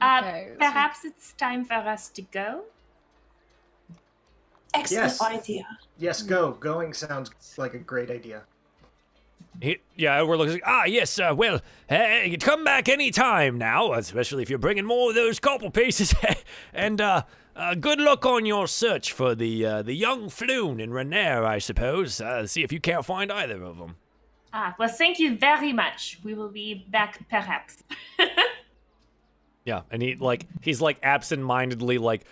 Uh, 0.00 0.18
Okay, 0.20 0.48
so- 0.50 0.56
perhaps 0.58 1.04
it's 1.04 1.32
time 1.34 1.64
for 1.64 1.74
us 1.74 2.08
to 2.10 2.22
go. 2.22 2.62
Excellent 4.74 5.04
Yes. 5.04 5.20
idea. 5.20 5.66
Yes, 5.98 6.22
go. 6.22 6.52
Going 6.52 6.92
sounds 6.92 7.30
like 7.58 7.74
a 7.74 7.78
great 7.78 8.10
idea. 8.10 8.42
He, 9.60 9.78
yeah, 9.96 10.18
Edward 10.20 10.36
looks 10.38 10.52
like, 10.52 10.62
ah, 10.64 10.84
yes, 10.84 11.18
uh, 11.18 11.34
well, 11.36 11.60
hey, 11.88 12.36
come 12.40 12.64
back 12.64 12.88
any 12.88 13.10
time 13.10 13.58
now, 13.58 13.92
especially 13.92 14.42
if 14.42 14.48
you're 14.48 14.58
bringing 14.58 14.86
more 14.86 15.10
of 15.10 15.16
those 15.16 15.38
copper 15.40 15.70
pieces. 15.70 16.14
and 16.72 17.00
uh, 17.00 17.24
uh, 17.56 17.74
good 17.74 18.00
luck 18.00 18.24
on 18.24 18.46
your 18.46 18.66
search 18.68 19.12
for 19.12 19.34
the 19.34 19.66
uh, 19.66 19.82
the 19.82 19.92
young 19.94 20.28
Floon 20.30 20.82
and 20.82 20.92
Renaer, 20.92 21.44
I 21.44 21.58
suppose. 21.58 22.20
Uh, 22.20 22.46
see 22.46 22.62
if 22.62 22.72
you 22.72 22.80
can't 22.80 23.04
find 23.04 23.30
either 23.30 23.62
of 23.62 23.76
them. 23.78 23.96
Ah, 24.52 24.74
well, 24.78 24.88
thank 24.88 25.18
you 25.18 25.36
very 25.36 25.72
much. 25.72 26.18
We 26.24 26.34
will 26.34 26.48
be 26.48 26.86
back 26.88 27.28
perhaps. 27.28 27.78
Yeah, 29.66 29.82
and 29.90 30.00
he 30.00 30.14
like 30.14 30.46
he's 30.62 30.80
like 30.80 30.98
absent-mindedly 31.02 31.98
like 31.98 32.24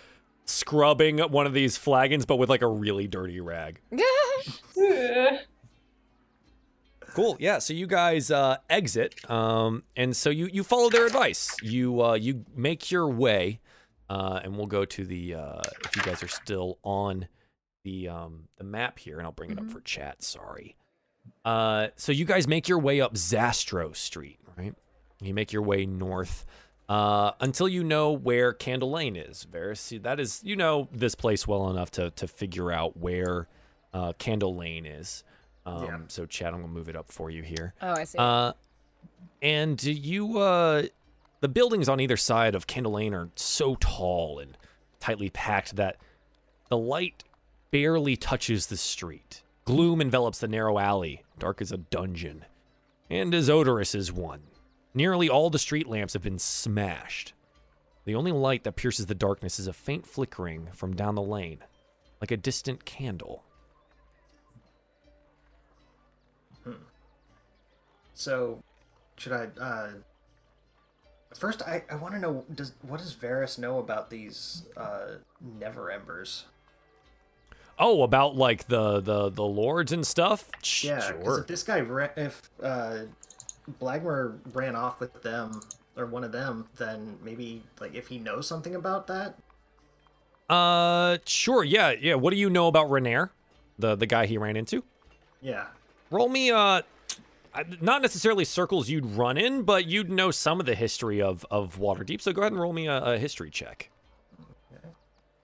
scrubbing 0.49 1.19
one 1.19 1.45
of 1.45 1.53
these 1.53 1.77
flagons, 1.77 2.25
but 2.25 2.37
with 2.37 2.49
like 2.49 2.61
a 2.61 2.67
really 2.67 3.07
dirty 3.07 3.39
rag. 3.39 3.81
Cool. 7.13 7.37
Yeah. 7.39 7.59
So 7.59 7.73
you 7.73 7.87
guys 7.87 8.31
uh, 8.31 8.57
exit, 8.69 9.15
um, 9.29 9.83
and 9.95 10.15
so 10.15 10.29
you 10.29 10.47
you 10.51 10.63
follow 10.63 10.89
their 10.89 11.05
advice. 11.05 11.55
You 11.61 12.01
uh, 12.01 12.13
you 12.13 12.45
make 12.55 12.91
your 12.91 13.09
way, 13.09 13.59
uh, 14.09 14.39
and 14.43 14.55
we'll 14.55 14.67
go 14.67 14.85
to 14.85 15.05
the 15.05 15.35
uh, 15.35 15.61
if 15.85 15.95
you 15.95 16.03
guys 16.03 16.21
are 16.23 16.27
still 16.27 16.77
on 16.83 17.27
the 17.83 18.09
um, 18.09 18.47
the 18.57 18.63
map 18.63 18.99
here, 18.99 19.17
and 19.17 19.25
I'll 19.25 19.31
bring 19.33 19.51
it 19.51 19.57
up 19.59 19.69
for 19.69 19.81
chat. 19.81 20.23
Sorry. 20.23 20.77
Uh, 21.43 21.87
so 21.95 22.11
you 22.11 22.25
guys 22.25 22.47
make 22.47 22.67
your 22.67 22.79
way 22.79 23.01
up 23.01 23.15
Zastro 23.15 23.95
Street, 23.95 24.39
right? 24.57 24.73
You 25.21 25.33
make 25.33 25.51
your 25.51 25.63
way 25.63 25.85
north 25.85 26.45
uh, 26.89 27.31
until 27.39 27.69
you 27.69 27.83
know 27.83 28.11
where 28.11 28.51
Candle 28.51 28.91
Lane 28.91 29.15
is. 29.15 29.47
Varys, 29.49 30.01
that 30.03 30.19
is 30.19 30.41
you 30.43 30.55
know 30.55 30.89
this 30.91 31.15
place 31.15 31.47
well 31.47 31.69
enough 31.69 31.91
to 31.91 32.09
to 32.11 32.27
figure 32.27 32.71
out 32.71 32.97
where 32.97 33.47
uh, 33.93 34.13
Candle 34.17 34.55
Lane 34.55 34.85
is. 34.85 35.23
Um, 35.65 35.83
Yeah. 35.83 35.99
So, 36.07 36.25
Chad, 36.25 36.53
I'm 36.53 36.61
gonna 36.61 36.73
move 36.73 36.89
it 36.89 36.95
up 36.95 37.11
for 37.11 37.29
you 37.29 37.43
here. 37.43 37.73
oh, 37.81 37.93
I 37.93 38.03
see. 38.03 38.17
Uh, 38.17 38.53
and 39.41 39.81
you, 39.81 40.39
uh, 40.39 40.83
the 41.39 41.47
buildings 41.47 41.87
on 41.87 41.99
either 41.99 42.17
side 42.17 42.55
of 42.55 42.67
Candle 42.67 42.93
Lane 42.93 43.13
are 43.13 43.29
so 43.35 43.75
tall 43.79 44.39
and 44.39 44.57
tightly 44.99 45.29
packed 45.29 45.75
that 45.77 45.97
the 46.69 46.77
light 46.77 47.23
barely 47.71 48.17
touches 48.17 48.67
the 48.67 48.75
street. 48.77 49.43
Gloom 49.65 50.01
envelops 50.01 50.39
the 50.39 50.47
narrow 50.47 50.79
alley, 50.79 51.23
dark 51.37 51.61
as 51.61 51.71
a 51.71 51.77
dungeon, 51.77 52.45
and 53.09 53.33
as 53.33 53.49
odorous 53.49 53.93
as 53.95 54.11
one. 54.11 54.41
Nearly 54.93 55.29
all 55.29 55.49
the 55.49 55.59
street 55.59 55.87
lamps 55.87 56.13
have 56.13 56.23
been 56.23 56.39
smashed. 56.39 57.33
The 58.05 58.15
only 58.15 58.31
light 58.31 58.63
that 58.63 58.75
pierces 58.75 59.05
the 59.05 59.15
darkness 59.15 59.59
is 59.59 59.67
a 59.67 59.73
faint 59.73 60.05
flickering 60.05 60.69
from 60.73 60.95
down 60.95 61.15
the 61.15 61.21
lane, 61.21 61.59
like 62.21 62.31
a 62.31 62.37
distant 62.37 62.85
candle. 62.85 63.43
So, 68.19 68.61
should 69.17 69.31
I? 69.31 69.47
uh 69.61 69.89
First, 71.35 71.61
I, 71.61 71.83
I 71.89 71.95
want 71.95 72.15
to 72.15 72.19
know 72.19 72.43
does 72.53 72.73
what 72.81 72.99
does 72.99 73.15
Varys 73.15 73.59
know 73.59 73.79
about 73.79 74.09
these 74.09 74.63
uh 74.75 75.19
Neverembers? 75.59 76.43
Oh, 77.77 78.03
about 78.03 78.35
like 78.35 78.67
the 78.67 78.99
the 78.99 79.29
the 79.29 79.45
lords 79.45 79.93
and 79.93 80.05
stuff. 80.05 80.49
Yeah, 80.81 80.99
sure. 80.99 81.39
if 81.41 81.47
this 81.47 81.63
guy 81.63 81.77
if 82.17 82.49
uh 82.61 83.03
Blagmar 83.79 84.39
ran 84.53 84.75
off 84.75 84.99
with 84.99 85.21
them 85.21 85.61
or 85.97 86.05
one 86.05 86.23
of 86.23 86.31
them, 86.31 86.67
then 86.77 87.17
maybe 87.23 87.63
like 87.79 87.93
if 87.95 88.07
he 88.07 88.17
knows 88.17 88.47
something 88.47 88.75
about 88.75 89.07
that. 89.07 89.35
Uh, 90.49 91.17
sure. 91.25 91.63
Yeah, 91.63 91.91
yeah. 91.91 92.15
What 92.15 92.31
do 92.31 92.37
you 92.37 92.49
know 92.49 92.67
about 92.67 92.89
Renaer, 92.89 93.29
the 93.77 93.95
the 93.95 94.05
guy 94.05 94.25
he 94.25 94.37
ran 94.37 94.55
into? 94.55 94.83
Yeah. 95.41 95.67
Roll 96.09 96.29
me 96.29 96.51
uh, 96.51 96.81
not 97.81 98.01
necessarily 98.01 98.45
circles 98.45 98.89
you'd 98.89 99.05
run 99.05 99.37
in, 99.37 99.63
but 99.63 99.85
you'd 99.85 100.09
know 100.09 100.31
some 100.31 100.59
of 100.59 100.65
the 100.65 100.75
history 100.75 101.21
of 101.21 101.45
of 101.51 101.77
Waterdeep. 101.77 102.21
So 102.21 102.33
go 102.33 102.41
ahead 102.41 102.51
and 102.51 102.61
roll 102.61 102.73
me 102.73 102.87
a, 102.87 102.97
a 102.97 103.17
history 103.17 103.49
check. 103.49 103.89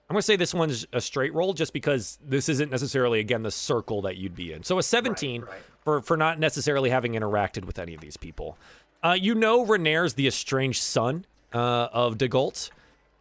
I'm 0.08 0.14
gonna 0.14 0.22
say 0.22 0.36
this 0.36 0.54
one's 0.54 0.86
a 0.92 1.00
straight 1.00 1.34
roll, 1.34 1.52
just 1.52 1.72
because 1.72 2.18
this 2.24 2.48
isn't 2.48 2.70
necessarily 2.70 3.18
again 3.18 3.42
the 3.42 3.50
circle 3.50 4.02
that 4.02 4.16
you'd 4.16 4.36
be 4.36 4.52
in. 4.52 4.62
So 4.62 4.78
a 4.78 4.82
17 4.82 5.42
right. 5.42 5.50
For 5.86 6.02
for 6.02 6.16
not 6.16 6.40
necessarily 6.40 6.90
having 6.90 7.12
interacted 7.12 7.64
with 7.64 7.78
any 7.78 7.94
of 7.94 8.00
these 8.00 8.16
people. 8.16 8.58
Uh, 9.04 9.16
you 9.16 9.36
know 9.36 9.64
Renaer's 9.64 10.14
the 10.14 10.26
estranged 10.26 10.82
son 10.82 11.24
uh, 11.54 11.86
of 11.92 12.18
Dagult. 12.18 12.70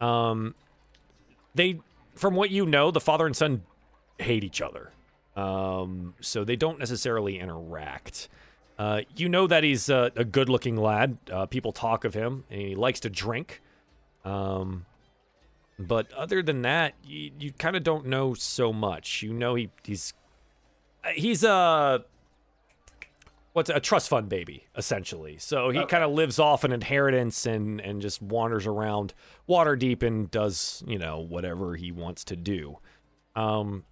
Um, 0.02 0.56
they, 1.54 1.80
from 2.16 2.34
what 2.34 2.50
you 2.50 2.66
know, 2.66 2.90
the 2.90 3.00
father 3.00 3.28
and 3.28 3.36
son 3.36 3.62
hate 4.18 4.44
each 4.44 4.62
other. 4.62 4.92
Um, 5.36 6.16
so 6.22 6.44
they 6.44 6.56
don't 6.56 6.80
necessarily 6.80 7.38
interact. 7.40 8.30
Uh, 8.80 9.02
you 9.16 9.30
know 9.30 9.46
that 9.46 9.64
he's 9.64 9.88
a, 9.88 10.12
a 10.16 10.26
good-looking 10.26 10.76
lad. 10.76 11.20
Uh, 11.32 11.46
people 11.46 11.72
talk 11.72 12.04
of 12.04 12.16
him, 12.16 12.46
and 12.50 12.60
he 12.60 12.74
likes 12.76 13.00
to 13.02 13.12
drink. 13.12 13.62
Um, 14.24 14.88
but 15.78 16.12
other 16.14 16.42
than 16.42 16.64
that, 16.64 16.96
you, 17.06 17.30
you 17.40 17.52
kind 17.52 17.76
of 17.76 17.84
don't 17.84 18.08
know 18.08 18.34
so 18.34 18.74
much. 18.74 19.22
You 19.22 19.34
know 19.34 19.54
he 19.54 19.70
he's 19.84 20.16
uh, 21.04 21.10
he's 21.14 21.44
a 21.44 22.04
what's 23.56 23.70
a 23.70 23.80
trust 23.80 24.10
fund 24.10 24.28
baby 24.28 24.66
essentially. 24.76 25.38
So 25.38 25.70
he 25.70 25.80
Okay. 25.80 25.88
kind 25.88 26.04
of 26.04 26.12
lives 26.12 26.40
off 26.40 26.66
an 26.66 26.74
inheritance 26.74 27.46
and 27.46 27.80
and 27.80 28.02
just 28.02 28.22
wanders 28.22 28.68
around 28.68 29.14
Waterdeep 29.48 30.04
and 30.04 30.30
does 30.30 30.84
you 30.86 31.00
know 31.00 31.20
whatever 31.20 31.76
he 31.78 31.90
wants 31.90 32.26
to 32.26 32.36
do. 32.36 32.80
Um, 33.34 33.86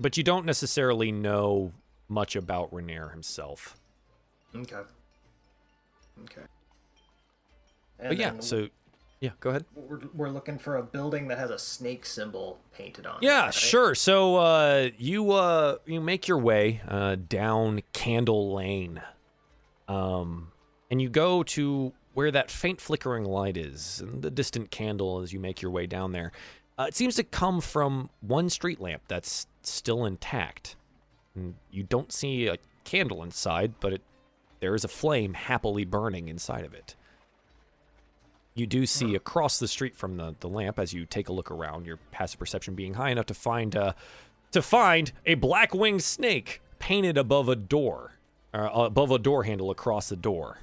but 0.00 0.16
you 0.16 0.22
don't 0.22 0.46
necessarily 0.46 1.12
know 1.12 1.72
much 2.08 2.36
about 2.36 2.70
Renaer 2.72 3.10
himself. 3.10 3.76
Okay. 4.56 4.76
Okay. 6.22 6.42
And 7.98 8.08
But 8.08 8.16
yeah, 8.16 8.32
so 8.40 8.68
yeah, 9.20 9.30
go 9.40 9.50
ahead. 9.50 9.64
we're, 9.74 10.00
we're 10.12 10.28
looking 10.28 10.58
for 10.58 10.76
a 10.76 10.82
building 10.82 11.28
that 11.28 11.38
has 11.38 11.50
a 11.50 11.58
snake 11.58 12.04
symbol 12.04 12.58
painted 12.74 13.06
on 13.06 13.16
it. 13.16 13.22
Yeah, 13.22 13.46
right? 13.46 13.54
sure. 13.54 13.94
So 13.94 14.36
uh, 14.36 14.90
you 14.98 15.32
uh, 15.32 15.76
you 15.86 16.00
make 16.00 16.28
your 16.28 16.38
way 16.38 16.80
uh, 16.86 17.16
down 17.28 17.82
Candle 17.92 18.54
Lane, 18.54 19.00
um, 19.88 20.52
and 20.90 21.00
you 21.00 21.08
go 21.08 21.42
to 21.42 21.92
where 22.14 22.30
that 22.30 22.50
faint 22.50 22.80
flickering 22.80 23.24
light 23.24 23.56
is, 23.56 24.00
and 24.00 24.22
the 24.22 24.30
distant 24.30 24.70
candle 24.70 25.20
as 25.20 25.32
you 25.32 25.40
make 25.40 25.62
your 25.62 25.70
way 25.70 25.86
down 25.86 26.12
there. 26.12 26.32
Uh, 26.78 26.86
it 26.88 26.94
seems 26.94 27.14
to 27.14 27.22
come 27.24 27.60
from 27.60 28.10
one 28.20 28.48
street 28.50 28.80
lamp 28.80 29.02
that's 29.06 29.46
still 29.62 30.04
intact. 30.04 30.76
And 31.34 31.54
you 31.70 31.82
don't 31.82 32.12
see 32.12 32.46
a 32.46 32.56
candle 32.84 33.22
inside, 33.22 33.74
but 33.80 33.92
it, 33.92 34.02
there 34.60 34.74
is 34.74 34.84
a 34.84 34.88
flame 34.88 35.34
happily 35.34 35.84
burning 35.84 36.28
inside 36.28 36.64
of 36.64 36.74
it. 36.74 36.96
You 38.54 38.66
do 38.66 38.86
see 38.86 39.16
across 39.16 39.58
the 39.58 39.66
street 39.66 39.96
from 39.96 40.16
the, 40.16 40.36
the 40.38 40.48
lamp 40.48 40.78
as 40.78 40.92
you 40.92 41.06
take 41.06 41.28
a 41.28 41.32
look 41.32 41.50
around, 41.50 41.86
your 41.86 41.96
passive 42.12 42.38
perception 42.38 42.76
being 42.76 42.94
high 42.94 43.10
enough 43.10 43.26
to 43.26 43.34
find 43.34 43.74
uh, 43.74 43.94
to 44.52 44.62
find 44.62 45.10
a 45.26 45.34
black 45.34 45.74
winged 45.74 46.04
snake 46.04 46.62
painted 46.78 47.18
above 47.18 47.48
a 47.48 47.56
door, 47.56 48.12
uh, 48.52 48.68
above 48.72 49.10
a 49.10 49.18
door 49.18 49.42
handle 49.42 49.72
across 49.72 50.08
the 50.08 50.14
door. 50.14 50.58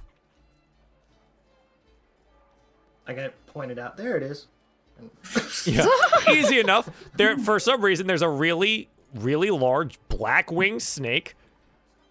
I 3.06 3.14
got 3.14 3.26
it 3.26 3.46
pointed 3.48 3.78
out. 3.78 3.98
There 3.98 4.16
it 4.16 4.24
is. 4.24 4.48
Yeah, 5.66 5.86
easy 6.32 6.60
enough. 6.60 6.90
There, 7.18 7.38
for 7.38 7.60
some 7.60 7.84
reason, 7.84 8.08
there's 8.08 8.22
a 8.22 8.30
really, 8.30 8.88
really 9.16 9.50
large 9.50 10.00
black 10.10 10.52
winged 10.52 10.82
snake 10.82 11.36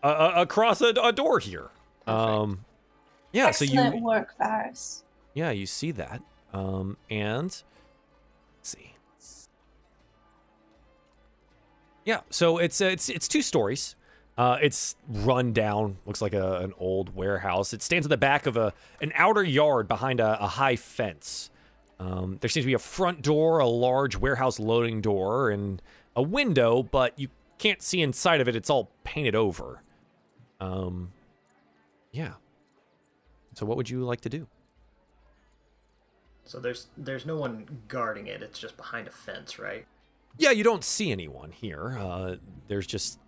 uh, 0.03 0.07
uh, 0.07 0.33
across 0.37 0.81
a, 0.81 0.89
a 1.03 1.13
door 1.13 1.39
here. 1.39 1.69
Um, 2.07 2.65
yeah, 3.33 3.51
so 3.53 3.65
Excellent 3.65 3.97
you, 3.97 4.03
work, 4.03 4.35
Varus. 4.39 5.05
Yeah, 5.35 5.51
you 5.51 5.67
see 5.67 5.93
that, 5.93 6.23
um, 6.53 6.97
and 7.09 7.45
let's 7.45 7.65
see. 8.63 8.95
Yeah, 12.05 12.21
so 12.31 12.59
it's 12.59 12.81
uh, 12.81 12.87
it's 12.87 13.09
it's 13.09 13.29
two 13.29 13.43
stories. 13.43 13.97
Uh, 14.39 14.59
it's 14.63 14.97
run 15.07 15.53
down, 15.53 15.99
looks 16.07 16.23
like 16.23 16.33
a, 16.33 16.59
an 16.59 16.73
old 16.79 17.15
warehouse. 17.15 17.75
It 17.75 17.83
stands 17.83 18.07
at 18.07 18.11
the 18.11 18.17
back 18.17 18.47
of 18.47 18.57
a 18.57 18.73
an 19.01 19.13
outer 19.15 19.45
yard 19.45 19.87
behind 19.87 20.21
a, 20.21 20.43
a 20.43 20.47
high 20.47 20.77
fence. 20.77 21.51
Um, 21.99 22.39
there 22.41 22.49
seems 22.49 22.65
to 22.65 22.69
be 22.69 22.75
a 22.75 22.79
front 22.79 23.21
door, 23.21 23.59
a 23.59 23.67
large 23.67 24.17
warehouse 24.17 24.59
loading 24.59 25.03
door, 25.03 25.51
and 25.51 25.83
a 26.17 26.23
window, 26.23 26.83
but 26.83 27.19
you 27.19 27.29
can't 27.59 27.83
see 27.83 28.01
inside 28.01 28.41
of 28.41 28.49
it. 28.49 28.57
It's 28.57 28.71
all 28.71 28.91
painted 29.05 29.35
over. 29.35 29.83
Um, 30.61 31.13
yeah. 32.11 32.33
So, 33.55 33.67
what 33.67 33.77
would 33.77 33.91
you 33.91 34.05
like 34.05 34.23
to 34.23 34.31
do? 34.31 34.47
So 36.51 36.59
there's 36.59 36.89
there's 36.97 37.27
no 37.27 37.37
one 37.37 37.65
guarding 37.87 38.27
it. 38.27 38.43
It's 38.43 38.59
just 38.59 38.77
behind 38.77 39.07
a 39.07 39.13
fence, 39.13 39.57
right? 39.61 39.87
Yeah, 40.37 40.51
you 40.51 40.65
don't 40.65 40.83
see 40.83 41.13
anyone 41.13 41.53
here. 41.53 41.97
Uh, 41.97 42.37
there's 42.67 42.89
just 42.89 43.21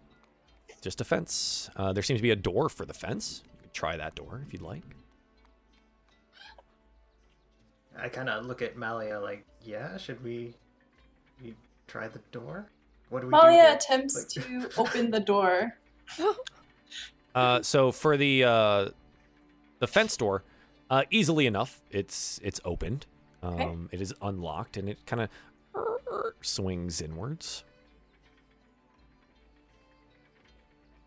just 0.80 1.00
a 1.00 1.04
fence. 1.04 1.70
Uh, 1.76 1.92
there 1.92 2.02
seems 2.02 2.18
to 2.18 2.22
be 2.22 2.32
a 2.32 2.36
door 2.36 2.68
for 2.68 2.84
the 2.84 2.92
fence. 2.94 3.44
You 3.54 3.60
could 3.62 3.72
try 3.72 3.96
that 3.96 4.16
door 4.16 4.42
if 4.44 4.52
you'd 4.52 4.60
like. 4.62 4.82
I 7.96 8.08
kind 8.08 8.28
of 8.28 8.44
look 8.46 8.60
at 8.60 8.76
Malia 8.76 9.20
like, 9.20 9.44
yeah, 9.62 9.96
should 9.98 10.24
we, 10.24 10.54
we 11.40 11.54
try 11.86 12.08
the 12.08 12.18
door? 12.32 12.66
What 13.10 13.20
do 13.20 13.26
we? 13.28 13.30
Malia 13.30 13.62
here? 13.62 13.74
attempts 13.76 14.16
Like- 14.16 14.28
to 14.44 14.70
open 14.78 15.10
the 15.12 15.20
door. 15.20 15.76
Uh, 17.34 17.62
so 17.62 17.90
for 17.90 18.18
the 18.18 18.44
uh, 18.44 18.88
the 19.78 19.86
fence 19.86 20.18
door, 20.18 20.42
uh, 20.90 21.04
easily 21.10 21.46
enough, 21.46 21.80
it's 21.90 22.38
it's 22.44 22.60
opened. 22.62 23.06
Um, 23.42 23.88
It 23.92 24.00
is 24.00 24.14
unlocked, 24.22 24.76
and 24.76 24.88
it 24.88 25.04
kind 25.06 25.22
of 25.22 25.28
swings 26.42 27.00
inwards. 27.00 27.64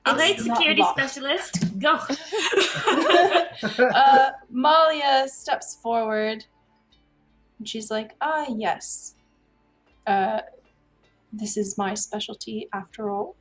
All 0.06 0.16
right, 0.16 0.36
It's 0.36 0.44
security 0.44 0.82
locked. 0.82 0.99
specialist, 0.99 1.80
go. 1.80 1.98
uh, 3.80 4.32
Malia 4.52 5.28
steps 5.28 5.80
forward 5.82 6.45
and 7.57 7.68
she's 7.68 7.90
like, 7.90 8.12
ah, 8.22 8.45
yes. 8.56 9.16
Uh, 10.06 10.41
this 11.34 11.57
is 11.57 11.78
my 11.78 11.94
specialty 11.95 12.68
after 12.74 13.10
all. 13.10 13.36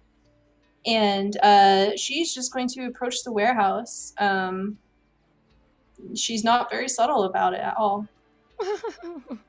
And 0.87 1.37
uh, 1.43 1.97
she's 1.97 2.35
just 2.35 2.53
going 2.53 2.69
to 2.69 2.87
approach 2.87 3.25
the 3.25 3.33
warehouse. 3.33 4.15
Um, 4.19 4.79
she's 6.15 6.45
not 6.45 6.71
very 6.71 6.89
subtle 6.89 7.25
about 7.25 7.55
it 7.55 7.61
at 7.61 7.75
all. 7.77 8.09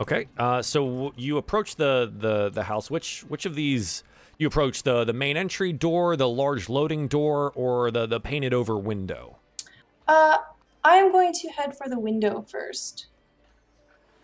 Okay. 0.00 0.28
Uh, 0.36 0.60
so 0.62 1.12
you 1.16 1.38
approach 1.38 1.76
the, 1.76 2.12
the 2.16 2.50
the 2.50 2.64
house. 2.64 2.90
Which 2.90 3.20
which 3.28 3.46
of 3.46 3.54
these 3.54 4.04
you 4.38 4.46
approach 4.46 4.82
the 4.82 5.04
the 5.04 5.12
main 5.12 5.36
entry 5.36 5.72
door, 5.72 6.16
the 6.16 6.28
large 6.28 6.68
loading 6.68 7.08
door, 7.08 7.52
or 7.54 7.90
the 7.90 8.06
the 8.06 8.20
painted 8.20 8.52
over 8.52 8.76
window? 8.76 9.38
Uh, 10.06 10.38
I'm 10.84 11.10
going 11.12 11.32
to 11.32 11.48
head 11.48 11.76
for 11.76 11.88
the 11.88 11.98
window 11.98 12.44
first. 12.48 13.06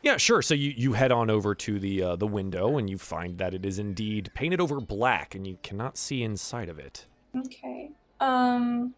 Yeah, 0.02 0.16
sure. 0.16 0.42
So 0.42 0.54
you, 0.54 0.74
you 0.76 0.92
head 0.94 1.12
on 1.12 1.30
over 1.30 1.54
to 1.54 1.78
the 1.78 2.02
uh, 2.02 2.16
the 2.16 2.26
window 2.26 2.76
and 2.76 2.90
you 2.90 2.98
find 2.98 3.38
that 3.38 3.54
it 3.54 3.64
is 3.64 3.78
indeed 3.78 4.30
painted 4.34 4.60
over 4.60 4.80
black, 4.80 5.34
and 5.34 5.46
you 5.46 5.58
cannot 5.62 5.96
see 5.96 6.22
inside 6.22 6.68
of 6.68 6.78
it. 6.78 7.06
Okay. 7.34 7.92
Um. 8.20 8.94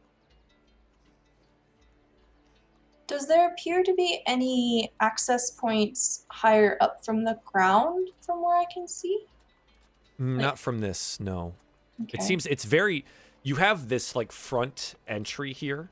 Does 3.06 3.28
there 3.28 3.50
appear 3.50 3.82
to 3.82 3.94
be 3.94 4.20
any 4.26 4.90
access 5.00 5.50
points 5.50 6.24
higher 6.28 6.76
up 6.80 7.04
from 7.04 7.24
the 7.24 7.38
ground 7.44 8.10
from 8.20 8.42
where 8.42 8.56
I 8.56 8.64
can 8.72 8.88
see? 8.88 9.26
Not 10.18 10.58
from 10.58 10.80
this, 10.80 11.20
no. 11.20 11.54
Okay. 12.02 12.18
It 12.18 12.22
seems 12.22 12.46
it's 12.46 12.64
very. 12.64 13.04
You 13.42 13.56
have 13.56 13.88
this 13.88 14.16
like 14.16 14.32
front 14.32 14.94
entry 15.06 15.52
here, 15.52 15.90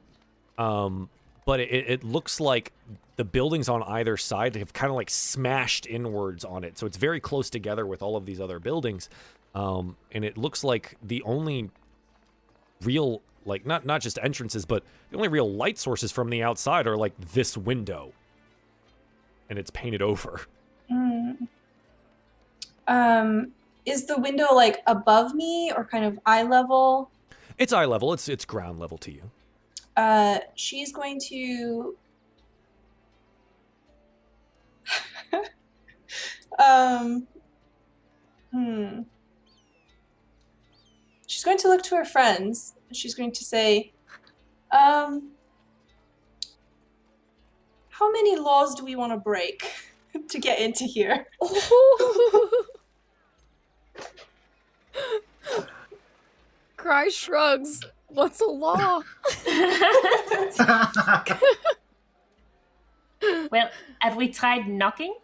um, 0.57 1.11
but 1.45 1.61
it, 1.61 1.71
it 1.71 2.05
looks 2.05 2.41
like 2.41 2.73
the 3.17 3.25
buildings 3.25 3.69
on 3.69 3.83
either 3.83 4.17
side 4.17 4.57
have 4.57 4.73
kind 4.73 4.91
of 4.91 4.97
like 4.97 5.11
smashed 5.11 5.87
inwards 5.87 6.45
on 6.45 6.65
it, 6.65 6.79
so 6.79 6.87
it's 6.87 6.97
very 6.97 7.21
close 7.21 7.51
together 7.51 7.87
with 7.87 8.01
all 8.01 8.17
of 8.17 8.25
these 8.25 8.41
other 8.41 8.59
buildings, 8.59 9.11
um, 9.55 9.97
and 10.13 10.25
it 10.25 10.39
looks 10.39 10.65
like 10.65 10.97
the 11.03 11.23
only 11.25 11.71
real 12.83 13.21
like 13.45 13.67
not 13.67 13.85
not 13.85 14.01
just 14.01 14.19
entrances, 14.23 14.65
but 14.65 14.85
the 15.11 15.17
only 15.17 15.29
real 15.29 15.51
light 15.51 15.79
sources 15.79 16.13
from 16.13 16.31
the 16.31 16.43
outside 16.43 16.87
are 16.87 16.97
like 16.97 17.13
this 17.33 17.57
window, 17.57 18.13
and 19.49 19.59
it's 19.59 19.71
painted 19.71 20.03
over. 20.03 20.43
Hmm. 20.89 21.33
Um, 22.89 23.53
is 23.87 24.07
the 24.07 24.19
window 24.19 24.55
like 24.55 24.81
above 24.87 25.35
me 25.35 25.73
or 25.77 25.85
kind 25.85 26.05
of 26.05 26.19
eye 26.27 26.43
level? 26.43 27.11
It's 27.59 27.73
eye 27.73 27.85
level. 27.85 28.13
It's 28.13 28.29
it's 28.29 28.45
ground 28.45 28.79
level 28.79 28.99
to 28.99 29.13
you. 29.13 29.31
Uh, 29.97 30.39
she's 30.55 30.93
going 30.93 31.21
to. 31.29 31.97
um. 36.59 37.27
Hmm. 38.53 39.03
She's 41.27 41.45
going 41.45 41.59
to 41.59 41.69
look 41.69 41.83
to 41.85 41.97
her 41.97 42.05
friends. 42.05 42.75
And 42.93 42.97
She's 42.97 43.15
going 43.15 43.33
to 43.33 43.43
say, 43.45 43.91
um. 44.71 45.31
How 47.89 48.11
many 48.11 48.37
laws 48.37 48.75
do 48.75 48.85
we 48.85 48.97
want 48.97 49.13
to 49.13 49.19
break 49.19 49.65
to 50.29 50.39
get 50.39 50.59
into 50.59 50.85
here? 50.85 51.27
Cry 56.77 57.09
shrugs. 57.09 57.81
What's 58.09 58.43
a 58.43 58.47
law? 58.47 59.01
well, 63.51 63.71
have 64.01 64.17
we 64.17 64.29
tried 64.29 64.69
knocking? 64.69 65.15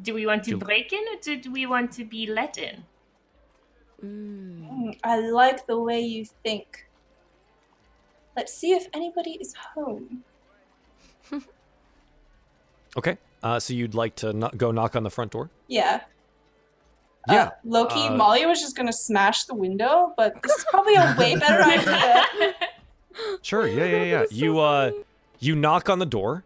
Do 0.00 0.14
we 0.14 0.24
want 0.24 0.44
to 0.44 0.52
Do- 0.52 0.58
break 0.58 0.92
in 0.94 1.04
or 1.12 1.16
do 1.36 1.52
we 1.52 1.66
want 1.66 1.92
to 1.92 2.04
be 2.04 2.26
let 2.26 2.56
in? 2.56 2.84
Mm. 4.04 4.68
Mm, 4.70 4.98
I 5.02 5.20
like 5.30 5.66
the 5.66 5.78
way 5.78 6.00
you 6.00 6.24
think. 6.44 6.86
Let's 8.36 8.54
see 8.54 8.72
if 8.72 8.86
anybody 8.94 9.32
is 9.40 9.54
home. 9.74 10.22
Okay. 12.96 13.18
Uh, 13.42 13.60
so 13.60 13.74
you'd 13.74 13.94
like 13.94 14.16
to 14.16 14.32
no- 14.32 14.50
go 14.56 14.70
knock 14.72 14.96
on 14.96 15.02
the 15.02 15.10
front 15.10 15.30
door? 15.30 15.50
Yeah. 15.68 16.00
Yeah. 17.28 17.42
Uh, 17.44 17.50
Loki, 17.64 18.00
uh, 18.00 18.16
Molly 18.16 18.46
was 18.46 18.60
just 18.60 18.74
gonna 18.76 18.92
smash 18.94 19.44
the 19.44 19.54
window, 19.54 20.14
but 20.16 20.42
this 20.42 20.50
is 20.52 20.64
probably 20.70 20.94
a 20.94 21.14
way 21.18 21.36
better 21.38 21.62
idea. 21.62 22.54
Sure. 23.42 23.66
Yeah, 23.66 23.84
yeah, 23.84 24.02
yeah. 24.04 24.22
So 24.22 24.28
you 24.30 24.58
uh 24.60 24.90
funny. 24.90 25.04
you 25.40 25.54
knock 25.56 25.90
on 25.90 25.98
the 25.98 26.06
door. 26.06 26.44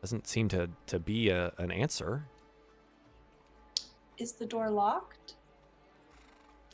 doesn't 0.00 0.26
seem 0.26 0.48
to 0.48 0.70
to 0.86 0.98
be 0.98 1.28
a, 1.28 1.52
an 1.58 1.70
answer. 1.70 2.24
Is 4.18 4.32
the 4.32 4.46
door 4.46 4.70
locked? 4.70 5.34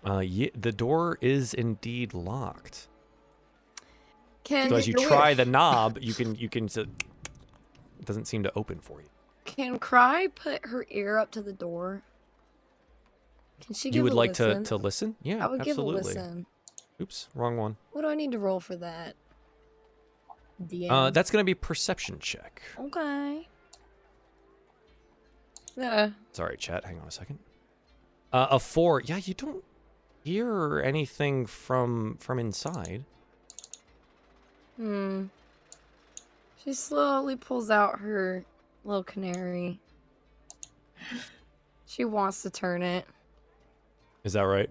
Uh, 0.07 0.19
ye 0.21 0.51
the 0.55 0.73
door 0.73 1.19
is 1.21 1.55
indeed 1.55 2.13
locked. 2.15 2.89
Can 4.45 4.69
So 4.71 4.77
as 4.77 4.89
you 4.89 4.95
try 4.95 5.35
the 5.35 5.45
knob, 5.45 5.99
you 6.01 6.15
can 6.15 6.35
you 6.35 6.49
can. 6.49 6.65
s- 6.65 6.77
It 6.79 6.89
doesn't 8.05 8.27
seem 8.27 8.43
to 8.43 8.53
open 8.57 8.81
for 8.81 9.01
you. 9.01 9.09
can 9.45 9.79
Cry 9.79 10.29
put 10.35 10.67
her 10.67 10.85
ear 10.91 11.19
up 11.19 11.31
to 11.33 11.43
the 11.43 11.53
door? 11.53 12.03
Can 13.65 13.75
she 13.75 13.91
give 13.91 13.97
you 13.99 14.03
would 14.05 14.13
a 14.13 14.17
like 14.17 14.31
listen? 14.31 14.65
to 14.65 14.69
to 14.71 14.77
listen? 14.77 15.17
Yeah, 15.23 15.45
I 15.45 15.49
would 15.49 15.61
absolutely. 15.61 16.03
give 16.15 16.23
a 16.23 16.25
listen. 16.25 16.47
Oops, 17.01 17.29
wrong 17.35 17.57
one. 17.57 17.77
What 17.93 18.03
do 18.03 18.09
I 18.09 18.15
need 18.17 18.33
to 18.33 18.39
roll 18.41 18.59
for 18.61 18.75
that? 18.77 19.15
DM. 20.65 20.91
Uh, 20.91 21.11
that's 21.11 21.31
gonna 21.31 21.45
be 21.45 21.55
perception 21.55 22.19
check. 22.19 22.63
okay. 22.79 23.47
Yeah. 25.77 26.11
Sorry, 26.33 26.57
chat. 26.57 26.85
Hang 26.85 27.01
on 27.01 27.09
a 27.09 27.11
second. 27.11 27.39
Uh, 28.33 28.49
a 28.51 28.59
four. 28.59 29.01
Yeah, 29.03 29.19
you 29.23 29.35
don't 29.35 29.65
hear 30.25 30.81
anything 30.81 31.47
from 31.47 32.17
from 32.21 32.39
inside. 32.39 33.05
Hmm. 34.77 35.25
She 36.65 36.73
slowly 36.73 37.37
pulls 37.37 37.71
out 37.71 37.99
her 38.01 38.45
little 38.85 39.03
canary. 39.03 39.81
She 41.87 42.05
wants 42.05 42.43
to 42.43 42.51
turn 42.51 42.83
it. 42.83 43.05
Is 44.25 44.35
that 44.35 44.43
right? 44.43 44.71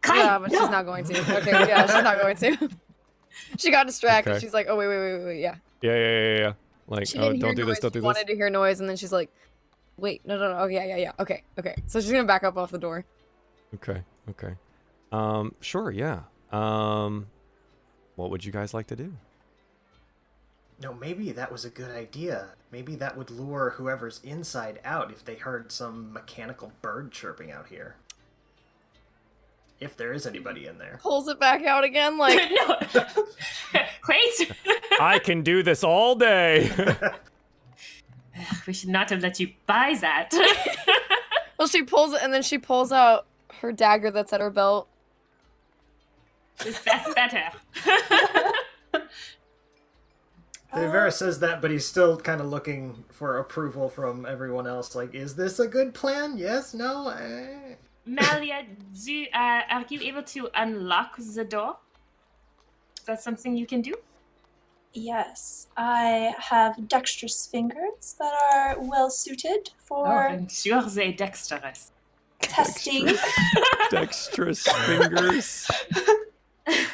Kai, 0.00 0.16
yeah, 0.16 0.38
but 0.38 0.50
no. 0.52 0.60
she's 0.60 0.70
not 0.70 0.86
going 0.86 1.04
to. 1.04 1.36
Okay, 1.38 1.50
yeah, 1.50 1.82
she's 1.86 2.04
not 2.04 2.20
going 2.20 2.36
to. 2.36 2.70
she 3.58 3.70
got 3.70 3.86
distracted. 3.86 4.30
Okay. 4.30 4.40
She's 4.40 4.54
like, 4.54 4.66
oh 4.68 4.76
wait, 4.76 4.86
wait, 4.86 4.98
wait, 4.98 5.18
wait, 5.18 5.24
wait, 5.24 5.40
yeah. 5.40 5.56
Yeah, 5.82 5.92
yeah, 5.92 5.98
yeah, 5.98 6.20
yeah, 6.20 6.38
yeah. 6.40 6.52
Like, 6.86 7.06
She 7.06 7.18
oh, 7.18 7.36
don't 7.36 7.54
do 7.54 7.64
noise. 7.64 7.74
this. 7.74 7.80
Don't 7.80 7.90
she 7.90 7.94
do 7.94 8.00
this. 8.00 8.04
wanted 8.04 8.26
to 8.28 8.34
hear 8.34 8.48
noise, 8.48 8.80
and 8.80 8.88
then 8.88 8.96
she's 8.96 9.12
like, 9.12 9.30
wait, 9.98 10.26
no, 10.26 10.38
no, 10.38 10.52
no. 10.52 10.58
Okay, 10.60 10.74
yeah, 10.74 10.84
yeah, 10.84 10.96
yeah. 10.96 11.12
Okay, 11.20 11.42
okay. 11.58 11.74
So 11.86 12.00
she's 12.00 12.10
gonna 12.10 12.24
back 12.24 12.44
up 12.44 12.56
off 12.56 12.70
the 12.70 12.78
door. 12.78 13.04
Okay, 13.74 14.02
okay. 14.30 14.54
Um, 15.12 15.54
sure, 15.60 15.90
yeah. 15.90 16.20
Um, 16.52 17.26
what 18.16 18.30
would 18.30 18.44
you 18.44 18.52
guys 18.52 18.72
like 18.74 18.86
to 18.88 18.96
do? 18.96 19.12
No, 20.80 20.94
maybe 20.94 21.32
that 21.32 21.50
was 21.50 21.64
a 21.64 21.70
good 21.70 21.90
idea. 21.90 22.50
Maybe 22.70 22.94
that 22.96 23.16
would 23.16 23.30
lure 23.30 23.70
whoever's 23.76 24.20
inside 24.22 24.80
out 24.84 25.10
if 25.10 25.24
they 25.24 25.34
heard 25.34 25.72
some 25.72 26.12
mechanical 26.12 26.72
bird 26.82 27.10
chirping 27.10 27.50
out 27.50 27.66
here. 27.66 27.96
If 29.80 29.96
there 29.96 30.12
is 30.12 30.26
anybody 30.26 30.66
in 30.66 30.78
there. 30.78 30.98
Pulls 31.02 31.28
it 31.28 31.40
back 31.40 31.64
out 31.64 31.84
again, 31.84 32.18
like. 32.18 32.38
Wait. 34.08 34.52
I 35.00 35.18
can 35.18 35.42
do 35.42 35.62
this 35.62 35.84
all 35.84 36.14
day. 36.14 36.70
we 38.66 38.72
should 38.72 38.88
not 38.88 39.10
have 39.10 39.22
let 39.22 39.38
you 39.40 39.52
buy 39.66 39.96
that. 40.00 40.30
well, 41.58 41.68
she 41.68 41.82
pulls 41.82 42.14
it, 42.14 42.22
and 42.22 42.32
then 42.32 42.42
she 42.42 42.58
pulls 42.58 42.92
out 42.92 43.26
her 43.60 43.72
dagger 43.72 44.10
that's 44.10 44.32
at 44.32 44.40
her 44.40 44.50
belt. 44.50 44.88
That's 46.58 47.14
better. 47.14 47.50
Rivera 50.74 51.10
says 51.10 51.38
that, 51.40 51.62
but 51.62 51.70
he's 51.70 51.86
still 51.86 52.16
kind 52.18 52.40
of 52.40 52.48
looking 52.48 53.04
for 53.10 53.38
approval 53.38 53.88
from 53.88 54.26
everyone 54.26 54.66
else. 54.66 54.94
Like, 54.94 55.14
is 55.14 55.34
this 55.34 55.58
a 55.58 55.66
good 55.66 55.94
plan? 55.94 56.36
Yes? 56.36 56.74
No? 56.74 57.08
Eh. 57.08 57.74
Malia, 58.04 58.64
do, 59.04 59.26
uh, 59.34 59.62
are 59.70 59.84
you 59.88 60.00
able 60.02 60.22
to 60.24 60.48
unlock 60.54 61.16
the 61.16 61.44
door? 61.44 61.76
Is 62.98 63.04
that 63.04 63.22
something 63.22 63.56
you 63.56 63.66
can 63.66 63.80
do? 63.80 63.94
Yes, 64.94 65.66
I 65.76 66.34
have 66.38 66.88
dexterous 66.88 67.46
fingers 67.46 68.16
that 68.18 68.32
are 68.52 68.80
well 68.80 69.10
suited 69.10 69.70
Oh, 69.70 69.84
for 69.86 70.28
I'm 70.28 70.48
sure 70.48 70.82
they 70.82 71.12
dexterous. 71.12 71.92
testing. 72.40 73.14
Dexterous 73.90 74.66
fingers. 74.66 75.70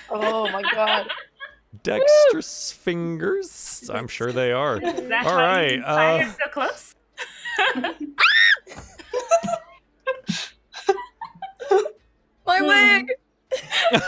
Oh 0.08 0.48
my 0.52 0.62
god. 0.73 1.08
Dexterous 1.82 2.70
fingers. 2.70 3.90
I'm 3.92 4.06
sure 4.06 4.31
they 4.31 4.52
are. 4.52 4.76
Is 4.81 5.08
that 5.08 5.26
All 5.26 5.34
why 5.34 5.42
right, 5.42 5.73
you 5.73 5.82
fired 5.82 6.28
uh, 6.28 6.32
so 6.32 6.48
close? 6.52 6.94
My 12.47 12.60
wig! 12.60 13.10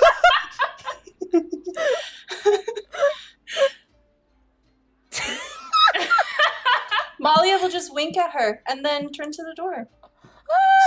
Malia 7.19 7.59
will 7.59 7.71
just 7.71 7.93
wink 7.95 8.17
at 8.17 8.33
her 8.33 8.63
and 8.69 8.85
then 8.85 9.11
turn 9.11 9.33
to 9.33 9.43
the 9.43 9.55
door. 9.55 9.89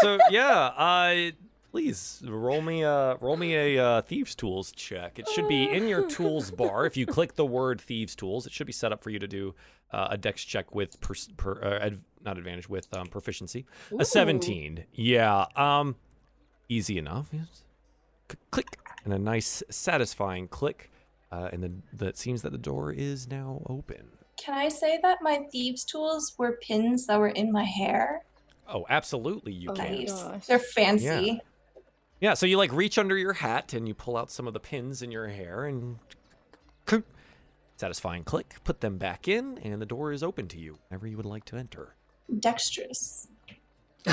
So 0.01 0.19
yeah, 0.29 0.71
uh, 0.77 1.31
please 1.71 2.21
roll 2.25 2.61
me 2.61 2.83
a 2.83 3.17
roll 3.19 3.37
me 3.37 3.55
a 3.55 3.83
uh, 3.83 4.01
thieves 4.01 4.35
tools 4.35 4.71
check. 4.71 5.19
It 5.19 5.27
should 5.29 5.47
be 5.47 5.69
in 5.69 5.87
your 5.87 6.07
tools 6.09 6.51
bar. 6.51 6.85
If 6.85 6.95
you 6.97 7.05
click 7.05 7.35
the 7.35 7.45
word 7.45 7.81
thieves 7.81 8.15
tools, 8.15 8.45
it 8.45 8.53
should 8.53 8.67
be 8.67 8.73
set 8.73 8.91
up 8.91 9.03
for 9.03 9.09
you 9.09 9.19
to 9.19 9.27
do 9.27 9.55
uh, 9.91 10.09
a 10.11 10.17
dex 10.17 10.43
check 10.43 10.73
with 10.73 10.99
per, 11.01 11.15
per, 11.37 11.61
uh, 11.63 11.85
ad, 11.85 12.01
not 12.23 12.37
advantage 12.37 12.69
with 12.69 12.93
um, 12.95 13.07
proficiency. 13.07 13.65
A 13.97 14.05
17. 14.05 14.85
Yeah. 14.93 15.45
Um, 15.55 15.95
easy 16.67 16.97
enough. 16.97 17.29
Yes. 17.31 17.63
Click 18.51 18.77
and 19.03 19.13
a 19.13 19.19
nice 19.19 19.63
satisfying 19.69 20.47
click. 20.47 20.91
Uh, 21.31 21.49
and 21.51 21.61
then 21.63 21.83
the, 21.93 22.07
it 22.07 22.17
seems 22.17 22.41
that 22.41 22.51
the 22.51 22.57
door 22.57 22.91
is 22.91 23.27
now 23.27 23.61
open. 23.69 24.07
Can 24.37 24.55
I 24.55 24.69
say 24.69 24.99
that 25.03 25.19
my 25.21 25.41
thieves' 25.51 25.83
tools 25.83 26.33
were 26.37 26.53
pins 26.61 27.05
that 27.07 27.19
were 27.19 27.27
in 27.27 27.51
my 27.51 27.65
hair? 27.65 28.23
Oh, 28.67 28.85
absolutely, 28.89 29.51
you 29.53 29.69
Oh, 29.69 29.73
can. 29.73 29.91
nice. 29.95 30.09
Nice. 30.09 30.23
gosh. 30.23 30.45
They're 30.47 30.59
fancy. 30.59 31.05
Yeah, 31.05 31.33
yeah, 32.21 32.33
so 32.33 32.45
you 32.45 32.57
like 32.57 32.71
reach 32.73 32.97
under 32.97 33.17
your 33.17 33.33
hat 33.33 33.73
and 33.73 33.87
you 33.87 33.93
pull 33.93 34.17
out 34.17 34.29
some 34.31 34.47
of 34.47 34.53
the 34.53 34.59
pins 34.59 35.01
in 35.01 35.11
your 35.11 35.27
hair 35.27 35.65
and 35.65 35.97
clunk. 36.85 37.05
satisfying 37.77 38.23
click, 38.23 38.55
put 38.63 38.81
them 38.81 38.97
back 38.97 39.27
in, 39.27 39.57
and 39.59 39.81
the 39.81 39.85
door 39.85 40.11
is 40.11 40.21
open 40.23 40.47
to 40.49 40.57
you 40.59 40.77
whenever 40.89 41.07
you 41.07 41.15
would 41.17 41.25
like 41.25 41.45
to 41.45 41.55
enter. 41.57 41.95
Dexterous. 42.39 43.27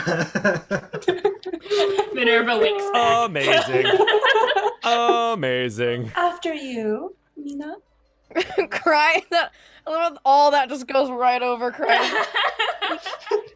Minerva 2.14 2.58
winks 2.60 2.84
back. 2.92 3.28
Amazing. 3.28 3.86
Amazing. 4.86 6.12
After 6.16 6.54
you, 6.54 7.14
Mina. 7.36 7.76
cry 8.70 9.22
that 9.30 9.52
I 9.86 9.90
love 9.90 10.18
all 10.24 10.50
that 10.50 10.68
just 10.68 10.86
goes 10.86 11.10
right 11.10 11.40
over 11.42 11.70
cry. 11.70 12.24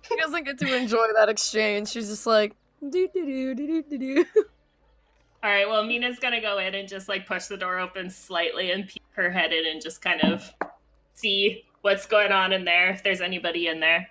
she 0.09 0.17
doesn't 0.17 0.45
get 0.45 0.59
to 0.59 0.77
enjoy 0.77 1.09
that 1.17 1.29
exchange. 1.29 1.89
She's 1.89 2.09
just 2.09 2.27
like 2.27 2.55
do 2.81 3.09
do 3.13 3.55
do 3.55 3.55
do 3.55 3.83
do 3.83 3.99
do. 3.99 4.25
All 5.43 5.51
right, 5.51 5.69
well, 5.69 5.85
Mina's 5.85 6.19
gonna 6.19 6.41
go 6.41 6.59
in 6.59 6.75
and 6.75 6.89
just 6.89 7.09
like 7.09 7.27
push 7.27 7.47
the 7.47 7.57
door 7.57 7.79
open 7.79 8.11
slightly 8.11 8.71
and 8.71 8.87
peek 8.87 9.03
her 9.13 9.31
head 9.31 9.53
in 9.53 9.67
and 9.67 9.83
just 9.83 10.03
kind 10.03 10.21
of 10.21 10.53
see 11.15 11.65
what's 11.83 12.07
going 12.07 12.31
on 12.31 12.53
in 12.53 12.65
there, 12.65 12.91
if 12.91 13.03
there's 13.03 13.21
anybody 13.21 13.67
in 13.67 13.81
there. 13.81 14.09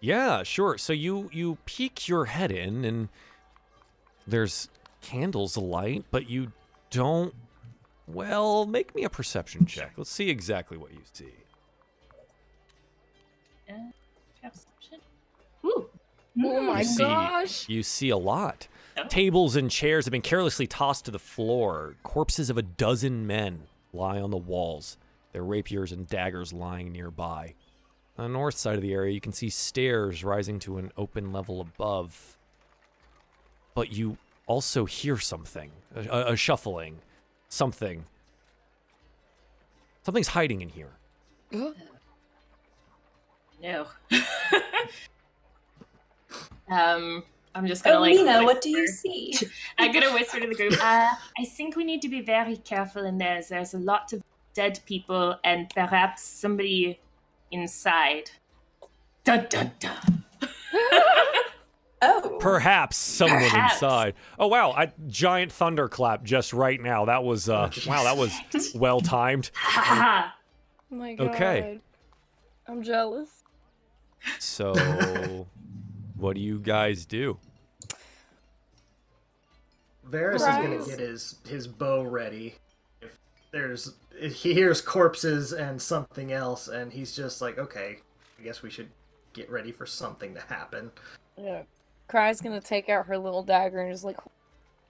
Yeah, 0.00 0.42
sure. 0.42 0.78
So 0.78 0.92
you 0.92 1.28
you 1.32 1.58
peek 1.66 2.08
your 2.08 2.26
head 2.26 2.50
in 2.50 2.84
and 2.84 3.08
there's 4.26 4.68
candles 5.08 5.56
alight, 5.56 6.04
but 6.10 6.28
you 6.28 6.52
don't 6.90 7.34
well, 8.06 8.64
make 8.66 8.94
me 8.94 9.04
a 9.04 9.10
perception 9.10 9.66
check. 9.66 9.92
Let's 9.96 10.10
see 10.10 10.30
exactly 10.30 10.76
what 10.78 10.92
you 10.92 11.00
see. 11.12 11.26
Uh, 13.68 13.74
perception. 14.42 14.98
Ooh. 15.64 15.88
Oh 16.42 16.60
my 16.62 16.78
You 16.80 16.84
see- 16.84 17.02
gosh. 17.02 17.68
You 17.68 17.82
see 17.82 18.08
a 18.10 18.16
lot. 18.16 18.68
Oh. 18.96 19.04
Tables 19.08 19.56
and 19.56 19.70
chairs 19.70 20.04
have 20.06 20.12
been 20.12 20.22
carelessly 20.22 20.66
tossed 20.66 21.04
to 21.06 21.10
the 21.10 21.18
floor. 21.18 21.96
Corpses 22.02 22.48
of 22.50 22.56
a 22.56 22.62
dozen 22.62 23.26
men 23.26 23.64
lie 23.92 24.20
on 24.20 24.30
the 24.30 24.36
walls, 24.36 24.96
their 25.32 25.44
rapiers 25.44 25.92
and 25.92 26.06
daggers 26.06 26.52
lying 26.52 26.92
nearby. 26.92 27.54
On 28.16 28.24
the 28.24 28.32
north 28.38 28.56
side 28.56 28.76
of 28.76 28.82
the 28.82 28.92
area, 28.92 29.12
you 29.12 29.20
can 29.20 29.32
see 29.32 29.50
stairs 29.50 30.24
rising 30.24 30.58
to 30.60 30.78
an 30.78 30.92
open 30.96 31.32
level 31.32 31.60
above. 31.60 32.36
But 33.74 33.92
you 33.92 34.16
also 34.48 34.84
hear 34.84 35.16
something 35.18 35.70
a, 35.94 36.00
a- 36.08 36.32
a 36.32 36.36
shuffling. 36.36 36.98
Something. 37.48 38.04
Something's 40.02 40.28
hiding 40.28 40.60
in 40.62 40.68
here. 40.70 40.90
No. 43.60 43.86
um, 46.70 47.24
I'm 47.56 47.66
just 47.66 47.82
gonna 47.82 47.96
Oh, 47.96 48.00
like. 48.02 48.14
Mina, 48.14 48.44
what 48.44 48.60
do 48.62 48.70
you 48.70 48.86
see? 48.86 49.34
I'm 49.78 49.90
gonna 49.92 50.12
whisper 50.12 50.38
to 50.38 50.46
the 50.46 50.54
group. 50.54 50.74
Uh, 50.74 51.08
I 51.36 51.44
think 51.44 51.74
we 51.74 51.82
need 51.82 52.00
to 52.02 52.08
be 52.08 52.20
very 52.20 52.56
careful 52.58 53.04
in 53.04 53.18
there. 53.18 53.42
There's 53.42 53.74
a 53.74 53.78
lot 53.78 54.12
of 54.12 54.22
dead 54.54 54.78
people 54.86 55.36
and 55.42 55.68
perhaps 55.70 56.22
somebody 56.22 57.00
inside. 57.50 58.30
Dun 59.24 59.46
dun 59.50 59.72
dun. 59.80 60.24
Oh. 62.00 62.36
Perhaps 62.40 62.96
someone 62.96 63.40
Perhaps. 63.40 63.74
inside. 63.74 64.14
Oh 64.38 64.46
wow! 64.46 64.72
a 64.76 64.92
giant 65.08 65.50
thunderclap 65.50 66.22
just 66.22 66.52
right 66.52 66.80
now. 66.80 67.04
That 67.06 67.24
was 67.24 67.48
uh 67.48 67.70
wow. 67.86 68.04
That 68.04 68.16
was 68.16 68.32
well 68.74 69.00
timed. 69.00 69.50
Oh 70.90 70.96
my 70.96 71.14
god. 71.14 71.28
Okay. 71.28 71.80
I'm 72.66 72.82
jealous. 72.82 73.28
So, 74.38 74.72
what 76.16 76.34
do 76.34 76.40
you 76.40 76.60
guys 76.60 77.04
do? 77.04 77.38
Varys 80.08 80.36
is 80.36 80.42
gonna 80.42 80.84
get 80.84 80.98
his 80.98 81.36
his 81.46 81.66
bow 81.66 82.02
ready. 82.02 82.54
If 83.02 83.18
there's 83.52 83.94
if 84.18 84.34
he 84.34 84.54
hears 84.54 84.80
corpses 84.80 85.52
and 85.52 85.80
something 85.80 86.32
else, 86.32 86.68
and 86.68 86.92
he's 86.92 87.14
just 87.14 87.42
like, 87.42 87.58
okay, 87.58 87.98
I 88.38 88.42
guess 88.42 88.62
we 88.62 88.70
should 88.70 88.88
get 89.34 89.50
ready 89.50 89.72
for 89.72 89.86
something 89.86 90.34
to 90.34 90.40
happen. 90.40 90.90
Yeah. 91.36 91.62
Cry's 92.08 92.40
gonna 92.40 92.60
take 92.60 92.88
out 92.88 93.06
her 93.06 93.16
little 93.18 93.42
dagger 93.42 93.80
and 93.80 93.92
just 93.92 94.04
like 94.04 94.16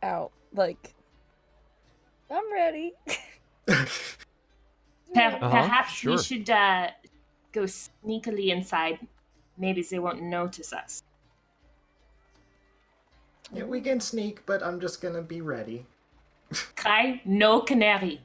out 0.02 0.30
like 0.54 0.94
I'm 2.30 2.52
ready. 2.52 2.92
Per- 3.66 3.86
Uh-huh, 5.14 5.38
Perhaps 5.50 5.92
sure. 5.92 6.12
we 6.16 6.22
should 6.22 6.48
uh, 6.50 6.88
go 7.52 7.62
sneakily 7.62 8.48
inside. 8.48 8.98
Maybe 9.56 9.82
they 9.82 9.98
won't 9.98 10.22
notice 10.22 10.72
us. 10.72 11.02
yeah, 13.52 13.64
we 13.64 13.80
can 13.80 13.98
sneak, 14.00 14.44
but 14.46 14.62
I'm 14.62 14.78
just 14.80 15.00
gonna 15.00 15.22
be 15.22 15.40
ready. 15.40 15.86
Cry, 16.76 17.20
no 17.24 17.60
canary. 17.60 18.20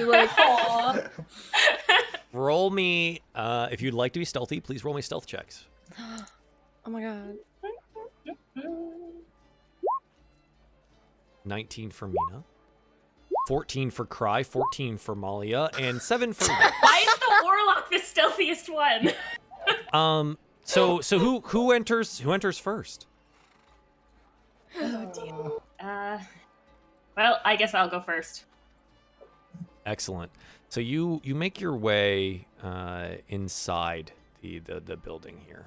Like, 0.00 0.30
Aw. 0.38 1.02
Roll 2.32 2.70
me, 2.70 3.20
uh, 3.34 3.68
if 3.70 3.80
you'd 3.82 3.94
like 3.94 4.12
to 4.14 4.18
be 4.18 4.24
stealthy, 4.24 4.58
please 4.60 4.84
roll 4.84 4.94
me 4.94 5.02
stealth 5.02 5.26
checks. 5.26 5.66
oh 6.86 6.90
my 6.90 7.02
god. 7.02 7.36
19 11.44 11.90
for 11.90 12.08
Mina, 12.08 12.42
14 13.48 13.90
for 13.90 14.06
Cry, 14.06 14.42
14 14.42 14.96
for 14.96 15.14
Malia, 15.14 15.68
and 15.78 16.00
7 16.00 16.32
for 16.32 16.48
Why 16.80 17.04
is 17.06 17.18
the 17.18 17.40
warlock 17.42 17.90
the 17.90 17.98
stealthiest 17.98 18.72
one? 18.72 19.12
Um 19.94 20.36
so 20.64 21.00
so 21.00 21.18
who 21.18 21.40
who 21.40 21.72
enters 21.72 22.18
who 22.18 22.32
enters 22.32 22.58
first? 22.58 23.06
Oh, 24.78 25.60
Uh, 25.80 26.18
well, 27.16 27.40
I 27.44 27.56
guess 27.56 27.74
I'll 27.74 27.88
go 27.88 28.00
first. 28.00 28.44
Excellent. 29.86 30.32
So 30.68 30.80
you 30.80 31.20
you 31.24 31.34
make 31.34 31.60
your 31.60 31.76
way 31.76 32.46
uh, 32.62 33.10
inside 33.28 34.12
the, 34.42 34.58
the 34.58 34.80
the 34.80 34.96
building 34.96 35.40
here. 35.46 35.66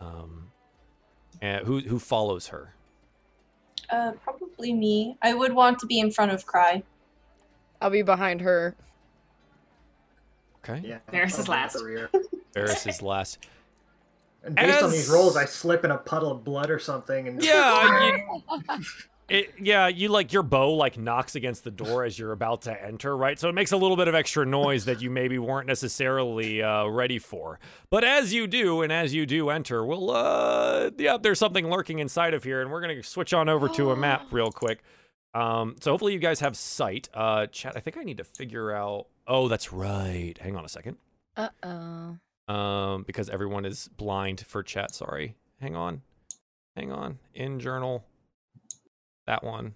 Um, 0.00 0.50
and 1.40 1.66
who 1.66 1.80
who 1.80 1.98
follows 1.98 2.48
her? 2.48 2.74
Uh, 3.90 4.12
probably 4.22 4.72
me. 4.72 5.16
I 5.22 5.34
would 5.34 5.52
want 5.52 5.78
to 5.80 5.86
be 5.86 6.00
in 6.00 6.10
front 6.10 6.32
of 6.32 6.46
Cry. 6.46 6.82
I'll 7.80 7.90
be 7.90 8.02
behind 8.02 8.40
her. 8.40 8.74
Okay. 10.58 10.80
Yeah, 10.86 10.98
Varys 11.12 11.38
is 11.38 11.48
last. 11.48 11.74
the 11.74 11.84
rear. 11.84 12.10
Varys 12.54 12.86
is 12.88 13.02
last. 13.02 13.46
And 14.42 14.56
based 14.56 14.82
on 14.82 14.90
these 14.90 15.08
rolls, 15.08 15.36
I 15.36 15.44
slip 15.46 15.84
in 15.84 15.90
a 15.90 15.98
puddle 15.98 16.30
of 16.30 16.44
blood 16.44 16.70
or 16.70 16.78
something, 16.78 17.28
and 17.28 17.42
Yeah, 17.42 18.10
you, 18.28 18.42
it, 19.28 19.54
yeah, 19.58 19.88
you 19.88 20.08
like 20.08 20.32
your 20.32 20.42
bow 20.42 20.74
like 20.74 20.98
knocks 20.98 21.34
against 21.34 21.64
the 21.64 21.70
door 21.70 22.04
as 22.04 22.18
you're 22.18 22.32
about 22.32 22.62
to 22.62 22.84
enter, 22.84 23.16
right? 23.16 23.38
So 23.38 23.48
it 23.48 23.54
makes 23.54 23.72
a 23.72 23.76
little 23.76 23.96
bit 23.96 24.08
of 24.08 24.14
extra 24.14 24.44
noise 24.44 24.84
that 24.84 25.00
you 25.00 25.10
maybe 25.10 25.38
weren't 25.38 25.66
necessarily 25.66 26.62
uh, 26.62 26.86
ready 26.86 27.18
for. 27.18 27.58
But 27.90 28.04
as 28.04 28.34
you 28.34 28.46
do, 28.46 28.82
and 28.82 28.92
as 28.92 29.14
you 29.14 29.24
do 29.24 29.50
enter, 29.50 29.84
well, 29.84 30.10
uh, 30.10 30.90
yeah, 30.98 31.16
there's 31.16 31.38
something 31.38 31.70
lurking 31.70 32.00
inside 32.00 32.34
of 32.34 32.44
here, 32.44 32.60
and 32.60 32.70
we're 32.70 32.80
gonna 32.80 33.02
switch 33.02 33.32
on 33.32 33.48
over 33.48 33.68
to 33.70 33.92
a 33.92 33.96
map 33.96 34.26
real 34.30 34.52
quick. 34.52 34.82
Um, 35.34 35.76
so 35.80 35.90
hopefully 35.90 36.12
you 36.12 36.18
guys 36.18 36.40
have 36.40 36.56
sight. 36.56 37.08
Uh, 37.12 37.46
chat. 37.46 37.72
I 37.76 37.80
think 37.80 37.96
I 37.96 38.02
need 38.02 38.18
to 38.18 38.24
figure 38.24 38.72
out. 38.72 39.06
Oh, 39.26 39.48
that's 39.48 39.72
right. 39.72 40.34
Hang 40.38 40.56
on 40.56 40.64
a 40.64 40.68
second. 40.68 40.96
Uh 41.36 41.48
oh. 41.62 42.52
Um, 42.54 43.04
because 43.04 43.30
everyone 43.30 43.64
is 43.64 43.88
blind 43.96 44.44
for 44.46 44.62
chat. 44.62 44.94
Sorry. 44.94 45.34
Hang 45.60 45.74
on. 45.74 46.02
Hang 46.76 46.92
on. 46.92 47.18
In 47.34 47.58
journal. 47.58 48.04
That 49.26 49.42
one. 49.42 49.74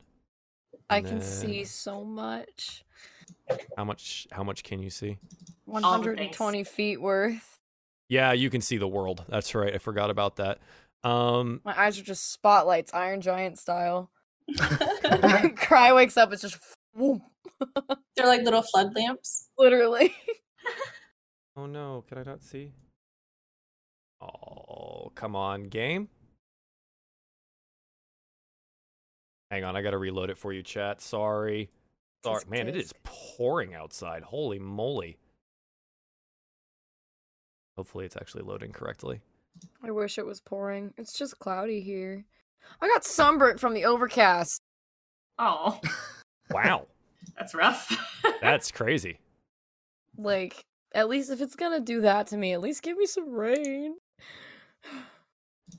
I 0.90 0.98
And 0.98 1.06
can 1.06 1.20
see 1.20 1.64
so 1.64 2.04
much. 2.04 2.84
How 3.76 3.84
much? 3.84 4.26
How 4.30 4.42
much 4.42 4.62
can 4.62 4.80
you 4.82 4.90
see? 4.90 5.18
120 5.64 6.64
feet 6.64 7.00
worth. 7.00 7.58
Yeah, 8.08 8.32
you 8.32 8.48
can 8.50 8.60
see 8.60 8.78
the 8.78 8.88
world. 8.88 9.24
That's 9.28 9.54
right. 9.54 9.74
I 9.74 9.78
forgot 9.78 10.10
about 10.10 10.36
that. 10.36 10.58
Um, 11.04 11.60
My 11.64 11.78
eyes 11.78 11.98
are 11.98 12.02
just 12.02 12.32
spotlights, 12.32 12.92
Iron 12.94 13.20
Giant 13.20 13.58
style. 13.58 14.10
Cry 15.56 15.92
wakes 15.92 16.16
up, 16.16 16.32
it's 16.32 16.42
just 16.42 16.58
whoop, 16.94 17.20
They're 18.16 18.26
like 18.26 18.42
little 18.42 18.62
flood 18.62 18.94
lamps. 18.96 19.48
literally. 19.58 20.14
oh 21.56 21.66
no, 21.66 22.02
can 22.08 22.18
I 22.18 22.22
not 22.22 22.42
see? 22.42 22.72
Oh, 24.20 25.12
come 25.14 25.36
on, 25.36 25.64
game. 25.64 26.08
Hang 29.50 29.64
on, 29.64 29.76
I 29.76 29.82
gotta 29.82 29.98
reload 29.98 30.30
it 30.30 30.38
for 30.38 30.52
you, 30.52 30.62
chat. 30.62 31.00
Sorry. 31.00 31.70
Sorry, 32.24 32.42
man, 32.48 32.68
it 32.68 32.76
is 32.76 32.92
pouring 33.04 33.74
outside. 33.74 34.22
Holy 34.22 34.58
moly. 34.58 35.16
Hopefully, 37.76 38.04
it's 38.04 38.16
actually 38.16 38.42
loading 38.42 38.72
correctly. 38.72 39.20
I 39.82 39.90
wish 39.90 40.18
it 40.18 40.26
was 40.26 40.40
pouring. 40.40 40.92
It's 40.98 41.16
just 41.16 41.38
cloudy 41.38 41.80
here. 41.80 42.24
I 42.80 42.88
got 42.88 43.04
sunburnt 43.04 43.60
from 43.60 43.72
the 43.72 43.84
overcast. 43.84 44.60
Oh, 45.38 45.80
Wow, 46.50 46.86
that's 47.38 47.54
rough. 47.54 47.96
that's 48.40 48.70
crazy. 48.70 49.20
Like, 50.16 50.64
at 50.94 51.08
least 51.08 51.30
if 51.30 51.40
it's 51.40 51.54
gonna 51.54 51.80
do 51.80 52.00
that 52.02 52.26
to 52.28 52.36
me, 52.36 52.52
at 52.52 52.60
least 52.60 52.82
give 52.82 52.96
me 52.98 53.06
some 53.06 53.30
rain. 53.30 53.96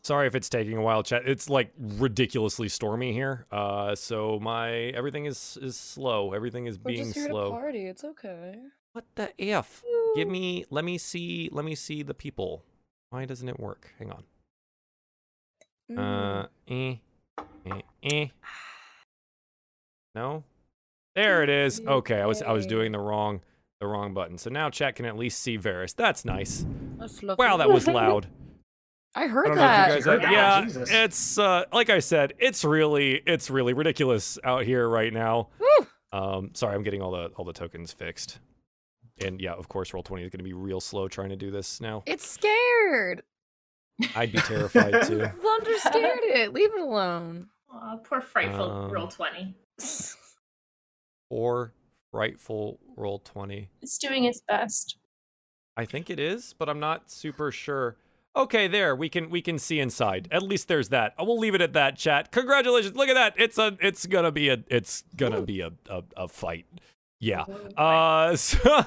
Sorry 0.04 0.28
if 0.28 0.36
it's 0.36 0.50
taking 0.50 0.78
a 0.78 0.82
while, 0.82 1.04
chat. 1.04 1.24
It's 1.26 1.50
like 1.50 1.72
ridiculously 1.78 2.70
stormy 2.70 3.12
here. 3.14 3.46
Uh, 3.52 3.96
so 3.96 4.40
my 4.40 4.72
everything 4.72 5.26
is 5.26 5.58
is 5.62 5.76
slow. 5.78 6.34
Everything 6.34 6.66
is 6.68 6.78
We're 6.78 6.92
being 6.94 7.06
just 7.06 7.16
here 7.16 7.28
to 7.28 7.34
slow. 7.34 7.52
party. 7.52 7.86
It's 7.86 8.04
okay. 8.04 8.56
What 8.94 9.06
the 9.16 9.30
f? 9.42 9.84
Give 10.16 10.28
me. 10.28 10.66
Let 10.70 10.84
me 10.86 10.98
see. 10.98 11.50
Let 11.52 11.66
me 11.66 11.76
see 11.76 12.04
the 12.04 12.14
people. 12.14 12.64
Why 13.10 13.26
doesn't 13.26 13.48
it 13.50 13.60
work? 13.60 13.92
Hang 14.00 14.12
on. 14.12 14.24
Uh, 15.98 16.48
Mm. 16.70 17.00
eh, 17.68 17.72
eh, 17.72 17.82
eh. 18.04 18.28
No. 20.16 20.44
There 21.16 21.44
it 21.44 21.50
is. 21.50 21.82
Okay, 21.82 22.22
I 22.22 22.26
was 22.26 22.42
I 22.42 22.52
was 22.52 22.66
doing 22.68 22.92
the 22.92 23.00
wrong 23.00 23.42
the 23.80 23.88
wrong 23.88 24.14
button. 24.14 24.38
So 24.38 24.50
now 24.50 24.70
chat 24.70 24.96
can 24.96 25.06
at 25.06 25.18
least 25.18 25.40
see 25.42 25.58
Varys. 25.58 25.96
That's 25.96 26.26
nice. 26.26 26.66
That's. 26.98 27.22
Wow, 27.24 27.58
that 27.58 27.70
was 27.70 27.88
loud. 27.88 28.28
I 29.16 29.24
I 29.24 29.28
heard 29.28 29.46
don't 29.48 29.56
that. 29.58 29.90
if 29.90 29.90
you 29.90 29.96
guys. 29.96 30.06
Heard 30.06 30.22
that, 30.24 30.32
yeah, 30.32 30.62
Jesus. 30.64 30.90
it's 30.92 31.38
uh, 31.38 31.66
like 31.74 31.90
I 31.90 32.00
said, 32.00 32.34
it's 32.40 32.64
really, 32.64 33.22
it's 33.26 33.50
really 33.50 33.74
ridiculous 33.74 34.38
out 34.44 34.64
here 34.66 34.88
right 34.88 35.12
now. 35.12 35.50
Woo! 35.60 35.88
Um, 36.12 36.52
sorry, 36.54 36.76
I'm 36.76 36.84
getting 36.84 37.02
all 37.02 37.12
the 37.12 37.28
all 37.36 37.46
the 37.46 37.54
tokens 37.54 37.92
fixed, 37.92 38.40
and 39.24 39.42
yeah, 39.42 39.54
of 39.54 39.68
course, 39.68 39.92
Roll20 39.92 40.26
is 40.26 40.30
going 40.30 40.40
to 40.40 40.44
be 40.44 40.54
real 40.54 40.80
slow 40.80 41.08
trying 41.08 41.30
to 41.30 41.36
do 41.36 41.50
this 41.52 41.82
now. 41.82 42.04
It's 42.06 42.28
scared. 42.28 43.24
I'd 44.16 44.32
be 44.32 44.38
terrified 44.40 44.92
too. 45.08 45.26
Thunder 45.26 45.78
scared 45.80 46.20
it. 46.24 46.54
Leave 46.54 46.74
it 46.74 46.80
alone. 46.82 47.48
Aw, 47.74 47.98
poor 47.98 48.22
frightful 48.22 48.72
Um, 48.72 48.92
Roll20. 48.92 49.54
Or 51.30 51.74
frightful 52.12 52.80
Roll20. 52.98 53.68
It's 53.82 53.98
doing 53.98 54.24
its 54.26 54.42
best. 54.48 54.98
I 55.78 55.86
think 55.86 56.10
it 56.10 56.20
is, 56.20 56.54
but 56.58 56.70
I'm 56.70 56.80
not 56.80 57.12
super 57.12 57.52
sure. 57.52 57.98
Okay, 58.36 58.68
there 58.68 58.96
we 58.96 59.10
can 59.10 59.30
we 59.30 59.42
can 59.42 59.58
see 59.58 59.80
inside. 59.80 60.28
At 60.32 60.44
least 60.44 60.68
there's 60.68 60.90
that. 60.90 61.16
We'll 61.20 61.40
leave 61.40 61.56
it 61.56 61.62
at 61.62 61.74
that. 61.74 61.98
Chat. 61.98 62.32
Congratulations! 62.32 62.96
Look 62.96 63.10
at 63.10 63.16
that. 63.16 63.34
It's 63.38 63.58
a 63.58 63.78
it's 63.82 64.06
gonna 64.06 64.32
be 64.32 64.50
a 64.50 64.64
it's 64.68 65.04
gonna 65.18 65.42
be 65.42 65.62
a 65.62 65.72
a, 65.90 66.04
a 66.16 66.28
fight. 66.28 66.66
Yeah. 67.20 67.46
Uh, 67.76 68.36
so, 68.36 68.86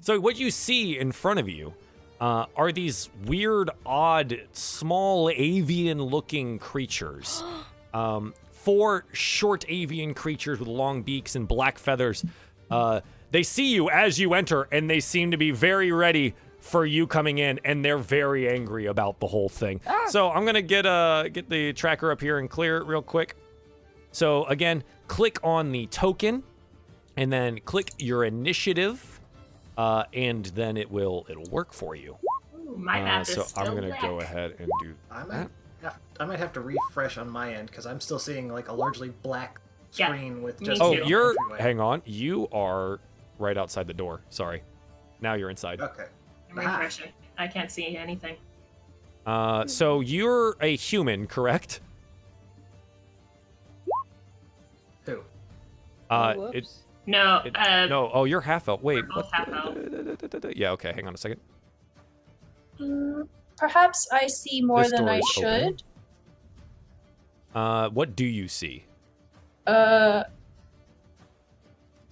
so 0.00 0.20
what 0.20 0.38
you 0.38 0.50
see 0.50 0.98
in 0.98 1.12
front 1.12 1.38
of 1.38 1.48
you 1.48 1.74
uh, 2.20 2.46
are 2.56 2.72
these 2.72 3.10
weird, 3.26 3.70
odd, 3.84 4.40
small 4.52 5.28
avian-looking 5.28 6.58
creatures. 6.58 7.42
Um, 7.94 8.32
four 8.52 9.04
short 9.12 9.66
avian 9.68 10.14
creatures 10.14 10.58
with 10.58 10.66
long 10.66 11.02
beaks 11.02 11.36
and 11.36 11.46
black 11.46 11.78
feathers. 11.78 12.24
Uh, 12.70 13.02
they 13.30 13.42
see 13.42 13.74
you 13.74 13.90
as 13.90 14.18
you 14.18 14.32
enter, 14.32 14.66
and 14.72 14.88
they 14.88 14.98
seem 14.98 15.30
to 15.32 15.36
be 15.36 15.50
very 15.50 15.92
ready 15.92 16.34
for 16.62 16.86
you 16.86 17.06
coming 17.06 17.36
in, 17.38 17.60
and 17.64 17.84
they're 17.84 17.98
very 17.98 18.48
angry 18.48 18.86
about 18.86 19.20
the 19.20 19.26
whole 19.26 19.48
thing. 19.50 19.80
So 20.08 20.30
I'm 20.30 20.46
gonna 20.46 20.62
get 20.62 20.86
uh 20.86 21.28
get 21.28 21.50
the 21.50 21.72
tracker 21.74 22.10
up 22.10 22.20
here 22.20 22.38
and 22.38 22.48
clear 22.48 22.78
it 22.78 22.86
real 22.86 23.02
quick. 23.02 23.36
So 24.12 24.44
again, 24.46 24.82
click 25.08 25.38
on 25.42 25.72
the 25.72 25.86
token, 25.88 26.42
and 27.16 27.30
then 27.32 27.58
click 27.60 27.90
your 27.98 28.24
initiative, 28.24 29.20
uh, 29.76 30.04
and 30.14 30.44
then 30.46 30.76
it 30.76 30.90
will 30.90 31.26
it'll 31.28 31.50
work 31.50 31.72
for 31.72 31.94
you. 31.94 32.16
Ooh, 32.56 32.76
my 32.78 33.00
Uh, 33.00 33.04
map 33.04 33.22
is 33.22 33.34
so 33.34 33.42
still 33.42 33.62
I'm 33.64 33.74
gonna 33.74 33.88
black. 33.88 34.00
go 34.00 34.20
ahead 34.20 34.54
and 34.58 34.70
do 34.82 34.94
I 35.10 35.24
might 35.24 35.48
have, 35.82 35.98
I 36.20 36.24
might 36.26 36.38
have 36.38 36.52
to 36.54 36.60
refresh 36.60 37.18
on 37.18 37.28
my 37.28 37.52
end 37.54 37.68
because 37.68 37.86
I'm 37.86 38.00
still 38.00 38.18
seeing 38.18 38.48
like 38.48 38.68
a 38.68 38.72
largely 38.72 39.08
black 39.22 39.60
Yeah, 39.94 40.06
screen 40.06 40.42
with 40.42 40.60
just 40.62 40.80
Oh, 40.80 40.92
you're 40.92 41.30
entryway. 41.30 41.58
hang 41.60 41.80
on. 41.80 42.02
You 42.06 42.48
are 42.52 43.00
right 43.38 43.56
outside 43.58 43.86
the 43.88 43.94
door. 43.94 44.20
Sorry. 44.30 44.62
now 45.20 45.34
you're 45.34 45.50
inside. 45.50 45.80
Okay. 45.80 46.06
I'm 46.52 46.58
refreshing. 46.66 47.12
I 47.38 47.46
can't 47.48 47.70
see 47.70 47.96
anything. 47.96 48.36
Uh, 49.26 49.66
so 49.66 50.00
you're 50.00 50.56
a 50.60 50.76
human, 50.76 51.26
correct? 51.26 51.80
Who? 55.06 55.20
Uh, 56.10 56.34
Oh, 56.36 56.46
it. 56.48 56.68
No, 57.06 57.40
it- 57.44 57.56
uh, 57.56 57.86
no. 57.86 58.10
Oh, 58.12 58.24
you're 58.24 58.40
half 58.40 58.68
elf. 58.68 58.82
Wait. 58.82 59.04
both 59.08 59.30
half 59.32 59.46
the- 59.48 60.52
Yeah. 60.56 60.70
Okay. 60.72 60.92
Hang 60.92 61.06
on 61.08 61.14
a 61.14 61.16
second. 61.16 61.40
Mm, 62.78 63.28
perhaps 63.56 64.08
I 64.12 64.26
see 64.26 64.62
more 64.62 64.82
This 64.82 64.92
than 64.92 65.08
I 65.08 65.18
is 65.18 65.34
open. 65.38 65.62
should. 65.76 65.82
Uh, 67.54 67.88
what 67.90 68.14
do 68.16 68.24
you 68.24 68.48
see? 68.48 68.84
Uh, 69.66 70.24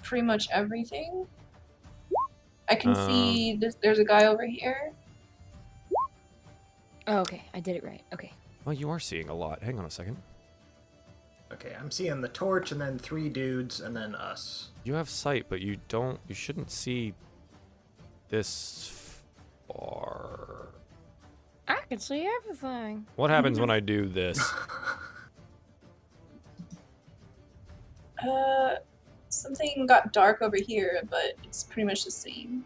pretty 0.03 0.23
much 0.23 0.49
everything. 0.51 1.27
I 2.71 2.77
can 2.77 2.97
Um, 2.97 3.07
see 3.09 3.57
this. 3.57 3.75
There's 3.83 3.99
a 3.99 4.05
guy 4.05 4.27
over 4.27 4.47
here. 4.47 4.93
Oh, 7.07 7.19
okay, 7.19 7.43
I 7.53 7.61
did 7.61 7.77
it 7.77 7.83
right. 7.85 8.03
Okay. 8.15 8.33
Well, 8.65 8.75
you 8.75 8.89
are 8.91 9.01
seeing 9.01 9.29
a 9.29 9.35
lot. 9.35 9.63
Hang 9.63 9.79
on 9.79 9.85
a 9.85 9.91
second. 9.91 10.17
Okay, 11.53 11.75
I'm 11.79 11.91
seeing 11.91 12.21
the 12.21 12.29
torch 12.29 12.71
and 12.71 12.81
then 12.81 12.97
three 12.99 13.29
dudes 13.29 13.81
and 13.81 13.97
then 13.97 14.15
us. 14.15 14.69
You 14.85 14.95
have 14.95 15.09
sight, 15.11 15.47
but 15.49 15.61
you 15.61 15.79
don't. 15.89 16.21
You 16.29 16.35
shouldn't 16.37 16.71
see 16.71 17.13
this 18.29 19.21
far. 19.67 20.69
I 21.67 21.79
can 21.89 21.99
see 21.99 22.29
everything. 22.43 23.07
What 23.17 23.31
happens 23.31 23.59
when 23.59 23.71
I 23.79 23.81
do 23.81 24.07
this? 24.07 24.41
Uh, 28.25 28.77
something 29.31 29.87
got 29.87 30.13
dark 30.13 30.43
over 30.43 30.57
here, 30.57 31.01
but 31.11 31.35
it's 31.45 31.65
pretty 31.65 31.87
much 31.87 32.05
the 32.05 32.11
same. 32.11 32.65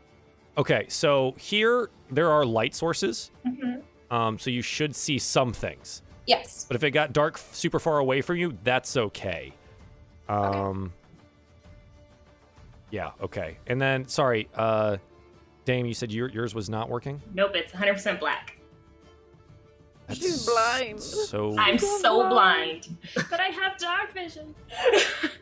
Okay, 0.56 0.86
so 0.88 1.34
here 1.38 1.90
there 2.10 2.30
are 2.30 2.44
light 2.44 2.74
sources. 2.74 3.30
hmm 3.46 3.76
Um, 4.10 4.38
so 4.38 4.50
you 4.50 4.62
should 4.62 4.94
see 4.94 5.18
some 5.18 5.52
things. 5.52 6.02
Yes. 6.26 6.64
But 6.66 6.76
if 6.76 6.84
it 6.84 6.92
got 6.92 7.12
dark 7.12 7.38
super 7.52 7.78
far 7.78 7.98
away 7.98 8.20
from 8.22 8.36
you, 8.36 8.56
that's 8.64 8.96
okay. 8.96 9.52
Um 10.28 10.92
Yeah, 12.90 13.10
okay. 13.22 13.58
And 13.66 13.80
then 13.80 14.06
sorry, 14.08 14.48
uh 14.54 14.96
Dame, 15.64 15.86
you 15.86 15.94
said 15.94 16.12
your, 16.12 16.28
yours 16.28 16.54
was 16.54 16.68
not 16.70 16.88
working? 16.88 17.20
nope, 17.34 17.52
it's 17.54 17.72
100% 17.72 18.20
black. 18.20 18.58
She's 20.12 20.44
blind. 20.46 21.00
So 21.02 21.56
I'm 21.58 21.78
so 21.78 21.98
so 21.98 22.28
blind. 22.28 22.86
blind. 23.14 23.28
but 23.30 23.40
I 23.40 23.46
have 23.46 23.78
dark 23.78 24.12
vision. 24.12 24.54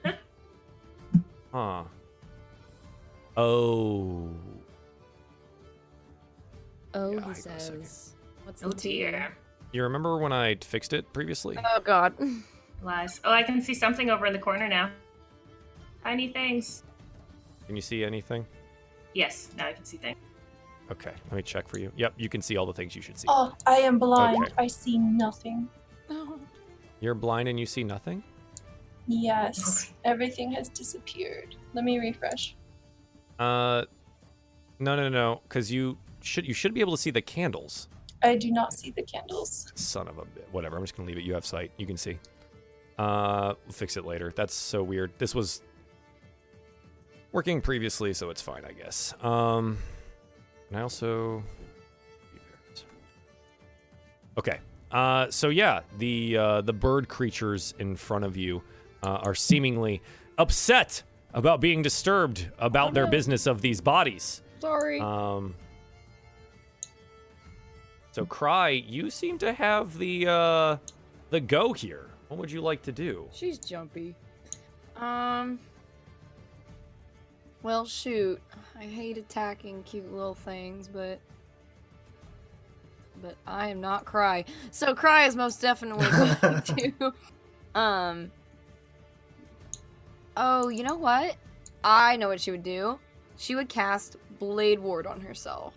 huh. 1.52 1.84
Oh. 3.36 4.28
Oh, 6.94 7.10
Yeah, 7.12 7.14
he 7.14 7.14
hang 7.16 7.24
on 7.24 7.30
a 7.30 7.34
second. 7.34 7.60
says. 7.60 8.14
What's 8.44 8.64
oh 8.64 8.68
the 8.68 8.76
tea? 8.76 8.98
dear. 8.98 9.36
You 9.72 9.82
remember 9.84 10.18
when 10.18 10.32
I 10.32 10.56
fixed 10.56 10.92
it 10.92 11.10
previously? 11.12 11.56
Oh 11.64 11.80
God. 11.80 12.14
Lies. 12.82 13.20
Oh, 13.24 13.30
I 13.32 13.42
can 13.42 13.62
see 13.62 13.74
something 13.74 14.10
over 14.10 14.26
in 14.26 14.32
the 14.32 14.38
corner 14.38 14.68
now. 14.68 14.90
Tiny 16.02 16.28
things. 16.28 16.82
Can 17.66 17.76
you 17.76 17.82
see 17.82 18.04
anything? 18.04 18.44
Yes, 19.14 19.50
now 19.56 19.68
I 19.68 19.72
can 19.72 19.84
see 19.84 19.96
things. 19.98 20.16
Okay, 20.90 21.12
let 21.30 21.36
me 21.36 21.42
check 21.42 21.68
for 21.68 21.78
you. 21.78 21.92
Yep, 21.96 22.14
you 22.16 22.28
can 22.28 22.42
see 22.42 22.56
all 22.56 22.66
the 22.66 22.72
things 22.72 22.94
you 22.96 23.00
should 23.00 23.16
see. 23.16 23.26
Oh, 23.30 23.54
I 23.66 23.76
am 23.76 23.98
blind. 23.98 24.42
Okay. 24.42 24.52
I 24.58 24.66
see 24.66 24.98
nothing. 24.98 25.68
No. 26.10 26.38
You're 27.00 27.14
blind 27.14 27.48
and 27.48 27.58
you 27.58 27.66
see 27.66 27.84
nothing? 27.84 28.22
Yes, 29.06 29.92
everything 30.04 30.52
has 30.52 30.68
disappeared. 30.68 31.56
Let 31.74 31.84
me 31.84 31.98
refresh. 31.98 32.56
Uh 33.38 33.84
no 34.78 34.96
no 34.96 35.08
no, 35.08 35.40
because 35.44 35.70
you 35.72 35.98
should 36.20 36.46
you 36.46 36.54
should 36.54 36.74
be 36.74 36.80
able 36.80 36.92
to 36.92 37.00
see 37.00 37.10
the 37.10 37.22
candles. 37.22 37.88
I 38.22 38.36
do 38.36 38.50
not 38.50 38.72
see 38.72 38.90
the 38.90 39.02
candles. 39.02 39.72
Son 39.74 40.06
of 40.08 40.18
a 40.18 40.24
bit. 40.24 40.48
Whatever. 40.52 40.76
I'm 40.76 40.82
just 40.82 40.96
gonna 40.96 41.08
leave 41.08 41.18
it. 41.18 41.24
You 41.24 41.34
have 41.34 41.44
sight. 41.44 41.72
You 41.76 41.86
can 41.86 41.96
see. 41.96 42.18
Uh, 42.98 43.54
we'll 43.64 43.72
fix 43.72 43.96
it 43.96 44.04
later. 44.04 44.32
That's 44.34 44.54
so 44.54 44.82
weird. 44.82 45.12
This 45.18 45.34
was 45.34 45.62
working 47.32 47.60
previously, 47.60 48.12
so 48.12 48.30
it's 48.30 48.42
fine, 48.42 48.64
I 48.64 48.72
guess. 48.72 49.14
Um, 49.22 49.78
and 50.68 50.78
I 50.78 50.82
also. 50.82 51.42
Okay. 54.38 54.60
Uh, 54.90 55.30
so 55.30 55.48
yeah, 55.48 55.80
the 55.98 56.36
uh, 56.36 56.60
the 56.60 56.72
bird 56.72 57.08
creatures 57.08 57.74
in 57.78 57.96
front 57.96 58.24
of 58.24 58.36
you 58.36 58.62
uh, 59.02 59.20
are 59.22 59.34
seemingly 59.34 60.02
upset 60.38 61.02
about 61.34 61.60
being 61.60 61.82
disturbed 61.82 62.50
about 62.58 62.90
Oh, 62.90 62.94
their 62.94 63.04
no. 63.04 63.10
business 63.10 63.46
of 63.46 63.60
these 63.62 63.80
bodies. 63.80 64.42
Sorry. 64.60 65.00
Um. 65.00 65.54
So, 68.12 68.26
Cry, 68.26 68.68
you 68.70 69.08
seem 69.10 69.38
to 69.38 69.52
have 69.54 69.96
the 69.98 70.26
uh, 70.28 70.76
the 71.30 71.40
go 71.40 71.72
here. 71.72 72.10
What 72.28 72.38
would 72.38 72.50
you 72.52 72.60
like 72.60 72.82
to 72.82 72.92
do? 72.92 73.28
She's 73.32 73.58
jumpy. 73.58 74.14
Um. 74.96 75.58
Well, 77.62 77.84
shoot. 77.86 78.40
I 78.78 78.84
hate 78.84 79.16
attacking 79.18 79.82
cute 79.84 80.12
little 80.12 80.34
things, 80.34 80.88
but. 80.88 81.18
But 83.22 83.36
I 83.46 83.68
am 83.68 83.80
not 83.80 84.04
Cry. 84.04 84.44
So 84.72 84.94
Cry 84.94 85.26
is 85.26 85.36
most 85.36 85.60
definitely 85.60 86.06
going 86.40 86.62
to. 86.62 87.14
Um. 87.78 88.30
Oh, 90.36 90.68
you 90.68 90.82
know 90.82 90.94
what? 90.96 91.36
I 91.84 92.16
know 92.16 92.28
what 92.28 92.40
she 92.40 92.50
would 92.50 92.62
do. 92.62 92.98
She 93.36 93.54
would 93.54 93.68
cast 93.68 94.16
Blade 94.38 94.78
Ward 94.78 95.06
on 95.06 95.20
herself. 95.20 95.74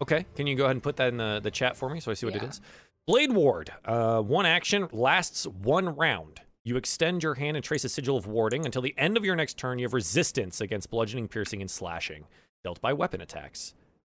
Okay, 0.00 0.26
can 0.34 0.46
you 0.46 0.56
go 0.56 0.64
ahead 0.64 0.76
and 0.76 0.82
put 0.82 0.96
that 0.96 1.08
in 1.08 1.16
the, 1.16 1.40
the 1.42 1.50
chat 1.50 1.76
for 1.76 1.88
me 1.88 2.00
so 2.00 2.10
I 2.10 2.14
see 2.14 2.26
what 2.26 2.34
it 2.34 2.42
Yeah. 2.42 2.48
is? 2.48 2.60
Blade 3.06 3.32
Ward. 3.32 3.72
Uh, 3.84 4.20
one 4.20 4.46
action 4.46 4.88
lasts 4.92 5.46
one 5.46 5.94
round. 5.96 6.40
You 6.64 6.76
extend 6.76 7.22
your 7.22 7.34
hand 7.34 7.56
and 7.56 7.64
trace 7.64 7.84
a 7.84 7.88
sigil 7.88 8.16
of 8.16 8.26
warding. 8.26 8.64
Until 8.64 8.82
the 8.82 8.94
end 8.96 9.16
of 9.16 9.24
your 9.24 9.34
next 9.34 9.58
turn, 9.58 9.78
you 9.78 9.84
have 9.84 9.94
resistance 9.94 10.60
against 10.60 10.90
bludgeoning, 10.90 11.28
piercing, 11.28 11.60
and 11.60 11.70
slashing, 11.70 12.24
dealt 12.62 12.80
by 12.80 12.92
weapon 12.92 13.20
attacks. 13.20 13.74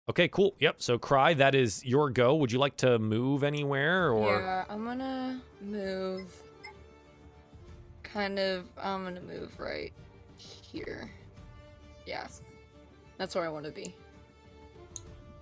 Okay, 0.10 0.28
cool. 0.28 0.54
Yep. 0.60 0.82
So, 0.82 0.98
Cry, 0.98 1.34
that 1.36 1.56
is 1.56 1.86
your 1.86 2.10
go. 2.10 2.36
Would 2.36 2.52
you 2.52 2.60
like 2.60 2.76
to 2.78 3.00
move 3.00 3.44
anywhere, 3.44 4.12
or 4.12 4.40
Yeah, 4.42 4.66
I'm 4.70 4.84
gonna 4.84 5.42
move. 5.62 6.34
Kind 8.14 8.38
of, 8.38 8.66
I'm 8.78 9.04
gonna 9.04 9.22
move 9.22 9.60
right 9.60 9.92
here. 10.38 11.10
Yes. 12.06 12.42
That's 13.18 13.34
where 13.34 13.44
I 13.44 13.50
want 13.50 13.66
to 13.66 13.72
be. 13.72 13.96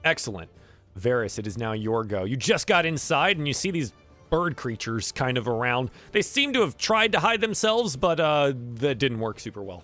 Excellent. 0.05 0.49
Varus, 0.95 1.37
it 1.37 1.47
is 1.47 1.57
now 1.57 1.73
your 1.73 2.05
go. 2.05 2.23
You 2.23 2.37
just 2.37 2.67
got 2.67 2.85
inside 2.85 3.37
and 3.37 3.45
you 3.45 3.53
see 3.53 3.71
these 3.71 3.93
bird 4.29 4.55
creatures 4.55 5.11
kind 5.11 5.37
of 5.37 5.47
around. 5.47 5.91
They 6.13 6.21
seem 6.21 6.53
to 6.53 6.61
have 6.61 6.77
tried 6.77 7.11
to 7.11 7.19
hide 7.19 7.41
themselves, 7.41 7.97
but 7.97 8.19
uh, 8.19 8.53
that 8.75 8.97
didn't 8.97 9.19
work 9.19 9.39
super 9.39 9.61
well. 9.61 9.83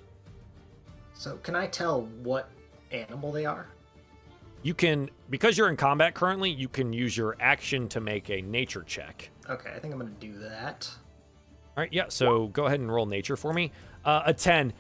So, 1.13 1.37
can 1.37 1.55
I 1.55 1.67
tell 1.67 2.03
what 2.23 2.49
animal 2.91 3.31
they 3.31 3.45
are? 3.45 3.67
You 4.63 4.73
can, 4.73 5.09
because 5.29 5.57
you're 5.57 5.69
in 5.69 5.75
combat 5.75 6.13
currently, 6.13 6.49
you 6.49 6.69
can 6.69 6.93
use 6.93 7.17
your 7.17 7.35
action 7.39 7.87
to 7.89 7.99
make 7.99 8.29
a 8.29 8.41
nature 8.41 8.83
check. 8.83 9.29
Okay, 9.49 9.71
I 9.75 9.79
think 9.79 9.93
I'm 9.93 9.99
gonna 9.99 10.11
do 10.19 10.37
that. 10.39 10.89
All 11.77 11.83
right, 11.83 11.93
yeah, 11.93 12.05
so 12.09 12.47
go 12.47 12.65
ahead 12.65 12.79
and 12.79 12.91
roll 12.91 13.05
nature 13.05 13.37
for 13.37 13.53
me. 13.53 13.71
Uh, 14.03 14.23
a 14.25 14.33
10. 14.33 14.73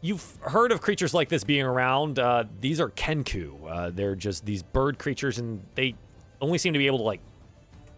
You've 0.00 0.38
heard 0.42 0.70
of 0.70 0.80
creatures 0.80 1.12
like 1.12 1.28
this 1.28 1.42
being 1.42 1.64
around. 1.64 2.20
Uh, 2.20 2.44
these 2.60 2.80
are 2.80 2.88
Kenku. 2.88 3.68
Uh, 3.68 3.90
they're 3.90 4.14
just 4.14 4.46
these 4.46 4.62
bird 4.62 4.96
creatures, 4.96 5.38
and 5.38 5.60
they 5.74 5.96
only 6.40 6.58
seem 6.58 6.72
to 6.74 6.78
be 6.78 6.86
able 6.86 6.98
to, 6.98 7.04
like, 7.04 7.20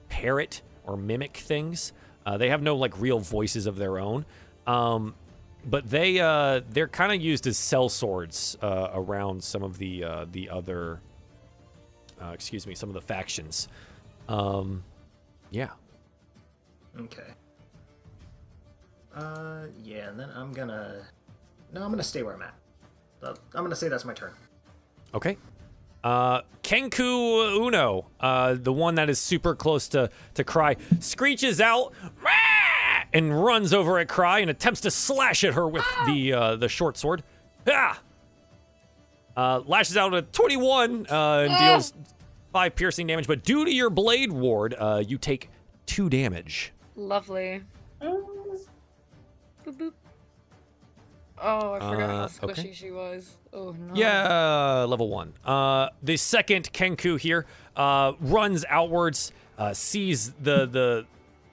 parrot 0.09 0.63
or 0.85 0.97
mimic 0.97 1.37
things. 1.37 1.93
Uh, 2.25 2.39
they 2.39 2.49
have 2.49 2.63
no, 2.63 2.75
like, 2.75 2.99
real 2.99 3.19
voices 3.19 3.67
of 3.67 3.77
their 3.77 3.99
own. 3.99 4.25
Um, 4.67 5.15
but 5.67 5.91
they, 5.91 6.19
uh, 6.19 6.63
they're 6.71 6.89
kind 6.89 7.13
of 7.13 7.21
used 7.21 7.47
as 7.47 7.59
sellswords 7.59 8.57
uh, 8.63 8.93
around 8.95 9.45
some 9.45 9.63
of 9.63 9.77
the, 9.77 10.27
the 10.33 10.49
other, 10.49 11.03
excuse 12.33 12.67
me, 12.67 12.75
some 12.75 12.89
of 12.89 12.95
the 12.95 13.03
factions. 13.03 13.69
Um, 14.27 14.85
yeah. 15.51 15.69
Okay. 16.99 17.35
Uh, 19.19 19.67
yeah, 19.83 20.09
and 20.09 20.19
then 20.19 20.31
I'm 20.35 20.53
gonna. 20.53 21.03
No, 21.73 21.83
I'm 21.83 21.91
gonna 21.91 22.03
stay 22.03 22.23
where 22.23 22.35
I'm 22.35 22.43
at. 22.43 22.55
Uh, 23.23 23.35
I'm 23.55 23.65
gonna 23.65 23.75
say 23.75 23.89
that's 23.89 24.05
my 24.05 24.15
turn. 24.15 24.33
Okay. 25.15 25.37
Uh, 26.05 26.43
Kenku 26.63 27.57
Uno, 27.67 28.07
uh, 28.21 28.55
the 28.55 28.73
one 28.73 28.95
that 28.95 29.11
is 29.11 29.19
super 29.19 29.57
close 29.57 29.89
to, 29.89 30.09
to 30.35 30.45
Cry, 30.45 30.77
screeches 31.01 31.61
out 31.61 31.93
"Rah!" 32.23 33.03
and 33.13 33.43
runs 33.45 33.75
over 33.75 33.99
at 33.99 34.09
Cry 34.09 34.39
and 34.39 34.51
attempts 34.51 34.81
to 34.83 34.91
slash 34.93 35.43
at 35.43 35.55
her 35.55 35.67
with 35.67 35.85
the 36.07 36.33
uh, 36.33 36.57
the 36.57 36.69
short 36.69 36.97
sword. 36.97 37.25
Ah! 37.67 38.01
Uh, 39.37 39.63
lashes 39.67 39.97
out 39.97 40.15
at 40.15 40.33
21 40.33 41.07
uh, 41.11 41.39
and 41.45 41.53
Ah! 41.53 41.59
deals 41.73 41.93
five 42.53 42.75
piercing 42.77 43.07
damage, 43.09 43.27
but 43.27 43.43
due 43.45 43.65
to 43.65 43.73
your 43.73 43.91
blade 43.91 44.33
ward, 44.33 44.75
uh, 44.79 45.03
you 45.07 45.19
take 45.19 45.51
two 45.87 46.09
damage. 46.09 46.73
Lovely. 46.97 47.63
Mm, 48.01 48.38
Boop, 49.69 49.77
boop. 49.77 49.93
Oh, 51.41 51.75
I 51.75 51.79
forgot 51.79 52.11
how 52.11 52.17
Uh, 52.17 52.29
squishy 52.29 52.59
okay. 52.59 52.73
she 52.73 52.91
was. 52.91 53.37
Oh 53.53 53.73
no. 53.73 53.95
Yeah, 53.95 54.85
level 54.89 55.09
one. 55.09 55.35
Uh, 55.45 55.91
the 56.03 56.17
second 56.17 56.73
Kenku 56.73 57.21
here 57.21 57.45
uh, 57.77 58.13
runs 58.19 58.65
outwards, 58.69 59.33
uh, 59.59 59.75
sees 59.75 60.33
the 60.33 60.67
the 60.67 61.07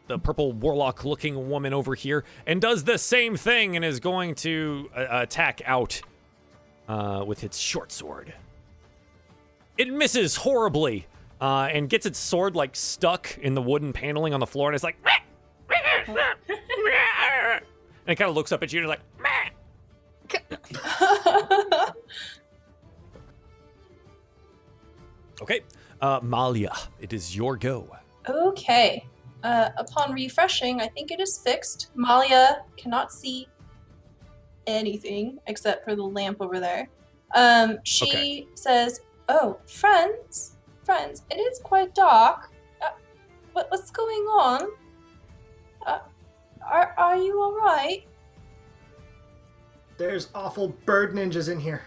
the 0.08 0.18
purple 0.20 0.54
warlock-looking 0.54 1.50
woman 1.50 1.74
over 1.74 1.94
here, 1.96 2.24
and 2.46 2.62
does 2.62 2.84
the 2.84 2.98
same 2.98 3.36
thing, 3.36 3.76
and 3.76 3.84
is 3.84 4.00
going 4.00 4.36
to 4.36 4.90
uh, 4.96 5.08
attack 5.10 5.62
out 5.66 6.00
uh, 6.88 7.24
with 7.28 7.44
its 7.44 7.58
short 7.58 7.92
sword. 7.92 8.34
It 9.78 9.92
misses 9.92 10.38
horribly, 10.38 11.08
uh, 11.42 11.70
and 11.72 11.90
gets 11.90 12.06
its 12.06 12.18
sword 12.20 12.56
like 12.56 12.76
stuck 12.76 13.38
in 13.40 13.56
the 13.56 13.62
wooden 13.62 13.92
paneling 13.94 14.34
on 14.34 14.40
the 14.40 14.48
floor, 14.48 14.70
and 14.70 14.76
it's 14.76 14.84
like. 14.86 14.96
And 18.06 18.12
it 18.14 18.16
kind 18.18 18.30
of 18.30 18.36
looks 18.36 18.52
up 18.52 18.62
at 18.62 18.72
you 18.72 18.82
and 18.82 18.86
is 18.86 18.90
like, 18.90 19.02
okay, 25.42 25.62
uh, 26.02 26.20
Malia, 26.22 26.74
it 27.00 27.14
is 27.14 27.36
your 27.36 27.58
go. 27.58 27.88
Okay. 28.28 29.06
Uh, 29.44 29.70
upon 29.78 30.14
refreshing, 30.14 30.82
I 30.82 30.88
think 30.88 31.12
it 31.12 31.20
is 31.20 31.38
fixed. 31.38 31.90
Malia 31.96 32.64
cannot 32.78 33.12
see 33.12 33.48
anything 34.66 35.38
except 35.48 35.84
for 35.86 35.96
the 35.96 36.04
lamp 36.04 36.38
over 36.42 36.60
there. 36.60 36.90
Um, 37.36 37.78
she 37.84 38.06
Okay. 38.06 38.48
says, 38.56 39.02
"Oh, 39.30 39.58
friends, 39.68 40.58
friends, 40.84 41.24
it 41.30 41.36
is 41.36 41.60
quite 41.60 41.94
dark. 41.94 42.50
Uh, 42.82 42.90
what, 43.54 43.70
what's 43.70 43.92
going 43.92 44.24
on? 44.24 44.68
Uh, 45.86 46.00
are 46.70 46.94
are 46.98 47.18
you 47.18 47.42
all 47.42 47.56
right?" 47.56 48.04
There's 49.98 50.30
awful 50.36 50.70
bird 50.86 51.14
ninjas 51.14 51.50
in 51.50 51.60
here. 51.60 51.84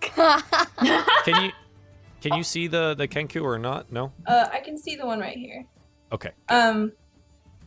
Can 0.00 1.44
you 1.44 1.52
can 2.20 2.34
you 2.34 2.42
see 2.42 2.66
the 2.66 2.94
the 2.94 3.08
Kenku 3.08 3.42
or 3.42 3.58
not? 3.58 3.90
No. 3.90 4.12
Uh, 4.26 4.48
I 4.52 4.60
can 4.60 4.76
see 4.76 4.94
the 4.94 5.06
one 5.06 5.20
right 5.20 5.36
here. 5.36 5.64
Okay. 6.12 6.32
Um, 6.48 6.92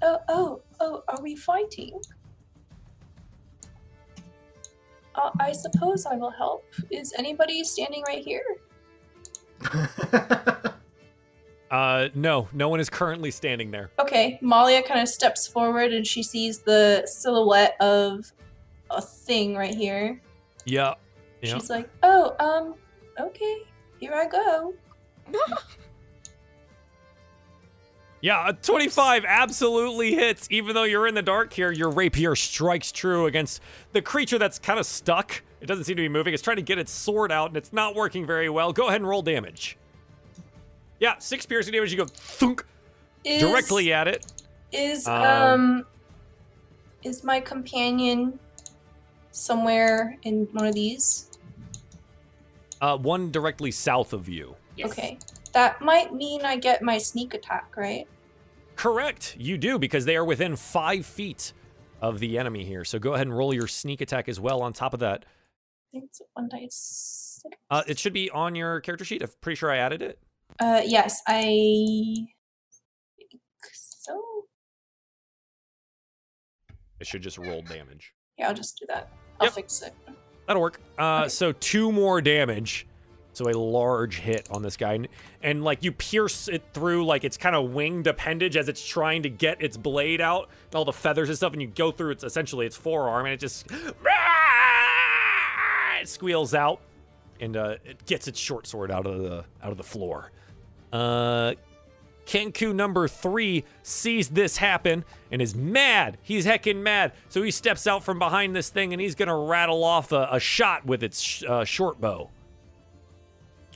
oh, 0.02 0.18
oh, 0.30 0.62
oh, 0.80 1.04
are 1.08 1.22
we 1.22 1.36
fighting? 1.36 2.00
Uh, 5.16 5.32
I 5.40 5.52
suppose 5.52 6.06
I 6.06 6.16
will 6.16 6.32
help. 6.32 6.66
Is 6.92 7.14
anybody 7.18 7.64
standing 7.64 8.04
right 8.08 8.24
here? 8.24 8.44
Uh, 11.74 12.10
no, 12.14 12.48
no 12.54 12.70
one 12.70 12.80
is 12.80 12.88
currently 12.88 13.32
standing 13.32 13.72
there. 13.72 13.90
Okay, 13.98 14.38
Malia 14.42 14.84
kind 14.84 15.02
of 15.02 15.10
steps 15.10 15.48
forward 15.48 15.92
and 15.92 16.06
she 16.06 16.22
sees 16.22 16.60
the 16.60 17.02
silhouette 17.08 17.76
of 17.80 18.32
a 18.92 19.02
thing 19.02 19.56
right 19.56 19.74
here. 19.74 20.22
Yeah. 20.66 20.94
Yeah. 21.42 21.56
She's 21.56 21.72
like, 21.72 21.90
oh, 22.04 22.36
um, 22.40 22.76
okay, 23.20 23.64
here 24.00 24.14
I 24.14 24.28
go. 24.28 24.76
Yeah, 28.22 28.48
a 28.48 28.54
25 28.54 29.26
absolutely 29.28 30.14
hits. 30.14 30.48
Even 30.50 30.76
though 30.76 30.86
you're 30.86 31.08
in 31.08 31.14
the 31.14 31.22
dark 31.22 31.52
here, 31.52 31.74
your 31.74 31.90
rapier 31.90 32.38
strikes 32.38 32.90
true 32.94 33.26
against 33.26 33.62
the 33.92 34.02
creature 34.02 34.40
that's 34.40 34.60
kind 34.60 34.80
of 34.80 34.86
stuck. 34.86 35.44
It 35.60 35.66
doesn't 35.66 35.84
seem 35.84 35.98
to 35.98 36.04
be 36.04 36.08
moving. 36.08 36.34
It's 36.34 36.42
trying 36.42 36.56
to 36.56 36.64
get 36.64 36.78
its 36.78 36.94
sword 36.94 37.34
out, 37.34 37.50
and 37.50 37.58
it's 37.58 37.74
not 37.74 37.96
working 37.96 38.26
very 38.26 38.50
well. 38.50 38.72
Go 38.72 38.88
ahead 38.88 39.02
and 39.02 39.10
roll 39.10 39.24
damage. 39.24 39.78
Yeah, 41.04 41.16
six 41.20 41.46
piercing 41.46 41.74
damage. 41.74 41.92
You 41.92 41.98
go 41.98 42.06
thunk 42.06 42.66
Is, 43.26 43.42
directly 43.42 43.92
at 43.92 44.08
it. 44.08 44.26
Is, 44.72 45.06
Um, 45.06 45.22
um, 45.22 45.86
is 47.04 47.26
my 47.26 47.42
companion 47.42 48.40
somewhere 49.32 50.18
in 50.24 50.48
one 50.54 50.66
of 50.66 50.74
these? 50.74 51.30
Uh, 52.80 52.98
one 52.98 53.32
directly 53.32 53.70
south 53.70 54.14
of 54.14 54.30
you. 54.30 54.56
Yes. 54.78 54.92
Okay. 54.92 55.18
That 55.52 55.82
might 55.82 56.14
mean 56.14 56.46
I 56.46 56.56
get 56.56 56.82
my 56.82 56.98
sneak 57.00 57.34
attack, 57.34 57.76
right? 57.76 58.08
Correct. 58.78 59.36
You 59.38 59.58
do 59.58 59.78
because 59.78 60.06
they 60.06 60.16
are 60.16 60.24
within 60.24 60.56
five 60.56 61.06
feet 61.06 61.52
of 62.02 62.20
the 62.20 62.38
enemy 62.38 62.64
here. 62.64 62.86
So 62.86 62.98
go 62.98 63.14
ahead 63.16 63.28
and 63.28 63.38
roll 63.38 63.54
your 63.54 63.68
sneak 63.68 64.00
attack 64.00 64.30
as 64.30 64.40
well. 64.40 64.62
On 64.62 64.72
top 64.72 64.94
of 64.94 65.02
that, 65.02 65.26
I 65.26 65.92
think 65.92 66.06
it's 66.06 66.22
one 66.32 66.48
dice. 66.48 67.44
uh, 67.70 67.84
it 67.88 68.00
should 68.00 68.14
be 68.14 68.30
on 68.30 68.56
your 68.56 68.80
character 68.80 69.04
sheet. 69.04 69.22
I'm 69.22 69.28
pretty 69.42 69.58
sure 69.58 69.70
I 69.70 69.80
added 69.80 70.02
it. 70.02 70.18
Uh, 70.60 70.82
yes, 70.86 71.22
I 71.28 71.44
think 73.18 73.42
so. 73.74 74.22
It 77.00 77.08
should 77.08 77.22
just 77.22 77.38
roll 77.38 77.62
damage. 77.62 78.14
Yeah, 78.38 78.48
I'll 78.50 78.54
just 78.54 78.78
do 78.80 78.86
that. 78.88 79.10
I'll 79.40 79.48
Yep. 79.48 79.54
fix 79.56 79.82
it. 79.82 79.94
That'll 80.48 80.62
work. 80.62 80.80
Uh, 80.98 81.22
Okay. 81.22 81.30
So 81.30 81.52
two 81.54 81.92
more 81.92 82.22
damage. 82.22 82.86
So 83.36 83.50
a 83.50 83.52
large 83.58 84.20
hit 84.20 84.48
on 84.52 84.62
this 84.62 84.78
guy, 84.78 84.94
and, 84.94 85.08
and 85.42 85.64
like 85.64 85.84
you 85.84 85.92
pierce 85.92 86.48
it 86.48 86.62
through 86.72 87.04
like 87.04 87.24
it's 87.24 87.36
kind 87.36 87.56
of 87.56 87.72
winged 87.72 88.06
appendage 88.06 88.56
as 88.56 88.70
it's 88.70 88.86
trying 88.86 89.24
to 89.24 89.30
get 89.30 89.60
its 89.60 89.76
blade 89.76 90.22
out, 90.22 90.50
and 90.68 90.76
all 90.76 90.86
the 90.86 90.94
feathers 90.94 91.30
and 91.30 91.36
stuff, 91.38 91.52
and 91.54 91.60
you 91.60 91.68
go 91.68 91.90
through 91.92 92.12
its 92.12 92.24
essentially 92.24 92.68
its 92.68 92.76
forearm, 92.76 93.26
and 93.26 93.34
it 93.34 93.40
just 93.40 93.66
it 96.00 96.08
squeals 96.08 96.54
out, 96.54 96.80
and 97.44 97.58
uh, 97.58 97.76
it 97.84 98.06
gets 98.06 98.28
its 98.30 98.40
short 98.40 98.66
sword 98.66 98.90
out 98.90 99.06
of 99.06 99.22
the 99.22 99.44
out 99.62 99.72
of 99.72 99.78
the 99.78 99.84
floor. 99.84 100.32
Uh, 100.94 101.54
Kenku 102.26 102.74
number 102.74 103.10
three 103.10 103.66
sees 103.84 104.30
this 104.30 104.56
happen 104.56 105.04
and 105.30 105.42
is 105.42 105.54
mad. 105.54 106.18
He's 106.22 106.46
heckin' 106.46 106.78
mad. 106.78 107.12
So 107.28 107.44
he 107.44 107.52
steps 107.52 107.86
out 107.86 108.04
from 108.06 108.18
behind 108.18 108.56
this 108.56 108.70
thing 108.70 108.94
and 108.94 109.02
he's 109.02 109.16
gonna 109.16 109.38
rattle 109.38 109.84
off 109.84 110.14
a, 110.14 110.30
a 110.32 110.40
shot 110.40 110.86
with 110.86 111.04
its 111.04 111.20
sh- 111.20 111.44
uh, 111.44 111.66
short 111.66 112.00
bow. 112.00 112.30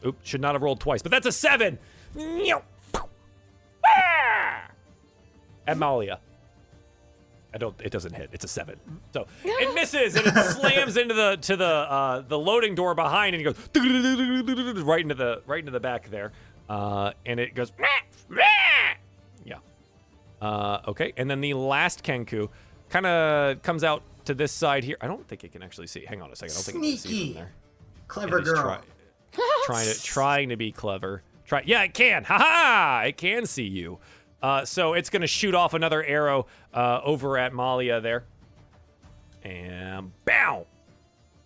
Oop, 0.05 0.17
should 0.23 0.41
not 0.41 0.55
have 0.55 0.61
rolled 0.61 0.79
twice, 0.79 1.01
but 1.01 1.11
that's 1.11 1.27
a 1.27 1.31
seven. 1.31 1.77
At 5.67 5.77
Malia. 5.77 6.21
I 7.58 7.60
don't. 7.60 7.76
It 7.82 7.90
doesn't 7.92 8.14
hit. 8.14 8.30
It's 8.34 8.45
a 8.45 8.48
seven. 8.48 8.80
So 9.14 9.26
it 9.44 9.74
misses 9.74 10.16
and 10.16 10.27
it 10.27 10.34
slams 10.52 10.95
into 10.95 11.16
the 11.16 11.38
to 11.42 11.56
the 11.58 11.66
uh, 11.66 12.22
the 12.22 12.38
loading 12.38 12.76
door 12.76 12.94
behind 12.94 13.34
and 13.36 13.42
he 13.42 13.52
goes 13.52 13.56
right 14.86 15.02
into 15.02 15.16
the 15.16 15.42
right 15.48 15.58
into 15.60 15.72
the 15.72 15.80
back 15.80 16.11
there, 16.11 16.34
uh, 16.69 17.14
and 17.26 17.40
it 17.40 17.56
goes. 17.56 17.72
Yeah. 19.44 19.56
Uh, 20.40 20.82
okay, 20.90 21.14
and 21.18 21.27
then 21.32 21.42
the 21.42 21.56
last 21.56 22.03
Kenku 22.03 22.50
kind 22.90 23.08
of 23.08 23.64
comes 23.64 23.84
out 23.84 24.03
to 24.26 24.36
this 24.36 24.52
side 24.52 24.84
here. 24.84 24.98
I 25.02 25.08
don't 25.08 25.27
think 25.27 25.44
it 25.44 25.52
can 25.52 25.64
actually 25.64 25.88
see. 25.88 26.06
Hang 26.06 26.22
on 26.22 26.32
a 26.32 26.36
second. 26.36 26.53
I 26.53 26.56
don't 26.58 26.64
think 26.64 26.77
it 26.77 26.82
can 26.82 26.98
see 27.00 27.08
Sneaky. 27.08 27.26
from 27.26 27.34
there. 27.42 27.52
Clever 28.08 28.42
girl. 28.42 28.61
try- 28.61 28.80
trying 29.66 29.88
to 29.92 30.03
trying 30.03 30.50
to 30.50 30.58
be 30.58 30.72
clever. 30.72 31.24
Try. 31.48 31.64
Yeah, 31.66 31.82
it 31.82 31.95
can. 31.95 32.24
Ha 32.26 32.38
ha! 32.38 33.03
It 33.08 33.18
can 33.18 33.48
see 33.48 33.64
you. 33.64 33.98
Uh, 34.41 34.66
so 34.66 34.93
it's 34.93 35.09
gonna 35.09 35.27
shoot 35.27 35.56
off 35.56 35.74
another 35.74 36.03
arrow 36.03 36.45
uh, 36.74 37.01
over 37.03 37.38
at 37.38 37.53
Malia 37.53 38.01
there, 38.01 38.25
and 39.43 40.11
bow. 40.25 40.67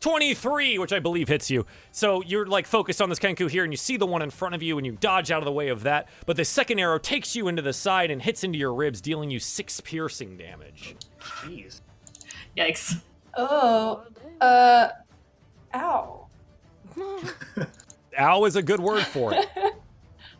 23, 0.02 0.80
which 0.80 0.92
I 0.92 1.00
believe 1.00 1.28
hits 1.28 1.52
you. 1.52 1.66
So 1.92 2.24
you're 2.24 2.48
like 2.48 2.66
focused 2.66 3.04
on 3.04 3.10
this 3.10 3.20
Kenku 3.20 3.48
here, 3.50 3.64
and 3.64 3.72
you 3.72 3.78
see 3.78 3.98
the 3.98 4.08
one 4.08 4.24
in 4.24 4.32
front 4.32 4.56
of 4.56 4.64
you, 4.64 4.78
and 4.78 4.86
you 4.86 4.94
dodge 4.94 5.30
out 5.30 5.38
of 5.38 5.46
the 5.46 5.52
way 5.52 5.68
of 5.68 5.84
that. 5.84 6.10
But 6.26 6.38
the 6.38 6.46
second 6.46 6.80
arrow 6.80 6.98
takes 6.98 7.36
you 7.36 7.48
into 7.48 7.62
the 7.62 7.72
side 7.72 8.10
and 8.10 8.20
hits 8.20 8.44
into 8.44 8.58
your 8.58 8.74
ribs, 8.74 9.00
dealing 9.00 9.30
you 9.30 9.40
six 9.40 9.80
piercing 9.80 10.38
damage. 10.38 10.96
Jeez. 11.20 11.82
Yikes. 12.58 13.00
Oh, 13.38 14.04
uh, 14.42 14.90
ow. 15.76 16.28
Ow 18.20 18.46
is 18.46 18.56
a 18.58 18.62
good 18.62 18.82
word 18.82 19.04
for 19.06 19.34
it. 19.34 19.48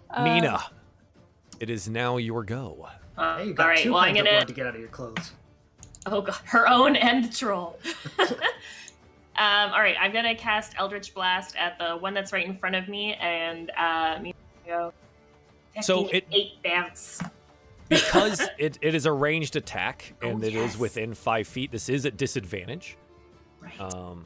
Um, 0.10 0.24
Mina, 0.26 0.60
it 1.62 1.70
is 1.70 1.88
now 1.88 2.18
your 2.18 2.44
go. 2.44 2.90
Uh, 3.18 3.38
Hey, 3.38 3.46
you 3.48 3.54
got 3.54 3.68
right. 3.68 3.78
two 3.80 3.92
Well, 3.94 4.02
I'm 4.02 4.16
gonna. 4.16 4.30
blood 4.32 4.48
to 4.48 4.54
get 4.54 4.66
out 4.68 4.74
of 4.76 4.80
your 4.82 4.90
clothes. 4.90 5.32
Oh 6.08 6.22
god, 6.22 6.36
her 6.46 6.68
own 6.68 6.96
and 6.96 7.24
the 7.26 7.34
troll. 7.34 7.78
um, 8.20 9.72
all 9.72 9.80
right, 9.80 9.96
I'm 10.00 10.12
gonna 10.12 10.36
cast 10.36 10.74
Eldritch 10.78 11.14
Blast 11.14 11.56
at 11.56 11.78
the 11.78 11.96
one 11.98 12.14
that's 12.14 12.34
right 12.34 12.46
in 12.46 12.58
front 12.58 12.76
of 12.76 12.88
me, 12.88 13.14
and 13.16 13.72
uh, 13.78 14.18
me 14.22 14.34
go. 14.66 14.92
So 15.82 16.08
it- 16.08 16.26
eight 16.32 16.54
bounce. 16.64 17.22
because 17.90 18.42
it, 18.58 18.78
it 18.82 18.96
is 18.96 19.06
a 19.06 19.12
ranged 19.12 19.56
attack 19.56 20.14
and 20.22 20.44
Oh, 20.44 20.48
it 20.48 20.54
is 20.56 20.74
yes. 20.74 20.78
within 20.78 21.14
five 21.14 21.48
feet, 21.48 21.72
this 21.72 21.88
is 21.90 22.06
at 22.06 22.18
disadvantage. 22.18 22.98
Right. 23.62 23.80
Um, 23.80 24.26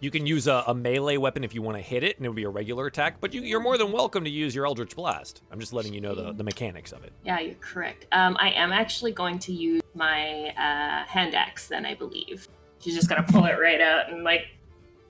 you 0.00 0.10
can 0.10 0.26
use 0.26 0.46
a, 0.46 0.64
a 0.66 0.74
melee 0.74 1.16
weapon 1.18 1.44
if 1.44 1.54
you 1.54 1.62
want 1.62 1.76
to 1.76 1.82
hit 1.82 2.02
it, 2.02 2.16
and 2.16 2.24
it 2.24 2.28
would 2.28 2.36
be 2.36 2.44
a 2.44 2.48
regular 2.50 2.86
attack. 2.86 3.20
But 3.20 3.34
you, 3.34 3.42
you're 3.42 3.60
more 3.60 3.76
than 3.78 3.92
welcome 3.92 4.24
to 4.24 4.30
use 4.30 4.54
your 4.54 4.66
Eldritch 4.66 4.96
Blast. 4.96 5.42
I'm 5.52 5.60
just 5.60 5.72
letting 5.72 5.92
you 5.92 6.00
know 6.00 6.14
the, 6.14 6.32
the 6.32 6.44
mechanics 6.44 6.92
of 6.92 7.04
it. 7.04 7.12
yeah, 7.24 7.38
you're 7.40 7.54
correct. 7.56 8.06
Um, 8.12 8.36
I 8.40 8.50
am 8.50 8.72
actually 8.72 9.12
going 9.12 9.38
to 9.40 9.52
use 9.52 9.82
my 9.94 10.48
uh, 10.56 11.04
hand 11.06 11.34
axe. 11.34 11.68
Then 11.68 11.84
I 11.84 11.94
believe 11.94 12.48
she's 12.80 12.94
just 12.94 13.08
gonna 13.08 13.24
pull 13.24 13.44
it 13.44 13.58
right 13.60 13.80
out 13.80 14.10
and 14.10 14.24
like 14.24 14.46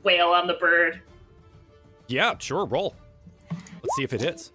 wail 0.03 0.29
on 0.29 0.47
the 0.47 0.55
bird. 0.55 1.01
Yeah, 2.09 2.37
sure, 2.39 2.65
roll. 2.65 2.97
Let's 3.51 3.97
see 3.97 4.03
if 4.03 4.13
it 4.13 4.21
hits. 4.21 4.51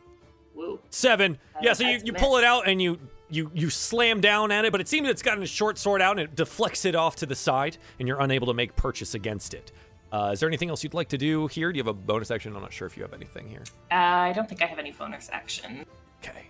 Woo. 0.53 0.79
Seven. 0.89 1.37
Uh, 1.55 1.59
Yeah, 1.63 1.73
so 1.73 1.85
you, 1.87 1.99
you 2.03 2.13
pull 2.13 2.37
it 2.37 2.43
out 2.43 2.67
and 2.67 2.81
you 2.81 2.99
you 3.29 3.49
you 3.53 3.69
slam 3.69 4.21
down 4.21 4.51
at 4.51 4.65
it, 4.65 4.71
but 4.71 4.81
it 4.81 4.87
seems 4.87 5.07
it's 5.07 5.21
gotten 5.21 5.41
a 5.43 5.47
short 5.47 5.77
sword 5.77 6.01
out 6.01 6.19
and 6.19 6.29
it 6.29 6.35
deflects 6.35 6.85
it 6.85 6.95
off 6.95 7.15
to 7.17 7.25
the 7.25 7.35
side, 7.35 7.77
and 7.99 8.07
you're 8.07 8.19
unable 8.21 8.47
to 8.47 8.53
make 8.53 8.75
purchase 8.75 9.13
against 9.15 9.53
it. 9.53 9.71
Uh, 10.15 10.31
is 10.31 10.39
there 10.39 10.47
anything 10.47 10.69
else 10.69 10.81
you'd 10.81 10.93
like 10.93 11.09
to 11.09 11.17
do 11.17 11.47
here? 11.47 11.73
Do 11.73 11.77
you 11.77 11.83
have 11.83 11.89
a 11.89 11.93
bonus 11.93 12.31
action? 12.31 12.55
I'm 12.55 12.61
not 12.61 12.71
sure 12.71 12.87
if 12.87 12.95
you 12.95 13.03
have 13.03 13.13
anything 13.13 13.49
here. 13.49 13.63
Uh, 13.91 13.95
I 13.95 14.31
don't 14.33 14.47
think 14.47 14.61
I 14.61 14.65
have 14.65 14.79
any 14.79 14.91
bonus 14.91 15.29
action. 15.29 15.85
Okay. 16.23 16.47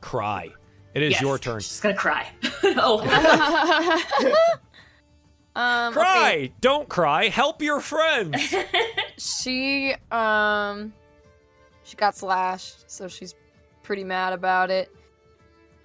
Cry. 0.00 0.48
It 0.94 1.02
is 1.02 1.12
Yes, 1.12 1.20
your 1.20 1.38
turn. 1.38 1.60
She's 1.60 1.68
just 1.68 1.82
gonna 1.82 1.94
cry. 1.94 2.30
oh, 2.64 3.00
um, 5.54 5.88
okay. 5.88 6.00
Cry! 6.00 6.52
Don't 6.62 6.88
cry. 6.88 7.28
Help 7.28 7.60
your 7.60 7.80
friends. 7.80 8.54
She 9.18 9.94
um 10.10 10.92
she 11.82 11.96
got 11.96 12.14
slashed, 12.14 12.90
so 12.90 13.08
she's 13.08 13.34
pretty 13.82 14.04
mad 14.04 14.34
about 14.34 14.70
it. 14.70 14.90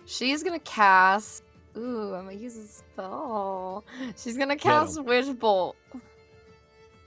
She's 0.05 0.43
gonna 0.43 0.59
cast 0.59 1.43
Ooh, 1.77 2.13
I'm 2.13 2.25
gonna 2.25 2.37
use 2.37 2.57
a 2.57 2.67
spell. 2.67 3.85
She's 4.17 4.37
gonna 4.37 4.57
cast 4.57 5.01
Witch 5.01 5.27
Bolt. 5.39 5.77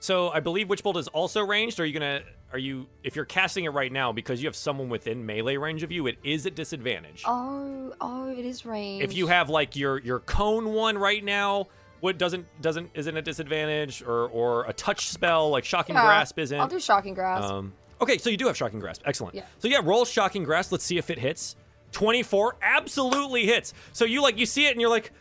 So 0.05 0.29
I 0.29 0.39
believe 0.39 0.69
Witch 0.69 0.83
Bolt 0.83 0.97
is 0.97 1.07
also 1.09 1.41
ranged. 1.45 1.79
Are 1.79 1.85
you 1.85 1.93
gonna? 1.93 2.21
Are 2.53 2.59
you? 2.59 2.87
If 3.03 3.15
you're 3.15 3.25
casting 3.25 3.65
it 3.65 3.69
right 3.69 3.91
now, 3.91 4.11
because 4.11 4.41
you 4.41 4.47
have 4.47 4.55
someone 4.55 4.87
within 4.89 5.25
melee 5.25 5.57
range 5.57 5.83
of 5.83 5.91
you, 5.91 6.07
it 6.07 6.17
is 6.23 6.45
at 6.45 6.53
disadvantage. 6.55 7.23
Oh, 7.25 7.93
oh, 7.99 8.29
it 8.29 8.45
is 8.45 8.65
range. 8.65 9.03
if 9.03 9.15
you 9.15 9.27
have 9.27 9.49
like 9.49 9.75
your 9.75 9.99
your 9.99 10.19
cone 10.19 10.73
one 10.73 10.97
right 10.97 11.23
now 11.23 11.67
what 12.01 12.17
doesn't 12.19 12.45
doesn't 12.61 12.91
isn't 12.93 13.17
a 13.17 13.21
disadvantage 13.21 14.03
or 14.03 14.27
or 14.27 14.65
a 14.65 14.73
touch 14.73 15.07
spell 15.07 15.49
like 15.49 15.65
shocking 15.65 15.95
Yeah, 15.95 16.05
grasp 16.05 16.37
isn't 16.37 16.59
I'll 16.59 16.67
do 16.67 16.79
shocking 16.79 17.13
grasp. 17.15 17.49
um 17.49 17.73
okay 17.99 18.17
so 18.19 18.29
you 18.29 18.37
do 18.37 18.45
have 18.47 18.55
shocking 18.57 18.79
grasp 18.79 19.01
excellent 19.05 19.33
Yeah. 19.33 19.45
so 19.59 19.67
yeah 19.69 19.79
roll 19.81 20.05
shocking 20.05 20.43
grasp 20.43 20.71
let's 20.71 20.83
see 20.83 20.97
if 20.99 21.09
it 21.09 21.17
hits 21.17 21.55
24 21.93 22.57
absolutely 22.61 23.45
hits 23.47 23.73
so 23.93 24.03
you 24.05 24.21
like 24.21 24.37
you 24.37 24.45
see 24.45 24.67
it 24.67 24.71
and 24.73 24.81
you're 24.81 24.89
like 24.89 25.13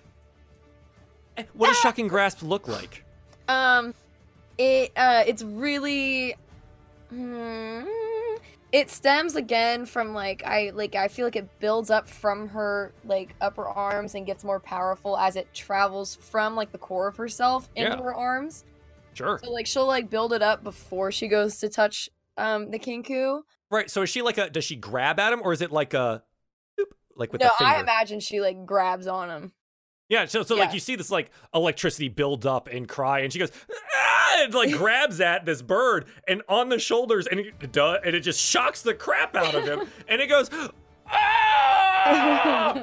eh, 1.36 1.44
what 1.54 1.68
does 1.68 1.78
shocking 1.78 2.08
grasp 2.08 2.42
look 2.42 2.66
like 2.68 3.04
Um, 3.48 3.94
it 4.58 4.92
uh, 4.97 5.24
it's 5.26 5.42
really, 5.42 6.34
hmm, 7.10 7.83
it 8.73 8.91
stems 8.91 9.36
again 9.36 9.86
from 9.86 10.15
like 10.15 10.42
I 10.44 10.70
like 10.74 10.94
I 10.94 11.08
feel 11.08 11.26
like 11.26 11.36
it 11.36 11.49
builds 11.60 11.91
up 11.91 12.08
from 12.08 12.49
her 12.49 12.92
like 13.05 13.34
upper 13.41 13.66
arms 13.66 14.15
and 14.15 14.26
gets 14.26 14.44
more 14.44 14.60
powerful 14.60 15.16
as 15.16 15.36
it 15.36 15.52
travels 15.55 16.16
from 16.16 16.57
like 16.57 16.73
the 16.73 16.78
core 16.78 17.08
of 17.08 17.16
herself 17.16 17.68
into 17.76 17.97
Yeah. 17.97 18.02
her 18.02 18.15
arms. 18.15 18.65
sure 19.12 19.39
So 19.42 19.50
like 19.50 19.66
she'll 19.66 19.86
like 19.86 20.10
build 20.10 20.33
it 20.33 20.42
up 20.42 20.65
before 20.65 21.12
she 21.12 21.28
goes 21.28 21.58
to 21.58 21.68
touch 21.68 22.08
um 22.36 22.70
the 22.73 22.78
Kenku. 22.81 23.42
right 23.70 23.89
so 23.89 24.02
is 24.02 24.10
she 24.10 24.23
like 24.23 24.39
a 24.39 24.50
does 24.50 24.65
she 24.65 24.74
grab 24.74 25.20
at 25.20 25.33
him 25.33 25.41
or 25.44 25.52
is 25.52 25.60
it 25.62 25.70
like 25.70 25.94
a 25.94 26.24
like 27.16 27.31
with 27.33 27.41
no, 27.42 27.50
I 27.60 27.81
imagine 27.81 28.18
she 28.18 28.41
like 28.41 28.66
grabs 28.66 29.07
on 29.07 29.31
him. 29.31 29.52
Yeah, 30.15 30.26
so 30.26 30.44
so 30.44 30.55
like 30.55 30.73
you 30.73 30.78
see 30.78 30.94
this 30.94 31.10
like 31.10 31.28
electricity 31.52 32.09
build 32.09 32.47
up 32.47 32.68
and 32.68 32.89
cry, 32.89 33.20
and 33.20 33.33
she 33.33 33.41
goes 33.41 33.51
ah! 33.97 34.36
and 34.44 34.55
like 34.55 34.70
grabs 34.70 35.20
at 35.20 35.44
this 35.44 35.60
bird 35.60 36.05
and 36.28 36.41
on 36.49 36.68
the 36.68 36.78
shoulders, 36.78 37.26
and 37.26 37.41
it, 37.41 37.73
duh, 37.73 37.99
and 38.05 38.15
it 38.15 38.20
just 38.20 38.41
shocks 38.41 38.81
the 38.83 38.94
crap 38.94 39.34
out 39.34 39.57
of 39.57 39.65
him, 39.65 39.89
and 40.09 40.23
it 40.23 40.28
goes. 40.28 40.51
"Ah!" 41.10 42.81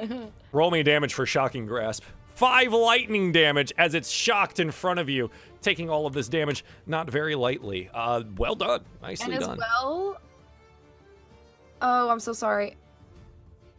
Roll 0.52 0.70
me 0.70 0.82
damage 0.82 1.14
for 1.14 1.24
shocking 1.24 1.64
grasp. 1.64 2.04
Five 2.34 2.74
lightning 2.74 3.32
damage 3.32 3.72
as 3.78 3.94
it's 3.94 4.10
shocked 4.10 4.60
in 4.60 4.70
front 4.70 5.00
of 5.00 5.08
you, 5.08 5.30
taking 5.62 5.88
all 5.88 6.06
of 6.06 6.12
this 6.12 6.28
damage 6.28 6.66
not 6.84 7.08
very 7.08 7.34
lightly. 7.34 7.88
Uh, 7.94 8.24
well 8.36 8.56
done, 8.56 8.84
nicely 9.00 9.32
and 9.32 9.42
as 9.42 9.48
done. 9.48 9.56
well. 9.56 10.20
Oh, 11.80 12.10
I'm 12.10 12.20
so 12.20 12.34
sorry. 12.34 12.76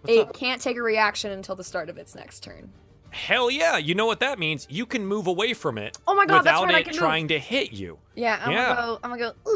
What's 0.02 0.18
it 0.18 0.28
up? 0.28 0.34
can't 0.34 0.60
take 0.60 0.76
a 0.76 0.82
reaction 0.82 1.32
until 1.32 1.54
the 1.54 1.64
start 1.64 1.90
of 1.90 2.00
its 2.00 2.16
next 2.16 2.40
turn. 2.40 2.72
Hell 3.14 3.50
yeah! 3.52 3.78
You 3.78 3.96
know 3.96 4.06
what 4.06 4.20
that 4.22 4.40
means? 4.40 4.68
You 4.70 4.86
can 4.86 5.06
move 5.06 5.28
away 5.28 5.54
from 5.54 5.78
it 5.78 5.98
Oh 6.08 6.16
my 6.16 6.26
god, 6.26 6.44
that's 6.44 6.60
without 6.60 6.66
right, 6.66 6.76
I 6.76 6.80
it 6.80 6.84
can 6.86 6.94
move. 6.94 7.00
trying 7.00 7.28
to 7.30 7.40
hit 7.40 7.72
you. 7.72 8.00
Yeah, 8.16 8.42
I'm 8.44 8.52
Yeah. 8.52 8.76
gonna 8.76 8.82
go. 8.88 9.00
I'm 9.04 9.10
gonna 9.18 9.34
go. 9.46 9.52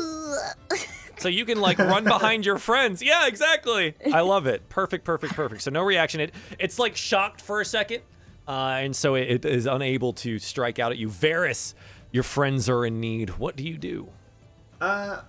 "Ugh." 0.72 0.80
So 1.20 1.30
you 1.30 1.46
can 1.46 1.60
like 1.60 1.80
run 1.80 2.04
behind 2.04 2.46
your 2.46 2.60
friends. 2.60 3.02
Yeah, 3.02 3.26
exactly. 3.26 3.96
I 4.14 4.20
love 4.22 4.46
it. 4.46 4.70
Perfect, 4.70 5.04
perfect, 5.04 5.34
perfect. 5.34 5.64
So 5.64 5.72
no 5.72 5.82
reaction. 5.82 6.22
It 6.22 6.32
it's 6.60 6.78
like 6.78 6.96
shocked 6.96 7.42
for 7.42 7.60
a 7.60 7.66
second, 7.66 8.04
uh, 8.48 8.78
and 8.84 8.96
so 8.96 9.16
it, 9.16 9.44
it 9.44 9.46
is 9.46 9.66
unable 9.66 10.14
to 10.14 10.38
strike 10.38 10.78
out 10.78 10.92
at 10.92 11.00
you. 11.00 11.10
Varus, 11.10 11.74
your 12.12 12.22
friends 12.22 12.70
are 12.70 12.86
in 12.86 13.00
need. 13.00 13.32
What 13.32 13.56
do 13.56 13.64
you 13.68 13.80
do? 13.80 14.10
Uh, 14.80 15.22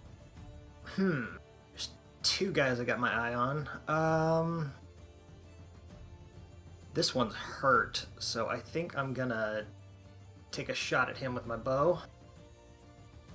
hmm. 0.94 1.24
There's 1.72 1.88
two 2.22 2.52
guys 2.52 2.80
I 2.80 2.84
got 2.84 3.00
my 3.00 3.10
eye 3.10 3.32
on. 3.32 3.66
Um, 3.88 4.72
this 6.98 7.14
one's 7.14 7.32
hurt, 7.32 8.06
so 8.18 8.48
I 8.48 8.58
think 8.58 8.98
I'm 8.98 9.12
gonna 9.12 9.64
take 10.50 10.68
a 10.68 10.74
shot 10.74 11.08
at 11.08 11.16
him 11.16 11.32
with 11.32 11.46
my 11.46 11.54
bow. 11.54 12.00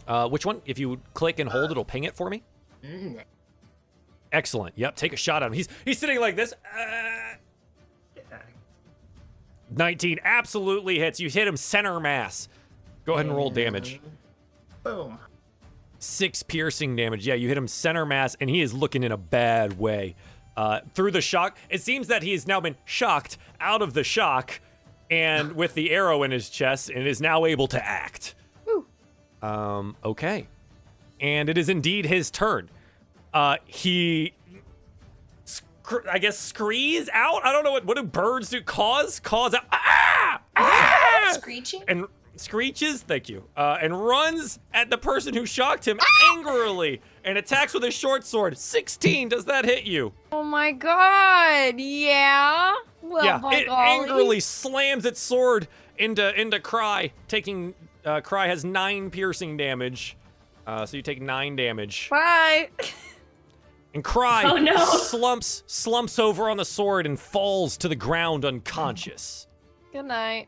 Uh, 0.06 0.28
which 0.28 0.46
one? 0.46 0.62
If 0.66 0.78
you 0.78 1.00
click 1.14 1.40
and 1.40 1.50
hold, 1.50 1.72
it'll 1.72 1.86
ping 1.86 2.04
it 2.04 2.14
for 2.14 2.30
me. 2.30 2.44
Mm, 2.84 3.22
Excellent. 4.34 4.78
Yep. 4.78 4.98
Take 4.98 5.14
a 5.14 5.16
shot 5.16 5.44
at 5.44 5.48
him. 5.48 5.54
He's 5.54 5.70
he's 5.86 5.98
sitting 5.98 6.20
like 6.20 6.36
this. 6.36 6.52
Uh, 6.52 7.38
yeah. 8.18 8.40
19 9.72 10.20
absolutely 10.26 11.00
hits. 11.00 11.22
You 11.22 11.30
hit 11.30 11.48
him 11.48 11.56
center 11.56 12.02
mass. 12.02 12.50
Go 13.06 13.14
ahead 13.14 13.28
and 13.28 13.34
roll 13.36 13.50
damage. 13.50 14.02
Boom. 14.84 15.20
six 16.00 16.44
piercing 16.44 16.98
damage. 16.98 17.26
Yeah, 17.26 17.36
you 17.36 17.48
hit 17.48 17.58
him 17.58 17.70
center 17.70 18.06
mass, 18.06 18.36
and 18.42 18.50
he 18.50 18.60
is 18.60 18.74
looking 18.74 19.04
in 19.04 19.14
a 19.14 19.18
bad 19.18 19.80
way. 19.80 20.16
Uh, 20.56 20.82
through 20.94 21.12
the 21.12 21.22
shock, 21.22 21.58
it 21.70 21.82
seems 21.82 22.08
that 22.08 22.22
he 22.24 22.32
has 22.32 22.46
now 22.46 22.60
been 22.60 22.76
shocked 22.86 23.38
out 23.60 23.82
of 23.82 23.94
the 23.94 24.04
shock, 24.04 24.60
and 25.10 25.52
with 25.56 25.74
the 25.74 25.92
arrow 25.92 26.24
in 26.24 26.32
his 26.32 26.50
chest, 26.50 26.90
and 26.90 27.08
is 27.08 27.22
now 27.22 27.46
able 27.46 27.68
to 27.68 27.86
act. 27.86 28.36
Um. 29.42 29.98
Okay, 30.06 30.48
and 31.20 31.50
it 31.50 31.58
is 31.58 31.68
indeed 31.70 32.06
his 32.06 32.32
turn. 32.32 32.70
Uh, 33.34 33.58
he. 33.66 34.34
Scr- 35.44 36.08
I 36.10 36.18
guess 36.20 36.40
screes 36.40 37.10
out. 37.12 37.46
I 37.46 37.52
don't 37.52 37.64
know 37.66 37.72
what 37.74 37.86
what 37.86 37.98
do 37.98 38.04
birds 38.04 38.50
do. 38.50 38.62
Cause 38.62 39.20
cause 39.20 39.54
out. 39.54 39.66
Ah! 39.72 40.42
Ah! 40.56 41.32
Screeching? 41.34 41.84
and 41.90 42.06
screeches, 42.36 43.02
thank 43.02 43.28
you, 43.30 43.44
uh, 43.58 43.78
and 43.82 44.06
runs 44.06 44.60
at 44.74 44.90
the 44.90 44.98
person 44.98 45.34
who 45.34 45.46
shocked 45.46 45.88
him 45.88 46.00
angrily 46.32 47.02
and 47.24 47.38
attacks 47.38 47.74
with 47.74 47.84
his 47.84 47.94
short 47.94 48.26
sword. 48.26 48.58
16, 48.58 49.30
does 49.30 49.46
that 49.46 49.66
hit 49.66 49.84
you? 49.84 50.14
Oh 50.34 50.44
my 50.44 50.72
god! 50.72 51.76
Yeah. 51.80 52.74
Well, 53.02 53.26
yeah, 53.26 53.38
by 53.38 53.56
it 53.56 53.68
golly. 53.68 54.00
angrily 54.02 54.40
slams 54.40 55.06
its 55.06 55.20
sword 55.20 55.68
into 55.98 56.40
into 56.40 56.60
Cry, 56.60 57.12
taking 57.28 57.74
uh, 58.06 58.22
Cry 58.22 58.48
has 58.48 58.64
nine 58.66 59.10
piercing 59.10 59.58
damage. 59.58 60.18
Uh, 60.66 60.86
so 60.86 60.96
you 60.98 61.04
take 61.04 61.22
nine 61.22 61.56
damage, 61.58 62.08
Bye. 62.10 62.70
and 63.94 64.02
Cry 64.04 64.44
Oh, 64.46 64.58
no. 64.58 64.76
slumps 64.78 65.64
slumps 65.68 66.18
over 66.20 66.50
on 66.50 66.56
the 66.58 66.66
sword 66.66 67.06
and 67.06 67.20
falls 67.20 67.76
to 67.78 67.88
the 67.90 67.96
ground 67.96 68.46
unconscious. 68.46 69.48
Good 69.92 70.06
night. 70.06 70.48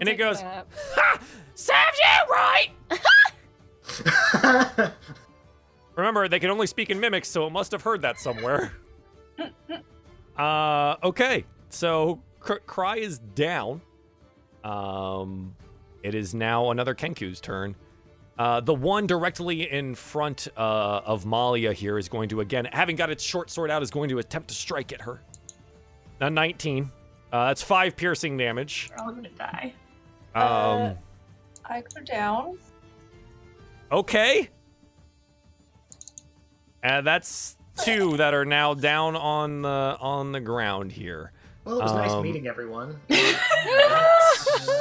And 0.00 0.08
it 0.08 0.16
goes, 0.16 0.40
nap. 0.40 0.66
Ha! 0.94 1.20
Serves 1.54 2.00
you 2.00 2.32
right! 2.32 2.70
Remember, 5.96 6.26
they 6.28 6.38
can 6.40 6.48
only 6.50 6.66
speak 6.66 6.88
in 6.88 6.98
mimics, 6.98 7.28
so 7.28 7.46
it 7.46 7.50
must 7.50 7.72
have 7.72 7.82
heard 7.82 8.00
that 8.02 8.18
somewhere. 8.18 8.72
uh, 10.38 10.96
okay, 11.02 11.44
so 11.68 12.20
Cr- 12.40 12.54
Cry 12.66 12.96
is 12.98 13.18
down. 13.18 13.80
Um, 14.64 15.54
it 16.02 16.14
is 16.14 16.34
now 16.34 16.70
another 16.70 16.94
Kenku's 16.94 17.40
turn. 17.40 17.74
Uh, 18.38 18.60
the 18.60 18.74
one 18.74 19.06
directly 19.06 19.70
in 19.70 19.94
front 19.94 20.48
uh, 20.56 21.00
of 21.04 21.26
Malia 21.26 21.72
here 21.72 21.98
is 21.98 22.08
going 22.08 22.28
to 22.30 22.40
again, 22.40 22.66
having 22.72 22.96
got 22.96 23.10
its 23.10 23.22
short 23.22 23.50
sword 23.50 23.70
out, 23.70 23.82
is 23.82 23.90
going 23.90 24.08
to 24.08 24.18
attempt 24.18 24.48
to 24.48 24.54
strike 24.54 24.92
at 24.92 25.00
her. 25.02 25.20
Now 26.20 26.28
19. 26.28 26.90
Uh, 27.32 27.46
that's 27.48 27.62
five 27.62 27.96
piercing 27.96 28.36
damage. 28.36 28.90
We're 28.96 29.04
all 29.04 29.12
gonna 29.12 29.28
die. 29.30 29.74
Um, 30.34 30.42
Uh, 30.42 30.94
I 31.64 31.80
go 31.94 32.02
down. 32.02 32.58
Okay. 33.90 34.48
And 36.82 37.06
that's 37.06 37.56
two 37.84 38.16
that 38.16 38.34
are 38.34 38.44
now 38.44 38.74
down 38.74 39.16
on 39.16 39.62
the 39.62 39.96
on 40.00 40.32
the 40.32 40.40
ground 40.40 40.92
here. 40.92 41.32
Well, 41.64 41.78
it 41.78 41.82
was 41.84 41.92
nice 41.92 42.10
Um, 42.10 42.22
meeting 42.24 42.48
everyone. 42.48 42.98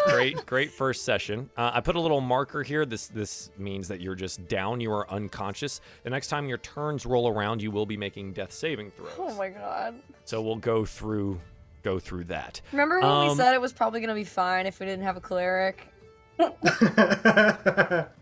Great, 0.07 0.43
great 0.47 0.71
first 0.71 1.05
session. 1.05 1.47
Uh, 1.55 1.71
I 1.75 1.79
put 1.81 1.95
a 1.95 1.99
little 1.99 2.21
marker 2.21 2.63
here. 2.63 2.85
This 2.87 3.07
this 3.07 3.51
means 3.57 3.87
that 3.87 4.01
you're 4.01 4.15
just 4.15 4.47
down. 4.47 4.81
You 4.81 4.91
are 4.91 5.07
unconscious. 5.11 5.79
The 6.03 6.09
next 6.09 6.27
time 6.29 6.47
your 6.47 6.57
turns 6.57 7.05
roll 7.05 7.27
around, 7.27 7.61
you 7.61 7.69
will 7.69 7.85
be 7.85 7.97
making 7.97 8.33
death 8.33 8.51
saving 8.51 8.89
throws. 8.91 9.11
Oh 9.19 9.35
my 9.35 9.49
god. 9.49 9.95
So 10.25 10.41
we'll 10.41 10.55
go 10.55 10.83
through 10.85 11.39
go 11.83 11.99
through 11.99 12.23
that. 12.25 12.61
Remember 12.71 12.99
when 12.99 13.09
we 13.21 13.27
Um, 13.29 13.37
said 13.37 13.53
it 13.53 13.61
was 13.61 13.73
probably 13.73 14.01
gonna 14.01 14.15
be 14.15 14.23
fine 14.23 14.65
if 14.65 14.79
we 14.79 14.85
didn't 14.87 15.03
have 15.03 15.17
a 15.17 15.21
cleric? 15.21 15.87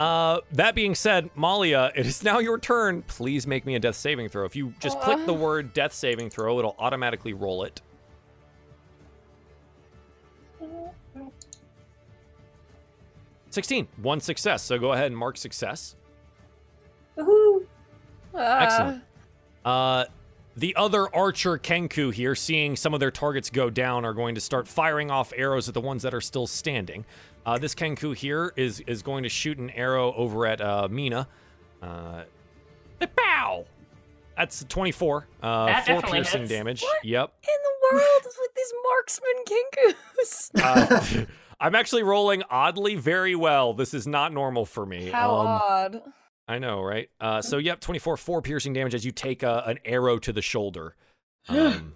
Uh, 0.00 0.40
that 0.52 0.74
being 0.74 0.94
said, 0.94 1.28
Malia, 1.34 1.92
it 1.94 2.06
is 2.06 2.22
now 2.24 2.38
your 2.38 2.58
turn. 2.58 3.02
Please 3.02 3.46
make 3.46 3.66
me 3.66 3.74
a 3.74 3.78
death 3.78 3.96
saving 3.96 4.30
throw. 4.30 4.46
If 4.46 4.56
you 4.56 4.72
just 4.80 4.98
click 5.00 5.26
the 5.26 5.34
Uh. 5.34 5.38
word 5.38 5.74
death 5.74 5.92
saving 5.92 6.30
throw, 6.30 6.58
it'll 6.58 6.74
automatically 6.78 7.34
roll 7.34 7.64
it. 7.64 7.82
16. 13.50 13.88
One 13.96 14.20
success. 14.20 14.62
So 14.62 14.78
go 14.78 14.92
ahead 14.92 15.06
and 15.06 15.16
mark 15.16 15.36
success. 15.36 15.96
Woohoo! 17.18 17.66
Excellent. 18.34 19.02
Uh, 19.64 20.04
the 20.56 20.74
other 20.76 21.14
archer 21.14 21.58
Kenku 21.58 22.12
here, 22.12 22.34
seeing 22.34 22.76
some 22.76 22.94
of 22.94 23.00
their 23.00 23.10
targets 23.10 23.50
go 23.50 23.68
down, 23.70 24.04
are 24.04 24.14
going 24.14 24.34
to 24.34 24.40
start 24.40 24.68
firing 24.68 25.10
off 25.10 25.32
arrows 25.36 25.68
at 25.68 25.74
the 25.74 25.80
ones 25.80 26.02
that 26.02 26.14
are 26.14 26.20
still 26.20 26.46
standing. 26.46 27.04
Uh, 27.46 27.58
this 27.58 27.74
Kenku 27.74 28.14
here 28.14 28.52
is 28.56 28.80
is 28.80 29.02
going 29.02 29.22
to 29.22 29.28
shoot 29.28 29.58
an 29.58 29.70
arrow 29.70 30.12
over 30.14 30.46
at 30.46 30.60
uh, 30.60 30.88
Mina. 30.90 31.26
Uh, 31.82 32.24
pow! 33.16 33.64
That's 34.36 34.64
24. 34.68 35.26
Uh, 35.42 35.66
That 35.66 35.86
four 35.86 36.02
piercing 36.02 36.40
hits. 36.42 36.50
damage. 36.50 36.82
What? 36.82 37.04
Yep. 37.04 37.32
In 37.42 37.48
the 37.64 37.96
world 37.96 38.22
with 38.24 38.54
these 38.56 38.72
marksman 38.84 39.44
Kenkus. 39.46 40.50
Uh, 41.22 41.24
I'm 41.62 41.74
actually 41.74 42.02
rolling 42.04 42.42
oddly 42.48 42.94
very 42.94 43.34
well. 43.34 43.74
This 43.74 43.92
is 43.92 44.06
not 44.06 44.32
normal 44.32 44.64
for 44.64 44.86
me. 44.86 45.10
How 45.10 45.34
Um, 45.36 45.46
odd. 45.46 46.02
I 46.48 46.58
know, 46.58 46.82
right? 46.82 47.10
Uh, 47.20 47.42
so 47.42 47.58
yep, 47.58 47.80
24, 47.80 48.16
four 48.16 48.40
piercing 48.40 48.72
damage 48.72 48.94
as 48.94 49.04
you 49.04 49.12
take 49.12 49.42
a, 49.42 49.62
an 49.66 49.78
arrow 49.84 50.18
to 50.18 50.32
the 50.32 50.42
shoulder. 50.42 50.94
Um, 51.48 51.94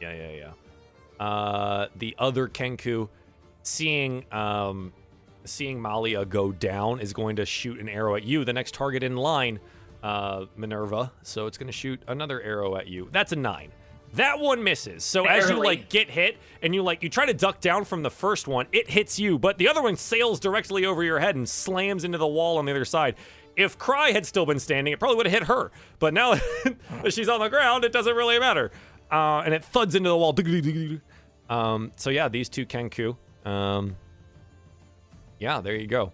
yeah, 0.00 0.12
yeah, 0.12 0.30
yeah. 1.20 1.24
Uh, 1.24 1.88
the 1.96 2.14
other 2.18 2.48
Kenku, 2.48 3.08
seeing 3.68 4.24
um, 4.32 4.92
seeing 5.44 5.80
Malia 5.80 6.24
go 6.24 6.52
down, 6.52 7.00
is 7.00 7.12
going 7.12 7.36
to 7.36 7.46
shoot 7.46 7.78
an 7.78 7.88
arrow 7.88 8.16
at 8.16 8.24
you. 8.24 8.44
The 8.44 8.52
next 8.52 8.74
target 8.74 9.02
in 9.02 9.16
line, 9.16 9.60
uh, 10.02 10.46
Minerva. 10.56 11.12
So 11.22 11.46
it's 11.46 11.58
going 11.58 11.68
to 11.68 11.72
shoot 11.72 12.02
another 12.08 12.42
arrow 12.42 12.76
at 12.76 12.86
you. 12.86 13.08
That's 13.12 13.32
a 13.32 13.36
nine. 13.36 13.70
That 14.14 14.38
one 14.38 14.64
misses. 14.64 15.04
So 15.04 15.26
as 15.26 15.50
you 15.50 15.62
like 15.62 15.90
get 15.90 16.08
hit 16.08 16.38
and 16.62 16.74
you 16.74 16.82
like 16.82 17.02
you 17.02 17.10
try 17.10 17.26
to 17.26 17.34
duck 17.34 17.60
down 17.60 17.84
from 17.84 18.02
the 18.02 18.10
first 18.10 18.48
one, 18.48 18.66
it 18.72 18.88
hits 18.88 19.18
you, 19.18 19.38
but 19.38 19.58
the 19.58 19.68
other 19.68 19.82
one 19.82 19.96
sails 19.96 20.40
directly 20.40 20.86
over 20.86 21.02
your 21.04 21.18
head 21.18 21.36
and 21.36 21.46
slams 21.46 22.04
into 22.04 22.16
the 22.16 22.26
wall 22.26 22.56
on 22.56 22.64
the 22.64 22.72
other 22.72 22.86
side. 22.86 23.16
If 23.54 23.76
Cry 23.76 24.12
had 24.12 24.24
still 24.24 24.46
been 24.46 24.60
standing, 24.60 24.92
it 24.94 24.98
probably 24.98 25.16
would 25.16 25.26
have 25.26 25.40
hit 25.40 25.48
her. 25.48 25.72
But 25.98 26.14
now 26.14 26.34
that 27.02 27.12
she's 27.12 27.28
on 27.28 27.40
the 27.40 27.48
ground, 27.48 27.84
it 27.84 27.92
doesn't 27.92 28.16
really 28.16 28.38
matter. 28.38 28.70
Uh, 29.10 29.42
and 29.44 29.52
it 29.52 29.62
thuds 29.64 29.94
into 29.94 30.08
the 30.08 30.16
wall. 30.16 30.34
Um, 31.50 31.92
so 31.96 32.08
yeah, 32.08 32.28
these 32.28 32.48
two 32.48 32.64
Kenku. 32.64 33.16
Um, 33.48 33.96
yeah, 35.38 35.60
there 35.60 35.76
you 35.76 35.86
go. 35.86 36.12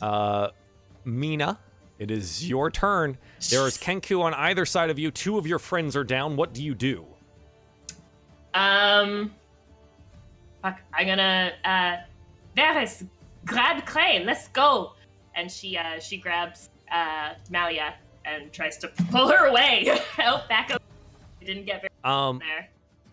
Uh, 0.00 0.48
Mina, 1.04 1.58
it 1.98 2.10
is 2.10 2.48
your 2.48 2.70
turn. 2.70 3.18
There 3.50 3.66
is 3.66 3.76
Kenku 3.76 4.22
on 4.22 4.32
either 4.34 4.64
side 4.64 4.90
of 4.90 4.98
you. 4.98 5.10
Two 5.10 5.36
of 5.38 5.46
your 5.46 5.58
friends 5.58 5.96
are 5.96 6.04
down. 6.04 6.36
What 6.36 6.54
do 6.54 6.62
you 6.62 6.74
do? 6.74 7.04
Um, 8.54 9.32
fuck, 10.62 10.80
I'm 10.94 11.06
gonna, 11.06 11.52
uh, 11.64 11.96
Varus, 12.56 13.04
grab 13.44 13.84
Clay, 13.86 14.22
let's 14.24 14.48
go. 14.48 14.92
And 15.34 15.50
she, 15.50 15.76
uh, 15.76 16.00
she 16.00 16.16
grabs, 16.16 16.70
uh, 16.90 17.34
Malia 17.50 17.94
and 18.24 18.52
tries 18.52 18.76
to 18.78 18.88
pull 19.10 19.28
her 19.28 19.46
away. 19.46 19.84
Help, 20.16 20.48
back 20.48 20.70
up. 20.72 20.82
Didn't 21.44 21.64
get 21.66 21.82
very 21.82 21.90
Um, 22.04 22.38
there. 22.40 22.68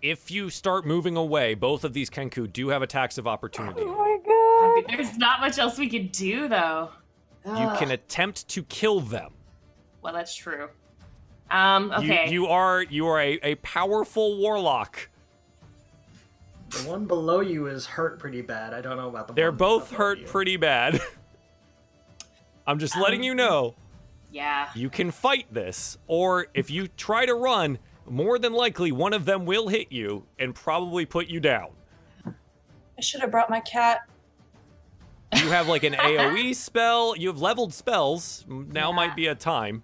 If 0.10 0.32
you 0.32 0.50
start 0.50 0.86
moving 0.86 1.18
away, 1.18 1.54
both 1.54 1.84
of 1.84 1.94
these 1.94 2.10
Kenku 2.10 2.52
do 2.52 2.70
have 2.70 2.82
attacks 2.82 3.18
of 3.18 3.28
opportunity. 3.28 3.82
Oh 3.84 3.96
my 3.96 4.84
god. 4.88 4.96
there's 4.98 5.18
not 5.18 5.40
much 5.42 5.58
else 5.60 5.78
we 5.78 5.90
can 5.90 6.08
do, 6.08 6.48
though. 6.48 6.90
You 7.46 7.72
can 7.78 7.92
attempt 7.92 8.48
to 8.50 8.64
kill 8.64 9.00
them. 9.00 9.32
Well, 10.02 10.14
that's 10.14 10.36
true. 10.36 10.68
Um, 11.50 11.92
okay. 11.98 12.26
You, 12.26 12.44
you 12.44 12.48
are 12.48 12.82
you 12.84 13.08
are 13.08 13.22
a, 13.22 13.40
a 13.42 13.56
powerful 13.56 14.38
warlock. 14.38 15.10
The 16.70 16.90
one 16.90 17.06
below 17.06 17.40
you 17.40 17.68
is 17.68 17.86
hurt 17.86 18.20
pretty 18.20 18.42
bad. 18.42 18.74
I 18.74 18.82
don't 18.82 18.98
know 18.98 19.08
about 19.08 19.28
the. 19.30 19.34
They're 19.34 19.52
one 19.52 19.58
both 19.58 19.88
above 19.88 19.98
hurt 19.98 20.20
you. 20.20 20.26
pretty 20.26 20.58
bad. 20.58 21.00
I'm 22.68 22.80
just 22.80 22.98
letting 22.98 23.22
Um, 23.22 23.24
you 23.24 23.36
know. 23.36 23.76
yeah. 24.30 24.70
You 24.76 24.90
can 24.90 25.12
fight 25.12 25.46
this, 25.54 25.98
or 26.08 26.48
if 26.54 26.70
you 26.70 26.90
try 26.90 27.26
to 27.26 27.34
run, 27.34 27.80
more 28.10 28.40
than 28.40 28.54
likely 28.54 28.92
one 28.92 29.14
of 29.14 29.26
them 29.26 29.46
will 29.46 29.68
hit 29.68 29.92
you 29.92 30.26
and 30.40 30.54
probably 30.56 31.06
put 31.06 31.28
you 31.28 31.40
down. 31.40 31.70
I 32.26 33.02
should 33.02 33.22
have 33.22 33.32
brought 33.32 33.50
my 33.50 33.60
cat. 33.62 34.02
You 35.36 35.50
have 35.50 35.68
like 35.68 35.84
an 35.84 35.94
AoE 36.00 36.56
spell. 36.56 37.16
You 37.16 37.28
have 37.28 37.40
leveled 37.42 37.74
spells. 37.74 38.46
Now 38.48 38.90
Yeah. 38.90 38.96
might 38.96 39.16
be 39.16 39.28
a 39.28 39.36
time. 39.36 39.84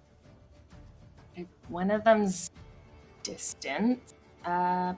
One 1.68 1.90
of 1.90 2.04
them's 2.04 2.50
distant. 3.22 4.00
Uh. 4.44 4.94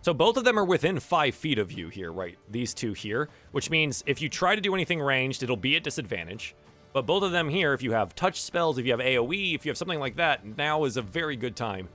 So 0.00 0.14
both 0.14 0.36
of 0.36 0.44
them 0.44 0.58
are 0.58 0.64
within 0.64 0.98
five 1.00 1.34
feet 1.34 1.58
of 1.58 1.70
you 1.72 1.88
here, 1.88 2.12
right? 2.12 2.38
These 2.50 2.72
two 2.72 2.92
here, 2.94 3.28
which 3.52 3.68
means 3.68 4.02
if 4.06 4.22
you 4.22 4.28
try 4.28 4.54
to 4.54 4.60
do 4.60 4.74
anything 4.74 5.00
ranged, 5.00 5.42
it'll 5.42 5.56
be 5.56 5.76
at 5.76 5.82
disadvantage. 5.84 6.54
But 6.92 7.06
both 7.06 7.22
of 7.22 7.32
them 7.32 7.48
here, 7.48 7.74
if 7.74 7.82
you 7.82 7.92
have 7.92 8.14
touch 8.14 8.40
spells, 8.40 8.78
if 8.78 8.86
you 8.86 8.92
have 8.92 9.00
AoE, 9.00 9.54
if 9.54 9.64
you 9.64 9.70
have 9.70 9.76
something 9.78 10.00
like 10.00 10.16
that, 10.16 10.44
now 10.56 10.84
is 10.84 10.96
a 10.96 11.02
very 11.02 11.36
good 11.36 11.54
time. 11.54 11.88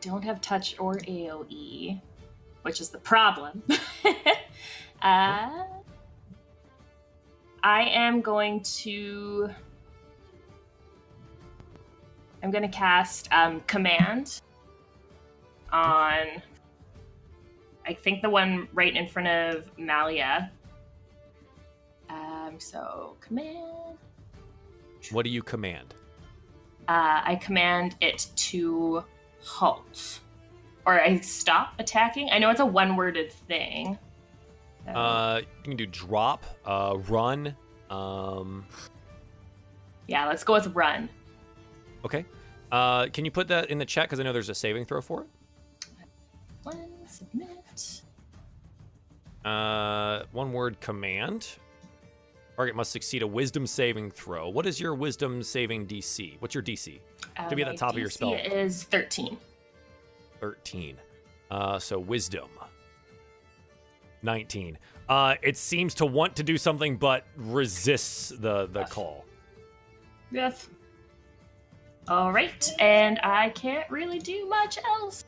don't 0.00 0.24
have 0.24 0.40
touch 0.40 0.76
or 0.78 0.94
AoE, 0.94 2.00
which 2.62 2.80
is 2.80 2.88
the 2.88 2.98
problem. 2.98 3.62
uh, 5.02 5.64
I 7.62 7.82
am 7.82 8.20
going 8.20 8.62
to. 8.62 9.50
I'm 12.42 12.50
going 12.50 12.62
to 12.62 12.76
cast 12.76 13.28
um, 13.32 13.60
Command 13.66 14.40
on. 15.70 16.42
I 17.86 17.94
think 17.94 18.22
the 18.22 18.30
one 18.30 18.68
right 18.72 18.94
in 18.94 19.08
front 19.08 19.28
of 19.28 19.78
Malia. 19.78 20.50
Um, 22.08 22.54
so, 22.58 23.16
Command. 23.20 23.98
What 25.10 25.24
do 25.24 25.30
you 25.30 25.42
command? 25.42 25.94
uh, 26.88 27.20
I 27.24 27.36
command 27.40 27.94
it 28.00 28.26
to 28.34 29.04
halt. 29.44 30.18
Or 30.86 31.00
I 31.00 31.20
stop 31.20 31.74
attacking. 31.78 32.30
I 32.32 32.38
know 32.38 32.50
it's 32.50 32.58
a 32.60 32.66
one 32.66 32.96
worded 32.96 33.30
thing. 33.32 33.96
So- 34.86 34.92
Uh, 34.92 35.40
you 35.42 35.62
can 35.62 35.76
do 35.76 35.86
drop, 35.86 36.44
uh, 36.64 36.96
run. 37.08 37.54
Um, 37.90 38.66
yeah, 40.08 40.26
let's 40.26 40.42
go 40.42 40.54
with 40.54 40.66
run. 40.74 41.08
okay. 42.04 42.24
Uh, 42.72 43.06
can 43.12 43.24
you 43.24 43.30
put 43.30 43.46
that 43.48 43.68
in 43.70 43.78
the 43.78 43.84
chat 43.86 44.04
because 44.06 44.18
I 44.20 44.22
know 44.24 44.32
there's 44.32 44.48
a 44.48 44.54
saving 44.54 44.84
throw 44.84 45.00
for 45.00 45.22
it. 45.22 45.28
One, 46.64 46.76
submit. 47.06 48.02
Uh, 49.44 50.24
one 50.32 50.52
word 50.52 50.80
command. 50.80 51.48
Target 52.60 52.76
must 52.76 52.92
succeed 52.92 53.22
a 53.22 53.26
wisdom 53.26 53.66
saving 53.66 54.10
throw. 54.10 54.50
What 54.50 54.66
is 54.66 54.78
your 54.78 54.94
wisdom 54.94 55.42
saving 55.42 55.86
DC? 55.86 56.36
What's 56.40 56.54
your 56.54 56.62
DC? 56.62 57.00
To 57.48 57.56
be 57.56 57.62
at 57.62 57.68
the 57.68 57.74
top 57.74 57.92
of 57.92 57.98
your 57.98 58.10
DC 58.10 58.12
spell. 58.12 58.34
is 58.34 58.82
13. 58.82 59.38
13. 60.40 60.98
Uh, 61.50 61.78
so 61.78 61.98
wisdom. 61.98 62.50
19. 64.20 64.76
Uh, 65.08 65.36
it 65.40 65.56
seems 65.56 65.94
to 65.94 66.04
want 66.04 66.36
to 66.36 66.42
do 66.42 66.58
something 66.58 66.98
but 66.98 67.24
resists 67.34 68.28
the 68.28 68.66
the 68.66 68.84
call. 68.84 69.24
Yes. 70.30 70.68
All 72.08 72.30
right, 72.30 72.70
and 72.78 73.18
I 73.22 73.48
can't 73.48 73.90
really 73.90 74.18
do 74.18 74.46
much 74.50 74.78
else. 74.84 75.24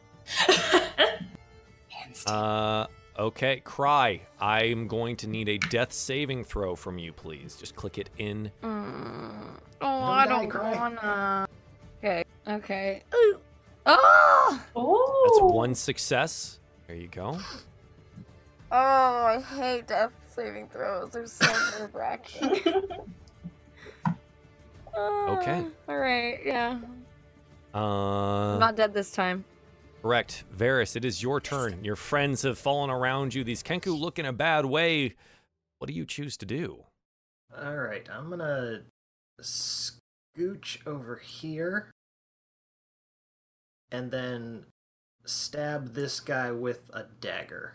Uh, 2.27 2.87
okay, 3.19 3.61
cry. 3.65 4.21
I'm 4.41 4.87
going 4.87 5.17
to 5.17 5.27
need 5.29 5.49
a 5.49 5.59
death 5.59 5.93
saving 5.93 6.45
throw 6.45 6.75
from 6.77 6.99
you, 6.99 7.13
please. 7.13 7.57
Just 7.57 7.77
click 7.77 7.99
it 7.99 8.11
in. 8.19 8.51
Mm. 8.63 9.59
Oh, 9.81 9.87
Don't 9.87 10.03
I 10.03 10.25
die, 10.27 10.31
don't 10.31 10.49
cry. 10.49 10.75
wanna. 10.75 11.49
Okay. 11.99 12.25
Okay. 12.49 13.03
Ooh. 13.15 13.39
Oh! 13.85 14.63
Oh. 14.77 15.23
That's 15.27 15.55
one 15.55 15.75
success. 15.75 16.61
There 16.87 16.95
you 16.95 17.09
go. 17.09 17.37
Oh, 18.71 18.77
I 19.27 19.41
hate 19.41 19.89
death 19.89 20.13
saving 20.35 20.69
throws. 20.69 21.11
They're 21.11 21.27
so 21.27 21.47
nerve 21.79 21.95
wracking. 21.95 22.63
Okay. 24.95 25.65
All 25.89 25.97
right. 25.99 26.39
Yeah. 26.45 26.79
Uh, 27.75 27.79
I'm 28.55 28.61
not 28.61 28.77
dead 28.77 28.93
this 28.93 29.11
time. 29.11 29.45
Correct. 30.03 30.45
Varus, 30.51 30.97
it 30.97 31.05
is 31.05 31.23
your 31.23 31.41
turn. 31.41 31.85
Your 31.85 31.97
friends 31.97 32.43
have 32.43 32.59
fallen 32.59 32.91
around 32.91 33.35
you. 33.35 33.45
These 33.45 33.63
Kenku 33.63 33.99
look 33.99 34.19
in 34.19 34.27
a 34.27 34.33
bad 34.33 34.67
way. 34.67 35.15
What 35.79 35.87
do 35.89 35.95
you 35.95 36.05
choose 36.05 36.37
to 36.39 36.47
do? 36.47 36.85
All 37.57 37.77
right, 37.77 38.07
I'm 38.11 38.31
gonna 38.31 38.83
scooch 39.41 40.79
over 40.87 41.17
here, 41.17 41.91
and 43.91 44.11
then 44.11 44.65
stab 45.25 45.95
this 45.95 46.19
guy 46.19 46.51
with 46.51 46.81
a 46.93 47.05
dagger. 47.21 47.75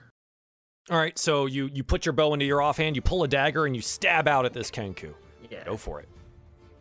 All 0.89 0.97
right, 0.97 1.17
so 1.17 1.45
you 1.45 1.69
you 1.73 1.83
put 1.83 2.05
your 2.05 2.13
bow 2.13 2.33
into 2.33 2.45
your 2.45 2.61
offhand, 2.61 2.95
you 2.95 3.01
pull 3.01 3.23
a 3.23 3.27
dagger, 3.27 3.65
and 3.65 3.75
you 3.75 3.81
stab 3.81 4.27
out 4.27 4.45
at 4.45 4.53
this 4.53 4.71
Kenku. 4.71 5.13
Yeah. 5.49 5.63
Go 5.65 5.77
for 5.77 5.99
it. 6.01 6.09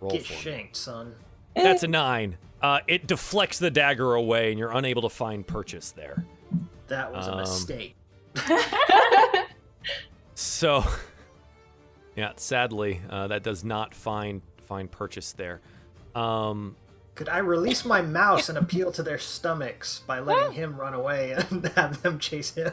Roll 0.00 0.10
Get 0.12 0.26
for 0.26 0.32
me. 0.32 0.38
shanked, 0.38 0.76
son. 0.76 1.14
Eh. 1.54 1.62
That's 1.62 1.82
a 1.82 1.88
nine. 1.88 2.36
Uh, 2.66 2.80
it 2.88 3.06
deflects 3.06 3.60
the 3.60 3.70
dagger 3.70 4.14
away, 4.14 4.50
and 4.50 4.58
you're 4.58 4.72
unable 4.72 5.02
to 5.02 5.08
find 5.08 5.46
purchase 5.46 5.92
there. 5.92 6.24
That 6.88 7.12
was 7.12 7.28
a 7.28 7.32
Um, 7.32 7.38
mistake. 7.38 7.94
So, 10.34 10.84
yeah, 12.16 12.32
sadly, 12.36 13.00
uh, 13.08 13.28
that 13.28 13.42
does 13.42 13.64
not 13.64 13.94
find 13.94 14.42
find 14.66 14.90
purchase 14.90 15.32
there. 15.32 15.60
Um, 16.14 16.76
Could 17.14 17.28
I 17.30 17.38
release 17.38 17.84
my 17.86 18.02
mouse 18.02 18.48
and 18.50 18.58
appeal 18.58 18.90
to 18.92 19.02
their 19.02 19.16
stomachs 19.18 20.00
by 20.00 20.18
letting 20.20 20.52
him 20.52 20.76
run 20.76 20.92
away 20.92 21.32
and 21.50 21.66
have 21.76 22.02
them 22.02 22.18
chase 22.18 22.52
him? 22.54 22.72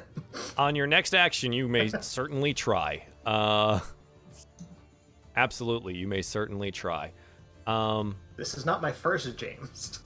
on 0.58 0.76
your 0.76 0.88
next 0.88 1.14
action, 1.16 1.54
you 1.54 1.68
may 1.70 1.88
certainly 2.02 2.54
try. 2.54 3.06
Uh, 3.26 3.80
absolutely, 5.38 5.96
you 5.96 6.08
may 6.08 6.22
certainly 6.24 6.72
try. 6.72 7.12
Um, 7.68 8.16
This 8.38 8.56
is 8.58 8.66
not 8.66 8.82
my 8.82 8.92
first 8.92 9.38
James. 9.38 10.00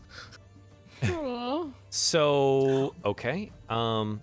so 1.90 2.94
okay. 3.06 3.52
Um, 3.70 4.22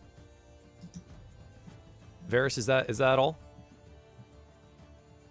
Varus, 2.28 2.58
is 2.58 2.66
that 2.66 2.90
is 2.90 2.98
that 2.98 3.18
all? 3.18 3.38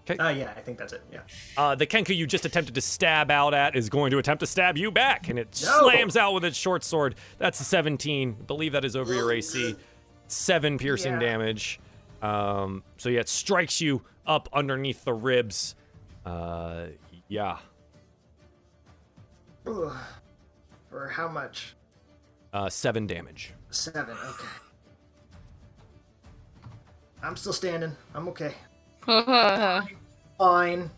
Okay. 0.10 0.18
Uh, 0.22 0.30
yeah, 0.30 0.52
I 0.58 0.60
think 0.60 0.78
that's 0.78 0.92
it. 0.92 1.02
Yeah. 1.14 1.20
Uh, 1.56 1.76
the 1.76 1.88
Kenku 1.88 2.14
you 2.16 2.28
just 2.28 2.44
attempted 2.46 2.76
to 2.76 2.82
stab 2.82 3.32
out 3.32 3.54
at 3.54 3.76
is 3.78 3.90
going 3.90 4.12
to 4.12 4.18
attempt 4.18 4.42
to 4.42 4.46
stab 4.48 4.78
you 4.78 4.92
back, 4.92 5.30
and 5.30 5.40
it 5.40 5.48
No. 5.64 5.80
slams 5.80 6.18
out 6.18 6.34
with 6.34 6.44
its 6.44 6.58
short 6.58 6.84
sword. 6.84 7.16
That's 7.38 7.60
a 7.62 7.64
17. 7.64 8.34
believe 8.34 8.74
that 8.74 8.84
is 8.84 8.98
over 8.98 9.14
your 9.14 9.32
AC. 9.32 9.76
Seven 10.28 10.78
piercing 10.78 11.14
Yeah. 11.14 11.20
damage. 11.20 11.80
Um, 12.22 12.84
so 12.98 13.08
yeah, 13.10 13.22
it 13.22 13.30
strikes 13.30 13.80
you 13.80 14.02
up 14.28 14.50
underneath 14.52 15.06
the 15.06 15.14
ribs. 15.14 15.76
Uh, 16.26 16.88
yeah. 17.30 17.60
Ugh. 19.68 19.96
For 20.90 21.08
how 21.08 21.28
much? 21.28 21.76
Uh, 22.52 22.70
seven 22.70 23.08
damage. 23.08 23.54
Seven. 23.72 24.16
Okay. 24.30 24.48
I'm 27.24 27.36
still 27.36 27.54
standing. 27.54 27.96
I'm 28.14 28.28
okay. 28.28 28.54
Fine. 30.38 30.92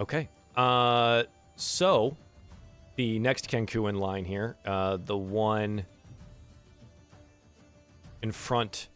Okay. 0.00 0.28
Uh, 0.56 1.24
so 1.56 2.16
the 2.96 3.18
next 3.18 3.50
Kenku 3.50 3.88
in 3.88 3.96
line 3.96 4.24
here, 4.24 4.56
uh, 4.64 4.98
the 5.04 5.16
one 5.16 5.84
in 8.22 8.32
front 8.32 8.88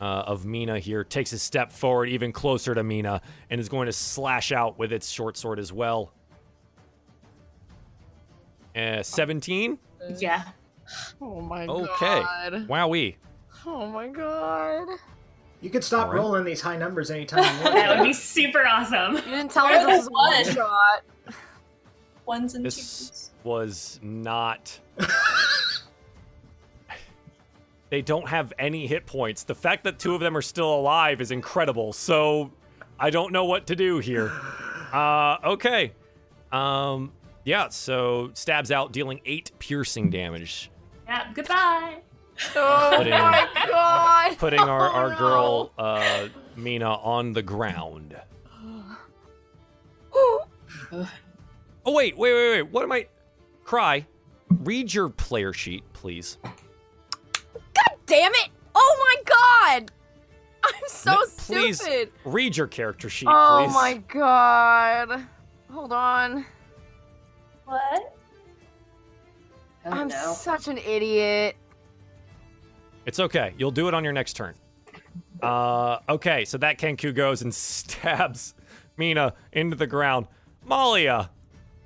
uh, 0.00 0.24
of 0.26 0.44
Mina 0.44 0.78
here, 0.78 1.04
takes 1.04 1.32
a 1.32 1.38
step 1.38 1.70
forward, 1.70 2.08
even 2.08 2.32
closer 2.32 2.74
to 2.74 2.82
Mina, 2.82 3.20
and 3.50 3.60
is 3.60 3.68
going 3.68 3.86
to 3.86 3.92
slash 3.92 4.50
out 4.50 4.78
with 4.78 4.92
its 4.92 5.08
short 5.08 5.36
sword 5.36 5.58
as 5.58 5.72
well. 5.72 6.12
Uh, 8.76 9.02
17? 9.02 9.78
yeah. 10.18 10.44
Oh 11.20 11.40
my 11.40 11.66
Okay. 11.66 11.86
god. 12.00 12.54
Okay. 12.54 12.64
Wowee. 12.66 13.14
Oh 13.66 13.86
my 13.86 14.08
god. 14.08 14.88
You 15.60 15.68
could 15.70 15.84
stop 15.84 16.06
All 16.06 16.12
right. 16.12 16.18
rolling 16.18 16.44
these 16.44 16.60
high 16.60 16.76
numbers 16.76 17.10
anytime 17.10 17.44
you 17.44 17.62
want. 17.64 17.74
That 17.76 17.98
would 17.98 18.04
be 18.06 18.12
super 18.12 18.66
awesome. 18.66 19.14
You 19.16 19.20
didn't 19.36 19.50
tell 19.50 19.68
me 19.68 19.74
this 19.74 19.86
was 19.86 20.08
one 20.10 20.32
one? 20.32 20.44
shot. 20.54 21.02
Ones 22.26 22.54
and 22.54 22.64
This 22.64 22.76
twos. 22.76 23.30
was 23.44 24.00
not. 24.02 24.78
they 27.90 28.02
don't 28.02 28.28
have 28.28 28.52
any 28.58 28.86
hit 28.86 29.04
points. 29.06 29.42
The 29.44 29.54
fact 29.54 29.84
that 29.84 29.98
two 29.98 30.14
of 30.14 30.20
them 30.20 30.36
are 30.36 30.42
still 30.42 30.72
alive 30.74 31.20
is 31.20 31.30
incredible. 31.30 31.92
So 31.92 32.52
I 32.98 33.10
don't 33.10 33.32
know 33.32 33.44
what 33.44 33.66
to 33.68 33.76
do 33.76 33.98
here. 33.98 34.32
Uh, 34.92 35.36
okay. 35.44 35.92
Um, 36.50 37.12
yeah. 37.44 37.68
So 37.68 38.30
stabs 38.34 38.70
out, 38.70 38.92
dealing 38.92 39.20
eight 39.24 39.50
piercing 39.58 40.10
damage, 40.10 40.70
Yeah. 41.06 41.32
Goodbye. 41.34 41.98
Oh 42.56 42.94
Put 42.96 43.06
in- 43.06 43.12
my 43.12 43.48
god. 43.68 44.38
putting 44.38 44.60
our 44.60 44.88
Oh, 44.88 44.92
our 44.94 45.10
no. 45.10 45.18
girl 45.18 45.72
uh, 45.78 46.28
Mina 46.56 46.88
on 46.90 47.32
the 47.32 47.42
ground. 47.42 48.16
Oh 51.86 51.92
wait, 51.94 52.16
wait, 52.16 52.32
wait, 52.34 52.50
wait. 52.62 52.70
What 52.72 52.82
am 52.82 52.92
I? 52.92 53.06
Cry. 53.64 54.06
Read 54.50 54.92
your 54.92 55.08
player 55.08 55.52
sheet, 55.52 55.82
please. 55.92 56.36
God 56.42 57.96
damn 58.06 58.32
it! 58.34 58.48
Oh 58.74 58.96
my 59.24 59.78
god! 59.78 59.90
I'm 60.64 60.72
so 60.88 61.12
No, 61.12 61.24
please 61.38 61.80
stupid. 61.80 62.12
read 62.24 62.56
your 62.56 62.66
character 62.66 63.08
sheet, 63.08 63.28
Oh 63.30 63.64
please. 63.64 63.70
Oh 63.70 63.80
my 63.80 63.94
god. 64.08 65.26
Hold 65.72 65.92
on. 65.92 66.44
What? 67.70 68.16
I'm 69.86 70.08
no. 70.08 70.32
such 70.34 70.66
an 70.66 70.76
idiot. 70.76 71.54
It's 73.06 73.20
okay. 73.20 73.54
You'll 73.58 73.70
do 73.70 73.86
it 73.86 73.94
on 73.94 74.02
your 74.02 74.12
next 74.12 74.34
turn. 74.34 74.54
Uh, 75.40 75.98
okay, 76.08 76.44
so 76.44 76.58
that 76.58 76.78
Kenku 76.78 77.14
goes 77.14 77.42
and 77.42 77.54
stabs 77.54 78.54
Mina 78.96 79.34
into 79.52 79.76
the 79.76 79.86
ground. 79.86 80.26
Malia, 80.64 81.30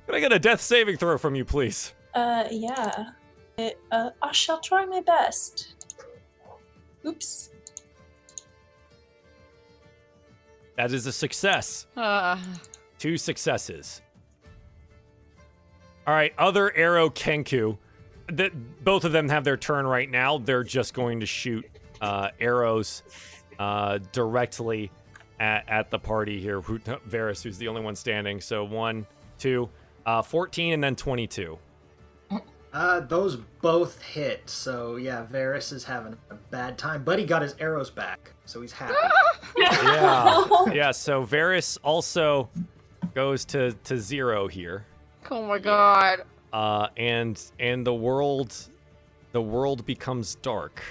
can 0.06 0.14
I 0.14 0.20
get 0.20 0.32
a 0.32 0.38
death 0.38 0.62
saving 0.62 0.96
throw 0.96 1.18
from 1.18 1.34
you, 1.34 1.44
please? 1.44 1.92
Uh, 2.14 2.44
yeah. 2.50 3.10
It, 3.58 3.78
uh, 3.92 4.10
I 4.22 4.32
shall 4.32 4.60
try 4.60 4.86
my 4.86 5.02
best. 5.02 5.74
Oops. 7.06 7.50
That 10.78 10.92
is 10.92 11.06
a 11.06 11.12
success. 11.12 11.86
Uh, 11.94 12.38
Two 12.98 13.18
successes. 13.18 14.00
All 16.06 16.14
right, 16.14 16.32
other 16.38 16.74
arrow 16.76 17.10
Kenku. 17.10 17.78
That 18.28 18.84
both 18.84 19.04
of 19.04 19.12
them 19.12 19.28
have 19.28 19.44
their 19.44 19.56
turn 19.56 19.86
right 19.86 20.10
now. 20.10 20.38
They're 20.38 20.64
just 20.64 20.94
going 20.94 21.20
to 21.20 21.26
shoot 21.26 21.66
uh, 22.00 22.30
arrows 22.40 23.02
uh, 23.58 23.98
directly 24.12 24.90
at, 25.40 25.68
at 25.68 25.90
the 25.90 25.98
party 25.98 26.40
here. 26.40 26.60
Who, 26.62 26.78
Varus, 27.06 27.42
who's 27.42 27.58
the 27.58 27.68
only 27.68 27.82
one 27.82 27.94
standing. 27.94 28.40
So 28.40 28.64
one, 28.64 29.06
two, 29.38 29.68
uh, 30.06 30.22
14, 30.22 30.74
and 30.74 30.82
then 30.82 30.96
22. 30.96 31.58
Uh, 32.74 33.00
those 33.00 33.36
both 33.62 34.02
hit. 34.02 34.48
So 34.50 34.96
yeah, 34.96 35.24
Varus 35.26 35.70
is 35.70 35.84
having 35.84 36.16
a 36.30 36.34
bad 36.34 36.76
time, 36.76 37.04
but 37.04 37.20
he 37.20 37.24
got 37.24 37.40
his 37.40 37.54
arrows 37.60 37.88
back, 37.88 38.32
so 38.46 38.60
he's 38.60 38.72
happy. 38.72 38.94
Yeah, 39.56 40.44
yeah. 40.72 40.90
So 40.90 41.22
Varus 41.22 41.76
also 41.84 42.48
goes 43.14 43.44
to 43.46 43.70
to 43.84 43.96
zero 43.96 44.48
here. 44.48 44.84
Oh 45.30 45.42
my 45.46 45.58
god. 45.58 46.22
uh, 46.52 46.88
and 46.96 47.42
and 47.58 47.86
the 47.86 47.94
world 47.94 48.54
the 49.32 49.40
world 49.42 49.84
becomes 49.86 50.36
dark 50.36 50.82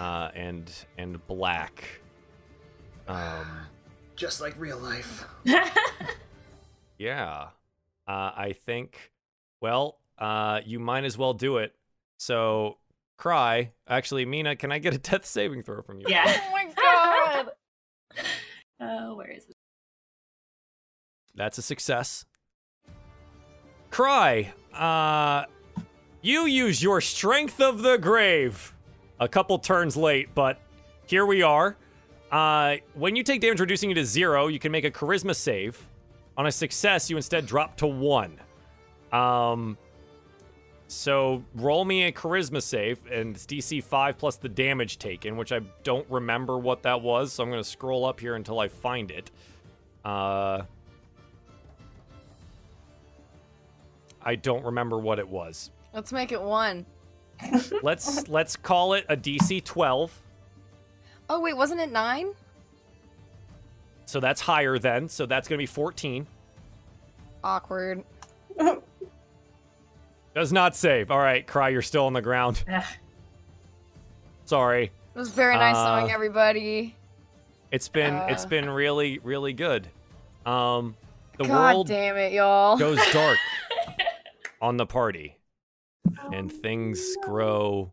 uh, 0.00 0.30
and 0.34 0.72
and 0.98 1.24
black 1.26 1.84
um, 3.08 3.46
Just 4.16 4.40
like 4.40 4.58
real 4.60 4.78
life. 4.78 5.24
yeah 6.98 7.48
uh, 8.06 8.30
i 8.36 8.54
think 8.66 9.10
well 9.60 9.98
uh, 10.18 10.60
you 10.64 10.78
might 10.78 11.04
as 11.04 11.18
well 11.18 11.34
do 11.34 11.56
it 11.56 11.74
so 12.18 12.76
cry 13.18 13.72
actually 13.88 14.24
mina 14.24 14.54
can 14.54 14.70
i 14.70 14.78
get 14.78 14.94
a 14.94 14.98
death 14.98 15.24
saving 15.26 15.62
throw 15.62 15.82
from 15.82 15.98
you 16.00 16.06
Yeah. 16.08 16.24
Oh 16.26 16.52
my 16.52 16.72
god. 16.76 17.50
Oh, 18.84 19.14
where 19.14 19.30
is 19.30 19.44
it? 19.48 19.54
that's 21.36 21.56
a 21.56 21.62
success 21.62 22.24
cry 23.92 24.52
uh, 24.74 25.44
you 26.22 26.46
use 26.46 26.82
your 26.82 27.00
strength 27.00 27.60
of 27.60 27.82
the 27.82 27.98
grave. 27.98 28.74
A 29.20 29.28
couple 29.28 29.58
turns 29.58 29.96
late 29.96 30.34
but 30.34 30.58
here 31.06 31.26
we 31.26 31.42
are. 31.42 31.76
Uh, 32.30 32.76
when 32.94 33.14
you 33.14 33.22
take 33.22 33.42
damage 33.42 33.60
reducing 33.60 33.90
you 33.90 33.94
to 33.94 34.04
zero 34.04 34.48
you 34.48 34.58
can 34.58 34.72
make 34.72 34.84
a 34.84 34.90
charisma 34.90 35.36
save. 35.36 35.86
On 36.38 36.46
a 36.46 36.50
success 36.50 37.10
you 37.10 37.16
instead 37.16 37.46
drop 37.46 37.76
to 37.76 37.86
one. 37.86 38.40
Um, 39.12 39.76
so 40.88 41.44
roll 41.54 41.84
me 41.84 42.04
a 42.04 42.12
charisma 42.12 42.62
save 42.62 42.98
and 43.10 43.34
it's 43.34 43.46
dc 43.46 43.84
5 43.84 44.18
plus 44.18 44.36
the 44.36 44.48
damage 44.48 44.98
taken 44.98 45.38
which 45.38 45.50
i 45.50 45.60
don't 45.84 46.06
remember 46.10 46.58
what 46.58 46.82
that 46.82 47.00
was 47.00 47.32
so 47.32 47.42
i'm 47.42 47.50
going 47.50 47.62
to 47.62 47.68
scroll 47.68 48.04
up 48.04 48.20
here 48.20 48.36
until 48.36 48.58
i 48.58 48.68
find 48.68 49.10
it. 49.10 49.30
Uh, 50.02 50.62
I 54.24 54.36
don't 54.36 54.64
remember 54.64 54.98
what 54.98 55.18
it 55.18 55.28
was. 55.28 55.70
Let's 55.92 56.12
make 56.12 56.32
it 56.32 56.40
one. 56.40 56.86
Let's 57.82 58.28
let's 58.28 58.54
call 58.56 58.92
it 58.94 59.04
a 59.08 59.16
DC 59.16 59.64
12. 59.64 60.16
Oh 61.28 61.40
wait, 61.40 61.56
wasn't 61.56 61.80
it 61.80 61.90
nine? 61.90 62.28
So 64.06 64.20
that's 64.20 64.40
higher 64.40 64.78
then. 64.78 65.08
So 65.08 65.26
that's 65.26 65.48
going 65.48 65.56
to 65.58 65.62
be 65.62 65.66
14. 65.66 66.26
Awkward. 67.42 68.04
Does 70.34 70.52
not 70.52 70.76
save. 70.76 71.10
All 71.10 71.18
right, 71.18 71.46
Cry, 71.46 71.70
you're 71.70 71.82
still 71.82 72.06
on 72.06 72.12
the 72.12 72.22
ground. 72.22 72.62
Sorry. 74.44 74.84
It 75.14 75.18
was 75.18 75.28
very 75.30 75.56
nice 75.56 75.76
Uh, 75.76 76.00
knowing 76.00 76.12
everybody. 76.12 76.96
It's 77.70 77.88
been 77.88 78.14
it's 78.28 78.46
been 78.46 78.68
really 78.70 79.18
really 79.20 79.52
good. 79.52 79.88
Um, 80.46 80.94
the 81.38 81.44
God 81.44 81.74
world 81.74 81.88
damn 81.88 82.16
it, 82.16 82.32
y'all. 82.32 82.76
goes 82.76 82.98
dark 83.12 83.38
on 84.62 84.76
the 84.76 84.86
party, 84.86 85.38
and 86.32 86.50
things 86.50 87.16
grow 87.22 87.92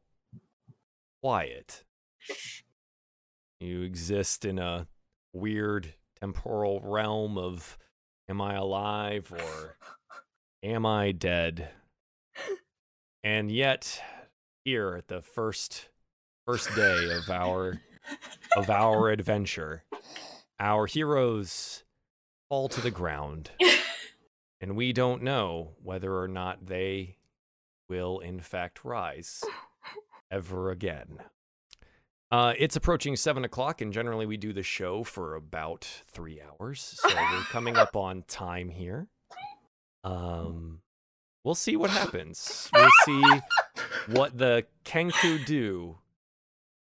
quiet. 1.22 1.84
You 3.60 3.82
exist 3.82 4.46
in 4.46 4.60
a 4.60 4.88
weird 5.34 5.96
temporal 6.22 6.80
realm 6.82 7.38
of 7.38 7.78
am 8.30 8.40
I 8.40 8.54
alive 8.54 9.34
or 9.36 9.78
am 10.64 10.86
I 10.86 11.12
dead? 11.12 11.70
And 13.24 13.52
yet, 13.52 14.02
here 14.64 14.96
at 14.96 15.08
the 15.08 15.22
first 15.22 15.90
first 16.46 16.74
day 16.76 17.12
of 17.12 17.30
our 17.30 17.82
of 18.56 18.70
our 18.70 19.10
adventure, 19.10 19.84
our 20.60 20.86
heroes 20.86 21.84
fall 22.48 22.70
to 22.70 22.80
the 22.80 22.92
ground. 22.92 23.50
And 24.62 24.76
we 24.76 24.92
don't 24.94 25.24
know 25.24 25.72
whether 25.82 26.18
or 26.20 26.28
not 26.28 26.66
they 26.68 27.18
will, 27.88 28.20
in 28.20 28.40
fact, 28.40 28.84
rise 28.84 29.44
ever 30.32 30.70
again. 30.72 31.20
Uh, 32.32 32.54
it's 32.60 32.76
approaching 32.76 33.16
seven 33.16 33.44
o'clock, 33.44 33.82
and 33.82 33.92
generally 33.92 34.26
we 34.28 34.38
do 34.38 34.54
the 34.54 34.62
show 34.62 35.04
for 35.04 35.34
about 35.36 35.88
three 36.08 36.40
hours. 36.42 36.96
So 37.02 37.10
we're 37.10 37.42
coming 37.44 37.76
up 37.76 37.96
on 37.96 38.24
time 38.28 38.70
here. 38.70 39.08
Um, 40.04 40.82
we'll 41.44 41.56
see 41.56 41.76
what 41.76 41.90
happens. 41.90 42.70
We'll 42.74 42.90
see 43.06 43.24
what 44.08 44.38
the 44.38 44.66
Kenku 44.86 45.44
do 45.46 45.98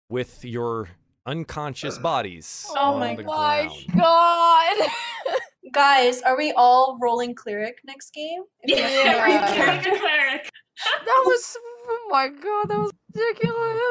with 0.09 0.45
your 0.45 0.89
unconscious 1.27 1.99
bodies. 1.99 2.67
Oh 2.71 2.99
my 2.99 3.15
My 3.15 3.23
ground. 3.23 3.71
God. 3.97 4.89
Guys, 5.81 6.23
are 6.23 6.39
we 6.39 6.53
all 6.57 6.97
rolling 7.03 7.35
cleric 7.35 7.81
next 7.85 8.15
game? 8.15 8.45
If 8.63 8.79
Yeah, 8.79 9.27
we- 9.27 9.33
Yeah. 9.35 9.55
cleric 9.55 9.87
and 9.87 10.01
cleric. 10.01 10.51
that 11.05 11.23
was. 11.27 11.57
Oh 11.89 12.09
my 12.11 12.29
God, 12.29 12.69
that 12.71 12.79
was 12.79 12.91
ridiculous. 13.15 13.91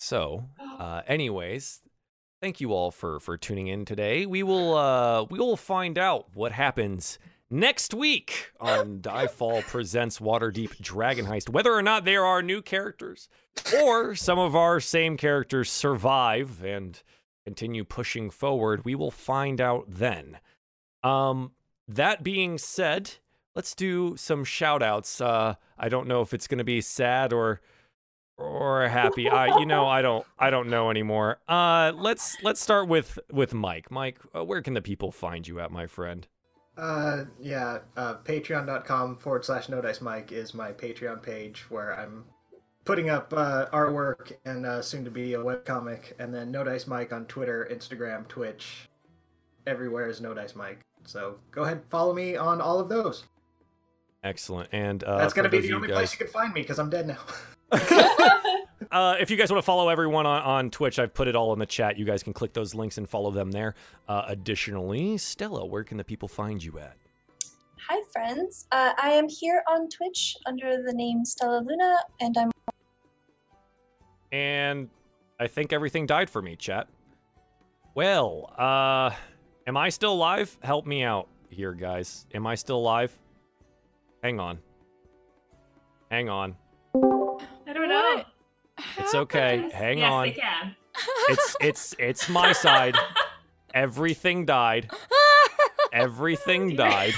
So, 0.00 0.44
uh, 0.80 1.02
anyways, 1.06 1.82
thank 2.42 2.60
you 2.60 2.72
all 2.72 2.90
for 2.90 3.20
for 3.20 3.36
tuning 3.38 3.68
in 3.68 3.84
today. 3.84 4.26
We 4.26 4.42
will 4.42 4.74
uh, 4.76 5.22
we 5.30 5.38
will 5.38 5.56
find 5.56 5.96
out 5.96 6.26
what 6.34 6.50
happens 6.50 7.20
next 7.48 7.94
week 7.94 8.50
on 8.60 8.98
Diefall 9.02 9.62
presents 9.62 10.18
Waterdeep 10.18 10.80
Dragon 10.80 11.26
Heist. 11.26 11.48
Whether 11.48 11.72
or 11.72 11.82
not 11.82 12.04
there 12.04 12.24
are 12.26 12.42
new 12.42 12.60
characters, 12.60 13.28
or 13.80 14.16
some 14.16 14.40
of 14.40 14.56
our 14.56 14.80
same 14.80 15.16
characters 15.16 15.70
survive 15.70 16.64
and 16.64 17.00
continue 17.44 17.84
pushing 17.84 18.30
forward, 18.30 18.84
we 18.84 18.94
will 18.94 19.10
find 19.10 19.60
out 19.60 19.84
then. 19.88 20.38
Um, 21.02 21.52
that 21.88 22.22
being 22.22 22.58
said, 22.58 23.12
let's 23.54 23.74
do 23.74 24.16
some 24.16 24.44
shout 24.44 24.82
outs. 24.82 25.20
Uh, 25.20 25.54
I 25.78 25.88
don't 25.88 26.06
know 26.06 26.20
if 26.20 26.34
it's 26.34 26.46
going 26.46 26.58
to 26.58 26.64
be 26.64 26.80
sad 26.80 27.32
or 27.32 27.60
or 28.40 28.88
happy. 28.88 29.28
I 29.28 29.58
you 29.58 29.66
know, 29.66 29.86
I 29.86 30.00
don't 30.02 30.26
I 30.38 30.50
don't 30.50 30.70
know 30.70 30.90
anymore. 30.90 31.38
Uh 31.46 31.92
let's 31.94 32.36
let's 32.42 32.60
start 32.60 32.88
with 32.88 33.18
with 33.30 33.52
Mike. 33.52 33.90
Mike, 33.90 34.18
uh, 34.34 34.44
where 34.44 34.62
can 34.62 34.74
the 34.74 34.80
people 34.80 35.12
find 35.12 35.46
you 35.46 35.60
at, 35.60 35.70
my 35.70 35.86
friend? 35.86 36.26
Uh, 36.76 37.24
yeah, 37.38 37.80
uh, 37.96 38.14
patreon.com 38.24 39.18
forward 39.18 39.44
slash 39.44 39.68
no 39.68 39.82
dice 39.82 40.00
mike 40.00 40.32
is 40.32 40.54
my 40.54 40.72
Patreon 40.72 41.22
page 41.22 41.66
where 41.68 41.92
I'm 41.98 42.24
putting 42.90 43.08
up 43.08 43.32
uh, 43.32 43.66
artwork 43.72 44.32
and 44.44 44.66
uh, 44.66 44.82
soon 44.82 45.04
to 45.04 45.12
be 45.12 45.34
a 45.34 45.38
webcomic. 45.38 46.12
And 46.18 46.34
then 46.34 46.50
no 46.50 46.64
dice 46.64 46.88
mike 46.88 47.12
on 47.12 47.24
Twitter, 47.26 47.68
Instagram, 47.70 48.26
Twitch, 48.26 48.88
everywhere 49.64 50.08
is 50.08 50.20
no 50.20 50.34
dice 50.34 50.56
mike. 50.56 50.80
So 51.04 51.36
go 51.52 51.62
ahead, 51.62 51.82
follow 51.88 52.12
me 52.12 52.34
on 52.34 52.60
all 52.60 52.80
of 52.80 52.88
those. 52.88 53.26
Excellent. 54.24 54.70
And 54.72 55.04
uh 55.04 55.18
That's 55.18 55.32
gonna 55.32 55.48
be 55.48 55.60
the 55.60 55.72
only 55.72 55.86
you 55.86 55.94
place 55.94 56.10
you 56.10 56.18
can 56.18 56.26
find 56.26 56.52
me 56.52 56.62
because 56.62 56.80
I'm 56.80 56.90
dead 56.90 57.06
now. 57.06 57.18
uh, 58.90 59.14
if 59.20 59.30
you 59.30 59.36
guys 59.36 59.52
want 59.52 59.62
to 59.62 59.66
follow 59.66 59.88
everyone 59.88 60.26
on, 60.26 60.42
on 60.42 60.70
Twitch, 60.70 60.98
I've 60.98 61.14
put 61.14 61.28
it 61.28 61.36
all 61.36 61.52
in 61.52 61.60
the 61.60 61.66
chat. 61.66 61.96
You 61.96 62.04
guys 62.04 62.24
can 62.24 62.32
click 62.32 62.54
those 62.54 62.74
links 62.74 62.98
and 62.98 63.08
follow 63.08 63.30
them 63.30 63.52
there. 63.52 63.76
Uh, 64.08 64.24
additionally, 64.26 65.16
Stella, 65.16 65.64
where 65.64 65.84
can 65.84 65.96
the 65.96 66.02
people 66.02 66.26
find 66.26 66.60
you 66.60 66.80
at? 66.80 66.96
Hi, 67.88 68.02
friends. 68.12 68.66
Uh, 68.72 68.92
I 69.00 69.10
am 69.10 69.28
here 69.28 69.62
on 69.70 69.88
Twitch 69.88 70.36
under 70.46 70.82
the 70.82 70.92
name 70.92 71.24
Stella 71.24 71.62
Luna, 71.64 71.96
and 72.20 72.36
I'm 72.36 72.50
And 74.32 74.88
I 75.38 75.46
think 75.46 75.72
everything 75.72 76.06
died 76.06 76.30
for 76.30 76.42
me, 76.42 76.56
chat. 76.56 76.88
Well, 77.94 78.52
uh 78.56 79.14
am 79.66 79.76
I 79.76 79.88
still 79.88 80.12
alive? 80.12 80.56
Help 80.62 80.86
me 80.86 81.02
out 81.02 81.28
here, 81.50 81.72
guys. 81.72 82.26
Am 82.34 82.46
I 82.46 82.54
still 82.54 82.78
alive? 82.78 83.16
Hang 84.22 84.38
on. 84.38 84.58
Hang 86.10 86.28
on. 86.28 86.56
I 86.94 87.72
don't 87.72 87.88
know. 87.88 88.16
What? 88.16 88.26
It's 88.98 89.14
okay. 89.14 89.68
Hang 89.72 89.98
yes, 89.98 90.10
on. 90.10 90.26
they 90.26 90.32
can. 90.32 90.76
It's 91.28 91.56
it's 91.60 91.94
it's 91.98 92.28
my 92.28 92.52
side. 92.52 92.96
Everything 93.74 94.44
died. 94.44 94.90
Everything 95.92 96.76
died. 96.76 97.14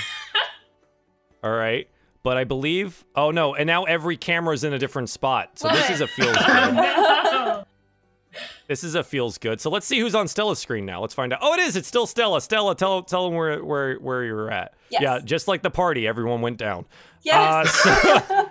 All 1.45 1.53
right. 1.53 1.89
But 2.23 2.37
I 2.37 2.45
believe 2.45 3.05
Oh 3.17 3.31
no, 3.31 3.55
and 3.55 3.67
now 3.67 3.85
every 3.85 4.17
camera 4.17 4.55
is 4.55 4.65
in 4.65 4.73
a 4.73 4.79
different 4.79 5.11
spot. 5.11 5.59
So 5.59 5.69
this 5.69 5.91
is 5.91 6.01
a 6.01 6.07
feels 6.07 6.37
good. 6.37 6.75
no. 6.75 7.65
This 8.69 8.85
is 8.85 8.95
a 8.95 9.05
feels 9.05 9.39
good. 9.39 9.61
So 9.61 9.71
let's 9.71 9.87
see 9.87 9.99
who's 9.99 10.15
on 10.15 10.29
Stella's 10.29 10.59
screen 10.59 10.87
now. 10.87 11.01
Let's 11.01 11.15
find 11.15 11.33
out. 11.33 11.41
Oh, 11.43 11.53
it 11.53 11.61
is. 11.61 11.77
It's 11.77 11.89
still 11.89 12.07
Stella. 12.07 12.41
Stella, 12.41 12.75
tell 12.75 13.03
tell 13.03 13.25
them 13.29 13.37
where 13.37 13.63
where 13.63 13.97
where 13.97 14.25
you're 14.25 14.51
at. 14.51 14.75
Yes. 14.91 15.03
Yeah, 15.03 15.19
just 15.19 15.49
like 15.49 15.63
the 15.63 15.71
party, 15.71 16.07
everyone 16.07 16.41
went 16.41 16.59
down. 16.59 16.87
yes. 17.23 17.87
Uh, 17.87 18.47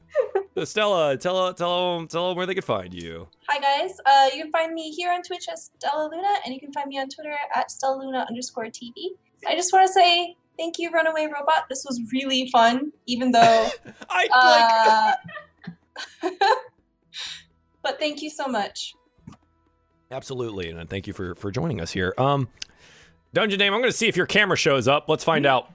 so, 0.56 0.64
Stella, 0.64 1.16
tell 1.16 1.52
tell 1.54 1.98
them 1.98 2.08
tell 2.08 2.28
them 2.28 2.36
where 2.36 2.46
they 2.46 2.54
could 2.54 2.64
find 2.64 2.92
you. 2.92 3.28
Hi 3.48 3.60
guys. 3.60 3.96
Uh, 4.04 4.34
you 4.34 4.42
can 4.42 4.50
find 4.50 4.72
me 4.72 4.90
here 4.90 5.12
on 5.12 5.22
Twitch 5.22 5.46
as 5.52 5.70
Stella 5.78 6.08
Luna, 6.10 6.34
and 6.44 6.54
you 6.54 6.60
can 6.60 6.72
find 6.72 6.88
me 6.88 6.98
on 6.98 7.08
Twitter 7.08 7.36
at 7.54 7.70
Stella 7.70 8.02
Luna 8.02 8.26
underscore 8.28 8.66
TV. 8.66 9.10
I 9.46 9.54
just 9.54 9.72
want 9.72 9.86
to 9.86 9.92
say 9.92 10.36
thank 10.60 10.78
you, 10.78 10.90
Runaway 10.90 11.24
Robot. 11.26 11.68
This 11.68 11.84
was 11.88 12.00
really 12.12 12.48
fun, 12.50 12.92
even 13.06 13.32
though. 13.32 13.70
I 14.10 15.14
like. 16.22 16.30
Uh, 16.30 16.30
but 17.82 17.98
thank 17.98 18.22
you 18.22 18.30
so 18.30 18.46
much. 18.46 18.94
Absolutely, 20.10 20.70
and 20.70 20.88
thank 20.88 21.06
you 21.06 21.12
for 21.12 21.34
for 21.34 21.50
joining 21.50 21.80
us 21.80 21.92
here. 21.92 22.14
Um, 22.18 22.48
Dungeon 23.32 23.58
Dame, 23.58 23.72
I'm 23.72 23.80
going 23.80 23.90
to 23.90 23.96
see 23.96 24.08
if 24.08 24.16
your 24.16 24.26
camera 24.26 24.56
shows 24.56 24.86
up. 24.86 25.08
Let's 25.08 25.24
find 25.24 25.46
out. 25.46 25.72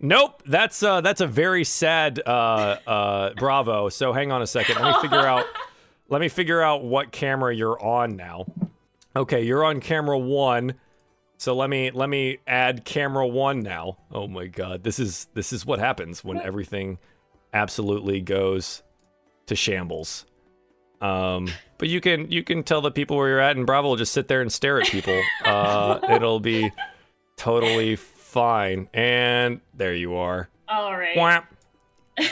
Nope, 0.00 0.42
that's 0.46 0.80
uh 0.82 1.00
that's 1.00 1.20
a 1.20 1.26
very 1.26 1.64
sad 1.64 2.20
uh 2.24 2.76
uh 2.86 3.34
Bravo. 3.34 3.88
So 3.88 4.12
hang 4.12 4.30
on 4.30 4.42
a 4.42 4.46
second. 4.46 4.76
Let 4.76 4.94
me 4.94 5.02
figure 5.02 5.26
out. 5.26 5.46
Let 6.10 6.22
me 6.22 6.28
figure 6.28 6.62
out 6.62 6.84
what 6.84 7.12
camera 7.12 7.54
you're 7.54 7.78
on 7.84 8.16
now. 8.16 8.46
Okay, 9.14 9.42
you're 9.42 9.62
on 9.62 9.80
camera 9.80 10.18
one. 10.18 10.74
So 11.38 11.54
let 11.54 11.70
me 11.70 11.92
let 11.92 12.08
me 12.08 12.38
add 12.46 12.84
camera 12.84 13.26
one 13.26 13.60
now. 13.60 13.98
Oh 14.12 14.26
my 14.26 14.46
god, 14.48 14.82
this 14.82 14.98
is 14.98 15.28
this 15.34 15.52
is 15.52 15.64
what 15.64 15.78
happens 15.78 16.24
when 16.24 16.40
everything 16.40 16.98
absolutely 17.54 18.20
goes 18.20 18.82
to 19.46 19.54
shambles. 19.54 20.26
Um, 21.00 21.48
but 21.78 21.88
you 21.88 22.00
can 22.00 22.30
you 22.30 22.42
can 22.42 22.64
tell 22.64 22.80
the 22.80 22.90
people 22.90 23.16
where 23.16 23.28
you're 23.28 23.40
at, 23.40 23.56
and 23.56 23.64
Bravo 23.64 23.90
will 23.90 23.96
just 23.96 24.12
sit 24.12 24.26
there 24.26 24.40
and 24.40 24.52
stare 24.52 24.80
at 24.80 24.88
people. 24.88 25.20
Uh, 25.44 26.00
it'll 26.10 26.40
be 26.40 26.70
totally 27.36 27.96
fine. 27.96 28.88
And 28.92 29.60
there 29.72 29.94
you 29.94 30.16
are. 30.16 30.48
All 30.68 30.92
right. 30.92 31.16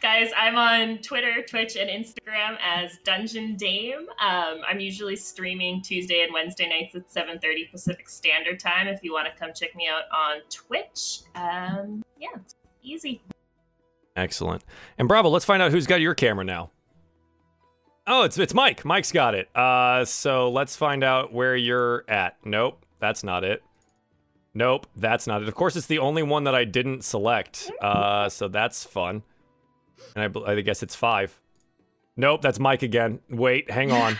Guys, 0.00 0.30
I'm 0.36 0.56
on 0.56 0.98
Twitter, 0.98 1.42
Twitch, 1.42 1.74
and 1.76 1.90
Instagram 1.90 2.56
as 2.64 2.98
Dungeon 3.02 3.56
Dame. 3.56 4.06
Um, 4.20 4.60
I'm 4.68 4.78
usually 4.78 5.16
streaming 5.16 5.82
Tuesday 5.82 6.22
and 6.22 6.32
Wednesday 6.32 6.68
nights 6.68 6.94
at 6.94 7.10
7:30 7.10 7.68
Pacific 7.72 8.08
Standard 8.08 8.60
Time. 8.60 8.86
If 8.86 9.02
you 9.02 9.12
want 9.12 9.26
to 9.26 9.36
come 9.36 9.52
check 9.52 9.74
me 9.74 9.88
out 9.88 10.04
on 10.16 10.42
Twitch, 10.50 11.22
um, 11.34 12.04
yeah, 12.16 12.28
easy. 12.80 13.20
Excellent. 14.14 14.64
And 14.98 15.08
Bravo, 15.08 15.30
let's 15.30 15.44
find 15.44 15.60
out 15.60 15.72
who's 15.72 15.88
got 15.88 16.00
your 16.00 16.14
camera 16.14 16.44
now. 16.44 16.70
Oh, 18.06 18.22
it's 18.22 18.38
it's 18.38 18.54
Mike. 18.54 18.84
Mike's 18.84 19.10
got 19.10 19.34
it. 19.34 19.48
Uh, 19.56 20.04
so 20.04 20.48
let's 20.48 20.76
find 20.76 21.02
out 21.02 21.32
where 21.32 21.56
you're 21.56 22.04
at. 22.06 22.36
Nope, 22.44 22.86
that's 23.00 23.24
not 23.24 23.42
it. 23.42 23.64
Nope, 24.54 24.86
that's 24.94 25.26
not 25.26 25.42
it. 25.42 25.48
Of 25.48 25.56
course, 25.56 25.74
it's 25.74 25.86
the 25.88 25.98
only 25.98 26.22
one 26.22 26.44
that 26.44 26.54
I 26.54 26.64
didn't 26.64 27.02
select. 27.02 27.68
Uh, 27.82 28.28
so 28.28 28.46
that's 28.46 28.84
fun. 28.84 29.24
And 30.16 30.36
I, 30.36 30.52
I 30.52 30.60
guess 30.60 30.82
it's 30.82 30.94
five. 30.94 31.38
Nope, 32.16 32.42
that's 32.42 32.58
Mike 32.58 32.82
again. 32.82 33.20
Wait, 33.30 33.70
hang 33.70 33.92
on. 33.92 34.16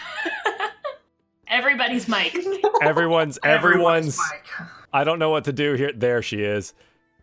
Everybody's 1.49 2.09
Mike. 2.09 2.37
Everyone's 2.83 3.39
everyone's. 3.43 4.19
Mike. 4.19 4.69
I 4.93 5.03
don't 5.05 5.19
know 5.19 5.31
what 5.31 5.45
to 5.45 5.53
do 5.53 5.75
here. 5.75 5.93
There 5.93 6.23
she 6.23 6.43
is. 6.43 6.75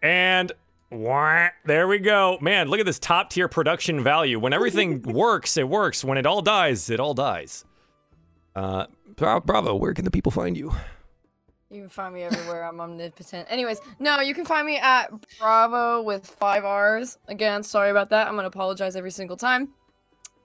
And 0.02 0.52
Wah. 0.92 1.50
There 1.66 1.88
we 1.88 2.00
go. 2.00 2.38
Man, 2.42 2.68
look 2.68 2.80
at 2.80 2.86
this 2.86 3.00
top 3.00 3.30
tier 3.30 3.48
production 3.48 4.04
value. 4.04 4.40
When 4.40 4.54
everything 4.54 5.02
works, 5.04 5.58
it 5.58 5.68
works. 5.68 6.04
When 6.04 6.18
it 6.18 6.26
all 6.26 6.42
dies, 6.42 6.90
it 6.90 7.00
all 7.00 7.14
dies. 7.14 7.66
Uh, 8.56 8.86
Bravo, 9.16 9.76
where 9.76 9.94
can 9.94 10.06
the 10.06 10.12
people 10.12 10.32
find 10.32 10.58
you? 10.58 10.74
You 11.76 11.82
can 11.82 11.90
find 11.90 12.14
me 12.14 12.24
everywhere. 12.24 12.64
I'm 12.64 12.80
omnipotent. 12.80 13.48
Anyways, 13.52 13.82
no, 14.00 14.22
you 14.22 14.34
can 14.34 14.46
find 14.46 14.66
me 14.66 14.78
at 14.78 15.10
Bravo 15.38 16.02
with 16.04 16.26
five 16.26 16.64
R's. 16.64 17.18
Again, 17.28 17.64
sorry 17.64 17.92
about 17.92 18.10
that. 18.12 18.28
I'm 18.28 18.36
gonna 18.36 18.48
apologize 18.48 18.96
every 18.96 19.12
single 19.12 19.36
time. 19.36 19.74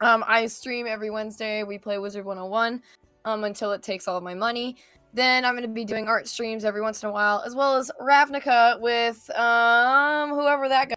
Um, 0.01 0.25
I 0.27 0.47
stream 0.47 0.89
every 0.89 1.09
Wednesday. 1.11 1.63
We 1.63 1.79
play 1.79 1.99
Wizard 1.99 2.25
101 2.25 2.83
um, 3.27 3.45
until 3.45 3.71
it 3.71 3.83
takes 3.85 4.09
all 4.09 4.17
of 4.17 4.25
my 4.25 4.35
money. 4.35 4.77
Then 5.15 5.45
I'm 5.45 5.55
gonna 5.55 5.69
be 5.69 5.85
doing 5.85 6.09
art 6.09 6.27
streams 6.27 6.65
every 6.65 6.81
once 6.83 7.03
in 7.05 7.09
a 7.09 7.13
while, 7.13 7.43
as 7.47 7.55
well 7.55 7.77
as 7.77 7.93
Ravnica 8.01 8.81
with 8.81 9.31
um 9.39 10.31
whoever 10.31 10.69
that 10.69 10.89
guy 10.89 10.95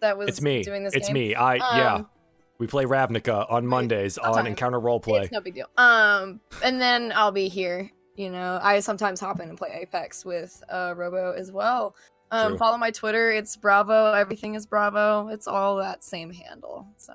that 0.00 0.18
was 0.18 0.28
It's 0.28 0.42
me. 0.42 0.64
doing 0.64 0.82
this 0.82 0.94
It's 0.94 1.06
game. 1.06 1.14
me. 1.14 1.34
I 1.36 1.54
yeah. 1.54 1.94
Um, 1.94 2.08
We 2.58 2.66
play 2.66 2.84
Ravnica 2.84 3.46
on 3.48 3.64
Mondays 3.64 4.18
on. 4.18 4.44
Encounter 4.46 4.80
Roleplay. 4.80 5.22
It's 5.22 5.32
no 5.32 5.40
big 5.40 5.54
deal. 5.54 5.68
Um, 5.76 6.40
and 6.64 6.80
then 6.80 7.12
I'll 7.14 7.30
be 7.30 7.46
here. 7.48 7.88
You 8.16 8.30
know, 8.30 8.58
I 8.62 8.80
sometimes 8.80 9.20
hop 9.20 9.40
in 9.40 9.48
and 9.48 9.56
play 9.56 9.70
Apex 9.82 10.24
with 10.24 10.62
uh, 10.68 10.94
Robo 10.96 11.32
as 11.32 11.50
well. 11.50 11.96
Um, 12.30 12.56
follow 12.56 12.78
my 12.78 12.90
Twitter. 12.90 13.30
It's 13.30 13.56
Bravo. 13.56 14.12
Everything 14.12 14.54
is 14.54 14.66
Bravo. 14.66 15.28
It's 15.28 15.46
all 15.46 15.76
that 15.76 16.02
same 16.02 16.30
handle. 16.30 16.86
So 16.96 17.14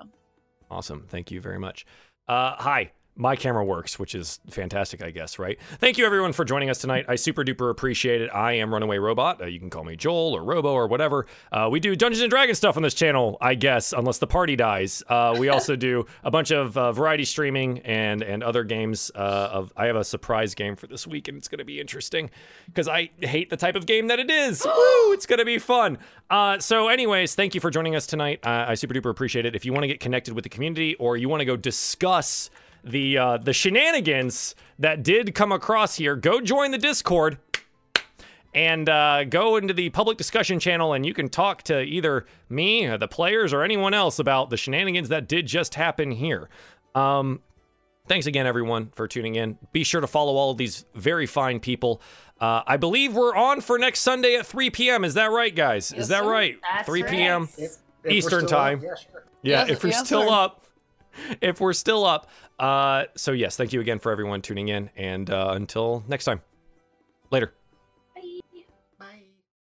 Awesome. 0.70 1.06
Thank 1.08 1.30
you 1.30 1.40
very 1.40 1.58
much. 1.58 1.86
Uh, 2.28 2.54
hi. 2.58 2.92
My 3.18 3.34
camera 3.34 3.64
works, 3.64 3.98
which 3.98 4.14
is 4.14 4.38
fantastic, 4.48 5.02
I 5.02 5.10
guess, 5.10 5.40
right? 5.40 5.58
Thank 5.78 5.98
you, 5.98 6.06
everyone, 6.06 6.32
for 6.32 6.44
joining 6.44 6.70
us 6.70 6.78
tonight. 6.78 7.06
I 7.08 7.16
super 7.16 7.42
duper 7.42 7.68
appreciate 7.68 8.20
it. 8.22 8.30
I 8.32 8.52
am 8.52 8.72
Runaway 8.72 8.98
Robot. 8.98 9.42
Uh, 9.42 9.46
you 9.46 9.58
can 9.58 9.70
call 9.70 9.82
me 9.82 9.96
Joel 9.96 10.36
or 10.36 10.44
Robo 10.44 10.72
or 10.72 10.86
whatever. 10.86 11.26
Uh, 11.50 11.68
we 11.68 11.80
do 11.80 11.96
Dungeons 11.96 12.22
and 12.22 12.30
Dragons 12.30 12.58
stuff 12.58 12.76
on 12.76 12.84
this 12.84 12.94
channel, 12.94 13.36
I 13.40 13.56
guess, 13.56 13.92
unless 13.92 14.18
the 14.18 14.28
party 14.28 14.54
dies. 14.54 15.02
Uh, 15.08 15.34
we 15.36 15.48
also 15.48 15.74
do 15.74 16.06
a 16.22 16.30
bunch 16.30 16.52
of 16.52 16.78
uh, 16.78 16.92
variety 16.92 17.24
streaming 17.24 17.80
and 17.80 18.22
and 18.22 18.44
other 18.44 18.62
games. 18.62 19.10
Uh, 19.14 19.48
of 19.50 19.72
I 19.76 19.86
have 19.86 19.96
a 19.96 20.04
surprise 20.04 20.54
game 20.54 20.76
for 20.76 20.86
this 20.86 21.04
week, 21.04 21.26
and 21.26 21.36
it's 21.36 21.48
going 21.48 21.58
to 21.58 21.64
be 21.64 21.80
interesting 21.80 22.30
because 22.66 22.86
I 22.86 23.10
hate 23.18 23.50
the 23.50 23.56
type 23.56 23.74
of 23.74 23.84
game 23.84 24.06
that 24.06 24.20
it 24.20 24.30
is. 24.30 24.64
Woo! 24.64 25.12
It's 25.12 25.26
going 25.26 25.40
to 25.40 25.44
be 25.44 25.58
fun. 25.58 25.98
Uh, 26.30 26.60
so, 26.60 26.86
anyways, 26.86 27.34
thank 27.34 27.56
you 27.56 27.60
for 27.60 27.70
joining 27.70 27.96
us 27.96 28.06
tonight. 28.06 28.38
Uh, 28.44 28.66
I 28.68 28.74
super 28.74 28.94
duper 28.94 29.10
appreciate 29.10 29.44
it. 29.44 29.56
If 29.56 29.64
you 29.64 29.72
want 29.72 29.82
to 29.82 29.88
get 29.88 29.98
connected 29.98 30.34
with 30.34 30.44
the 30.44 30.50
community 30.50 30.94
or 30.96 31.16
you 31.16 31.28
want 31.28 31.40
to 31.40 31.46
go 31.46 31.56
discuss 31.56 32.50
the 32.88 33.18
uh, 33.18 33.36
the 33.38 33.52
shenanigans 33.52 34.54
that 34.78 35.02
did 35.02 35.34
come 35.34 35.52
across 35.52 35.96
here, 35.96 36.16
go 36.16 36.40
join 36.40 36.70
the 36.70 36.78
Discord 36.78 37.38
and 38.54 38.88
uh, 38.88 39.24
go 39.24 39.56
into 39.56 39.74
the 39.74 39.90
public 39.90 40.16
discussion 40.16 40.58
channel 40.58 40.94
and 40.94 41.04
you 41.04 41.12
can 41.12 41.28
talk 41.28 41.62
to 41.64 41.80
either 41.82 42.24
me, 42.48 42.86
or 42.86 42.96
the 42.98 43.08
players, 43.08 43.52
or 43.52 43.62
anyone 43.62 43.94
else 43.94 44.18
about 44.18 44.50
the 44.50 44.56
shenanigans 44.56 45.10
that 45.10 45.28
did 45.28 45.46
just 45.46 45.74
happen 45.74 46.10
here. 46.10 46.48
Um, 46.94 47.40
thanks 48.08 48.26
again, 48.26 48.46
everyone, 48.46 48.90
for 48.94 49.06
tuning 49.06 49.34
in. 49.34 49.58
Be 49.72 49.84
sure 49.84 50.00
to 50.00 50.06
follow 50.06 50.36
all 50.36 50.50
of 50.50 50.56
these 50.56 50.86
very 50.94 51.26
fine 51.26 51.60
people. 51.60 52.00
Uh, 52.40 52.62
I 52.66 52.76
believe 52.78 53.14
we're 53.14 53.34
on 53.36 53.60
for 53.60 53.78
next 53.78 54.00
Sunday 54.00 54.36
at 54.36 54.46
3 54.46 54.70
p.m. 54.70 55.04
Is 55.04 55.14
that 55.14 55.30
right, 55.30 55.54
guys? 55.54 55.92
Yes, 55.92 56.04
Is 56.04 56.08
that 56.08 56.24
right? 56.24 56.56
That's 56.62 56.86
3 56.86 57.02
p.m. 57.04 57.48
If- 57.58 57.76
if 58.04 58.12
Eastern 58.12 58.46
still 58.46 58.58
on, 58.58 58.64
time. 58.64 58.80
Yeah, 58.82 58.94
sure. 58.94 59.24
Yeah, 59.42 59.60
Yes, 59.62 59.70
if 59.70 59.82
we're 59.82 59.90
yes, 59.90 60.06
still 60.06 60.28
sir. 60.28 60.32
up. 60.32 60.64
If 61.40 61.60
we're 61.60 61.72
still 61.72 62.04
up. 62.04 62.30
Uh, 62.58 63.04
so 63.16 63.32
yes, 63.32 63.56
thank 63.56 63.72
you 63.72 63.80
again 63.80 63.98
for 63.98 64.12
everyone 64.12 64.42
tuning 64.42 64.68
in, 64.68 64.90
and 64.96 65.30
uh, 65.30 65.52
until 65.52 66.04
next 66.08 66.24
time, 66.24 66.40
later. 67.30 67.52